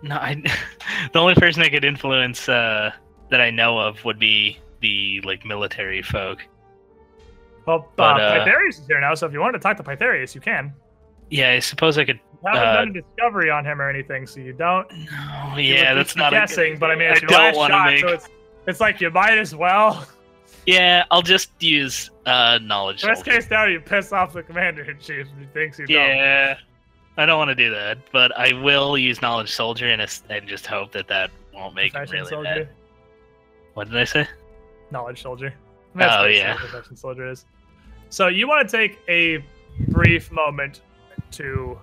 No, 0.01 0.15
I. 0.15 0.41
the 1.13 1.19
only 1.19 1.35
person 1.35 1.63
I 1.63 1.69
could 1.69 1.85
influence 1.85 2.49
uh, 2.49 2.91
that 3.29 3.39
I 3.39 3.49
know 3.51 3.79
of 3.79 4.03
would 4.03 4.19
be 4.19 4.59
the 4.81 5.21
like 5.23 5.45
military 5.45 6.01
folk. 6.01 6.39
Well, 7.65 7.89
But, 7.95 8.19
uh, 8.19 8.23
uh, 8.23 8.45
Pythareus 8.45 8.79
is 8.81 8.87
here 8.87 8.99
now, 8.99 9.13
so 9.13 9.27
if 9.27 9.33
you 9.33 9.39
want 9.39 9.53
to 9.53 9.59
talk 9.59 9.77
to 9.77 9.83
Pythareus, 9.83 10.33
you 10.35 10.41
can. 10.41 10.73
Yeah, 11.29 11.51
I 11.51 11.59
suppose 11.59 11.97
I 11.97 12.03
could. 12.03 12.19
You 12.43 12.49
haven't 12.51 12.67
Uh, 12.67 12.73
done 12.73 12.89
a 12.89 13.01
discovery 13.01 13.49
on 13.51 13.63
him 13.63 13.79
or 13.79 13.87
anything, 13.87 14.25
so 14.27 14.39
you 14.41 14.51
don't. 14.51 14.91
No, 14.91 15.55
yeah, 15.57 15.93
that's 15.93 16.15
not 16.17 16.33
a 16.33 16.35
good- 16.35 16.39
guessing. 16.41 16.79
but 16.79 16.91
I 16.91 16.95
mean, 16.95 17.07
I 17.07 17.11
it's 17.11 17.21
your 17.21 17.29
don't 17.29 17.55
last 17.55 17.69
shot, 17.69 17.85
make- 17.91 18.01
so 18.01 18.07
it's 18.09 18.27
it's 18.67 18.79
like 18.79 19.01
you 19.01 19.09
might 19.11 19.37
as 19.37 19.55
well. 19.55 20.05
Yeah, 20.65 21.05
I'll 21.09 21.23
just 21.23 21.49
use 21.59 22.11
uh 22.25 22.59
knowledge. 22.61 23.03
Worst 23.03 23.25
case 23.25 23.49
now, 23.49 23.65
you 23.65 23.79
piss 23.79 24.11
off 24.13 24.33
the 24.33 24.43
commander 24.43 24.83
in 24.83 24.99
chief 24.99 25.27
who 25.37 25.45
thinks 25.53 25.79
you 25.79 25.87
don't. 25.87 25.95
Yeah, 25.97 26.57
I 27.17 27.25
don't 27.25 27.39
want 27.39 27.49
to 27.49 27.55
do 27.55 27.71
that, 27.71 27.97
but 28.11 28.37
I 28.37 28.53
will 28.61 28.95
use 28.97 29.21
knowledge 29.21 29.51
soldier 29.51 29.87
and 29.87 30.01
and 30.29 30.47
just 30.47 30.67
hope 30.67 30.91
that 30.91 31.07
that 31.07 31.31
won't 31.53 31.73
make 31.73 31.93
him 31.95 32.05
really 32.11 32.29
soldier. 32.29 32.43
mad. 32.43 32.69
What 33.73 33.89
did 33.89 33.97
I 33.97 34.03
say? 34.03 34.27
knowledge 34.91 35.21
soldier. 35.21 35.53
That's 35.95 36.13
Oh, 36.17 36.25
yeah. 36.25 36.55
profession 36.57 36.95
soldier 36.97 37.27
is. 37.31 37.45
So 38.09 38.27
you 38.27 38.47
want 38.47 38.69
to 38.69 38.77
take 38.77 38.99
a 39.07 39.43
brief 39.87 40.31
moment 40.31 40.81
to 41.31 41.79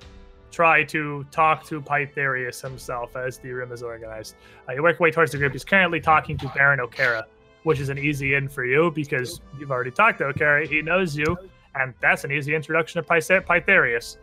try 0.50 0.84
to 0.84 1.24
talk 1.30 1.64
to 1.64 1.80
Pythareus 1.80 2.60
himself 2.60 3.16
as 3.16 3.38
the 3.38 3.50
room 3.50 3.72
is 3.72 3.82
organized. 3.82 4.36
Uh, 4.68 4.72
you 4.72 4.82
work 4.82 4.98
your 4.98 5.04
way 5.04 5.10
towards 5.10 5.32
the 5.32 5.38
group. 5.38 5.52
He's 5.52 5.64
currently 5.64 6.00
talking 6.00 6.36
to 6.38 6.48
Baron 6.54 6.80
O'Kara, 6.80 7.26
which 7.64 7.80
is 7.80 7.88
an 7.88 7.98
easy 7.98 8.34
in 8.34 8.48
for 8.48 8.64
you 8.64 8.90
because 8.90 9.40
you've 9.58 9.70
already 9.70 9.90
talked 9.90 10.18
to 10.18 10.24
O'Kara. 10.26 10.66
He 10.66 10.82
knows 10.82 11.16
you, 11.16 11.36
and 11.74 11.94
that's 12.00 12.24
an 12.24 12.32
easy 12.32 12.54
introduction 12.54 13.02
to 13.02 13.08
Pyth- 13.08 13.44
Pythareus. 13.46 14.16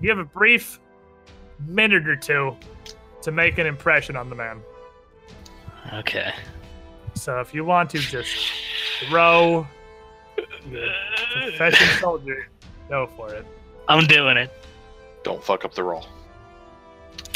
You 0.00 0.10
have 0.10 0.18
a 0.18 0.24
brief 0.24 0.80
minute 1.66 2.08
or 2.08 2.16
two 2.16 2.56
to 3.22 3.32
make 3.32 3.58
an 3.58 3.66
impression 3.66 4.16
on 4.16 4.28
the 4.28 4.34
man. 4.36 4.60
Okay. 5.92 6.32
So 7.14 7.40
if 7.40 7.54
you 7.54 7.64
want 7.64 7.90
to 7.90 7.98
just 7.98 8.36
throw 9.08 9.66
the 10.70 10.88
profession 11.32 12.00
soldier, 12.00 12.48
go 12.88 13.08
for 13.16 13.32
it. 13.32 13.46
I'm 13.88 14.06
doing 14.06 14.36
it. 14.36 14.50
Don't 15.24 15.42
fuck 15.42 15.64
up 15.64 15.74
the 15.74 15.82
roll. 15.82 16.06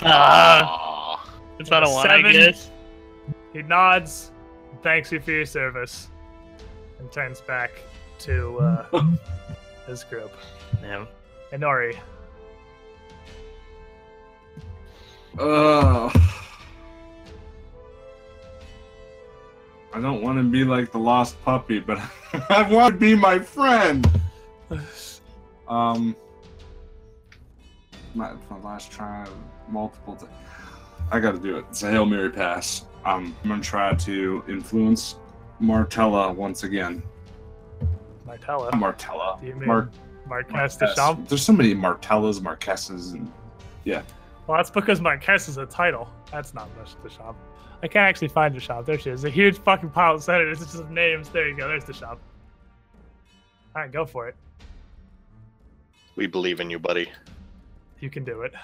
Ah, 0.03 0.63
Aw. 0.63 1.31
it's 1.59 1.71
not 1.71 1.85
a 1.85 1.91
one, 1.91 2.09
I 2.09 2.23
guess. 2.23 2.71
He 3.53 3.63
nods, 3.63 4.31
thanks 4.83 5.11
you 5.11 5.19
for 5.19 5.33
your 5.33 5.47
service, 5.47 6.09
and 7.01 7.11
turns 7.11 7.41
back 7.41 7.73
to 8.21 8.59
uh, 8.93 9.03
his 9.87 10.05
group. 10.05 10.31
Yeah. 10.83 11.07
Inori, 11.53 11.97
Uh, 15.39 16.11
I 19.95 20.01
don't 20.01 20.21
want 20.21 20.37
to 20.39 20.43
be 20.43 20.65
like 20.65 20.91
the 20.91 20.99
lost 20.99 21.41
puppy, 21.45 21.79
but 21.79 21.99
I 22.51 22.63
want 22.69 22.95
to 22.95 23.01
be 23.01 23.15
my 23.17 23.39
friend. 23.41 24.07
Um, 25.69 26.17
my, 28.15 28.33
my 28.51 28.59
last 28.61 28.91
try, 28.91 29.27
multiple. 29.69 30.17
T- 30.17 30.27
I 31.11 31.21
got 31.21 31.33
to 31.33 31.39
do 31.39 31.59
it. 31.59 31.65
It's 31.71 31.83
a 31.83 31.91
hail 31.91 32.07
mary 32.07 32.31
pass. 32.31 32.85
Um, 33.05 33.35
I'm 33.43 33.49
gonna 33.49 33.63
try 33.63 33.95
to 33.95 34.45
influence 34.49 35.17
Martella 35.61 36.33
once 36.33 36.65
again. 36.65 37.03
Martella, 38.27 38.75
Martella. 38.77 39.39
Do 39.41 39.47
you 39.47 39.55
mean 39.55 39.67
Mar- 39.67 39.91
Marquess 40.27 40.53
Marquess. 40.53 40.77
Deschamps. 40.77 41.29
There's 41.29 41.43
so 41.43 41.53
many 41.53 41.75
Martellas, 41.75 42.43
Marquesses, 42.43 43.13
and 43.13 43.31
yeah. 43.85 44.03
Well, 44.47 44.59
that's 44.59 44.71
because 44.71 45.01
Marquess 45.01 45.49
is 45.49 45.57
a 45.57 45.67
title. 45.67 46.11
That's 46.31 46.55
not 46.55 46.69
much 46.77 46.95
Deschamps. 47.03 47.39
I 47.83 47.89
can't 47.89 48.09
actually 48.09 48.29
find 48.29 48.53
Deschamps. 48.55 48.87
There 48.87 48.99
she 48.99 49.11
is. 49.11 49.25
A 49.25 49.31
huge 49.31 49.59
fucking 49.59 49.91
pile 49.91 50.17
of 50.17 50.23
senators. 50.23 50.61
It's 50.61 50.73
just 50.73 50.89
names. 50.91 51.29
There 51.31 51.49
you 51.49 51.57
go. 51.57 51.69
There's 51.69 51.85
Deschamps. 51.85 52.23
All 53.75 53.83
right, 53.83 53.93
go 53.93 54.05
for 54.05 54.29
it. 54.29 54.37
We 56.17 56.27
believe 56.27 56.61
in 56.61 56.69
you, 56.69 56.79
buddy. 56.79 57.11
You 58.01 58.11
can 58.11 58.25
do 58.25 58.43
it. 58.43 58.55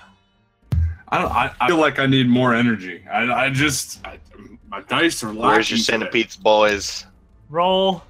I 1.08 1.18
don't. 1.18 1.30
I, 1.30 1.54
I 1.60 1.68
feel 1.68 1.78
like 1.78 1.98
I 1.98 2.06
need 2.06 2.28
more 2.28 2.54
energy. 2.54 3.04
I, 3.10 3.46
I 3.46 3.50
just 3.50 4.04
I, 4.06 4.18
my 4.68 4.80
dice 4.82 5.22
are 5.22 5.28
lacking. 5.28 5.42
Where's 5.42 5.70
your 5.70 5.78
today. 5.78 5.92
centipedes, 5.92 6.36
boys? 6.36 7.06
Roll 7.48 8.02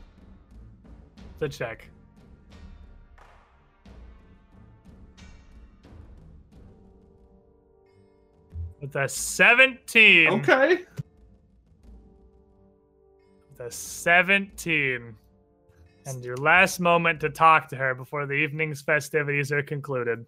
the 1.38 1.48
check. 1.48 1.88
With 8.80 8.96
a 8.96 9.08
17. 9.08 10.28
Okay. 10.28 10.84
With 13.50 13.60
a 13.60 13.70
17. 13.70 15.14
And 16.06 16.24
your 16.24 16.36
last 16.36 16.80
moment 16.80 17.20
to 17.20 17.30
talk 17.30 17.68
to 17.68 17.76
her 17.76 17.94
before 17.94 18.26
the 18.26 18.34
evening's 18.34 18.82
festivities 18.82 19.50
are 19.52 19.62
concluded. 19.62 20.26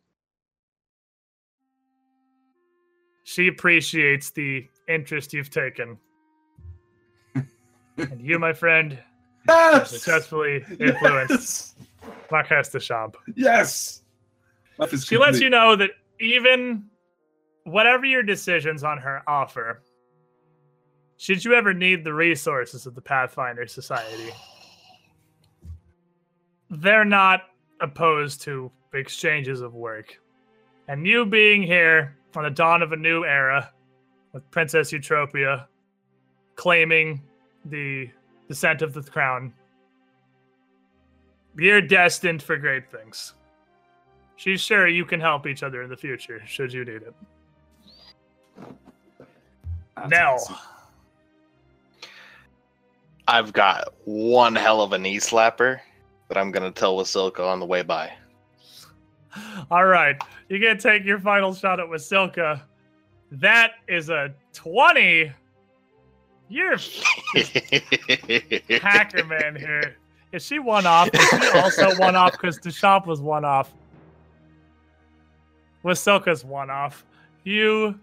She 3.28 3.48
appreciates 3.48 4.30
the 4.30 4.68
interest 4.88 5.32
you've 5.32 5.50
taken. 5.50 5.98
and 7.34 8.20
you, 8.20 8.38
my 8.38 8.52
friend, 8.52 8.96
Yes. 9.48 9.90
successfully 9.90 10.64
influenced 10.78 11.76
Marquess 12.30 12.68
Deschamps. 12.68 13.18
Yes. 13.34 14.02
Life 14.78 14.92
is 14.92 15.04
She 15.04 15.18
lets 15.18 15.40
you 15.40 15.50
know 15.50 15.74
that 15.74 15.90
even 16.20 16.84
whatever 17.64 18.06
your 18.06 18.22
decisions 18.22 18.84
on 18.84 18.98
her 18.98 19.24
offer, 19.26 19.82
should 21.16 21.44
you 21.44 21.52
ever 21.52 21.74
need 21.74 22.04
the 22.04 22.14
resources 22.14 22.86
of 22.86 22.94
the 22.94 23.02
Pathfinder 23.02 23.66
Society, 23.66 24.30
they're 26.70 27.04
not 27.04 27.42
opposed 27.80 28.42
to 28.42 28.70
exchanges 28.94 29.62
of 29.62 29.74
work. 29.74 30.16
And 30.86 31.04
you 31.04 31.26
being 31.26 31.64
here 31.64 32.16
on 32.36 32.44
the 32.44 32.50
dawn 32.50 32.82
of 32.82 32.92
a 32.92 32.96
new 32.96 33.24
era 33.24 33.70
with 34.32 34.48
Princess 34.50 34.92
Eutropia 34.92 35.66
claiming 36.54 37.22
the 37.64 38.10
descent 38.48 38.82
of 38.82 38.92
the 38.92 39.02
crown, 39.02 39.52
you're 41.58 41.80
destined 41.80 42.42
for 42.42 42.56
great 42.56 42.90
things. 42.90 43.34
She's 44.36 44.60
sure 44.60 44.86
you 44.86 45.04
can 45.04 45.20
help 45.20 45.46
each 45.46 45.62
other 45.62 45.82
in 45.82 45.88
the 45.88 45.96
future, 45.96 46.42
should 46.46 46.72
you 46.72 46.84
need 46.84 47.02
it. 47.02 47.14
That's 49.96 50.10
Nell. 50.10 50.34
awesome. 50.34 50.56
I've 53.28 53.52
got 53.52 53.94
one 54.04 54.54
hell 54.54 54.82
of 54.82 54.92
a 54.92 54.98
knee 54.98 55.16
slapper 55.16 55.80
that 56.28 56.36
I'm 56.36 56.52
gonna 56.52 56.70
tell 56.70 56.96
Wasilka 56.96 57.40
on 57.40 57.60
the 57.60 57.66
way 57.66 57.82
by. 57.82 58.12
All 59.70 59.86
right, 59.86 60.20
you 60.48 60.58
get 60.58 60.80
to 60.80 60.90
take 60.90 61.04
your 61.04 61.18
final 61.18 61.54
shot 61.54 61.80
at 61.80 61.86
Wasilka. 61.86 62.60
That 63.32 63.72
is 63.88 64.08
a 64.08 64.32
20. 64.52 65.32
You're 66.48 66.76
hacker 68.80 69.24
man 69.24 69.56
here. 69.56 69.96
Is 70.32 70.44
she 70.44 70.58
one 70.58 70.86
off? 70.86 71.08
Is 71.12 71.28
she 71.28 71.58
also 71.58 71.94
one 71.96 72.14
off 72.14 72.32
because 72.32 72.58
Deschamps 72.58 73.06
was 73.06 73.20
one 73.20 73.44
off? 73.44 73.72
Wasilka's 75.84 76.44
one 76.44 76.70
off. 76.70 77.04
You 77.44 77.98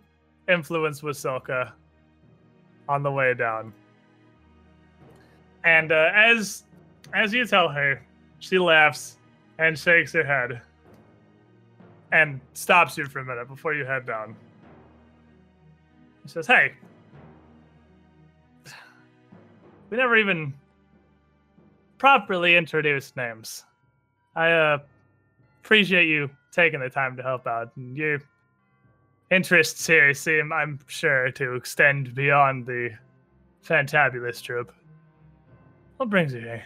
influence 0.50 1.02
Wasilka 1.02 1.72
on 2.90 3.04
the 3.04 3.12
way 3.12 3.34
down. 3.34 3.74
And 5.64 5.92
uh, 5.92 6.12
as 6.14 6.64
as 7.14 7.34
you 7.34 7.46
tell 7.46 7.70
her, 7.70 8.02
she 8.40 8.58
laughs 8.58 9.18
and 9.58 9.78
shakes 9.78 10.12
her 10.14 10.24
head 10.24 10.62
and 12.14 12.40
stops 12.54 12.96
you 12.96 13.06
for 13.08 13.20
a 13.20 13.26
minute 13.26 13.48
before 13.48 13.74
you 13.74 13.84
head 13.84 14.06
down. 14.06 14.36
He 16.22 16.30
says, 16.30 16.48
Hey, 16.48 16.74
we 19.90 19.98
never 19.98 20.16
even 20.16 20.54
properly 21.98 22.56
introduced 22.56 23.18
names. 23.18 23.66
I 24.36 24.52
uh, 24.52 24.78
appreciate 25.64 26.08
you 26.08 26.30
taking 26.52 26.80
the 26.80 26.90
time 26.90 27.18
to 27.18 27.24
help 27.24 27.48
out. 27.48 27.76
And 27.76 27.98
your 27.98 28.20
interests 29.32 29.86
here 29.86 30.14
seem, 30.14 30.54
I'm 30.54 30.80
sure, 30.86 31.32
to 31.32 31.56
extend 31.56 32.14
beyond 32.14 32.68
the 32.68 32.92
fantabulous 33.66 34.42
troop. 34.42 34.72
What 35.98 36.12
brings 36.12 36.34
you 36.34 36.42
here? 36.42 36.64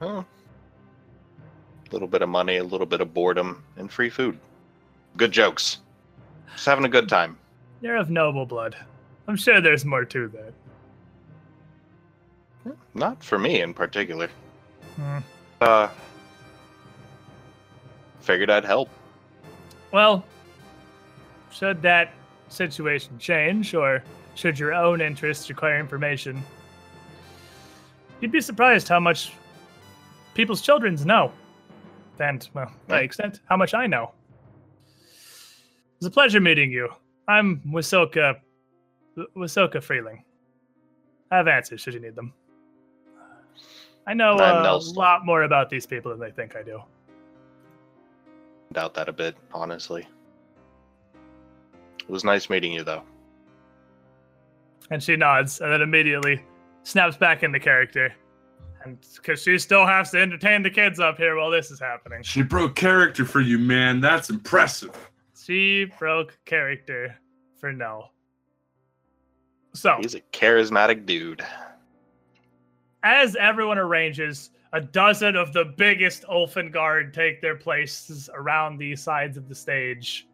Oh. 0.00 0.24
A 1.90 1.92
little 1.92 2.08
bit 2.08 2.22
of 2.22 2.28
money, 2.28 2.58
a 2.58 2.64
little 2.64 2.86
bit 2.86 3.00
of 3.00 3.12
boredom, 3.12 3.64
and 3.76 3.90
free 3.90 4.10
food. 4.10 4.38
Good 5.16 5.32
jokes. 5.32 5.78
Just 6.52 6.66
having 6.66 6.84
a 6.84 6.88
good 6.88 7.08
time. 7.08 7.36
You're 7.80 7.96
of 7.96 8.10
noble 8.10 8.46
blood. 8.46 8.76
I'm 9.26 9.36
sure 9.36 9.60
there's 9.60 9.84
more 9.84 10.04
to 10.04 10.28
that. 10.28 10.52
Not 12.94 13.22
for 13.24 13.38
me 13.38 13.60
in 13.60 13.74
particular. 13.74 14.28
Hmm. 14.96 15.18
Uh, 15.60 15.88
figured 18.20 18.50
I'd 18.50 18.64
help. 18.64 18.88
Well, 19.92 20.24
should 21.50 21.82
that 21.82 22.12
situation 22.48 23.18
change, 23.18 23.74
or 23.74 24.04
should 24.34 24.58
your 24.58 24.72
own 24.72 25.00
interests 25.00 25.48
require 25.48 25.80
information, 25.80 26.42
you'd 28.20 28.32
be 28.32 28.40
surprised 28.40 28.88
how 28.88 29.00
much 29.00 29.32
people's 30.34 30.60
children's 30.60 31.04
know. 31.04 31.32
And, 32.20 32.46
well, 32.54 32.70
by 32.86 33.00
extent, 33.00 33.40
how 33.48 33.56
much 33.56 33.72
I 33.74 33.86
know. 33.86 34.12
It 34.98 36.00
was 36.00 36.06
a 36.06 36.10
pleasure 36.10 36.40
meeting 36.40 36.70
you. 36.70 36.88
I'm 37.28 37.60
Wasilka. 37.66 38.36
Wasilka 39.36 39.82
Freeling. 39.82 40.22
I 41.30 41.36
have 41.38 41.48
answers 41.48 41.80
should 41.80 41.94
you 41.94 42.00
need 42.00 42.14
them. 42.14 42.32
I 44.06 44.14
know 44.14 44.34
uh, 44.36 44.62
a 44.66 44.76
lot 44.92 45.24
more 45.24 45.44
about 45.44 45.70
these 45.70 45.86
people 45.86 46.10
than 46.10 46.20
they 46.20 46.30
think 46.30 46.56
I 46.56 46.62
do. 46.62 46.82
Doubt 48.72 48.94
that 48.94 49.08
a 49.08 49.12
bit, 49.12 49.36
honestly. 49.52 50.06
It 52.00 52.08
was 52.08 52.24
nice 52.24 52.50
meeting 52.50 52.72
you, 52.72 52.82
though. 52.82 53.02
And 54.90 55.02
she 55.02 55.16
nods 55.16 55.60
and 55.60 55.72
then 55.72 55.82
immediately 55.82 56.42
snaps 56.82 57.16
back 57.16 57.42
into 57.42 57.60
character. 57.60 58.12
And 58.84 58.98
because 59.16 59.42
she 59.42 59.58
still 59.58 59.86
has 59.86 60.10
to 60.12 60.20
entertain 60.20 60.62
the 60.62 60.70
kids 60.70 61.00
up 61.00 61.18
here 61.18 61.36
while 61.36 61.50
this 61.50 61.70
is 61.70 61.78
happening. 61.80 62.22
She 62.22 62.42
broke 62.42 62.76
character 62.76 63.24
for 63.24 63.40
you, 63.40 63.58
man. 63.58 64.00
That's 64.00 64.30
impressive. 64.30 65.10
She 65.38 65.86
broke 65.98 66.38
character 66.46 67.16
for 67.58 67.72
Nell. 67.72 68.12
So, 69.74 69.98
He's 70.00 70.14
a 70.14 70.20
charismatic 70.32 71.06
dude. 71.06 71.42
as 73.02 73.36
everyone 73.36 73.78
arranges, 73.78 74.50
a 74.72 74.80
dozen 74.80 75.36
of 75.36 75.52
the 75.52 75.64
biggest 75.76 76.24
Ulfengard 76.24 77.12
take 77.12 77.40
their 77.40 77.56
places 77.56 78.30
around 78.34 78.78
the 78.78 78.96
sides 78.96 79.36
of 79.36 79.48
the 79.48 79.54
stage 79.54 80.26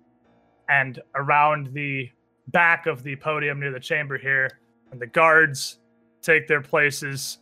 and 0.69 1.01
around 1.15 1.73
the 1.73 2.11
back 2.49 2.87
of 2.87 3.03
the 3.03 3.17
podium 3.17 3.61
near 3.61 3.73
the 3.73 3.81
chamber 3.81 4.19
here. 4.19 4.61
And 4.91 5.01
the 5.01 5.07
guards 5.07 5.79
take 6.23 6.47
their 6.47 6.61
places 6.61 7.39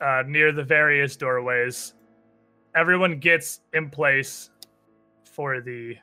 uh, 0.00 0.22
near 0.26 0.52
the 0.52 0.64
various 0.64 1.16
doorways. 1.16 1.94
Everyone 2.74 3.18
gets 3.18 3.60
in 3.72 3.90
place 3.90 4.50
for 5.24 5.60
the 5.60 5.96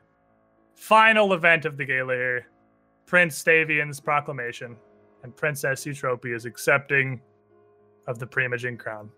final 0.75 1.33
event 1.33 1.65
of 1.65 1.77
the 1.77 1.85
gala 1.85 2.13
here 2.13 2.47
Prince 3.05 3.41
Stavian's 3.41 3.99
proclamation 3.99 4.75
and 5.23 5.35
Princess 5.35 5.85
Eutropia's 5.85 6.45
accepting 6.45 7.21
of 8.05 8.19
the 8.19 8.27
Primogen 8.27 8.77
crown. 8.77 9.09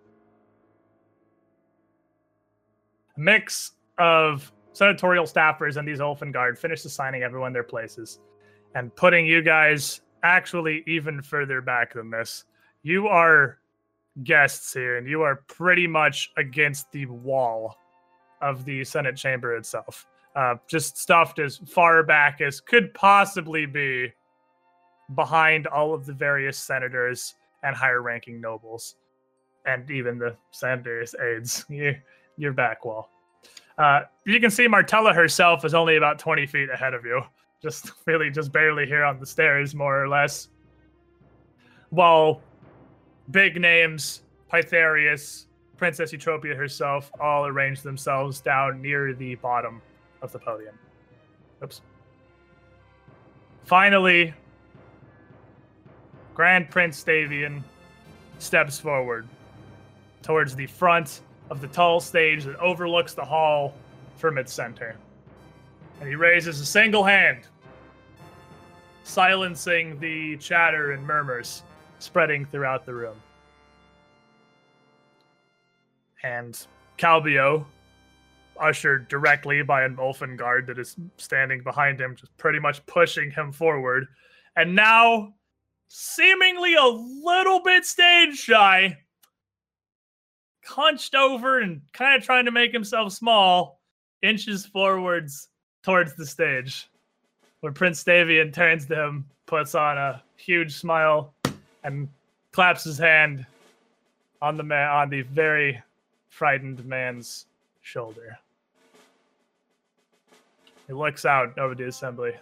A 3.17 3.19
mix 3.19 3.71
of 3.97 4.51
senatorial 4.73 5.25
staffers 5.25 5.77
and 5.77 5.87
these 5.87 5.99
Ulfengard 5.99 6.57
finish 6.57 6.85
assigning 6.85 7.23
everyone 7.23 7.51
their 7.51 7.63
places 7.63 8.19
and 8.75 8.95
putting 8.95 9.25
you 9.25 9.41
guys 9.41 10.01
actually 10.23 10.83
even 10.87 11.21
further 11.21 11.61
back 11.61 11.93
than 11.93 12.09
this. 12.09 12.45
You 12.83 13.07
are 13.07 13.58
guests 14.23 14.73
here 14.73 14.97
and 14.97 15.07
you 15.07 15.21
are 15.21 15.43
pretty 15.47 15.87
much 15.87 16.31
against 16.37 16.91
the 16.91 17.05
wall 17.05 17.77
of 18.41 18.65
the 18.65 18.83
Senate 18.83 19.15
chamber 19.15 19.55
itself. 19.55 20.07
Uh, 20.35 20.55
just 20.67 20.97
stuffed 20.97 21.39
as 21.39 21.57
far 21.67 22.03
back 22.03 22.39
as 22.41 22.61
could 22.61 22.93
possibly 22.93 23.65
be 23.65 24.11
behind 25.15 25.67
all 25.67 25.93
of 25.93 26.05
the 26.05 26.13
various 26.13 26.57
senators 26.57 27.35
and 27.63 27.75
higher 27.75 28.01
ranking 28.01 28.39
nobles 28.39 28.95
and 29.65 29.89
even 29.89 30.17
the 30.17 30.35
senator's 30.51 31.15
aides. 31.15 31.65
You, 31.69 31.95
you're 32.37 32.53
back 32.53 32.85
wall. 32.85 33.09
Uh, 33.77 34.01
you 34.25 34.39
can 34.39 34.51
see 34.51 34.67
Martella 34.67 35.13
herself 35.13 35.65
is 35.65 35.73
only 35.73 35.97
about 35.97 36.19
20 36.19 36.45
feet 36.47 36.69
ahead 36.69 36.93
of 36.93 37.05
you. 37.05 37.21
Just 37.61 37.91
really, 38.05 38.29
just 38.29 38.51
barely 38.51 38.85
here 38.85 39.03
on 39.03 39.19
the 39.19 39.25
stairs, 39.25 39.75
more 39.75 40.01
or 40.01 40.07
less. 40.07 40.49
While 41.89 42.41
big 43.31 43.59
names, 43.59 44.21
Pythareus, 44.51 45.45
Princess 45.77 46.11
Eutropia 46.11 46.55
herself, 46.55 47.11
all 47.19 47.45
arrange 47.45 47.81
themselves 47.81 48.41
down 48.41 48.81
near 48.81 49.13
the 49.13 49.35
bottom 49.35 49.81
of 50.21 50.31
the 50.31 50.39
podium. 50.39 50.77
Oops. 51.63 51.81
Finally, 53.65 54.33
Grand 56.33 56.69
Prince 56.69 57.03
Stavian 57.03 57.63
steps 58.39 58.79
forward 58.79 59.27
towards 60.21 60.55
the 60.55 60.67
front 60.67 61.21
of 61.49 61.61
the 61.61 61.67
tall 61.67 61.99
stage 61.99 62.43
that 62.45 62.55
overlooks 62.57 63.13
the 63.13 63.23
hall 63.23 63.73
from 64.17 64.37
its 64.37 64.53
center. 64.53 64.95
And 65.99 66.09
he 66.09 66.15
raises 66.15 66.59
a 66.59 66.65
single 66.65 67.03
hand, 67.03 67.41
silencing 69.03 69.99
the 69.99 70.37
chatter 70.37 70.91
and 70.91 71.05
murmurs 71.05 71.63
spreading 71.99 72.45
throughout 72.45 72.85
the 72.85 72.93
room. 72.93 73.15
And 76.23 76.65
Calbio, 76.97 77.65
ushered 78.59 79.07
directly 79.07 79.61
by 79.61 79.83
an 79.83 79.95
Ulfen 79.95 80.37
guard 80.37 80.67
that 80.67 80.77
is 80.77 80.95
standing 81.17 81.63
behind 81.63 81.99
him, 81.99 82.15
just 82.15 82.35
pretty 82.37 82.59
much 82.59 82.85
pushing 82.85 83.31
him 83.31 83.51
forward. 83.51 84.05
And 84.55 84.75
now, 84.75 85.33
seemingly 85.87 86.75
a 86.75 86.83
little 86.83 87.61
bit 87.61 87.85
stage 87.85 88.37
shy, 88.37 88.97
hunched 90.65 91.15
over 91.15 91.61
and 91.61 91.81
kind 91.93 92.17
of 92.17 92.23
trying 92.23 92.45
to 92.45 92.51
make 92.51 92.73
himself 92.73 93.13
small, 93.13 93.81
inches 94.21 94.65
forwards 94.65 95.47
towards 95.83 96.15
the 96.15 96.25
stage. 96.25 96.89
When 97.61 97.73
Prince 97.73 98.03
Stavian 98.03 98.53
turns 98.53 98.85
to 98.87 98.95
him, 98.95 99.25
puts 99.45 99.73
on 99.75 99.97
a 99.97 100.21
huge 100.37 100.75
smile, 100.75 101.33
and 101.83 102.09
claps 102.51 102.83
his 102.83 102.97
hand 102.97 103.45
on 104.41 104.57
the 104.57 104.63
man 104.63 104.89
on 104.89 105.09
the 105.09 105.21
very 105.21 105.81
frightened 106.29 106.83
man's 106.85 107.45
shoulder. 107.81 108.37
He 110.87 110.93
looks 110.93 111.25
out 111.25 111.57
over 111.57 111.75
the 111.75 111.87
assembly. 111.87 112.33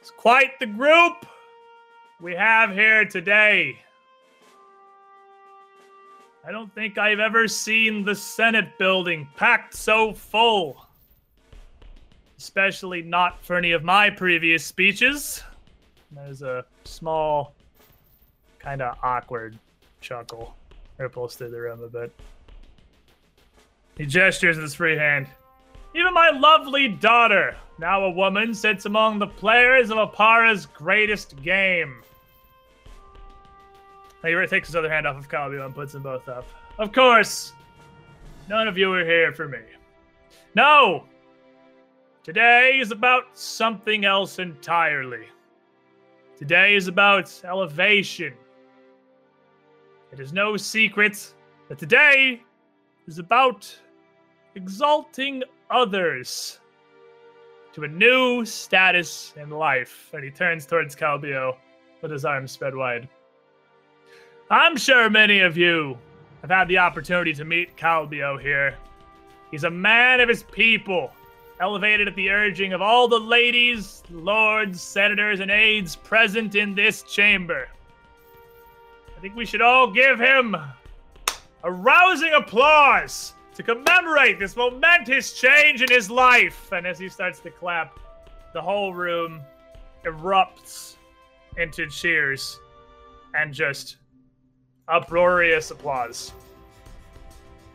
It's 0.00 0.10
quite 0.10 0.58
the 0.58 0.66
group 0.66 1.26
we 2.20 2.34
have 2.34 2.72
here 2.72 3.04
today. 3.04 3.78
I 6.46 6.50
don't 6.50 6.74
think 6.74 6.96
I've 6.96 7.20
ever 7.20 7.46
seen 7.46 8.04
the 8.04 8.14
Senate 8.14 8.78
building 8.78 9.28
packed 9.36 9.74
so 9.74 10.12
full. 10.12 10.86
Especially 12.38 13.02
not 13.02 13.44
for 13.44 13.56
any 13.56 13.72
of 13.72 13.84
my 13.84 14.08
previous 14.08 14.64
speeches. 14.64 15.42
There's 16.12 16.42
a 16.42 16.64
small, 16.84 17.54
kind 18.58 18.82
of 18.82 18.96
awkward 19.02 19.58
chuckle 20.00 20.56
ripples 20.98 21.36
through 21.36 21.50
the 21.50 21.60
room 21.60 21.82
a 21.82 21.88
bit. 21.88 22.12
He 23.96 24.06
gestures 24.06 24.56
with 24.56 24.64
his 24.64 24.74
free 24.74 24.96
hand. 24.96 25.26
Even 25.94 26.14
my 26.14 26.30
lovely 26.30 26.88
daughter, 26.88 27.56
now 27.78 28.04
a 28.04 28.10
woman, 28.10 28.54
sits 28.54 28.86
among 28.86 29.18
the 29.18 29.26
players 29.26 29.90
of 29.90 29.98
Oppara's 29.98 30.66
greatest 30.66 31.40
game. 31.42 32.02
He 34.24 34.34
takes 34.46 34.68
his 34.68 34.76
other 34.76 34.90
hand 34.90 35.06
off 35.06 35.16
of 35.16 35.28
Calbio 35.28 35.64
and 35.64 35.74
puts 35.74 35.92
them 35.92 36.02
both 36.02 36.28
up. 36.28 36.46
Of 36.78 36.92
course, 36.92 37.52
none 38.48 38.68
of 38.68 38.76
you 38.76 38.92
are 38.92 39.04
here 39.04 39.32
for 39.32 39.48
me. 39.48 39.60
No! 40.54 41.04
Today 42.22 42.78
is 42.80 42.90
about 42.90 43.24
something 43.32 44.04
else 44.04 44.38
entirely. 44.38 45.26
Today 46.40 46.74
is 46.74 46.88
about 46.88 47.30
elevation. 47.44 48.32
It 50.10 50.20
is 50.20 50.32
no 50.32 50.56
secret 50.56 51.34
that 51.68 51.76
today 51.76 52.42
is 53.06 53.18
about 53.18 53.78
exalting 54.54 55.42
others 55.70 56.58
to 57.74 57.82
a 57.82 57.88
new 57.88 58.46
status 58.46 59.34
in 59.36 59.50
life. 59.50 60.08
And 60.14 60.24
he 60.24 60.30
turns 60.30 60.64
towards 60.64 60.96
Calbio 60.96 61.58
with 62.00 62.10
his 62.10 62.24
arms 62.24 62.52
spread 62.52 62.74
wide. 62.74 63.06
I'm 64.50 64.78
sure 64.78 65.10
many 65.10 65.40
of 65.40 65.58
you 65.58 65.98
have 66.40 66.50
had 66.50 66.68
the 66.68 66.78
opportunity 66.78 67.34
to 67.34 67.44
meet 67.44 67.76
Calbio 67.76 68.40
here. 68.40 68.78
He's 69.50 69.64
a 69.64 69.70
man 69.70 70.20
of 70.20 70.28
his 70.30 70.44
people, 70.44 71.12
elevated 71.60 72.08
at 72.08 72.14
the 72.16 72.30
urging 72.30 72.72
of 72.72 72.80
all 72.80 73.06
the 73.06 73.18
ladies, 73.18 74.02
lords, 74.10 74.80
senators, 74.80 75.40
and 75.40 75.50
aides 75.50 75.94
present 75.94 76.54
in 76.54 76.74
this 76.74 77.02
chamber. 77.02 77.68
I 79.16 79.20
think 79.20 79.36
we 79.36 79.44
should 79.44 79.60
all 79.60 79.90
give 79.90 80.18
him 80.18 80.56
a 81.62 81.70
rousing 81.70 82.32
applause 82.32 83.34
to 83.54 83.62
commemorate 83.62 84.38
this 84.38 84.56
momentous 84.56 85.34
change 85.34 85.82
in 85.82 85.90
his 85.90 86.10
life. 86.10 86.72
And 86.72 86.86
as 86.86 86.98
he 86.98 87.10
starts 87.10 87.40
to 87.40 87.50
clap, 87.50 87.98
the 88.54 88.62
whole 88.62 88.94
room 88.94 89.42
erupts 90.04 90.96
into 91.58 91.86
cheers 91.88 92.58
and 93.34 93.52
just 93.52 93.96
uproarious 94.88 95.70
applause. 95.70 96.32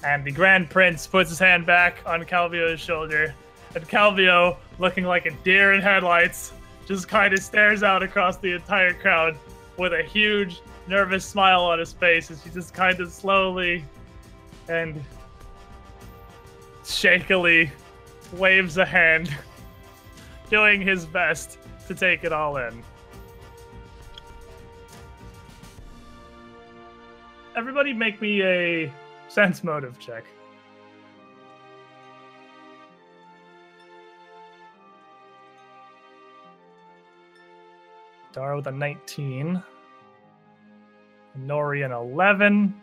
And 0.03 0.25
the 0.25 0.31
Grand 0.31 0.69
Prince 0.69 1.05
puts 1.05 1.29
his 1.29 1.39
hand 1.39 1.65
back 1.65 1.97
on 2.05 2.23
Calbio's 2.23 2.79
shoulder, 2.79 3.33
and 3.75 3.87
Calbio, 3.87 4.57
looking 4.79 5.03
like 5.03 5.25
a 5.25 5.31
deer 5.43 5.73
in 5.73 5.81
headlights, 5.81 6.53
just 6.85 7.07
kind 7.07 7.33
of 7.33 7.39
stares 7.39 7.83
out 7.83 8.01
across 8.01 8.37
the 8.37 8.53
entire 8.53 8.93
crowd 8.93 9.37
with 9.77 9.93
a 9.93 10.03
huge, 10.03 10.61
nervous 10.87 11.25
smile 11.25 11.61
on 11.61 11.79
his 11.79 11.91
face 11.91 12.31
as 12.31 12.41
he 12.43 12.49
just 12.51 12.73
kind 12.73 12.99
of 12.99 13.11
slowly 13.11 13.83
and 14.69 15.03
shakily 16.85 17.71
waves 18.33 18.77
a 18.77 18.85
hand, 18.85 19.35
doing 20.49 20.81
his 20.81 21.05
best 21.05 21.57
to 21.87 21.93
take 21.93 22.23
it 22.23 22.31
all 22.31 22.57
in. 22.57 22.81
Everybody 27.55 27.93
make 27.93 28.21
me 28.21 28.41
a 28.43 28.93
sense 29.27 29.63
motive 29.63 29.97
check. 29.99 30.25
Dara 38.35 38.57
with 38.57 38.67
a 38.67 38.71
19. 38.71 39.63
Nori 41.39 41.85
an 41.85 41.93
11. 41.93 42.75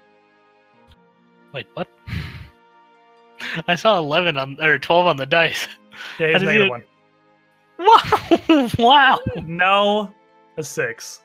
Wait, 1.52 1.66
what? 1.74 1.88
I 3.68 3.74
saw 3.74 3.98
11 3.98 4.38
on 4.38 4.56
or 4.62 4.78
12 4.78 5.06
on 5.06 5.16
the 5.16 5.26
dice. 5.26 5.68
Yeah, 6.18 6.32
he's 6.32 6.42
negative 6.42 6.64
you- 6.66 6.70
one. 6.70 6.82
Wow! 7.78 8.70
wow! 8.78 9.20
No, 9.44 10.14
a 10.56 10.62
six. 10.62 11.22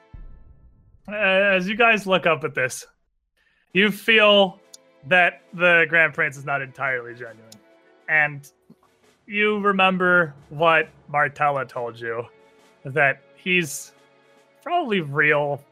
As 1.08 1.68
you 1.68 1.76
guys 1.76 2.06
look 2.06 2.26
up 2.26 2.44
at 2.44 2.54
this, 2.54 2.86
you 3.74 3.92
feel 3.92 4.60
that 5.08 5.42
the 5.54 5.86
Grand 5.88 6.14
Prince 6.14 6.36
is 6.36 6.46
not 6.46 6.62
entirely 6.62 7.14
genuine. 7.14 7.50
And 8.10 8.52
you 9.26 9.60
remember 9.60 10.34
what 10.50 10.90
Martella 11.08 11.66
told 11.66 12.00
you 12.00 12.26
that 12.84 13.22
he's 13.36 13.94
probably 14.68 15.00
real, 15.00 15.64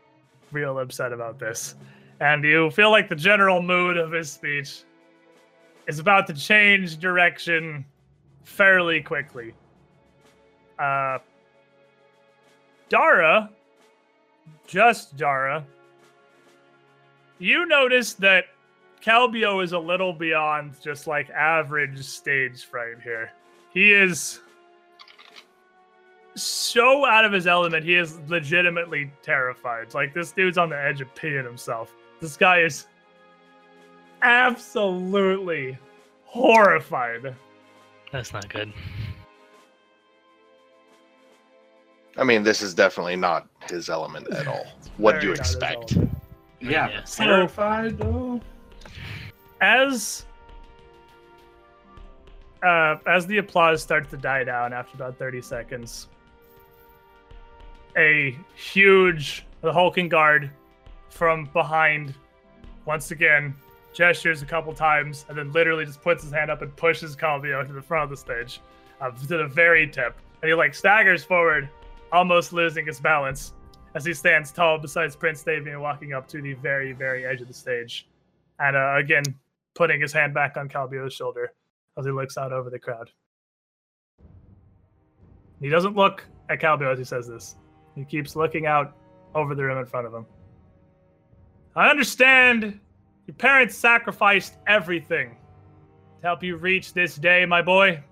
real 0.53 0.79
upset 0.79 1.11
about 1.11 1.37
this. 1.37 1.75
And 2.21 2.45
you 2.45 2.71
feel 2.71 2.91
like 2.91 3.09
the 3.09 3.15
general 3.15 3.61
mood 3.61 3.97
of 3.97 4.13
his 4.13 4.31
speech 4.31 4.83
is 5.85 5.99
about 5.99 6.27
to 6.27 6.33
change 6.33 6.97
direction 6.97 7.83
fairly 8.45 9.01
quickly. 9.01 9.53
Uh, 10.79 11.17
Dara, 12.87 13.49
just 14.65 15.17
Dara, 15.17 15.65
you 17.37 17.65
notice 17.65 18.13
that 18.13 18.45
Calbio 19.03 19.61
is 19.61 19.73
a 19.73 19.79
little 19.79 20.13
beyond 20.13 20.81
just 20.81 21.05
like 21.05 21.29
average 21.31 22.01
stage 22.01 22.63
fright 22.63 23.01
here. 23.03 23.29
He 23.73 23.91
is 23.91 24.39
so 26.35 27.05
out 27.05 27.25
of 27.25 27.31
his 27.31 27.47
element, 27.47 27.83
he 27.85 27.95
is 27.95 28.19
legitimately 28.27 29.11
terrified. 29.21 29.93
Like, 29.93 30.13
this 30.13 30.31
dude's 30.31 30.57
on 30.57 30.69
the 30.69 30.77
edge 30.77 31.01
of 31.01 31.13
peeing 31.15 31.45
himself. 31.45 31.93
This 32.21 32.35
guy 32.37 32.59
is 32.59 32.87
absolutely 34.21 35.77
horrified. 36.23 37.35
That's 38.11 38.33
not 38.33 38.47
good. 38.49 38.71
I 42.17 42.23
mean, 42.23 42.43
this 42.43 42.61
is 42.61 42.73
definitely 42.73 43.17
not 43.17 43.47
his 43.69 43.89
element 43.89 44.29
at 44.33 44.47
all. 44.47 44.65
What 44.97 45.19
do 45.19 45.27
you 45.27 45.35
Very 45.35 45.37
not 45.37 45.45
his 45.47 45.55
expect? 45.55 45.93
Yeah, 46.61 46.89
Yeah. 46.89 47.01
terrified 47.01 47.97
though. 47.97 48.41
as 49.61 50.25
uh, 52.63 52.95
as 53.05 53.27
the 53.27 53.37
applause 53.37 53.81
starts 53.83 54.09
to 54.09 54.17
die 54.17 54.43
down 54.43 54.73
after 54.73 54.95
about 54.95 55.19
30 55.19 55.41
seconds, 55.41 56.07
a 57.97 58.37
huge 58.55 59.45
the 59.61 59.71
hulking 59.71 60.09
guard 60.09 60.51
from 61.09 61.45
behind 61.53 62.13
once 62.85 63.11
again 63.11 63.53
gestures 63.93 64.41
a 64.41 64.45
couple 64.45 64.73
times 64.73 65.25
and 65.29 65.37
then 65.37 65.51
literally 65.53 65.85
just 65.85 66.01
puts 66.01 66.21
his 66.23 66.31
hand 66.31 66.51
up 66.51 66.61
and 66.61 66.75
pushes 66.75 67.15
Calbio 67.15 67.65
to 67.65 67.73
the 67.73 67.81
front 67.81 68.03
of 68.03 68.09
the 68.09 68.17
stage, 68.17 68.59
uh, 69.01 69.09
to 69.09 69.25
the 69.27 69.47
very 69.47 69.87
tip, 69.87 70.15
and 70.41 70.49
he 70.49 70.53
like 70.53 70.75
staggers 70.75 71.23
forward, 71.23 71.69
almost 72.11 72.53
losing 72.53 72.85
his 72.85 72.99
balance 72.99 73.53
as 73.95 74.05
he 74.05 74.13
stands 74.13 74.51
tall 74.51 74.77
beside 74.77 75.17
Prince 75.17 75.41
Stavian, 75.41 75.79
walking 75.79 76.13
up 76.13 76.27
to 76.27 76.41
the 76.41 76.53
very, 76.53 76.91
very 76.91 77.25
edge 77.25 77.41
of 77.41 77.47
the 77.47 77.53
stage, 77.53 78.07
and 78.59 78.75
uh, 78.75 78.95
again 78.97 79.23
putting 79.73 80.01
his 80.01 80.13
hand 80.13 80.33
back 80.33 80.57
on 80.57 80.69
Calbio's 80.69 81.13
shoulder 81.13 81.53
as 81.97 82.05
he 82.05 82.11
looks 82.11 82.37
out 82.37 82.51
over 82.51 82.69
the 82.69 82.79
crowd. 82.79 83.09
He 85.61 85.69
doesn't 85.69 85.95
look 85.95 86.25
at 86.49 86.59
Calbio 86.59 86.91
as 86.91 86.99
he 86.99 87.05
says 87.05 87.27
this. 87.27 87.55
He 87.95 88.03
keeps 88.03 88.35
looking 88.35 88.65
out 88.65 88.95
over 89.33 89.55
the 89.55 89.63
room 89.63 89.77
in 89.77 89.85
front 89.85 90.07
of 90.07 90.13
him. 90.13 90.25
I 91.75 91.89
understand 91.89 92.79
your 93.27 93.35
parents 93.35 93.75
sacrificed 93.75 94.57
everything 94.67 95.37
to 96.21 96.27
help 96.27 96.43
you 96.43 96.57
reach 96.57 96.93
this 96.93 97.15
day, 97.15 97.45
my 97.45 97.61
boy. 97.61 98.03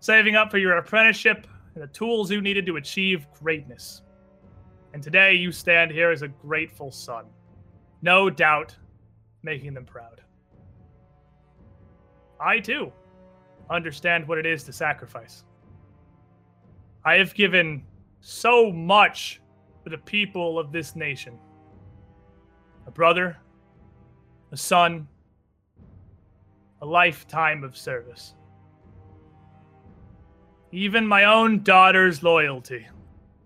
Saving 0.00 0.36
up 0.36 0.50
for 0.50 0.58
your 0.58 0.76
apprenticeship 0.76 1.46
and 1.74 1.82
the 1.82 1.88
tools 1.88 2.30
you 2.30 2.40
needed 2.40 2.66
to 2.66 2.76
achieve 2.76 3.26
greatness. 3.32 4.02
And 4.92 5.02
today 5.02 5.34
you 5.34 5.52
stand 5.52 5.90
here 5.90 6.10
as 6.10 6.22
a 6.22 6.28
grateful 6.28 6.90
son. 6.90 7.26
No 8.02 8.30
doubt 8.30 8.76
making 9.42 9.74
them 9.74 9.84
proud. 9.84 10.22
I 12.40 12.60
too 12.60 12.92
understand 13.70 14.26
what 14.26 14.38
it 14.38 14.46
is 14.46 14.62
to 14.64 14.72
sacrifice. 14.72 15.44
I 17.04 17.14
have 17.14 17.34
given 17.34 17.84
so 18.26 18.72
much 18.72 19.40
for 19.84 19.90
the 19.90 19.98
people 19.98 20.58
of 20.58 20.72
this 20.72 20.96
nation 20.96 21.38
a 22.88 22.90
brother, 22.90 23.36
a 24.50 24.56
son, 24.56 25.06
a 26.82 26.86
lifetime 26.86 27.62
of 27.62 27.76
service. 27.76 28.34
Even 30.72 31.06
my 31.06 31.24
own 31.24 31.62
daughter's 31.62 32.22
loyalty. 32.22 32.86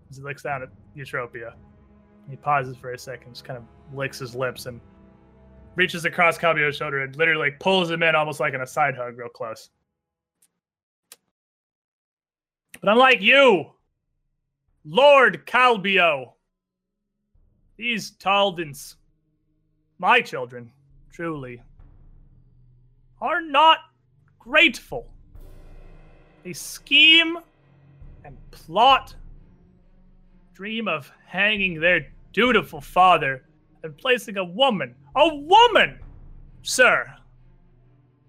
As 0.09 0.17
he 0.17 0.23
looks 0.23 0.43
down 0.43 0.63
at 0.63 0.69
Eutropia, 0.95 1.53
he 2.29 2.35
pauses 2.35 2.75
for 2.75 2.91
a 2.93 2.97
second, 2.97 3.33
just 3.33 3.45
kind 3.45 3.57
of 3.57 3.63
licks 3.95 4.19
his 4.19 4.35
lips 4.35 4.65
and 4.65 4.79
reaches 5.75 6.05
across 6.05 6.37
Calbio's 6.37 6.75
shoulder 6.75 7.01
and 7.01 7.15
literally 7.15 7.49
like, 7.49 7.59
pulls 7.59 7.89
him 7.89 8.01
in 8.03 8.15
almost 8.15 8.39
like 8.39 8.53
in 8.53 8.61
a 8.61 8.67
side 8.67 8.95
hug, 8.95 9.17
real 9.17 9.29
close. 9.29 9.69
But 12.79 12.91
unlike 12.91 13.21
you, 13.21 13.71
Lord 14.83 15.45
Calbio, 15.45 16.33
these 17.77 18.11
Taldans, 18.11 18.95
my 19.99 20.21
children, 20.21 20.71
truly, 21.11 21.61
are 23.21 23.41
not 23.41 23.77
grateful. 24.39 25.07
They 26.43 26.53
scheme 26.53 27.37
and 28.25 28.37
plot, 28.49 29.15
dream 30.53 30.87
of 30.87 31.11
hanging 31.27 31.79
their 31.79 32.11
dutiful 32.33 32.81
father 32.81 33.45
and 33.83 33.95
placing 33.95 34.37
a 34.37 34.43
woman, 34.43 34.95
a 35.15 35.35
woman, 35.35 35.99
sir, 36.63 37.05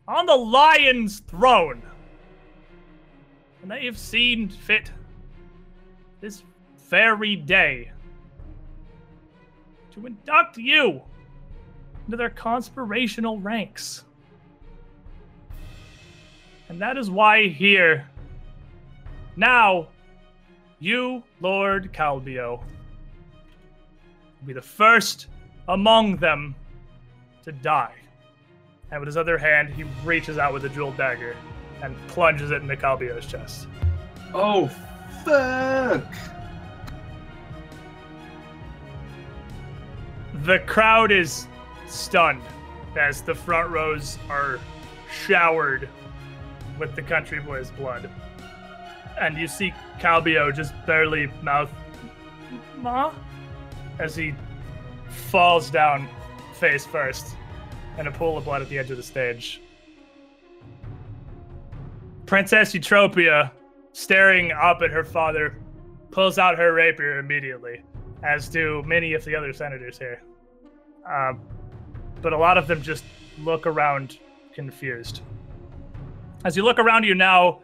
on 0.07 0.27
the 0.27 0.37
lion's 0.37 1.21
throne. 1.21 1.83
And 3.63 3.71
they 3.71 3.87
have 3.87 3.99
seen 3.99 4.51
fit 4.51 4.91
this 6.23 6.45
very 6.89 7.37
day 7.37 7.91
to 9.91 10.07
induct 10.07 10.57
you 10.57 11.03
into 12.07 12.17
their 12.17 12.31
conspirational 12.31 13.41
ranks. 13.41 14.05
And 16.69 16.81
that 16.81 16.97
is 16.97 17.11
why 17.11 17.49
here 17.49 18.09
Now, 19.37 19.89
you, 20.79 21.23
Lord 21.41 21.93
Calbio, 21.93 22.59
will 22.59 24.47
be 24.47 24.53
the 24.53 24.63
first 24.63 25.27
among 25.69 26.17
them 26.17 26.55
to 27.45 27.53
die. 27.53 27.95
And 28.91 29.01
with 29.01 29.07
his 29.07 29.17
other 29.17 29.39
hand, 29.39 29.73
he 29.73 29.85
reaches 30.05 30.39
out 30.39 30.53
with 30.53 30.65
a 30.67 30.69
jeweled 30.69 30.99
dagger 30.99 31.35
and 31.83 31.97
plunges 32.09 32.51
it 32.51 32.63
into 32.63 32.77
Calbio's 32.77 33.27
chest. 33.27 33.67
Oh, 34.35 34.71
fuck! 35.25 36.05
The 40.45 40.59
crowd 40.61 41.13
is 41.13 41.47
stunned 41.87 42.43
as 42.97 43.23
the 43.23 43.35
front 43.35 43.71
rows 43.71 44.19
are 44.29 44.59
showered 45.11 45.89
with 46.79 46.97
the 46.97 47.03
country 47.03 47.41
boy's 47.41 47.71
blood. 47.71 48.11
And 49.21 49.37
you 49.37 49.47
see 49.47 49.73
Calbio 50.01 50.55
just 50.55 50.75
barely 50.87 51.27
mouth 51.43 51.71
Ma 52.79 53.13
as 53.99 54.17
he 54.17 54.35
falls 55.09 55.71
down 55.71 56.09
face 56.59 56.85
first 56.87 57.37
in 57.99 58.07
a 58.07 58.11
pool 58.11 58.39
of 58.39 58.45
blood 58.45 58.63
at 58.63 58.69
the 58.69 58.79
edge 58.79 58.91
of 58.91 58.97
the 58.97 59.03
stage. 59.03 59.61
Princess 62.27 62.73
Eutropia, 62.73 63.51
staring 63.93 64.53
up 64.53 64.83
at 64.83 64.91
her 64.91 65.05
father, 65.05 65.59
pulls 66.11 66.39
out 66.39 66.59
her 66.59 66.73
rapier 66.73 67.19
immediately, 67.19 67.83
as 68.23 68.49
do 68.49 68.83
many 68.87 69.15
of 69.15 69.25
the 69.25 69.35
other 69.35 69.53
senators 69.53 69.99
here. 69.99 70.23
Um, 71.09 71.41
but 72.21 72.33
a 72.33 72.39
lot 72.39 72.59
of 72.59 72.67
them 72.67 72.83
just 72.83 73.05
look 73.39 73.67
around 73.67 74.19
confused. 74.55 75.23
As 76.45 76.57
you 76.57 76.65
look 76.65 76.79
around 76.79 77.05
you 77.05 77.15
now, 77.15 77.63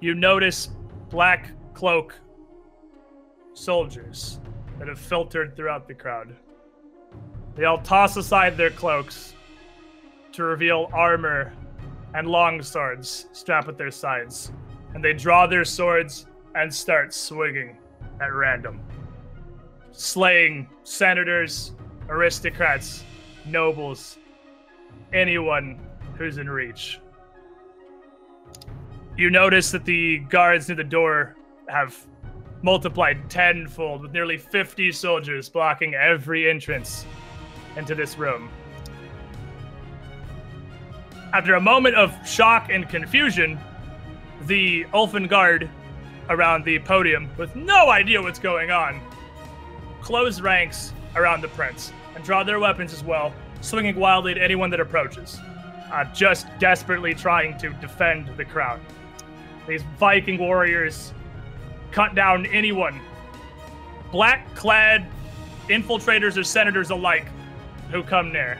you 0.00 0.14
notice 0.14 0.70
black 1.10 1.50
cloak 1.74 2.14
soldiers 3.54 4.40
that 4.78 4.88
have 4.88 4.98
filtered 4.98 5.56
throughout 5.56 5.86
the 5.86 5.94
crowd. 5.94 6.34
They 7.54 7.64
all 7.64 7.78
toss 7.78 8.16
aside 8.16 8.56
their 8.56 8.70
cloaks 8.70 9.34
to 10.32 10.42
reveal 10.42 10.90
armor 10.92 11.52
and 12.14 12.26
long 12.26 12.62
swords 12.62 13.26
strapped 13.32 13.68
at 13.68 13.78
their 13.78 13.90
sides. 13.90 14.50
And 14.94 15.04
they 15.04 15.12
draw 15.12 15.46
their 15.46 15.64
swords 15.64 16.26
and 16.54 16.72
start 16.72 17.12
swinging 17.12 17.76
at 18.20 18.32
random, 18.32 18.80
slaying 19.90 20.68
senators, 20.84 21.72
aristocrats, 22.08 23.04
nobles, 23.44 24.18
anyone 25.12 25.80
who's 26.16 26.38
in 26.38 26.48
reach. 26.48 27.00
You 29.16 29.30
notice 29.30 29.70
that 29.70 29.84
the 29.84 30.18
guards 30.18 30.68
near 30.68 30.76
the 30.76 30.84
door 30.84 31.36
have 31.68 31.96
multiplied 32.62 33.28
tenfold 33.28 34.02
with 34.02 34.12
nearly 34.12 34.38
50 34.38 34.90
soldiers 34.90 35.48
blocking 35.48 35.94
every 35.94 36.48
entrance 36.48 37.04
into 37.76 37.94
this 37.94 38.16
room. 38.16 38.48
After 41.32 41.54
a 41.54 41.60
moment 41.60 41.96
of 41.96 42.16
shock 42.26 42.70
and 42.70 42.88
confusion, 42.88 43.58
the 44.46 44.84
Ulfen 44.92 45.28
Guard 45.28 45.68
around 46.28 46.64
the 46.64 46.78
podium, 46.80 47.28
with 47.36 47.54
no 47.54 47.90
idea 47.90 48.20
what's 48.20 48.38
going 48.38 48.70
on, 48.70 49.00
close 50.00 50.40
ranks 50.40 50.92
around 51.16 51.40
the 51.40 51.48
prince 51.48 51.92
and 52.14 52.24
draw 52.24 52.42
their 52.42 52.58
weapons 52.58 52.92
as 52.92 53.02
well, 53.02 53.32
swinging 53.60 53.96
wildly 53.96 54.32
at 54.32 54.38
anyone 54.38 54.70
that 54.70 54.80
approaches, 54.80 55.38
uh, 55.92 56.04
just 56.12 56.46
desperately 56.58 57.14
trying 57.14 57.56
to 57.58 57.70
defend 57.74 58.28
the 58.36 58.44
crowd. 58.44 58.80
These 59.66 59.82
Viking 59.98 60.38
warriors 60.38 61.12
cut 61.90 62.14
down 62.14 62.46
anyone, 62.46 63.00
black 64.10 64.54
clad 64.54 65.06
infiltrators 65.68 66.36
or 66.36 66.44
senators 66.44 66.90
alike, 66.90 67.26
who 67.90 68.02
come 68.02 68.32
near, 68.32 68.58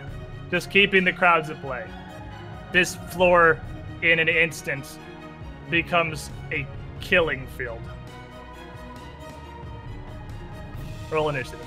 just 0.51 0.71
keeping 0.71 1.05
the 1.05 1.13
crowds 1.13 1.51
at 1.51 1.61
bay. 1.63 1.87
This 2.73 2.97
floor, 2.97 3.61
in 4.03 4.19
an 4.19 4.29
instant, 4.29 4.99
becomes 5.71 6.31
a 6.53 6.67
killing 7.01 7.47
field. 7.57 7.81
Roll 11.11 11.29
initiative. 11.29 11.61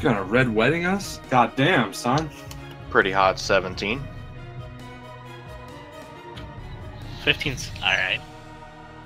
Gonna 0.00 0.22
red 0.22 0.54
wedding 0.54 0.84
us? 0.84 1.20
God 1.30 1.56
damn, 1.56 1.94
son. 1.94 2.28
Pretty 2.90 3.10
hot 3.10 3.38
17. 3.38 4.02
15's 7.24 7.70
alright. 7.78 8.20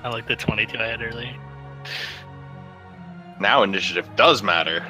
I 0.03 0.09
like 0.09 0.27
the 0.27 0.35
22 0.35 0.77
I 0.77 0.87
had 0.87 1.03
earlier. 1.03 1.35
Now 3.41 3.63
initiative 3.63 4.09
does 4.17 4.43
matter. 4.43 4.85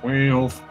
12. 0.00 0.62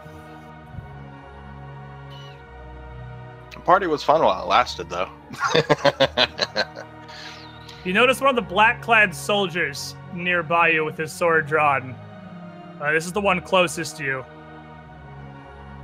Party 3.69 3.85
was 3.85 4.01
fun 4.01 4.23
while 4.23 4.41
it 4.41 4.47
lasted, 4.47 4.89
though. 4.89 5.09
You 7.85 7.93
notice 7.93 8.19
one 8.19 8.29
of 8.29 8.35
the 8.35 8.41
black 8.41 8.81
clad 8.81 9.15
soldiers 9.15 9.95
nearby 10.13 10.67
you 10.67 10.83
with 10.83 10.97
his 10.97 11.13
sword 11.13 11.47
drawn. 11.47 11.95
Uh, 12.81 12.91
this 12.91 13.05
is 13.05 13.13
the 13.13 13.21
one 13.21 13.39
closest 13.39 13.95
to 13.97 14.03
you. 14.03 14.25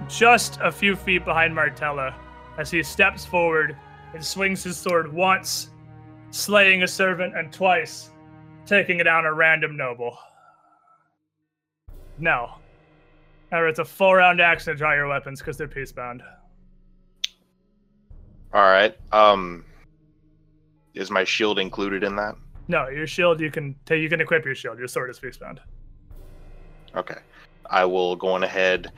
Just 0.10 0.60
a 0.62 0.72
few 0.72 0.98
feet 0.98 1.24
behind 1.24 1.56
Martella 1.56 2.14
as 2.58 2.70
he 2.70 2.84
steps 2.84 3.26
forward 3.26 3.78
and 4.14 4.24
swings 4.24 4.62
his 4.62 4.78
sword 4.78 5.12
once, 5.14 5.70
slaying 6.32 6.84
a 6.84 6.88
servant, 6.88 7.36
and 7.38 7.52
twice, 7.52 8.12
taking 8.66 8.98
down 8.98 9.26
a 9.26 9.34
random 9.34 9.78
noble. 9.78 10.18
No. 12.18 12.56
However, 13.52 13.70
it's 13.70 13.80
a 13.80 13.86
full 13.86 14.16
round 14.16 14.42
action 14.42 14.74
to 14.74 14.78
draw 14.78 14.94
your 14.94 15.08
weapons 15.08 15.40
because 15.40 15.56
they're 15.58 15.68
peacebound. 15.68 16.22
All 18.56 18.62
right. 18.62 18.98
Um, 19.12 19.66
is 20.94 21.12
my 21.12 21.26
shield 21.26 21.60
included 21.60 22.06
in 22.06 22.16
that? 22.16 22.36
No, 22.70 22.88
your 22.88 23.06
shield 23.06 23.42
you 23.42 23.52
can 23.52 23.76
take. 23.86 24.02
You 24.02 24.08
can 24.08 24.22
equip 24.22 24.46
your 24.46 24.56
shield. 24.56 24.80
Your 24.80 24.88
sword 24.88 25.10
is 25.10 25.20
peacebound. 25.20 25.60
Okay. 26.96 27.18
I 27.70 27.84
will 27.84 28.16
go 28.16 28.30
on 28.30 28.44
ahead 28.44 28.94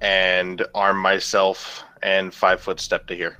and 0.00 0.64
arm 0.74 0.98
myself 0.98 1.84
and 2.02 2.32
five 2.32 2.62
foot 2.62 2.80
step 2.80 3.06
to 3.08 3.14
here. 3.14 3.36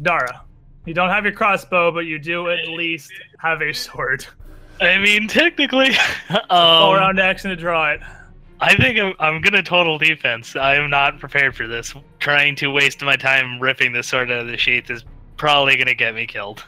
Dara, 0.00 0.42
you 0.86 0.94
don't 0.94 1.10
have 1.10 1.24
your 1.24 1.34
crossbow, 1.34 1.90
but 1.90 2.06
you 2.06 2.20
do 2.20 2.48
at 2.48 2.68
least 2.68 3.12
have 3.38 3.60
a 3.60 3.72
sword. 3.72 4.24
I 4.80 4.98
mean, 4.98 5.26
technically, 5.26 5.92
Full 6.28 6.38
um, 6.48 6.94
round 6.94 7.18
action 7.18 7.50
to 7.50 7.56
draw 7.56 7.90
it. 7.90 8.00
I 8.62 8.76
think 8.76 8.96
I'm, 8.96 9.12
I'm 9.18 9.40
gonna 9.40 9.60
total 9.62 9.98
defense. 9.98 10.54
I 10.54 10.76
am 10.76 10.88
not 10.88 11.18
prepared 11.18 11.56
for 11.56 11.66
this. 11.66 11.92
Trying 12.20 12.54
to 12.56 12.68
waste 12.68 13.02
my 13.02 13.16
time 13.16 13.58
ripping 13.58 13.92
this 13.92 14.06
sword 14.06 14.30
out 14.30 14.38
of 14.42 14.46
the 14.46 14.56
sheath 14.56 14.88
is 14.88 15.04
probably 15.36 15.76
gonna 15.76 15.94
get 15.96 16.14
me 16.14 16.26
killed. 16.28 16.64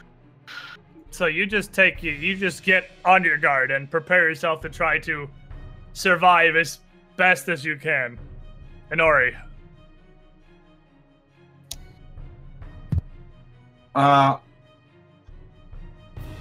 So 1.11 1.27
you 1.27 1.45
just 1.45 1.71
take 1.71 2.03
you 2.03 2.11
you 2.11 2.35
just 2.35 2.63
get 2.63 2.91
on 3.05 3.23
your 3.23 3.37
guard 3.37 3.71
and 3.71 3.89
prepare 3.89 4.27
yourself 4.27 4.59
to 4.63 4.69
try 4.69 4.99
to 4.99 5.29
survive 5.93 6.57
as 6.57 6.79
best 7.15 7.47
as 7.47 7.63
you 7.63 7.77
can. 7.77 8.19
Inori, 8.91 9.33
Uh, 13.95 14.35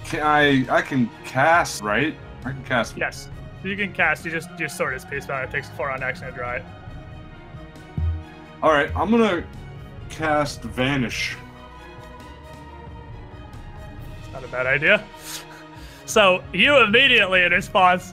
can 0.04 0.22
I? 0.26 0.66
I 0.68 0.82
can 0.82 1.08
cast, 1.24 1.80
right? 1.82 2.16
I 2.44 2.50
can 2.50 2.64
cast. 2.64 2.96
yes, 2.96 3.28
you 3.68 3.76
can 3.76 3.92
cast. 3.92 4.24
You 4.24 4.30
just 4.30 4.48
your 4.58 4.68
sword 4.68 4.94
is 4.94 5.04
peacebound. 5.04 5.48
It 5.48 5.52
takes 5.52 5.68
four 5.70 5.90
on 5.90 6.02
action 6.02 6.26
to 6.26 6.32
draw 6.32 6.52
it. 6.52 6.64
All 8.62 8.70
right, 8.70 8.94
I'm 8.96 9.10
gonna 9.10 9.44
cast 10.08 10.62
Vanish. 10.62 11.36
It's 14.22 14.32
not 14.32 14.44
a 14.44 14.48
bad 14.48 14.66
idea. 14.66 15.04
So 16.06 16.42
you 16.52 16.82
immediately, 16.82 17.42
in 17.42 17.52
response, 17.52 18.12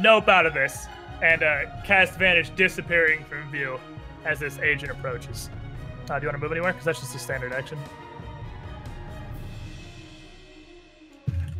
nope 0.00 0.28
out 0.28 0.46
of 0.46 0.54
this 0.54 0.86
and 1.22 1.42
uh, 1.42 1.82
cast 1.84 2.18
Vanish, 2.18 2.50
disappearing 2.50 3.24
from 3.24 3.50
view 3.50 3.78
as 4.24 4.38
this 4.40 4.58
agent 4.58 4.90
approaches. 4.92 5.48
Uh, 6.10 6.18
do 6.18 6.24
you 6.24 6.28
want 6.28 6.36
to 6.36 6.42
move 6.42 6.52
anywhere? 6.52 6.72
Because 6.72 6.84
that's 6.84 7.00
just 7.00 7.14
a 7.14 7.18
standard 7.18 7.52
action. 7.52 7.78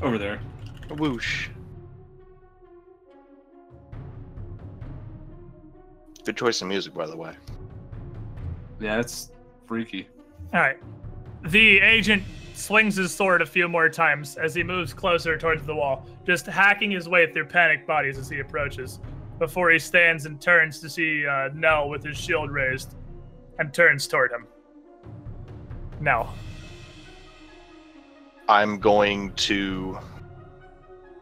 Over 0.03 0.19
there. 0.19 0.41
Whoosh. 0.91 1.49
Good 6.25 6.37
choice 6.37 6.63
of 6.63 6.69
music, 6.69 6.95
by 6.95 7.07
the 7.07 7.17
way. 7.17 7.35
Yeah, 8.81 8.99
it's 9.01 9.31
freaky. 9.67 10.09
All 10.53 10.61
right. 10.61 10.79
The 11.47 11.81
agent 11.81 12.23
swings 12.55 12.97
his 12.97 13.15
sword 13.15 13.43
a 13.43 13.47
few 13.47 13.69
more 13.69 13.89
times 13.89 14.37
as 14.37 14.55
he 14.55 14.63
moves 14.63 14.95
closer 14.95 15.37
towards 15.37 15.67
the 15.67 15.75
wall, 15.75 16.07
just 16.25 16.47
hacking 16.47 16.91
his 16.91 17.09
way 17.09 17.31
through 17.33 17.47
panicked 17.47 17.87
bodies 17.87 18.17
as 18.17 18.29
he 18.29 18.41
approaches, 18.41 19.01
before 19.39 19.71
he 19.71 19.79
stands 19.79 20.27
and 20.27 20.41
turns 20.41 20.81
to 20.81 20.89
see 20.89 21.27
uh, 21.27 21.51
Nell 21.55 21.89
with 21.89 22.05
his 22.05 22.17
shield 22.17 22.51
raised 22.51 22.95
and 23.59 23.75
turns 23.75 24.07
toward 24.07 24.33
him. 24.33 24.47
Nell. 26.01 26.35
I'm 28.49 28.79
going 28.79 29.33
to 29.33 29.99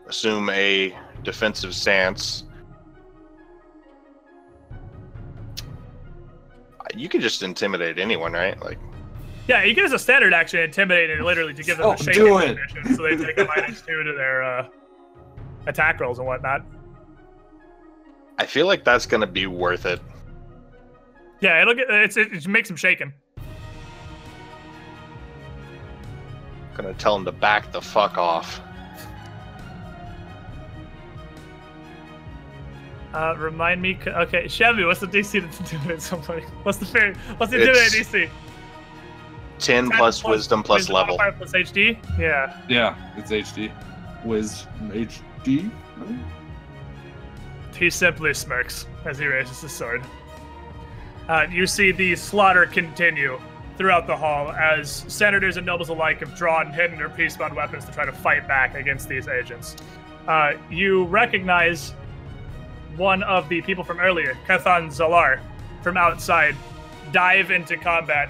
assume 0.07 0.51
a 0.51 0.97
defensive 1.23 1.75
stance. 1.75 2.45
You 6.95 7.09
can 7.09 7.21
just 7.21 7.43
intimidate 7.43 7.99
anyone, 7.99 8.33
right? 8.33 8.61
Like, 8.63 8.79
yeah, 9.49 9.63
you 9.65 9.75
can 9.75 9.85
use 9.85 9.93
a 9.93 9.99
standard 9.99 10.33
actually 10.35 10.63
intimidate 10.63 11.11
and 11.11 11.25
literally 11.25 11.55
to 11.55 11.63
give 11.63 11.79
them 11.79 11.87
Oh, 11.87 11.93
a 11.93 11.97
shaking 11.99 12.25
do 12.25 12.39
it. 12.39 12.57
condition, 12.57 12.97
so 12.97 13.03
they 13.03 13.17
take 13.17 13.39
a 13.39 13.45
minus 13.45 13.81
two 13.83 14.03
to 14.05 14.13
their 14.13 14.43
uh, 14.43 14.69
attack 15.67 16.01
rolls 16.01 16.19
and 16.19 16.27
whatnot. 16.27 16.65
I 18.39 18.47
feel 18.47 18.67
like 18.67 18.85
that's 18.85 19.07
going 19.07 19.21
to 19.21 19.27
be 19.27 19.47
worth 19.47 19.85
it. 19.87 20.01
Yeah, 21.41 21.61
it'll 21.61 21.75
get 21.75 21.87
it's, 21.91 22.17
it, 22.17 22.33
it 22.33 22.47
makes 22.47 22.69
them 22.69 22.77
shaken. 22.77 23.13
Gonna 26.77 26.95
tell 26.95 27.17
him 27.17 27.25
to 27.27 27.33
back 27.33 27.71
the 27.73 27.83
fuck 27.83 28.17
off. 28.17 28.61
Uh, 33.15 33.35
remind 33.39 33.83
me. 33.83 33.99
Okay, 34.07 34.49
Chevy, 34.49 34.85
what's 34.85 35.01
the 35.01 35.07
DC 35.07 35.33
to 35.33 35.39
intimidate 35.45 36.01
somebody? 36.03 36.43
What's 36.63 36.79
the 36.79 36.87
fair? 36.87 37.15
What's 37.37 37.53
the 37.53 37.61
It's 37.61 37.95
intimidate 37.95 38.29
DC? 38.29 38.31
10 39.59 39.91
plus 39.91 40.25
wisdom 40.25 40.63
plus 40.63 40.89
level. 40.89 41.17
modifier 41.17 41.33
plus 41.33 41.53
HD. 41.53 41.97
Yeah. 42.19 42.59
Yeah, 42.69 42.97
it's 43.17 43.31
HD. 43.31 43.71
Wiz 44.25 44.67
HD. 44.89 45.71
He 47.77 47.91
simply 47.91 48.35
smirks 48.35 48.87
as 49.05 49.19
he 49.19 49.27
raises 49.27 49.61
his 49.61 49.73
sword. 49.73 50.03
Uh, 51.29 51.47
you 51.51 51.67
see 51.67 51.93
the 51.93 52.17
slaughter 52.17 52.67
continue 52.67 53.41
throughout 53.79 54.07
the 54.07 54.17
hall 54.17 54.53
as 54.53 55.05
senators 55.09 55.57
and 55.57 55.65
nobles 55.65 55.89
alike 55.89 56.21
have 56.21 56.37
drawn 56.37 56.73
hidden 56.73 57.01
or 57.01 57.09
peace-bound 57.09 57.55
weapons 57.55 57.85
to 57.85 57.93
try 57.93 58.05
to 58.05 58.13
fight 58.13 58.47
back 58.47 58.75
against 58.75 59.09
these 59.09 59.29
agents. 59.29 59.77
Uh, 60.29 60.53
you 60.71 61.05
recognize 61.05 61.95
one 62.97 63.23
of 63.23 63.49
the 63.49 63.63
people 63.63 63.85
from 63.85 64.01
earlier, 64.01 64.37
Kathan 64.47 64.89
Zalar, 64.89 65.41
from 65.83 65.97
outside, 65.97 66.55
dive 67.13 67.51
into 67.51 67.77
combat 67.77 68.29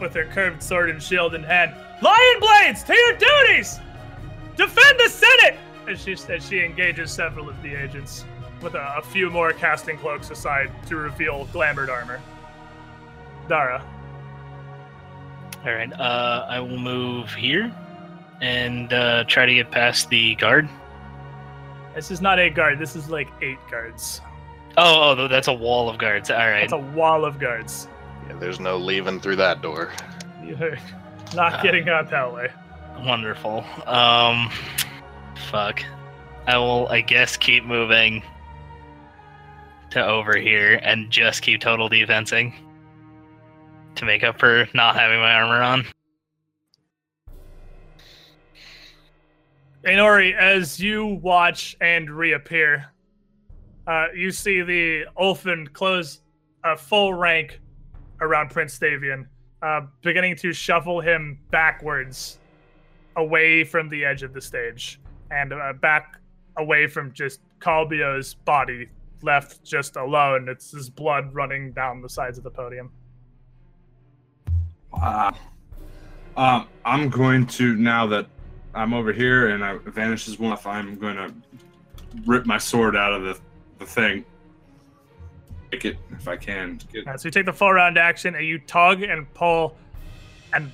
with 0.00 0.14
her 0.14 0.24
curved 0.24 0.62
sword 0.62 0.90
and 0.90 1.02
shield 1.02 1.34
in 1.34 1.42
hand. 1.42 1.74
Lion 2.02 2.40
blades, 2.40 2.82
to 2.84 2.94
your 2.94 3.12
duties! 3.16 3.78
Defend 4.56 4.98
the 4.98 5.08
Senate! 5.08 5.58
As 5.88 6.02
she, 6.02 6.12
as 6.32 6.48
she 6.48 6.60
engages 6.60 7.10
several 7.10 7.48
of 7.48 7.60
the 7.62 7.74
agents 7.74 8.24
with 8.62 8.74
a, 8.74 8.96
a 8.96 9.02
few 9.02 9.30
more 9.30 9.52
casting 9.52 9.98
cloaks 9.98 10.30
aside 10.30 10.70
to 10.86 10.96
reveal 10.96 11.46
glamored 11.46 11.90
armor. 11.90 12.20
Dara. 13.48 13.84
All 15.64 15.72
right. 15.72 15.92
Uh, 15.92 16.46
I 16.48 16.60
will 16.60 16.78
move 16.78 17.32
here 17.34 17.74
and 18.40 18.92
uh, 18.92 19.24
try 19.24 19.46
to 19.46 19.54
get 19.54 19.70
past 19.70 20.08
the 20.08 20.34
guard. 20.34 20.68
This 21.94 22.10
is 22.10 22.20
not 22.20 22.38
a 22.38 22.50
guard. 22.50 22.78
This 22.78 22.96
is 22.96 23.08
like 23.08 23.28
eight 23.40 23.58
guards. 23.70 24.20
Oh, 24.76 25.14
oh, 25.16 25.28
that's 25.28 25.48
a 25.48 25.52
wall 25.52 25.88
of 25.88 25.98
guards. 25.98 26.30
All 26.30 26.36
right. 26.36 26.64
It's 26.64 26.72
a 26.72 26.76
wall 26.76 27.24
of 27.24 27.38
guards. 27.38 27.86
Yeah, 28.28 28.36
there's 28.38 28.58
no 28.58 28.76
leaving 28.76 29.20
through 29.20 29.36
that 29.36 29.62
door. 29.62 29.92
You're 30.44 30.78
not 31.34 31.62
getting 31.62 31.88
out 31.88 32.10
that 32.10 32.32
way. 32.32 32.48
Wonderful. 33.00 33.64
Um, 33.86 34.50
fuck. 35.50 35.82
I 36.46 36.58
will, 36.58 36.88
I 36.88 37.00
guess, 37.00 37.36
keep 37.36 37.64
moving 37.64 38.22
to 39.90 40.04
over 40.04 40.36
here 40.36 40.80
and 40.82 41.10
just 41.10 41.42
keep 41.42 41.60
total 41.60 41.88
defensing 41.88 42.54
to 43.94 44.04
make 44.04 44.24
up 44.24 44.40
for 44.40 44.68
not 44.74 44.96
having 44.96 45.20
my 45.20 45.34
armor 45.34 45.62
on. 45.62 45.86
Inori, 49.84 50.34
as 50.34 50.80
you 50.80 51.06
watch 51.06 51.76
and 51.82 52.10
reappear, 52.10 52.86
uh, 53.86 54.06
you 54.14 54.30
see 54.30 54.62
the 54.62 55.04
Ulfen 55.18 55.70
close 55.74 56.22
a 56.64 56.74
full 56.74 57.12
rank 57.12 57.60
around 58.22 58.50
Prince 58.50 58.78
Stavian, 58.78 59.26
uh, 59.60 59.82
beginning 60.00 60.36
to 60.36 60.54
shuffle 60.54 61.02
him 61.02 61.38
backwards 61.50 62.38
away 63.16 63.62
from 63.62 63.90
the 63.90 64.06
edge 64.06 64.22
of 64.22 64.32
the 64.32 64.40
stage 64.40 65.00
and 65.30 65.52
uh, 65.52 65.74
back 65.74 66.18
away 66.56 66.86
from 66.86 67.12
just 67.12 67.40
Calbio's 67.60 68.32
body, 68.32 68.88
left 69.20 69.62
just 69.64 69.96
alone. 69.96 70.48
It's 70.48 70.70
his 70.70 70.88
blood 70.88 71.34
running 71.34 71.72
down 71.72 72.00
the 72.00 72.08
sides 72.08 72.38
of 72.38 72.44
the 72.44 72.50
podium. 72.50 72.90
Wow. 74.92 75.34
Um, 76.38 76.68
I'm 76.86 77.10
going 77.10 77.46
to 77.48 77.76
now 77.76 78.06
that 78.06 78.26
I'm 78.74 78.92
over 78.92 79.12
here 79.12 79.48
and 79.50 79.64
I 79.64 79.78
vanishes 79.78 80.38
one. 80.38 80.58
I'm 80.64 80.98
to 80.98 81.34
rip 82.26 82.46
my 82.46 82.58
sword 82.58 82.96
out 82.96 83.12
of 83.12 83.22
the 83.22 83.40
the 83.78 83.86
thing. 83.86 84.24
Take 85.70 85.84
it 85.84 85.96
if 86.12 86.28
I 86.28 86.36
can. 86.36 86.80
Get, 86.92 87.06
Uh, 87.06 87.16
so 87.16 87.26
you 87.28 87.30
take 87.30 87.46
the 87.46 87.52
full 87.52 87.72
round 87.72 87.98
action 87.98 88.34
and 88.34 88.46
you 88.46 88.58
tug 88.58 89.02
and 89.02 89.32
pull 89.34 89.76
and 90.52 90.70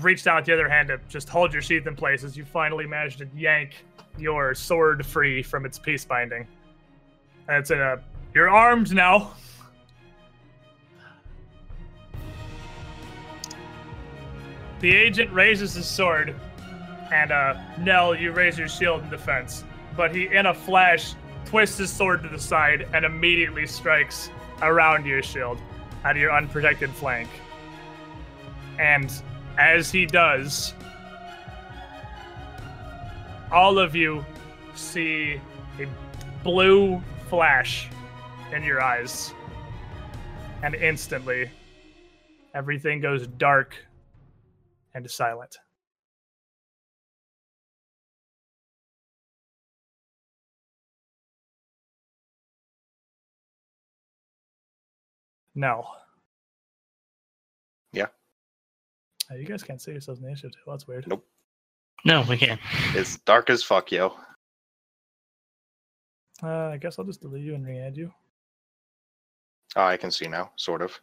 reach 0.00 0.24
down 0.24 0.36
with 0.36 0.44
the 0.44 0.52
other 0.52 0.68
hand 0.68 0.88
to 0.88 0.98
just 1.08 1.28
hold 1.28 1.52
your 1.52 1.62
sheath 1.62 1.86
in 1.86 1.96
place 1.96 2.24
as 2.24 2.36
you 2.36 2.44
finally 2.44 2.86
manage 2.86 3.16
to 3.18 3.28
yank 3.34 3.84
your 4.18 4.54
sword 4.54 5.04
free 5.04 5.42
from 5.42 5.64
its 5.64 5.78
peace 5.78 6.04
binding. 6.04 6.46
And 7.48 7.56
it's 7.58 7.70
in 7.70 7.80
a. 7.80 7.98
You're 8.34 8.48
armed 8.48 8.94
now. 8.94 9.32
The 14.80 14.94
agent 14.94 15.32
raises 15.32 15.74
his 15.74 15.86
sword, 15.86 16.34
and 17.12 17.30
uh, 17.30 17.54
Nell, 17.78 18.14
you 18.14 18.32
raise 18.32 18.58
your 18.58 18.68
shield 18.68 19.02
in 19.02 19.10
defense. 19.10 19.64
But 19.96 20.14
he, 20.14 20.34
in 20.34 20.46
a 20.46 20.54
flash, 20.54 21.14
twists 21.44 21.76
his 21.76 21.92
sword 21.92 22.22
to 22.22 22.28
the 22.28 22.38
side 22.38 22.88
and 22.94 23.04
immediately 23.04 23.66
strikes 23.66 24.30
around 24.62 25.04
your 25.04 25.22
shield 25.22 25.58
at 26.04 26.16
your 26.16 26.32
unprotected 26.32 26.90
flank. 26.90 27.28
And 28.78 29.12
as 29.58 29.90
he 29.90 30.06
does, 30.06 30.72
all 33.50 33.78
of 33.78 33.94
you 33.94 34.24
see 34.74 35.38
a 35.78 35.86
blue 36.42 37.02
flash 37.28 37.90
in 38.52 38.62
your 38.62 38.80
eyes. 38.80 39.34
And 40.62 40.74
instantly, 40.74 41.50
everything 42.54 43.00
goes 43.00 43.26
dark 43.26 43.76
and 44.94 45.10
silent. 45.10 45.58
No. 55.54 55.86
Yeah. 57.92 58.06
Uh, 59.30 59.34
you 59.34 59.44
guys 59.44 59.62
can't 59.62 59.80
see 59.80 59.92
yourselves 59.92 60.20
in 60.20 60.24
the 60.24 60.30
initiative. 60.30 60.60
Well, 60.66 60.76
that's 60.76 60.88
weird. 60.88 61.06
Nope. 61.06 61.26
No, 62.04 62.24
we 62.28 62.36
can't. 62.36 62.60
It's 62.94 63.18
dark 63.18 63.50
as 63.50 63.62
fuck, 63.62 63.92
yo. 63.92 64.14
Uh, 66.42 66.68
I 66.68 66.76
guess 66.76 66.98
I'll 66.98 67.04
just 67.04 67.20
delete 67.20 67.44
you 67.44 67.54
and 67.54 67.64
re-add 67.64 67.96
you. 67.96 68.12
Oh, 69.76 69.84
I 69.84 69.96
can 69.96 70.10
see 70.10 70.26
now, 70.26 70.50
sort 70.56 70.82
of. 70.82 70.98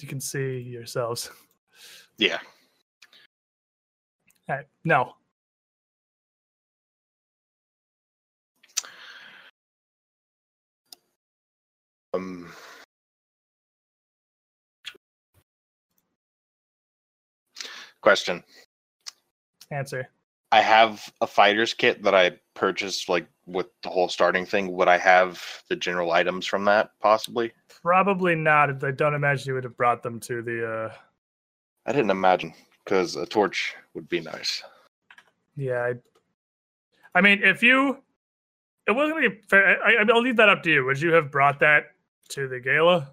You 0.00 0.08
can 0.08 0.20
see 0.20 0.58
yourselves. 0.58 1.30
Yeah. 2.18 2.38
All 4.48 4.56
right. 4.56 4.66
No. 4.84 5.14
Um. 12.14 12.52
Question. 18.00 18.42
Answer. 19.70 20.08
I 20.50 20.60
have 20.60 21.10
a 21.20 21.26
fighter's 21.26 21.72
kit 21.72 22.02
that 22.02 22.14
I 22.14 22.32
purchased 22.54 23.08
like 23.08 23.26
with 23.46 23.66
the 23.82 23.88
whole 23.88 24.08
starting 24.08 24.44
thing. 24.44 24.72
Would 24.72 24.88
I 24.88 24.98
have 24.98 25.42
the 25.68 25.76
general 25.76 26.12
items 26.12 26.46
from 26.46 26.64
that 26.66 26.90
possibly? 27.00 27.52
Probably 27.82 28.34
not. 28.34 28.84
I 28.84 28.90
don't 28.90 29.14
imagine 29.14 29.48
you 29.48 29.54
would 29.54 29.64
have 29.64 29.76
brought 29.76 30.02
them 30.02 30.20
to 30.20 30.42
the. 30.42 30.68
uh 30.68 30.92
I 31.86 31.92
didn't 31.92 32.10
imagine 32.10 32.52
because 32.84 33.16
a 33.16 33.24
torch 33.26 33.74
would 33.94 34.08
be 34.08 34.20
nice. 34.20 34.62
Yeah. 35.56 35.80
I, 35.80 37.18
I 37.18 37.20
mean, 37.20 37.42
if 37.42 37.62
you, 37.62 37.98
it 38.86 38.92
wasn't 38.92 39.16
gonna 39.18 39.30
be 39.30 39.40
fair. 39.48 39.82
I, 39.84 39.94
I- 40.02 40.06
I'll 40.12 40.20
leave 40.22 40.36
that 40.36 40.48
up 40.48 40.62
to 40.64 40.70
you. 40.70 40.84
Would 40.84 41.00
you 41.00 41.12
have 41.12 41.30
brought 41.30 41.60
that 41.60 41.86
to 42.32 42.48
the 42.48 42.60
gala? 42.60 43.10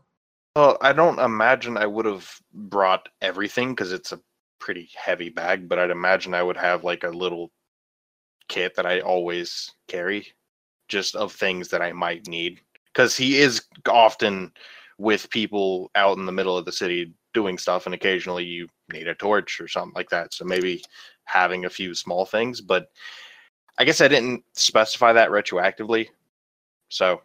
Well, 0.55 0.77
I 0.81 0.93
don't 0.93 1.19
imagine 1.19 1.77
I 1.77 1.85
would 1.85 2.05
have 2.05 2.29
brought 2.53 3.07
everything 3.21 3.69
because 3.69 3.91
it's 3.91 4.11
a 4.11 4.19
pretty 4.59 4.89
heavy 4.95 5.29
bag, 5.29 5.69
but 5.69 5.79
I'd 5.79 5.91
imagine 5.91 6.33
I 6.33 6.43
would 6.43 6.57
have 6.57 6.83
like 6.83 7.03
a 7.03 7.09
little 7.09 7.51
kit 8.47 8.75
that 8.75 8.85
I 8.85 8.99
always 9.01 9.71
carry, 9.87 10.27
just 10.87 11.15
of 11.15 11.31
things 11.31 11.69
that 11.69 11.81
I 11.81 11.91
might 11.91 12.27
need. 12.27 12.59
Because 12.85 13.15
he 13.15 13.37
is 13.37 13.61
often 13.87 14.51
with 14.97 15.29
people 15.29 15.91
out 15.95 16.17
in 16.17 16.25
the 16.25 16.31
middle 16.31 16.57
of 16.57 16.65
the 16.65 16.71
city 16.71 17.13
doing 17.33 17.57
stuff, 17.57 17.85
and 17.85 17.95
occasionally 17.95 18.43
you 18.43 18.67
need 18.91 19.07
a 19.07 19.15
torch 19.15 19.61
or 19.61 19.67
something 19.67 19.93
like 19.95 20.09
that. 20.09 20.33
So 20.33 20.45
maybe 20.45 20.83
having 21.25 21.65
a 21.65 21.69
few 21.69 21.93
small 21.93 22.25
things, 22.25 22.59
but 22.59 22.89
I 23.77 23.85
guess 23.85 24.01
I 24.01 24.07
didn't 24.07 24.43
specify 24.53 25.13
that 25.13 25.29
retroactively. 25.29 26.07
So 26.89 27.21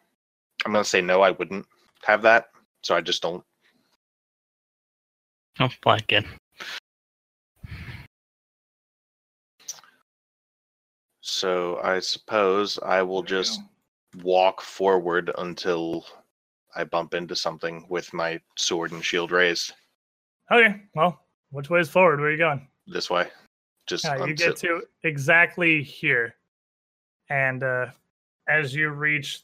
I'm 0.65 0.73
going 0.73 0.85
to 0.85 0.89
say 0.89 1.01
no, 1.01 1.23
I 1.23 1.33
wouldn't 1.33 1.67
have 2.07 2.23
that. 2.23 2.47
So 2.83 2.95
I 2.95 3.01
just 3.01 3.23
don't. 3.23 3.43
Oh, 5.61 5.69
blank 5.83 6.03
again. 6.03 6.27
So 11.21 11.81
I 11.83 12.01
suppose 12.01 12.79
I 12.85 13.03
will 13.03 13.23
just 13.23 13.61
walk 14.23 14.61
forward 14.61 15.31
until 15.39 16.05
I 16.77 16.85
bump 16.85 17.15
into 17.15 17.35
something 17.35 17.87
with 17.89 18.13
my 18.13 18.41
sword 18.57 18.93
and 18.93 19.05
shield 19.05 19.31
raised 19.31 19.73
Okay, 20.53 20.83
well, 20.95 21.21
which 21.51 21.71
way 21.71 21.81
is 21.81 21.89
forward? 21.89 22.21
Where 22.21 22.29
are 22.29 22.33
you 22.33 22.39
going? 22.39 22.69
this 22.87 23.09
way. 23.09 23.29
Just 23.87 24.05
Yeah, 24.05 24.27
you 24.27 24.35
get 24.35 24.57
to 24.57 24.83
exactly 25.03 25.83
here. 25.83 26.35
And 27.31 27.63
uh, 27.63 27.87
as 28.49 28.75
you 28.75 28.91
reach 28.91 29.43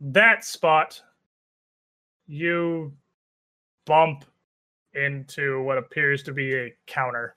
that 0.00 0.44
spot, 0.44 1.02
you 2.28 2.92
bump 3.86 4.24
into 4.94 5.62
what 5.62 5.78
appears 5.78 6.22
to 6.22 6.32
be 6.32 6.54
a 6.54 6.74
counter 6.86 7.34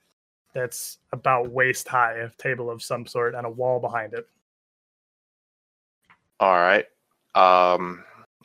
that's 0.54 0.98
about 1.12 1.50
waist 1.50 1.88
high, 1.88 2.18
a 2.18 2.30
table 2.36 2.70
of 2.70 2.82
some 2.82 3.06
sort, 3.06 3.34
and 3.34 3.46
a 3.46 3.50
wall 3.50 3.80
behind 3.80 4.12
it. 4.12 4.26
All 6.38 6.54
right. 6.54 6.84
Um, 7.34 8.04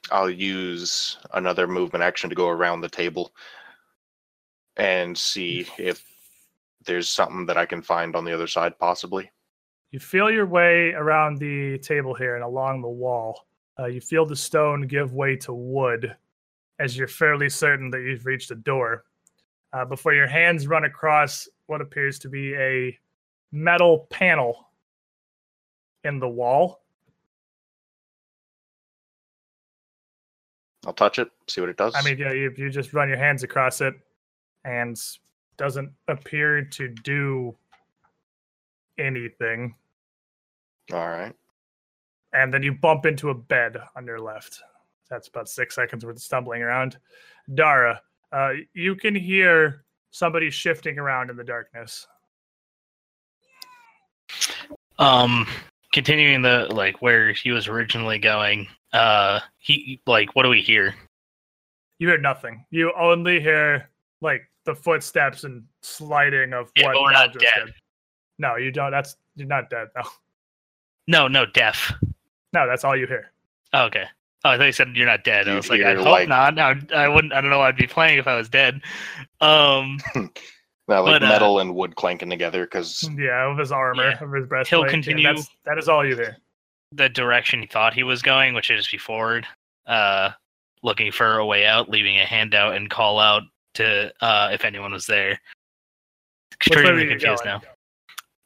I'll 0.10 0.30
use 0.30 1.18
another 1.34 1.68
movement 1.68 2.04
action 2.04 2.30
to 2.30 2.36
go 2.36 2.48
around 2.48 2.80
the 2.80 2.90
table 2.90 3.34
and 4.78 5.18
see 5.18 5.68
if 5.78 6.04
there's 6.86 7.10
something 7.10 7.46
that 7.48 7.58
I 7.58 7.66
can 7.66 7.82
find 7.82 8.16
on 8.16 8.24
the 8.24 8.34
other 8.34 8.48
side, 8.48 8.80
possibly. 8.80 9.30
You 9.92 10.00
feel 10.00 10.32
your 10.32 10.46
way 10.46 10.92
around 10.92 11.40
the 11.40 11.78
table 11.80 12.14
here 12.14 12.36
and 12.36 12.44
along 12.44 12.82
the 12.82 12.88
wall. 12.88 13.48
Uh, 13.78 13.88
you 13.88 14.00
feel 14.00 14.26
the 14.26 14.36
stone 14.36 14.88
give 14.88 15.14
way 15.14 15.36
to 15.38 15.54
wood 15.54 16.16
as 16.80 16.98
you're 16.98 17.08
fairly 17.08 17.50
certain 17.50 17.90
that 17.92 18.02
you've 18.02 18.26
reached 18.26 18.52
a 18.52 18.56
door. 18.56 19.04
Uh, 19.74 19.84
before 19.84 20.14
your 20.14 20.28
hands 20.28 20.68
run 20.68 20.86
across 20.86 21.48
what 21.68 21.82
appears 21.82 22.18
to 22.20 22.30
be 22.30 22.56
a 22.56 22.98
metal 23.52 24.08
panel 24.10 24.70
in 26.04 26.20
the 26.20 26.28
wall. 26.28 26.84
I'll 30.86 30.94
touch 30.94 31.20
it, 31.20 31.30
see 31.48 31.60
what 31.60 31.70
it 31.70 31.76
does. 31.78 31.94
I 31.96 32.02
mean, 32.02 32.18
yeah, 32.18 32.32
you, 32.32 32.54
you 32.56 32.70
just 32.70 32.94
run 32.94 33.10
your 33.10 33.18
hands 33.18 33.44
across 33.44 33.82
it 33.82 33.94
and 34.64 34.98
doesn't 35.58 35.92
appear 36.08 36.64
to 36.64 36.88
do 36.88 37.58
anything. 38.98 39.76
all 40.94 41.10
right. 41.10 41.34
and 42.34 42.54
then 42.54 42.64
you 42.64 42.74
bump 42.74 43.06
into 43.06 43.30
a 43.30 43.34
bed 43.34 43.78
on 43.96 44.06
your 44.06 44.20
left. 44.20 44.62
That's 45.10 45.28
about 45.28 45.50
six 45.50 45.76
seconds 45.76 46.06
worth 46.06 46.16
of 46.18 46.22
stumbling 46.22 46.62
around. 46.62 46.98
Dara, 47.54 48.02
uh, 48.32 48.52
you 48.74 48.96
can 48.96 49.16
hear 49.16 49.86
somebody 50.12 50.50
shifting 50.50 51.00
around 51.00 51.30
in 51.30 51.38
the 51.38 51.44
darkness. 51.44 52.06
Um, 55.00 55.48
continuing 55.94 56.42
the 56.42 56.68
like 56.72 57.02
where 57.02 57.32
he 57.34 57.52
was 57.52 57.68
originally 57.68 58.20
going. 58.20 58.68
Uh, 58.94 59.40
he 59.58 60.02
like 60.08 60.36
what 60.36 60.44
do 60.44 60.50
we 60.50 60.62
hear? 60.62 60.96
You 62.00 62.08
hear 62.10 62.18
nothing. 62.18 62.66
You 62.70 62.92
only 63.00 63.40
hear 63.40 63.90
like 64.22 64.42
the 64.66 64.76
footsteps 64.76 65.44
and 65.44 65.64
sliding 65.82 66.54
of 66.54 66.72
Yeah, 66.76 66.88
what 66.88 67.02
we're 67.02 67.12
not 67.14 67.34
just 67.34 67.46
dead. 67.46 67.66
did. 67.66 67.74
No, 68.40 68.56
you 68.56 68.72
don't. 68.72 68.92
That's 68.92 69.16
you're 69.36 69.48
not 69.48 69.70
dead. 69.70 69.88
No, 69.96 70.02
No, 71.08 71.28
no, 71.28 71.46
deaf. 71.46 71.94
no, 72.54 72.68
that's 72.68 72.84
all 72.84 72.96
you 72.96 73.08
hear. 73.08 73.32
Oh, 73.74 73.86
okay. 73.86 74.06
Oh, 74.48 74.52
I 74.52 74.58
thought 74.58 74.64
you 74.66 74.72
said 74.72 74.96
you're 74.96 75.06
not 75.06 75.26
dead. 75.26 75.50
I 75.50 75.56
was 75.56 75.70
like, 75.70 75.82
I 75.82 75.96
hope 75.96 76.06
like- 76.06 76.30
not. 76.30 76.56
No, 76.56 76.74
I 76.96 77.08
wouldn't. 77.10 77.34
I 77.34 77.42
don't 77.42 77.50
know. 77.50 77.60
I'd 77.62 77.76
be 77.76 77.86
playing 77.88 78.18
if 78.18 78.28
I 78.28 78.36
was 78.38 78.48
dead. 78.50 78.82
Um, 79.42 80.00
Now, 80.90 81.04
like 81.04 81.20
But, 81.20 81.24
uh, 81.24 81.28
metal 81.28 81.60
and 81.60 81.76
wood 81.76 81.98
clanking 81.98 82.30
together 82.30 82.64
because 82.66 83.04
Yeah, 83.18 83.52
of 83.52 83.58
his 83.58 83.74
armor, 83.74 84.12
Yeah. 84.12 84.24
of 84.24 84.32
his 84.32 84.46
breastplate. 84.48 84.84
Yeah, 84.86 84.90
continue- 84.90 85.28
that's, 85.28 85.50
that 85.66 85.78
is 85.78 85.90
all 85.90 86.06
you 86.08 86.16
hear. 86.16 86.38
the 86.94 87.10
direction 87.10 87.60
he 87.60 87.68
thought 87.68 87.94
he 87.94 88.04
was 88.04 88.22
going, 88.22 88.54
which 88.54 88.72
is 88.72 88.88
be 88.88 88.98
forward, 88.98 89.46
uh, 89.88 90.32
looking 90.84 91.12
for 91.12 91.40
a 91.40 91.46
way 91.46 91.66
out, 91.66 91.90
leaving 91.90 92.18
a 92.18 92.24
handout 92.26 92.78
and 92.78 92.90
call 92.90 93.20
out 93.20 93.44
to 93.74 94.14
uh, 94.22 94.50
if 94.54 94.64
anyone 94.64 94.94
was 94.94 95.06
there. 95.08 95.32
Which 96.66 96.78
way 96.78 96.84
were 96.84 96.90
Extremely 96.92 97.08
confused 97.10 97.44
now. 97.44 97.62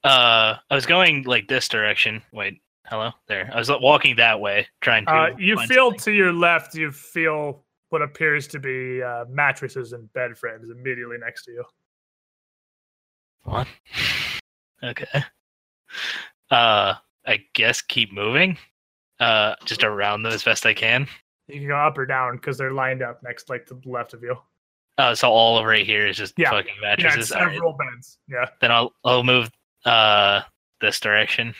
Uh, 0.03 0.55
I 0.67 0.73
was 0.73 0.87
going 0.87 1.21
like 1.25 1.47
this 1.47 1.67
direction. 1.67 2.23
Wait, 2.33 2.59
hello, 2.91 3.11
there. 3.27 3.49
I 3.53 3.57
was 3.57 3.71
walking 3.81 4.17
that 4.17 4.39
way, 4.39 4.67
trying 4.81 5.05
to. 5.05 5.11
Uh, 5.11 5.29
you 5.39 5.55
find 5.55 5.69
feel 5.69 5.85
something. 5.91 5.99
to 6.01 6.11
your 6.11 6.33
left, 6.33 6.75
you 6.75 6.91
feel 6.91 7.63
what 7.89 8.01
appears 8.01 8.47
to 8.49 8.59
be 8.59 9.01
uh, 9.01 9.25
mattresses 9.29 9.93
and 9.93 10.11
bed 10.13 10.37
frames 10.37 10.69
immediately 10.69 11.17
next 11.17 11.45
to 11.45 11.51
you. 11.51 11.63
What? 13.43 13.67
Okay. 14.83 15.23
Uh, 16.51 16.95
I 17.25 17.39
guess 17.53 17.81
keep 17.81 18.11
moving. 18.13 18.57
Uh, 19.19 19.55
just 19.65 19.83
around 19.83 20.23
them 20.23 20.33
as 20.33 20.43
best 20.43 20.65
I 20.65 20.73
can. 20.73 21.07
You 21.47 21.59
can 21.59 21.67
go 21.67 21.75
up 21.77 21.97
or 21.97 22.05
down 22.05 22.35
because 22.37 22.57
they're 22.57 22.71
lined 22.71 23.01
up 23.03 23.21
next, 23.23 23.49
like 23.49 23.65
to 23.67 23.75
the 23.75 23.89
left 23.89 24.13
of 24.13 24.23
you. 24.23 24.35
Uh, 24.97 25.13
so 25.15 25.29
all 25.29 25.57
of 25.57 25.65
right 25.65 25.85
here 25.85 26.07
is 26.07 26.17
just 26.17 26.33
Yeah. 26.37 26.49
fucking 26.49 26.73
Yeah, 26.81 26.89
mattresses. 26.95 27.31
All 27.31 27.45
right. 27.45 27.53
several 27.53 27.73
beds. 27.73 28.17
Yeah. 28.27 28.45
Then 28.59 28.71
I'll 28.71 28.93
I'll 29.05 29.23
move 29.23 29.49
uh 29.85 30.41
this 30.81 30.99
direction. 30.99 31.53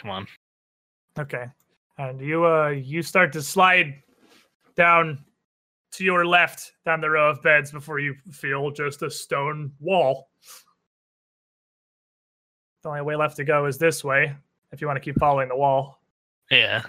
Come 0.00 0.10
on. 0.10 0.26
Okay. 1.18 1.46
And 1.98 2.20
you 2.20 2.46
uh 2.46 2.68
you 2.68 3.02
start 3.02 3.32
to 3.34 3.42
slide 3.42 3.94
down 4.74 5.22
to 5.92 6.04
your 6.04 6.24
left 6.24 6.72
down 6.84 7.00
the 7.00 7.10
row 7.10 7.28
of 7.30 7.42
beds 7.42 7.70
before 7.70 7.98
you 7.98 8.14
feel 8.32 8.70
just 8.70 9.02
a 9.02 9.10
stone 9.10 9.72
wall. 9.80 10.30
The 12.82 12.88
only 12.88 13.02
way 13.02 13.16
left 13.16 13.36
to 13.36 13.44
go 13.44 13.66
is 13.66 13.76
this 13.76 14.02
way 14.02 14.34
if 14.72 14.80
you 14.80 14.86
want 14.86 14.96
to 14.96 15.00
keep 15.04 15.18
following 15.18 15.48
the 15.48 15.56
wall. 15.56 16.00
Yeah. 16.50 16.82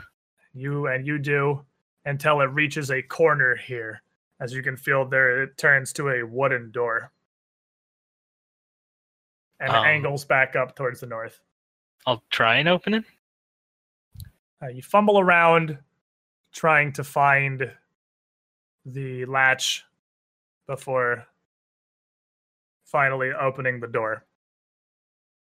you 0.53 0.87
and 0.87 1.05
you 1.05 1.17
do 1.17 1.65
until 2.05 2.41
it 2.41 2.45
reaches 2.45 2.91
a 2.91 3.01
corner 3.01 3.55
here. 3.55 4.01
As 4.39 4.53
you 4.53 4.63
can 4.63 4.75
feel 4.77 5.05
there, 5.05 5.43
it 5.43 5.57
turns 5.57 5.93
to 5.93 6.09
a 6.09 6.23
wooden 6.23 6.71
door 6.71 7.11
and 9.59 9.69
Um, 9.71 9.85
angles 9.85 10.25
back 10.25 10.55
up 10.55 10.75
towards 10.75 11.01
the 11.01 11.05
north. 11.07 11.39
I'll 12.05 12.23
try 12.29 12.57
and 12.57 12.67
open 12.67 12.93
it. 12.95 13.03
Uh, 14.61 14.67
you 14.67 14.81
fumble 14.81 15.19
around 15.19 15.77
trying 16.53 16.91
to 16.93 17.03
find 17.03 17.71
the 18.85 19.25
latch 19.25 19.85
before 20.67 21.25
finally 22.85 23.31
opening 23.31 23.79
the 23.79 23.87
door. 23.87 24.25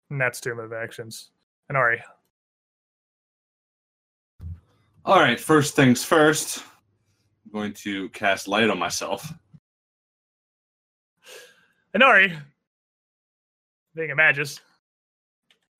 And 0.09 0.19
that's 0.21 0.39
two 0.39 0.55
move 0.55 0.73
actions. 0.73 1.31
And 1.69 1.77
Ari, 1.77 2.03
All 5.05 5.19
right, 5.19 5.39
first 5.39 5.75
things 5.75 6.03
first. 6.03 6.63
I'm 7.45 7.51
going 7.51 7.73
to 7.73 8.07
cast 8.09 8.47
light 8.47 8.69
on 8.69 8.79
myself. 8.79 9.33
Inori, 11.95 12.37
being 13.95 14.11
a 14.11 14.15
magus, 14.15 14.61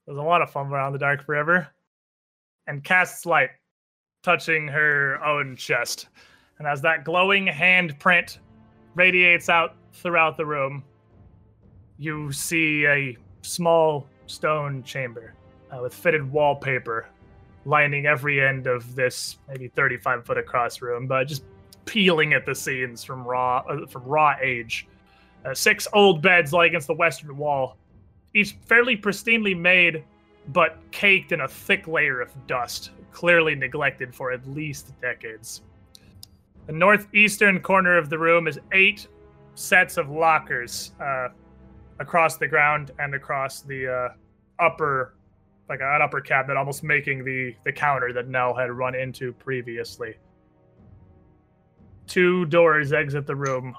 does 0.08 0.18
a 0.18 0.22
lot 0.22 0.42
of 0.42 0.50
fun 0.50 0.68
around 0.68 0.94
the 0.94 1.00
dark 1.00 1.26
forever, 1.26 1.68
and 2.68 2.84
casts 2.84 3.26
light, 3.26 3.50
touching 4.24 4.68
her 4.68 5.24
own 5.24 5.56
chest. 5.56 6.08
And 6.60 6.68
as 6.68 6.82
that 6.82 7.04
glowing 7.04 7.48
handprint 7.48 8.40
radiates 8.96 9.50
out 9.50 9.76
throughout 9.94 10.38
the 10.38 10.46
room, 10.46 10.84
you 11.98 12.32
see 12.32 12.86
a 12.86 13.18
small 13.42 14.08
stone 14.28 14.84
chamber 14.84 15.34
uh, 15.72 15.82
with 15.82 15.94
fitted 15.94 16.32
wallpaper 16.32 17.08
lining 17.66 18.06
every 18.06 18.46
end 18.46 18.68
of 18.68 18.96
this 18.96 19.38
maybe 19.48 19.68
35 19.70 20.26
foot 20.26 20.38
across 20.38 20.82
room, 20.82 21.08
but 21.08 21.26
just 21.26 21.44
peeling 21.86 22.34
at 22.34 22.46
the 22.46 22.56
seams 22.56 23.04
from 23.04 23.24
raw 23.26 23.64
uh, 23.70 23.86
from 23.88 24.04
raw 24.04 24.36
age. 24.42 24.88
Uh, 25.46 25.54
six 25.54 25.88
old 25.94 26.22
beds 26.22 26.54
lie 26.54 26.66
against 26.66 26.88
the 26.88 26.94
western 26.94 27.36
wall, 27.38 27.78
each 28.34 28.56
fairly 28.66 28.98
pristinely 28.98 29.58
made, 29.58 30.04
but 30.50 30.78
caked 30.92 31.32
in 31.32 31.42
a 31.42 31.48
thick 31.48 31.88
layer 31.88 32.22
of 32.22 32.32
dust, 32.48 32.92
clearly 33.12 33.56
neglected 33.56 34.14
for 34.14 34.32
at 34.32 34.46
least 34.48 35.00
decades. 35.02 35.62
The 36.66 36.74
northeastern 36.74 37.60
corner 37.62 37.98
of 37.98 38.10
the 38.10 38.18
room 38.18 38.48
is 38.48 38.60
eight 38.72 39.08
sets 39.56 39.98
of 39.98 40.10
lockers 40.10 40.94
uh, 41.00 41.30
across 42.00 42.38
the 42.38 42.48
ground 42.48 42.92
and 43.00 43.14
across 43.14 43.62
the 43.62 43.88
uh, 43.88 44.10
upper 44.60 45.16
like 45.70 45.80
an 45.80 46.02
upper 46.02 46.20
cabinet, 46.20 46.58
almost 46.58 46.84
making 46.84 47.24
the 47.24 47.56
the 47.64 47.72
counter 47.72 48.12
that 48.14 48.28
Nell 48.28 48.54
had 48.54 48.72
run 48.72 48.96
into 48.96 49.34
previously. 49.34 50.16
Two 52.06 52.46
doors 52.46 52.92
exit 52.92 53.26
the 53.26 53.36
room, 53.36 53.76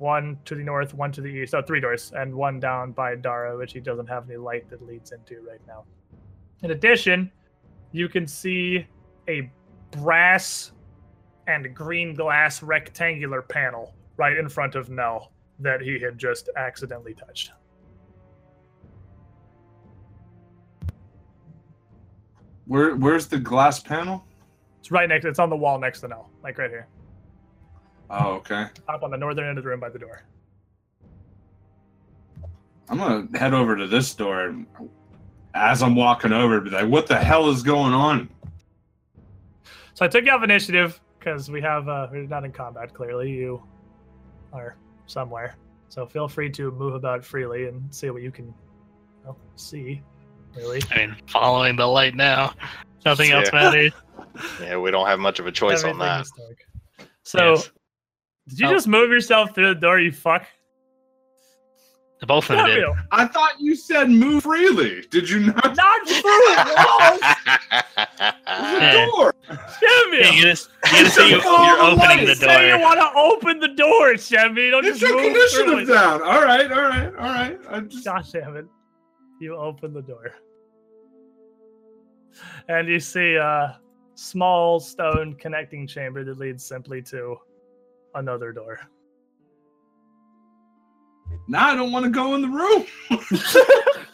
one 0.00 0.38
to 0.46 0.54
the 0.54 0.62
north, 0.62 0.94
one 0.94 1.12
to 1.12 1.20
the 1.20 1.28
east. 1.28 1.54
Oh, 1.54 1.60
three 1.62 1.80
doors, 1.80 2.12
and 2.16 2.34
one 2.34 2.58
down 2.58 2.92
by 2.92 3.14
Dara, 3.16 3.56
which 3.56 3.74
he 3.74 3.80
doesn't 3.80 4.06
have 4.06 4.28
any 4.28 4.38
light 4.38 4.68
that 4.70 4.84
leads 4.86 5.12
into 5.12 5.40
right 5.46 5.60
now. 5.66 5.84
In 6.62 6.70
addition, 6.70 7.30
you 7.92 8.08
can 8.08 8.26
see 8.26 8.86
a 9.28 9.50
brass 9.90 10.72
and 11.46 11.74
green 11.74 12.14
glass 12.14 12.62
rectangular 12.62 13.42
panel 13.42 13.94
right 14.16 14.36
in 14.36 14.48
front 14.48 14.74
of 14.74 14.88
Nell 14.88 15.32
that 15.58 15.82
he 15.82 15.98
had 15.98 16.16
just 16.16 16.48
accidentally 16.56 17.14
touched. 17.14 17.52
Where 22.66 22.94
where's 22.96 23.26
the 23.26 23.38
glass 23.38 23.80
panel? 23.80 24.24
It's 24.78 24.90
right 24.90 25.08
next. 25.08 25.26
It's 25.26 25.38
on 25.38 25.50
the 25.50 25.56
wall 25.56 25.78
next 25.78 26.00
to 26.00 26.08
Nell, 26.08 26.30
like 26.42 26.56
right 26.56 26.70
here, 26.70 26.88
Oh, 28.10 28.32
okay. 28.34 28.66
up 28.88 29.02
on 29.02 29.10
the 29.10 29.16
northern 29.16 29.48
end 29.48 29.58
of 29.58 29.64
the 29.64 29.70
room 29.70 29.80
by 29.80 29.88
the 29.88 29.98
door. 29.98 30.22
I'm 32.88 32.98
gonna 32.98 33.38
head 33.38 33.54
over 33.54 33.76
to 33.76 33.86
this 33.86 34.12
door 34.14 34.46
and 34.46 34.66
as 35.54 35.82
I'm 35.82 35.94
walking 35.94 36.32
over, 36.32 36.60
be 36.60 36.70
like, 36.70 36.88
"What 36.88 37.06
the 37.06 37.16
hell 37.16 37.48
is 37.48 37.62
going 37.62 37.92
on?" 37.92 38.28
So 39.94 40.04
I 40.04 40.08
took 40.08 40.24
you 40.24 40.32
off 40.32 40.42
initiative 40.42 41.00
because 41.18 41.50
we 41.50 41.60
have 41.60 41.88
uh, 41.88 42.08
we're 42.10 42.26
not 42.26 42.44
in 42.44 42.52
combat. 42.52 42.94
Clearly, 42.94 43.30
you 43.30 43.62
are 44.52 44.76
somewhere. 45.06 45.56
So 45.88 46.06
feel 46.06 46.28
free 46.28 46.50
to 46.50 46.70
move 46.72 46.94
about 46.94 47.24
freely 47.24 47.66
and 47.66 47.92
see 47.94 48.10
what 48.10 48.22
you 48.22 48.30
can 48.30 48.52
well, 49.24 49.36
see. 49.56 50.02
Really, 50.56 50.82
I 50.90 51.06
mean, 51.06 51.16
following 51.26 51.76
the 51.76 51.86
light 51.86 52.14
now. 52.16 52.54
Nothing 53.04 53.30
else 53.30 53.52
matters. 53.52 53.92
Yeah, 54.60 54.76
we 54.76 54.92
don't 54.92 55.08
have 55.08 55.18
much 55.18 55.40
of 55.40 55.46
a 55.46 55.52
choice 55.52 55.82
on 55.82 55.90
Everything 55.90 55.98
that. 55.98 56.20
is 56.22 56.32
dark. 56.36 57.08
So 57.24 57.54
Yes. 57.54 57.70
Did 58.48 58.58
you 58.60 58.68
Oh. 58.68 58.72
just 58.72 58.88
move 58.88 59.10
yourself 59.10 59.54
through 59.54 59.74
the 59.74 59.80
door? 59.80 59.98
You 60.00 60.12
fuck. 60.12 60.46
The 62.20 62.26
Both 62.26 62.50
of 62.50 62.58
them 62.58 62.66
did. 62.66 62.84
I 63.12 63.24
thought 63.26 63.58
you 63.58 63.74
said 63.74 64.10
move 64.10 64.42
freely. 64.42 65.06
Did 65.10 65.30
you 65.30 65.40
not? 65.40 65.74
Not 65.74 66.06
through 66.08 66.54
walls, 66.76 67.20
Yeah. 68.46 69.06
The 69.06 69.10
door. 69.10 69.34
Samuel. 69.48 70.20
Yeah, 70.20 70.30
you 70.32 70.42
just 70.42 70.68
you 70.84 70.90
gotta 70.92 71.10
say 71.10 71.28
you, 71.30 71.36
Took 71.36 71.46
all 71.46 71.66
you're 71.66 71.80
opening 71.80 72.18
the 72.18 72.26
lights. 72.26 72.40
Say 72.40 72.68
you 72.76 72.78
want 72.80 73.00
to 73.00 73.10
open 73.18 73.58
the 73.58 73.68
door, 73.68 74.16
Shemmy. 74.18 74.70
Don't 74.70 74.84
You 74.84 74.90
just 74.90 75.00
took 75.00 75.12
move 75.12 75.20
through 75.22 75.30
initiative 75.72 75.88
it. 75.88 75.92
down. 75.94 76.22
All 76.22 76.42
right, 76.42 76.70
all 76.70 76.82
right, 76.82 77.06
all 77.06 77.12
right. 77.12 77.58
I 77.70 77.80
just 77.80 78.04
Gosh 78.04 78.30
damn 78.32 78.54
it. 78.56 78.66
You 79.40 79.56
open 79.56 79.94
the 79.94 80.02
door. 80.02 80.34
And 82.68 82.86
you 82.86 83.00
see 83.00 83.36
a 83.36 83.80
small 84.14 84.78
stone 84.78 85.34
connecting 85.36 85.86
chamber 85.86 86.22
that 86.24 86.36
leads 86.38 86.64
simply 86.64 87.00
to 87.02 87.36
another 88.14 88.52
door. 88.52 88.80
now 91.48 91.68
I 91.70 91.74
don't 91.74 91.92
want 91.92 92.04
to 92.04 92.10
go 92.10 92.34
in 92.34 92.42
the 92.42 92.48
room. 92.48 92.86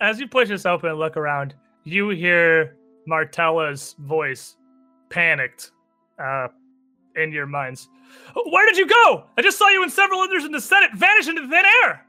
As 0.00 0.20
you 0.20 0.28
push 0.28 0.48
this 0.48 0.64
open 0.64 0.90
and 0.90 0.98
look 0.98 1.16
around, 1.16 1.54
you 1.84 2.10
hear 2.10 2.76
Martella's 3.08 3.96
voice, 3.98 4.56
panicked, 5.10 5.72
uh, 6.22 6.48
in 7.16 7.32
your 7.32 7.46
minds. 7.46 7.88
Where 8.50 8.66
did 8.66 8.76
you 8.76 8.86
go? 8.86 9.24
I 9.36 9.42
just 9.42 9.58
saw 9.58 9.68
you 9.68 9.82
and 9.82 9.90
several 9.90 10.20
others 10.20 10.44
in 10.44 10.52
the 10.52 10.60
Senate 10.60 10.90
vanish 10.94 11.26
into 11.28 11.42
thin 11.48 11.64
air. 11.84 12.04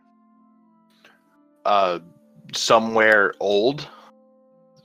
uh, 1.66 2.00
somewhere 2.54 3.34
old. 3.40 3.88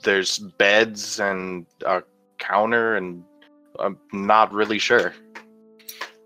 There's 0.03 0.39
beds 0.39 1.19
and 1.21 1.67
a 1.87 2.03
counter, 2.39 2.97
and 2.97 3.23
I'm 3.79 3.99
not 4.13 4.53
really 4.53 4.79
sure. 4.79 5.15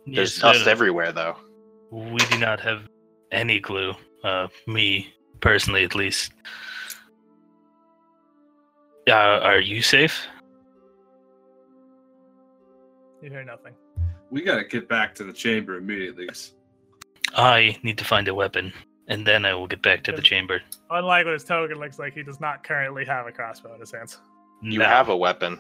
There's 0.07 0.37
Yes, 0.37 0.41
dust 0.41 0.67
everywhere, 0.67 1.13
though. 1.13 1.37
We 1.91 2.19
do 2.31 2.39
not 2.39 2.61
have 2.61 2.89
any 3.33 3.61
clue. 3.61 3.95
Uh, 4.25 4.49
me 4.67 5.13
personally, 5.41 5.85
at 5.85 5.95
least. 5.95 6.33
Uh, 9.09 9.13
are 9.13 9.61
you 9.61 9.81
safe? 9.83 10.27
You 13.23 13.31
hear 13.31 13.45
nothing. 13.45 13.75
We 14.31 14.43
gotta 14.43 14.65
get 14.65 14.89
back 14.89 15.15
to 15.17 15.25
the 15.25 15.33
chamber 15.33 15.77
immediately. 15.77 16.29
I 17.35 17.79
need 17.83 17.99
to 17.99 18.05
find 18.05 18.29
a 18.29 18.35
weapon, 18.35 18.73
and 19.09 19.27
then 19.27 19.45
I 19.45 19.55
will 19.55 19.67
get 19.67 19.83
back 19.83 20.05
to 20.05 20.13
the 20.13 20.23
chamber. 20.23 20.61
Unlike 20.91 21.25
what 21.27 21.33
his 21.33 21.45
token 21.45 21.79
looks 21.79 21.99
like, 21.99 22.15
he 22.15 22.23
does 22.23 22.41
not 22.41 22.63
currently 22.65 23.05
have 23.07 23.27
a 23.27 23.33
crossbow 23.33 23.75
in 23.75 23.81
his 23.81 23.91
hands. 23.93 24.19
You 24.63 24.79
No. 24.81 24.85
have 24.85 25.09
a 25.09 25.17
weapon. 25.17 25.59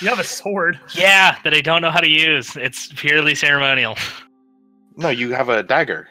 You 0.00 0.08
have 0.08 0.18
a 0.18 0.24
sword. 0.24 0.78
Yeah, 0.94 1.36
that 1.44 1.54
I 1.54 1.60
don't 1.60 1.82
know 1.82 1.90
how 1.90 2.00
to 2.00 2.08
use. 2.08 2.56
It's 2.56 2.88
purely 2.94 3.34
ceremonial. 3.34 3.96
No, 4.96 5.08
you 5.08 5.32
have 5.32 5.48
a 5.48 5.62
dagger. 5.62 6.08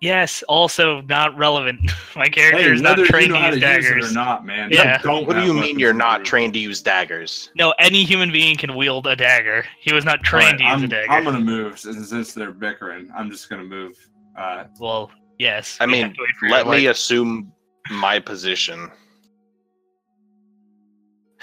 Yes, 0.00 0.44
also 0.48 1.00
not 1.02 1.36
relevant. 1.36 1.80
My 2.16 2.28
character 2.28 2.62
Hey, 2.62 2.70
is 2.72 2.80
not 2.80 2.90
whether 2.90 3.02
you 3.02 3.08
trained 3.08 3.32
know 3.32 3.40
to 3.40 3.46
use 3.56 3.60
to 3.60 3.66
use 3.74 3.86
it 3.86 3.88
daggers. 3.90 4.10
or 4.12 4.14
not, 4.14 4.46
man. 4.46 4.68
Yeah. 4.70 4.98
Don't 4.98 5.26
What 5.26 5.34
do 5.34 5.42
you 5.44 5.52
mean 5.52 5.78
you're 5.78 5.92
not 5.92 6.24
trained 6.24 6.52
to 6.54 6.60
use 6.60 6.80
daggers? 6.80 7.50
No, 7.56 7.74
any 7.80 8.04
human 8.04 8.30
being 8.30 8.56
can 8.56 8.76
wield 8.76 9.08
a 9.08 9.16
dagger. 9.16 9.64
He 9.80 9.92
was 9.92 10.04
not 10.04 10.22
trained 10.22 10.44
Alright, 10.44 10.58
to 10.58 10.64
use 10.64 10.72
I'm, 10.74 10.84
a 10.84 10.88
dagger. 10.88 11.10
I'm 11.12 11.24
gonna 11.24 11.40
move 11.40 11.80
since, 11.80 12.10
since 12.10 12.32
they're 12.32 12.52
bickering. 12.52 13.10
I'm 13.16 13.28
just 13.28 13.50
gonna 13.50 13.64
move. 13.64 13.94
Uh, 14.38 14.64
Well, 14.78 15.10
yes. 15.40 15.76
I 15.80 15.86
mean, 15.86 16.02
have 16.04 16.14
to 16.14 16.20
wait 16.22 16.36
for 16.38 16.46
your 16.46 16.56
Let 16.58 16.68
me 16.68 16.86
assume 16.86 17.52
my 17.90 18.20
position. 18.20 18.92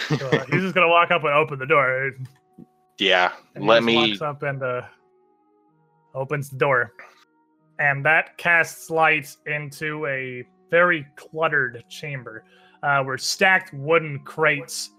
Uh, 0.10 0.46
he's 0.52 0.62
just 0.62 0.76
gonna 0.76 0.88
walk 0.88 1.12
up 1.12 1.24
and 1.24 1.34
open 1.34 1.58
the 1.60 1.66
door. 1.66 2.12
Yeah, 2.98 3.34
And 3.56 3.66
let 3.66 3.84
me. 3.84 3.96
walks 3.96 4.22
up 4.22 4.44
and 4.44 4.62
uh, 4.64 4.82
opens 6.14 6.50
the 6.50 6.58
door, 6.58 6.94
and 7.80 8.06
that 8.06 8.38
casts 8.38 8.90
light 8.90 9.36
into 9.46 10.06
a 10.08 10.44
very 10.72 11.06
cluttered 11.16 11.84
chamber, 11.90 12.44
uh, 12.84 13.04
where 13.04 13.18
stacked 13.18 13.74
wooden 13.74 14.20
crates 14.20 14.92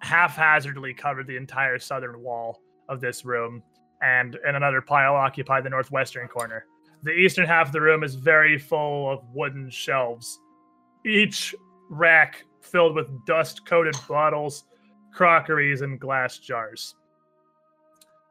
haphazardly 0.00 0.92
cover 0.94 1.22
the 1.24 1.36
entire 1.36 1.78
southern 1.78 2.20
wall 2.20 2.60
of 2.88 3.00
this 3.00 3.24
room, 3.24 3.62
and 4.02 4.36
in 4.48 4.54
another 4.56 4.80
pile 4.80 5.14
occupy 5.14 5.60
the 5.60 5.70
northwestern 5.70 6.28
corner. 6.28 6.66
The 7.02 7.12
eastern 7.12 7.46
half 7.46 7.68
of 7.68 7.72
the 7.72 7.80
room 7.80 8.02
is 8.02 8.14
very 8.14 8.58
full 8.58 9.10
of 9.10 9.20
wooden 9.32 9.70
shelves, 9.70 10.40
each 11.04 11.54
rack 11.88 12.44
filled 12.66 12.94
with 12.94 13.08
dust-coated 13.26 13.96
bottles, 14.08 14.64
crockeries, 15.12 15.80
and 15.80 15.98
glass 16.00 16.38
jars 16.38 16.94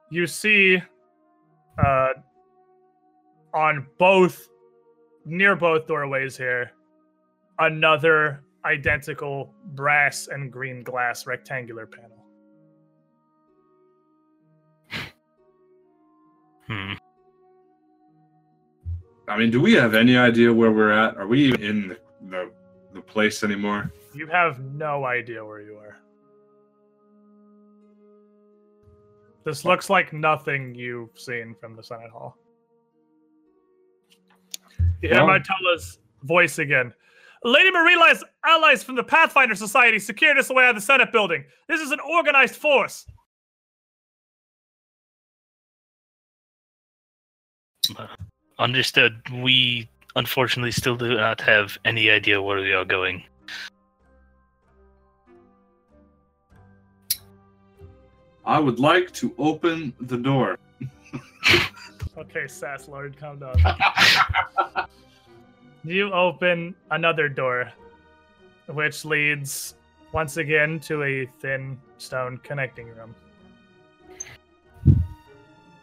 you 0.10 0.28
see 0.28 0.82
uh, 1.84 2.10
on 3.54 3.86
both 3.98 4.48
near 5.26 5.56
both 5.56 5.88
doorways 5.88 6.38
here 6.38 6.72
another 7.60 8.44
identical 8.66 9.54
brass 9.74 10.28
and 10.28 10.52
green 10.52 10.84
glass 10.84 11.26
rectangular 11.26 11.86
panel 11.86 12.12
Hmm. 16.68 16.94
I 19.28 19.38
mean, 19.38 19.52
do 19.52 19.62
we 19.62 19.74
have 19.74 19.94
any 19.94 20.18
idea 20.18 20.52
where 20.52 20.72
we're 20.72 20.92
at? 20.92 21.16
Are 21.18 21.28
we 21.28 21.46
even 21.46 21.62
in 21.64 21.88
the, 21.90 22.00
the, 22.30 22.52
the 22.94 23.02
place 23.02 23.44
anymore? 23.44 23.92
You 24.16 24.28
have 24.28 24.60
no 24.60 25.06
idea 25.06 25.44
where 25.44 25.62
you 25.62 25.76
are 25.78 25.98
this 29.44 29.64
looks 29.66 29.90
like 29.90 30.12
nothing 30.14 30.74
you've 30.74 31.18
seen 31.20 31.56
from 31.60 31.76
the 31.76 31.84
senate 31.84 32.10
hall 32.10 32.38
you 35.02 35.10
hear 35.10 35.26
Well- 35.26 35.28
Martella's 35.28 36.00
voice 36.24 36.60
again 36.60 36.94
Lady 37.46 37.70
Marila's 37.70 38.24
allies 38.44 38.84
from 38.84 38.96
the 38.96 39.04
Pathfinder 39.04 39.54
Society 39.54 40.00
secured 40.00 40.40
us 40.40 40.50
away 40.50 40.64
out 40.64 40.72
of 40.72 40.76
the 40.78 40.82
Senate 40.82 41.12
building. 41.12 41.46
This 41.70 41.80
is 41.80 41.92
an 41.92 42.00
organized 42.00 42.56
force. 42.56 43.06
Uh, 47.96 48.08
understood. 48.58 49.22
We 49.32 49.88
unfortunately 50.16 50.72
still 50.72 50.96
do 50.96 51.16
not 51.18 51.40
have 51.42 51.78
any 51.86 52.10
idea 52.10 52.42
where 52.42 52.60
we 52.60 52.74
are 52.74 52.84
going. 52.86 53.24
I 58.46 58.60
would 58.60 58.80
like 58.80 59.12
to 59.14 59.34
open 59.38 59.94
the 60.00 60.18
door. 60.18 60.58
Okay, 62.18 62.48
Sass 62.48 62.88
Lord, 62.88 63.18
calm 63.18 63.40
down. 63.40 63.58
you 65.84 66.14
open 66.14 66.74
another 66.92 67.28
door, 67.28 67.70
which 68.68 69.04
leads 69.04 69.76
once 70.14 70.38
again 70.38 70.80
to 70.82 71.04
a 71.04 71.26
thin 71.42 71.78
stone 71.98 72.38
connecting 72.38 72.88
room. 72.88 73.14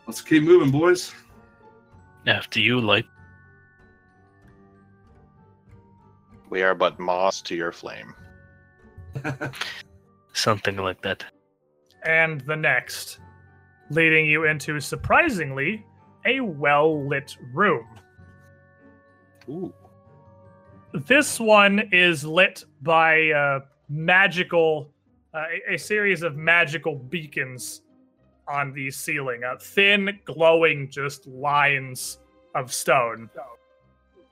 Let's 0.06 0.22
keep 0.22 0.42
moving, 0.42 0.70
boys. 0.70 1.12
After 2.26 2.60
you, 2.60 2.80
light. 2.80 3.06
We 6.48 6.62
are 6.62 6.74
but 6.74 6.98
moss 6.98 7.42
to 7.42 7.54
your 7.54 7.72
flame. 7.72 8.14
Something 10.32 10.76
like 10.76 11.02
that. 11.02 11.24
And 12.04 12.40
the 12.42 12.56
next, 12.56 13.18
leading 13.90 14.26
you 14.26 14.44
into 14.44 14.80
surprisingly 14.80 15.84
a 16.24 16.40
well 16.40 17.06
lit 17.06 17.36
room. 17.52 17.86
Ooh. 19.48 19.72
This 20.92 21.40
one 21.40 21.88
is 21.90 22.24
lit 22.24 22.64
by 22.82 23.30
uh, 23.30 23.60
magical, 23.88 24.90
uh, 25.32 25.44
a, 25.68 25.78
series 25.78 26.22
of 26.22 26.36
magical 26.36 26.96
beacons 26.96 27.82
on 28.46 28.72
the 28.72 28.90
ceiling, 28.90 29.42
uh, 29.42 29.56
thin, 29.58 30.18
glowing, 30.24 30.90
just 30.90 31.26
lines 31.26 32.18
of 32.54 32.72
stone 32.72 33.30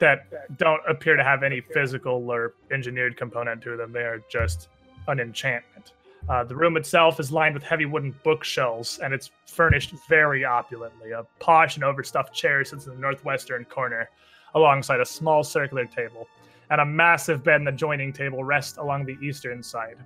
that 0.01 0.59
don't 0.59 0.83
appear 0.89 1.17
to 1.17 1.25
have 1.25 1.43
any 1.43 1.61
physical 1.61 2.31
or 2.31 2.55
engineered 2.71 3.17
component 3.17 3.63
to 3.63 3.77
them. 3.77 3.93
They 3.93 4.01
are 4.01 4.23
just 4.31 4.69
an 5.09 5.21
enchantment. 5.21 5.93
Uh, 6.31 6.45
the 6.45 6.55
room 6.55 6.77
itself 6.77 7.19
is 7.19 7.33
lined 7.33 7.55
with 7.55 7.65
heavy 7.65 7.87
wooden 7.87 8.15
bookshelves, 8.23 9.01
and 9.01 9.13
it's 9.13 9.33
furnished 9.47 9.93
very 10.09 10.45
opulently. 10.45 11.11
A 11.11 11.25
posh 11.41 11.75
and 11.75 11.83
overstuffed 11.83 12.33
chair 12.33 12.65
sits 12.65 12.87
in 12.87 12.95
the 12.95 13.01
northwestern 13.01 13.65
corner, 13.65 14.09
alongside 14.55 15.01
a 15.01 15.05
small 15.05 15.43
circular 15.43 15.87
table, 15.87 16.29
and 16.71 16.81
a 16.81 16.85
massive 16.85 17.43
bed 17.43 17.57
and 17.57 17.69
adjoining 17.69 18.13
table 18.13 18.45
rest 18.45 18.77
along 18.77 19.07
the 19.07 19.19
eastern 19.21 19.61
side. 19.61 19.97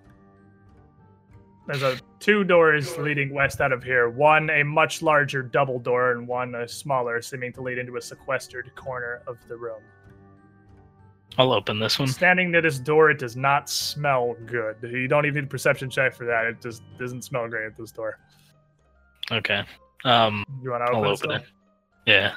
There's 1.66 1.82
a 1.82 1.98
two 2.20 2.42
doors 2.42 2.96
leading 2.96 3.34
west 3.34 3.60
out 3.60 3.72
of 3.72 3.84
here. 3.84 4.08
One 4.08 4.48
a 4.48 4.62
much 4.62 5.02
larger 5.02 5.42
double 5.42 5.78
door, 5.78 6.12
and 6.12 6.26
one 6.26 6.54
a 6.54 6.66
smaller, 6.66 7.20
seeming 7.20 7.52
to 7.52 7.60
lead 7.60 7.76
into 7.76 7.96
a 7.96 8.00
sequestered 8.00 8.74
corner 8.74 9.20
of 9.26 9.36
the 9.46 9.58
room. 9.58 9.82
I'll 11.38 11.52
open 11.52 11.78
this 11.80 11.98
one. 11.98 12.08
Standing 12.08 12.50
near 12.52 12.62
this 12.62 12.78
door, 12.78 13.10
it 13.10 13.18
does 13.18 13.36
not 13.36 13.68
smell 13.68 14.36
good. 14.46 14.76
You 14.82 15.08
don't 15.08 15.26
even 15.26 15.42
need 15.42 15.44
a 15.44 15.50
perception 15.50 15.90
check 15.90 16.14
for 16.14 16.24
that. 16.26 16.44
It 16.46 16.60
just 16.62 16.82
doesn't 16.98 17.22
smell 17.22 17.48
great 17.48 17.66
at 17.66 17.76
this 17.76 17.90
door. 17.90 18.18
Okay. 19.32 19.62
Um, 20.04 20.44
You 20.62 20.70
want 20.70 20.86
to 20.86 20.92
open, 20.92 21.04
I'll 21.04 21.10
it 21.10 21.14
open 21.14 21.30
it. 21.32 21.42
Yeah. 22.06 22.34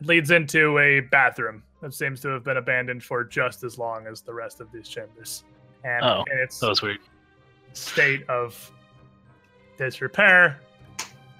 It 0.00 0.06
leads 0.06 0.30
into 0.32 0.78
a 0.78 1.00
bathroom 1.00 1.62
that 1.80 1.94
seems 1.94 2.20
to 2.22 2.28
have 2.28 2.42
been 2.44 2.56
abandoned 2.56 3.04
for 3.04 3.22
just 3.24 3.62
as 3.62 3.78
long 3.78 4.06
as 4.06 4.22
the 4.22 4.32
rest 4.34 4.60
of 4.60 4.72
these 4.72 4.88
chambers. 4.88 5.44
And 5.84 6.02
Oh, 6.04 6.24
in 6.32 6.38
its 6.38 6.58
That 6.60 6.70
was 6.70 6.82
weird. 6.82 6.98
state 7.74 8.28
of 8.28 8.72
disrepair, 9.78 10.58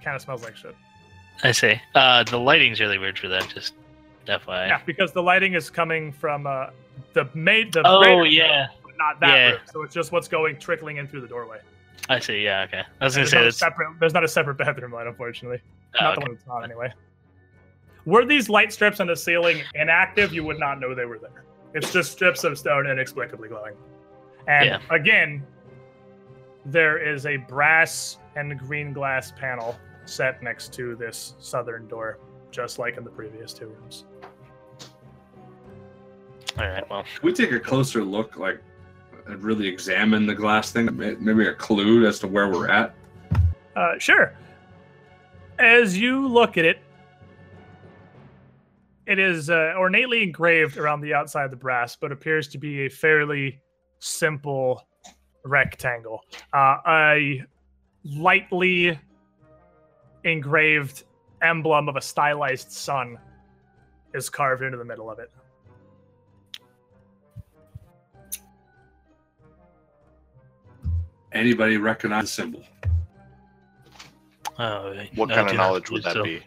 kind 0.03 0.15
of 0.15 0.23
smells 0.23 0.43
like 0.45 0.57
shit. 0.57 0.77
I 1.43 1.53
see. 1.53 1.81
Uh, 1.95 2.23
the 2.25 2.39
lighting's 2.39 2.81
really 2.81 2.99
weird 2.99 3.19
for 3.19 3.29
that. 3.29 3.49
Just 3.53 3.75
FYI. 4.29 4.69
Yeah, 4.69 4.81
because 4.87 5.13
the 5.13 5.23
lighting 5.23 5.55
is 5.55 5.71
coming 5.71 6.13
from 6.13 6.47
uh, 6.47 6.67
the 7.13 7.29
maid. 7.35 7.73
The 7.73 7.83
Oh 7.85 8.23
yeah, 8.25 8.61
room, 8.61 8.69
but 8.85 8.93
not 8.99 9.21
that 9.21 9.35
Yeah. 9.35 9.51
room. 9.53 9.61
So 9.73 9.83
it's 9.83 9.95
just 9.95 10.13
what's 10.13 10.29
going 10.29 10.59
trickling 10.59 10.97
in 10.99 11.07
through 11.09 11.21
the 11.23 11.29
doorway. 11.29 11.59
I 12.09 12.19
see. 12.19 12.43
Yeah, 12.45 12.63
okay. 12.65 12.83
I 13.01 13.05
was 13.05 13.15
gonna 13.15 13.23
There's 13.25 13.31
say 13.31 13.37
not, 13.37 13.43
a 13.43 13.45
that's. 13.47 13.57
separate, 13.59 13.89
there's 14.01 14.15
not 14.15 14.25
a 14.25 14.29
separate 14.29 14.55
bathroom 14.57 14.93
light, 14.93 15.07
unfortunately. 15.07 15.61
oh, 16.01 16.05
not 16.05 16.13
okay. 16.13 16.15
the 16.15 16.21
one 16.31 16.35
that's 16.37 16.49
on 16.49 16.65
anyway. 16.65 16.93
Were 18.07 18.25
these 18.27 18.49
light 18.51 18.73
strips 18.73 19.01
on 19.01 19.07
the 19.07 19.17
ceiling 19.17 19.63
inactive, 19.75 20.33
you 20.35 20.45
would 20.45 20.59
not 20.59 20.79
know 20.81 20.95
they 20.95 21.07
were 21.07 21.19
there. 21.19 21.45
It's 21.73 21.91
just 21.93 22.13
strips 22.13 22.45
of 22.45 22.59
stone 22.59 22.87
inexplicably 22.87 23.49
glowing. 23.49 23.75
And 24.47 24.67
Yeah. 24.67 24.79
again, 24.91 25.47
there 26.67 26.99
is 26.99 27.25
a 27.27 27.39
brass 27.39 28.19
and 28.37 28.59
green 28.59 28.93
glass 28.93 29.33
panel 29.33 29.79
set 30.05 30.43
next 30.43 30.75
to 30.75 30.95
this 30.97 31.35
southern 31.39 31.89
door, 31.89 32.19
just 32.51 32.79
like 32.79 32.99
in 32.99 33.05
the 33.05 33.11
previous 33.11 33.55
two 33.55 33.67
rooms. 33.69 34.05
All 36.59 36.69
right. 36.69 36.89
Well, 36.89 37.05
we 37.23 37.33
take 37.33 37.53
a 37.53 37.61
closer 37.61 38.05
look, 38.05 38.37
like, 38.37 38.61
and 39.27 39.43
really 39.43 39.67
examine 39.67 40.27
the 40.27 40.35
glass 40.35 40.71
thing. 40.71 40.89
Maybe 40.97 41.47
a 41.47 41.55
clue 41.55 42.07
as 42.07 42.19
to 42.21 42.29
where 42.29 42.49
we're 42.49 42.69
at. 42.69 42.95
Uh, 43.75 43.99
sure. 43.99 44.35
As 45.59 45.97
you 45.99 46.27
look 46.27 46.57
at 46.59 46.65
it, 46.65 46.79
it 49.07 49.19
is 49.19 49.51
uh, 49.51 49.75
ornately 49.77 50.23
engraved 50.23 50.79
around 50.79 51.01
the 51.01 51.13
outside 51.13 51.45
of 51.45 51.51
the 51.51 51.57
brass, 51.57 51.97
but 51.97 52.13
appears 52.13 52.49
to 52.49 52.59
be 52.59 52.87
a 52.87 52.89
fairly 52.89 53.61
simple 53.99 54.87
rectangle. 55.45 56.21
Uh, 56.53 56.77
a 56.87 57.45
lightly 58.05 58.99
engraved 60.25 61.05
emblem 61.43 61.89
of 61.89 61.97
a 61.97 62.01
stylized 62.01 62.71
sun 62.71 63.19
is 64.15 64.31
carved 64.31 64.63
into 64.63 64.79
the 64.79 64.85
middle 64.85 65.11
of 65.11 65.19
it. 65.19 65.31
Anybody 71.35 71.77
recognize 71.77 72.23
the 72.25 72.29
symbol? 72.29 72.63
oh, 74.59 74.95
What 75.17 75.31
I 75.33 75.35
kind 75.35 75.51
of 75.51 75.57
knowledge 75.57 75.91
would 75.91 76.05
that 76.05 76.15
so. 76.15 76.23
be? 76.23 76.43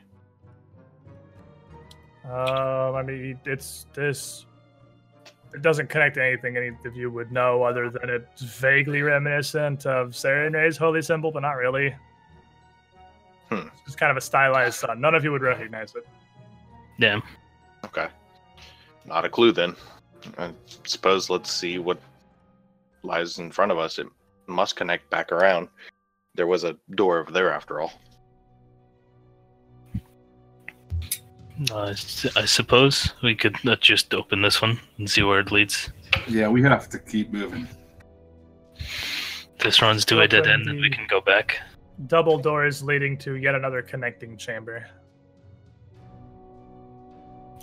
Um, 2.25 2.95
I 2.95 3.03
mean, 3.03 3.39
it's 3.45 3.85
this. 3.93 4.45
It 5.53 5.61
doesn't 5.61 5.89
connect 5.89 6.15
to 6.15 6.23
anything 6.25 6.57
any 6.57 6.69
of 6.85 6.95
you 6.95 7.09
would 7.09 7.31
know, 7.31 7.63
other 7.63 7.89
than 7.89 8.09
it's 8.09 8.43
vaguely 8.43 9.01
reminiscent 9.01 9.85
of 9.85 10.09
Sarenrae's 10.09 10.77
holy 10.77 11.01
symbol, 11.01 11.31
but 11.31 11.41
not 11.41 11.53
really. 11.53 11.95
Hmm. 13.49 13.67
It's 13.85 13.95
kind 13.95 14.11
of 14.11 14.17
a 14.17 14.21
stylized 14.21 14.75
sun. 14.75 14.99
None 14.99 15.15
of 15.15 15.23
you 15.23 15.31
would 15.31 15.41
recognize 15.41 15.95
it. 15.95 16.05
Damn. 16.99 17.23
Okay. 17.85 18.07
Not 19.05 19.23
a 19.23 19.29
clue 19.29 19.53
then. 19.53 19.75
I 20.37 20.51
suppose 20.83 21.29
let's 21.29 21.51
see 21.51 21.79
what 21.79 21.99
lies 23.03 23.39
in 23.39 23.51
front 23.51 23.71
of 23.71 23.77
us. 23.77 23.99
It 23.99 24.07
must 24.47 24.75
connect 24.75 25.09
back 25.09 25.31
around. 25.31 25.67
There 26.35 26.47
was 26.47 26.63
a 26.63 26.75
door 26.95 27.19
over 27.19 27.31
there 27.31 27.51
after 27.51 27.79
all. 27.81 27.93
Uh, 31.71 31.75
I 31.75 31.89
s- 31.91 32.27
I 32.37 32.45
suppose 32.45 33.13
we 33.23 33.33
could 33.35 33.55
uh, 33.67 33.75
just 33.77 34.13
open 34.13 34.41
this 34.41 34.61
one 34.61 34.79
and 34.99 35.09
see 35.09 35.23
where 35.23 35.39
it 35.39 35.51
leads. 35.51 35.89
Yeah, 36.27 36.47
we 36.49 36.61
have 36.61 36.87
to 36.89 36.99
keep 36.99 37.31
moving. 37.33 37.67
This 39.59 39.81
runs 39.81 40.05
to 40.05 40.21
a 40.21 40.27
dead 40.27 40.45
end, 40.47 40.67
and 40.67 40.79
we 40.79 40.89
can 40.91 41.07
go 41.07 41.19
back. 41.19 41.59
Double 42.05 42.37
doors 42.37 42.83
leading 42.83 43.17
to 43.19 43.35
yet 43.37 43.55
another 43.55 43.81
connecting 43.81 44.37
chamber. 44.37 44.85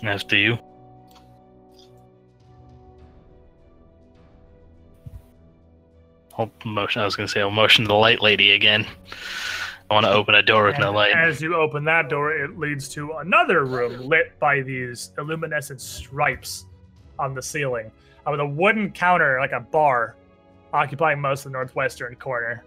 After 0.03 0.35
you. 0.35 0.57
I'll 6.37 6.51
motion. 6.65 7.01
I 7.01 7.05
was 7.05 7.15
gonna 7.15 7.27
say 7.27 7.41
I'll 7.41 7.51
motion 7.51 7.85
to 7.85 7.87
the 7.87 7.95
light 7.95 8.21
lady 8.21 8.51
again. 8.51 8.85
I 9.89 9.93
want 9.93 10.05
to 10.05 10.11
open 10.11 10.33
a 10.33 10.41
door 10.41 10.65
with 10.65 10.79
no 10.79 10.91
light. 10.91 11.13
As 11.13 11.41
you 11.41 11.55
open 11.55 11.83
that 11.85 12.09
door, 12.09 12.33
it 12.33 12.57
leads 12.57 12.89
to 12.89 13.13
another 13.13 13.65
room 13.65 14.01
lit 14.01 14.37
by 14.39 14.61
these 14.61 15.11
illuminescent 15.19 15.79
stripes 15.79 16.65
on 17.19 17.35
the 17.35 17.41
ceiling, 17.41 17.91
uh, 18.25 18.31
with 18.31 18.39
a 18.39 18.45
wooden 18.45 18.91
counter 18.91 19.37
like 19.39 19.51
a 19.51 19.59
bar 19.59 20.15
occupying 20.73 21.21
most 21.21 21.45
of 21.45 21.51
the 21.51 21.57
northwestern 21.57 22.15
corner. 22.15 22.63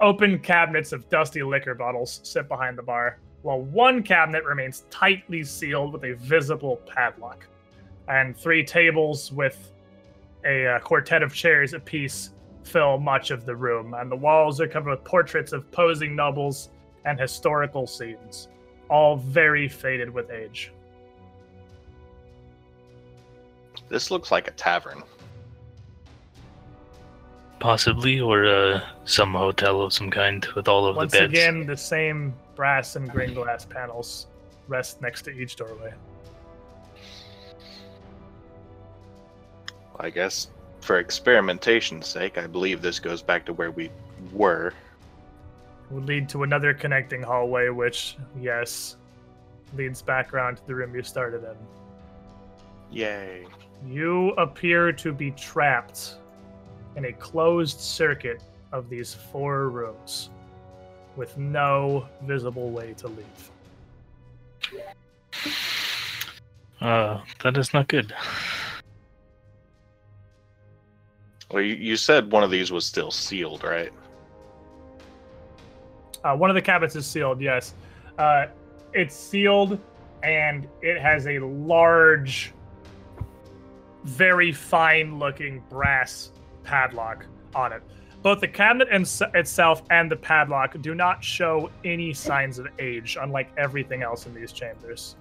Open 0.00 0.38
cabinets 0.38 0.92
of 0.92 1.08
dusty 1.10 1.42
liquor 1.42 1.74
bottles 1.74 2.20
sit 2.22 2.48
behind 2.48 2.78
the 2.78 2.82
bar, 2.82 3.18
while 3.42 3.60
one 3.60 4.02
cabinet 4.02 4.44
remains 4.44 4.84
tightly 4.88 5.42
sealed 5.42 5.92
with 5.92 6.04
a 6.04 6.14
visible 6.14 6.80
padlock. 6.86 7.46
And 8.08 8.36
three 8.36 8.64
tables 8.64 9.32
with 9.32 9.72
a 10.44 10.66
uh, 10.66 10.78
quartet 10.80 11.22
of 11.22 11.34
chairs 11.34 11.72
apiece 11.72 12.30
fill 12.64 12.98
much 12.98 13.30
of 13.30 13.44
the 13.44 13.54
room, 13.54 13.94
and 13.94 14.10
the 14.10 14.16
walls 14.16 14.60
are 14.60 14.68
covered 14.68 14.90
with 14.90 15.04
portraits 15.04 15.52
of 15.52 15.70
posing 15.70 16.14
nobles 16.16 16.70
and 17.04 17.18
historical 17.18 17.86
scenes, 17.86 18.48
all 18.88 19.16
very 19.16 19.68
faded 19.68 20.10
with 20.10 20.30
age. 20.30 20.72
This 23.88 24.10
looks 24.10 24.30
like 24.30 24.48
a 24.48 24.52
tavern. 24.52 25.02
Possibly, 27.58 28.20
or 28.20 28.46
uh, 28.46 28.80
some 29.04 29.34
hotel 29.34 29.82
of 29.82 29.92
some 29.92 30.10
kind 30.10 30.44
with 30.56 30.66
all 30.66 30.86
of 30.86 30.96
Once 30.96 31.12
the 31.12 31.18
beds. 31.18 31.32
Once 31.32 31.38
again, 31.38 31.66
the 31.66 31.76
same 31.76 32.34
brass 32.56 32.96
and 32.96 33.10
green 33.10 33.34
glass 33.34 33.64
panels 33.64 34.26
rest 34.66 35.00
next 35.00 35.22
to 35.22 35.30
each 35.30 35.56
doorway. 35.56 35.92
I 40.00 40.10
guess 40.10 40.48
for 40.82 40.98
experimentation's 40.98 42.06
sake, 42.06 42.38
I 42.38 42.46
believe 42.46 42.82
this 42.82 42.98
goes 42.98 43.22
back 43.22 43.46
to 43.46 43.52
where 43.52 43.70
we 43.70 43.90
were. 44.32 44.74
Would 45.90 46.06
lead 46.06 46.28
to 46.30 46.42
another 46.42 46.74
connecting 46.74 47.22
hallway, 47.22 47.68
which, 47.68 48.16
yes, 48.40 48.96
leads 49.74 50.02
back 50.02 50.34
around 50.34 50.56
to 50.56 50.66
the 50.66 50.74
room 50.74 50.94
you 50.94 51.02
started 51.02 51.44
in. 51.44 51.56
Yay. 52.90 53.46
You 53.86 54.30
appear 54.30 54.92
to 54.92 55.12
be 55.12 55.30
trapped 55.32 56.16
in 56.96 57.06
a 57.06 57.12
closed 57.12 57.80
circuit 57.80 58.42
of 58.72 58.88
these 58.88 59.14
four 59.14 59.68
rooms 59.68 60.30
with 61.16 61.36
no 61.36 62.08
visible 62.22 62.70
way 62.70 62.94
to 62.94 63.08
leave. 63.08 63.50
Uh, 66.80 67.20
that 67.42 67.56
is 67.56 67.72
not 67.72 67.88
good. 67.88 68.14
Well, 71.52 71.62
you, 71.62 71.74
you 71.74 71.96
said 71.96 72.32
one 72.32 72.42
of 72.42 72.50
these 72.50 72.72
was 72.72 72.86
still 72.86 73.10
sealed, 73.10 73.62
right? 73.62 73.92
Uh, 76.24 76.34
one 76.36 76.50
of 76.50 76.54
the 76.54 76.62
cabinets 76.62 76.96
is 76.96 77.06
sealed. 77.06 77.40
Yes, 77.40 77.74
uh, 78.18 78.46
it's 78.94 79.14
sealed, 79.14 79.78
and 80.22 80.66
it 80.80 81.00
has 81.00 81.26
a 81.26 81.38
large, 81.40 82.52
very 84.04 84.52
fine-looking 84.52 85.62
brass 85.68 86.30
padlock 86.62 87.26
on 87.54 87.72
it. 87.72 87.82
Both 88.22 88.40
the 88.40 88.48
cabinet 88.48 88.88
and 88.90 89.02
itself 89.34 89.82
and 89.90 90.10
the 90.10 90.16
padlock 90.16 90.80
do 90.80 90.94
not 90.94 91.24
show 91.24 91.70
any 91.84 92.14
signs 92.14 92.60
of 92.60 92.68
age, 92.78 93.18
unlike 93.20 93.50
everything 93.58 94.02
else 94.02 94.26
in 94.26 94.34
these 94.34 94.52
chambers. 94.52 95.16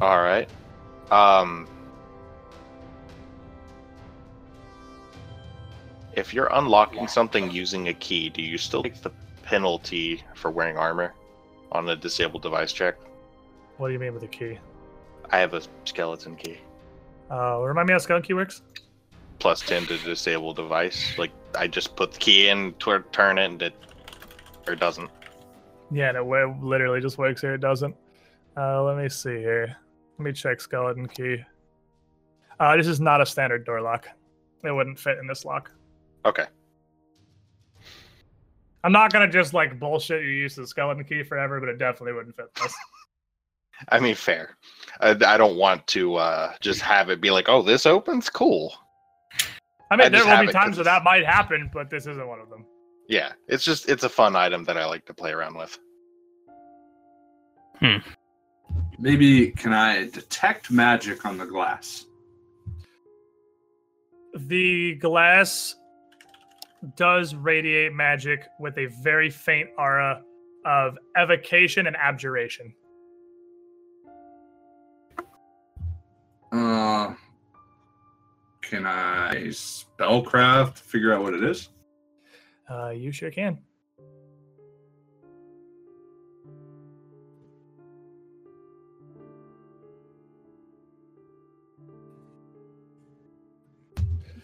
All 0.00 0.20
right. 0.20 0.48
Um, 1.10 1.66
if 6.14 6.34
you're 6.34 6.50
unlocking 6.52 7.08
something 7.08 7.50
using 7.50 7.88
a 7.88 7.94
key, 7.94 8.28
do 8.28 8.42
you 8.42 8.58
still 8.58 8.82
take 8.82 9.00
the 9.02 9.10
penalty 9.42 10.22
for 10.34 10.50
wearing 10.50 10.76
armor 10.76 11.14
on 11.72 11.88
a 11.88 11.96
disabled 11.96 12.42
device 12.42 12.72
check? 12.72 12.96
What 13.78 13.88
do 13.88 13.92
you 13.94 13.98
mean 13.98 14.12
with 14.12 14.22
a 14.24 14.28
key? 14.28 14.58
I 15.30 15.38
have 15.38 15.54
a 15.54 15.62
skeleton 15.84 16.36
key. 16.36 16.58
Uh, 17.30 17.60
remind 17.60 17.86
me 17.86 17.92
how 17.92 17.98
skeleton 17.98 18.26
key 18.26 18.34
works. 18.34 18.62
Plus 19.38 19.60
10 19.60 19.86
to 19.86 19.98
disable 19.98 20.52
device. 20.52 21.16
Like, 21.16 21.30
I 21.54 21.68
just 21.68 21.94
put 21.94 22.12
the 22.12 22.18
key 22.18 22.48
in, 22.48 22.72
tw- 22.74 23.10
turn 23.12 23.38
it, 23.38 23.44
and 23.44 23.62
it, 23.62 23.74
or 24.66 24.72
it 24.72 24.80
doesn't. 24.80 25.10
Yeah, 25.90 26.12
no, 26.12 26.34
it 26.34 26.62
literally 26.62 27.00
just 27.00 27.18
works 27.18 27.40
here. 27.40 27.54
It 27.54 27.60
doesn't. 27.60 27.94
Uh, 28.56 28.82
let 28.82 28.96
me 28.96 29.08
see 29.08 29.36
here. 29.36 29.76
Let 30.18 30.24
me 30.24 30.32
check 30.32 30.60
skeleton 30.60 31.06
key. 31.06 31.44
Uh, 32.58 32.76
this 32.76 32.88
is 32.88 33.00
not 33.00 33.20
a 33.20 33.26
standard 33.26 33.64
door 33.64 33.80
lock. 33.80 34.08
It 34.64 34.72
wouldn't 34.72 34.98
fit 34.98 35.18
in 35.18 35.26
this 35.28 35.44
lock. 35.44 35.70
Okay. 36.24 36.46
I'm 38.82 38.92
not 38.92 39.12
gonna 39.12 39.30
just 39.30 39.54
like 39.54 39.78
bullshit 39.78 40.22
you 40.22 40.30
use 40.30 40.56
the 40.56 40.66
skeleton 40.66 41.04
key 41.04 41.22
forever, 41.22 41.60
but 41.60 41.68
it 41.68 41.78
definitely 41.78 42.14
wouldn't 42.14 42.34
fit 42.34 42.52
this. 42.56 42.74
I 43.90 44.00
mean, 44.00 44.16
fair. 44.16 44.56
I, 45.00 45.10
I 45.10 45.36
don't 45.36 45.56
want 45.56 45.86
to 45.88 46.16
uh, 46.16 46.52
just 46.60 46.80
have 46.80 47.10
it 47.10 47.20
be 47.20 47.30
like, 47.30 47.48
oh, 47.48 47.62
this 47.62 47.86
opens? 47.86 48.28
Cool. 48.28 48.74
I 49.90 49.96
mean, 49.96 50.06
I 50.06 50.08
there 50.08 50.26
will 50.26 50.46
be 50.46 50.52
times 50.52 50.76
where 50.76 50.84
that 50.84 51.04
might 51.04 51.24
happen, 51.24 51.70
but 51.72 51.88
this 51.88 52.06
isn't 52.06 52.26
one 52.26 52.40
of 52.40 52.50
them. 52.50 52.66
Yeah, 53.08 53.32
it's 53.46 53.64
just, 53.64 53.88
it's 53.88 54.02
a 54.02 54.08
fun 54.08 54.34
item 54.34 54.64
that 54.64 54.76
I 54.76 54.84
like 54.84 55.06
to 55.06 55.14
play 55.14 55.30
around 55.30 55.56
with. 55.56 55.78
Maybe 58.98 59.50
can 59.52 59.72
I 59.72 60.08
detect 60.08 60.70
magic 60.70 61.24
on 61.24 61.38
the 61.38 61.46
glass? 61.46 62.06
The 64.34 64.96
glass 64.96 65.76
does 66.96 67.34
radiate 67.34 67.92
magic 67.92 68.46
with 68.58 68.76
a 68.76 68.86
very 69.02 69.30
faint 69.30 69.70
aura 69.78 70.22
of 70.64 70.98
evocation 71.16 71.86
and 71.86 71.96
abjuration. 71.96 72.74
Uh, 76.50 77.14
can 78.62 78.86
I 78.86 79.48
spellcraft 79.48 80.78
figure 80.78 81.12
out 81.12 81.22
what 81.22 81.34
it 81.34 81.44
is? 81.44 81.68
Uh, 82.68 82.90
you 82.90 83.12
sure 83.12 83.30
can. 83.30 83.58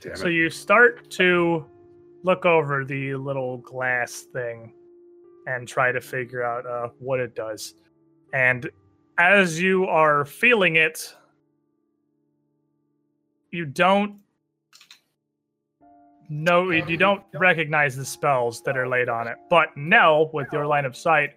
Damn 0.05 0.17
So 0.17 0.27
it. 0.27 0.33
you 0.33 0.51
start 0.51 1.11
to 1.13 1.65
look 2.23 2.45
over 2.45 2.85
the 2.85 3.15
little 3.15 3.59
glass 3.59 4.27
thing 4.33 4.75
and 5.47 5.67
try 5.67 5.93
to 5.93 6.01
figure 6.01 6.43
out 6.43 6.67
uh, 6.67 6.89
what 6.99 7.21
it 7.21 7.35
does. 7.35 7.75
And 8.33 8.69
as 9.19 9.61
you 9.61 9.87
are 9.87 10.25
feeling 10.25 10.77
it, 10.77 11.15
you 13.51 13.65
don't 13.65 14.19
know 16.29 16.71
you 16.71 16.97
don't 16.97 17.23
recognize 17.35 17.97
the 17.97 18.05
spells 18.05 18.63
that 18.63 18.77
are 18.77 18.89
laid 18.89 19.09
on 19.09 19.29
it. 19.29 19.37
But 19.49 19.77
now, 19.77 20.31
with 20.33 20.49
your 20.53 20.67
line 20.67 20.85
of 20.85 20.97
sight, 20.97 21.35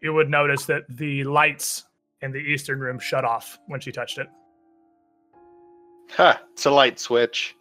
you 0.00 0.12
would 0.12 0.28
notice 0.30 0.66
that 0.66 0.84
the 0.88 1.24
lights 1.24 1.84
in 2.20 2.32
the 2.32 2.38
eastern 2.38 2.80
room 2.80 2.98
shut 2.98 3.24
off 3.24 3.58
when 3.66 3.80
she 3.80 3.90
touched 3.90 4.18
it. 4.18 4.28
Ha! 6.16 6.40
It's 6.52 6.66
a 6.66 6.70
light 6.70 6.98
switch. 7.00 7.56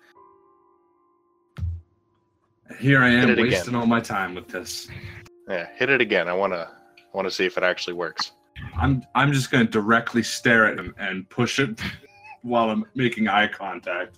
Here 2.80 3.02
I 3.02 3.10
am 3.10 3.28
wasting 3.36 3.70
again. 3.70 3.76
all 3.76 3.86
my 3.86 4.00
time 4.00 4.36
with 4.36 4.48
this. 4.48 4.88
Yeah, 5.48 5.68
hit 5.76 5.90
it 5.90 6.02
again. 6.02 6.28
I 6.28 6.34
wanna, 6.34 6.70
I 6.98 7.02
wanna 7.14 7.32
see 7.32 7.46
if 7.46 7.58
it 7.58 7.64
actually 7.64 7.94
works. 7.94 8.32
I'm 8.76 9.04
I'm 9.16 9.32
just 9.32 9.52
gonna 9.52 9.66
directly 9.66 10.24
stare 10.24 10.66
at 10.66 10.78
him 10.78 10.94
and 10.98 11.28
push 11.30 11.60
it 11.60 11.80
while 12.42 12.70
I'm 12.70 12.86
making 12.96 13.28
eye 13.28 13.48
contact. 13.48 14.18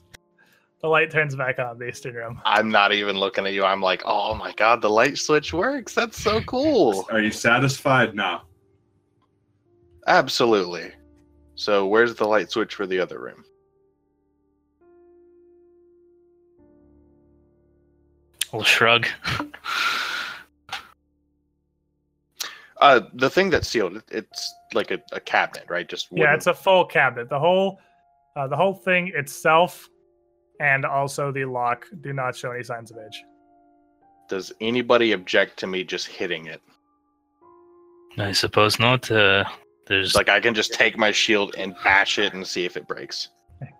The 0.81 0.89
light 0.89 1.11
turns 1.11 1.35
back 1.35 1.59
on 1.59 1.79
the 1.79 1.87
eastern 1.87 2.15
room. 2.15 2.41
I'm 2.43 2.69
not 2.69 2.91
even 2.91 3.17
looking 3.17 3.45
at 3.45 3.53
you. 3.53 3.63
I'm 3.63 3.81
like, 3.81 4.01
oh 4.05 4.33
my 4.35 4.51
god, 4.53 4.81
the 4.81 4.89
light 4.89 5.17
switch 5.17 5.53
works. 5.53 5.93
That's 5.93 6.21
so 6.21 6.41
cool. 6.41 7.07
Are 7.11 7.21
you 7.21 7.31
satisfied? 7.31 8.15
now? 8.15 8.43
Absolutely. 10.07 10.91
So 11.55 11.87
where's 11.87 12.15
the 12.15 12.25
light 12.25 12.51
switch 12.51 12.75
for 12.75 12.85
the 12.85 12.99
other 12.99 13.19
room? 13.19 13.45
We'll 18.53 18.63
shrug. 18.63 19.07
Uh, 22.81 22.99
the 23.13 23.29
thing 23.29 23.49
that's 23.49 23.69
sealed, 23.69 24.03
it's 24.11 24.53
like 24.73 24.91
a, 24.91 24.99
a 25.13 25.19
cabinet, 25.21 25.63
right? 25.69 25.87
Just 25.87 26.09
Yeah, 26.11 26.33
it's 26.33 26.47
a 26.47 26.53
full 26.53 26.83
cabinet. 26.83 27.29
The 27.29 27.39
whole, 27.39 27.79
uh, 28.35 28.45
the 28.47 28.57
whole 28.57 28.73
thing 28.73 29.09
itself, 29.15 29.87
and 30.59 30.83
also 30.83 31.31
the 31.31 31.45
lock 31.45 31.85
do 32.01 32.11
not 32.11 32.35
show 32.35 32.51
any 32.51 32.61
signs 32.61 32.91
of 32.91 32.97
age. 32.97 33.23
Does 34.27 34.51
anybody 34.59 35.13
object 35.13 35.57
to 35.59 35.67
me 35.67 35.85
just 35.85 36.07
hitting 36.07 36.47
it? 36.47 36.61
I 38.17 38.33
suppose 38.33 38.79
not. 38.79 39.09
Uh, 39.09 39.45
there's 39.87 40.13
Like 40.13 40.27
I 40.27 40.41
can 40.41 40.53
just 40.53 40.73
take 40.73 40.97
my 40.97 41.11
shield 41.11 41.55
and 41.57 41.75
bash 41.85 42.19
it 42.19 42.33
and 42.33 42.45
see 42.45 42.65
if 42.65 42.75
it 42.75 42.85
breaks. 42.85 43.29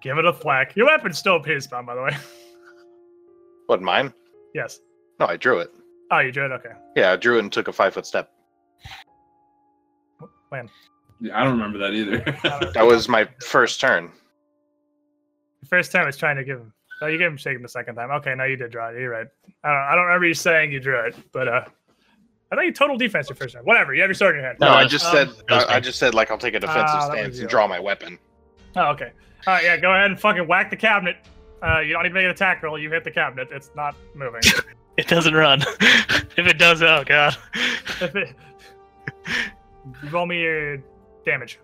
Give 0.02 0.18
it 0.18 0.24
a 0.24 0.32
thwack. 0.32 0.77
Your 0.77 0.85
weapon 0.85 1.11
still 1.11 1.35
appears 1.35 1.68
bound, 1.68 1.88
by 1.88 1.95
the 1.95 2.03
way. 2.03 2.16
What 3.68 3.82
mine? 3.82 4.14
Yes. 4.54 4.80
No, 5.20 5.28
I 5.28 5.38
drew 5.38 5.60
it. 5.60 5.72
Oh, 6.12 6.20
you 6.20 6.32
drew 6.32 6.46
it. 6.46 6.52
Okay. 6.52 6.72
Yeah, 6.96 7.12
I 7.12 7.16
drew 7.16 7.38
it 7.38 7.40
and 7.40 7.52
took 7.52 7.68
a 7.68 7.74
five 7.74 7.94
foot 7.94 8.06
step. 8.06 8.32
When? 10.50 10.70
Yeah, 11.22 11.40
I 11.40 11.44
don't 11.44 11.54
remember 11.54 11.80
that 11.80 11.94
either. 11.94 12.20
That 12.74 12.86
was 12.86 13.08
my 13.10 13.28
first 13.42 13.80
turn. 13.82 14.12
The 15.62 15.68
first 15.68 15.92
time 15.92 16.04
I 16.04 16.06
was 16.08 16.18
trying 16.18 16.36
to 16.36 16.44
give 16.44 16.60
him. 16.60 16.74
Oh, 17.02 17.08
you 17.08 17.18
gave 17.18 17.28
him 17.32 17.38
shaking 17.38 17.62
the 17.62 17.70
second 17.70 17.96
time. 17.96 18.12
Okay, 18.12 18.36
now 18.36 18.44
you 18.44 18.56
did 18.56 18.72
draw 18.72 18.90
it. 18.90 19.00
You're 19.00 19.10
right. 19.10 19.28
I 19.64 19.70
don't. 19.70 19.78
I 19.78 19.96
don't 19.96 20.06
remember 20.06 20.28
you 20.28 20.34
saying 20.34 20.72
you 20.72 20.80
drew 20.80 21.00
it, 21.00 21.16
but 21.32 21.48
uh, 21.48 21.66
I 22.52 22.56
thought 22.56 22.66
you 22.66 22.72
total 22.74 22.98
defense 22.98 23.30
your 23.30 23.36
first 23.36 23.56
time. 23.56 23.64
Whatever. 23.64 23.94
You 23.96 24.02
have 24.02 24.10
your 24.10 24.16
sword 24.16 24.36
in 24.36 24.42
your 24.42 24.48
hand. 24.48 24.60
No, 24.60 24.70
No, 24.70 24.74
I 24.76 24.86
just 24.86 25.06
um, 25.08 25.12
said 25.12 25.30
I, 25.50 25.76
I 25.76 25.80
just 25.80 25.98
said 25.98 26.14
like 26.14 26.30
I'll 26.30 26.38
take 26.38 26.54
a 26.54 26.60
defensive 26.60 26.84
Ah, 26.88 27.10
that 27.10 27.16
was 27.16 27.18
stance 27.18 27.40
and 27.40 27.50
draw 27.50 27.68
my 27.68 27.80
weapon. 27.80 28.20
Oh, 28.76 28.90
okay. 28.92 29.12
All 29.48 29.54
right, 29.56 29.64
yeah, 29.64 29.78
go 29.78 29.92
ahead 29.92 30.12
and 30.12 30.20
fucking 30.20 30.48
whack 30.48 30.70
the 30.70 30.76
cabinet. 30.78 31.18
Uh, 31.64 31.80
you 31.80 31.93
don't 31.93 32.06
even 32.06 32.14
make 32.14 32.25
an 32.25 32.32
attack 32.32 32.61
roll. 32.61 32.77
You 32.77 32.90
hit 32.92 33.03
the 33.03 33.11
cabinet. 33.11 33.48
It's 33.51 33.72
not 33.75 33.95
moving. 34.14 34.42
it 34.98 35.08
doesn't 35.08 35.33
run. 35.33 35.61
if 35.80 36.40
it 36.40 36.58
does, 36.58 36.82
oh 36.82 37.03
god. 37.06 37.38
If 38.01 38.16
it- 38.16 38.35
roll 40.11 40.25
me 40.25 40.42
your 40.42 40.77
damage. 41.25 41.59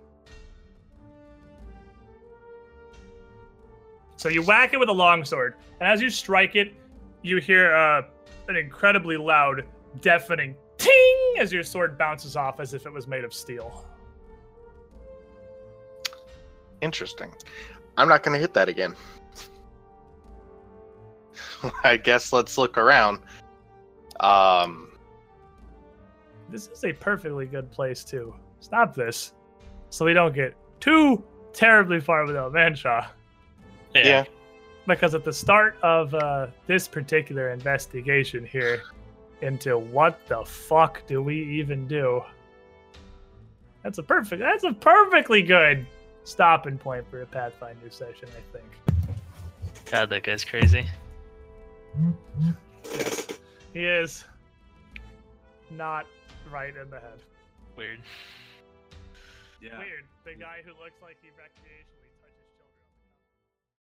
So 4.15 4.29
you 4.29 4.41
whack 4.43 4.73
it 4.73 4.79
with 4.79 4.89
a 4.89 4.93
longsword, 4.93 5.55
and 5.79 5.89
as 5.89 6.01
you 6.01 6.09
strike 6.09 6.55
it, 6.55 6.73
you 7.21 7.37
hear 7.37 7.73
uh, 7.73 8.01
an 8.49 8.57
incredibly 8.57 9.15
loud, 9.15 9.65
deafening 10.01 10.55
ting 10.77 11.33
as 11.39 11.53
your 11.53 11.63
sword 11.63 11.97
bounces 11.97 12.35
off 12.35 12.59
as 12.59 12.73
if 12.73 12.85
it 12.85 12.91
was 12.91 13.07
made 13.07 13.23
of 13.23 13.33
steel. 13.33 13.85
Interesting. 16.81 17.33
I'm 17.97 18.09
not 18.09 18.23
going 18.23 18.33
to 18.33 18.39
hit 18.39 18.53
that 18.53 18.67
again. 18.67 18.95
I 21.83 21.97
guess 21.97 22.33
let's 22.33 22.57
look 22.57 22.77
around. 22.77 23.19
Um, 24.19 24.91
This 26.49 26.67
is 26.67 26.83
a 26.83 26.93
perfectly 26.93 27.45
good 27.45 27.71
place 27.71 28.03
to 28.05 28.33
stop 28.59 28.95
this, 28.95 29.33
so 29.89 30.05
we 30.05 30.13
don't 30.13 30.33
get 30.33 30.55
too 30.79 31.23
terribly 31.53 31.99
far 31.99 32.25
without 32.25 32.53
Manshaw. 32.53 33.07
Yeah. 33.95 34.07
yeah. 34.07 34.25
because 34.85 35.15
at 35.15 35.23
the 35.23 35.33
start 35.33 35.77
of 35.81 36.13
uh, 36.13 36.47
this 36.67 36.87
particular 36.87 37.49
investigation 37.49 38.45
here 38.45 38.83
into 39.41 39.77
what 39.77 40.19
the 40.27 40.43
fuck 40.45 41.01
do 41.07 41.23
we 41.23 41.41
even 41.59 41.87
do 41.87 42.21
that's 43.83 43.97
a 43.97 44.03
perfect 44.03 44.41
that's 44.41 44.63
a 44.63 44.73
perfectly 44.73 45.41
good 45.41 45.87
stopping 46.23 46.77
point 46.77 47.05
for 47.09 47.21
a 47.21 47.25
Pathfinder 47.25 47.89
session, 47.89 48.29
I 48.29 48.57
think. 48.57 49.17
God, 49.89 50.09
that 50.09 50.23
guy's 50.23 50.45
crazy. 50.45 50.85
Yes, 52.93 53.27
he 53.73 53.85
is 53.85 54.23
not 55.71 56.05
right 56.51 56.75
in 56.75 56.89
the 56.89 56.99
head. 56.99 57.19
Weird. 57.75 57.99
Yeah. 59.61 59.77
Weird. 59.77 60.05
The 60.25 60.35
guy 60.35 60.61
who 60.63 60.71
looks 60.81 61.01
like 61.01 61.17
he 61.21 61.29
recreational. 61.29 61.98